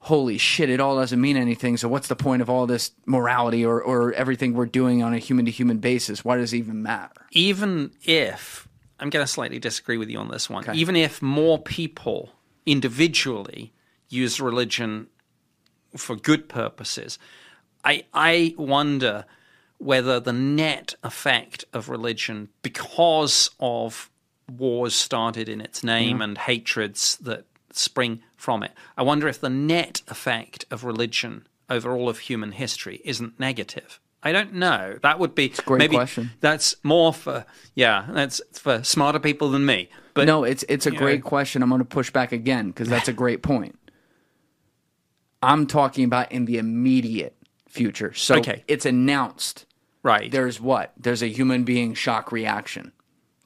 holy 0.00 0.38
shit 0.38 0.70
it 0.70 0.80
all 0.80 0.96
doesn't 0.96 1.20
mean 1.20 1.36
anything 1.36 1.76
so 1.76 1.88
what's 1.88 2.08
the 2.08 2.16
point 2.16 2.40
of 2.40 2.48
all 2.48 2.66
this 2.66 2.92
morality 3.04 3.64
or, 3.64 3.82
or 3.82 4.12
everything 4.12 4.54
we're 4.54 4.66
doing 4.66 5.02
on 5.02 5.12
a 5.12 5.18
human 5.18 5.44
to 5.44 5.50
human 5.50 5.78
basis? 5.78 6.24
Why 6.24 6.36
does 6.36 6.52
it 6.52 6.58
even 6.58 6.82
matter? 6.82 7.26
Even 7.32 7.90
if 8.04 8.68
I'm 9.00 9.10
going 9.10 9.24
to 9.24 9.30
slightly 9.30 9.58
disagree 9.58 9.96
with 9.96 10.08
you 10.08 10.18
on 10.18 10.28
this 10.28 10.48
one, 10.48 10.64
even 10.74 10.96
if 10.96 11.22
more 11.22 11.58
people 11.58 12.32
individually 12.66 13.72
use 14.08 14.40
religion 14.40 15.08
for 15.96 16.16
good 16.16 16.48
purposes, 16.48 17.18
I 17.84 18.04
I 18.12 18.54
wonder 18.56 19.24
whether 19.78 20.18
the 20.18 20.32
net 20.32 20.94
effect 21.04 21.64
of 21.72 21.88
religion, 21.88 22.48
because 22.62 23.50
of 23.60 24.10
wars 24.50 24.94
started 24.94 25.48
in 25.48 25.60
its 25.60 25.84
name 25.84 26.14
mm-hmm. 26.14 26.22
and 26.22 26.38
hatreds 26.38 27.16
that 27.18 27.44
spring 27.72 28.22
from 28.38 28.62
it, 28.62 28.72
I 28.96 29.02
wonder 29.02 29.28
if 29.28 29.38
the 29.40 29.50
net 29.50 30.00
effect 30.08 30.64
of 30.70 30.84
religion 30.84 31.46
over 31.68 31.94
all 31.94 32.08
of 32.08 32.20
human 32.20 32.52
history 32.52 33.02
isn't 33.04 33.38
negative? 33.38 34.00
I 34.22 34.32
don't 34.32 34.54
know. 34.54 34.98
That 35.02 35.18
would 35.18 35.34
be 35.34 35.52
a 35.56 35.62
great 35.62 35.78
maybe 35.78 35.96
question. 35.96 36.30
that's 36.40 36.74
more 36.82 37.12
for 37.12 37.44
yeah, 37.74 38.06
that's 38.10 38.40
for 38.52 38.82
smarter 38.82 39.18
people 39.20 39.50
than 39.50 39.66
me. 39.66 39.90
But 40.14 40.26
no, 40.26 40.42
it's 40.44 40.64
it's 40.68 40.86
a 40.86 40.90
great 40.90 41.20
know- 41.22 41.28
question. 41.28 41.62
I'm 41.62 41.68
going 41.68 41.80
to 41.80 41.84
push 41.84 42.10
back 42.10 42.32
again 42.32 42.68
because 42.68 42.88
that's 42.88 43.08
a 43.08 43.12
great 43.12 43.42
point. 43.42 43.78
I'm 45.42 45.66
talking 45.66 46.04
about 46.04 46.32
in 46.32 46.46
the 46.46 46.58
immediate 46.58 47.36
future. 47.68 48.12
So 48.14 48.36
Okay. 48.38 48.64
it's 48.66 48.86
announced. 48.86 49.66
right. 50.02 50.30
There's 50.30 50.60
what? 50.60 50.92
There's 50.96 51.22
a 51.22 51.28
human 51.28 51.64
being 51.64 51.94
shock 51.94 52.32
reaction. 52.32 52.92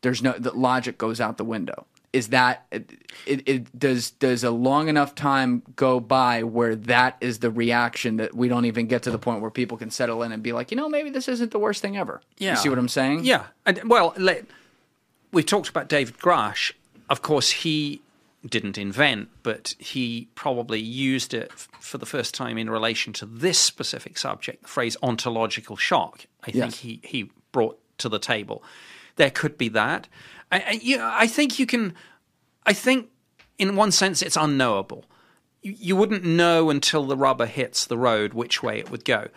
There's 0.01 0.23
no 0.23 0.33
the 0.39 0.53
logic 0.53 0.97
goes 0.97 1.21
out 1.21 1.37
the 1.37 1.45
window. 1.45 1.87
Is 2.13 2.29
that 2.29 2.67
it, 2.71 2.93
it, 3.27 3.79
does 3.79 4.11
does 4.11 4.45
a 4.45 4.51
long 4.51 4.89
enough 4.89 5.15
time 5.15 5.63
go 5.77 5.99
by 5.99 6.43
where 6.43 6.77
that 6.77 7.17
is 7.23 7.39
the 7.39 7.51
reaction 7.51 8.19
that 8.19 8.35
we 8.35 8.49
don't 8.49 8.67
even 8.67 8.87
get 8.87 9.03
to 9.05 9.11
the 9.11 9.19
point 9.19 9.41
where 9.41 9.51
people 9.51 9.79
can 9.79 9.91
settle 9.91 10.23
in 10.23 10.31
and 10.31 10.43
be 10.43 10.53
like, 10.53 10.71
you 10.71 10.77
know, 10.77 10.91
maybe 10.91 11.09
this 11.09 11.27
isn't 11.27 11.53
the 11.53 11.59
worst 11.59 11.81
thing 11.81 11.97
ever. 11.97 12.21
Yeah. 12.37 12.51
You 12.51 12.57
see 12.59 12.69
what 12.69 12.79
I'm 12.79 12.89
saying? 12.89 13.25
Yeah. 13.25 13.47
And, 13.65 13.81
well, 13.89 14.13
let, 14.19 14.45
we 15.33 15.43
talked 15.43 15.71
about 15.71 15.89
David 15.89 16.19
Grusch. 16.19 16.73
Of 17.09 17.23
course, 17.23 17.51
he 17.51 18.03
didn't 18.47 18.77
invent, 18.77 19.29
but 19.43 19.75
he 19.79 20.29
probably 20.35 20.81
used 20.81 21.33
it 21.33 21.51
f- 21.53 21.69
for 21.81 21.97
the 21.99 22.07
first 22.07 22.35
time 22.35 22.59
in 22.59 22.69
relation 22.69 23.13
to 23.15 23.27
this 23.27 23.59
specific 23.59 24.19
subject, 24.19 24.63
the 24.63 24.69
phrase 24.69 24.97
ontological 25.03 25.77
shock. 25.77 26.27
I 26.45 26.51
think 26.51 26.75
he, 26.75 27.01
he 27.03 27.31
brought 27.53 27.79
to 27.99 28.09
the 28.09 28.19
table. 28.19 28.63
There 29.17 29.31
could 29.31 29.57
be 29.57 29.69
that. 29.71 30.09
I, 30.53 30.81
you 30.83 30.99
know, 30.99 31.11
I 31.13 31.27
think 31.27 31.59
you 31.59 31.67
can, 31.67 31.95
I 32.67 32.73
think 32.73 33.09
in 33.59 33.77
one 33.77 33.91
sense 33.93 34.23
it's 34.23 34.37
unknowable. 34.37 35.05
You, 35.63 35.75
you 35.79 35.97
wouldn't 35.97 36.25
know 36.25 36.71
until 36.71 37.05
the 37.07 37.17
rubber 37.17 37.47
hits 37.47 37.87
the 37.87 37.99
road 37.99 38.35
which 38.35 38.63
way 38.63 38.79
it 38.79 38.91
would 38.91 39.05
go. 39.05 39.29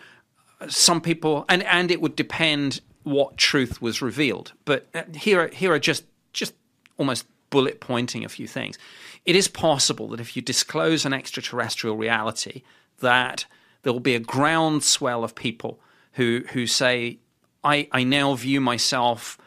Some 0.68 1.00
people 1.00 1.44
and 1.48 1.62
and 1.64 1.90
it 1.90 2.00
would 2.00 2.16
depend 2.16 2.80
what 3.02 3.36
truth 3.36 3.82
was 3.82 4.00
revealed. 4.00 4.52
But 4.64 4.88
uh, 4.94 5.02
here 5.14 5.48
here 5.48 5.72
are 5.72 5.78
just 5.78 6.04
just 6.32 6.54
almost 6.96 7.26
bullet 7.50 7.80
pointing 7.80 8.24
a 8.24 8.28
few 8.28 8.46
things. 8.46 8.78
It 9.24 9.36
is 9.36 9.48
possible 9.48 10.08
that 10.08 10.20
if 10.20 10.36
you 10.36 10.42
disclose 10.42 11.04
an 11.04 11.12
extraterrestrial 11.12 11.96
reality 11.96 12.62
that 12.98 13.44
there 13.82 13.92
will 13.92 14.00
be 14.00 14.14
a 14.14 14.20
groundswell 14.20 15.24
of 15.24 15.34
people 15.34 15.78
who 16.12 16.42
who 16.52 16.66
say 16.66 17.18
i 17.62 17.88
i 17.92 18.02
now 18.02 18.34
view 18.34 18.60
myself 18.60 19.38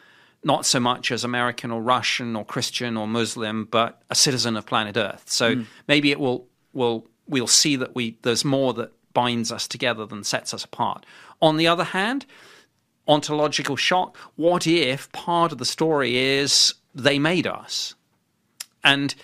not 0.44 0.66
so 0.66 0.80
much 0.80 1.12
as 1.12 1.24
American 1.24 1.72
or 1.72 1.82
Russian 1.82 2.36
or 2.36 2.46
Christian 2.46 2.98
or 2.98 3.08
Muslim, 3.08 3.66
but 3.66 4.02
a 4.10 4.16
citizen 4.16 4.56
of 4.56 4.66
planet 4.66 4.98
Earth. 4.98 5.24
So 5.28 5.56
hmm. 5.56 5.62
maybe 5.88 6.12
it 6.12 6.20
will 6.20 6.48
will 6.74 7.08
we'll 7.28 7.48
see 7.48 7.76
that 7.76 7.96
we 7.96 8.18
there's 8.22 8.46
more 8.46 8.74
that 8.76 8.92
binds 9.14 9.52
us 9.52 9.68
together 9.68 10.06
than 10.06 10.24
sets 10.24 10.54
us 10.54 10.64
apart. 10.64 11.06
On 11.42 11.58
the 11.58 11.68
other 11.68 11.84
hand, 11.84 12.26
ontological 13.08 13.76
shock. 13.76 14.16
What 14.36 14.68
if 14.68 15.12
part 15.12 15.52
of 15.52 15.58
the 15.58 15.66
story 15.66 16.18
is 16.18 16.76
they 16.94 17.20
made 17.20 17.48
us? 17.48 17.96
And 18.84 19.16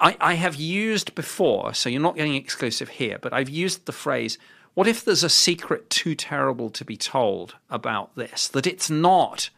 I, 0.00 0.16
I 0.20 0.34
have 0.34 0.56
used 0.56 1.14
before, 1.14 1.74
so 1.74 1.88
you're 1.88 2.00
not 2.00 2.16
getting 2.16 2.34
exclusive 2.34 2.88
here, 2.88 3.18
but 3.20 3.32
I've 3.32 3.48
used 3.48 3.86
the 3.86 3.92
phrase, 3.92 4.36
what 4.74 4.86
if 4.86 5.04
there's 5.04 5.22
a 5.22 5.28
secret 5.28 5.88
too 5.88 6.14
terrible 6.14 6.68
to 6.70 6.84
be 6.84 6.96
told 6.96 7.54
about 7.70 8.14
this? 8.16 8.48
That 8.48 8.66
it's 8.66 8.90
not 8.90 9.50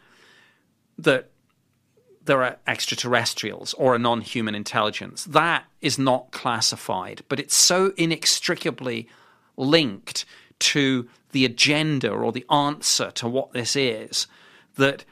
that 0.98 1.30
there 2.24 2.42
are 2.42 2.56
extraterrestrials 2.66 3.72
or 3.74 3.94
a 3.94 3.98
non 3.98 4.20
human 4.20 4.54
intelligence. 4.54 5.24
That 5.24 5.64
is 5.80 5.98
not 5.98 6.32
classified, 6.32 7.22
but 7.28 7.40
it's 7.40 7.56
so 7.56 7.92
inextricably 7.96 9.08
linked 9.56 10.24
to 10.58 11.08
the 11.32 11.44
agenda 11.44 12.10
or 12.10 12.32
the 12.32 12.46
answer 12.50 13.10
to 13.12 13.28
what 13.28 13.52
this 13.52 13.76
is 13.76 14.26
that 14.76 15.04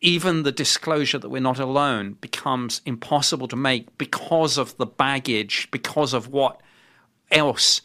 even 0.00 0.42
the 0.42 0.52
disclosure 0.52 1.18
that 1.18 1.28
we're 1.28 1.40
not 1.40 1.60
alone 1.60 2.16
becomes 2.20 2.82
impossible 2.84 3.48
to 3.48 3.56
make 3.56 3.96
because 3.98 4.58
of 4.58 4.76
the 4.76 4.86
baggage, 4.86 5.68
because 5.70 6.12
of 6.12 6.28
what 6.28 6.60
else 7.30 7.82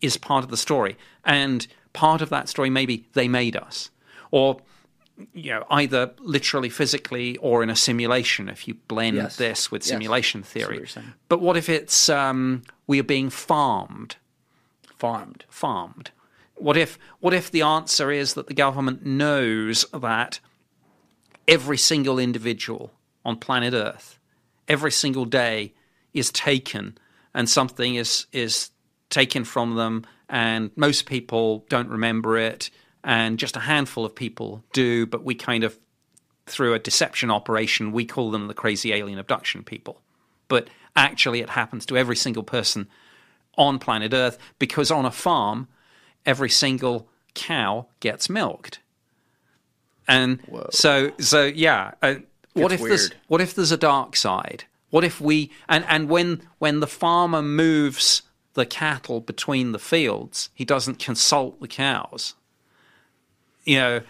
is 0.00 0.16
part 0.16 0.44
of 0.44 0.50
the 0.50 0.56
story. 0.56 0.96
And 1.24 1.66
part 1.92 2.22
of 2.22 2.30
that 2.30 2.48
story, 2.48 2.70
maybe 2.70 3.06
they 3.12 3.28
made 3.28 3.56
us. 3.56 3.90
Or 4.30 4.60
you 5.34 5.50
know, 5.50 5.64
either 5.70 6.12
literally 6.20 6.68
physically 6.68 7.36
or 7.38 7.62
in 7.62 7.70
a 7.70 7.76
simulation 7.76 8.48
if 8.48 8.68
you 8.68 8.74
blend 8.88 9.16
Yes. 9.16 9.36
this 9.36 9.70
with 9.70 9.82
simulation 9.82 10.40
what 10.42 10.48
theory. 10.48 10.76
you're. 10.94 11.04
But 11.28 11.40
what 11.40 11.56
if 11.56 11.68
it's 11.68 12.08
um, 12.08 12.62
we 12.86 12.98
are 13.00 13.04
being 13.04 13.30
farmed? 13.30 14.16
Farmed. 14.96 15.44
Farmed. 15.48 16.10
What 16.54 16.76
if 16.76 16.98
what 17.20 17.34
if 17.34 17.50
the 17.50 17.62
answer 17.62 18.10
is 18.10 18.34
that 18.34 18.46
the 18.48 18.54
government 18.54 19.04
knows 19.06 19.84
that 19.92 20.40
every 21.46 21.78
single 21.78 22.18
individual 22.18 22.92
on 23.24 23.36
planet 23.36 23.74
Earth, 23.74 24.18
every 24.66 24.90
single 24.92 25.24
day, 25.24 25.72
is 26.14 26.30
taken 26.32 26.98
and 27.34 27.48
something 27.48 27.94
is 27.94 28.26
is 28.32 28.70
taken 29.10 29.44
from 29.44 29.76
them, 29.76 30.04
and 30.28 30.70
most 30.76 31.06
people 31.06 31.64
don't 31.68 31.88
remember 31.88 32.36
it, 32.36 32.70
and 33.08 33.38
just 33.38 33.56
a 33.56 33.60
handful 33.60 34.04
of 34.04 34.14
people 34.14 34.62
do, 34.74 35.06
but 35.06 35.24
we 35.24 35.34
kind 35.34 35.64
of 35.64 35.78
through 36.44 36.74
a 36.74 36.78
deception 36.78 37.30
operation, 37.30 37.90
we 37.90 38.04
call 38.04 38.30
them 38.30 38.48
the 38.48 38.54
crazy 38.54 38.92
alien 38.92 39.18
abduction 39.18 39.62
people. 39.62 40.02
But 40.46 40.68
actually, 40.94 41.40
it 41.40 41.48
happens 41.48 41.86
to 41.86 41.96
every 41.96 42.16
single 42.16 42.42
person 42.42 42.86
on 43.56 43.78
planet 43.78 44.12
Earth 44.12 44.38
because 44.58 44.90
on 44.90 45.06
a 45.06 45.10
farm, 45.10 45.68
every 46.26 46.50
single 46.50 47.08
cow 47.34 47.86
gets 48.00 48.28
milked. 48.28 48.80
And 50.06 50.40
so, 50.70 51.12
so 51.18 51.44
yeah. 51.44 51.92
Uh, 52.02 52.16
what 52.52 52.72
if 52.72 52.80
Gets 52.80 52.88
there's 52.88 53.10
what 53.28 53.40
if 53.40 53.54
there's 53.54 53.72
a 53.72 53.78
dark 53.78 54.16
side? 54.16 54.64
What 54.90 55.04
if 55.04 55.18
we 55.18 55.50
and 55.66 55.84
and 55.88 56.10
when 56.10 56.42
when 56.58 56.80
the 56.80 56.86
farmer 56.86 57.40
moves 57.40 58.22
the 58.52 58.66
cattle 58.66 59.20
between 59.20 59.72
the 59.72 59.78
fields, 59.78 60.50
he 60.54 60.64
doesn't 60.64 60.98
consult 60.98 61.60
the 61.60 61.68
cows. 61.68 62.34
You 63.68 63.76
know, 63.76 64.00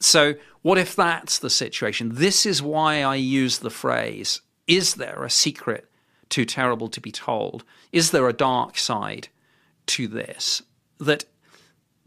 so, 0.00 0.36
what 0.62 0.78
if 0.78 0.96
that's 0.96 1.38
the 1.38 1.50
situation? 1.50 2.14
This 2.14 2.46
is 2.46 2.62
why 2.62 3.02
I 3.02 3.16
use 3.16 3.58
the 3.58 3.68
phrase 3.68 4.40
Is 4.66 4.94
there 4.94 5.22
a 5.22 5.28
secret 5.28 5.90
too 6.30 6.46
terrible 6.46 6.88
to 6.88 7.00
be 7.00 7.12
told? 7.12 7.62
Is 7.92 8.10
there 8.10 8.26
a 8.26 8.32
dark 8.32 8.78
side 8.78 9.28
to 9.88 10.08
this 10.08 10.62
that, 10.98 11.26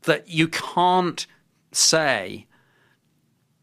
that 0.01 0.27
you 0.27 0.47
can't 0.47 1.27
say 1.71 2.47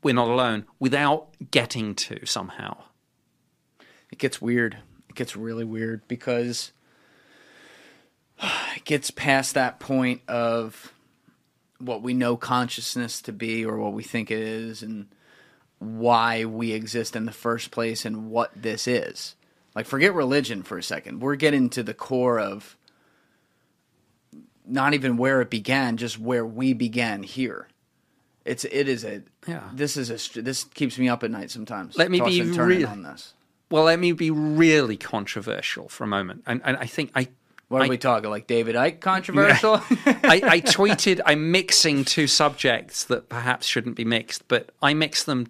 we're 0.04 0.14
not 0.14 0.28
alone 0.28 0.66
without 0.78 1.34
getting 1.50 1.96
to 1.96 2.24
somehow? 2.24 2.76
it 4.12 4.18
gets 4.18 4.40
weird. 4.40 4.78
It 5.08 5.16
gets 5.16 5.34
really 5.34 5.64
weird 5.64 6.06
because 6.06 6.70
it 8.76 8.84
gets 8.84 9.10
past 9.10 9.54
that 9.54 9.80
point 9.80 10.20
of 10.28 10.92
what 11.80 12.02
we 12.02 12.14
know 12.14 12.36
consciousness 12.36 13.20
to 13.22 13.32
be 13.32 13.64
or 13.64 13.78
what 13.78 13.92
we 13.92 14.02
think 14.02 14.30
it 14.30 14.38
is 14.38 14.82
and 14.82 15.08
why 15.78 16.44
we 16.44 16.72
exist 16.72 17.16
in 17.16 17.24
the 17.24 17.32
first 17.32 17.70
place 17.70 18.04
and 18.04 18.30
what 18.30 18.50
this 18.54 18.86
is. 18.86 19.34
Like 19.74 19.86
forget 19.86 20.14
religion 20.14 20.62
for 20.62 20.78
a 20.78 20.82
second. 20.82 21.20
We're 21.20 21.36
getting 21.36 21.70
to 21.70 21.82
the 21.82 21.94
core 21.94 22.38
of 22.38 22.76
not 24.66 24.94
even 24.94 25.16
where 25.16 25.40
it 25.40 25.50
began, 25.50 25.96
just 25.96 26.18
where 26.18 26.44
we 26.44 26.72
began 26.72 27.22
here. 27.22 27.68
It's 28.44 28.64
it 28.64 28.88
is 28.88 29.04
a 29.04 29.22
Yeah. 29.46 29.68
This 29.72 29.96
is 29.96 30.10
a 30.10 30.18
str- 30.18 30.40
this 30.40 30.64
keeps 30.64 30.98
me 30.98 31.08
up 31.08 31.22
at 31.22 31.30
night 31.30 31.50
sometimes. 31.50 31.96
Let 31.96 32.10
me 32.10 32.20
be 32.20 32.42
real- 32.42 32.88
on 32.88 33.02
this. 33.02 33.34
Well, 33.70 33.84
let 33.84 34.00
me 34.00 34.12
be 34.12 34.30
really 34.32 34.96
controversial 34.96 35.88
for 35.88 36.02
a 36.02 36.06
moment. 36.08 36.42
And, 36.46 36.60
and 36.64 36.76
I 36.76 36.86
think 36.86 37.12
I. 37.14 37.28
What 37.70 37.82
are 37.82 37.84
I- 37.84 37.88
we 37.88 37.98
talking? 37.98 38.28
Like 38.30 38.46
David 38.48 38.74
Icke 38.74 38.98
controversial? 39.00 39.74
I, 40.24 40.40
I 40.44 40.60
tweeted, 40.60 41.20
I'm 41.26 41.52
mixing 41.52 42.04
two 42.04 42.26
subjects 42.26 43.04
that 43.04 43.28
perhaps 43.28 43.66
shouldn't 43.66 43.94
be 43.94 44.04
mixed, 44.04 44.46
but 44.48 44.70
I 44.82 44.92
mix 44.92 45.22
them 45.22 45.46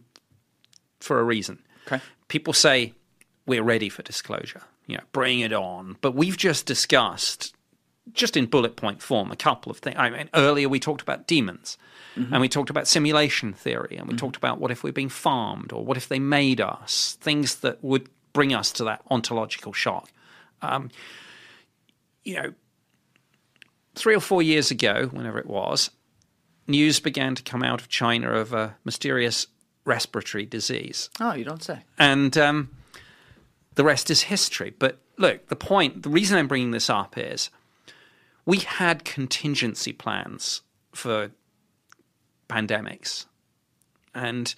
for 1.01 1.19
a 1.19 1.25
reason. 1.25 1.61
Okay. 1.87 2.03
People 2.29 2.53
say, 2.53 2.93
we're 3.47 3.63
ready 3.63 3.89
for 3.89 4.03
disclosure. 4.03 4.61
You 4.87 4.99
know, 4.99 5.03
bring 5.13 5.41
it 5.41 5.55
on. 5.55 5.97
But 6.03 6.15
we've 6.15 6.37
just 6.37 6.67
discussed, 6.67 7.55
just 8.13 8.37
in 8.37 8.45
bullet 8.45 8.77
point 8.77 9.01
form, 9.01 9.33
a 9.33 9.37
couple 9.37 9.73
of 9.73 9.79
things. 9.79 9.97
I 9.99 10.11
mean, 10.11 10.29
earlier 10.35 10.69
we 10.69 10.79
talked 10.79 11.01
about 11.01 11.27
demons. 11.27 11.79
And 12.17 12.41
we 12.43 12.51
talked 12.51 12.69
about 12.69 12.87
simulation 12.87 13.55
theory, 13.55 13.97
and 13.97 14.07
we 14.07 14.15
talked 14.15 14.37
about 14.37 14.61
what 14.61 14.71
if 14.71 14.85
we're 14.85 14.93
being 14.93 15.09
farmed, 15.09 15.73
or 15.73 15.83
what 15.87 15.97
if 15.97 16.09
they 16.09 16.19
made 16.19 16.61
us, 16.61 17.17
things 17.23 17.55
that 17.61 17.83
would 17.83 18.11
bring 18.35 18.53
us 18.53 18.73
to 18.73 18.85
that 18.85 19.01
ontological 19.11 19.73
shock. 19.73 20.11
Um, 20.61 20.91
you 22.31 22.37
know, 22.37 22.53
three 23.97 24.15
or 24.15 24.21
four 24.21 24.41
years 24.41 24.71
ago, 24.71 25.09
whenever 25.11 25.39
it 25.39 25.47
was, 25.47 25.91
news 26.69 27.01
began 27.01 27.35
to 27.35 27.43
come 27.43 27.65
out 27.65 27.81
of 27.81 27.89
China 27.89 28.31
of 28.31 28.53
a 28.53 28.77
mysterious 28.85 29.49
respiratory 29.85 30.47
disease. 30.47 31.11
oh, 31.19 31.35
you 31.35 31.45
don't 31.45 31.63
say. 31.63 31.81
And 31.99 32.37
um, 32.39 32.71
the 33.75 33.83
rest 33.83 34.11
is 34.11 34.23
history. 34.23 34.73
But 34.79 34.99
look, 35.19 35.49
the 35.49 35.57
point, 35.57 36.05
the 36.05 36.09
reason 36.09 36.39
I'm 36.39 36.47
bringing 36.47 36.71
this 36.71 36.89
up 36.89 37.19
is 37.19 37.51
we 38.47 38.59
had 38.59 39.05
contingency 39.05 39.93
plans 39.93 40.63
for 40.95 41.33
pandemics, 42.49 43.27
and 44.15 44.55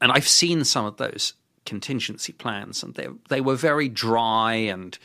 and 0.00 0.10
I've 0.10 0.28
seen 0.28 0.64
some 0.64 0.84
of 0.84 0.96
those 0.96 1.34
contingency 1.64 2.32
plans, 2.32 2.82
and 2.82 2.94
they 2.94 3.06
they 3.28 3.40
were 3.40 3.54
very 3.54 3.88
dry 3.88 4.54
and 4.54 4.98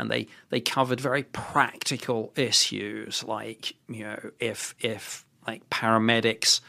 and 0.00 0.10
they 0.10 0.26
they 0.48 0.60
covered 0.60 1.00
very 1.00 1.22
practical 1.24 2.32
issues 2.34 3.22
like 3.22 3.74
you 3.88 4.02
know 4.04 4.30
if 4.40 4.74
if 4.80 5.24
like 5.46 5.68
paramedics 5.70 6.60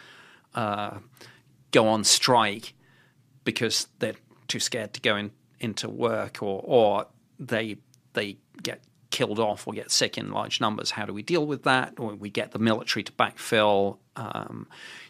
uh, 0.53 0.97
go 1.71 1.87
on 1.87 2.03
strike 2.03 2.73
because 3.43 3.87
they're 3.99 4.15
too 4.47 4.59
scared 4.59 4.93
to 4.93 5.01
go 5.01 5.15
in, 5.15 5.31
into 5.59 5.89
work 5.89 6.43
or 6.43 6.61
or 6.63 7.07
they 7.39 7.77
they 8.13 8.37
get 8.61 8.81
killed 9.09 9.39
off 9.39 9.67
or 9.67 9.73
get 9.73 9.91
sick 9.91 10.17
in 10.17 10.31
large 10.31 10.61
numbers. 10.61 10.91
How 10.91 11.05
do 11.05 11.13
we 11.13 11.21
deal 11.21 11.45
with 11.45 11.63
that? 11.63 11.95
Or 11.97 12.13
we 12.15 12.29
get 12.29 12.51
the 12.51 12.59
military 12.59 13.03
to 13.03 13.11
backfill. 13.11 13.97
Um, 14.15 14.67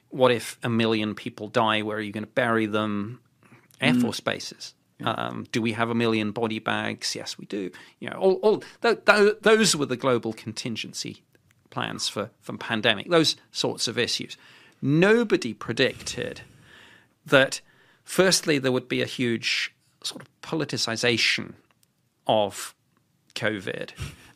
what 0.10 0.32
if 0.32 0.58
a 0.64 0.70
million 0.70 1.16
people 1.16 1.48
die? 1.48 1.84
Where 1.84 1.98
are 1.98 2.02
you 2.02 2.12
going 2.12 2.24
to 2.24 2.32
bury 2.32 2.66
them? 2.66 3.20
Air 3.80 3.96
Force 3.96 4.20
bases. 4.20 4.76
Um, 5.04 5.46
do 5.52 5.62
we 5.62 5.74
have 5.74 5.90
a 5.90 5.96
million 5.96 6.32
body 6.32 6.60
bags? 6.60 7.16
Yes, 7.16 7.38
we 7.38 7.46
do. 7.46 7.72
You 8.00 8.10
know, 8.10 8.18
all, 8.18 8.34
all 8.36 8.64
th- 8.82 9.00
th- 9.06 9.38
those 9.42 9.76
were 9.76 9.86
the 9.86 9.98
global 9.98 10.34
contingency 10.34 11.24
plans 11.70 12.08
for 12.08 12.30
from 12.42 12.58
pandemic. 12.58 13.10
Those 13.10 13.36
sorts 13.52 13.88
of 13.88 13.98
issues. 13.98 14.38
Nobody 14.82 15.54
predicted 15.54 16.42
that. 17.26 17.62
Firstly, 18.04 18.58
there 18.58 18.72
would 18.72 18.90
be 18.90 19.02
a 19.02 19.06
huge 19.06 19.74
sort 20.04 20.22
of 20.22 20.42
politicization 20.42 21.54
of 22.28 22.74
COVID, 23.36 23.92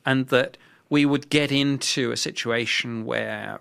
and 0.06 0.28
that 0.28 0.58
we 0.90 1.06
would 1.06 1.30
get 1.30 1.52
into 1.52 2.12
a 2.12 2.18
situation 2.18 3.06
where 3.06 3.60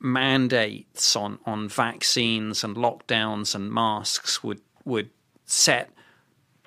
mandates 0.00 1.16
on, 1.16 1.38
on 1.46 1.68
vaccines 1.68 2.62
and 2.64 2.76
lockdowns 2.76 3.54
and 3.54 3.70
masks 3.70 4.42
would 4.42 4.60
would 4.84 5.10
set 5.44 5.90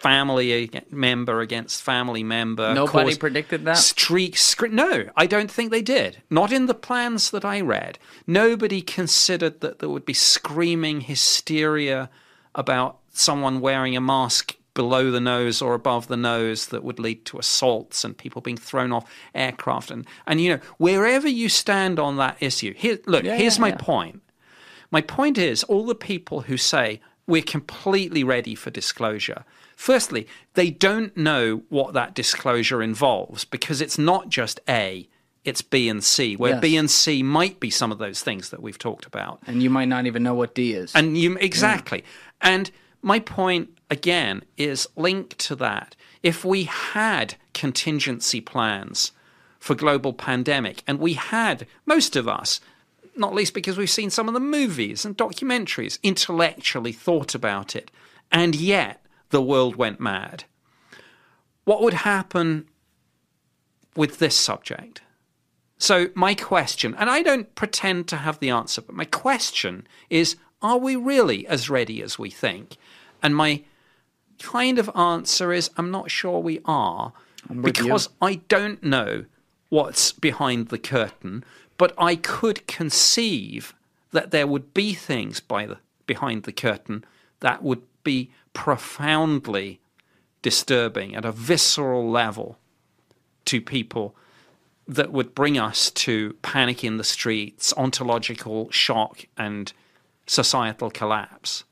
family 0.01 0.69
member 0.89 1.41
against 1.41 1.81
family 1.83 2.23
member. 2.23 2.73
Nobody 2.73 3.15
predicted 3.15 3.65
that? 3.65 3.77
Streak, 3.77 4.37
scre- 4.37 4.67
no, 4.67 5.09
I 5.15 5.25
don't 5.25 5.51
think 5.51 5.71
they 5.71 5.81
did. 5.81 6.21
Not 6.29 6.51
in 6.51 6.65
the 6.67 6.73
plans 6.73 7.31
that 7.31 7.45
I 7.45 7.61
read. 7.61 7.99
Nobody 8.25 8.81
considered 8.81 9.61
that 9.61 9.79
there 9.79 9.89
would 9.89 10.05
be 10.05 10.13
screaming 10.13 11.01
hysteria 11.01 12.09
about 12.55 12.97
someone 13.11 13.59
wearing 13.61 13.95
a 13.95 14.01
mask 14.01 14.55
below 14.73 15.11
the 15.11 15.19
nose 15.19 15.61
or 15.61 15.73
above 15.73 16.07
the 16.07 16.15
nose 16.15 16.67
that 16.67 16.83
would 16.83 16.99
lead 16.99 17.25
to 17.25 17.37
assaults 17.37 18.05
and 18.05 18.17
people 18.17 18.41
being 18.41 18.55
thrown 18.55 18.93
off 18.93 19.11
aircraft 19.35 19.91
and 19.91 20.05
and 20.25 20.39
you 20.39 20.49
know 20.55 20.61
wherever 20.77 21.27
you 21.27 21.49
stand 21.49 21.99
on 21.99 22.15
that 22.15 22.37
issue 22.39 22.73
here 22.75 22.97
look 23.05 23.23
Yeah, 23.25 23.35
here's 23.35 23.57
yeah, 23.57 23.61
my 23.61 23.67
yeah. 23.69 23.75
point 23.77 24.21
my 24.89 25.01
point 25.01 25.37
is 25.37 25.63
all 25.65 25.85
the 25.85 25.95
people 25.95 26.41
who 26.41 26.55
say 26.55 27.01
we're 27.27 27.41
completely 27.41 28.23
ready 28.23 28.55
for 28.55 28.69
disclosure 28.69 29.43
firstly 29.79 30.27
they 30.55 30.69
don't 30.69 31.15
know 31.15 31.63
what 31.69 31.93
that 31.93 32.13
disclosure 32.13 32.83
involves 32.83 33.45
because 33.45 33.79
it's 33.79 33.97
not 33.97 34.27
just 34.27 34.59
a 34.67 35.07
it's 35.45 35.61
B 35.61 35.87
and 35.87 36.03
C 36.03 36.35
where 36.35 36.51
Yes. 36.51 36.61
B 36.61 36.75
and 36.75 36.91
C 36.91 37.23
might 37.23 37.61
be 37.61 37.69
some 37.69 37.89
of 37.89 37.97
those 37.97 38.21
things 38.21 38.49
that 38.49 38.61
we've 38.61 38.77
talked 38.77 39.05
about 39.05 39.39
and 39.47 39.63
you 39.63 39.69
might 39.69 39.87
not 39.87 40.05
even 40.05 40.21
know 40.21 40.33
what 40.33 40.53
D 40.53 40.73
is. 40.73 40.93
and 40.93 41.17
you 41.17 41.37
exactly. 41.37 42.03
And 42.41 42.69
my 43.01 43.19
point 43.19 43.69
again 43.89 44.43
is 44.57 44.85
linked 44.97 45.39
to 45.39 45.55
that. 45.55 45.95
If 46.21 46.43
we 46.43 46.65
had 46.65 47.35
contingency 47.53 48.41
plans 48.41 49.13
for 49.59 49.75
global 49.75 50.11
pandemic, 50.11 50.83
and 50.87 50.99
we 50.99 51.13
had 51.13 51.65
most 51.85 52.17
of 52.17 52.27
us, 52.27 52.59
not 53.15 53.33
least 53.33 53.53
because 53.53 53.77
we've 53.77 53.89
seen 53.89 54.09
some 54.09 54.27
of 54.27 54.33
the 54.33 54.39
movies 54.41 55.05
and 55.05 55.17
documentaries, 55.17 55.99
intellectually 56.03 56.91
thought 56.91 57.33
about 57.33 57.77
it, 57.77 57.89
and 58.31 58.55
yet 58.55 59.01
the 59.29 59.41
world 59.41 59.75
went 59.75 59.99
mad. 59.99 60.45
What 61.63 61.81
would 61.81 61.93
happen 61.93 62.67
with 63.95 64.19
this 64.19 64.35
subject? 64.35 65.01
So, 65.77 66.09
my 66.13 66.33
question, 66.33 66.93
and 66.95 67.09
I 67.09 67.21
don't 67.21 67.53
pretend 67.55 68.07
to 68.09 68.17
have 68.17 68.39
the 68.39 68.49
answer, 68.49 68.81
but 68.81 68.95
my 68.95 69.05
question 69.05 69.87
is 70.09 70.35
are 70.61 70.77
we 70.77 70.95
really 70.95 71.47
as 71.47 71.69
ready 71.69 72.01
as 72.01 72.19
we 72.19 72.29
think? 72.29 72.75
And 73.23 73.35
my 73.35 73.63
kind 74.39 74.79
of 74.79 74.89
answer 74.95 75.53
is 75.53 75.69
I'm 75.77 75.91
not 75.91 76.11
sure 76.11 76.39
we 76.39 76.59
are 76.65 77.13
because 77.61 78.09
I 78.21 78.35
don't 78.47 78.83
know 78.83 79.25
what's 79.69 80.11
behind 80.11 80.67
the 80.67 80.77
curtain, 80.77 81.43
but 81.77 81.93
I 81.97 82.15
could 82.15 82.67
conceive 82.67 83.73
that 84.11 84.31
there 84.31 84.47
would 84.47 84.73
be 84.73 84.93
things 84.93 85.39
by 85.39 85.65
the, 85.65 85.77
behind 86.05 86.43
the 86.43 86.51
curtain 86.51 87.05
that 87.39 87.63
would 87.63 87.81
be 88.03 88.31
profoundly 88.53 89.79
disturbing 90.41 91.15
at 91.15 91.25
a 91.25 91.31
visceral 91.31 92.09
level 92.09 92.57
to 93.45 93.61
people 93.61 94.15
that 94.87 95.11
would 95.11 95.35
bring 95.35 95.57
us 95.57 95.91
to 95.91 96.33
panic 96.41 96.83
in 96.83 96.97
the 96.97 97.03
streets, 97.03 97.73
ontological 97.77 98.71
shock, 98.71 99.25
and 99.37 99.71
societal 100.25 100.89
collapse. 100.89 101.63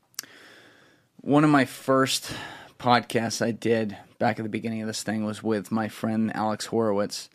One 1.22 1.44
of 1.44 1.50
my 1.50 1.66
first 1.66 2.32
podcasts 2.80 3.44
I 3.44 3.52
did 3.52 3.98
back 4.20 4.40
at 4.40 4.44
the 4.44 4.50
beginning 4.50 4.82
of 4.82 4.88
this 4.88 5.04
thing 5.04 5.26
was 5.26 5.42
with 5.42 5.72
my 5.72 5.88
friend 5.88 6.36
Alex 6.36 6.68
Horowitz, 6.68 7.30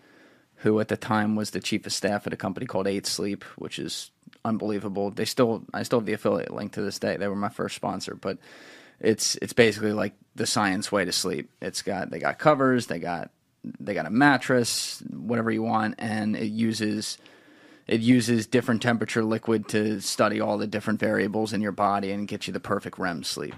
who 0.57 0.79
at 0.79 0.89
the 0.89 0.97
time 0.97 1.35
was 1.35 1.51
the 1.51 1.61
chief 1.61 1.85
of 1.87 1.93
staff 1.93 2.27
at 2.27 2.33
a 2.33 2.37
company 2.37 2.67
called 2.67 2.87
Eight 2.87 3.07
Sleep, 3.07 3.43
which 3.57 3.79
is 3.79 4.11
unbelievable. 4.45 5.11
They 5.11 5.25
still 5.25 5.65
I 5.75 5.83
still 5.83 6.01
have 6.01 6.07
the 6.07 6.13
affiliate 6.13 6.55
link 6.55 6.73
to 6.73 6.83
this 6.83 6.99
day. 6.99 7.17
They 7.17 7.29
were 7.29 7.37
my 7.37 7.49
first 7.49 7.75
sponsor, 7.75 8.15
but 8.15 8.39
it's 9.03 9.37
it's 9.43 9.53
basically 9.53 9.93
like 9.93 10.15
the 10.37 10.47
science 10.47 10.91
way 10.91 11.05
to 11.05 11.13
sleep. 11.13 11.51
It's 11.61 11.83
got 11.83 12.11
they 12.11 12.21
got 12.21 12.39
covers, 12.39 12.87
they 12.87 13.01
got 13.01 13.31
they 13.81 13.95
got 13.95 14.07
a 14.07 14.11
mattress, 14.11 15.03
whatever 15.11 15.51
you 15.51 15.63
want, 15.63 15.97
and 15.99 16.37
it 16.37 16.51
uses 16.51 17.19
it 17.89 18.01
uses 18.01 18.47
different 18.47 18.81
temperature 18.81 19.25
liquid 19.25 19.69
to 19.69 20.01
study 20.01 20.41
all 20.41 20.57
the 20.57 20.69
different 20.69 21.01
variables 21.01 21.53
in 21.53 21.61
your 21.61 21.73
body 21.73 22.13
and 22.13 22.29
get 22.29 22.47
you 22.47 22.53
the 22.53 22.61
perfect 22.61 22.99
REM 22.99 23.25
sleep. 23.25 23.55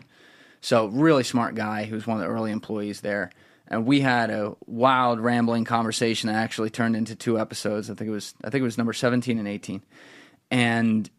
So 0.62 0.86
really 0.86 1.24
smart 1.24 1.54
guy 1.54 1.84
who's 1.84 2.06
one 2.06 2.16
of 2.16 2.22
the 2.22 2.30
early 2.30 2.50
employees 2.50 3.02
there. 3.02 3.30
And 3.68 3.86
we 3.86 4.00
had 4.00 4.30
a 4.30 4.56
wild 4.66 5.20
rambling 5.20 5.64
conversation 5.64 6.28
that 6.28 6.36
actually 6.36 6.70
turned 6.70 6.96
into 6.96 7.14
two 7.14 7.38
episodes. 7.38 7.90
I 7.90 7.94
think 7.94 8.08
it 8.08 8.12
was 8.12 8.34
I 8.42 8.48
think 8.48 8.62
it 8.62 8.64
was 8.64 8.78
number 8.78 8.94
17 8.94 9.38
and 9.38 9.48
18. 9.48 9.82
And 10.50 11.10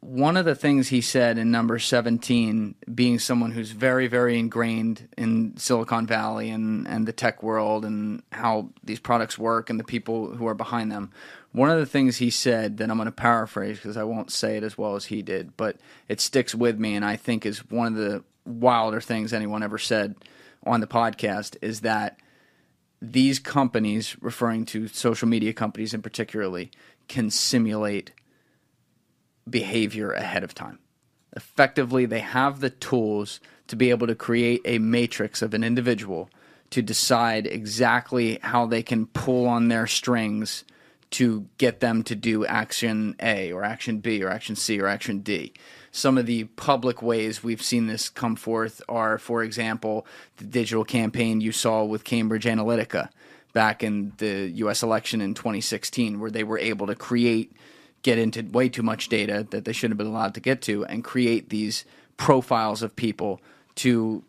one 0.00 0.36
of 0.36 0.44
the 0.44 0.54
things 0.54 0.88
he 0.88 1.00
said 1.00 1.38
in 1.38 1.50
number 1.50 1.78
17 1.78 2.76
being 2.94 3.18
someone 3.18 3.50
who's 3.50 3.72
very 3.72 4.06
very 4.06 4.38
ingrained 4.38 5.08
in 5.18 5.56
Silicon 5.56 6.06
Valley 6.06 6.50
and 6.50 6.86
and 6.86 7.06
the 7.06 7.12
tech 7.12 7.42
world 7.42 7.84
and 7.84 8.22
how 8.32 8.70
these 8.84 9.00
products 9.00 9.38
work 9.38 9.70
and 9.70 9.78
the 9.78 9.84
people 9.84 10.34
who 10.36 10.46
are 10.46 10.54
behind 10.54 10.92
them. 10.92 11.10
One 11.52 11.70
of 11.70 11.78
the 11.78 11.86
things 11.86 12.18
he 12.18 12.30
said 12.30 12.76
that 12.76 12.90
I'm 12.90 12.96
going 12.96 13.06
to 13.06 13.12
paraphrase 13.12 13.78
because 13.78 13.96
I 13.96 14.04
won't 14.04 14.30
say 14.30 14.56
it 14.56 14.62
as 14.62 14.78
well 14.78 14.94
as 14.94 15.06
he 15.06 15.22
did, 15.22 15.56
but 15.56 15.76
it 16.08 16.20
sticks 16.20 16.54
with 16.54 16.78
me 16.78 16.94
and 16.94 17.04
I 17.04 17.16
think 17.16 17.44
is 17.44 17.68
one 17.70 17.88
of 17.88 17.94
the 17.94 18.22
wilder 18.44 19.00
things 19.00 19.32
anyone 19.32 19.62
ever 19.62 19.78
said 19.78 20.14
on 20.64 20.80
the 20.80 20.86
podcast 20.86 21.56
is 21.60 21.80
that 21.80 22.18
these 23.00 23.38
companies, 23.38 24.16
referring 24.20 24.64
to 24.66 24.88
social 24.88 25.28
media 25.28 25.52
companies 25.52 25.94
in 25.94 26.02
particularly, 26.02 26.70
can 27.06 27.30
simulate 27.30 28.12
behavior 29.50 30.12
ahead 30.12 30.44
of 30.44 30.54
time. 30.54 30.78
Effectively, 31.36 32.06
they 32.06 32.20
have 32.20 32.60
the 32.60 32.70
tools 32.70 33.40
to 33.68 33.76
be 33.76 33.90
able 33.90 34.06
to 34.06 34.14
create 34.14 34.62
a 34.64 34.78
matrix 34.78 35.42
of 35.42 35.54
an 35.54 35.62
individual 35.62 36.30
to 36.70 36.82
decide 36.82 37.46
exactly 37.46 38.38
how 38.42 38.66
they 38.66 38.82
can 38.82 39.06
pull 39.06 39.46
on 39.46 39.68
their 39.68 39.86
strings 39.86 40.64
to 41.10 41.46
get 41.56 41.80
them 41.80 42.02
to 42.02 42.14
do 42.14 42.44
action 42.44 43.16
A 43.20 43.52
or 43.52 43.64
action 43.64 43.98
B 43.98 44.22
or 44.22 44.28
action 44.28 44.56
C 44.56 44.78
or 44.80 44.86
action 44.86 45.20
D. 45.20 45.52
Some 45.90 46.18
of 46.18 46.26
the 46.26 46.44
public 46.44 47.00
ways 47.00 47.42
we've 47.42 47.62
seen 47.62 47.86
this 47.86 48.10
come 48.10 48.36
forth 48.36 48.82
are, 48.88 49.16
for 49.16 49.42
example, 49.42 50.06
the 50.36 50.44
digital 50.44 50.84
campaign 50.84 51.40
you 51.40 51.52
saw 51.52 51.82
with 51.84 52.04
Cambridge 52.04 52.44
Analytica 52.44 53.08
back 53.54 53.82
in 53.82 54.12
the 54.18 54.50
US 54.56 54.82
election 54.82 55.20
in 55.22 55.32
2016, 55.32 56.20
where 56.20 56.30
they 56.30 56.44
were 56.44 56.58
able 56.58 56.86
to 56.86 56.94
create, 56.94 57.52
get 58.08 58.18
into 58.18 58.42
way 58.42 58.70
too 58.70 58.82
much 58.82 59.10
data 59.10 59.46
that 59.50 59.66
they 59.66 59.72
shouldn't 59.72 59.92
have 59.92 59.98
been 59.98 60.14
allowed 60.14 60.32
to 60.32 60.40
get 60.40 60.62
to, 60.62 60.86
and 60.86 61.04
create 61.04 61.50
these 61.50 61.84
profiles 62.16 62.82
of 62.82 62.96
people 62.96 63.38
to 63.74 64.24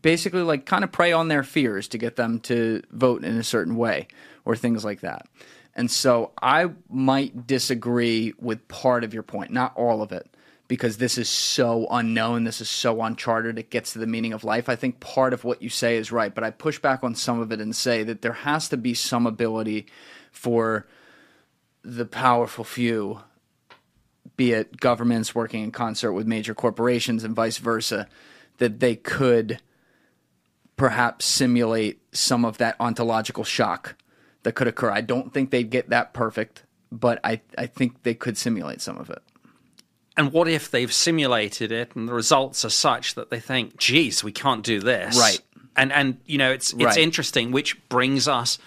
basically 0.00 0.40
like 0.40 0.64
kind 0.64 0.84
of 0.84 0.90
prey 0.90 1.12
on 1.12 1.28
their 1.28 1.42
fears 1.42 1.86
to 1.88 1.98
get 1.98 2.16
them 2.16 2.40
to 2.40 2.82
vote 2.90 3.24
in 3.24 3.36
a 3.36 3.42
certain 3.42 3.76
way 3.76 4.08
or 4.46 4.56
things 4.56 4.86
like 4.86 5.00
that. 5.00 5.26
And 5.74 5.90
so 5.90 6.32
I 6.40 6.70
might 6.88 7.46
disagree 7.46 8.32
with 8.40 8.66
part 8.68 9.04
of 9.04 9.12
your 9.12 9.22
point, 9.22 9.50
not 9.50 9.76
all 9.76 10.00
of 10.00 10.10
it, 10.10 10.26
because 10.66 10.96
this 10.96 11.18
is 11.18 11.28
so 11.28 11.86
unknown, 11.90 12.44
this 12.44 12.62
is 12.62 12.70
so 12.70 13.02
uncharted, 13.02 13.58
it 13.58 13.70
gets 13.70 13.92
to 13.92 13.98
the 13.98 14.06
meaning 14.06 14.32
of 14.32 14.44
life. 14.44 14.68
I 14.68 14.76
think 14.76 14.98
part 14.98 15.34
of 15.34 15.44
what 15.44 15.62
you 15.62 15.68
say 15.68 15.98
is 15.98 16.10
right, 16.10 16.34
but 16.34 16.42
I 16.42 16.50
push 16.52 16.78
back 16.78 17.04
on 17.04 17.14
some 17.14 17.38
of 17.38 17.52
it 17.52 17.60
and 17.60 17.76
say 17.76 18.02
that 18.04 18.22
there 18.22 18.32
has 18.32 18.68
to 18.70 18.76
be 18.78 18.94
some 18.94 19.26
ability 19.26 19.86
for 20.32 20.86
the 21.82 22.04
powerful 22.04 22.64
few, 22.64 23.20
be 24.36 24.52
it 24.52 24.78
governments 24.78 25.34
working 25.34 25.62
in 25.64 25.70
concert 25.70 26.12
with 26.12 26.26
major 26.26 26.54
corporations 26.54 27.24
and 27.24 27.34
vice 27.34 27.58
versa, 27.58 28.06
that 28.58 28.80
they 28.80 28.96
could 28.96 29.60
perhaps 30.76 31.24
simulate 31.24 32.00
some 32.12 32.44
of 32.44 32.58
that 32.58 32.76
ontological 32.78 33.44
shock 33.44 33.96
that 34.44 34.52
could 34.52 34.68
occur. 34.68 34.90
I 34.90 35.00
don't 35.00 35.32
think 35.32 35.50
they'd 35.50 35.70
get 35.70 35.88
that 35.90 36.12
perfect, 36.12 36.64
but 36.92 37.20
I, 37.24 37.40
I 37.56 37.66
think 37.66 38.02
they 38.02 38.14
could 38.14 38.36
simulate 38.36 38.80
some 38.80 38.96
of 38.98 39.10
it. 39.10 39.20
And 40.16 40.32
what 40.32 40.48
if 40.48 40.70
they've 40.70 40.92
simulated 40.92 41.70
it 41.70 41.94
and 41.94 42.08
the 42.08 42.12
results 42.12 42.64
are 42.64 42.70
such 42.70 43.14
that 43.14 43.30
they 43.30 43.40
think, 43.40 43.76
geez, 43.76 44.24
we 44.24 44.32
can't 44.32 44.64
do 44.64 44.80
this. 44.80 45.16
Right. 45.18 45.40
And 45.76 45.92
and 45.92 46.18
you 46.26 46.38
know, 46.38 46.50
it's 46.50 46.72
it's 46.72 46.82
Right. 46.82 46.96
interesting, 46.96 47.52
which 47.52 47.88
brings 47.88 48.26
us 48.26 48.58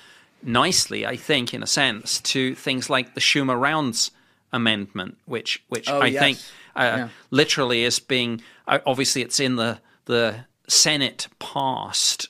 nicely, 0.43 1.05
I 1.05 1.15
think, 1.15 1.53
in 1.53 1.63
a 1.63 1.67
sense, 1.67 2.19
to 2.21 2.55
things 2.55 2.89
like 2.89 3.13
the 3.13 3.21
Schumer 3.21 3.59
Rounds 3.59 4.11
amendment, 4.53 5.17
which 5.25 5.63
which 5.69 5.89
Oh, 5.89 6.01
I 6.01 6.07
yes. 6.07 6.21
think 6.21 6.37
uh, 6.75 6.95
Yeah. 6.97 7.09
literally 7.29 7.83
is 7.83 7.99
being 7.99 8.41
uh, 8.67 8.79
obviously 8.85 9.21
it's 9.21 9.39
in 9.39 9.55
the 9.55 9.79
the 10.05 10.45
Senate 10.67 11.27
passed 11.39 12.27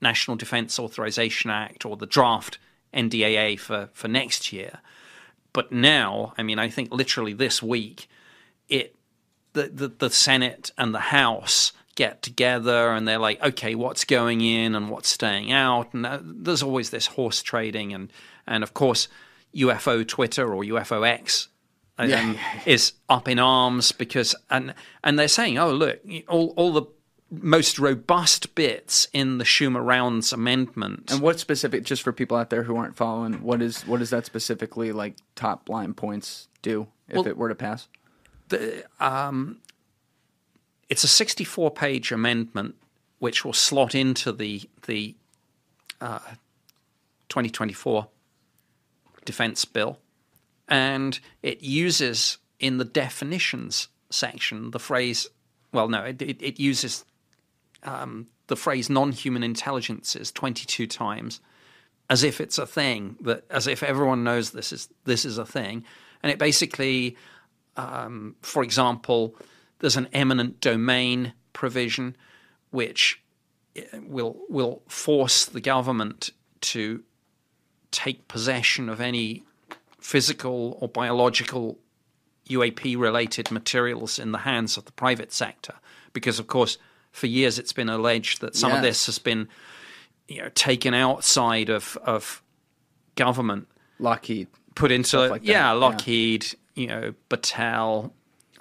National 0.00 0.36
Defense 0.36 0.78
Authorization 0.78 1.50
Act 1.50 1.84
or 1.86 1.96
the 1.96 2.06
draft 2.06 2.58
NDAA 2.92 3.58
for 3.58 3.88
for 3.92 4.08
next 4.08 4.52
year. 4.52 4.80
But 5.52 5.70
now, 5.70 6.32
I 6.38 6.42
mean, 6.42 6.58
I 6.58 6.68
think 6.70 6.92
literally 6.92 7.32
this 7.34 7.62
week, 7.62 8.08
it 8.68 8.94
the, 9.52 9.64
the 9.68 9.88
the 9.88 10.10
Senate 10.10 10.72
and 10.78 10.94
the 10.94 11.00
House 11.10 11.72
get 11.94 12.22
together 12.22 12.90
and 12.92 13.06
they're 13.06 13.18
like, 13.18 13.42
okay, 13.42 13.74
what's 13.74 14.04
going 14.04 14.40
in 14.40 14.74
and 14.74 14.88
what's 14.90 15.08
staying 15.08 15.52
out, 15.52 15.92
and 15.94 16.06
uh, 16.06 16.18
there's 16.22 16.62
always 16.62 16.90
this 16.90 17.06
horse 17.06 17.42
trading, 17.42 17.92
and 17.92 18.10
and 18.46 18.62
of 18.62 18.74
course, 18.74 19.08
UFO 19.54 20.06
Twitter 20.06 20.52
or 20.54 20.62
UFOX 20.64 21.06
X. 21.06 21.48
um, 21.98 22.08
Yeah. 22.08 22.34
is 22.66 22.92
up 23.08 23.28
in 23.28 23.38
arms 23.38 23.92
because 23.92 24.34
and 24.50 24.74
and 25.04 25.18
they're 25.18 25.28
saying, 25.28 25.58
oh 25.58 25.72
look, 25.72 26.00
all 26.28 26.54
all 26.56 26.72
the 26.72 26.84
most 27.30 27.78
robust 27.78 28.54
bits 28.54 29.08
in 29.14 29.38
the 29.38 29.44
Schumer 29.44 29.82
Rounds 29.82 30.34
amendment 30.34 31.10
And 31.10 31.22
what 31.22 31.40
specific, 31.40 31.82
just 31.84 32.02
for 32.02 32.12
people 32.12 32.36
out 32.36 32.50
there 32.50 32.62
who 32.64 32.76
aren't 32.76 32.94
following, 32.96 33.42
what 33.42 33.62
is 33.62 33.86
what 33.86 34.00
does 34.00 34.10
that 34.10 34.26
specifically 34.26 34.92
like 34.92 35.16
top 35.34 35.68
line 35.68 35.94
points 35.94 36.48
do 36.62 36.88
if 37.08 37.16
Well- 37.16 37.26
it 37.28 37.36
were 37.36 37.48
to 37.48 37.54
pass? 37.54 37.88
It's 40.92 41.04
a 41.04 41.08
64 41.08 41.70
page 41.70 42.12
amendment 42.12 42.74
which 43.18 43.46
will 43.46 43.54
slot 43.54 43.94
into 43.94 44.30
the 44.30 44.60
the 44.86 45.14
uh, 46.02 46.18
2024 47.30 48.08
defense 49.24 49.64
bill. 49.64 49.98
And 50.68 51.18
it 51.42 51.62
uses 51.62 52.36
in 52.60 52.76
the 52.76 52.84
definitions 52.84 53.88
section 54.10 54.70
the 54.72 54.78
phrase 54.78 55.26
well 55.72 55.88
no 55.88 56.02
it, 56.02 56.20
it, 56.20 56.42
it 56.42 56.60
uses 56.60 57.06
um, 57.84 58.26
the 58.48 58.56
phrase 58.56 58.90
non-human 58.90 59.42
intelligences 59.42 60.30
22 60.30 60.86
times 60.86 61.40
as 62.10 62.22
if 62.22 62.38
it's 62.38 62.58
a 62.58 62.66
thing 62.66 63.16
that 63.22 63.44
as 63.48 63.66
if 63.66 63.82
everyone 63.82 64.24
knows 64.24 64.50
this 64.50 64.74
is 64.74 64.90
this 65.06 65.24
is 65.24 65.38
a 65.38 65.46
thing. 65.46 65.84
And 66.22 66.30
it 66.30 66.38
basically 66.38 67.16
um, 67.78 68.36
for 68.42 68.62
example 68.62 69.34
there's 69.82 69.96
an 69.96 70.08
eminent 70.14 70.60
domain 70.60 71.34
provision 71.52 72.16
which 72.70 73.20
eh, 73.76 73.82
will 74.00 74.38
will 74.48 74.80
force 74.88 75.44
the 75.44 75.60
government 75.60 76.30
to 76.62 77.02
take 77.90 78.26
possession 78.28 78.88
of 78.88 79.00
any 79.00 79.42
physical 80.00 80.78
or 80.80 80.88
biological 80.88 81.78
UAP 82.48 82.98
related 82.98 83.50
materials 83.50 84.18
in 84.18 84.32
the 84.32 84.38
hands 84.38 84.76
of 84.76 84.86
the 84.86 84.92
private 84.92 85.32
sector 85.32 85.74
because 86.12 86.38
of 86.38 86.46
course 86.46 86.78
for 87.10 87.26
years 87.26 87.58
it's 87.58 87.72
been 87.72 87.88
alleged 87.88 88.40
that 88.40 88.56
some 88.56 88.72
of 88.72 88.82
this 88.82 89.06
has 89.06 89.18
been 89.18 89.48
you 90.28 90.40
know 90.40 90.48
taken 90.54 90.94
outside 90.94 91.68
of 91.68 91.98
of 92.04 92.42
government 93.16 93.68
Lockheed. 93.98 94.48
put 94.74 94.92
into 94.92 95.28
like 95.28 95.42
yeah 95.44 95.52
yeah. 95.52 95.72
Lockheed 95.72 96.46
you 96.74 96.86
know 96.86 97.14
Battelle 97.28 98.12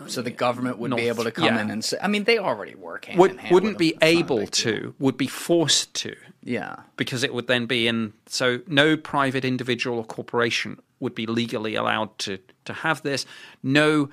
So 0.07 0.21
the 0.21 0.31
government 0.31 0.77
would 0.77 0.95
be 0.95 1.07
able 1.07 1.23
to 1.23 1.31
come 1.31 1.45
yeah. 1.45 1.61
in 1.61 1.71
and 1.71 1.83
say, 1.83 1.97
I 2.01 2.07
mean, 2.07 2.23
they 2.23 2.38
already 2.38 2.75
work 2.75 3.05
hand 3.05 3.15
in 3.15 3.19
would, 3.19 3.38
hand 3.38 3.53
wouldn't 3.53 3.77
be 3.77 3.91
them. 3.91 3.99
It's 4.01 4.03
not 4.03 4.07
a 4.07 4.19
able 4.19 4.47
to 4.47 4.95
would 4.99 5.17
be 5.17 5.27
forced 5.27 5.93
to 5.95 6.15
Yeah. 6.43 6.75
because 6.97 7.23
it 7.23 7.33
would 7.33 7.47
then 7.47 7.65
be 7.65 7.88
in 7.88 8.13
so 8.27 8.59
no 8.67 8.97
private 8.97 9.45
individual 9.45 9.97
or 9.99 10.05
corporation 10.05 10.80
would 10.99 11.15
be 11.15 11.25
legally 11.25 11.75
allowed 11.75 12.17
to 12.19 12.39
to 12.65 12.73
have 12.73 13.01
this 13.01 13.25
no 13.63 14.09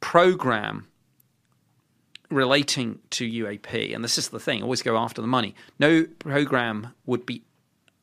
program 0.00 0.88
relating 2.30 2.98
to 3.10 3.24
UAP 3.24 3.94
and 3.94 4.02
this 4.02 4.18
is 4.18 4.28
the 4.28 4.40
thing 4.40 4.62
always 4.62 4.82
go 4.82 4.96
after 4.96 5.20
the 5.20 5.28
money 5.28 5.54
no 5.78 6.04
program 6.18 6.88
would 7.06 7.24
be 7.24 7.42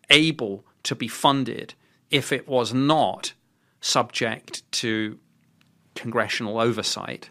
able 0.10 0.66
to 0.84 0.95
be 0.95 1.08
funded 1.08 1.74
if 2.10 2.32
it 2.32 2.48
was 2.48 2.74
not 2.74 3.34
subject 3.82 4.69
to 4.72 5.19
congressional 6.02 6.60
oversight 6.60 7.30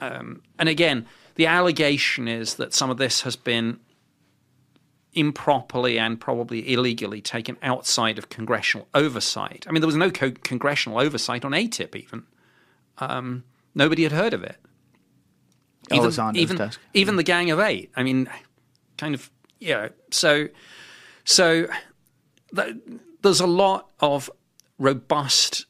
um, 0.00 0.42
and 0.58 0.68
again 0.68 1.06
the 1.36 1.46
allegation 1.46 2.28
is 2.28 2.54
that 2.54 2.72
some 2.74 2.90
of 2.90 2.96
this 2.96 3.22
has 3.22 3.36
been 3.36 3.78
improperly 5.14 5.98
and 5.98 6.20
probably 6.20 6.72
illegally 6.72 7.20
taken 7.20 7.56
outside 7.62 8.18
of 8.18 8.28
congressional 8.28 8.88
oversight. 8.94 9.64
I 9.68 9.72
mean, 9.72 9.80
there 9.80 9.86
was 9.86 9.96
no 9.96 10.10
co- 10.10 10.32
congressional 10.42 10.98
oversight 10.98 11.44
on 11.44 11.52
AATIP 11.52 11.94
even. 11.96 12.24
Um, 12.98 13.44
nobody 13.74 14.02
had 14.02 14.12
heard 14.12 14.34
of 14.34 14.42
it. 14.42 14.56
Even, 15.90 16.04
even, 16.36 16.56
even 16.94 17.16
the 17.16 17.22
Gang 17.22 17.50
of 17.50 17.60
Eight. 17.60 17.90
I 17.94 18.02
mean, 18.02 18.28
kind 18.96 19.14
of, 19.14 19.30
yeah. 19.60 19.88
So, 20.10 20.48
so 21.24 21.66
th- 22.54 22.76
there's 23.22 23.40
a 23.40 23.46
lot 23.46 23.90
of 24.00 24.30
robust 24.78 25.66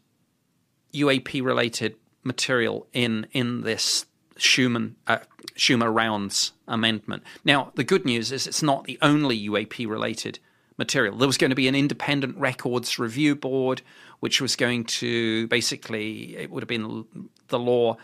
UAP 0.94 1.42
related 1.42 1.96
material 2.22 2.86
in 2.92 3.26
in 3.32 3.62
this 3.62 4.06
Schuman 4.36 4.94
uh, 5.06 5.18
Schumer 5.56 5.94
rounds 5.94 6.52
amendment. 6.66 7.22
Now, 7.44 7.72
the 7.74 7.84
good 7.84 8.04
news 8.04 8.32
is 8.32 8.46
it's 8.46 8.62
not 8.62 8.84
the 8.84 8.98
only 9.02 9.48
UAP 9.48 9.88
related 9.88 10.38
material. 10.76 11.16
There 11.16 11.28
was 11.28 11.38
going 11.38 11.50
to 11.50 11.56
be 11.56 11.68
an 11.68 11.74
independent 11.74 12.36
records 12.36 12.98
review 12.98 13.36
board, 13.36 13.82
which 14.20 14.40
was 14.40 14.56
going 14.56 14.84
to 14.84 15.46
basically 15.48 16.36
it 16.36 16.50
would 16.50 16.62
have 16.62 16.68
been 16.68 17.28
the 17.48 17.58
law 17.58 17.96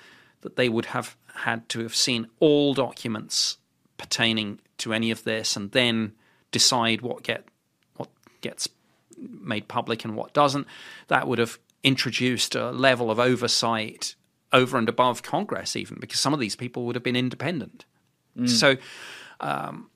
that 0.43 0.57
they 0.57 0.69
would 0.69 0.86
have 0.86 1.17
had 1.35 1.69
to 1.70 1.81
have 1.81 1.94
seen 1.94 2.28
all 2.39 2.75
documents 2.75 3.59
pertaining 3.99 4.60
to 4.78 4.93
any 4.93 5.10
of 5.10 5.25
this, 5.25 5.57
and 5.57 5.73
then 5.73 6.12
decide 6.52 7.02
what 7.02 7.23
get 7.23 7.44
what 7.97 8.09
gets 8.41 8.69
made 9.19 9.69
public 9.69 10.05
and 10.05 10.17
what 10.17 10.33
doesn't. 10.33 10.67
That 11.09 11.27
would 11.27 11.39
have 11.39 11.59
introduced 11.83 12.55
a 12.55 12.70
level 12.70 13.10
of 13.10 13.18
oversight 13.18 14.15
over 14.52 14.76
and 14.76 14.89
above 14.89 15.23
Congress, 15.23 15.76
even 15.76 15.99
because 16.00 16.20
some 16.20 16.34
of 16.34 16.41
these 16.41 16.57
people 16.57 16.84
would 16.84 16.97
have 16.97 17.05
been 17.05 17.17
independent. 17.17 17.84
So 18.49 18.76
um, 19.41 19.91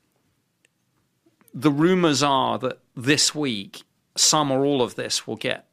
the 1.53 1.71
rumors 1.71 2.23
are 2.23 2.59
that 2.59 2.79
this 2.97 3.35
week, 3.35 3.83
some 4.17 4.51
or 4.51 4.65
all 4.65 4.83
of 4.83 4.95
this 4.95 5.27
will 5.27 5.37
get 5.37 5.67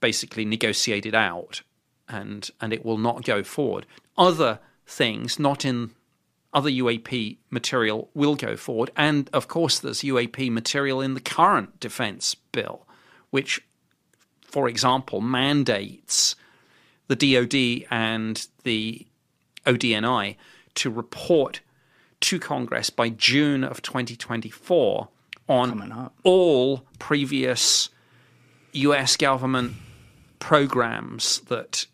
basically 0.00 0.44
negotiated 0.44 1.14
out 1.14 1.62
and 2.08 2.50
and 2.60 2.72
it 2.72 2.84
will 2.84 2.98
not 2.98 3.24
go 3.24 3.42
forward. 3.42 3.86
Other 4.16 4.58
things 4.86 5.38
not 5.38 5.64
in 5.64 5.92
other 6.52 6.70
UAP 6.70 7.38
material 7.50 8.10
will 8.12 8.34
go 8.34 8.56
forward, 8.56 8.90
and 8.96 9.30
of 9.32 9.48
course 9.48 9.78
there's 9.78 10.02
UAP 10.02 10.50
material 10.50 11.00
in 11.00 11.14
the 11.14 11.20
current 11.20 11.80
defence 11.80 12.34
bill, 12.34 12.86
which, 13.30 13.62
for 14.52 14.68
example, 14.68 15.22
mandates 15.22 16.36
the 17.08 17.16
DoD 17.16 17.88
and 17.90 18.46
the 18.64 19.06
ODNI 19.66 20.36
to 20.74 20.90
report 20.90 21.60
to 22.20 22.38
Congress 22.38 22.90
by 22.90 23.08
June 23.08 23.64
of 23.64 23.80
2024 23.80 25.08
on 25.48 26.10
all 26.22 26.84
previous 26.98 27.88
US 28.72 29.16
government 29.16 29.72
programs 30.38 31.40
that 31.48 31.86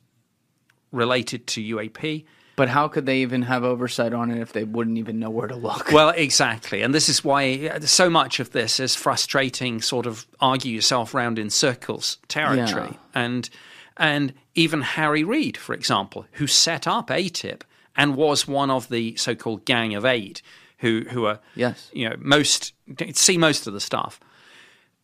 related 0.91 1.47
to 1.47 1.63
UAP. 1.63 2.25
But 2.59 2.69
how 2.69 2.89
could 2.89 3.07
they 3.07 3.19
even 3.19 3.43
have 3.43 3.63
oversight 3.65 4.13
on 4.13 4.31
it 4.33 4.41
if 4.41 4.53
they 4.53 4.65
wouldn't 4.65 4.99
even 4.99 5.19
know 5.19 5.31
where 5.31 5.47
to 5.47 5.57
look? 5.57 5.91
Well, 5.99 6.11
exactly. 6.11 6.83
And 6.83 6.93
this 6.93 7.09
is 7.09 7.25
why 7.25 7.71
uh, 7.73 7.81
so 7.81 8.11
much 8.11 8.41
of 8.41 8.51
this 8.51 8.81
is 8.81 8.95
frustrating, 8.97 9.81
sort 9.81 10.07
of 10.07 10.27
argue 10.41 10.75
yourself 10.75 11.15
round 11.15 11.39
in 11.39 11.51
circles 11.51 12.19
territory. 12.29 12.91
Yeah. 12.93 12.99
And 13.15 13.51
And 13.97 14.35
even 14.55 14.83
Harry 14.83 15.25
Reid, 15.25 15.57
for 15.57 15.73
example, 15.73 16.27
who 16.33 16.47
set 16.47 16.87
up 16.87 17.09
AATIP 17.11 17.63
and 17.97 18.17
was 18.17 18.47
one 18.49 18.71
of 18.71 18.89
the 18.89 19.17
so-called 19.17 19.65
Gang 19.65 19.95
of 19.95 20.05
Eight, 20.05 20.43
who 20.79 21.05
who 21.11 21.27
are 21.27 21.39
Yes. 21.55 21.91
you 21.93 22.09
know 22.09 22.17
most 22.19 22.75
see 23.15 23.39
most 23.39 23.67
of 23.69 23.73
the 23.73 23.81
stuff, 23.81 24.21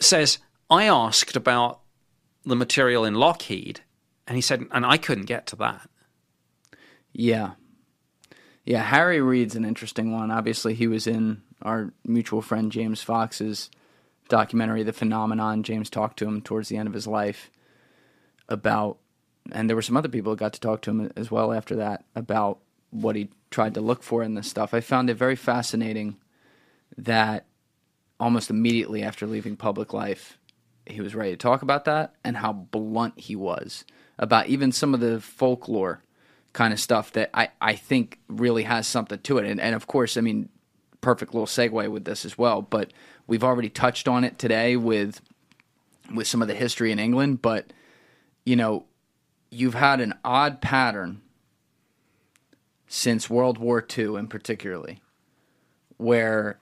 says 0.00 0.38
I 0.68 0.84
asked 0.88 1.36
about 1.36 1.80
the 2.44 2.56
material 2.56 3.04
in 3.04 3.14
Lockheed, 3.14 3.80
and 4.26 4.36
he 4.36 4.42
said, 4.42 4.66
and 4.70 4.84
I 4.84 4.96
couldn't 4.96 5.26
get 5.26 5.46
to 5.46 5.56
that. 5.56 5.88
Yeah. 7.14 7.52
Yeah, 8.64 8.82
Harry 8.82 9.20
Reid's 9.20 9.56
an 9.56 9.64
interesting 9.64 10.12
one. 10.12 10.30
Obviously, 10.30 10.74
he 10.74 10.86
was 10.86 11.06
in 11.06 11.42
our 11.62 11.92
mutual 12.04 12.42
friend 12.42 12.72
James 12.72 13.02
Fox's 13.02 13.70
documentary, 14.28 14.82
The 14.82 14.92
Phenomenon. 14.92 15.62
James 15.62 15.88
talked 15.88 16.18
to 16.18 16.26
him 16.26 16.42
towards 16.42 16.68
the 16.68 16.76
end 16.76 16.88
of 16.88 16.94
his 16.94 17.06
life 17.06 17.50
about, 18.48 18.98
and 19.52 19.68
there 19.68 19.76
were 19.76 19.82
some 19.82 19.96
other 19.96 20.08
people 20.08 20.32
who 20.32 20.36
got 20.36 20.54
to 20.54 20.60
talk 20.60 20.82
to 20.82 20.90
him 20.90 21.12
as 21.16 21.30
well 21.30 21.52
after 21.52 21.76
that 21.76 22.04
about 22.16 22.58
what 22.90 23.16
he 23.16 23.28
tried 23.50 23.74
to 23.74 23.80
look 23.80 24.02
for 24.02 24.22
in 24.22 24.34
this 24.34 24.48
stuff. 24.48 24.74
I 24.74 24.80
found 24.80 25.10
it 25.10 25.14
very 25.14 25.36
fascinating 25.36 26.16
that 26.96 27.46
almost 28.18 28.50
immediately 28.50 29.02
after 29.02 29.26
leaving 29.26 29.56
public 29.56 29.92
life, 29.92 30.38
he 30.86 31.00
was 31.00 31.14
ready 31.14 31.32
to 31.32 31.36
talk 31.36 31.62
about 31.62 31.84
that 31.84 32.14
and 32.24 32.36
how 32.36 32.52
blunt 32.52 33.18
he 33.18 33.36
was 33.36 33.84
about 34.18 34.46
even 34.46 34.70
some 34.70 34.94
of 34.94 35.00
the 35.00 35.20
folklore 35.20 36.03
kind 36.54 36.72
of 36.72 36.80
stuff 36.80 37.12
that 37.12 37.28
I, 37.34 37.50
I 37.60 37.74
think 37.74 38.20
really 38.28 38.62
has 38.62 38.86
something 38.86 39.18
to 39.18 39.38
it. 39.38 39.44
And, 39.44 39.60
and 39.60 39.74
of 39.74 39.86
course, 39.86 40.16
I 40.16 40.22
mean, 40.22 40.48
perfect 41.02 41.34
little 41.34 41.46
segue 41.46 41.90
with 41.90 42.06
this 42.06 42.24
as 42.24 42.38
well, 42.38 42.62
but 42.62 42.92
we've 43.26 43.44
already 43.44 43.68
touched 43.68 44.08
on 44.08 44.24
it 44.24 44.38
today 44.38 44.76
with 44.76 45.20
with 46.14 46.26
some 46.26 46.42
of 46.42 46.48
the 46.48 46.54
history 46.54 46.92
in 46.92 46.98
England, 46.98 47.40
but 47.40 47.72
you 48.44 48.56
know, 48.56 48.84
you've 49.50 49.74
had 49.74 50.00
an 50.00 50.14
odd 50.22 50.60
pattern 50.60 51.22
since 52.86 53.30
World 53.30 53.58
War 53.58 53.84
II 53.96 54.16
in 54.16 54.28
particularly 54.28 55.00
where 55.96 56.58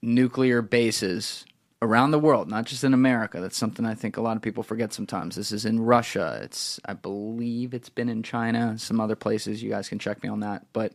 nuclear 0.00 0.62
bases 0.62 1.44
around 1.82 2.10
the 2.10 2.18
world, 2.18 2.48
not 2.48 2.64
just 2.64 2.84
in 2.84 2.94
America. 2.94 3.40
That's 3.40 3.56
something 3.56 3.84
I 3.84 3.94
think 3.94 4.16
a 4.16 4.22
lot 4.22 4.36
of 4.36 4.42
people 4.42 4.62
forget 4.62 4.92
sometimes. 4.92 5.36
This 5.36 5.52
is 5.52 5.64
in 5.64 5.80
Russia. 5.80 6.40
It's 6.42 6.80
I 6.84 6.94
believe 6.94 7.74
it's 7.74 7.90
been 7.90 8.08
in 8.08 8.22
China, 8.22 8.78
some 8.78 9.00
other 9.00 9.16
places. 9.16 9.62
You 9.62 9.70
guys 9.70 9.88
can 9.88 9.98
check 9.98 10.22
me 10.22 10.28
on 10.28 10.40
that. 10.40 10.66
But 10.72 10.92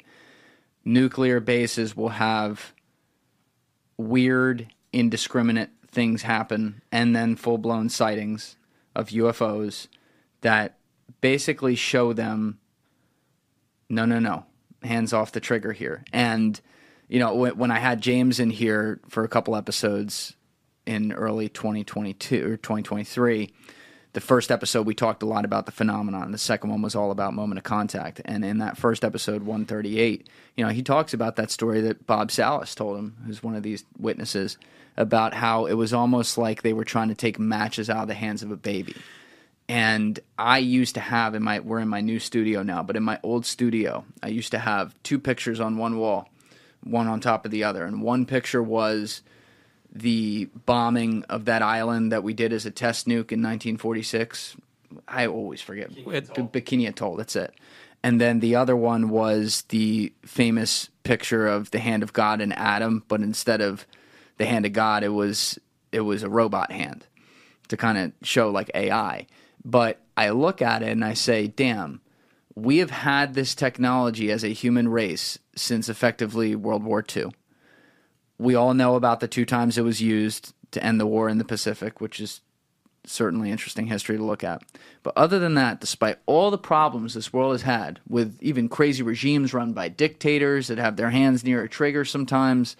nuclear 0.83 1.39
bases 1.39 1.95
will 1.95 2.09
have 2.09 2.73
weird, 3.97 4.73
indiscriminate 4.91 5.69
things 5.91 6.21
happen 6.21 6.81
and 6.91 7.15
then 7.15 7.35
full-blown 7.35 7.89
sightings 7.89 8.55
of 8.95 9.09
UFOs 9.09 9.87
that 10.41 10.77
basically 11.21 11.75
show 11.75 12.13
them 12.13 12.59
no, 13.89 14.05
no, 14.05 14.19
no, 14.19 14.45
hands 14.83 15.13
off 15.13 15.31
the 15.31 15.39
trigger 15.39 15.73
here. 15.73 16.03
And 16.13 16.59
you 17.07 17.19
know, 17.19 17.33
when, 17.33 17.57
when 17.57 17.71
I 17.71 17.79
had 17.79 18.01
James 18.01 18.39
in 18.39 18.51
here 18.51 19.01
for 19.09 19.23
a 19.23 19.27
couple 19.27 19.55
episodes 19.55 20.35
in 20.89 21.13
early 21.13 21.49
2022 21.49 22.43
or 22.43 22.57
2023, 22.57 23.53
the 24.13 24.19
first 24.19 24.49
episode 24.49 24.87
we 24.87 24.95
talked 24.95 25.21
a 25.21 25.27
lot 25.27 25.45
about 25.45 25.67
the 25.67 25.71
phenomenon. 25.71 26.31
The 26.31 26.39
second 26.39 26.71
one 26.71 26.81
was 26.81 26.95
all 26.95 27.11
about 27.11 27.35
moment 27.35 27.59
of 27.59 27.63
contact. 27.63 28.21
And 28.25 28.43
in 28.43 28.57
that 28.57 28.75
first 28.75 29.05
episode, 29.05 29.43
138, 29.43 30.27
you 30.57 30.65
know, 30.65 30.71
he 30.71 30.81
talks 30.81 31.13
about 31.13 31.35
that 31.35 31.51
story 31.51 31.81
that 31.81 32.07
Bob 32.07 32.31
Salas 32.31 32.73
told 32.73 32.97
him, 32.97 33.17
who's 33.23 33.43
one 33.43 33.55
of 33.55 33.61
these 33.61 33.85
witnesses, 33.99 34.57
about 34.97 35.35
how 35.35 35.67
it 35.67 35.75
was 35.75 35.93
almost 35.93 36.39
like 36.39 36.63
they 36.63 36.73
were 36.73 36.83
trying 36.83 37.09
to 37.09 37.15
take 37.15 37.37
matches 37.37 37.87
out 37.87 38.01
of 38.01 38.07
the 38.07 38.15
hands 38.15 38.41
of 38.41 38.49
a 38.49 38.57
baby 38.57 38.95
and 39.69 40.19
I 40.35 40.57
used 40.57 40.95
to 40.95 40.99
have 40.99 41.35
in 41.35 41.43
my 41.43 41.59
we're 41.59 41.79
in 41.79 41.87
my 41.87 42.01
new 42.01 42.17
studio 42.17 42.63
now, 42.63 42.81
but 42.81 42.95
in 42.95 43.03
my 43.03 43.19
old 43.21 43.45
studio, 43.45 44.03
I 44.23 44.29
used 44.29 44.49
to 44.51 44.57
have 44.57 44.95
two 45.03 45.19
pictures 45.19 45.59
on 45.59 45.77
one 45.77 45.99
wall, 45.99 46.27
one 46.83 47.07
on 47.07 47.21
top 47.21 47.45
of 47.45 47.51
the 47.51 47.63
other, 47.63 47.85
and 47.85 48.01
one 48.01 48.25
picture 48.25 48.63
was 48.63 49.21
the 49.91 50.45
bombing 50.65 51.23
of 51.29 51.45
that 51.45 51.61
island 51.61 52.11
that 52.11 52.23
we 52.23 52.33
did 52.33 52.53
as 52.53 52.65
a 52.65 52.71
test 52.71 53.07
nuke 53.07 53.31
in 53.31 53.41
1946. 53.41 54.55
I 55.07 55.27
always 55.27 55.61
forget 55.61 55.91
Bikini, 55.91 56.51
Bikini 56.51 56.87
Atoll. 56.87 57.15
That's 57.15 57.35
it. 57.35 57.53
And 58.01 58.19
then 58.19 58.39
the 58.39 58.55
other 58.55 58.75
one 58.75 59.09
was 59.09 59.63
the 59.69 60.13
famous 60.23 60.89
picture 61.03 61.47
of 61.47 61.71
the 61.71 61.79
hand 61.79 62.01
of 62.01 62.13
God 62.13 62.39
and 62.39 62.53
Adam, 62.53 63.03
but 63.07 63.21
instead 63.21 63.61
of 63.61 63.85
the 64.37 64.45
hand 64.45 64.65
of 64.65 64.73
God, 64.73 65.03
it 65.03 65.09
was 65.09 65.59
it 65.91 66.01
was 66.01 66.23
a 66.23 66.29
robot 66.29 66.71
hand 66.71 67.05
to 67.67 67.77
kind 67.77 67.97
of 67.97 68.13
show 68.23 68.49
like 68.49 68.71
AI. 68.73 69.27
But 69.65 69.99
I 70.15 70.29
look 70.29 70.61
at 70.61 70.81
it 70.81 70.89
and 70.89 71.03
I 71.03 71.13
say, 71.13 71.47
damn, 71.47 72.01
we 72.55 72.77
have 72.77 72.91
had 72.91 73.33
this 73.33 73.55
technology 73.55 74.31
as 74.31 74.43
a 74.43 74.49
human 74.49 74.87
race 74.87 75.39
since 75.55 75.89
effectively 75.89 76.55
World 76.55 76.83
War 76.83 77.03
II. 77.15 77.31
We 78.39 78.55
all 78.55 78.73
know 78.73 78.95
about 78.95 79.19
the 79.19 79.27
two 79.27 79.45
times 79.45 79.77
it 79.77 79.83
was 79.83 80.01
used 80.01 80.53
to 80.71 80.83
end 80.83 80.99
the 80.99 81.05
war 81.05 81.29
in 81.29 81.37
the 81.37 81.45
Pacific, 81.45 82.01
which 82.01 82.19
is 82.19 82.41
certainly 83.05 83.51
interesting 83.51 83.87
history 83.87 84.17
to 84.17 84.23
look 84.23 84.43
at. 84.43 84.63
But 85.03 85.13
other 85.15 85.39
than 85.39 85.55
that, 85.55 85.79
despite 85.79 86.19
all 86.25 86.51
the 86.51 86.57
problems 86.57 87.13
this 87.13 87.33
world 87.33 87.53
has 87.53 87.63
had 87.63 87.99
with 88.07 88.37
even 88.41 88.69
crazy 88.69 89.03
regimes 89.03 89.53
run 89.53 89.73
by 89.73 89.89
dictators 89.89 90.67
that 90.67 90.77
have 90.77 90.95
their 90.95 91.09
hands 91.09 91.43
near 91.43 91.63
a 91.63 91.69
trigger 91.69 92.05
sometimes, 92.05 92.75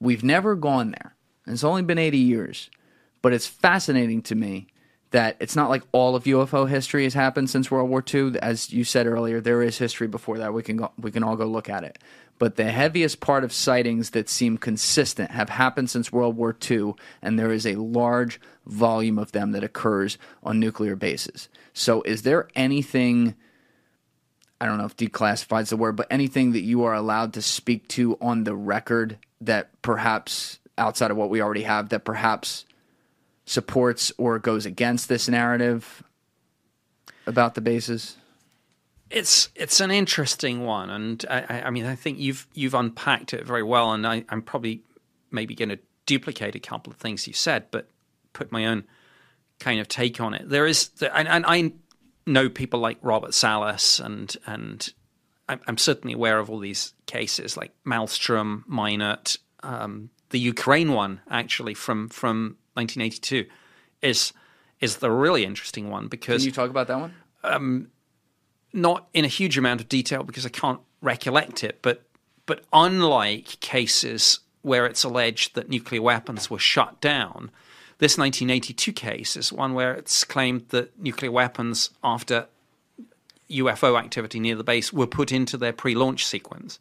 we've 0.00 0.24
never 0.24 0.54
gone 0.54 0.90
there. 0.90 1.14
It's 1.46 1.64
only 1.64 1.82
been 1.82 1.98
80 1.98 2.18
years. 2.18 2.70
But 3.22 3.32
it's 3.32 3.46
fascinating 3.46 4.22
to 4.22 4.34
me 4.34 4.68
that 5.10 5.36
it's 5.40 5.56
not 5.56 5.70
like 5.70 5.82
all 5.92 6.14
of 6.16 6.24
UFO 6.24 6.68
history 6.68 7.04
has 7.04 7.14
happened 7.14 7.48
since 7.48 7.70
World 7.70 7.88
War 7.88 8.04
II. 8.12 8.38
As 8.40 8.72
you 8.72 8.84
said 8.84 9.06
earlier, 9.06 9.40
there 9.40 9.62
is 9.62 9.78
history 9.78 10.06
before 10.08 10.38
that. 10.38 10.52
We 10.52 10.62
can 10.62 10.76
go, 10.76 10.92
we 10.98 11.10
can 11.10 11.22
all 11.22 11.36
go 11.36 11.46
look 11.46 11.68
at 11.68 11.84
it. 11.84 11.98
But 12.38 12.56
the 12.56 12.70
heaviest 12.70 13.20
part 13.20 13.44
of 13.44 13.52
sightings 13.52 14.10
that 14.10 14.28
seem 14.28 14.58
consistent 14.58 15.30
have 15.30 15.48
happened 15.48 15.88
since 15.88 16.12
World 16.12 16.36
War 16.36 16.54
II, 16.70 16.94
and 17.22 17.38
there 17.38 17.52
is 17.52 17.66
a 17.66 17.76
large 17.76 18.40
volume 18.66 19.18
of 19.18 19.32
them 19.32 19.52
that 19.52 19.64
occurs 19.64 20.18
on 20.42 20.60
nuclear 20.60 20.96
bases. 20.96 21.48
So, 21.72 22.02
is 22.02 22.22
there 22.22 22.48
anything? 22.54 23.34
I 24.60 24.66
don't 24.66 24.78
know 24.78 24.84
if 24.86 24.96
declassified 24.96 25.62
is 25.62 25.70
the 25.70 25.76
word, 25.76 25.96
but 25.96 26.06
anything 26.10 26.52
that 26.52 26.62
you 26.62 26.84
are 26.84 26.94
allowed 26.94 27.34
to 27.34 27.42
speak 27.42 27.88
to 27.88 28.16
on 28.20 28.44
the 28.44 28.54
record 28.54 29.18
that 29.40 29.70
perhaps 29.82 30.58
outside 30.78 31.10
of 31.10 31.16
what 31.16 31.30
we 31.30 31.42
already 31.42 31.62
have, 31.62 31.90
that 31.90 32.04
perhaps 32.04 32.64
supports 33.44 34.12
or 34.18 34.38
goes 34.38 34.66
against 34.66 35.08
this 35.08 35.28
narrative 35.28 36.02
about 37.26 37.54
the 37.54 37.60
bases? 37.60 38.16
It's 39.10 39.50
it's 39.54 39.80
an 39.80 39.90
interesting 39.90 40.64
one, 40.64 40.90
and 40.90 41.24
I, 41.30 41.62
I 41.66 41.70
mean 41.70 41.86
I 41.86 41.94
think 41.94 42.18
you've 42.18 42.46
you've 42.54 42.74
unpacked 42.74 43.32
it 43.34 43.46
very 43.46 43.62
well, 43.62 43.92
and 43.92 44.06
I, 44.06 44.24
I'm 44.28 44.42
probably 44.42 44.82
maybe 45.30 45.54
going 45.54 45.68
to 45.68 45.78
duplicate 46.06 46.54
a 46.54 46.60
couple 46.60 46.92
of 46.92 46.98
things 46.98 47.26
you 47.26 47.32
said, 47.32 47.66
but 47.70 47.88
put 48.32 48.52
my 48.52 48.66
own 48.66 48.84
kind 49.58 49.80
of 49.80 49.88
take 49.88 50.20
on 50.20 50.34
it. 50.34 50.48
There 50.48 50.66
is, 50.66 50.90
and, 51.14 51.28
and 51.28 51.44
I 51.46 51.72
know 52.26 52.48
people 52.48 52.80
like 52.80 52.98
Robert 53.02 53.34
Salas, 53.34 54.00
and 54.00 54.36
and 54.46 54.92
I'm, 55.48 55.60
I'm 55.66 55.78
certainly 55.78 56.14
aware 56.14 56.38
of 56.38 56.50
all 56.50 56.58
these 56.58 56.94
cases 57.06 57.56
like 57.56 57.72
Malmstrom, 57.84 58.64
Minot, 58.66 59.38
um, 59.62 60.10
the 60.30 60.38
Ukraine 60.38 60.92
one 60.92 61.20
actually 61.30 61.74
from 61.74 62.08
from 62.08 62.56
1982 62.74 63.46
is 64.02 64.32
is 64.80 64.96
the 64.96 65.10
really 65.10 65.44
interesting 65.44 65.90
one 65.90 66.08
because 66.08 66.42
Can 66.42 66.46
you 66.46 66.52
talk 66.52 66.70
about 66.70 66.88
that 66.88 66.98
one? 66.98 67.14
Not 68.72 69.06
in 69.14 69.24
a 69.24 69.28
huge 69.28 69.56
amount 69.58 69.80
of 69.80 69.88
detail 69.88 70.22
because 70.22 70.44
I 70.46 70.50
can't 70.50 70.80
recollect 71.02 71.62
it, 71.64 71.78
but 71.82 72.02
but 72.46 72.62
unlike 72.72 73.58
cases 73.60 74.40
where 74.62 74.86
it's 74.86 75.02
alleged 75.04 75.54
that 75.54 75.68
nuclear 75.68 76.02
weapons 76.02 76.48
were 76.50 76.58
shut 76.58 77.00
down, 77.00 77.50
this 77.98 78.16
1982 78.18 78.92
case 78.92 79.36
is 79.36 79.52
one 79.52 79.74
where 79.74 79.92
it's 79.94 80.24
claimed 80.24 80.68
that 80.70 80.98
nuclear 80.98 81.30
weapons 81.30 81.90
after 82.04 82.46
UFO 83.50 83.98
activity 83.98 84.40
near 84.40 84.56
the 84.56 84.64
base 84.64 84.92
were 84.92 85.06
put 85.06 85.30
into 85.32 85.56
their 85.56 85.72
pre-launch 85.72 86.24
sequence. 86.26 86.78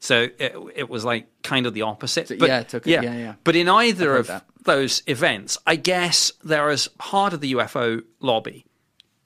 So 0.00 0.28
it, 0.38 0.54
it 0.74 0.88
was 0.90 1.04
like 1.04 1.26
kind 1.42 1.66
of 1.66 1.74
the 1.74 1.82
opposite. 1.82 2.28
So- 2.28 2.34
yeah, 2.34 2.60
it 2.60 2.68
took 2.68 2.86
it- 2.86 2.90
yeah, 2.90 3.16
yeah. 3.16 3.34
But 3.44 3.56
in 3.56 3.68
either 3.68 4.16
of 4.16 4.26
that. 4.28 4.44
those 4.64 5.02
events, 5.06 5.58
I 5.66 5.76
guess 5.76 6.32
there 6.44 6.70
is 6.70 6.88
part 6.98 7.32
of 7.32 7.40
the 7.40 7.52
UFO 7.54 8.02
lobby 8.20 8.64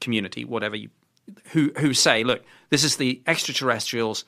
community, 0.01 0.45
whatever 0.45 0.77
you, 0.77 0.91
who 1.52 1.73
who 1.78 1.94
say, 1.94 2.25
look, 2.25 2.44
this 2.70 2.84
is 2.84 2.97
the 2.97 3.23
extraterrestrials 3.26 4.25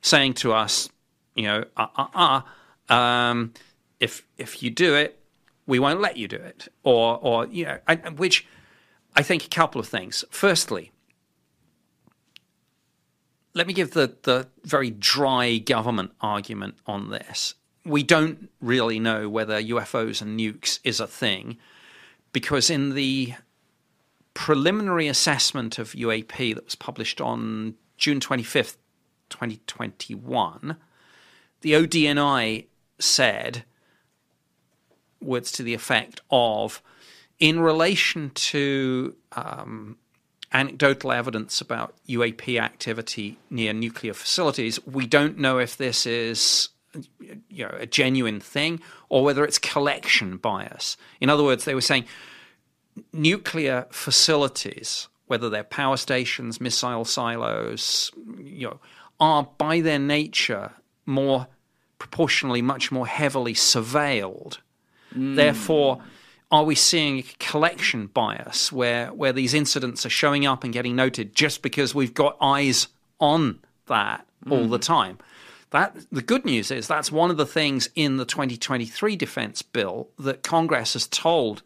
saying 0.00 0.34
to 0.34 0.52
us, 0.52 0.88
you 1.34 1.44
know, 1.44 1.64
uh, 1.76 1.86
uh, 1.96 2.42
uh, 2.88 2.92
um, 2.92 3.52
if 4.00 4.26
if 4.38 4.62
you 4.62 4.70
do 4.70 4.94
it, 4.94 5.20
we 5.66 5.78
won't 5.78 6.00
let 6.00 6.16
you 6.16 6.28
do 6.28 6.36
it, 6.36 6.68
or 6.82 7.18
or 7.20 7.46
you 7.46 7.64
know, 7.64 7.78
I, 7.86 7.96
which 7.96 8.46
I 9.14 9.22
think 9.22 9.44
a 9.44 9.48
couple 9.48 9.80
of 9.80 9.88
things. 9.88 10.24
Firstly, 10.30 10.92
let 13.54 13.66
me 13.66 13.72
give 13.72 13.92
the, 13.92 14.14
the 14.22 14.48
very 14.64 14.90
dry 14.90 15.56
government 15.56 16.12
argument 16.20 16.76
on 16.86 17.10
this. 17.10 17.54
We 17.84 18.02
don't 18.02 18.50
really 18.60 18.98
know 18.98 19.28
whether 19.30 19.60
UFOs 19.60 20.20
and 20.20 20.38
nukes 20.38 20.78
is 20.84 21.00
a 21.00 21.06
thing 21.06 21.56
because 22.32 22.68
in 22.68 22.94
the 22.94 23.32
preliminary 24.36 25.08
assessment 25.08 25.78
of 25.78 25.92
UAP 25.92 26.54
that 26.54 26.66
was 26.66 26.74
published 26.74 27.22
on 27.22 27.74
June 27.96 28.20
25th, 28.20 28.76
2021, 29.30 30.76
the 31.62 31.72
ODNI 31.72 32.66
said 32.98 33.64
words 35.22 35.50
to 35.52 35.62
the 35.62 35.72
effect 35.72 36.20
of 36.30 36.82
in 37.38 37.60
relation 37.60 38.30
to 38.34 39.16
um, 39.32 39.96
anecdotal 40.52 41.12
evidence 41.12 41.62
about 41.62 41.94
UAP 42.06 42.60
activity 42.60 43.38
near 43.48 43.72
nuclear 43.72 44.12
facilities, 44.12 44.84
we 44.86 45.06
don't 45.06 45.38
know 45.38 45.58
if 45.58 45.78
this 45.78 46.04
is 46.04 46.68
you 47.18 47.64
know, 47.64 47.74
a 47.78 47.86
genuine 47.86 48.40
thing 48.40 48.80
or 49.08 49.24
whether 49.24 49.46
it's 49.46 49.58
collection 49.58 50.36
bias. 50.36 50.98
In 51.22 51.30
other 51.30 51.42
words, 51.42 51.64
they 51.64 51.74
were 51.74 51.80
saying 51.80 52.04
nuclear 53.12 53.86
facilities, 53.90 55.08
whether 55.26 55.48
they're 55.48 55.64
power 55.64 55.96
stations, 55.96 56.60
missile 56.60 57.04
silos, 57.04 58.10
you 58.38 58.68
know, 58.68 58.80
are 59.18 59.48
by 59.58 59.80
their 59.80 59.98
nature 59.98 60.72
more 61.04 61.46
proportionally 61.98 62.62
much 62.62 62.92
more 62.92 63.06
heavily 63.06 63.54
surveilled. 63.54 64.58
Mm. 65.14 65.36
Therefore, 65.36 66.02
are 66.50 66.64
we 66.64 66.74
seeing 66.74 67.18
a 67.18 67.24
collection 67.38 68.06
bias 68.06 68.70
where, 68.70 69.12
where 69.12 69.32
these 69.32 69.54
incidents 69.54 70.04
are 70.04 70.10
showing 70.10 70.46
up 70.46 70.62
and 70.62 70.72
getting 70.72 70.94
noted 70.94 71.34
just 71.34 71.62
because 71.62 71.94
we've 71.94 72.14
got 72.14 72.36
eyes 72.40 72.88
on 73.18 73.58
that 73.86 74.26
mm. 74.44 74.52
all 74.52 74.68
the 74.68 74.78
time? 74.78 75.18
That 75.70 75.96
the 76.12 76.22
good 76.22 76.44
news 76.44 76.70
is 76.70 76.86
that's 76.86 77.10
one 77.10 77.30
of 77.30 77.36
the 77.36 77.46
things 77.46 77.88
in 77.94 78.18
the 78.18 78.24
2023 78.24 79.16
defense 79.16 79.62
bill 79.62 80.08
that 80.18 80.42
Congress 80.42 80.92
has 80.92 81.08
told 81.08 81.62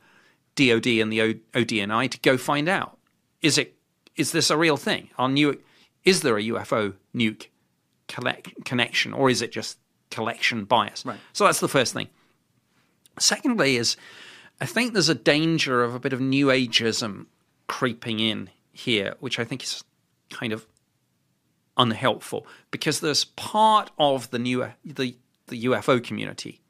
DoD 0.68 0.86
and 0.86 1.12
the 1.12 1.40
ODNI 1.54 2.10
to 2.10 2.20
go 2.20 2.36
find 2.36 2.68
out. 2.68 2.98
Is 3.42 3.58
it 3.58 3.76
is 4.16 4.32
this 4.32 4.50
a 4.50 4.56
real 4.56 4.76
thing? 4.76 5.10
Are 5.18 5.28
new 5.28 5.60
is 6.04 6.22
there 6.22 6.36
a 6.36 6.42
UFO 6.42 6.94
nuke 7.14 7.46
collect, 8.08 8.64
connection 8.64 9.12
or 9.12 9.30
is 9.30 9.42
it 9.42 9.52
just 9.52 9.78
collection 10.10 10.64
bias? 10.64 11.04
Right. 11.04 11.18
So 11.32 11.44
that's 11.44 11.60
the 11.60 11.68
first 11.68 11.92
thing. 11.92 12.08
Secondly, 13.18 13.76
is 13.76 13.96
I 14.60 14.66
think 14.66 14.92
there's 14.92 15.08
a 15.08 15.14
danger 15.14 15.82
of 15.82 15.94
a 15.94 16.00
bit 16.00 16.12
of 16.12 16.20
new 16.20 16.46
ageism 16.46 17.26
creeping 17.66 18.20
in 18.20 18.50
here, 18.72 19.14
which 19.20 19.38
I 19.38 19.44
think 19.44 19.62
is 19.62 19.84
kind 20.30 20.52
of 20.52 20.66
unhelpful 21.76 22.46
because 22.70 23.00
there's 23.00 23.24
part 23.24 23.90
of 23.98 24.30
the 24.30 24.38
new 24.38 24.68
the 24.84 25.16
the 25.46 25.64
UFO 25.64 26.02
community 26.02 26.60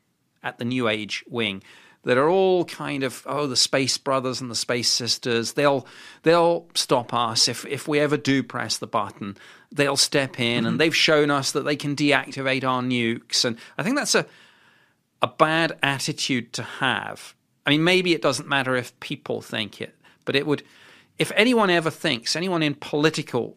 at 0.43 0.59
the 0.59 0.65
New 0.65 0.89
Age 0.89 1.25
wing 1.29 1.63
that 2.05 2.17
are 2.17 2.29
all 2.29 2.65
kind 2.65 3.03
of 3.03 3.23
oh 3.27 3.47
the 3.47 3.57
space 3.57 3.99
brothers 3.99 4.41
and 4.41 4.51
the 4.51 4.55
space 4.55 4.91
sisters 4.91 5.53
they'll 5.53 5.87
they'll 6.23 6.67
stop 6.75 7.13
us 7.13 7.49
if 7.49 7.67
if 7.67 7.87
we 7.87 7.99
ever 7.99 8.17
do 8.17 8.43
press 8.43 8.79
the 8.79 8.87
button 8.87 9.37
they'll 9.71 9.97
step 9.97 10.41
in 10.41 10.59
mm-hmm. 10.59 10.67
and 10.67 10.81
they've 10.81 10.97
shown 10.97 11.31
us 11.31 11.53
that 11.53 11.65
they 11.65 11.77
can 11.77 11.95
deactivate 11.95 12.65
our 12.65 12.83
nukes 12.83 13.45
and 13.45 13.59
I 13.77 13.83
think 13.83 13.97
that's 13.97 14.15
a 14.15 14.27
a 15.23 15.29
bad 15.29 15.79
attitude 15.83 16.53
to 16.55 16.63
have 16.63 17.35
I 17.67 17.71
mean, 17.71 17.85
maybe 17.85 18.13
it 18.13 18.23
doesn't 18.23 18.49
matter 18.49 18.75
if 18.75 18.99
people 19.01 19.41
think 19.41 19.81
it, 19.81 19.95
but 20.25 20.37
it 20.37 20.47
would. 20.47 20.63
If 21.19 21.31
anyone 21.37 21.71
ever 21.71 21.91
thinks, 21.91 22.35
anyone 22.35 22.63
in 22.63 22.75
political 22.75 23.57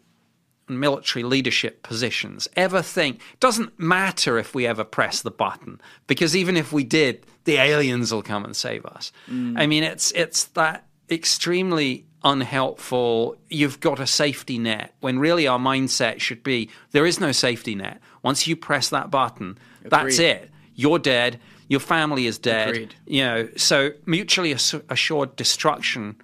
military 0.68 1.24
leadership 1.24 1.84
positions 1.84 2.48
ever 2.56 2.82
think, 2.82 3.20
doesn't 3.40 3.78
matter 3.80 4.38
if 4.38 4.56
we 4.56 4.66
ever 4.66 4.84
press 4.84 5.22
the 5.22 5.32
button, 5.32 5.82
because 6.08 6.36
even 6.36 6.58
if 6.58 6.72
we 6.72 6.84
did, 6.84 7.26
the 7.46 7.58
aliens 7.58 8.12
will 8.14 8.24
come 8.24 8.46
and 8.46 8.56
save 8.56 8.86
us. 8.86 9.12
Mm. 9.30 9.60
I 9.60 9.68
mean, 9.68 9.84
it's 9.84 10.12
it's 10.12 10.46
that 10.46 10.86
extremely 11.10 12.06
unhelpful. 12.24 13.36
You've 13.50 13.80
got 13.80 14.00
a 14.00 14.08
safety 14.08 14.58
net 14.58 14.94
when 15.02 15.20
really 15.20 15.48
our 15.48 15.60
mindset 15.60 16.20
should 16.20 16.44
be 16.44 16.70
there 16.92 17.06
is 17.06 17.20
no 17.20 17.32
safety 17.32 17.76
net. 17.76 18.00
Once 18.22 18.48
you 18.48 18.56
press 18.56 18.90
that 18.90 19.12
button, 19.12 19.58
Agreed. 19.80 19.92
that's 19.92 20.20
it. 20.20 20.50
You're 20.76 21.00
dead 21.00 21.40
your 21.68 21.80
family 21.80 22.28
is 22.28 22.38
dead. 22.38 22.70
Agreed. 22.70 22.96
You 23.08 23.24
know, 23.24 23.50
so 23.56 23.92
mutually 24.06 24.52
assured 24.52 25.36
destruction 25.36 26.18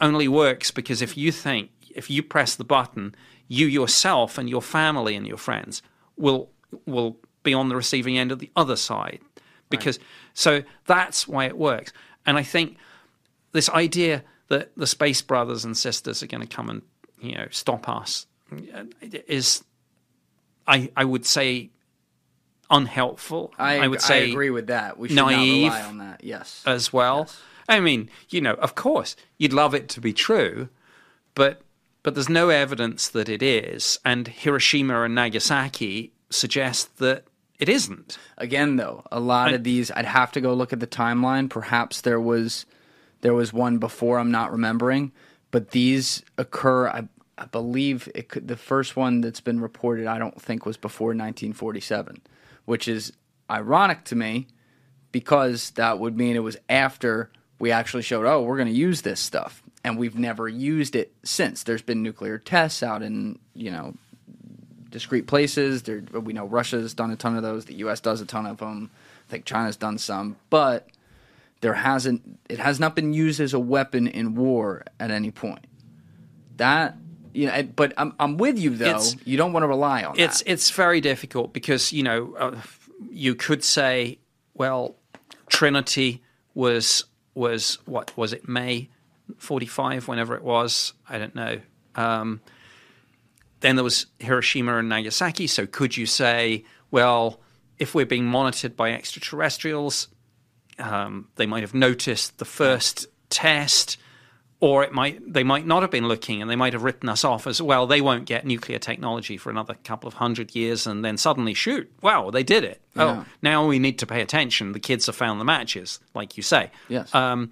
only 0.00 0.28
works 0.28 0.70
because 0.70 1.02
if 1.02 1.16
you 1.16 1.32
think 1.32 1.70
if 1.94 2.10
you 2.10 2.22
press 2.22 2.56
the 2.56 2.64
button, 2.64 3.14
you 3.48 3.66
yourself 3.66 4.38
and 4.38 4.48
your 4.48 4.62
family 4.62 5.16
and 5.16 5.26
your 5.26 5.36
friends 5.36 5.82
will 6.16 6.50
will 6.86 7.16
be 7.42 7.54
on 7.54 7.68
the 7.68 7.76
receiving 7.76 8.18
end 8.18 8.32
of 8.32 8.38
the 8.38 8.50
other 8.56 8.76
side. 8.76 9.20
Because 9.70 9.98
right. 9.98 10.06
so 10.34 10.62
that's 10.86 11.26
why 11.26 11.46
it 11.46 11.56
works. 11.56 11.92
And 12.26 12.36
I 12.36 12.42
think 12.42 12.76
this 13.52 13.68
idea 13.70 14.22
that 14.48 14.70
the 14.76 14.86
space 14.86 15.22
brothers 15.22 15.64
and 15.64 15.76
sisters 15.76 16.22
are 16.22 16.26
going 16.26 16.46
to 16.46 16.56
come 16.56 16.68
and 16.68 16.82
you 17.20 17.34
know 17.34 17.46
stop 17.50 17.88
us 17.88 18.26
uh, 18.52 18.84
is 19.26 19.64
I 20.66 20.90
I 20.96 21.04
would 21.04 21.26
say 21.26 21.70
unhelpful. 22.70 23.52
I, 23.58 23.78
I 23.80 23.88
would 23.88 24.02
say 24.02 24.24
I 24.24 24.30
agree 24.30 24.50
with 24.50 24.68
that. 24.68 24.98
We 24.98 25.08
should 25.08 25.16
naive 25.16 25.68
not 25.68 25.74
rely 25.74 25.88
on 25.88 25.98
that. 25.98 26.24
Yes, 26.24 26.62
as 26.66 26.92
well. 26.92 27.20
Yes. 27.20 27.40
I 27.66 27.80
mean, 27.80 28.10
you 28.28 28.42
know, 28.42 28.54
of 28.54 28.74
course, 28.74 29.16
you'd 29.38 29.54
love 29.54 29.74
it 29.74 29.88
to 29.90 30.00
be 30.00 30.12
true, 30.12 30.68
but 31.34 31.62
but 32.04 32.14
there's 32.14 32.28
no 32.28 32.50
evidence 32.50 33.08
that 33.08 33.28
it 33.28 33.42
is, 33.42 33.98
and 34.04 34.28
Hiroshima 34.28 35.02
and 35.02 35.16
Nagasaki 35.16 36.12
suggest 36.30 36.98
that 36.98 37.24
it 37.58 37.68
isn't. 37.68 38.16
Again, 38.38 38.76
though, 38.76 39.02
a 39.10 39.18
lot 39.18 39.48
I, 39.48 39.52
of 39.54 39.64
these, 39.64 39.90
I'd 39.90 40.04
have 40.04 40.30
to 40.32 40.40
go 40.40 40.54
look 40.54 40.72
at 40.72 40.78
the 40.78 40.86
timeline. 40.86 41.50
Perhaps 41.50 42.02
there 42.02 42.20
was 42.20 42.64
there 43.22 43.34
was 43.34 43.52
one 43.52 43.78
before 43.78 44.20
I'm 44.20 44.30
not 44.30 44.52
remembering, 44.52 45.10
but 45.50 45.72
these 45.72 46.22
occur. 46.38 46.86
I, 46.86 47.08
I 47.36 47.46
believe 47.46 48.08
it 48.14 48.28
could, 48.28 48.46
the 48.46 48.56
first 48.56 48.94
one 48.94 49.20
that's 49.20 49.40
been 49.40 49.58
reported. 49.58 50.06
I 50.06 50.20
don't 50.20 50.40
think 50.40 50.64
was 50.64 50.76
before 50.76 51.08
1947 51.08 52.22
which 52.64 52.88
is 52.88 53.12
ironic 53.50 54.04
to 54.04 54.16
me 54.16 54.46
because 55.12 55.70
that 55.72 55.98
would 55.98 56.16
mean 56.16 56.36
it 56.36 56.40
was 56.40 56.56
after 56.68 57.30
we 57.58 57.70
actually 57.70 58.02
showed, 58.02 58.26
oh, 58.26 58.42
we're 58.42 58.56
going 58.56 58.68
to 58.68 58.74
use 58.74 59.02
this 59.02 59.20
stuff. 59.20 59.62
And 59.84 59.98
we've 59.98 60.18
never 60.18 60.48
used 60.48 60.96
it 60.96 61.12
since. 61.22 61.62
There's 61.62 61.82
been 61.82 62.02
nuclear 62.02 62.38
tests 62.38 62.82
out 62.82 63.02
in, 63.02 63.38
you 63.54 63.70
know, 63.70 63.94
discrete 64.90 65.26
places. 65.26 65.82
There, 65.82 66.00
we 66.12 66.32
know 66.32 66.46
Russia's 66.46 66.94
done 66.94 67.10
a 67.10 67.16
ton 67.16 67.36
of 67.36 67.42
those. 67.42 67.66
The 67.66 67.74
U.S. 67.74 68.00
does 68.00 68.22
a 68.22 68.26
ton 68.26 68.46
of 68.46 68.58
them. 68.58 68.90
I 69.28 69.30
think 69.30 69.44
China's 69.44 69.76
done 69.76 69.98
some. 69.98 70.36
But 70.48 70.88
there 71.60 71.74
hasn't, 71.74 72.40
it 72.48 72.58
has 72.58 72.80
not 72.80 72.96
been 72.96 73.12
used 73.12 73.40
as 73.40 73.52
a 73.52 73.58
weapon 73.58 74.06
in 74.06 74.34
war 74.34 74.84
at 74.98 75.10
any 75.10 75.30
point. 75.30 75.66
That 76.56 76.96
you 77.34 77.46
know, 77.46 77.62
but 77.64 77.92
I'm 77.96 78.14
I'm 78.18 78.36
with 78.38 78.58
you 78.58 78.70
though. 78.70 78.96
It's, 78.96 79.16
you 79.26 79.36
don't 79.36 79.52
want 79.52 79.64
to 79.64 79.68
rely 79.68 80.04
on 80.04 80.18
it's 80.18 80.38
that. 80.38 80.52
it's 80.52 80.70
very 80.70 81.00
difficult 81.00 81.52
because 81.52 81.92
you 81.92 82.04
know 82.04 82.34
uh, 82.38 82.60
you 83.10 83.34
could 83.34 83.64
say, 83.64 84.18
well, 84.54 84.94
Trinity 85.48 86.22
was 86.54 87.04
was 87.34 87.78
what 87.86 88.16
was 88.16 88.32
it 88.32 88.48
May 88.48 88.88
forty 89.38 89.66
five 89.66 90.08
whenever 90.08 90.34
it 90.34 90.42
was 90.42 90.92
I 91.08 91.18
don't 91.18 91.34
know. 91.34 91.60
Um, 91.94 92.40
then 93.60 93.76
there 93.76 93.84
was 93.84 94.06
Hiroshima 94.18 94.76
and 94.76 94.88
Nagasaki. 94.88 95.46
So 95.46 95.66
could 95.66 95.96
you 95.96 96.04
say, 96.04 96.64
well, 96.90 97.40
if 97.78 97.94
we're 97.94 98.04
being 98.04 98.26
monitored 98.26 98.76
by 98.76 98.92
extraterrestrials, 98.92 100.08
um, 100.78 101.28
they 101.36 101.46
might 101.46 101.62
have 101.62 101.72
noticed 101.72 102.38
the 102.38 102.44
first 102.44 103.06
test 103.30 103.96
or 104.60 104.82
it 104.82 104.92
might 104.92 105.20
they 105.32 105.44
might 105.44 105.66
not 105.66 105.82
have 105.82 105.90
been 105.90 106.08
looking 106.08 106.40
and 106.40 106.50
they 106.50 106.56
might 106.56 106.72
have 106.72 106.82
written 106.82 107.08
us 107.08 107.24
off 107.24 107.46
as 107.46 107.60
well 107.60 107.86
they 107.86 108.00
won't 108.00 108.24
get 108.24 108.46
nuclear 108.46 108.78
technology 108.78 109.36
for 109.36 109.50
another 109.50 109.74
couple 109.84 110.06
of 110.06 110.14
hundred 110.14 110.54
years 110.54 110.86
and 110.86 111.04
then 111.04 111.16
suddenly 111.16 111.52
shoot 111.52 111.90
wow 112.00 112.30
they 112.30 112.42
did 112.42 112.64
it 112.64 112.80
yeah. 112.94 113.02
oh 113.02 113.24
now 113.42 113.66
we 113.66 113.78
need 113.78 113.98
to 113.98 114.06
pay 114.06 114.20
attention 114.20 114.72
the 114.72 114.80
kids 114.80 115.06
have 115.06 115.16
found 115.16 115.40
the 115.40 115.44
matches 115.44 116.00
like 116.14 116.36
you 116.36 116.42
say 116.42 116.70
yes 116.88 117.14
um, 117.14 117.50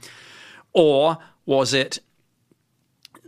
or 0.73 1.19
was 1.47 1.75
it 1.75 1.99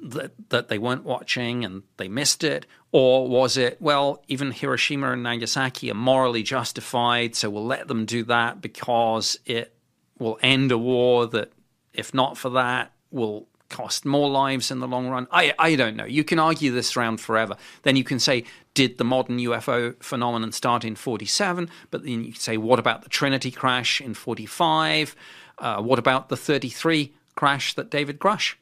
that, 0.00 0.32
that 0.50 0.68
they 0.68 0.78
weren't 0.78 1.04
watching 1.04 1.64
and 1.64 1.82
they 1.96 2.08
missed 2.08 2.44
it 2.44 2.66
or 2.92 3.28
was 3.28 3.56
it 3.56 3.80
well 3.80 4.22
even 4.28 4.50
hiroshima 4.50 5.12
and 5.12 5.22
nagasaki 5.22 5.90
are 5.90 5.94
morally 5.94 6.42
justified 6.42 7.34
so 7.34 7.48
we'll 7.48 7.64
let 7.64 7.88
them 7.88 8.04
do 8.04 8.22
that 8.24 8.60
because 8.60 9.38
it 9.46 9.74
will 10.18 10.38
end 10.42 10.70
a 10.70 10.78
war 10.78 11.26
that 11.26 11.52
if 11.92 12.12
not 12.12 12.36
for 12.36 12.50
that 12.50 12.92
will 13.10 13.46
cost 13.68 14.04
more 14.04 14.30
lives 14.30 14.70
in 14.70 14.78
the 14.78 14.86
long 14.86 15.08
run? 15.08 15.26
I, 15.32 15.52
I 15.58 15.74
don't 15.74 15.96
know. 15.96 16.04
You 16.04 16.22
can 16.22 16.38
argue 16.38 16.70
this 16.70 16.96
around 16.96 17.20
forever. 17.20 17.56
Then 17.82 17.96
you 17.96 18.04
can 18.04 18.20
say, 18.20 18.44
did 18.74 18.98
the 18.98 19.04
modern 19.04 19.38
UFO 19.38 20.00
phenomenon 20.02 20.52
start 20.52 20.84
in 20.84 20.94
47? 20.94 21.68
But 21.90 22.04
then 22.04 22.24
you 22.24 22.32
can 22.32 22.40
say, 22.40 22.56
what 22.56 22.78
about 22.78 23.02
the 23.02 23.08
Trinity 23.08 23.50
crash 23.50 24.00
in 24.00 24.14
45? 24.14 25.16
Uh, 25.58 25.82
what 25.82 25.98
about 25.98 26.28
the 26.28 26.36
33 26.36 27.12
crash 27.34 27.74
that 27.74 27.90
David 27.90 28.18
Grusch 28.18 28.54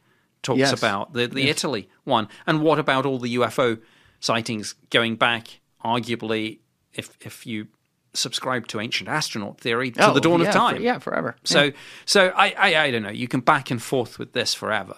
talks 0.42 0.58
yes. 0.58 0.72
about, 0.72 1.12
the, 1.12 1.26
the 1.26 1.42
yes. 1.42 1.58
Italy 1.58 1.88
one? 2.04 2.28
And 2.46 2.62
what 2.62 2.78
about 2.78 3.06
all 3.06 3.18
the 3.18 3.36
UFO 3.36 3.80
sightings 4.20 4.74
going 4.90 5.16
back, 5.16 5.60
arguably, 5.84 6.58
if, 6.94 7.16
if 7.20 7.46
you 7.46 7.68
subscribe 8.14 8.66
to 8.68 8.80
ancient 8.80 9.08
astronaut 9.08 9.58
theory 9.58 9.90
to 9.92 10.10
oh, 10.10 10.14
the 10.14 10.20
dawn 10.20 10.40
yeah, 10.40 10.48
of 10.48 10.54
time. 10.54 10.76
For, 10.76 10.82
yeah, 10.82 10.98
forever. 10.98 11.36
So, 11.44 11.64
yeah. 11.64 11.70
so 12.04 12.32
I, 12.36 12.54
I, 12.58 12.76
I 12.84 12.90
don't 12.90 13.02
know. 13.02 13.10
You 13.10 13.28
can 13.28 13.40
back 13.40 13.70
and 13.70 13.82
forth 13.82 14.18
with 14.18 14.32
this 14.32 14.54
forever. 14.54 14.96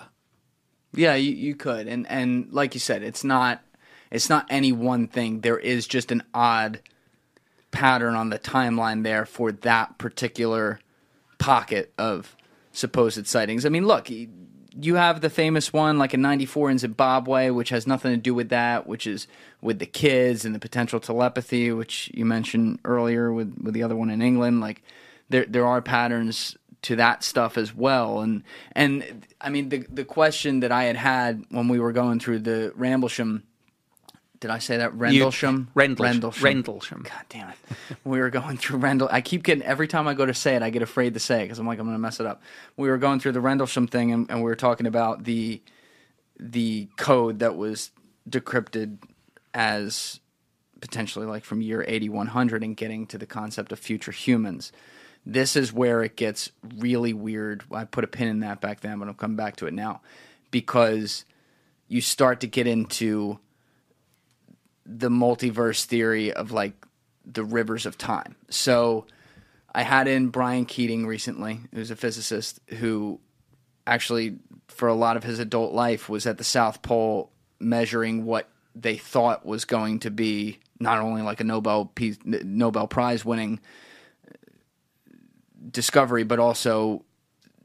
Yeah, 0.96 1.14
you, 1.14 1.32
you 1.32 1.56
could, 1.56 1.88
and 1.88 2.06
and 2.08 2.52
like 2.52 2.74
you 2.74 2.80
said, 2.80 3.02
it's 3.02 3.24
not 3.24 3.60
it's 4.10 4.30
not 4.30 4.46
any 4.48 4.70
one 4.70 5.08
thing. 5.08 5.40
There 5.40 5.58
is 5.58 5.88
just 5.88 6.12
an 6.12 6.22
odd 6.32 6.80
pattern 7.72 8.14
on 8.14 8.30
the 8.30 8.38
timeline 8.38 9.02
there 9.02 9.26
for 9.26 9.50
that 9.50 9.98
particular 9.98 10.78
pocket 11.38 11.92
of 11.98 12.36
supposed 12.74 13.26
sightings. 13.26 13.64
I 13.64 13.70
mean, 13.70 13.86
look, 13.86 14.10
you 14.10 14.96
have 14.96 15.20
the 15.20 15.30
famous 15.30 15.72
one 15.72 15.98
like 15.98 16.12
in 16.12 16.20
94 16.20 16.70
in 16.70 16.78
Zimbabwe, 16.78 17.50
which 17.50 17.70
has 17.70 17.86
nothing 17.86 18.10
to 18.12 18.16
do 18.16 18.34
with 18.34 18.48
that, 18.50 18.86
which 18.86 19.06
is 19.06 19.26
with 19.62 19.78
the 19.78 19.86
kids 19.86 20.44
and 20.44 20.54
the 20.54 20.58
potential 20.58 21.00
telepathy, 21.00 21.72
which 21.72 22.10
you 22.12 22.24
mentioned 22.24 22.80
earlier 22.84 23.32
with, 23.32 23.56
with 23.62 23.72
the 23.72 23.82
other 23.82 23.96
one 23.96 24.10
in 24.10 24.20
England. 24.20 24.60
Like, 24.60 24.82
there, 25.30 25.46
there 25.46 25.66
are 25.66 25.80
patterns 25.80 26.56
to 26.82 26.96
that 26.96 27.24
stuff 27.24 27.56
as 27.56 27.74
well. 27.74 28.20
And, 28.20 28.42
and 28.72 29.26
I 29.40 29.48
mean, 29.48 29.70
the, 29.70 29.86
the 29.88 30.04
question 30.04 30.60
that 30.60 30.72
I 30.72 30.84
had 30.84 30.96
had 30.96 31.44
when 31.48 31.68
we 31.68 31.78
were 31.78 31.92
going 31.92 32.20
through 32.20 32.40
the 32.40 32.74
Ramblesham 32.76 33.42
did 34.44 34.50
I 34.50 34.58
say 34.58 34.76
that 34.76 34.92
Rendlesham? 34.92 35.70
Rendlesham. 35.73 36.12
Rendlesham. 36.12 36.44
Rendlesham. 36.44 37.02
God 37.05 37.24
damn 37.31 37.48
it. 37.48 37.56
we 38.05 38.18
were 38.20 38.28
going 38.28 38.58
through 38.58 38.76
Rendell. 38.76 39.08
I 39.10 39.23
keep 39.23 39.42
getting 39.42 39.64
every 39.64 39.89
time 39.89 40.06
I 40.06 40.12
go 40.12 40.26
to 40.26 40.34
say 40.34 40.55
it, 40.55 40.62
I 40.62 40.68
get 40.68 40.82
afraid 40.82 41.14
to 41.14 41.20
say 41.20 41.40
it 41.40 41.44
because 41.44 41.58
I'm 41.58 41.66
like 41.66 41.78
I'm 41.78 41.86
going 41.86 41.94
to 41.94 41.98
mess 41.98 42.20
it 42.20 42.26
up. 42.26 42.42
We 42.76 42.90
were 42.90 42.98
going 42.98 43.20
through 43.20 43.32
the 43.32 43.40
Rendlesham 43.40 43.86
thing, 43.86 44.12
and, 44.12 44.31
and 44.31 44.40
we 44.40 44.44
were 44.44 44.55
talking 44.55 44.86
about 44.86 45.24
the 45.24 45.62
the 46.39 46.90
code 46.98 47.39
that 47.39 47.56
was 47.56 47.90
decrypted 48.28 48.98
as 49.55 50.20
potentially 50.82 51.24
like 51.24 51.47
from 51.47 51.62
year 51.62 51.82
8100 51.89 52.62
and 52.62 52.76
getting 52.76 53.06
to 53.06 53.16
the 53.16 53.24
concept 53.24 53.73
of 53.73 53.78
future 53.78 54.12
humans. 54.12 54.73
This 55.24 55.56
is 55.56 55.73
where 55.73 56.02
it 56.02 56.16
gets 56.16 56.52
really 56.76 57.14
weird. 57.14 57.64
I 57.73 57.86
put 57.86 58.05
a 58.05 58.08
pin 58.08 58.28
in 58.28 58.40
that 58.40 58.60
back 58.60 58.81
then, 58.81 58.98
but 58.98 59.08
I'll 59.08 59.14
come 59.14 59.36
back 59.36 59.56
to 59.56 59.66
it 59.66 59.73
now 59.73 60.02
because 60.50 61.24
you 61.89 62.02
start 62.02 62.40
to 62.40 62.47
get 62.47 62.66
into 62.66 63.39
the 64.86 65.08
multiverse 65.08 65.84
theory 65.84 66.32
of 66.32 66.52
like 66.52 66.74
the 67.24 67.44
rivers 67.44 67.86
of 67.86 67.96
time. 67.96 68.36
So 68.50 69.06
I 69.74 69.82
had 69.82 70.08
in 70.08 70.28
Brian 70.28 70.66
Keating 70.66 71.06
recently, 71.06 71.60
who's 71.72 71.90
a 71.90 71.96
physicist 71.96 72.60
who 72.68 73.20
actually 73.86 74.38
for 74.68 74.88
a 74.88 74.94
lot 74.94 75.16
of 75.16 75.24
his 75.24 75.38
adult 75.38 75.72
life 75.72 76.08
was 76.08 76.26
at 76.26 76.38
the 76.38 76.44
South 76.44 76.82
Pole 76.82 77.30
measuring 77.58 78.24
what 78.24 78.48
they 78.74 78.96
thought 78.96 79.46
was 79.46 79.64
going 79.64 80.00
to 80.00 80.10
be 80.10 80.58
not 80.80 80.98
only 80.98 81.22
like 81.22 81.40
a 81.40 81.44
Nobel 81.44 81.92
Nobel 82.24 82.86
Prize 82.88 83.24
winning 83.24 83.60
discovery, 85.70 86.24
but 86.24 86.38
also 86.38 87.04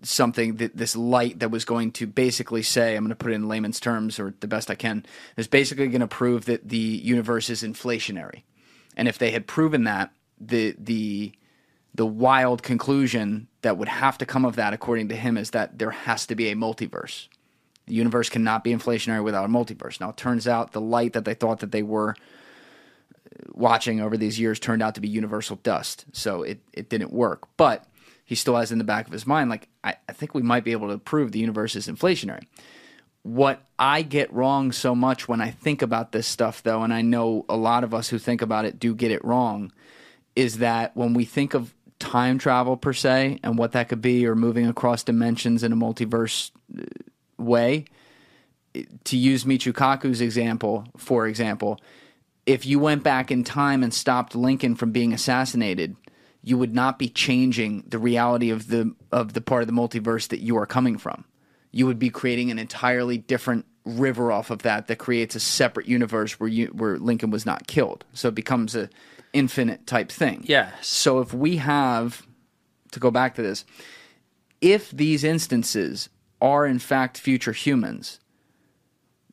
something 0.02 0.56
that 0.56 0.78
this 0.78 0.96
light 0.96 1.40
that 1.40 1.52
was 1.52 1.66
going 1.66 1.92
to 1.94 2.08
basically 2.08 2.64
say, 2.64 2.96
I'm 2.96 3.04
going 3.04 3.10
to 3.10 3.16
put 3.16 3.32
it 3.32 3.36
in 3.36 3.48
layman's 3.48 3.80
terms 3.80 4.20
or 4.20 4.34
the 4.40 4.48
best 4.48 4.72
I 4.72 4.76
can, 4.76 5.06
is 5.38 5.48
basically 5.48 5.88
going 5.88 6.02
to 6.02 6.08
prove 6.08 6.46
that 6.46 6.70
the 6.70 6.78
universe 6.78 7.50
is 7.50 7.64
inflationary. 7.64 8.44
And 8.96 9.08
if 9.08 9.18
they 9.18 9.32
had 9.32 9.48
proven 9.48 9.84
that, 9.86 10.12
the 10.40 10.76
the 10.78 11.34
the 11.94 12.06
wild 12.06 12.64
conclusion 12.64 13.48
that 13.62 13.78
would 13.78 13.88
have 13.88 14.18
to 14.20 14.26
come 14.26 14.46
of 14.46 14.56
that, 14.56 14.74
according 14.74 15.10
to 15.10 15.16
him, 15.16 15.38
is 15.38 15.52
that 15.52 15.80
there 15.80 15.92
has 15.92 16.26
to 16.28 16.36
be 16.36 16.50
a 16.50 16.56
multiverse. 16.56 17.28
The 17.88 17.96
universe 17.96 18.30
cannot 18.30 18.64
be 18.64 18.72
inflationary 18.72 19.24
without 19.24 19.46
a 19.46 19.50
multiverse. 19.50 20.00
Now, 20.00 20.10
it 20.10 20.18
turns 20.18 20.48
out 20.48 20.72
the 20.72 20.82
light 20.82 21.14
that 21.14 21.26
they 21.26 21.34
thought 21.34 21.60
that 21.60 21.72
they 21.72 21.82
were 21.84 22.12
uh, 22.12 23.50
watching 23.54 24.00
over 24.00 24.16
these 24.16 24.40
years 24.40 24.60
turned 24.60 24.84
out 24.84 24.96
to 24.96 25.02
be 25.02 25.10
universal 25.10 25.58
dust. 25.58 26.06
So 26.14 26.44
it, 26.44 26.60
it 26.72 26.90
didn't 26.90 27.12
work. 27.12 27.48
But 27.58 27.86
he 28.30 28.36
still 28.36 28.56
has 28.58 28.72
in 28.72 28.78
the 28.78 28.84
back 28.84 29.08
of 29.08 29.12
his 29.12 29.26
mind, 29.26 29.50
like, 29.50 29.68
I, 29.84 29.96
I 30.08 30.14
think 30.14 30.36
we 30.36 30.44
might 30.44 30.64
be 30.64 30.72
able 30.72 30.90
to 30.90 31.00
prove 31.00 31.32
the 31.32 31.40
universe 31.40 31.76
is 31.76 31.88
inflationary. 31.88 32.44
What 33.24 33.64
I 33.80 34.04
get 34.04 34.32
wrong 34.32 34.72
so 34.72 34.94
much 34.94 35.28
when 35.28 35.42
I 35.42 35.50
think 35.50 35.82
about 35.82 36.12
this 36.12 36.28
stuff, 36.28 36.62
though, 36.62 36.84
and 36.84 36.94
I 36.94 37.02
know 37.02 37.44
a 37.50 37.58
lot 37.58 37.84
of 37.84 37.92
us 37.92 38.10
who 38.10 38.20
think 38.20 38.44
about 38.44 38.66
it 38.66 38.78
do 38.78 38.94
get 38.94 39.10
it 39.10 39.26
wrong, 39.26 39.72
is 40.36 40.60
that 40.60 40.96
when 40.96 41.16
we 41.16 41.26
think 41.26 41.56
of 41.56 41.74
time 41.98 42.38
travel 42.38 42.78
per 42.78 42.94
se 42.94 43.40
and 43.42 43.58
what 43.58 43.72
that 43.72 43.90
could 43.90 44.00
be, 44.00 44.28
or 44.28 44.36
moving 44.36 44.68
across 44.68 45.02
dimensions 45.02 45.64
in 45.64 45.74
a 45.74 45.76
multiverse 45.76 46.52
uh, 46.80 46.84
way, 47.40 47.86
to 49.06 49.18
use 49.18 49.44
Michio 49.44 49.74
Kaku's 49.74 50.22
example, 50.22 50.86
for 50.98 51.26
example, 51.26 51.80
if 52.46 52.64
you 52.64 52.78
went 52.78 53.02
back 53.02 53.32
in 53.32 53.44
time 53.44 53.82
and 53.82 53.92
stopped 53.92 54.36
Lincoln 54.36 54.76
from 54.76 54.92
being 54.92 55.14
assassinated, 55.14 55.96
you 56.42 56.58
would 56.58 56.74
not 56.74 56.98
be 56.98 57.10
changing 57.10 57.84
the 57.88 58.00
reality 58.00 58.50
of 58.50 58.68
the 58.68 58.94
of 59.12 59.34
the 59.34 59.42
part 59.42 59.62
of 59.62 59.68
the 59.68 59.74
multiverse 59.74 60.28
that 60.30 60.40
you 60.40 60.58
are 60.58 60.66
coming 60.66 60.98
from. 60.98 61.26
You 61.72 61.86
would 61.86 62.00
be 62.00 62.10
creating 62.10 62.50
an 62.50 62.60
entirely 62.60 63.18
different 63.18 63.66
river 63.86 64.32
off 64.32 64.50
of 64.50 64.64
that 64.64 64.88
that 64.88 64.98
creates 64.98 65.36
a 65.36 65.40
separate 65.40 65.88
universe 65.88 66.40
where 66.40 66.50
you 66.50 66.68
where 66.68 66.98
Lincoln 66.98 67.32
was 67.32 67.46
not 67.46 67.68
killed. 67.68 68.06
So 68.14 68.30
it 68.30 68.36
becomes 68.36 68.76
a 68.76 68.90
infinite 69.34 69.86
type 69.86 70.12
thing. 70.12 70.44
Yeah. 70.48 70.72
So 70.82 71.20
if 71.20 71.34
we 71.34 71.58
have 71.58 72.26
to 72.92 73.00
go 73.00 73.12
back 73.12 73.36
to 73.36 73.42
this, 73.42 73.66
if 74.62 74.90
these 74.92 75.24
instances 75.24 76.10
are 76.42 76.66
in 76.66 76.80
fact 76.80 77.18
future 77.18 77.52
humans, 77.52 78.20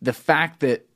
the 0.00 0.12
fact 0.12 0.60
that 0.60 0.86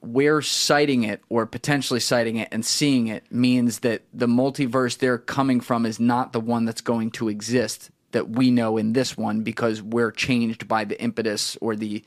we're 0.00 0.42
citing 0.42 1.02
it 1.02 1.20
or 1.28 1.46
potentially 1.46 2.00
citing 2.00 2.36
it 2.36 2.48
and 2.52 2.64
seeing 2.64 3.08
it 3.08 3.24
means 3.30 3.80
that 3.80 4.02
the 4.12 4.26
multiverse 4.26 4.98
they're 4.98 5.18
coming 5.18 5.60
from 5.60 5.84
is 5.84 5.98
not 5.98 6.32
the 6.32 6.40
one 6.40 6.64
that's 6.64 6.80
going 6.80 7.10
to 7.10 7.28
exist 7.28 7.90
that 8.12 8.30
we 8.30 8.50
know 8.50 8.76
in 8.76 8.92
this 8.92 9.16
one 9.16 9.42
because 9.42 9.82
we're 9.82 10.10
changed 10.10 10.68
by 10.68 10.84
the 10.84 11.00
impetus 11.00 11.56
or 11.60 11.76
the 11.76 12.04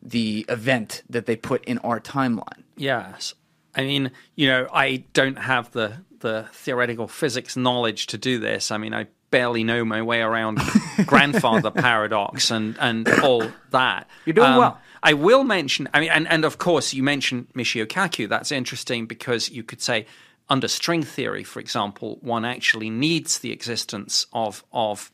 the 0.00 0.46
event 0.48 1.02
that 1.10 1.26
they 1.26 1.34
put 1.34 1.64
in 1.64 1.78
our 1.78 2.00
timeline. 2.00 2.62
Yes. 2.76 3.34
I 3.74 3.82
mean, 3.82 4.12
you 4.36 4.46
know, 4.46 4.68
I 4.72 5.04
don't 5.12 5.38
have 5.38 5.72
the 5.72 5.98
the 6.20 6.48
theoretical 6.52 7.08
physics 7.08 7.56
knowledge 7.56 8.08
to 8.08 8.18
do 8.18 8.38
this. 8.38 8.70
I 8.70 8.78
mean, 8.78 8.94
I 8.94 9.06
barely 9.30 9.64
know 9.64 9.84
my 9.84 10.02
way 10.02 10.20
around 10.20 10.58
grandfather 11.06 11.70
paradox 11.70 12.50
and 12.50 12.76
and 12.80 13.08
all 13.22 13.44
that. 13.70 14.08
You're 14.24 14.34
doing 14.34 14.48
Um, 14.52 14.58
well. 14.58 14.80
I 15.02 15.12
will 15.12 15.44
mention. 15.44 15.88
I 15.94 16.00
mean, 16.00 16.10
and 16.10 16.26
and 16.28 16.44
of 16.44 16.58
course, 16.58 16.92
you 16.92 17.02
mentioned 17.02 17.46
Michio 17.54 17.86
Kaku. 17.86 18.28
That's 18.28 18.50
interesting 18.50 19.06
because 19.06 19.48
you 19.48 19.62
could 19.62 19.80
say 19.80 20.06
under 20.48 20.66
string 20.66 21.02
theory, 21.02 21.44
for 21.44 21.60
example, 21.60 22.18
one 22.20 22.44
actually 22.44 22.90
needs 22.90 23.38
the 23.38 23.52
existence 23.52 24.26
of 24.32 24.64
of 24.72 25.12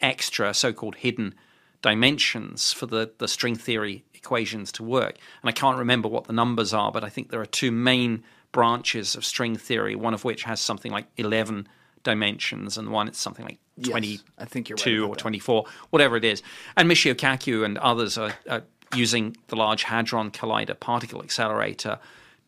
extra 0.00 0.52
so-called 0.52 0.96
hidden 0.96 1.34
dimensions 1.82 2.72
for 2.72 2.86
the, 2.86 3.10
the 3.18 3.28
string 3.28 3.54
theory 3.54 4.04
equations 4.14 4.72
to 4.72 4.82
work. 4.82 5.16
And 5.42 5.48
I 5.48 5.52
can't 5.52 5.78
remember 5.78 6.08
what 6.08 6.24
the 6.24 6.32
numbers 6.32 6.72
are, 6.72 6.90
but 6.90 7.04
I 7.04 7.08
think 7.10 7.30
there 7.30 7.40
are 7.40 7.46
two 7.46 7.70
main 7.70 8.24
branches 8.52 9.14
of 9.14 9.24
string 9.24 9.56
theory, 9.56 9.94
one 9.94 10.14
of 10.14 10.24
which 10.24 10.44
has 10.44 10.60
something 10.60 10.90
like 10.90 11.06
11 11.18 11.68
dimensions 12.04 12.78
and 12.78 12.90
one 12.90 13.08
it's 13.08 13.18
something 13.18 13.44
like 13.44 13.58
Yes, 13.76 13.88
22 13.90 14.22
I 14.38 14.44
think 14.44 14.68
you're 14.68 14.76
right 14.76 15.08
or 15.10 15.14
that. 15.16 15.18
24, 15.18 15.64
whatever 15.90 16.16
it 16.16 16.24
is. 16.24 16.42
And 16.76 16.88
Michio 16.88 17.12
Kaku 17.12 17.64
and 17.64 17.76
others 17.78 18.16
are, 18.16 18.32
are 18.48 18.62
using 18.94 19.36
the 19.48 19.56
Large 19.56 19.82
Hadron 19.82 20.30
Collider 20.30 20.78
particle 20.78 21.20
accelerator 21.22 21.98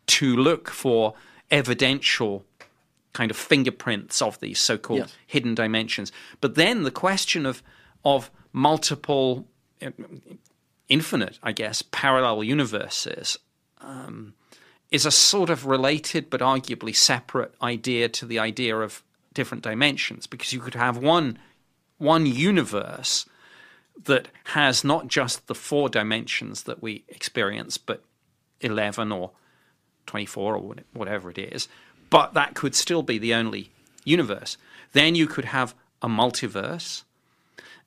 to 0.06 0.36
look 0.36 0.70
for 0.70 1.14
evidential 1.50 2.44
kind 3.12 3.30
of 3.32 3.36
fingerprints 3.36 4.22
of 4.22 4.38
these 4.38 4.60
so-called 4.60 5.00
Yes. 5.00 5.16
hidden 5.26 5.54
dimensions. 5.56 6.12
But 6.40 6.54
then 6.54 6.84
the 6.84 6.92
question 6.92 7.44
of 7.46 7.60
of 8.04 8.30
multiple, 8.52 9.48
uh, 9.82 9.90
infinite, 10.88 11.38
I 11.42 11.50
guess, 11.52 11.82
parallel 11.90 12.44
universes 12.44 13.36
um, 13.80 14.34
is 14.92 15.04
a 15.04 15.10
sort 15.10 15.50
of 15.50 15.66
related 15.66 16.30
but 16.30 16.40
arguably 16.40 16.94
separate 16.94 17.52
idea 17.60 18.08
to 18.10 18.26
the 18.26 18.38
idea 18.38 18.76
of 18.78 19.02
different 19.36 19.62
dimensions, 19.62 20.26
because 20.26 20.52
you 20.52 20.60
could 20.60 20.74
have 20.74 20.96
one 20.96 21.38
one 21.98 22.26
universe 22.26 23.26
that 24.04 24.28
has 24.44 24.84
not 24.84 25.08
just 25.08 25.46
the 25.46 25.54
four 25.54 25.88
dimensions 25.88 26.64
that 26.64 26.82
we 26.82 27.04
experience, 27.08 27.78
but 27.78 28.02
eleven 28.60 29.12
or 29.12 29.30
24 30.06 30.56
or 30.56 30.74
whatever 30.92 31.30
it 31.30 31.38
is, 31.38 31.68
but 32.10 32.34
that 32.34 32.54
could 32.54 32.74
still 32.74 33.02
be 33.02 33.18
the 33.18 33.34
only 33.34 33.70
universe. 34.04 34.56
Then 34.92 35.14
you 35.14 35.26
could 35.26 35.46
have 35.46 35.74
a 36.00 36.08
multiverse, 36.08 37.02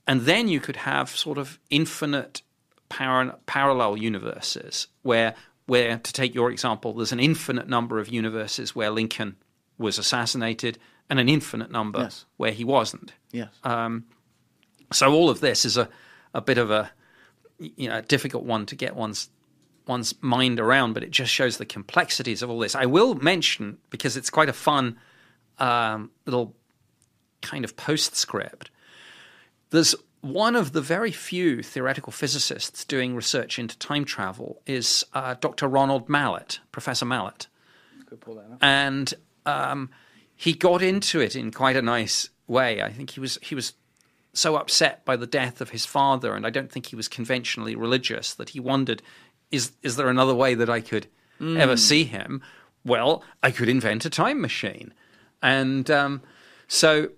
and 0.08 0.22
then 0.22 0.48
you 0.48 0.60
could 0.60 0.78
have 0.78 1.10
sort 1.10 1.38
of 1.38 1.60
infinite 1.70 2.42
par- 2.90 3.38
parallel 3.46 3.98
universes 3.98 4.88
where, 5.04 5.36
where, 5.66 5.98
to 5.98 6.14
take 6.14 6.36
your 6.36 6.52
example, 6.52 6.94
there's 6.94 7.12
an 7.12 7.20
infinite 7.20 7.70
number 7.70 8.00
of 8.00 8.10
universes 8.10 8.76
where 8.76 8.90
Lincoln 8.90 9.38
was 9.78 9.98
assassinated 9.98 10.78
and 11.10 11.20
an 11.20 11.28
infinite 11.30 11.72
number 11.72 12.00
Yes. 12.00 12.26
where 12.38 12.52
he 12.52 12.64
wasn't. 12.64 13.14
Yes. 13.32 13.50
So 14.92 15.12
all 15.14 15.30
of 15.30 15.40
this 15.40 15.66
is 15.66 15.78
a, 15.78 15.88
a 16.34 16.42
bit 16.42 16.58
of 16.58 16.72
a 16.72 16.92
you 17.60 17.90
know 17.90 18.02
difficult 18.02 18.44
one 18.44 18.66
to 18.68 18.76
get 18.76 18.96
one's 18.96 19.30
one's 19.88 20.14
mind 20.22 20.60
around, 20.60 20.94
but 20.94 21.04
it 21.04 21.12
just 21.12 21.32
shows 21.32 21.58
the 21.58 21.66
complexities 21.66 22.42
of 22.42 22.50
all 22.50 22.60
this. 22.60 22.76
I 22.76 22.86
will 22.86 23.16
mention 23.16 23.78
because 23.90 24.16
it's 24.18 24.30
quite 24.30 24.50
a 24.50 24.54
fun 24.54 24.98
um, 25.58 26.12
little 26.26 26.56
kind 27.42 27.64
of 27.66 27.76
postscript. 27.76 28.70
There's 29.72 29.96
one 30.22 30.56
of 30.56 30.74
the 30.74 30.82
very 30.82 31.12
few 31.12 31.64
theoretical 31.64 32.12
physicists 32.12 32.84
doing 32.86 33.16
research 33.16 33.58
into 33.58 33.78
time 33.80 34.06
travel 34.06 34.62
is 34.66 35.06
uh, 35.14 35.36
Dr. 35.40 35.68
Ronald 35.68 36.10
Mallett, 36.10 36.60
Professor 36.72 37.06
Mallett. 37.06 37.48
Could 38.08 38.20
pull 38.22 38.36
that 38.36 38.52
up. 38.52 38.58
And 38.62 39.14
um, 39.46 39.90
he 40.40 40.54
got 40.54 40.82
into 40.82 41.20
it 41.20 41.36
in 41.36 41.52
quite 41.52 41.76
a 41.76 41.82
nice 41.82 42.30
way. 42.48 42.82
I 42.82 42.94
think 42.94 43.10
he 43.10 43.20
was 43.20 43.38
he 43.42 43.56
was 43.56 43.74
so 44.32 44.56
upset 44.56 45.04
by 45.04 45.18
the 45.18 45.28
death 45.28 45.60
of 45.60 45.72
his 45.72 45.86
father, 45.86 46.34
and 46.34 46.48
I 46.48 46.50
don't 46.50 46.72
think 46.72 46.86
he 46.86 46.96
was 46.96 47.10
conventionally 47.10 47.76
religious 47.76 48.34
that 48.36 48.52
he 48.52 48.60
wondered, 48.62 49.04
is 49.52 49.74
is 49.84 49.98
there 49.98 50.08
another 50.08 50.34
way 50.34 50.56
that 50.56 50.70
I 50.70 50.80
could 50.80 51.08
ever 51.42 51.76
see 51.76 52.06
him? 52.06 52.42
Well, 52.86 53.22
I 53.44 53.52
could 53.52 53.68
invent 53.68 54.06
a 54.06 54.10
time 54.10 54.40
machine, 54.40 54.94
and 55.42 55.92
um, 55.92 56.22
so 56.70 57.10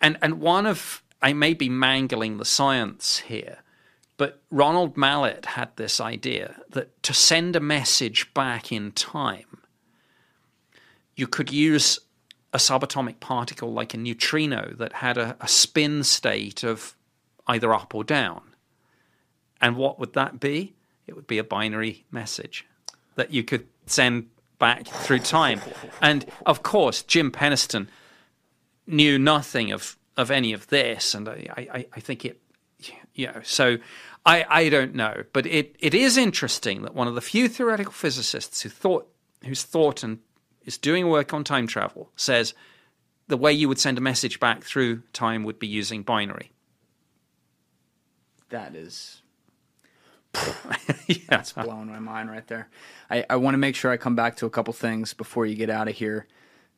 and 0.00 0.18
and 0.20 0.40
one 0.40 0.66
of 0.66 1.04
I 1.22 1.32
may 1.32 1.54
be 1.54 1.68
mangling 1.68 2.38
the 2.38 2.44
science 2.44 3.18
here, 3.18 3.58
but 4.16 4.42
Ronald 4.50 4.96
Mallett 4.96 5.46
had 5.46 5.76
this 5.76 6.00
idea 6.00 6.60
that 6.70 7.00
to 7.04 7.14
send 7.14 7.54
a 7.54 7.60
message 7.60 8.34
back 8.34 8.72
in 8.72 8.90
time, 8.90 9.62
you 11.14 11.28
could 11.28 11.52
use 11.52 12.00
a 12.52 12.58
subatomic 12.58 13.20
particle 13.20 13.72
like 13.72 13.94
a 13.94 13.96
neutrino 13.96 14.74
that 14.76 14.94
had 14.94 15.16
a, 15.16 15.36
a 15.40 15.48
spin 15.48 16.02
state 16.02 16.62
of 16.64 16.96
either 17.46 17.72
up 17.72 17.94
or 17.94 18.04
down. 18.04 18.42
And 19.60 19.76
what 19.76 19.98
would 19.98 20.14
that 20.14 20.40
be? 20.40 20.74
It 21.06 21.14
would 21.14 21.26
be 21.26 21.38
a 21.38 21.44
binary 21.44 22.04
message 22.10 22.66
that 23.16 23.32
you 23.32 23.42
could 23.42 23.66
send 23.86 24.28
back 24.58 24.86
through 24.86 25.20
time. 25.20 25.60
And 26.00 26.26
of 26.46 26.62
course, 26.62 27.02
Jim 27.02 27.30
Penniston 27.30 27.88
knew 28.86 29.18
nothing 29.18 29.72
of, 29.72 29.96
of 30.16 30.30
any 30.30 30.52
of 30.52 30.68
this, 30.68 31.14
and 31.14 31.28
I, 31.28 31.66
I, 31.72 31.86
I 31.92 32.00
think 32.00 32.24
it, 32.24 32.40
you 33.14 33.26
know, 33.26 33.40
so 33.42 33.78
I, 34.26 34.44
I 34.48 34.68
don't 34.68 34.94
know, 34.94 35.24
but 35.32 35.46
it, 35.46 35.76
it 35.78 35.94
is 35.94 36.16
interesting 36.16 36.82
that 36.82 36.94
one 36.94 37.08
of 37.08 37.14
the 37.14 37.20
few 37.20 37.48
theoretical 37.48 37.92
physicists 37.92 38.62
who 38.62 38.68
thought, 38.68 39.08
whose 39.44 39.62
thought 39.62 40.02
and 40.02 40.18
is 40.64 40.78
doing 40.78 41.08
work 41.08 41.32
on 41.32 41.44
time 41.44 41.66
travel 41.66 42.10
says 42.16 42.54
the 43.28 43.36
way 43.36 43.52
you 43.52 43.68
would 43.68 43.78
send 43.78 43.98
a 43.98 44.00
message 44.00 44.40
back 44.40 44.64
through 44.64 45.02
time 45.12 45.44
would 45.44 45.58
be 45.58 45.66
using 45.66 46.02
binary. 46.02 46.50
That 48.48 48.74
is 48.74 49.22
yeah. 51.06 51.16
that's 51.28 51.52
blowing 51.52 51.88
my 51.88 51.98
mind 51.98 52.30
right 52.30 52.46
there. 52.46 52.68
I, 53.10 53.24
I 53.28 53.36
want 53.36 53.54
to 53.54 53.58
make 53.58 53.74
sure 53.74 53.90
I 53.90 53.96
come 53.96 54.14
back 54.14 54.36
to 54.36 54.46
a 54.46 54.50
couple 54.50 54.72
things 54.72 55.12
before 55.14 55.46
you 55.46 55.56
get 55.56 55.70
out 55.70 55.88
of 55.88 55.94
here 55.94 56.26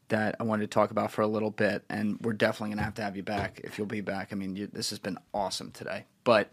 that 0.09 0.36
I 0.41 0.44
wanted 0.44 0.62
to 0.62 0.75
talk 0.75 0.91
about 0.91 1.11
for 1.11 1.23
a 1.23 1.27
little 1.27 1.51
bit, 1.51 1.85
and 1.89 2.19
we're 2.20 2.33
definitely 2.35 2.75
gonna 2.75 2.83
have 2.83 2.94
to 2.94 3.02
have 3.02 3.17
you 3.17 3.23
back 3.23 3.61
if 3.65 3.78
you'll 3.78 3.86
be 3.86 4.01
back. 4.01 4.28
I 4.33 4.36
mean, 4.36 4.57
you, 4.57 4.67
this 4.67 4.91
has 4.91 4.99
been 4.99 5.19
awesome 5.33 5.70
today. 5.70 6.05
But 6.25 6.51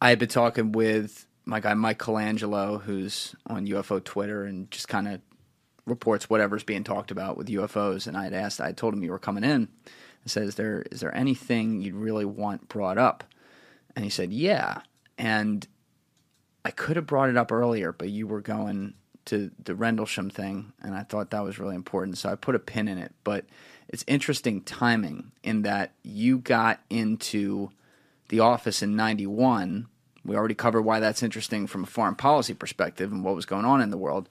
I've 0.00 0.18
been 0.18 0.28
talking 0.28 0.72
with 0.72 1.26
my 1.44 1.60
guy 1.60 1.74
Mike 1.74 1.98
Colangelo, 1.98 2.82
who's 2.82 3.34
on 3.46 3.66
UFO 3.66 4.02
Twitter 4.02 4.44
and 4.44 4.70
just 4.70 4.88
kind 4.88 5.08
of 5.08 5.20
reports 5.86 6.30
whatever's 6.30 6.64
being 6.64 6.84
talked 6.84 7.10
about 7.10 7.36
with 7.36 7.48
UFOs. 7.48 8.06
And 8.06 8.16
I 8.16 8.24
had 8.24 8.34
asked, 8.34 8.60
I 8.60 8.72
told 8.72 8.94
him 8.94 9.02
you 9.02 9.10
were 9.10 9.18
coming 9.18 9.44
in. 9.44 9.68
I 10.24 10.28
said, 10.28 10.44
"Is 10.44 10.54
there 10.54 10.84
is 10.90 11.00
there 11.00 11.14
anything 11.16 11.80
you'd 11.80 11.94
really 11.94 12.24
want 12.24 12.68
brought 12.68 12.98
up?" 12.98 13.24
And 13.96 14.04
he 14.04 14.10
said, 14.10 14.32
"Yeah." 14.32 14.82
And 15.18 15.66
I 16.64 16.70
could 16.70 16.96
have 16.96 17.06
brought 17.06 17.28
it 17.28 17.36
up 17.36 17.50
earlier, 17.50 17.92
but 17.92 18.08
you 18.08 18.26
were 18.26 18.40
going 18.40 18.94
to 19.24 19.50
the 19.62 19.74
Rendlesham 19.74 20.30
thing, 20.30 20.72
and 20.80 20.94
I 20.94 21.02
thought 21.02 21.30
that 21.30 21.44
was 21.44 21.58
really 21.58 21.74
important. 21.74 22.18
So 22.18 22.30
I 22.30 22.34
put 22.34 22.54
a 22.54 22.60
pin 22.60 22.88
in 22.88 22.98
it. 22.98 23.14
But 23.24 23.46
it's 23.88 24.04
interesting 24.06 24.62
timing 24.62 25.32
in 25.42 25.62
that 25.62 25.92
you 26.02 26.38
got 26.38 26.80
into 26.88 27.70
the 28.28 28.40
office 28.40 28.82
in 28.82 28.96
91. 28.96 29.86
We 30.24 30.36
already 30.36 30.54
covered 30.54 30.82
why 30.82 31.00
that's 31.00 31.22
interesting 31.22 31.66
from 31.66 31.82
a 31.82 31.86
foreign 31.86 32.14
policy 32.14 32.54
perspective 32.54 33.10
and 33.10 33.24
what 33.24 33.34
was 33.34 33.46
going 33.46 33.64
on 33.64 33.80
in 33.80 33.90
the 33.90 33.98
world. 33.98 34.28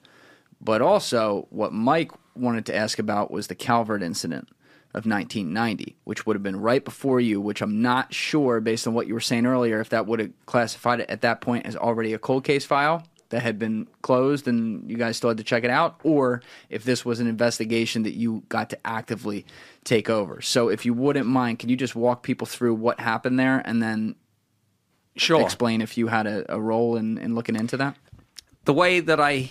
But 0.64 0.80
also, 0.80 1.48
what 1.50 1.72
Mike 1.72 2.12
wanted 2.36 2.66
to 2.66 2.76
ask 2.76 2.98
about 3.00 3.30
was 3.32 3.48
the 3.48 3.54
Calvert 3.56 4.02
incident 4.02 4.48
of 4.94 5.06
1990, 5.06 5.96
which 6.04 6.24
would 6.24 6.36
have 6.36 6.42
been 6.42 6.60
right 6.60 6.84
before 6.84 7.20
you, 7.20 7.40
which 7.40 7.60
I'm 7.62 7.82
not 7.82 8.14
sure, 8.14 8.60
based 8.60 8.86
on 8.86 8.94
what 8.94 9.06
you 9.08 9.14
were 9.14 9.20
saying 9.20 9.44
earlier, 9.44 9.80
if 9.80 9.88
that 9.88 10.06
would 10.06 10.20
have 10.20 10.30
classified 10.46 11.00
it 11.00 11.10
at 11.10 11.22
that 11.22 11.40
point 11.40 11.66
as 11.66 11.74
already 11.74 12.12
a 12.12 12.18
cold 12.18 12.44
case 12.44 12.64
file 12.64 13.02
that 13.30 13.42
had 13.42 13.58
been 13.58 13.88
closed 14.02 14.46
and 14.46 14.88
you 14.90 14.96
guys 14.96 15.16
still 15.16 15.30
had 15.30 15.38
to 15.38 15.44
check 15.44 15.64
it 15.64 15.70
out, 15.70 15.98
or 16.04 16.42
if 16.68 16.84
this 16.84 17.04
was 17.04 17.18
an 17.18 17.26
investigation 17.26 18.02
that 18.04 18.12
you 18.14 18.44
got 18.48 18.70
to 18.70 18.78
actively 18.86 19.44
take 19.84 20.08
over. 20.10 20.40
So, 20.42 20.68
if 20.68 20.84
you 20.86 20.94
wouldn't 20.94 21.26
mind, 21.26 21.58
can 21.58 21.70
you 21.70 21.76
just 21.76 21.96
walk 21.96 22.22
people 22.22 22.46
through 22.46 22.74
what 22.74 23.00
happened 23.00 23.38
there 23.38 23.62
and 23.64 23.82
then 23.82 24.14
Sure. 25.16 25.42
explain 25.42 25.80
if 25.80 25.98
you 25.98 26.06
had 26.08 26.26
a, 26.26 26.54
a 26.54 26.60
role 26.60 26.96
in, 26.96 27.18
in 27.18 27.34
looking 27.34 27.56
into 27.56 27.76
that? 27.78 27.96
the 28.64 28.72
way 28.72 29.00
that 29.00 29.18
I 29.18 29.50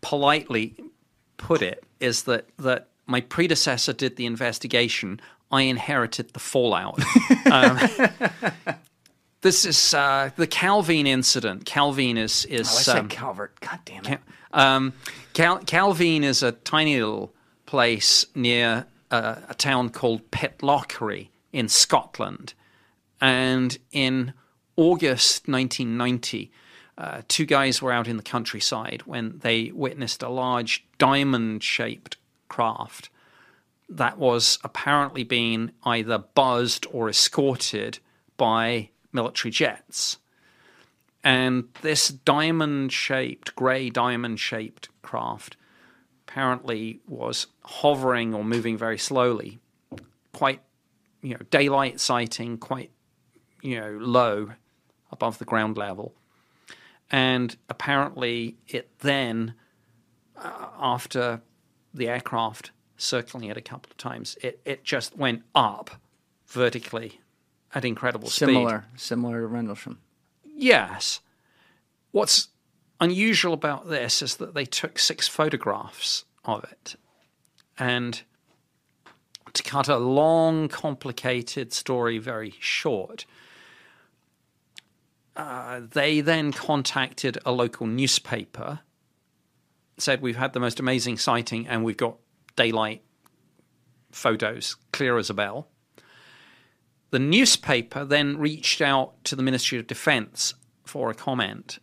politely 0.00 0.74
put 1.36 1.62
it 1.62 1.84
is 2.00 2.24
that 2.24 2.46
that 2.58 2.88
my 3.06 3.20
predecessor 3.20 3.92
did 3.92 4.16
the 4.16 4.26
investigation. 4.26 5.20
I 5.50 5.62
inherited 5.62 6.32
the 6.32 6.38
fallout. 6.38 7.00
um, 7.50 7.78
this 9.40 9.64
is 9.64 9.94
uh, 9.94 10.30
the 10.36 10.46
Calvine 10.46 11.06
incident. 11.06 11.64
Calvine 11.64 12.16
is 12.18 12.44
is 12.46 12.68
Oh, 12.68 12.78
I 12.78 12.82
said 12.82 12.98
um, 12.98 13.08
Calvert. 13.08 13.58
God 13.60 13.80
damn 13.84 14.06
it. 14.06 14.20
um, 14.52 14.92
Cal- 15.32 15.58
Calvine 15.64 16.24
is 16.24 16.42
a 16.42 16.52
tiny 16.52 16.96
little 17.00 17.34
place 17.66 18.26
near 18.34 18.86
uh, 19.10 19.36
a 19.48 19.54
town 19.54 19.90
called 19.90 20.30
Pitlochry 20.30 21.28
in 21.52 21.68
Scotland. 21.68 22.54
And 23.20 23.76
in 23.92 24.32
August 24.76 25.48
1990, 25.48 26.50
uh, 27.00 27.22
two 27.28 27.46
guys 27.46 27.80
were 27.80 27.92
out 27.92 28.06
in 28.06 28.18
the 28.18 28.22
countryside 28.22 29.02
when 29.06 29.38
they 29.38 29.70
witnessed 29.72 30.22
a 30.22 30.28
large 30.28 30.84
diamond 30.98 31.62
shaped 31.62 32.18
craft 32.48 33.08
that 33.88 34.18
was 34.18 34.58
apparently 34.62 35.24
being 35.24 35.70
either 35.82 36.18
buzzed 36.18 36.86
or 36.92 37.08
escorted 37.08 37.98
by 38.36 38.90
military 39.12 39.50
jets. 39.50 40.18
And 41.24 41.68
this 41.80 42.08
diamond 42.08 42.92
shaped, 42.92 43.56
grey 43.56 43.88
diamond 43.88 44.38
shaped 44.38 44.90
craft 45.00 45.56
apparently 46.28 47.00
was 47.08 47.46
hovering 47.64 48.34
or 48.34 48.44
moving 48.44 48.76
very 48.76 48.98
slowly, 48.98 49.58
quite, 50.34 50.60
you 51.22 51.30
know, 51.30 51.40
daylight 51.50 51.98
sighting, 51.98 52.58
quite, 52.58 52.90
you 53.62 53.80
know, 53.80 53.96
low 53.98 54.50
above 55.10 55.38
the 55.38 55.46
ground 55.46 55.78
level. 55.78 56.14
And 57.10 57.56
apparently 57.68 58.56
it 58.68 58.90
then, 59.00 59.54
uh, 60.36 60.68
after 60.78 61.42
the 61.92 62.08
aircraft 62.08 62.70
circling 62.96 63.44
it 63.44 63.56
a 63.56 63.62
couple 63.62 63.90
of 63.90 63.96
times, 63.96 64.36
it, 64.42 64.60
it 64.64 64.84
just 64.84 65.16
went 65.16 65.42
up 65.54 65.90
vertically 66.46 67.20
at 67.74 67.84
incredible 67.84 68.28
speed. 68.28 68.46
Similar, 68.46 68.84
similar 68.96 69.40
to 69.40 69.46
Rendlesham. 69.46 69.98
Yes. 70.44 71.20
What's 72.12 72.48
unusual 73.00 73.54
about 73.54 73.88
this 73.88 74.22
is 74.22 74.36
that 74.36 74.54
they 74.54 74.64
took 74.64 74.98
six 74.98 75.26
photographs 75.26 76.24
of 76.44 76.64
it. 76.64 76.96
And 77.78 78.22
to 79.52 79.62
cut 79.62 79.88
a 79.88 79.96
long, 79.96 80.68
complicated 80.68 81.72
story 81.72 82.18
very 82.18 82.54
short, 82.60 83.24
uh, 85.40 85.80
they 85.90 86.20
then 86.20 86.52
contacted 86.52 87.38
a 87.44 87.52
local 87.52 87.86
newspaper, 87.86 88.80
said, 89.98 90.20
We've 90.20 90.36
had 90.36 90.52
the 90.52 90.60
most 90.60 90.80
amazing 90.80 91.18
sighting 91.18 91.66
and 91.66 91.84
we've 91.84 91.96
got 91.96 92.16
daylight 92.56 93.02
photos, 94.12 94.76
clear 94.92 95.18
as 95.18 95.30
a 95.30 95.34
bell. 95.34 95.68
The 97.10 97.18
newspaper 97.18 98.04
then 98.04 98.38
reached 98.38 98.80
out 98.80 99.24
to 99.24 99.36
the 99.36 99.42
Ministry 99.42 99.78
of 99.78 99.86
Defense 99.86 100.54
for 100.84 101.10
a 101.10 101.14
comment, 101.14 101.78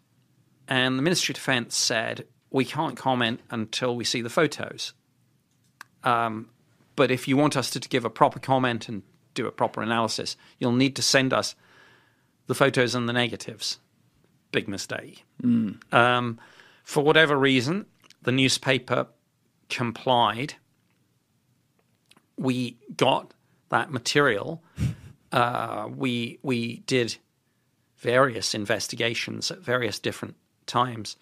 and 0.68 0.98
the 0.98 1.04
Ministry 1.04 1.34
of 1.34 1.38
Defense 1.38 1.76
said, 1.76 2.26
We 2.50 2.66
can't 2.66 2.96
comment 2.96 3.42
until 3.50 3.96
we 3.96 4.04
see 4.04 4.22
the 4.22 4.30
photos. 4.30 4.94
Um, 6.04 6.50
but 6.96 7.12
if 7.12 7.28
you 7.28 7.38
want 7.38 7.58
us 7.58 7.70
to 7.72 7.80
give 7.80 8.06
a 8.06 8.10
proper 8.10 8.40
comment 8.40 8.88
and 8.88 9.04
do 9.34 9.48
a 9.48 9.52
proper 9.52 9.82
analysis, 9.82 10.38
you'll 10.60 10.72
need 10.72 10.96
to 10.96 11.02
send 11.02 11.34
us 11.34 11.56
the 12.48 12.56
photos 12.56 12.96
and 12.96 13.08
the 13.08 13.14
negatives. 13.14 13.80
Big 14.52 14.68
mistake. 14.68 15.26
Um, 15.92 16.40
for 16.84 17.04
whatever 17.04 17.38
reason, 17.38 17.86
the 18.22 18.32
newspaper 18.32 19.08
complied. 19.70 20.56
We 22.38 22.78
got 22.96 23.34
that 23.70 23.92
material. 23.92 24.64
Uh, 25.32 25.90
we 25.94 26.40
we 26.42 26.78
did 26.88 27.18
various 27.98 28.56
investigations 28.56 29.52
at 29.52 29.60
various 29.60 30.00
different 30.00 30.36
times, 30.66 31.18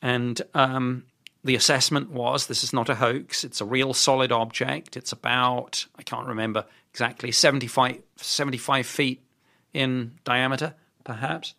and 0.00 0.40
um, 0.54 1.04
the 1.44 1.54
assessment 1.54 2.10
was 2.10 2.46
this 2.46 2.64
is 2.64 2.72
not 2.72 2.88
a 2.88 2.94
hoax. 2.94 3.44
It's 3.44 3.60
a 3.60 3.66
real 3.66 3.92
solid 3.92 4.32
object. 4.32 4.96
It's 4.96 5.12
about 5.12 5.86
I 5.96 6.02
can't 6.02 6.26
remember 6.26 6.64
exactly 6.90 7.32
75, 7.32 7.98
75 8.16 8.86
feet 8.86 9.22
in 9.72 10.18
diameter, 10.24 10.74
perhaps. 11.04 11.54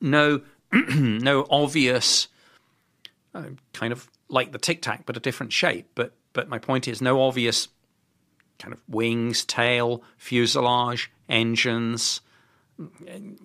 No, 0.00 0.42
no 0.72 1.46
obvious 1.50 2.28
uh, 3.34 3.44
kind 3.72 3.92
of 3.92 4.08
like 4.28 4.52
the 4.52 4.58
Tic 4.58 4.82
Tac, 4.82 5.06
but 5.06 5.16
a 5.16 5.20
different 5.20 5.52
shape. 5.52 5.88
But 5.94 6.12
but 6.32 6.48
my 6.48 6.58
point 6.58 6.88
is, 6.88 7.00
no 7.00 7.22
obvious 7.22 7.68
kind 8.58 8.72
of 8.72 8.80
wings, 8.88 9.44
tail, 9.44 10.02
fuselage, 10.16 11.10
engines, 11.28 12.20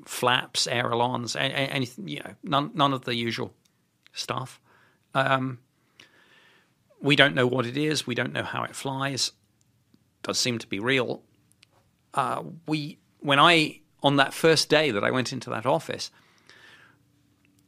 flaps, 0.06 0.68
ailerons, 0.68 1.36
anything. 1.36 2.08
You 2.08 2.20
know, 2.20 2.36
none 2.44 2.72
none 2.74 2.94
of 2.94 3.06
the 3.06 3.16
usual 3.16 3.54
stuff. 4.14 4.60
Um, 5.14 5.60
we 7.02 7.16
don't 7.16 7.36
know 7.36 7.48
what 7.48 7.66
it 7.66 7.78
is. 7.78 8.06
We 8.06 8.16
don't 8.16 8.34
know 8.34 8.44
how 8.44 8.64
it 8.64 8.76
flies. 8.76 9.32
Does 10.22 10.38
seem 10.38 10.60
to 10.60 10.68
be 10.68 10.80
real. 10.80 11.24
Uh, 12.14 12.44
we 12.68 12.98
when 13.20 13.40
I 13.40 13.82
on 14.02 14.16
that 14.18 14.34
first 14.34 14.70
day 14.70 14.92
that 14.92 15.04
I 15.04 15.12
went 15.12 15.34
into 15.34 15.50
that 15.50 15.66
office, 15.66 16.12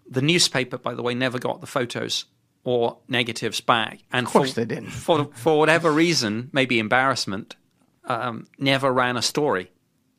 the 0.09 0.21
newspaper, 0.21 0.77
by 0.77 0.93
the 0.93 1.01
way, 1.01 1.13
never 1.13 1.39
got 1.39 1.61
the 1.61 1.67
photos 1.67 2.25
or 2.63 2.97
negatives 3.07 3.61
back. 3.61 3.99
And 4.11 4.27
of 4.27 4.33
course 4.33 4.53
for, 4.53 4.55
they 4.61 4.65
didn't. 4.65 4.89
For 4.89 5.29
for 5.33 5.57
whatever 5.57 5.91
reason, 5.91 6.49
maybe 6.51 6.79
embarrassment, 6.79 7.55
um, 8.05 8.47
never 8.57 8.91
ran 8.91 9.17
a 9.17 9.21
story 9.21 9.71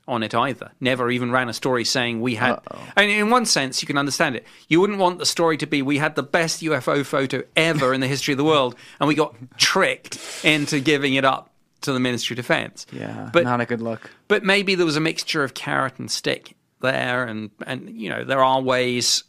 on 0.09 0.23
it 0.23 0.35
either. 0.35 0.73
Never 0.81 1.11
even 1.11 1.31
ran 1.31 1.49
a 1.49 1.53
story 1.53 1.85
saying 1.85 2.21
we 2.21 2.35
had. 2.35 2.53
Uh-oh. 2.53 2.79
And 2.97 3.11
in 3.11 3.31
one 3.31 3.47
sense, 3.47 3.83
you 3.83 3.87
can 3.87 3.97
understand 3.97 4.35
it. 4.37 4.47
You 4.69 4.81
wouldn't 4.81 4.99
want 4.99 5.19
the 5.19 5.27
story 5.27 5.57
to 5.59 5.67
be 5.67 5.83
we 5.83 5.99
had 5.99 6.17
the 6.17 6.23
best 6.23 6.61
UFO 6.63 7.05
photo 7.05 7.45
ever 7.55 7.95
in 7.95 8.01
the 8.01 8.09
history 8.09 8.33
of 8.33 8.39
the 8.39 8.45
world, 8.45 8.75
and 8.99 9.07
we 9.07 9.15
got 9.15 9.35
tricked 9.59 10.19
into 10.45 10.81
giving 10.81 11.15
it 11.15 11.25
up 11.25 11.52
to 11.83 11.93
the 11.93 12.01
Ministry 12.01 12.35
of 12.35 12.39
Defense. 12.39 12.87
Yeah, 12.93 13.31
but 13.33 13.45
not 13.45 13.61
a 13.61 13.67
good 13.67 13.81
look. 13.81 14.11
But 14.29 14.45
maybe 14.45 14.75
there 14.75 14.87
was 14.87 14.97
a 14.97 15.01
mixture 15.01 15.45
of 15.45 15.55
carrot 15.55 15.99
and 15.99 16.11
stick 16.11 16.57
there, 16.81 17.25
and 17.25 17.51
and 17.67 17.91
you 17.91 18.09
know 18.09 18.25
there 18.25 18.43
are 18.43 18.61
ways 18.61 19.25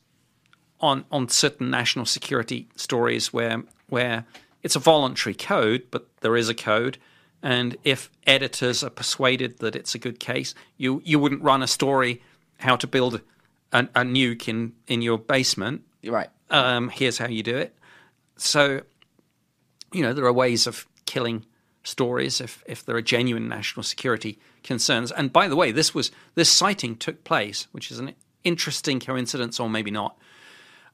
on 0.80 1.06
on 1.11 1.30
certain 1.30 1.69
national 1.69 2.06
security 2.06 2.69
stories 2.75 3.32
where 3.32 3.64
where 3.90 4.25
it's 4.61 4.75
a 4.75 4.80
voluntary 4.80 5.35
code, 5.35 5.83
but 5.91 6.07
there 6.22 6.35
is 6.35 6.49
a 6.49 6.56
code 6.56 6.98
and 7.43 7.75
if 7.83 8.09
editors 8.25 8.83
are 8.85 8.90
persuaded 8.90 9.59
that 9.59 9.75
it's 9.75 9.93
a 9.93 9.99
good 9.99 10.19
case, 10.19 10.56
you, 10.77 11.01
you 11.03 11.19
wouldn't 11.19 11.43
run 11.43 11.61
a 11.61 11.67
story 11.67 12.23
how 12.59 12.77
to 12.77 12.88
build 12.88 13.15
a, 13.73 13.80
a 13.80 14.01
nuke 14.01 14.48
in, 14.48 14.72
in 14.88 15.01
your 15.01 15.17
basement. 15.17 15.83
Right. 16.06 16.30
Um, 16.49 16.88
here's 16.88 17.17
how 17.17 17.27
you 17.27 17.43
do 17.43 17.57
it. 17.57 17.77
So, 18.38 18.82
you 19.91 20.01
know, 20.01 20.14
there 20.14 20.23
are 20.23 20.32
ways 20.32 20.67
of 20.67 20.88
killing 21.06 21.45
stories 21.84 22.42
if, 22.42 22.64
if 22.66 22.86
there 22.86 22.95
are 22.95 23.02
genuine 23.02 23.48
national 23.48 23.84
security 23.84 24.40
concerns. 24.64 25.12
And 25.12 25.32
by 25.32 25.48
the 25.48 25.56
way, 25.56 25.72
this 25.72 25.94
was 25.94 26.12
this 26.36 26.50
sighting 26.50 26.95
took 26.95 27.24
place, 27.24 27.68
which 27.72 27.92
is 27.92 28.00
an 28.00 28.14
interesting 28.44 29.00
coincidence, 29.00 29.60
or 29.60 29.70
maybe 29.70 29.92
not. 29.92 30.18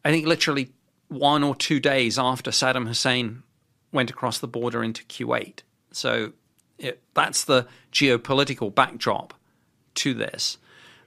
I 0.04 0.12
think 0.12 0.26
literally 0.26 0.72
one 1.08 1.44
or 1.44 1.56
two 1.56 1.80
days 1.80 2.18
after 2.18 2.52
Saddam 2.52 2.88
Hussein 2.88 3.44
went 3.92 4.10
across 4.10 4.40
the 4.40 4.48
border 4.48 4.84
into 4.84 5.04
Kuwait. 5.06 5.62
So 5.92 6.34
it, 6.78 7.02
that's 7.14 7.46
the 7.46 7.68
geopolitical 7.92 8.74
backdrop 8.74 9.34
to 9.96 10.14
this. 10.14 10.58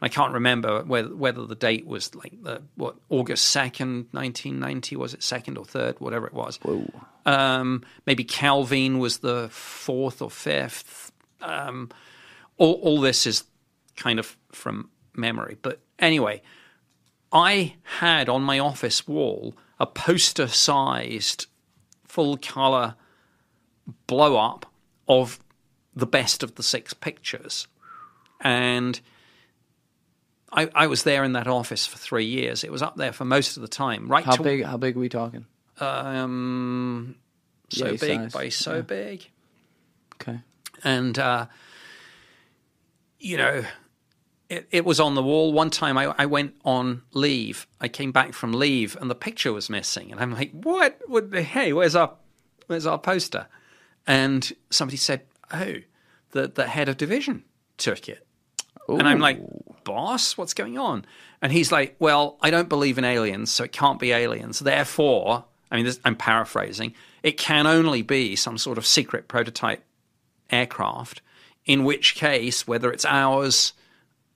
I 0.03 0.09
can't 0.09 0.35
remember 0.35 0.83
whether, 0.83 1.15
whether 1.15 1.47
the 1.47 1.55
date 1.55 1.87
was 1.87 2.15
like 2.15 2.35
the 2.43 2.61
what 2.75 2.97
August 3.09 3.47
second, 3.47 4.09
nineteen 4.13 4.59
ninety. 4.59 4.97
Was 4.97 5.15
it 5.15 5.23
second 5.23 5.57
or 5.57 5.65
third, 5.65 6.01
whatever 6.01 6.27
it 6.27 6.35
was? 6.35 6.59
Um, 7.25 7.85
maybe 8.05 8.25
Calvine 8.25 8.99
was 8.99 9.19
the 9.19 9.49
fourth 9.51 10.21
or 10.21 10.31
fifth. 10.31 11.13
Um, 11.41 11.91
all, 12.59 12.75
all 12.83 13.01
this 13.01 13.27
is 13.27 13.45
kind 13.97 14.19
of 14.19 14.37
from 14.51 14.91
memory, 15.15 15.57
but 15.63 15.81
anyway, 15.99 16.43
I 17.33 17.77
had 18.01 18.29
on 18.29 18.43
my 18.43 18.59
office 18.59 19.07
wall 19.07 19.55
a 19.79 19.87
poster-sized, 19.87 21.47
full-color 22.05 22.95
blow 24.07 24.37
up 24.37 24.67
of 25.07 25.39
the 25.95 26.07
best 26.07 26.43
of 26.43 26.55
the 26.55 26.63
six 26.63 26.93
pictures. 26.93 27.67
And 28.41 29.01
I, 30.53 30.71
I, 30.75 30.87
was 30.87 31.03
there 31.03 31.25
in 31.25 31.33
that 31.33 31.47
office 31.47 31.87
for 31.87 31.97
three 31.99 32.27
years. 32.27 32.63
It 32.63 32.71
was 32.71 32.83
up 32.83 32.97
there 32.97 33.13
for 33.13 33.25
most 33.25 33.57
of 33.57 33.63
the 33.63 33.69
time. 33.69 34.09
Right? 34.09 34.25
How 34.25 34.37
to, 34.37 34.43
big? 34.43 34.65
How 34.65 34.77
big 34.77 34.97
are 34.97 35.01
we 35.01 35.09
talking? 35.09 35.47
Um, 35.81 37.17
so 37.71 37.97
big 37.97 38.01
size. 38.01 38.33
by 38.33 38.49
so 38.51 38.77
yeah. 38.77 38.81
big. 38.83 39.27
Okay. 40.17 40.41
And 40.85 41.19
uh, 41.19 41.47
you 43.19 43.37
know, 43.37 43.65
it, 44.49 44.69
it, 44.71 44.85
was 44.85 45.01
on 45.01 45.15
the 45.15 45.23
wall. 45.23 45.53
One 45.53 45.71
time, 45.71 45.97
I, 45.97 46.15
I, 46.19 46.27
went 46.27 46.55
on 46.65 47.03
leave. 47.13 47.67
I 47.81 47.89
came 47.89 48.13
back 48.13 48.35
from 48.35 48.53
leave, 48.53 48.97
and 49.01 49.11
the 49.11 49.15
picture 49.15 49.53
was 49.53 49.71
missing. 49.71 50.13
And 50.13 50.21
I'm 50.21 50.33
like, 50.33 50.53
"What? 50.53 51.01
what 51.07 51.33
hey, 51.35 51.73
where's 51.73 51.97
our 51.97 52.13
where's 52.67 52.87
our 52.87 52.99
poster?" 52.99 53.47
And 54.07 54.53
somebody 54.71 54.97
said, 54.97 55.23
oh, 55.53 55.75
the, 56.31 56.49
the 56.49 56.67
head 56.67 56.89
of 56.89 56.97
division 56.97 57.45
took 57.77 58.09
it. 58.09 58.27
Ooh. 58.91 58.99
And 58.99 59.07
I'm 59.07 59.21
like, 59.21 59.41
boss, 59.85 60.37
what's 60.37 60.55
going 60.55 60.79
on? 60.79 61.05
And 61.41 61.53
he's 61.53 61.73
like, 61.73 61.97
well, 61.99 62.39
I 62.41 62.51
don't 62.51 62.69
believe 62.69 62.99
in 62.99 63.05
aliens, 63.05 63.51
so 63.51 63.65
it 63.65 63.73
can't 63.73 63.99
be 63.99 64.13
aliens. 64.13 64.61
Therefore, 64.61 65.45
I 65.71 65.77
mean, 65.77 65.85
this, 65.85 66.01
I'm 66.05 66.17
paraphrasing, 66.17 66.95
it 67.23 67.39
can 67.39 67.67
only 67.67 68.03
be 68.03 68.37
some 68.37 68.59
sort 68.59 68.79
of 68.79 68.87
secret 68.87 69.29
prototype 69.29 69.85
aircraft, 70.51 71.23
in 71.65 71.85
which 71.85 72.15
case, 72.15 72.67
whether 72.67 72.93
it's 72.93 73.05
ours 73.05 73.73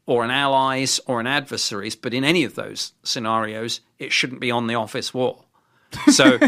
or 0.06 0.24
an 0.24 0.30
ally's 0.30 1.00
or 1.06 1.20
an 1.20 1.26
adversary's, 1.26 1.96
but 1.96 2.14
in 2.14 2.24
any 2.24 2.44
of 2.44 2.54
those 2.54 2.92
scenarios, 3.02 3.80
it 3.98 4.12
shouldn't 4.12 4.40
be 4.40 4.50
on 4.50 4.66
the 4.66 4.74
office 4.74 5.12
wall. 5.12 5.46
So 6.12 6.38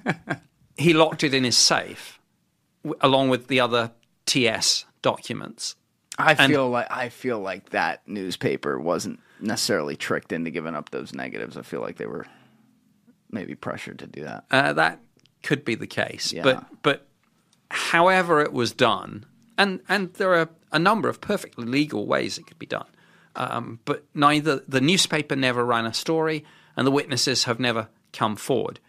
he 0.76 0.92
locked 0.92 1.24
it 1.24 1.34
in 1.34 1.44
his 1.44 1.56
safe 1.56 2.18
along 3.00 3.28
with 3.28 3.48
the 3.48 3.60
other 3.60 3.92
TS 4.26 4.84
documents. 5.02 5.76
I 6.20 6.46
feel 6.46 6.68
like 6.68 6.86
I 6.90 7.08
feel 7.08 7.38
like 7.40 7.70
that 7.70 8.06
newspaper 8.06 8.78
wasn't 8.78 9.20
necessarily 9.40 9.96
tricked 9.96 10.32
into 10.32 10.50
giving 10.50 10.74
up 10.74 10.90
those 10.90 11.14
negatives. 11.14 11.56
I 11.56 11.62
feel 11.62 11.80
like 11.80 11.96
they 11.96 12.06
were 12.06 12.26
maybe 13.30 13.54
pressured 13.54 13.98
to 14.00 14.06
do 14.06 14.22
that. 14.24 14.44
Uh, 14.50 14.72
that 14.74 15.00
could 15.42 15.64
be 15.64 15.74
the 15.74 15.86
case, 15.86 16.32
yeah. 16.32 16.42
but 16.42 16.64
but 16.82 17.06
however 17.70 18.40
it 18.40 18.52
was 18.52 18.72
done, 18.72 19.26
and 19.56 19.80
and 19.88 20.12
there 20.14 20.34
are 20.34 20.48
a 20.72 20.78
number 20.78 21.08
of 21.08 21.20
perfectly 21.20 21.66
legal 21.66 22.06
ways 22.06 22.38
it 22.38 22.46
could 22.46 22.58
be 22.58 22.66
done, 22.66 22.88
um, 23.36 23.80
but 23.84 24.04
neither 24.14 24.62
the 24.68 24.80
newspaper 24.80 25.36
never 25.36 25.64
ran 25.64 25.86
a 25.86 25.94
story, 25.94 26.44
and 26.76 26.86
the 26.86 26.90
witnesses 26.92 27.44
have 27.44 27.58
never 27.58 27.88
come 28.12 28.36
forward 28.36 28.80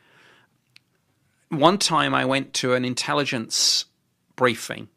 one 1.52 1.78
time 1.78 2.16
I 2.16 2.26
went 2.26 2.54
to 2.56 2.74
an 2.74 2.86
intelligence 2.86 3.86
briefing, 4.36 4.88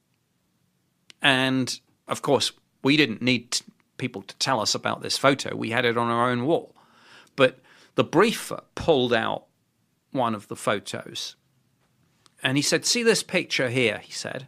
and 1.21 1.81
of 2.09 2.23
course, 2.23 2.53
we 2.83 2.97
didn't 2.97 3.23
need 3.23 3.61
people 3.97 4.23
to 4.23 4.37
tell 4.37 4.61
us 4.61 4.75
about 4.75 5.03
this 5.03 5.17
photo. 5.17 5.57
We 5.57 5.71
had 5.71 5.85
it 5.85 5.97
on 5.97 6.11
our 6.11 6.31
own 6.31 6.45
wall. 6.45 6.75
But 7.37 7.61
the 7.95 8.05
briefer 8.05 8.61
pulled 8.75 9.13
out 9.13 9.45
one 10.13 10.35
of 10.35 10.49
the 10.49 10.57
photos 10.57 11.37
and 12.43 12.59
he 12.59 12.63
said, 12.63 12.85
See 12.85 13.03
this 13.03 13.23
picture 13.23 13.71
here, 13.71 13.99
he 13.99 14.13
said. 14.13 14.47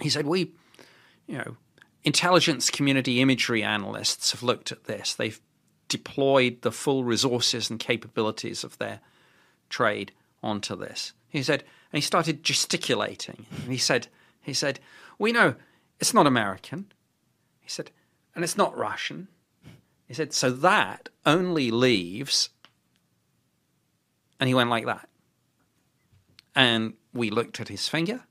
He 0.00 0.08
said, 0.08 0.26
We, 0.26 0.52
you 1.26 1.38
know, 1.38 1.56
intelligence 2.02 2.70
community 2.70 3.20
imagery 3.20 3.62
analysts 3.62 4.32
have 4.32 4.42
looked 4.42 4.72
at 4.72 4.84
this. 4.84 5.14
They've 5.14 5.40
deployed 5.88 6.62
the 6.62 6.72
full 6.72 7.04
resources 7.04 7.70
and 7.70 7.78
capabilities 7.78 8.64
of 8.64 8.78
their 8.78 9.00
trade 9.68 10.12
onto 10.42 10.74
this. 10.74 11.12
He 11.28 11.42
said, 11.42 11.62
and 11.92 11.98
he 11.98 12.00
started 12.00 12.42
gesticulating. 12.42 13.46
he 13.68 13.78
said, 13.78 14.08
he 14.42 14.52
said, 14.52 14.80
we 15.18 15.32
know 15.32 15.54
it's 16.00 16.14
not 16.14 16.26
American. 16.26 16.92
He 17.60 17.68
said, 17.68 17.90
and 18.34 18.42
it's 18.42 18.56
not 18.56 18.76
Russian. 18.76 19.28
He 20.06 20.14
said, 20.14 20.32
so 20.32 20.50
that 20.50 21.08
only 21.24 21.70
leaves. 21.70 22.50
And 24.40 24.48
he 24.48 24.54
went 24.54 24.70
like 24.70 24.86
that. 24.86 25.08
And 26.56 26.94
we 27.12 27.30
looked 27.30 27.60
at 27.60 27.68
his 27.68 27.88
finger. 27.88 28.22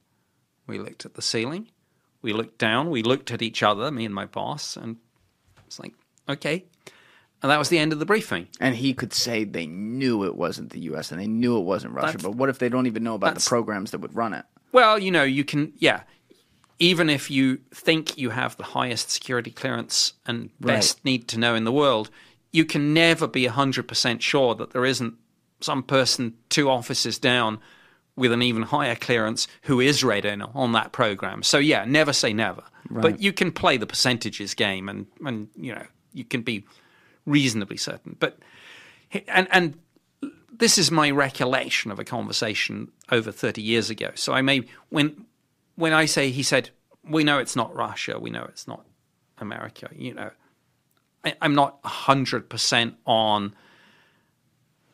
We 0.68 0.78
looked 0.78 1.06
at 1.06 1.14
the 1.14 1.22
ceiling. 1.22 1.70
We 2.22 2.34
looked 2.34 2.58
down. 2.58 2.90
We 2.90 3.04
looked 3.04 3.32
at 3.32 3.42
each 3.42 3.64
other, 3.64 3.92
me 3.92 4.06
and 4.06 4.14
my 4.14 4.26
boss. 4.26 4.76
And 4.76 4.98
it's 5.66 5.80
like, 5.80 5.94
okay, 6.28 6.66
and 7.42 7.50
that 7.50 7.58
was 7.58 7.70
the 7.70 7.80
end 7.80 7.94
of 7.94 8.00
the 8.00 8.06
briefing. 8.06 8.48
And 8.60 8.76
he 8.76 8.94
could 8.94 9.14
say 9.14 9.44
they 9.46 9.66
knew 9.66 10.26
it 10.26 10.36
wasn't 10.36 10.72
the 10.72 10.80
U.S. 10.82 11.12
and 11.12 11.22
they 11.22 11.28
knew 11.28 11.58
it 11.58 11.64
wasn't 11.64 11.94
Russia. 11.94 12.14
That's, 12.14 12.24
but 12.24 12.36
what 12.36 12.50
if 12.50 12.60
they 12.60 12.68
don't 12.68 12.88
even 12.88 13.04
know 13.04 13.16
about 13.16 13.36
the 13.36 13.46
programs 13.48 13.92
that 13.92 14.00
would 14.00 14.16
run 14.16 14.34
it? 14.34 14.46
Well, 14.72 15.00
you 15.00 15.12
know, 15.12 15.24
you 15.24 15.46
can, 15.46 15.74
yeah. 15.78 16.02
Even 16.80 17.10
if 17.10 17.30
you 17.30 17.60
think 17.74 18.18
you 18.18 18.30
have 18.30 18.56
the 18.58 18.64
highest 18.64 19.10
security 19.12 19.52
clearance 19.52 20.14
and 20.26 20.50
best 20.60 20.98
right. 20.98 21.06
need 21.06 21.28
to 21.30 21.40
know 21.40 21.54
in 21.56 21.66
the 21.66 21.72
world, 21.72 22.10
you 22.52 22.66
can 22.66 22.94
never 22.94 23.28
be 23.28 23.46
100% 23.46 24.22
sure 24.22 24.56
that 24.56 24.72
there 24.72 24.86
isn't 24.86 25.16
some 25.62 25.84
person 25.84 26.36
two 26.50 26.70
offices 26.70 27.20
down 27.20 27.60
with 28.16 28.32
an 28.32 28.42
even 28.42 28.64
higher 28.64 28.96
clearance 28.96 29.48
who 29.64 29.80
is 29.80 30.04
read 30.04 30.26
in 30.26 30.42
on 30.42 30.72
that 30.72 30.92
program. 30.92 31.44
So, 31.44 31.58
yeah, 31.58 31.86
never 31.86 32.14
say 32.14 32.34
never. 32.34 32.64
But 32.90 33.22
you 33.22 33.34
can 33.34 33.52
play 33.52 33.78
the 33.78 33.86
percentages 33.86 34.54
game, 34.54 34.90
and 34.90 35.06
and 35.24 35.50
you 35.56 35.76
know 35.76 35.86
you 36.14 36.24
can 36.24 36.42
be 36.42 36.66
reasonably 37.26 37.78
certain. 37.78 38.16
But 38.20 38.40
and 39.28 39.48
and 39.52 39.78
this 40.52 40.78
is 40.78 40.92
my 40.92 41.12
recollection 41.12 41.92
of 41.92 42.00
a 42.00 42.04
conversation 42.04 42.92
over 43.12 43.32
30 43.32 43.62
years 43.62 43.90
ago. 43.90 44.12
So 44.16 44.34
I 44.34 44.42
may 44.42 44.64
when 44.90 45.26
when 45.80 45.94
I 45.94 46.06
say 46.06 46.30
he 46.30 46.44
said, 46.44 46.70
"We 47.04 47.24
know 47.24 47.40
it's 47.40 47.56
not 47.56 47.74
Russia. 47.74 48.20
We 48.20 48.30
know 48.30 48.46
it's 48.50 48.68
not 48.68 48.86
America." 49.38 49.90
You 49.96 50.14
know, 50.14 50.32
I, 51.24 51.36
I'm 51.42 51.56
not 51.56 51.80
hundred 51.84 52.50
percent 52.50 52.96
on 53.06 53.56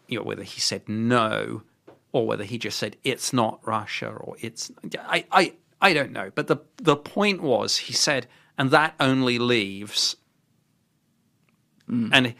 you 0.08 0.20
know 0.20 0.24
whether 0.24 0.44
he 0.44 0.62
said 0.62 0.88
no 0.88 1.64
or 2.12 2.28
whether 2.28 2.44
he 2.44 2.58
just 2.60 2.78
said 2.78 2.98
it's 3.04 3.34
not 3.34 3.60
Russia 3.64 4.10
or 4.10 4.36
it's 4.40 4.72
I 5.00 5.26
I 5.32 5.54
I 5.82 5.94
don't 5.94 6.12
know. 6.12 6.32
But 6.34 6.48
the 6.48 6.58
the 6.78 6.96
point 6.96 7.42
was 7.42 7.78
he 7.78 7.94
said, 7.94 8.28
and 8.58 8.70
that 8.70 8.94
only 9.00 9.40
leaves 9.40 10.16
mm. 11.90 12.10
and 12.14 12.36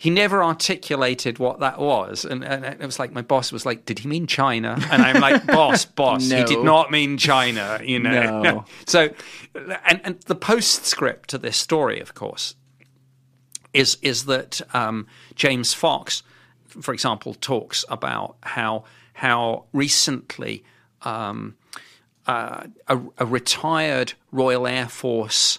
he 0.00 0.10
never 0.10 0.44
articulated 0.44 1.40
what 1.40 1.58
that 1.58 1.80
was. 1.80 2.24
And, 2.24 2.44
and 2.44 2.64
it 2.64 2.86
was 2.86 3.00
like 3.00 3.10
my 3.12 3.20
boss 3.20 3.50
was 3.50 3.66
like, 3.66 3.84
"Did 3.84 3.98
he 3.98 4.08
mean 4.08 4.28
China?" 4.28 4.78
And 4.92 5.02
I'm 5.02 5.20
like, 5.20 5.44
"Boss, 5.48 5.84
boss, 5.84 6.22
he 6.30 6.44
did 6.44 6.62
not 6.62 6.92
mean 6.92 7.18
China." 7.18 7.80
You 7.82 7.98
know. 7.98 8.40
No. 8.40 8.64
so, 8.86 9.10
and 9.56 10.00
and 10.04 10.20
the 10.20 10.36
postscript 10.36 11.30
to 11.30 11.38
this 11.38 11.56
story, 11.56 11.98
of 11.98 12.14
course, 12.14 12.54
is 13.74 13.98
is 14.00 14.26
that 14.26 14.60
um, 14.72 15.08
James 15.34 15.74
Fox, 15.74 16.22
for 16.68 16.94
example, 16.94 17.34
talks 17.34 17.84
about 17.88 18.36
how 18.44 18.84
how 19.14 19.64
recently 19.72 20.62
um, 21.02 21.56
uh, 22.28 22.68
a, 22.86 23.00
a 23.18 23.26
retired 23.26 24.12
Royal 24.30 24.64
Air 24.68 24.88
Force 24.88 25.58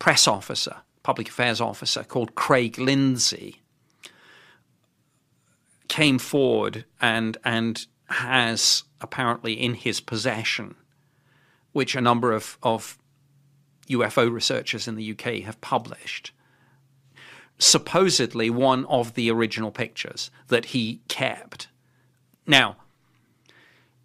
press 0.00 0.26
officer, 0.26 0.78
public 1.02 1.28
affairs 1.28 1.60
officer 1.60 2.04
called 2.04 2.34
Craig 2.34 2.78
Lindsay, 2.78 3.62
came 5.88 6.18
forward 6.18 6.84
and 7.00 7.36
and 7.44 7.86
has 8.06 8.84
apparently 9.00 9.54
in 9.54 9.74
his 9.74 10.00
possession, 10.00 10.74
which 11.72 11.94
a 11.94 12.00
number 12.00 12.32
of, 12.32 12.58
of 12.62 12.98
UFO 13.88 14.30
researchers 14.30 14.86
in 14.86 14.96
the 14.96 15.12
UK 15.12 15.42
have 15.44 15.60
published, 15.60 16.32
supposedly 17.58 18.50
one 18.50 18.84
of 18.86 19.14
the 19.14 19.30
original 19.30 19.70
pictures 19.70 20.30
that 20.48 20.66
he 20.66 21.00
kept. 21.08 21.68
Now, 22.46 22.76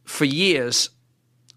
for 0.03 0.26
years, 0.26 0.90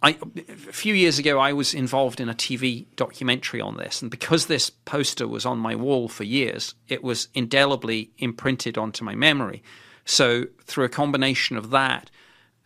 I, 0.03 0.17
a 0.49 0.73
few 0.73 0.95
years 0.95 1.19
ago, 1.19 1.39
I 1.39 1.53
was 1.53 1.75
involved 1.75 2.20
in 2.20 2.29
a 2.31 2.35
TV 2.35 2.87
documentary 2.97 3.61
on 3.61 3.77
this, 3.77 4.01
and 4.01 4.11
because 4.11 4.47
this 4.47 4.70
poster 4.70 5.29
was 5.29 5.45
on 5.45 5.59
my 5.59 5.75
wall 5.75 6.09
for 6.09 6.25
years, 6.25 6.75
it 6.89 7.03
was 7.03 7.29
indelibly 7.35 8.11
imprinted 8.17 8.79
onto 8.79 9.05
my 9.05 9.15
memory. 9.15 9.62
So, 10.07 10.47
through 10.65 10.87
a 10.87 10.91
combination 10.91 11.57
of 11.59 11.70
that 11.70 12.11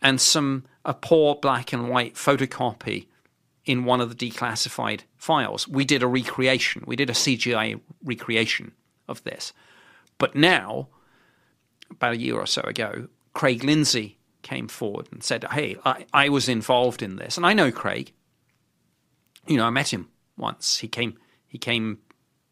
and 0.01 0.21
some 0.21 0.63
a 0.85 0.93
poor 0.93 1.35
black 1.35 1.73
and 1.73 1.89
white 1.89 2.15
photocopy 2.15 3.07
in 3.65 3.83
one 3.83 3.99
of 3.99 4.15
the 4.15 4.29
declassified 4.29 5.01
files, 5.17 5.67
we 5.67 5.83
did 5.83 6.03
a 6.03 6.07
recreation. 6.07 6.83
We 6.87 6.95
did 6.95 7.09
a 7.09 7.13
CGI 7.13 7.81
recreation 8.03 8.71
of 9.09 9.23
this. 9.23 9.51
But 10.17 10.35
now, 10.35 10.87
about 11.91 12.13
a 12.13 12.17
year 12.17 12.35
or 12.35 12.45
so 12.45 12.61
ago, 12.61 13.09
Craig 13.33 13.63
Lindsay 13.63 14.17
came 14.45 14.67
forward 14.67 15.07
and 15.11 15.23
said, 15.23 15.43
Hey, 15.51 15.75
I, 15.83 16.05
I 16.13 16.29
was 16.29 16.47
involved 16.47 17.01
in 17.01 17.15
this. 17.17 17.35
And 17.35 17.45
I 17.45 17.53
know 17.53 17.71
Craig. 17.71 18.13
You 19.47 19.57
know, 19.57 19.65
I 19.65 19.71
met 19.71 19.91
him 19.91 20.07
once. 20.37 20.77
He 20.77 20.87
came 20.87 21.17
he 21.47 21.57
came 21.57 21.97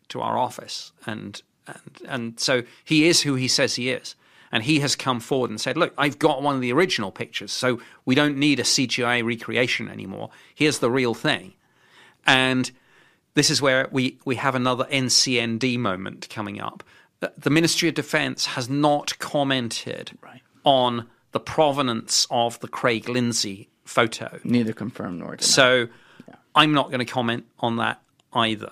to 0.09 0.19
our 0.19 0.37
office 0.37 0.91
and 1.05 1.41
and 1.67 2.01
and 2.07 2.39
so 2.39 2.63
he 2.83 3.07
is 3.07 3.21
who 3.21 3.35
he 3.35 3.47
says 3.47 3.75
he 3.75 3.91
is. 3.91 4.15
And 4.51 4.63
he 4.63 4.81
has 4.81 4.95
come 4.95 5.19
forward 5.19 5.49
and 5.49 5.59
said, 5.59 5.77
Look, 5.77 5.93
I've 5.97 6.19
got 6.19 6.43
one 6.43 6.55
of 6.55 6.61
the 6.61 6.73
original 6.73 7.11
pictures, 7.11 7.51
so 7.51 7.79
we 8.05 8.13
don't 8.13 8.37
need 8.37 8.59
a 8.59 8.63
CGI 8.63 9.23
recreation 9.23 9.89
anymore. 9.89 10.29
Here's 10.53 10.79
the 10.79 10.91
real 10.91 11.15
thing. 11.15 11.53
And 12.25 12.69
this 13.33 13.49
is 13.49 13.63
where 13.63 13.87
we, 13.91 14.19
we 14.25 14.35
have 14.35 14.53
another 14.53 14.85
NCND 14.85 15.79
moment 15.79 16.29
coming 16.29 16.61
up. 16.61 16.83
The, 17.19 17.33
the 17.35 17.49
Ministry 17.49 17.89
of 17.89 17.95
Defence 17.95 18.45
has 18.45 18.69
not 18.69 19.17
commented 19.17 20.11
on 20.63 21.07
the 21.33 21.39
provenance 21.39 22.25
of 22.31 22.59
the 22.61 22.67
Craig 22.67 23.09
Lindsay 23.09 23.69
photo. 23.85 24.39
Neither 24.43 24.71
confirmed 24.73 25.19
nor 25.19 25.35
denied. 25.35 25.43
So 25.43 25.87
I'm 26.55 26.71
not 26.73 26.87
going 26.89 26.99
to 27.05 27.11
comment 27.11 27.45
on 27.59 27.77
that 27.77 28.01
either. 28.31 28.71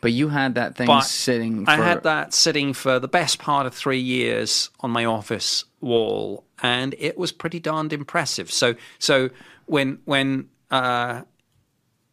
but 0.00 0.12
you 0.12 0.28
had 0.28 0.56
that 0.56 0.76
thing 0.76 0.86
But 0.86 1.00
sitting. 1.02 1.64
For, 1.64 1.70
I 1.70 1.76
had 1.76 2.02
that 2.02 2.34
sitting 2.34 2.74
for 2.74 2.98
the 2.98 3.08
best 3.08 3.38
part 3.38 3.66
of 3.66 3.74
three 3.74 4.00
years 4.00 4.70
on 4.80 4.90
my 4.90 5.04
office 5.06 5.64
wall, 5.80 6.44
and 6.62 6.94
it 6.98 7.16
was 7.16 7.32
pretty 7.32 7.58
darned 7.60 7.92
impressive. 7.92 8.50
So, 8.50 8.74
so 8.98 9.30
when 9.66 9.98
when 10.04 10.48
uh, 10.70 11.22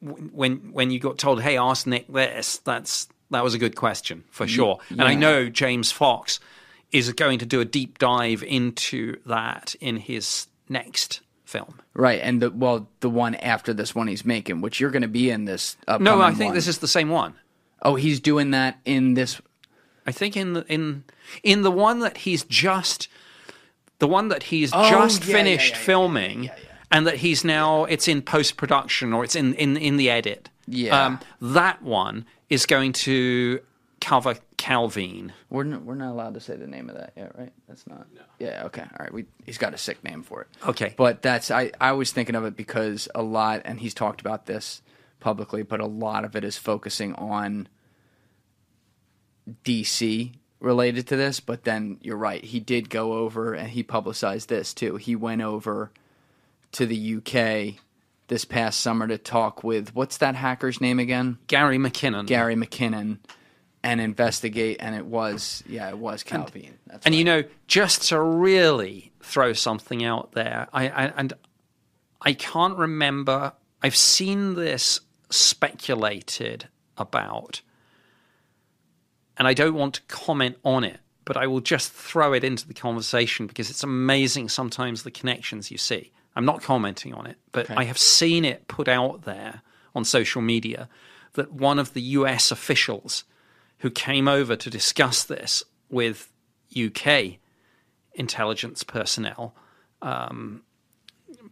when 0.02 0.72
when 0.72 0.92
you 0.92 1.00
got 1.00 1.18
told, 1.18 1.42
"Hey, 1.42 1.58
ask 1.58 1.86
Nick 1.86 2.08
this," 2.08 2.60
that's 2.60 3.08
that 3.32 3.44
was 3.44 3.54
a 3.54 3.58
good 3.60 3.76
question 3.76 4.24
for 4.30 4.48
sure. 4.48 4.80
And 4.90 5.02
I 5.02 5.16
know 5.16 5.50
James 5.50 5.92
Fox 5.92 6.40
is 6.92 7.12
going 7.14 7.40
to 7.40 7.46
do 7.46 7.62
a 7.62 7.66
deep 7.66 7.98
dive 8.00 8.44
into 8.44 9.18
that 9.26 9.76
in 9.80 9.98
his 9.98 10.48
next 10.70 11.22
film. 11.46 11.80
right, 11.94 12.22
and 12.22 12.42
the 12.42 12.50
well, 12.52 12.88
the 13.02 13.10
one 13.10 13.36
after 13.36 13.74
this 13.74 13.94
one 13.96 14.08
he's 14.08 14.26
making, 14.26 14.62
which 14.62 14.80
you're 14.80 14.92
going 14.92 15.02
to 15.02 15.08
be 15.08 15.30
in 15.30 15.46
this. 15.46 15.76
No, 16.00 16.22
I 16.22 16.34
think 16.34 16.54
this 16.54 16.68
is 16.68 16.78
the 16.80 16.88
same 16.88 17.10
one. 17.10 17.34
Oh, 17.82 17.96
he's 17.96 18.20
doing 18.20 18.52
that 18.52 18.80
in 18.86 19.16
this. 19.16 19.42
I 20.06 20.12
think 20.12 20.36
in 20.38 20.54
the 20.54 20.66
in 20.68 21.04
in 21.44 21.62
the 21.64 21.72
one 21.72 22.00
that 22.00 22.18
he's 22.18 22.44
just 22.46 23.08
the 24.00 24.08
one 24.08 24.30
that 24.30 24.44
he's 24.44 24.72
Oh, 24.74 24.90
just 24.90 25.26
yeah, 25.26 25.36
finished 25.36 25.74
yeah, 25.74 25.78
yeah, 25.80 25.86
filming 25.86 26.50
and 26.92 27.06
that 27.08 27.18
he's 27.18 27.44
now 27.44 27.86
it's 27.86 28.08
in 28.08 28.22
post 28.22 28.58
production 28.58 29.14
or 29.14 29.24
it's 29.24 29.36
in 29.36 29.54
in 29.56 29.78
in 29.78 29.98
the 29.98 30.10
edit. 30.10 30.50
Um, 30.68 30.74
Yeah. 30.74 31.18
that 31.42 31.82
one 31.84 32.26
is 32.50 32.66
going 32.66 32.94
to 32.94 33.60
cover 34.00 34.36
Calvine. 34.62 35.34
We're 35.50 35.64
not, 35.64 35.82
we're 35.82 35.96
not 35.96 36.12
allowed 36.12 36.36
to 36.36 36.40
say 36.40 36.56
the 36.56 36.68
name 36.68 36.88
of 36.88 36.96
that 36.96 37.14
yet, 37.18 37.36
right? 37.36 37.52
That's 37.68 37.88
not. 37.88 38.06
Yeah. 38.38 38.66
Okay. 38.66 38.84
All 38.84 38.98
right. 39.00 39.12
We 39.12 39.26
he's 39.44 39.58
got 39.58 39.74
a 39.74 39.78
sick 39.78 40.04
name 40.04 40.22
for 40.22 40.42
it. 40.42 40.50
Okay. 40.68 40.94
But 40.96 41.24
that's 41.24 41.50
I 41.50 41.72
I 41.82 41.94
was 41.94 42.12
thinking 42.12 42.36
of 42.36 42.46
it 42.46 42.56
because 42.56 43.10
a 43.16 43.24
lot, 43.24 43.64
and 43.66 43.80
he's 43.80 43.96
talked 43.96 44.22
about 44.22 44.46
this 44.46 44.84
publicly, 45.20 45.64
but 45.64 45.80
a 45.80 45.88
lot 45.88 46.26
of 46.26 46.36
it 46.36 46.44
is 46.44 46.60
focusing 46.60 47.16
on 47.16 47.70
DC 49.66 50.32
related 50.60 51.08
to 51.08 51.16
this. 51.16 51.40
But 51.40 51.64
then 51.64 51.98
you're 52.04 52.16
right. 52.16 52.44
He 52.44 52.60
did 52.60 52.92
go 52.92 53.14
over 53.14 53.56
and 53.56 53.72
he 53.72 53.82
publicized 53.82 54.48
this 54.48 54.76
too. 54.76 54.98
He 54.98 55.16
went 55.16 55.42
over 55.42 55.90
to 56.74 56.86
the 56.86 57.16
UK 57.16 57.82
this 58.28 58.46
past 58.46 58.80
summer 58.80 59.08
to 59.08 59.18
talk 59.18 59.64
with 59.64 59.96
what's 59.96 60.18
that 60.18 60.36
hacker's 60.36 60.80
name 60.80 61.00
again? 61.00 61.40
Gary 61.48 61.80
McKinnon. 61.80 62.28
Gary 62.28 62.56
McKinnon 62.56 63.18
and 63.84 64.00
investigate 64.00 64.78
and 64.80 64.96
it 64.96 65.06
was 65.06 65.64
yeah 65.68 65.90
it 65.90 65.98
was 65.98 66.24
Calvine 66.24 66.78
That's 66.88 67.06
And 67.06 67.14
right. 67.14 67.20
you 67.20 67.24
know, 67.26 67.44
just 67.68 68.10
to 68.10 68.22
really 68.22 69.12
throw 69.22 69.54
something 69.54 70.04
out 70.04 70.34
there, 70.34 70.68
I, 70.74 70.90
I 70.90 71.06
and 71.18 71.34
I 72.22 72.34
can't 72.34 72.78
remember. 72.78 73.54
I've 73.82 73.96
seen 73.96 74.54
this 74.56 75.02
speculated 75.32 76.68
about, 76.98 77.62
and 79.38 79.48
I 79.48 79.54
don't 79.54 79.74
want 79.74 79.96
to 79.96 80.02
comment 80.04 80.58
on 80.64 80.84
it, 80.84 81.00
but 81.26 81.36
I 81.38 81.48
will 81.48 81.62
just 81.62 81.92
throw 81.92 82.34
it 82.34 82.44
into 82.44 82.68
the 82.68 82.74
conversation 82.74 83.48
because 83.48 83.70
it's 83.70 83.84
amazing 83.84 84.50
sometimes 84.50 85.04
the 85.04 85.12
connections 85.12 85.72
you 85.72 85.78
see. 85.78 86.12
I'm 86.36 86.46
not 86.46 86.62
commenting 86.62 87.14
on 87.14 87.26
it, 87.26 87.38
but 87.52 87.70
I 87.72 87.86
have 87.86 87.98
seen 87.98 88.46
it 88.46 88.68
put 88.68 88.88
out 88.88 89.24
there 89.24 89.62
on 89.96 90.06
social 90.06 90.42
media 90.42 90.88
that 91.34 91.52
one 91.52 91.80
of 91.80 91.94
the 91.94 92.02
US 92.02 92.52
officials 92.52 93.24
who 93.82 93.90
came 93.90 94.28
over 94.28 94.56
to 94.56 94.70
discuss 94.70 95.24
this 95.24 95.64
with 95.90 96.32
UK 96.76 97.38
intelligence 98.14 98.84
personnel 98.84 99.56
um, 100.02 100.62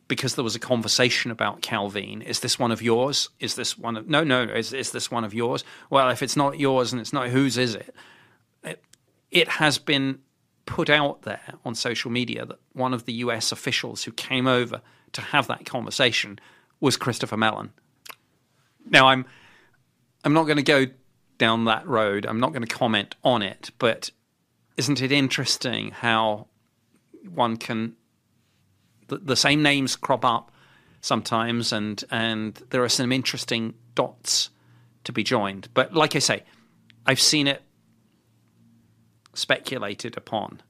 because 0.08 0.36
there 0.36 0.44
was 0.44 0.56
a 0.56 0.60
conversation 0.60 1.32
about 1.32 1.62
Calvine. 1.62 2.22
Is 2.22 2.40
this 2.40 2.60
one 2.60 2.72
of 2.72 2.82
yours? 2.82 3.30
Is 3.40 3.56
this 3.56 3.78
one 3.78 3.98
of 3.98 4.08
no, 4.08 4.24
no? 4.24 4.44
Is 4.44 4.74
is 4.74 4.92
this 4.92 5.10
one 5.10 5.24
of 5.24 5.34
yours? 5.34 5.64
Well, 5.90 6.10
if 6.10 6.22
it's 6.22 6.36
not 6.36 6.60
yours 6.60 6.92
and 6.94 7.02
it's 7.02 7.14
not 7.14 7.30
whose 7.30 7.58
is 7.58 7.76
it? 7.76 7.96
It, 8.64 8.84
it 9.32 9.48
has 9.48 9.78
been 9.78 10.20
put 10.66 10.90
out 10.90 11.24
there 11.24 11.56
on 11.66 11.74
social 11.74 12.12
media 12.12 12.46
that 12.46 12.60
one 12.74 12.94
of 12.94 13.06
the 13.06 13.14
US 13.14 13.52
officials 13.52 14.04
who 14.04 14.12
came 14.12 14.48
over 14.48 14.82
to 15.14 15.22
have 15.22 15.48
that 15.48 15.66
conversation 15.66 16.40
was 16.80 16.96
Christopher 16.96 17.38
Mellon. 17.38 17.72
Now 18.86 19.08
I'm 19.08 19.26
I'm 20.24 20.34
not 20.34 20.44
going 20.44 20.58
to 20.58 20.64
go 20.64 20.86
down 21.40 21.66
that 21.66 21.88
road. 21.88 22.28
I'm 22.28 22.40
not 22.40 22.52
going 22.54 22.62
to 22.62 22.68
comment 22.68 23.16
on 23.24 23.42
it, 23.42 23.72
but 23.80 24.12
isn't 24.78 25.02
it 25.02 25.12
interesting 25.12 25.90
how 25.90 26.48
one 27.28 27.58
can 27.58 27.96
the, 29.08 29.18
the 29.18 29.36
same 29.36 29.64
names 29.64 29.96
crop 29.96 30.24
up 30.24 30.52
sometimes, 31.02 31.74
and 31.74 32.04
and 32.12 32.62
there 32.70 32.84
are 32.84 32.90
some 32.90 33.12
interesting 33.12 33.74
dots 33.96 34.52
to 35.06 35.12
be 35.12 35.24
joined. 35.24 35.70
But 35.74 35.94
like 35.94 36.16
I 36.16 36.20
say, 36.20 36.44
I've 37.06 37.20
seen 37.20 37.48
it 37.48 37.64
speculated 39.34 40.16
upon. 40.16 40.62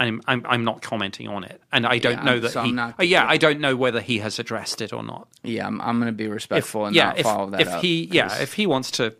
I'm, 0.00 0.20
I'm, 0.26 0.44
I'm 0.48 0.64
not 0.64 0.82
commenting 0.82 1.28
on 1.28 1.44
it, 1.44 1.60
and 1.70 1.86
I 1.86 1.98
don't 1.98 2.18
Yeah, 2.18 2.24
know 2.24 2.40
that 2.40 2.50
so 2.52 2.62
he. 2.62 2.72
Not- 2.72 2.98
uh, 2.98 3.02
yeah, 3.04 3.26
I 3.28 3.36
don't 3.36 3.60
know 3.60 3.76
whether 3.76 4.00
he 4.00 4.18
has 4.18 4.38
addressed 4.38 4.80
it 4.80 4.92
or 4.92 5.02
not. 5.04 5.28
Yeah, 5.44 5.66
I'm, 5.66 5.80
I'm 5.80 5.98
going 6.00 6.08
to 6.10 6.16
be 6.16 6.24
If 6.24 6.32
respectful 6.32 6.86
and 6.86 6.96
yeah, 6.96 7.06
not 7.10 7.18
if, 7.18 7.22
follow 7.24 7.50
that 7.50 7.60
if 7.60 7.68
up. 7.68 7.82
he 7.82 8.08
yeah, 8.10 8.36
if 8.40 8.54
he 8.54 8.66
wants 8.66 8.90
to 8.92 9.14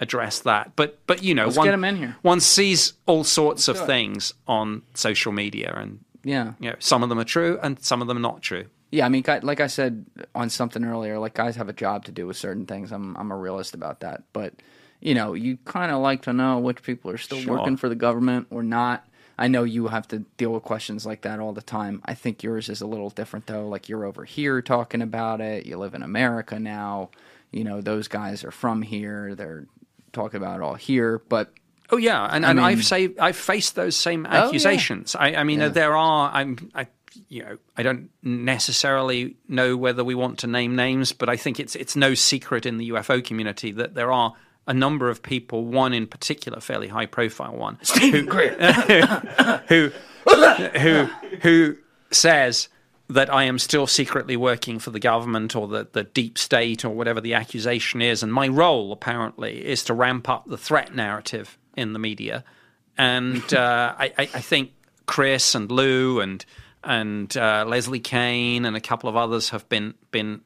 address 0.00 0.40
that, 0.40 0.72
but 0.74 0.98
but 1.06 1.22
you 1.22 1.34
know, 1.34 1.44
Let's 1.44 1.58
one, 1.58 1.66
get 1.66 1.74
him 1.74 1.84
in 1.84 1.96
here. 1.96 2.16
one 2.22 2.40
sees 2.40 2.94
all 3.06 3.22
sorts 3.24 3.68
of 3.68 3.76
do 3.76 3.82
it. 3.82 3.86
things 3.86 4.34
on 4.48 4.82
social 4.94 5.32
media, 5.32 5.72
and 5.76 6.00
yeah, 6.24 6.54
you 6.58 6.70
know, 6.70 6.76
some 6.80 7.02
of 7.02 7.08
them 7.08 7.18
are 7.18 7.24
true 7.24 7.58
and 7.62 7.78
some 7.80 8.00
of 8.02 8.08
them 8.08 8.16
are 8.16 8.20
not 8.20 8.42
true. 8.42 8.66
Yeah, 8.90 9.06
I 9.06 9.08
mean, 9.08 9.24
like 9.42 9.60
I 9.60 9.68
said 9.68 10.04
on 10.34 10.50
something 10.50 10.84
earlier, 10.84 11.18
like 11.18 11.34
guys 11.34 11.56
have 11.56 11.68
a 11.68 11.72
job 11.72 12.04
to 12.06 12.12
do 12.12 12.26
with 12.26 12.36
certain 12.36 12.66
things. 12.66 12.90
I'm 12.92 13.16
I'm 13.16 13.30
a 13.30 13.36
realist 13.36 13.74
about 13.74 14.00
that, 14.00 14.22
but 14.32 14.54
you 15.00 15.14
know, 15.14 15.34
you 15.34 15.56
kind 15.64 15.90
of 15.90 16.00
like 16.00 16.22
to 16.22 16.32
know 16.32 16.58
which 16.58 16.82
people 16.82 17.10
are 17.10 17.18
still 17.18 17.40
Sure. 17.40 17.58
working 17.58 17.76
for 17.76 17.88
the 17.88 17.94
government 17.96 18.46
or 18.50 18.62
not. 18.62 19.06
I 19.42 19.48
know 19.48 19.64
you 19.64 19.88
have 19.88 20.06
to 20.08 20.20
deal 20.36 20.52
with 20.52 20.62
questions 20.62 21.04
like 21.04 21.22
that 21.22 21.40
all 21.40 21.52
the 21.52 21.62
time. 21.62 22.00
I 22.04 22.14
think 22.14 22.44
yours 22.44 22.68
is 22.68 22.80
a 22.80 22.86
little 22.86 23.10
different 23.10 23.46
though. 23.46 23.66
Like 23.66 23.88
you're 23.88 24.04
over 24.04 24.24
here 24.24 24.62
talking 24.62 25.02
about 25.02 25.40
it. 25.40 25.66
You 25.66 25.78
live 25.78 25.94
in 25.94 26.04
America 26.04 26.60
now. 26.60 27.10
You 27.50 27.64
know, 27.64 27.80
those 27.80 28.06
guys 28.06 28.44
are 28.44 28.52
from 28.52 28.82
here. 28.82 29.34
They're 29.34 29.66
talking 30.12 30.36
about 30.36 30.60
it 30.60 30.62
all 30.62 30.74
here, 30.74 31.18
but 31.28 31.52
Oh 31.90 31.96
yeah, 31.96 32.24
and, 32.30 32.44
and 32.44 32.58
mean- 32.58 32.64
I've 32.64 32.84
say 32.84 33.10
I've 33.18 33.36
faced 33.36 33.74
those 33.74 33.96
same 33.96 34.26
oh, 34.26 34.32
yeah. 34.32 34.44
accusations. 34.44 35.16
I, 35.16 35.34
I 35.34 35.44
mean, 35.44 35.72
there 35.72 35.96
are. 35.96 36.30
I'm. 36.32 36.70
I, 36.72 36.86
you 37.28 37.42
know, 37.42 37.58
I 37.76 37.82
don't 37.82 38.10
necessarily 38.22 39.36
know 39.48 39.76
whether 39.76 40.04
we 40.04 40.14
want 40.14 40.38
to 40.38 40.46
name 40.46 40.76
names, 40.76 41.12
but 41.12 41.28
I 41.28 41.36
think 41.36 41.58
it's 41.58 41.74
it's 41.74 41.96
no 41.96 42.14
secret 42.14 42.64
in 42.64 42.78
the 42.78 42.90
UFO 42.90 43.22
community 43.22 43.72
that 43.72 43.94
there 43.94 44.12
are 44.12 44.34
a 44.66 44.74
number 44.74 45.08
of 45.08 45.22
people. 45.22 45.64
One 45.64 45.92
in 45.92 46.06
particular, 46.06 46.60
fairly 46.60 46.88
high 46.88 47.06
profile 47.06 47.56
one, 47.56 47.78
who, 48.00 48.22
who 49.68 49.90
who 50.78 51.04
who 51.40 51.76
says 52.10 52.68
that 53.08 53.32
I 53.32 53.44
am 53.44 53.58
still 53.58 53.86
secretly 53.86 54.36
working 54.36 54.78
for 54.78 54.90
the 54.90 55.00
government 55.00 55.54
or 55.54 55.68
the, 55.68 55.86
the 55.92 56.04
deep 56.04 56.38
state 56.38 56.84
or 56.84 56.90
whatever 56.90 57.20
the 57.20 57.34
accusation 57.34 58.00
is. 58.00 58.22
And 58.22 58.32
my 58.32 58.48
role, 58.48 58.92
apparently, 58.92 59.64
is 59.64 59.84
to 59.84 59.94
ramp 59.94 60.28
up 60.28 60.46
the 60.46 60.56
threat 60.56 60.94
narrative 60.94 61.58
in 61.76 61.92
the 61.92 61.98
media. 61.98 62.44
And 62.96 63.52
uh, 63.52 63.94
I, 63.98 64.12
I, 64.18 64.26
think 64.26 64.72
Chris 65.06 65.54
and 65.54 65.70
Lou 65.70 66.20
and 66.20 66.44
and 66.84 67.34
uh, 67.36 67.64
Leslie 67.66 68.00
Kean 68.00 68.64
and 68.64 68.76
a 68.76 68.80
couple 68.80 69.08
of 69.08 69.16
others 69.16 69.50
have 69.50 69.68
been 69.68 69.94
been 70.10 70.42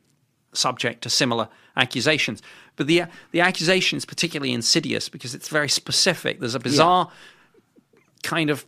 subject 0.52 1.02
to 1.02 1.10
similar 1.10 1.48
accusations. 1.76 2.42
But 2.76 2.86
the 2.86 3.04
the 3.32 3.40
accusation 3.40 3.96
is 3.96 4.04
particularly 4.04 4.52
insidious 4.52 5.08
because 5.08 5.34
it's 5.34 5.48
very 5.48 5.68
specific. 5.68 6.40
There's 6.40 6.54
a 6.54 6.60
bizarre 6.60 7.10
kind 8.22 8.50
of 8.50 8.66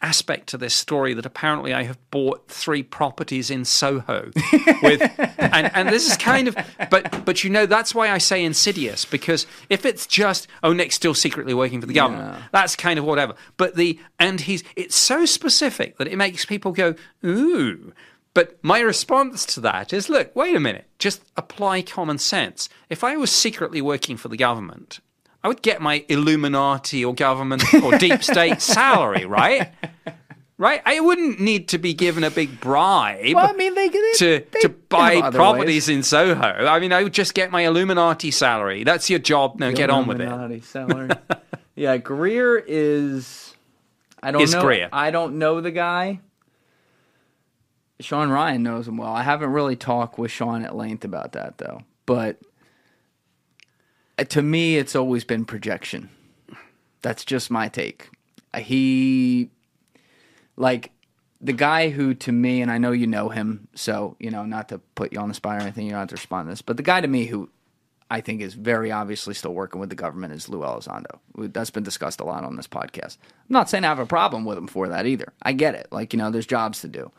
aspect 0.00 0.48
to 0.48 0.58
this 0.58 0.74
story 0.74 1.12
that 1.14 1.26
apparently 1.26 1.74
I 1.74 1.82
have 1.82 1.98
bought 2.10 2.48
three 2.48 2.84
properties 2.84 3.50
in 3.50 3.64
Soho 3.64 4.30
with 4.82 5.02
and, 5.38 5.70
and 5.74 5.88
this 5.88 6.08
is 6.08 6.16
kind 6.16 6.46
of 6.46 6.56
but 6.88 7.24
but 7.24 7.42
you 7.42 7.50
know 7.50 7.66
that's 7.66 7.94
why 7.94 8.10
I 8.10 8.18
say 8.18 8.44
insidious 8.44 9.04
because 9.04 9.46
if 9.68 9.84
it's 9.84 10.06
just 10.06 10.46
oh 10.62 10.72
Nick's 10.72 10.94
still 10.94 11.14
secretly 11.14 11.52
working 11.52 11.80
for 11.80 11.88
the 11.88 11.94
government 11.94 12.40
that's 12.52 12.76
kind 12.76 12.98
of 12.98 13.04
whatever 13.04 13.34
but 13.56 13.74
the 13.74 13.98
and 14.20 14.40
he's 14.40 14.62
it's 14.76 14.94
so 14.94 15.24
specific 15.24 15.98
that 15.98 16.06
it 16.06 16.16
makes 16.16 16.44
people 16.44 16.70
go 16.70 16.94
ooh 17.24 17.92
but 18.38 18.62
my 18.62 18.80
response 18.80 19.44
to 19.44 19.60
that 19.60 19.92
is 19.92 20.08
look 20.08 20.34
wait 20.36 20.54
a 20.54 20.60
minute 20.60 20.86
just 20.98 21.22
apply 21.36 21.82
common 21.82 22.18
sense 22.18 22.68
if 22.88 23.02
I 23.02 23.16
was 23.16 23.30
secretly 23.30 23.80
working 23.82 24.16
for 24.16 24.28
the 24.28 24.36
government 24.36 25.00
I 25.42 25.48
would 25.48 25.62
get 25.62 25.80
my 25.80 26.04
Illuminati 26.08 27.04
or 27.04 27.14
government 27.14 27.62
or 27.82 27.96
deep 27.98 28.22
state 28.22 28.60
salary, 28.60 29.24
right? 29.24 29.70
Right? 30.56 30.82
I 30.84 30.98
wouldn't 30.98 31.38
need 31.38 31.68
to 31.68 31.78
be 31.78 31.94
given 31.94 32.24
a 32.24 32.30
big 32.30 32.60
bribe 32.60 33.34
well, 33.34 33.48
I 33.48 33.52
mean, 33.52 33.74
they, 33.74 33.88
they 33.88 34.12
to 34.16 34.44
they 34.50 34.60
to 34.60 34.68
buy 34.68 35.30
properties 35.30 35.88
ways. 35.88 35.96
in 35.96 36.02
Soho. 36.02 36.66
I 36.66 36.80
mean, 36.80 36.92
I 36.92 37.04
would 37.04 37.14
just 37.14 37.34
get 37.34 37.52
my 37.52 37.62
Illuminati 37.62 38.32
salary. 38.32 38.82
That's 38.82 39.08
your 39.08 39.20
job. 39.20 39.60
Now 39.60 39.70
get 39.70 39.90
on 39.90 40.08
with 40.08 40.20
it. 40.20 40.24
Illuminati 40.24 40.60
salary. 40.62 41.10
yeah, 41.76 41.96
Greer 41.98 42.58
is. 42.58 43.54
I 44.20 44.32
don't 44.32 44.42
Is 44.42 44.52
know. 44.52 44.62
Greer. 44.62 44.88
I 44.92 45.12
don't 45.12 45.38
know 45.38 45.60
the 45.60 45.70
guy. 45.70 46.20
Sean 48.00 48.30
Ryan 48.30 48.62
knows 48.62 48.86
him 48.86 48.96
well. 48.96 49.12
I 49.12 49.22
haven't 49.22 49.50
really 49.50 49.76
talked 49.76 50.18
with 50.18 50.30
Sean 50.30 50.64
at 50.64 50.76
length 50.76 51.04
about 51.04 51.32
that 51.32 51.58
though. 51.58 51.82
But 52.06 52.40
uh, 54.18 54.24
to 54.24 54.42
me, 54.42 54.76
it's 54.76 54.96
always 54.96 55.24
been 55.24 55.44
projection. 55.44 56.10
That's 57.02 57.24
just 57.24 57.50
my 57.50 57.68
take. 57.68 58.10
Uh, 58.54 58.60
He, 58.60 59.50
like, 60.56 60.90
the 61.40 61.52
guy 61.52 61.90
who 61.90 62.14
to 62.14 62.32
me, 62.32 62.62
and 62.62 62.70
I 62.70 62.78
know 62.78 62.90
you 62.90 63.06
know 63.06 63.28
him, 63.28 63.68
so 63.74 64.16
you 64.18 64.30
know 64.30 64.44
not 64.44 64.68
to 64.70 64.78
put 64.96 65.12
you 65.12 65.20
on 65.20 65.28
the 65.28 65.34
spot 65.34 65.58
or 65.58 65.62
anything, 65.62 65.86
you 65.86 65.92
don't 65.92 66.00
have 66.00 66.08
to 66.08 66.14
respond 66.16 66.46
to 66.46 66.50
this. 66.50 66.62
But 66.62 66.76
the 66.76 66.82
guy 66.82 67.00
to 67.00 67.06
me 67.06 67.26
who 67.26 67.48
I 68.10 68.20
think 68.20 68.40
is 68.40 68.54
very 68.54 68.90
obviously 68.90 69.34
still 69.34 69.54
working 69.54 69.80
with 69.80 69.90
the 69.90 69.94
government 69.94 70.32
is 70.32 70.48
Lou 70.48 70.60
Elizondo. 70.60 71.20
That's 71.36 71.70
been 71.70 71.84
discussed 71.84 72.20
a 72.20 72.24
lot 72.24 72.42
on 72.42 72.56
this 72.56 72.66
podcast. 72.66 73.18
I'm 73.22 73.50
not 73.50 73.70
saying 73.70 73.84
I 73.84 73.88
have 73.88 73.98
a 73.98 74.06
problem 74.06 74.44
with 74.44 74.58
him 74.58 74.66
for 74.66 74.88
that 74.88 75.06
either. 75.06 75.32
I 75.42 75.52
get 75.52 75.74
it. 75.74 75.88
Like, 75.92 76.12
you 76.12 76.18
know, 76.18 76.30
there's 76.30 76.46
jobs 76.46 76.80
to 76.80 76.88
do. 76.88 77.12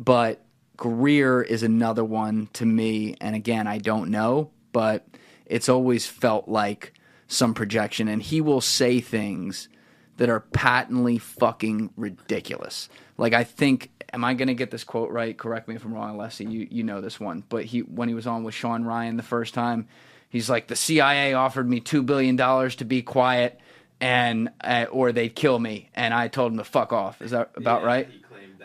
But 0.00 0.42
Greer 0.76 1.42
is 1.42 1.62
another 1.62 2.04
one 2.04 2.48
to 2.54 2.64
me. 2.64 3.16
And 3.20 3.36
again, 3.36 3.66
I 3.66 3.78
don't 3.78 4.10
know, 4.10 4.50
but 4.72 5.06
it's 5.46 5.68
always 5.68 6.06
felt 6.06 6.48
like 6.48 6.94
some 7.28 7.54
projection. 7.54 8.08
And 8.08 8.22
he 8.22 8.40
will 8.40 8.62
say 8.62 9.00
things 9.00 9.68
that 10.16 10.28
are 10.28 10.40
patently 10.40 11.18
fucking 11.18 11.90
ridiculous. 11.96 12.88
Like, 13.16 13.32
I 13.32 13.44
think. 13.44 13.90
Am 14.12 14.24
I 14.24 14.34
going 14.34 14.48
to 14.48 14.54
get 14.54 14.72
this 14.72 14.82
quote 14.82 15.12
right? 15.12 15.38
Correct 15.38 15.68
me 15.68 15.76
if 15.76 15.84
I'm 15.84 15.94
wrong, 15.94 16.16
Leslie. 16.16 16.46
You 16.46 16.66
you 16.68 16.82
know 16.82 17.00
this 17.00 17.20
one, 17.20 17.44
but 17.48 17.64
he 17.64 17.82
when 17.82 18.08
he 18.08 18.14
was 18.16 18.26
on 18.26 18.42
with 18.42 18.56
Sean 18.56 18.82
Ryan 18.82 19.16
the 19.16 19.22
first 19.22 19.54
time, 19.54 19.86
He's 20.30 20.48
like, 20.48 20.68
the 20.68 20.76
CIA 20.76 21.34
offered 21.34 21.68
me 21.68 21.80
two 21.80 22.04
billion 22.04 22.36
dollars 22.36 22.76
to 22.76 22.84
be 22.84 23.02
quiet, 23.02 23.60
and 24.00 24.48
uh, 24.62 24.86
or 24.90 25.10
they'd 25.10 25.34
kill 25.34 25.58
me, 25.58 25.90
and 25.94 26.14
I 26.14 26.28
told 26.28 26.52
him 26.52 26.58
to 26.58 26.64
fuck 26.64 26.92
off. 26.92 27.20
Is 27.20 27.32
that 27.32 27.50
about 27.56 27.82
right? 27.82 28.08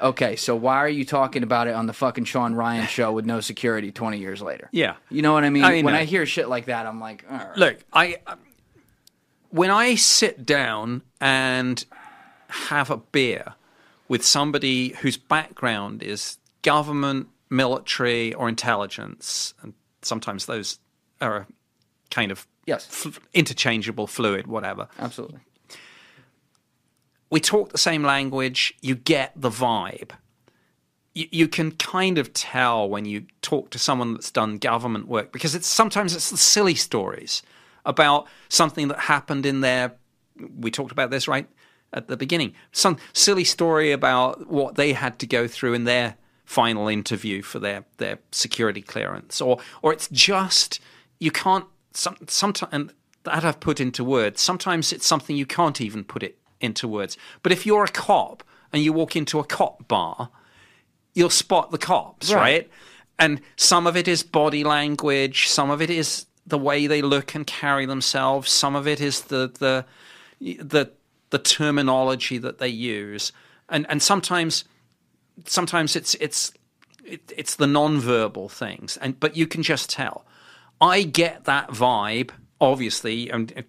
Okay, 0.02 0.36
so 0.36 0.56
why 0.56 0.76
are 0.78 0.90
you 0.90 1.06
talking 1.06 1.44
about 1.44 1.68
it 1.68 1.74
on 1.76 1.86
the 1.88 1.94
fucking 1.94 2.26
Sean 2.26 2.54
Ryan 2.54 2.88
show 2.88 3.12
with 3.12 3.26
no 3.26 3.40
security 3.40 3.92
twenty 3.92 4.20
years 4.20 4.42
later? 4.42 4.70
Yeah. 4.72 4.96
you 5.10 5.22
know 5.22 5.34
what 5.34 5.44
I 5.44 5.50
mean. 5.50 5.64
I 5.64 5.82
when 5.82 5.94
know. 5.94 6.00
I 6.00 6.04
hear 6.06 6.26
shit 6.26 6.50
like 6.50 6.66
that, 6.66 6.86
I'm 6.86 7.00
like, 7.00 7.26
all 7.30 7.38
right. 7.38 7.58
Look, 7.58 7.78
I 7.94 8.18
um, 8.28 8.40
when 9.50 9.72
I 9.72 9.96
sit 9.96 10.46
down 10.46 11.02
and 11.22 11.84
have 12.50 12.90
a 12.90 12.98
beer 12.98 13.54
with 14.08 14.24
somebody 14.26 14.90
whose 14.90 15.18
background 15.18 16.04
is 16.04 16.38
government, 16.62 17.28
military, 17.50 18.34
or 18.34 18.48
intelligence, 18.50 19.54
and 19.62 19.74
sometimes 20.02 20.46
those 20.46 20.80
are 21.22 21.48
kind 22.12 22.32
of 22.32 22.46
Yes. 22.66 23.06
f- 23.06 23.20
interchangeable, 23.34 24.08
fluid, 24.08 24.48
whatever. 24.48 24.88
absolutely. 25.00 25.40
We 27.36 27.42
talk 27.42 27.74
the 27.74 27.78
same 27.78 28.02
language, 28.02 28.74
you 28.80 28.96
get 28.96 29.34
the 29.36 29.50
vibe. 29.50 30.12
You, 31.14 31.28
you 31.32 31.48
can 31.50 31.74
kind 31.74 32.18
of 32.18 32.32
tell 32.32 32.88
when 32.88 33.04
you 33.04 33.26
talk 33.42 33.72
to 33.72 33.78
someone 33.78 34.14
that's 34.14 34.32
done 34.32 34.58
government 34.58 35.10
work 35.10 35.34
because 35.34 35.54
it's 35.54 35.68
sometimes 35.68 36.16
it's 36.16 36.30
the 36.30 36.38
silly 36.38 36.76
stories 36.76 37.44
about 37.86 38.26
something 38.48 38.88
that 38.88 39.00
happened 39.00 39.46
in 39.46 39.60
their. 39.60 39.96
We 40.58 40.72
talked 40.72 40.94
about 40.94 41.12
this 41.12 41.28
right 41.28 41.46
at 41.92 42.08
the 42.08 42.16
beginning. 42.16 42.54
Some 42.72 42.96
silly 43.12 43.44
story 43.44 43.92
about 43.92 44.50
what 44.50 44.76
they 44.76 44.94
had 44.94 45.20
to 45.20 45.28
go 45.28 45.46
through 45.46 45.74
in 45.74 45.84
their 45.84 46.16
final 46.46 46.88
interview 46.88 47.42
for 47.42 47.60
their 47.60 47.84
their 47.98 48.20
security 48.32 48.82
clearance, 48.82 49.42
or 49.42 49.60
or 49.82 49.92
it's 49.92 50.08
just 50.08 50.80
you 51.20 51.32
can't 51.32 51.66
some 51.92 52.16
sometimes 52.30 52.72
and 52.72 52.94
that 53.24 53.44
I've 53.44 53.60
put 53.60 53.82
into 53.82 54.06
words. 54.06 54.40
Sometimes 54.40 54.94
it's 54.94 55.06
something 55.06 55.36
you 55.36 55.46
can't 55.46 55.82
even 55.82 56.06
put 56.06 56.24
it 56.24 56.40
into 56.62 56.88
words. 56.88 57.18
But 57.44 57.52
if 57.52 57.66
you're 57.66 57.84
a 57.84 57.88
cop 57.90 58.44
and 58.72 58.82
you 58.84 58.94
walk 58.94 59.16
into 59.16 59.40
a 59.40 59.44
cop 59.44 59.88
bar, 59.88 60.30
you'll 61.14 61.30
spot 61.30 61.72
the 61.72 61.78
cops, 61.78 62.32
Right. 62.32 62.42
right? 62.42 62.70
And 63.18 63.42
some 63.56 63.88
of 63.88 63.96
it 63.96 64.08
is 64.08 64.24
body 64.24 64.64
language, 64.64 65.48
some 65.48 65.70
of 65.70 65.82
it 65.82 65.90
is 65.90 66.26
the 66.46 66.58
way 66.58 66.86
they 66.88 67.02
look 67.02 67.34
and 67.34 67.48
carry 67.48 67.86
themselves, 67.86 68.52
some 68.52 68.76
of 68.76 68.88
it 68.88 69.00
is 69.00 69.22
the 69.24 69.52
the 69.60 69.86
the 70.40 70.92
the 71.30 71.40
terminology 71.40 72.38
that 72.38 72.60
they 72.60 72.68
use. 72.68 73.32
And 73.70 73.86
and 73.90 74.02
sometimes 74.04 74.66
sometimes 75.46 75.96
it's 75.96 76.16
it's 76.16 76.54
it, 77.04 77.32
it's 77.38 77.56
the 77.56 77.68
non-verbal 77.68 78.50
things 78.50 78.98
and 78.98 79.20
but 79.20 79.36
you 79.36 79.46
can 79.46 79.62
just 79.62 79.90
tell 79.90 80.26
i 80.82 81.04
get 81.04 81.44
that 81.44 81.70
vibe 81.70 82.32
obviously 82.60 83.30
and 83.30 83.64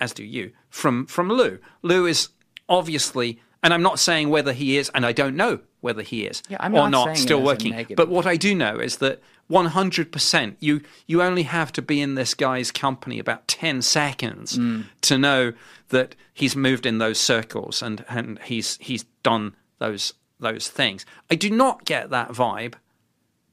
as 0.00 0.12
do 0.12 0.24
you 0.24 0.50
from 0.70 1.04
from 1.06 1.28
lou 1.28 1.58
lou 1.82 2.06
is 2.06 2.28
obviously 2.68 3.38
and 3.62 3.74
i'm 3.74 3.82
not 3.82 3.98
saying 3.98 4.30
whether 4.30 4.52
he 4.52 4.76
is 4.78 4.90
and 4.94 5.04
i 5.04 5.12
don't 5.12 5.36
know 5.36 5.58
whether 5.80 6.02
he 6.02 6.24
is 6.26 6.42
Yeah, 6.48 6.64
or 6.66 6.68
not 6.70 6.90
not 6.90 7.16
still 7.16 7.42
working. 7.42 7.72
But 7.96 8.08
what 8.10 8.26
I 8.26 8.36
do 8.36 8.54
know 8.54 8.78
is 8.78 8.98
that 8.98 9.22
100% 9.50 10.56
you 10.60 10.82
you 11.06 11.22
only 11.22 11.44
have 11.44 11.72
to 11.72 11.82
be 11.82 12.00
in 12.02 12.14
this 12.16 12.34
guy's 12.34 12.70
company 12.70 13.18
about 13.18 13.48
10 13.48 13.82
seconds 13.82 14.58
Mm. 14.58 14.84
to 15.02 15.16
know 15.18 15.52
that 15.88 16.14
he's 16.34 16.54
moved 16.54 16.84
in 16.86 16.98
those 16.98 17.18
circles 17.18 17.82
and 17.82 18.04
and 18.08 18.38
he's 18.40 18.76
he's 18.80 19.04
done 19.22 19.54
those 19.78 20.12
those 20.38 20.68
things. 20.68 21.04
I 21.30 21.34
do 21.34 21.50
not 21.50 21.84
get 21.84 22.10
that 22.10 22.28
vibe 22.30 22.74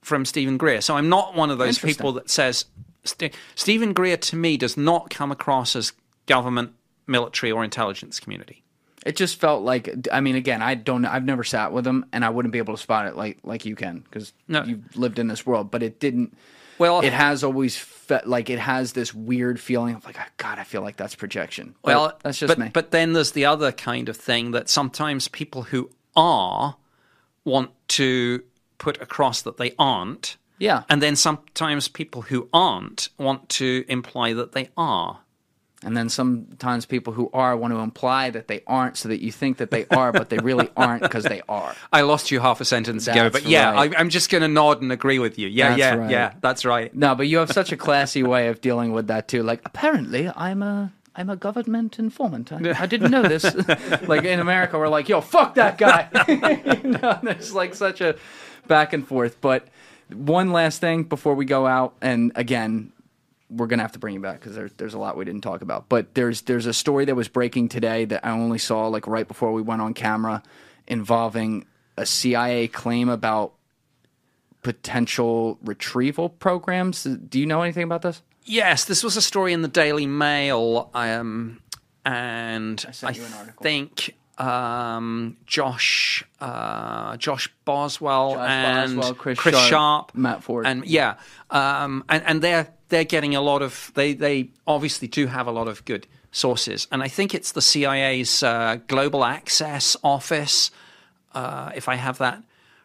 from 0.01 0.25
Steven 0.25 0.57
Greer. 0.57 0.81
So 0.81 0.95
I'm 0.97 1.09
not 1.09 1.35
one 1.35 1.49
of 1.49 1.57
those 1.57 1.79
people 1.79 2.11
that 2.13 2.29
says 2.29 2.65
St- 3.03 3.33
Steven 3.55 3.93
Greer 3.93 4.17
to 4.17 4.35
me 4.35 4.57
does 4.57 4.77
not 4.77 5.09
come 5.09 5.31
across 5.31 5.75
as 5.75 5.93
government, 6.27 6.73
military, 7.07 7.51
or 7.51 7.63
intelligence 7.63 8.19
community. 8.19 8.63
It 9.05 9.15
just 9.15 9.39
felt 9.39 9.63
like 9.63 10.07
I 10.11 10.19
mean, 10.19 10.35
again, 10.35 10.61
I 10.61 10.75
don't. 10.75 11.05
I've 11.05 11.23
never 11.23 11.43
sat 11.43 11.71
with 11.71 11.85
them 11.85 12.05
and 12.11 12.25
I 12.25 12.29
wouldn't 12.29 12.51
be 12.51 12.57
able 12.57 12.75
to 12.75 12.81
spot 12.81 13.07
it 13.07 13.15
like 13.15 13.37
like 13.43 13.65
you 13.65 13.75
can 13.75 13.99
because 13.99 14.33
No. 14.47 14.63
you've 14.63 14.95
lived 14.97 15.17
in 15.19 15.27
this 15.27 15.45
world. 15.45 15.71
But 15.71 15.81
it 15.83 15.99
didn't. 15.99 16.35
Well, 16.77 16.99
it 17.01 17.13
has 17.13 17.43
always 17.43 17.75
felt 17.77 18.27
like 18.27 18.49
it 18.51 18.59
has 18.59 18.93
this 18.93 19.13
weird 19.13 19.59
feeling 19.59 19.95
of 19.95 20.05
like, 20.05 20.17
"Ah, 20.19 20.27
God, 20.37 20.59
I 20.59 20.63
feel 20.63 20.81
like 20.81 20.95
that's 20.97 21.15
projection. 21.15 21.73
But 21.81 21.95
Well, 21.95 22.19
that's 22.21 22.37
just 22.37 22.49
but, 22.51 22.59
me. 22.59 22.69
But 22.71 22.91
then 22.91 23.13
there's 23.13 23.31
the 23.31 23.45
other 23.45 23.71
kind 23.71 24.09
of 24.09 24.17
thing 24.17 24.51
that 24.51 24.69
sometimes 24.69 25.27
people 25.27 25.63
who 25.63 25.89
are 26.15 26.75
want 27.45 27.71
to 27.89 28.43
put 28.77 29.01
across 29.01 29.41
that 29.41 29.57
they 29.57 29.73
aren't. 29.79 30.37
Yeah. 30.59 30.83
And 30.89 31.01
then 31.01 31.15
sometimes 31.15 31.87
people 31.87 32.23
who 32.23 32.49
aren't 32.51 33.09
want 33.17 33.47
to 33.49 33.85
imply 33.87 34.33
that 34.33 34.51
they 34.51 34.69
are. 34.75 35.19
And 35.87 35.95
then 35.95 36.09
sometimes 36.09 36.85
people 36.85 37.13
who 37.13 37.29
are 37.31 37.55
want 37.55 37.73
to 37.73 37.79
imply 37.79 38.29
that 38.31 38.49
they 38.49 38.61
aren't, 38.67 38.97
so 38.97 39.07
that 39.07 39.21
you 39.21 39.31
think 39.31 39.55
that 39.59 39.71
they 39.71 39.85
are, 39.85 40.11
but 40.11 40.27
they 40.29 40.37
really 40.37 40.69
aren't 40.77 41.01
because 41.01 41.23
they 41.23 41.41
are. 41.47 41.73
I 41.93 42.01
lost 42.01 42.29
you 42.29 42.41
half 42.41 42.59
a 42.59 42.65
sentence 42.65 43.07
ago, 43.07 43.29
but 43.29 43.45
yeah, 43.45 43.71
right. 43.71 43.95
I, 43.95 43.97
I'm 43.97 44.09
just 44.09 44.29
going 44.29 44.41
to 44.41 44.49
nod 44.49 44.81
and 44.81 44.91
agree 44.91 45.17
with 45.17 45.39
you. 45.39 45.47
Yeah, 45.47 45.69
That's 45.69 45.79
yeah, 45.79 45.95
right. 45.95 46.11
yeah, 46.11 46.33
that's 46.41 46.65
right. 46.65 46.93
No, 46.93 47.15
but 47.15 47.29
you 47.29 47.37
have 47.37 47.53
such 47.53 47.71
a 47.71 47.77
classy 47.77 48.21
way 48.21 48.49
of 48.49 48.59
dealing 48.59 48.91
with 48.91 49.07
that 49.07 49.29
too. 49.29 49.43
Like, 49.43 49.61
apparently, 49.63 50.29
I'm 50.35 50.61
a 50.61 50.91
I'm 51.15 51.29
a 51.29 51.37
government 51.37 51.99
informant. 51.99 52.51
I, 52.51 52.75
I 52.77 52.85
didn't 52.85 53.11
know 53.11 53.23
this. 53.23 53.45
like 54.09 54.25
in 54.25 54.41
America, 54.41 54.77
we're 54.77 54.89
like, 54.89 55.07
yo, 55.07 55.21
fuck 55.21 55.55
that 55.55 55.77
guy. 55.77 56.09
you 56.27 56.91
know, 56.91 57.17
there's 57.23 57.53
like 57.53 57.75
such 57.75 58.01
a 58.01 58.17
back 58.67 58.91
and 58.91 59.07
forth. 59.07 59.39
But 59.39 59.69
one 60.11 60.51
last 60.51 60.81
thing 60.81 61.03
before 61.03 61.33
we 61.33 61.45
go 61.45 61.65
out, 61.65 61.95
and 62.01 62.33
again, 62.35 62.91
we're 63.49 63.67
gonna 63.67 63.81
have 63.81 63.93
to 63.93 63.99
bring 63.99 64.13
you 64.13 64.19
back 64.19 64.39
because 64.39 64.55
there's 64.55 64.73
there's 64.73 64.93
a 64.93 64.99
lot 64.99 65.17
we 65.17 65.25
didn't 65.25 65.41
talk 65.41 65.61
about. 65.61 65.89
But 65.89 66.13
there's 66.15 66.41
there's 66.41 66.65
a 66.65 66.73
story 66.73 67.05
that 67.05 67.15
was 67.15 67.27
breaking 67.27 67.69
today 67.69 68.05
that 68.05 68.25
I 68.25 68.31
only 68.31 68.57
saw 68.57 68.87
like 68.87 69.07
right 69.07 69.27
before 69.27 69.53
we 69.53 69.61
went 69.61 69.81
on 69.81 69.93
camera, 69.93 70.43
involving 70.87 71.65
a 71.97 72.05
CIA 72.05 72.67
claim 72.67 73.09
about 73.09 73.53
potential 74.63 75.57
retrieval 75.63 76.29
programs. 76.29 77.03
Do 77.03 77.39
you 77.39 77.45
know 77.45 77.61
anything 77.61 77.83
about 77.83 78.01
this? 78.01 78.21
Yes, 78.43 78.85
this 78.85 79.03
was 79.03 79.17
a 79.17 79.21
story 79.21 79.53
in 79.53 79.61
the 79.61 79.67
Daily 79.67 80.05
Mail, 80.05 80.89
um, 80.93 81.61
and 82.05 82.83
I, 82.87 82.91
sent 82.91 83.17
you 83.17 83.25
an 83.25 83.33
article. 83.33 83.63
think 83.63 84.15
um, 84.37 85.37
Josh, 85.45 86.23
uh, 86.39 87.17
Josh 87.17 87.49
Boswell, 87.65 88.33
Josh 88.33 88.49
and 88.49 88.95
Boswell, 88.95 89.13
Chris 89.15 89.39
Chris 89.39 89.55
Sharp, 89.55 89.69
Sharp, 89.69 90.15
Matt 90.15 90.43
Ford. 90.43 90.65
and 90.65 90.85
yeah, 90.85 91.15
um, 91.49 92.03
and 92.09 92.23
and 92.25 92.41
they're 92.41 92.67
they're 92.89 93.03
getting 93.03 93.35
a 93.35 93.41
lot 93.41 93.61
of 93.61 93.91
they 93.95 94.13
they 94.13 94.49
obviously 94.65 95.07
do 95.07 95.27
have 95.27 95.47
a 95.47 95.51
lot 95.51 95.67
of 95.67 95.83
good 95.85 96.07
sources, 96.31 96.87
and 96.91 97.01
I 97.01 97.07
think 97.07 97.33
it's 97.33 97.51
the 97.51 97.61
CIA's 97.61 98.43
uh, 98.43 98.77
Global 98.87 99.23
Access 99.25 99.97
Office, 100.03 100.71
uh, 101.33 101.71
if 101.75 101.89
I 101.89 101.95
have 101.95 102.17
that 102.19 102.43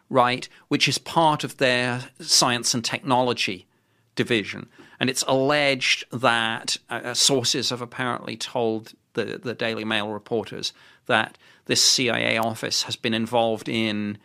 right, 0.09 0.47
which 0.67 0.87
is 0.87 0.97
part 0.97 1.43
of 1.43 1.57
their 1.57 2.03
science 2.19 2.73
and 2.73 2.83
technology 2.83 3.67
division. 4.15 4.67
And 4.99 5.09
it's 5.09 5.23
alleged 5.27 6.05
that 6.11 6.77
uh, 6.89 7.13
sources 7.13 7.71
have 7.71 7.81
apparently 7.81 8.37
told 8.37 8.93
the, 9.13 9.39
the 9.41 9.53
Daily 9.53 9.83
Mail 9.83 10.09
reporters 10.09 10.71
that 11.05 11.37
this 11.65 11.83
CIA 11.83 12.37
office 12.37 12.83
has 12.83 12.95
been 12.95 13.13
involved 13.13 13.69
in 13.69 14.17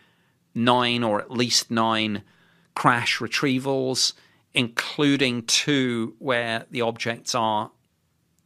nine 0.55 1.05
or 1.05 1.20
at 1.20 1.31
least 1.31 1.70
nine 1.70 2.23
crash 2.74 3.18
retrievals, 3.18 4.12
including 4.55 5.42
two 5.42 6.15
where 6.18 6.66
the 6.70 6.81
objects 6.81 7.34
are 7.34 7.70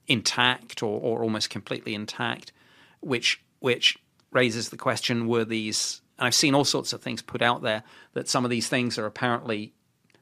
intact 0.07 0.83
or, 0.83 1.01
or 1.01 1.23
almost 1.23 1.51
completely 1.51 1.95
intact, 1.95 2.53
which 3.01 3.43
which 3.61 3.99
raises 4.31 4.69
the 4.71 4.77
question: 4.77 5.27
Were 5.27 5.45
these? 5.45 6.01
And 6.19 6.27
I've 6.27 6.35
seen 6.35 6.55
all 6.55 6.65
sorts 6.65 6.93
of 6.93 7.01
things 7.01 7.23
put 7.23 7.43
out 7.43 7.63
there 7.63 7.83
that 8.13 8.29
some 8.29 8.45
of 8.45 8.51
these 8.51 8.69
things 8.69 8.99
are 8.99 9.07
apparently 9.07 9.73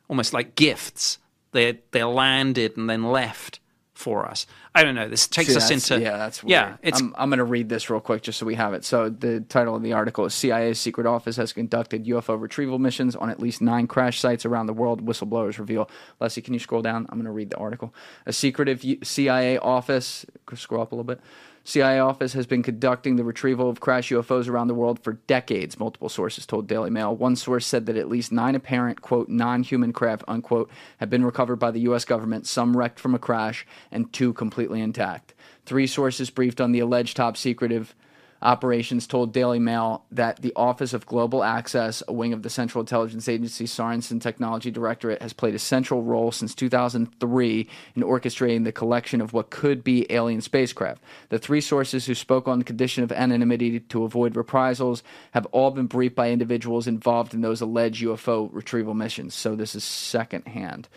almost 0.08 0.32
like 0.32 0.54
gifts. 0.54 1.18
They're 1.52 1.78
they're 1.90 2.06
landed 2.06 2.76
and 2.76 2.88
then 2.88 3.04
left 3.04 3.60
for 4.00 4.26
us. 4.26 4.46
I 4.74 4.82
don't 4.82 4.94
know. 4.94 5.08
This 5.08 5.28
takes 5.28 5.50
See, 5.50 5.56
us 5.56 5.70
into 5.70 6.00
yeah, 6.00 6.16
that's 6.16 6.42
weird. 6.42 6.50
yeah. 6.50 6.76
It's 6.82 7.00
I'm, 7.00 7.14
I'm 7.18 7.28
going 7.28 7.38
to 7.38 7.44
read 7.44 7.68
this 7.68 7.90
real 7.90 8.00
quick 8.00 8.22
just 8.22 8.38
so 8.38 8.46
we 8.46 8.54
have 8.54 8.72
it. 8.72 8.84
So 8.84 9.10
the 9.10 9.40
title 9.40 9.76
of 9.76 9.82
the 9.82 9.92
article 9.92 10.24
is 10.24 10.34
CIA's 10.34 10.80
secret 10.80 11.06
office 11.06 11.36
has 11.36 11.52
conducted 11.52 12.06
UFO 12.06 12.40
retrieval 12.40 12.78
missions 12.78 13.14
on 13.14 13.30
at 13.30 13.38
least 13.40 13.60
nine 13.60 13.86
crash 13.86 14.18
sites 14.18 14.46
around 14.46 14.66
the 14.66 14.72
world. 14.72 15.04
Whistleblowers 15.06 15.58
reveal. 15.58 15.90
Leslie, 16.18 16.42
can 16.42 16.54
you 16.54 16.60
scroll 16.60 16.82
down? 16.82 17.06
I'm 17.10 17.18
going 17.18 17.26
to 17.26 17.30
read 17.30 17.50
the 17.50 17.58
article. 17.58 17.94
A 18.26 18.32
secretive 18.32 18.84
CIA 19.02 19.58
office. 19.58 20.24
Scroll 20.54 20.82
up 20.82 20.92
a 20.92 20.94
little 20.94 21.04
bit. 21.04 21.20
CIA 21.64 21.98
office 21.98 22.32
has 22.32 22.46
been 22.46 22.62
conducting 22.62 23.16
the 23.16 23.24
retrieval 23.24 23.68
of 23.68 23.80
crash 23.80 24.10
UFOs 24.10 24.48
around 24.48 24.68
the 24.68 24.74
world 24.74 24.98
for 24.98 25.14
decades, 25.26 25.78
multiple 25.78 26.08
sources 26.08 26.46
told 26.46 26.66
Daily 26.66 26.90
Mail. 26.90 27.14
One 27.14 27.36
source 27.36 27.66
said 27.66 27.86
that 27.86 27.96
at 27.96 28.08
least 28.08 28.32
nine 28.32 28.54
apparent, 28.54 29.02
quote, 29.02 29.28
non 29.28 29.62
human 29.62 29.92
craft, 29.92 30.24
unquote, 30.26 30.70
have 30.98 31.10
been 31.10 31.24
recovered 31.24 31.56
by 31.56 31.70
the 31.70 31.80
U.S. 31.80 32.04
government, 32.04 32.46
some 32.46 32.76
wrecked 32.76 32.98
from 32.98 33.14
a 33.14 33.18
crash, 33.18 33.66
and 33.92 34.12
two 34.12 34.32
completely 34.32 34.80
intact. 34.80 35.34
Three 35.66 35.86
sources 35.86 36.30
briefed 36.30 36.60
on 36.60 36.72
the 36.72 36.80
alleged 36.80 37.16
top 37.16 37.36
secretive 37.36 37.94
operations 38.42 39.06
told 39.06 39.32
Daily 39.32 39.58
Mail 39.58 40.04
that 40.10 40.40
the 40.42 40.52
Office 40.56 40.92
of 40.92 41.06
Global 41.06 41.44
Access, 41.44 42.02
a 42.08 42.12
wing 42.12 42.32
of 42.32 42.42
the 42.42 42.50
Central 42.50 42.80
Intelligence 42.80 43.28
Agency 43.28 43.66
Science 43.66 44.10
and 44.10 44.20
Technology 44.20 44.70
Directorate, 44.70 45.22
has 45.22 45.32
played 45.32 45.54
a 45.54 45.58
central 45.58 46.02
role 46.02 46.32
since 46.32 46.54
2003 46.54 47.68
in 47.94 48.02
orchestrating 48.02 48.64
the 48.64 48.72
collection 48.72 49.20
of 49.20 49.32
what 49.32 49.50
could 49.50 49.84
be 49.84 50.10
alien 50.10 50.40
spacecraft. 50.40 51.02
The 51.28 51.38
three 51.38 51.60
sources 51.60 52.06
who 52.06 52.14
spoke 52.14 52.48
on 52.48 52.58
the 52.58 52.64
condition 52.64 53.04
of 53.04 53.12
anonymity 53.12 53.80
to 53.80 54.04
avoid 54.04 54.36
reprisals 54.36 55.02
have 55.32 55.46
all 55.46 55.70
been 55.70 55.86
briefed 55.86 56.16
by 56.16 56.30
individuals 56.30 56.86
involved 56.86 57.34
in 57.34 57.40
those 57.42 57.60
alleged 57.60 58.02
UFO 58.02 58.48
retrieval 58.52 58.94
missions. 58.94 59.34
So 59.34 59.54
this 59.54 59.74
is 59.74 59.84
secondhand. 59.84 60.88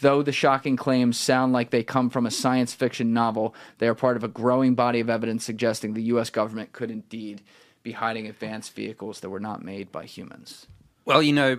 Though 0.00 0.22
the 0.22 0.32
shocking 0.32 0.76
claims 0.76 1.18
sound 1.18 1.52
like 1.52 1.70
they 1.70 1.82
come 1.82 2.08
from 2.08 2.24
a 2.24 2.30
science 2.30 2.72
fiction 2.72 3.12
novel, 3.12 3.54
they 3.78 3.88
are 3.88 3.94
part 3.94 4.16
of 4.16 4.22
a 4.22 4.28
growing 4.28 4.74
body 4.74 5.00
of 5.00 5.10
evidence 5.10 5.44
suggesting 5.44 5.94
the 5.94 6.02
U.S. 6.04 6.30
government 6.30 6.72
could 6.72 6.90
indeed 6.90 7.42
be 7.82 7.92
hiding 7.92 8.26
advanced 8.26 8.74
vehicles 8.74 9.20
that 9.20 9.30
were 9.30 9.40
not 9.40 9.64
made 9.64 9.90
by 9.90 10.04
humans. 10.04 10.66
Well, 11.04 11.22
you 11.22 11.32
know, 11.32 11.58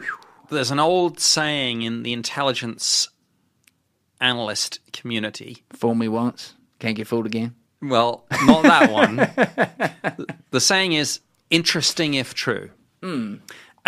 there's 0.50 0.72
an 0.72 0.80
old 0.80 1.20
saying 1.20 1.82
in 1.82 2.04
the 2.04 2.14
intelligence 2.14 3.10
analyst 4.22 4.80
community. 4.94 5.64
Fool 5.72 5.96
me 5.96 6.08
once, 6.08 6.56
can't 6.80 6.96
get 6.96 7.08
fooled 7.08 7.26
again. 7.26 7.56
Well, 7.82 8.26
not 8.46 8.64
that 8.64 8.92
one. 8.92 10.28
the 10.52 10.60
saying 10.60 10.94
is 10.94 11.22
interesting 11.50 12.14
if 12.14 12.34
true. 12.34 12.72
Hmm. 13.02 13.36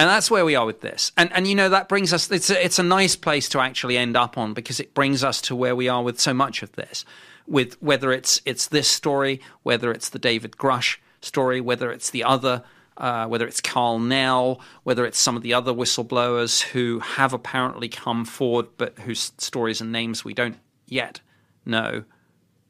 And 0.01 0.09
that's 0.09 0.31
where 0.31 0.43
we 0.43 0.55
are 0.55 0.65
with 0.65 0.81
this. 0.81 1.11
And 1.15 1.31
and 1.31 1.45
you 1.45 1.53
know 1.53 1.69
that 1.69 1.88
brings 1.88 2.11
us 2.11 2.31
it's 2.31 2.49
a, 2.49 2.65
it's 2.65 2.80
a 2.80 2.83
nice 2.83 3.15
place 3.15 3.47
to 3.49 3.59
actually 3.59 3.99
end 3.99 4.17
up 4.17 4.35
on 4.35 4.55
because 4.55 4.80
it 4.80 4.95
brings 4.95 5.23
us 5.23 5.39
to 5.41 5.55
where 5.55 5.75
we 5.75 5.89
are 5.89 6.01
with 6.01 6.19
so 6.19 6.33
much 6.33 6.63
of 6.63 6.71
this. 6.71 7.05
With 7.45 7.80
whether 7.83 8.11
it's 8.11 8.41
it's 8.43 8.67
this 8.67 8.88
story, 8.88 9.41
whether 9.61 9.91
it's 9.91 10.09
the 10.09 10.17
David 10.17 10.53
Grusch 10.53 10.97
story, 11.21 11.61
whether 11.61 11.91
it's 11.91 12.09
the 12.09 12.23
other 12.23 12.63
uh, 12.97 13.27
whether 13.27 13.45
it's 13.45 13.61
Karl 13.61 13.99
Nell, 13.99 14.59
whether 14.81 15.05
it's 15.05 15.19
some 15.19 15.38
of 15.38 15.43
the 15.43 15.53
other 15.53 15.71
whistleblowers 15.71 16.63
who 16.63 16.97
have 17.01 17.31
apparently 17.31 17.88
come 17.88 18.25
forward, 18.25 18.69
but 18.77 18.97
whose 18.97 19.33
stories 19.38 19.81
and 19.81 19.91
names 19.91 20.25
we 20.25 20.33
don't 20.33 20.57
yet 20.88 21.21
know, 21.63 22.05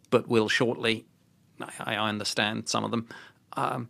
but 0.09 0.27
will 0.27 0.49
shortly. 0.49 1.05
I, 1.79 1.95
I 1.95 2.09
understand 2.09 2.67
some 2.67 2.83
of 2.83 2.91
them. 2.91 3.07
Um, 3.53 3.87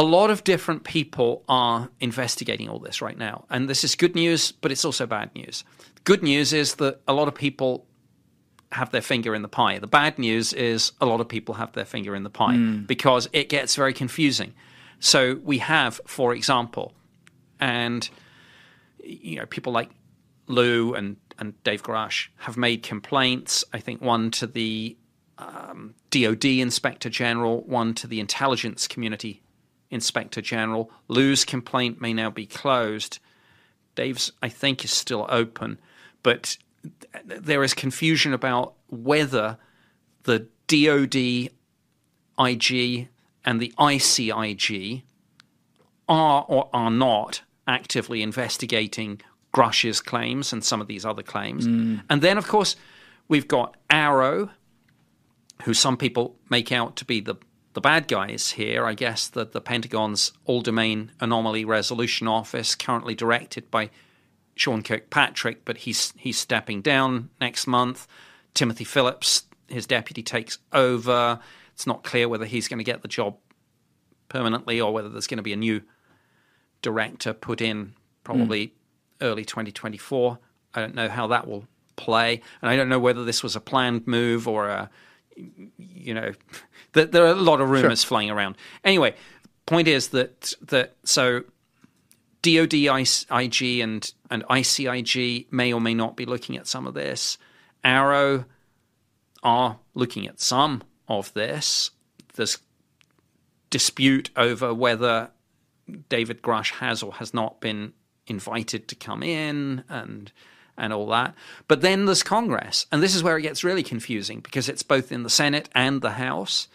a 0.00 0.02
lot 0.02 0.30
of 0.30 0.44
different 0.44 0.84
people 0.84 1.44
are 1.46 1.90
investigating 2.00 2.70
all 2.70 2.78
this 2.78 3.02
right 3.02 3.18
now. 3.18 3.44
And 3.50 3.68
this 3.68 3.84
is 3.84 3.94
good 3.94 4.14
news, 4.14 4.50
but 4.50 4.72
it's 4.72 4.82
also 4.82 5.06
bad 5.06 5.34
news. 5.34 5.62
Good 6.04 6.22
news 6.22 6.54
is 6.54 6.76
that 6.76 7.02
a 7.06 7.12
lot 7.12 7.28
of 7.28 7.34
people 7.34 7.84
have 8.72 8.90
their 8.92 9.02
finger 9.02 9.34
in 9.34 9.42
the 9.42 9.48
pie. 9.48 9.78
The 9.78 9.86
bad 9.86 10.18
news 10.18 10.54
is 10.54 10.92
a 11.02 11.06
lot 11.06 11.20
of 11.20 11.28
people 11.28 11.56
have 11.56 11.72
their 11.72 11.84
finger 11.84 12.16
in 12.16 12.22
the 12.22 12.30
pie 12.30 12.56
because 12.86 13.28
it 13.34 13.50
gets 13.50 13.76
very 13.76 13.92
confusing. 13.92 14.54
So 15.00 15.38
we 15.44 15.58
have, 15.58 16.00
for 16.06 16.32
example, 16.34 16.94
and 17.60 18.08
you 19.04 19.36
know, 19.36 19.44
people 19.44 19.74
like 19.74 19.90
Lou 20.46 20.94
and, 20.94 21.18
and 21.38 21.62
Dave 21.62 21.82
Grusch 21.82 22.28
have 22.36 22.56
made 22.56 22.82
complaints. 22.82 23.64
I 23.74 23.80
think 23.80 24.00
one 24.00 24.30
to 24.30 24.46
the 24.46 24.96
um, 25.36 25.94
DoD 26.08 26.46
Inspector 26.46 27.10
General, 27.10 27.60
one 27.64 27.92
to 27.96 28.06
the 28.06 28.18
intelligence 28.18 28.88
community 28.88 29.42
Inspector 29.90 30.40
General. 30.40 30.90
Lou's 31.08 31.44
complaint 31.44 32.00
may 32.00 32.12
now 32.12 32.30
be 32.30 32.46
closed. 32.46 33.18
Dave's, 33.94 34.32
I 34.42 34.48
think, 34.48 34.84
is 34.84 34.92
still 34.92 35.26
open, 35.28 35.78
but 36.22 36.56
there 37.24 37.62
is 37.64 37.74
confusion 37.74 38.32
about 38.32 38.74
whether 38.88 39.58
the 40.22 40.46
DoD 40.68 41.50
IG 42.38 43.08
and 43.44 43.60
the 43.60 43.72
ICIG 43.78 45.02
are 46.08 46.44
or 46.48 46.68
are 46.72 46.90
not 46.90 47.42
actively 47.66 48.22
investigating 48.22 49.20
Grusch's 49.52 50.00
claims 50.00 50.52
and 50.52 50.64
some 50.64 50.80
of 50.80 50.86
these 50.86 51.04
other 51.04 51.22
claims. 51.22 51.66
Mm. 51.66 52.02
And 52.08 52.22
then, 52.22 52.38
of 52.38 52.46
course, 52.46 52.76
we've 53.28 53.48
got 53.48 53.76
AARO, 53.90 54.50
who 55.64 55.74
some 55.74 55.96
people 55.96 56.36
make 56.48 56.72
out 56.72 56.96
to 56.96 57.04
be 57.04 57.20
the, 57.20 57.36
the 57.72 57.80
bad 57.80 58.08
guys 58.08 58.50
here. 58.52 58.84
I 58.84 58.94
guess 58.94 59.28
that 59.28 59.52
the 59.52 59.60
Pentagon's 59.60 60.32
All 60.44 60.60
Domain 60.60 61.12
Anomaly 61.20 61.64
Resolution 61.64 62.26
Office, 62.26 62.74
currently 62.74 63.14
directed 63.14 63.70
by 63.70 63.90
Sean 64.54 64.82
Kirkpatrick, 64.82 65.64
but 65.64 65.78
he's 65.78 66.12
he's 66.16 66.38
stepping 66.38 66.82
down 66.82 67.30
next 67.40 67.66
month. 67.66 68.06
Timothy 68.54 68.84
Phillips, 68.84 69.44
his 69.68 69.86
deputy, 69.86 70.22
takes 70.22 70.58
over. 70.72 71.38
It's 71.72 71.86
not 71.86 72.04
clear 72.04 72.28
whether 72.28 72.44
he's 72.44 72.68
going 72.68 72.78
to 72.78 72.84
get 72.84 73.02
the 73.02 73.08
job 73.08 73.36
permanently 74.28 74.80
or 74.80 74.92
whether 74.92 75.08
there's 75.08 75.26
going 75.26 75.38
to 75.38 75.42
be 75.42 75.52
a 75.52 75.56
new 75.56 75.82
director 76.82 77.32
put 77.32 77.60
in 77.60 77.94
probably 78.24 78.68
mm. 78.68 78.72
early 79.22 79.44
2024. 79.44 80.38
I 80.74 80.80
don't 80.80 80.94
know 80.94 81.08
how 81.08 81.26
that 81.28 81.46
will 81.46 81.66
play, 81.96 82.42
and 82.60 82.70
I 82.70 82.76
don't 82.76 82.88
know 82.88 82.98
whether 82.98 83.24
this 83.24 83.42
was 83.42 83.56
a 83.56 83.60
planned 83.60 84.06
move 84.06 84.46
or 84.46 84.68
a, 84.68 84.90
you 85.78 86.14
know, 86.14 86.32
there 86.92 87.24
are 87.24 87.32
a 87.32 87.34
lot 87.34 87.60
of 87.60 87.70
rumors 87.70 88.02
sure. 88.02 88.08
flying 88.08 88.30
around. 88.30 88.56
Anyway, 88.84 89.14
point 89.66 89.88
is 89.88 90.08
that 90.08 90.52
that 90.62 90.96
so 91.04 91.44
DoD, 92.42 92.74
IG, 92.74 93.80
and 93.80 94.12
and 94.30 94.44
ICIG 94.44 95.46
may 95.52 95.72
or 95.72 95.80
may 95.80 95.94
not 95.94 96.16
be 96.16 96.26
looking 96.26 96.56
at 96.56 96.66
some 96.66 96.86
of 96.86 96.94
this. 96.94 97.38
AARO 97.84 98.44
are 99.42 99.78
looking 99.94 100.26
at 100.26 100.40
some 100.40 100.82
of 101.08 101.32
this. 101.34 101.90
There's 102.34 102.58
dispute 103.70 104.30
over 104.36 104.74
whether 104.74 105.30
David 106.08 106.42
Grusch 106.42 106.72
has 106.72 107.02
or 107.02 107.14
has 107.14 107.32
not 107.32 107.60
been 107.60 107.92
invited 108.26 108.88
to 108.88 108.94
come 108.94 109.22
in 109.22 109.84
and 109.88 110.32
and 110.80 110.92
all 110.92 111.06
that. 111.06 111.34
But 111.68 111.82
then 111.82 112.06
there's 112.06 112.22
Congress, 112.22 112.86
and 112.90 113.02
this 113.02 113.14
is 113.14 113.22
where 113.22 113.38
it 113.38 113.42
gets 113.42 113.62
really 113.62 113.82
confusing 113.82 114.40
because 114.40 114.68
it's 114.68 114.82
both 114.82 115.12
in 115.12 115.22
the 115.22 115.30
Senate 115.30 115.68
and 115.74 116.00
the 116.00 116.12
House, 116.12 116.66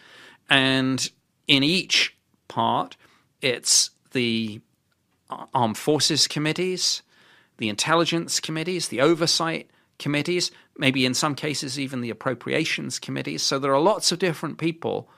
and 0.50 1.10
in 1.48 1.64
each 1.64 2.16
part, 2.48 2.96
it's 3.42 3.90
the 4.12 4.62
uh, 5.30 5.46
armed 5.54 5.78
forces 5.78 6.28
committees, 6.28 7.02
the 7.58 7.70
intelligence 7.70 8.40
committees, 8.40 8.88
the 8.88 9.02
oversight 9.02 9.70
committees, 9.98 10.52
maybe 10.78 11.06
in 11.06 11.14
some 11.14 11.36
cases 11.36 11.80
even 11.80 12.02
the 12.02 12.10
appropriations 12.10 13.00
committees. 13.00 13.42
So 13.42 13.60
there 13.60 13.74
are 13.74 13.82
lots 13.82 14.12
of 14.12 14.20
different 14.20 14.58
people, 14.58 15.10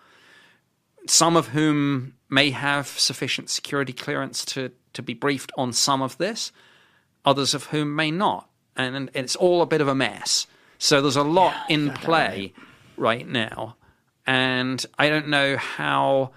some 1.08 1.36
of 1.36 1.50
whom 1.50 2.14
may 2.30 2.52
have 2.52 2.88
sufficient 2.88 3.50
security 3.50 3.94
clearance 3.94 4.46
to, 4.46 4.72
to 4.94 5.02
be 5.02 5.14
briefed 5.14 5.52
on 5.58 5.74
some 5.74 6.02
of 6.02 6.18
this, 6.18 6.52
others 7.26 7.54
of 7.54 7.66
whom 7.66 7.96
may 7.96 8.12
not. 8.12 8.50
And, 8.78 9.10
it's 9.14 9.36
all 9.36 9.62
a 9.62 9.66
bit 9.66 9.82
of 9.82 9.88
a 9.88 9.96
mess. 9.96 10.48
So 10.78 11.02
there's 11.02 11.16
a 11.16 11.24
lot 11.24 11.56
yeah, 11.68 11.76
in 11.76 11.90
play 11.92 12.54
right. 12.96 13.20
right 13.20 13.28
now. 13.28 13.76
And 14.26 14.86
I 15.00 15.10
don't 15.10 15.30
know 15.30 15.58
how 15.58 16.32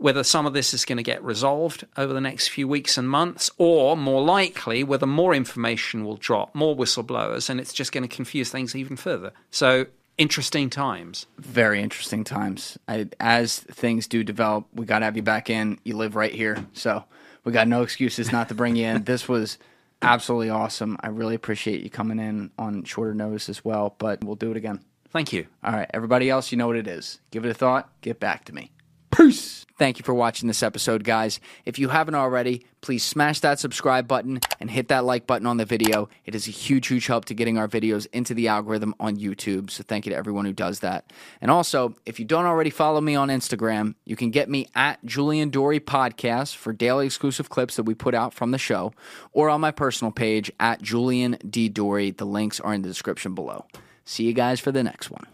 whether 0.00 0.24
some 0.24 0.46
of 0.46 0.54
this 0.54 0.72
is 0.72 0.86
going 0.86 0.96
to 0.96 1.02
get 1.02 1.22
resolved 1.22 1.86
over 1.98 2.14
the 2.14 2.22
next 2.22 2.48
few 2.48 2.66
weeks 2.66 2.96
and 2.96 3.08
months, 3.08 3.50
or 3.58 3.98
more 3.98 4.22
likely, 4.22 4.82
whether 4.82 5.06
more 5.06 5.34
information 5.34 6.04
will 6.04 6.16
drop, 6.16 6.54
more 6.54 6.74
whistleblowers, 6.74 7.50
and 7.50 7.60
it's 7.60 7.74
just 7.74 7.92
going 7.92 8.02
to 8.02 8.08
confuse 8.08 8.48
things 8.48 8.74
even 8.74 8.96
further. 8.96 9.30
So, 9.50 9.86
interesting 10.16 10.70
times. 10.70 11.26
Very 11.36 11.82
interesting 11.82 12.24
times. 12.24 12.78
I, 12.88 13.08
as 13.20 13.58
things 13.58 14.06
do 14.06 14.24
develop, 14.24 14.64
we 14.72 14.86
got 14.86 15.00
to 15.00 15.04
have 15.04 15.16
you 15.16 15.22
back 15.22 15.50
in. 15.50 15.78
You 15.84 15.98
live 15.98 16.16
right 16.16 16.32
here. 16.32 16.64
So, 16.72 17.04
we 17.44 17.52
got 17.52 17.68
no 17.68 17.82
excuses 17.82 18.32
not 18.32 18.48
to 18.48 18.54
bring 18.54 18.76
you 18.76 18.86
in. 18.86 19.04
This 19.04 19.28
was 19.28 19.58
absolutely 20.02 20.50
awesome. 20.50 20.96
I 21.00 21.08
really 21.08 21.34
appreciate 21.34 21.82
you 21.82 21.90
coming 21.90 22.18
in 22.18 22.50
on 22.58 22.84
shorter 22.84 23.14
notice 23.14 23.48
as 23.48 23.64
well, 23.64 23.94
but 23.98 24.24
we'll 24.24 24.36
do 24.36 24.50
it 24.50 24.56
again. 24.56 24.80
Thank 25.10 25.32
you. 25.32 25.46
All 25.64 25.72
right. 25.72 25.90
Everybody 25.92 26.30
else, 26.30 26.52
you 26.52 26.58
know 26.58 26.68
what 26.68 26.76
it 26.76 26.86
is. 26.86 27.20
Give 27.30 27.44
it 27.44 27.50
a 27.50 27.54
thought. 27.54 27.90
Get 28.00 28.20
back 28.20 28.44
to 28.46 28.54
me. 28.54 28.70
Peace. 29.10 29.59
Thank 29.80 29.98
you 29.98 30.04
for 30.04 30.12
watching 30.12 30.46
this 30.46 30.62
episode, 30.62 31.04
guys. 31.04 31.40
If 31.64 31.78
you 31.78 31.88
haven't 31.88 32.14
already, 32.14 32.66
please 32.82 33.02
smash 33.02 33.40
that 33.40 33.58
subscribe 33.58 34.06
button 34.06 34.38
and 34.60 34.70
hit 34.70 34.88
that 34.88 35.06
like 35.06 35.26
button 35.26 35.46
on 35.46 35.56
the 35.56 35.64
video. 35.64 36.10
It 36.26 36.34
is 36.34 36.46
a 36.46 36.50
huge, 36.50 36.88
huge 36.88 37.06
help 37.06 37.24
to 37.24 37.34
getting 37.34 37.56
our 37.56 37.66
videos 37.66 38.06
into 38.12 38.34
the 38.34 38.48
algorithm 38.48 38.94
on 39.00 39.16
YouTube. 39.16 39.70
So 39.70 39.82
thank 39.82 40.04
you 40.04 40.12
to 40.12 40.18
everyone 40.18 40.44
who 40.44 40.52
does 40.52 40.80
that. 40.80 41.10
And 41.40 41.50
also, 41.50 41.94
if 42.04 42.18
you 42.18 42.26
don't 42.26 42.44
already 42.44 42.68
follow 42.68 43.00
me 43.00 43.14
on 43.14 43.30
Instagram, 43.30 43.94
you 44.04 44.16
can 44.16 44.30
get 44.30 44.50
me 44.50 44.66
at 44.74 45.02
Julian 45.06 45.50
Dorey 45.50 45.80
Podcast 45.80 46.56
for 46.56 46.74
daily 46.74 47.06
exclusive 47.06 47.48
clips 47.48 47.76
that 47.76 47.84
we 47.84 47.94
put 47.94 48.14
out 48.14 48.34
from 48.34 48.50
the 48.50 48.58
show, 48.58 48.92
or 49.32 49.48
on 49.48 49.62
my 49.62 49.70
personal 49.70 50.12
page 50.12 50.52
at 50.60 50.82
Julian 50.82 51.38
D. 51.48 51.70
Dorey. 51.70 52.14
The 52.14 52.26
links 52.26 52.60
are 52.60 52.74
in 52.74 52.82
the 52.82 52.88
description 52.88 53.34
below. 53.34 53.64
See 54.04 54.24
you 54.24 54.34
guys 54.34 54.60
for 54.60 54.72
the 54.72 54.82
next 54.82 55.10
one. 55.10 55.24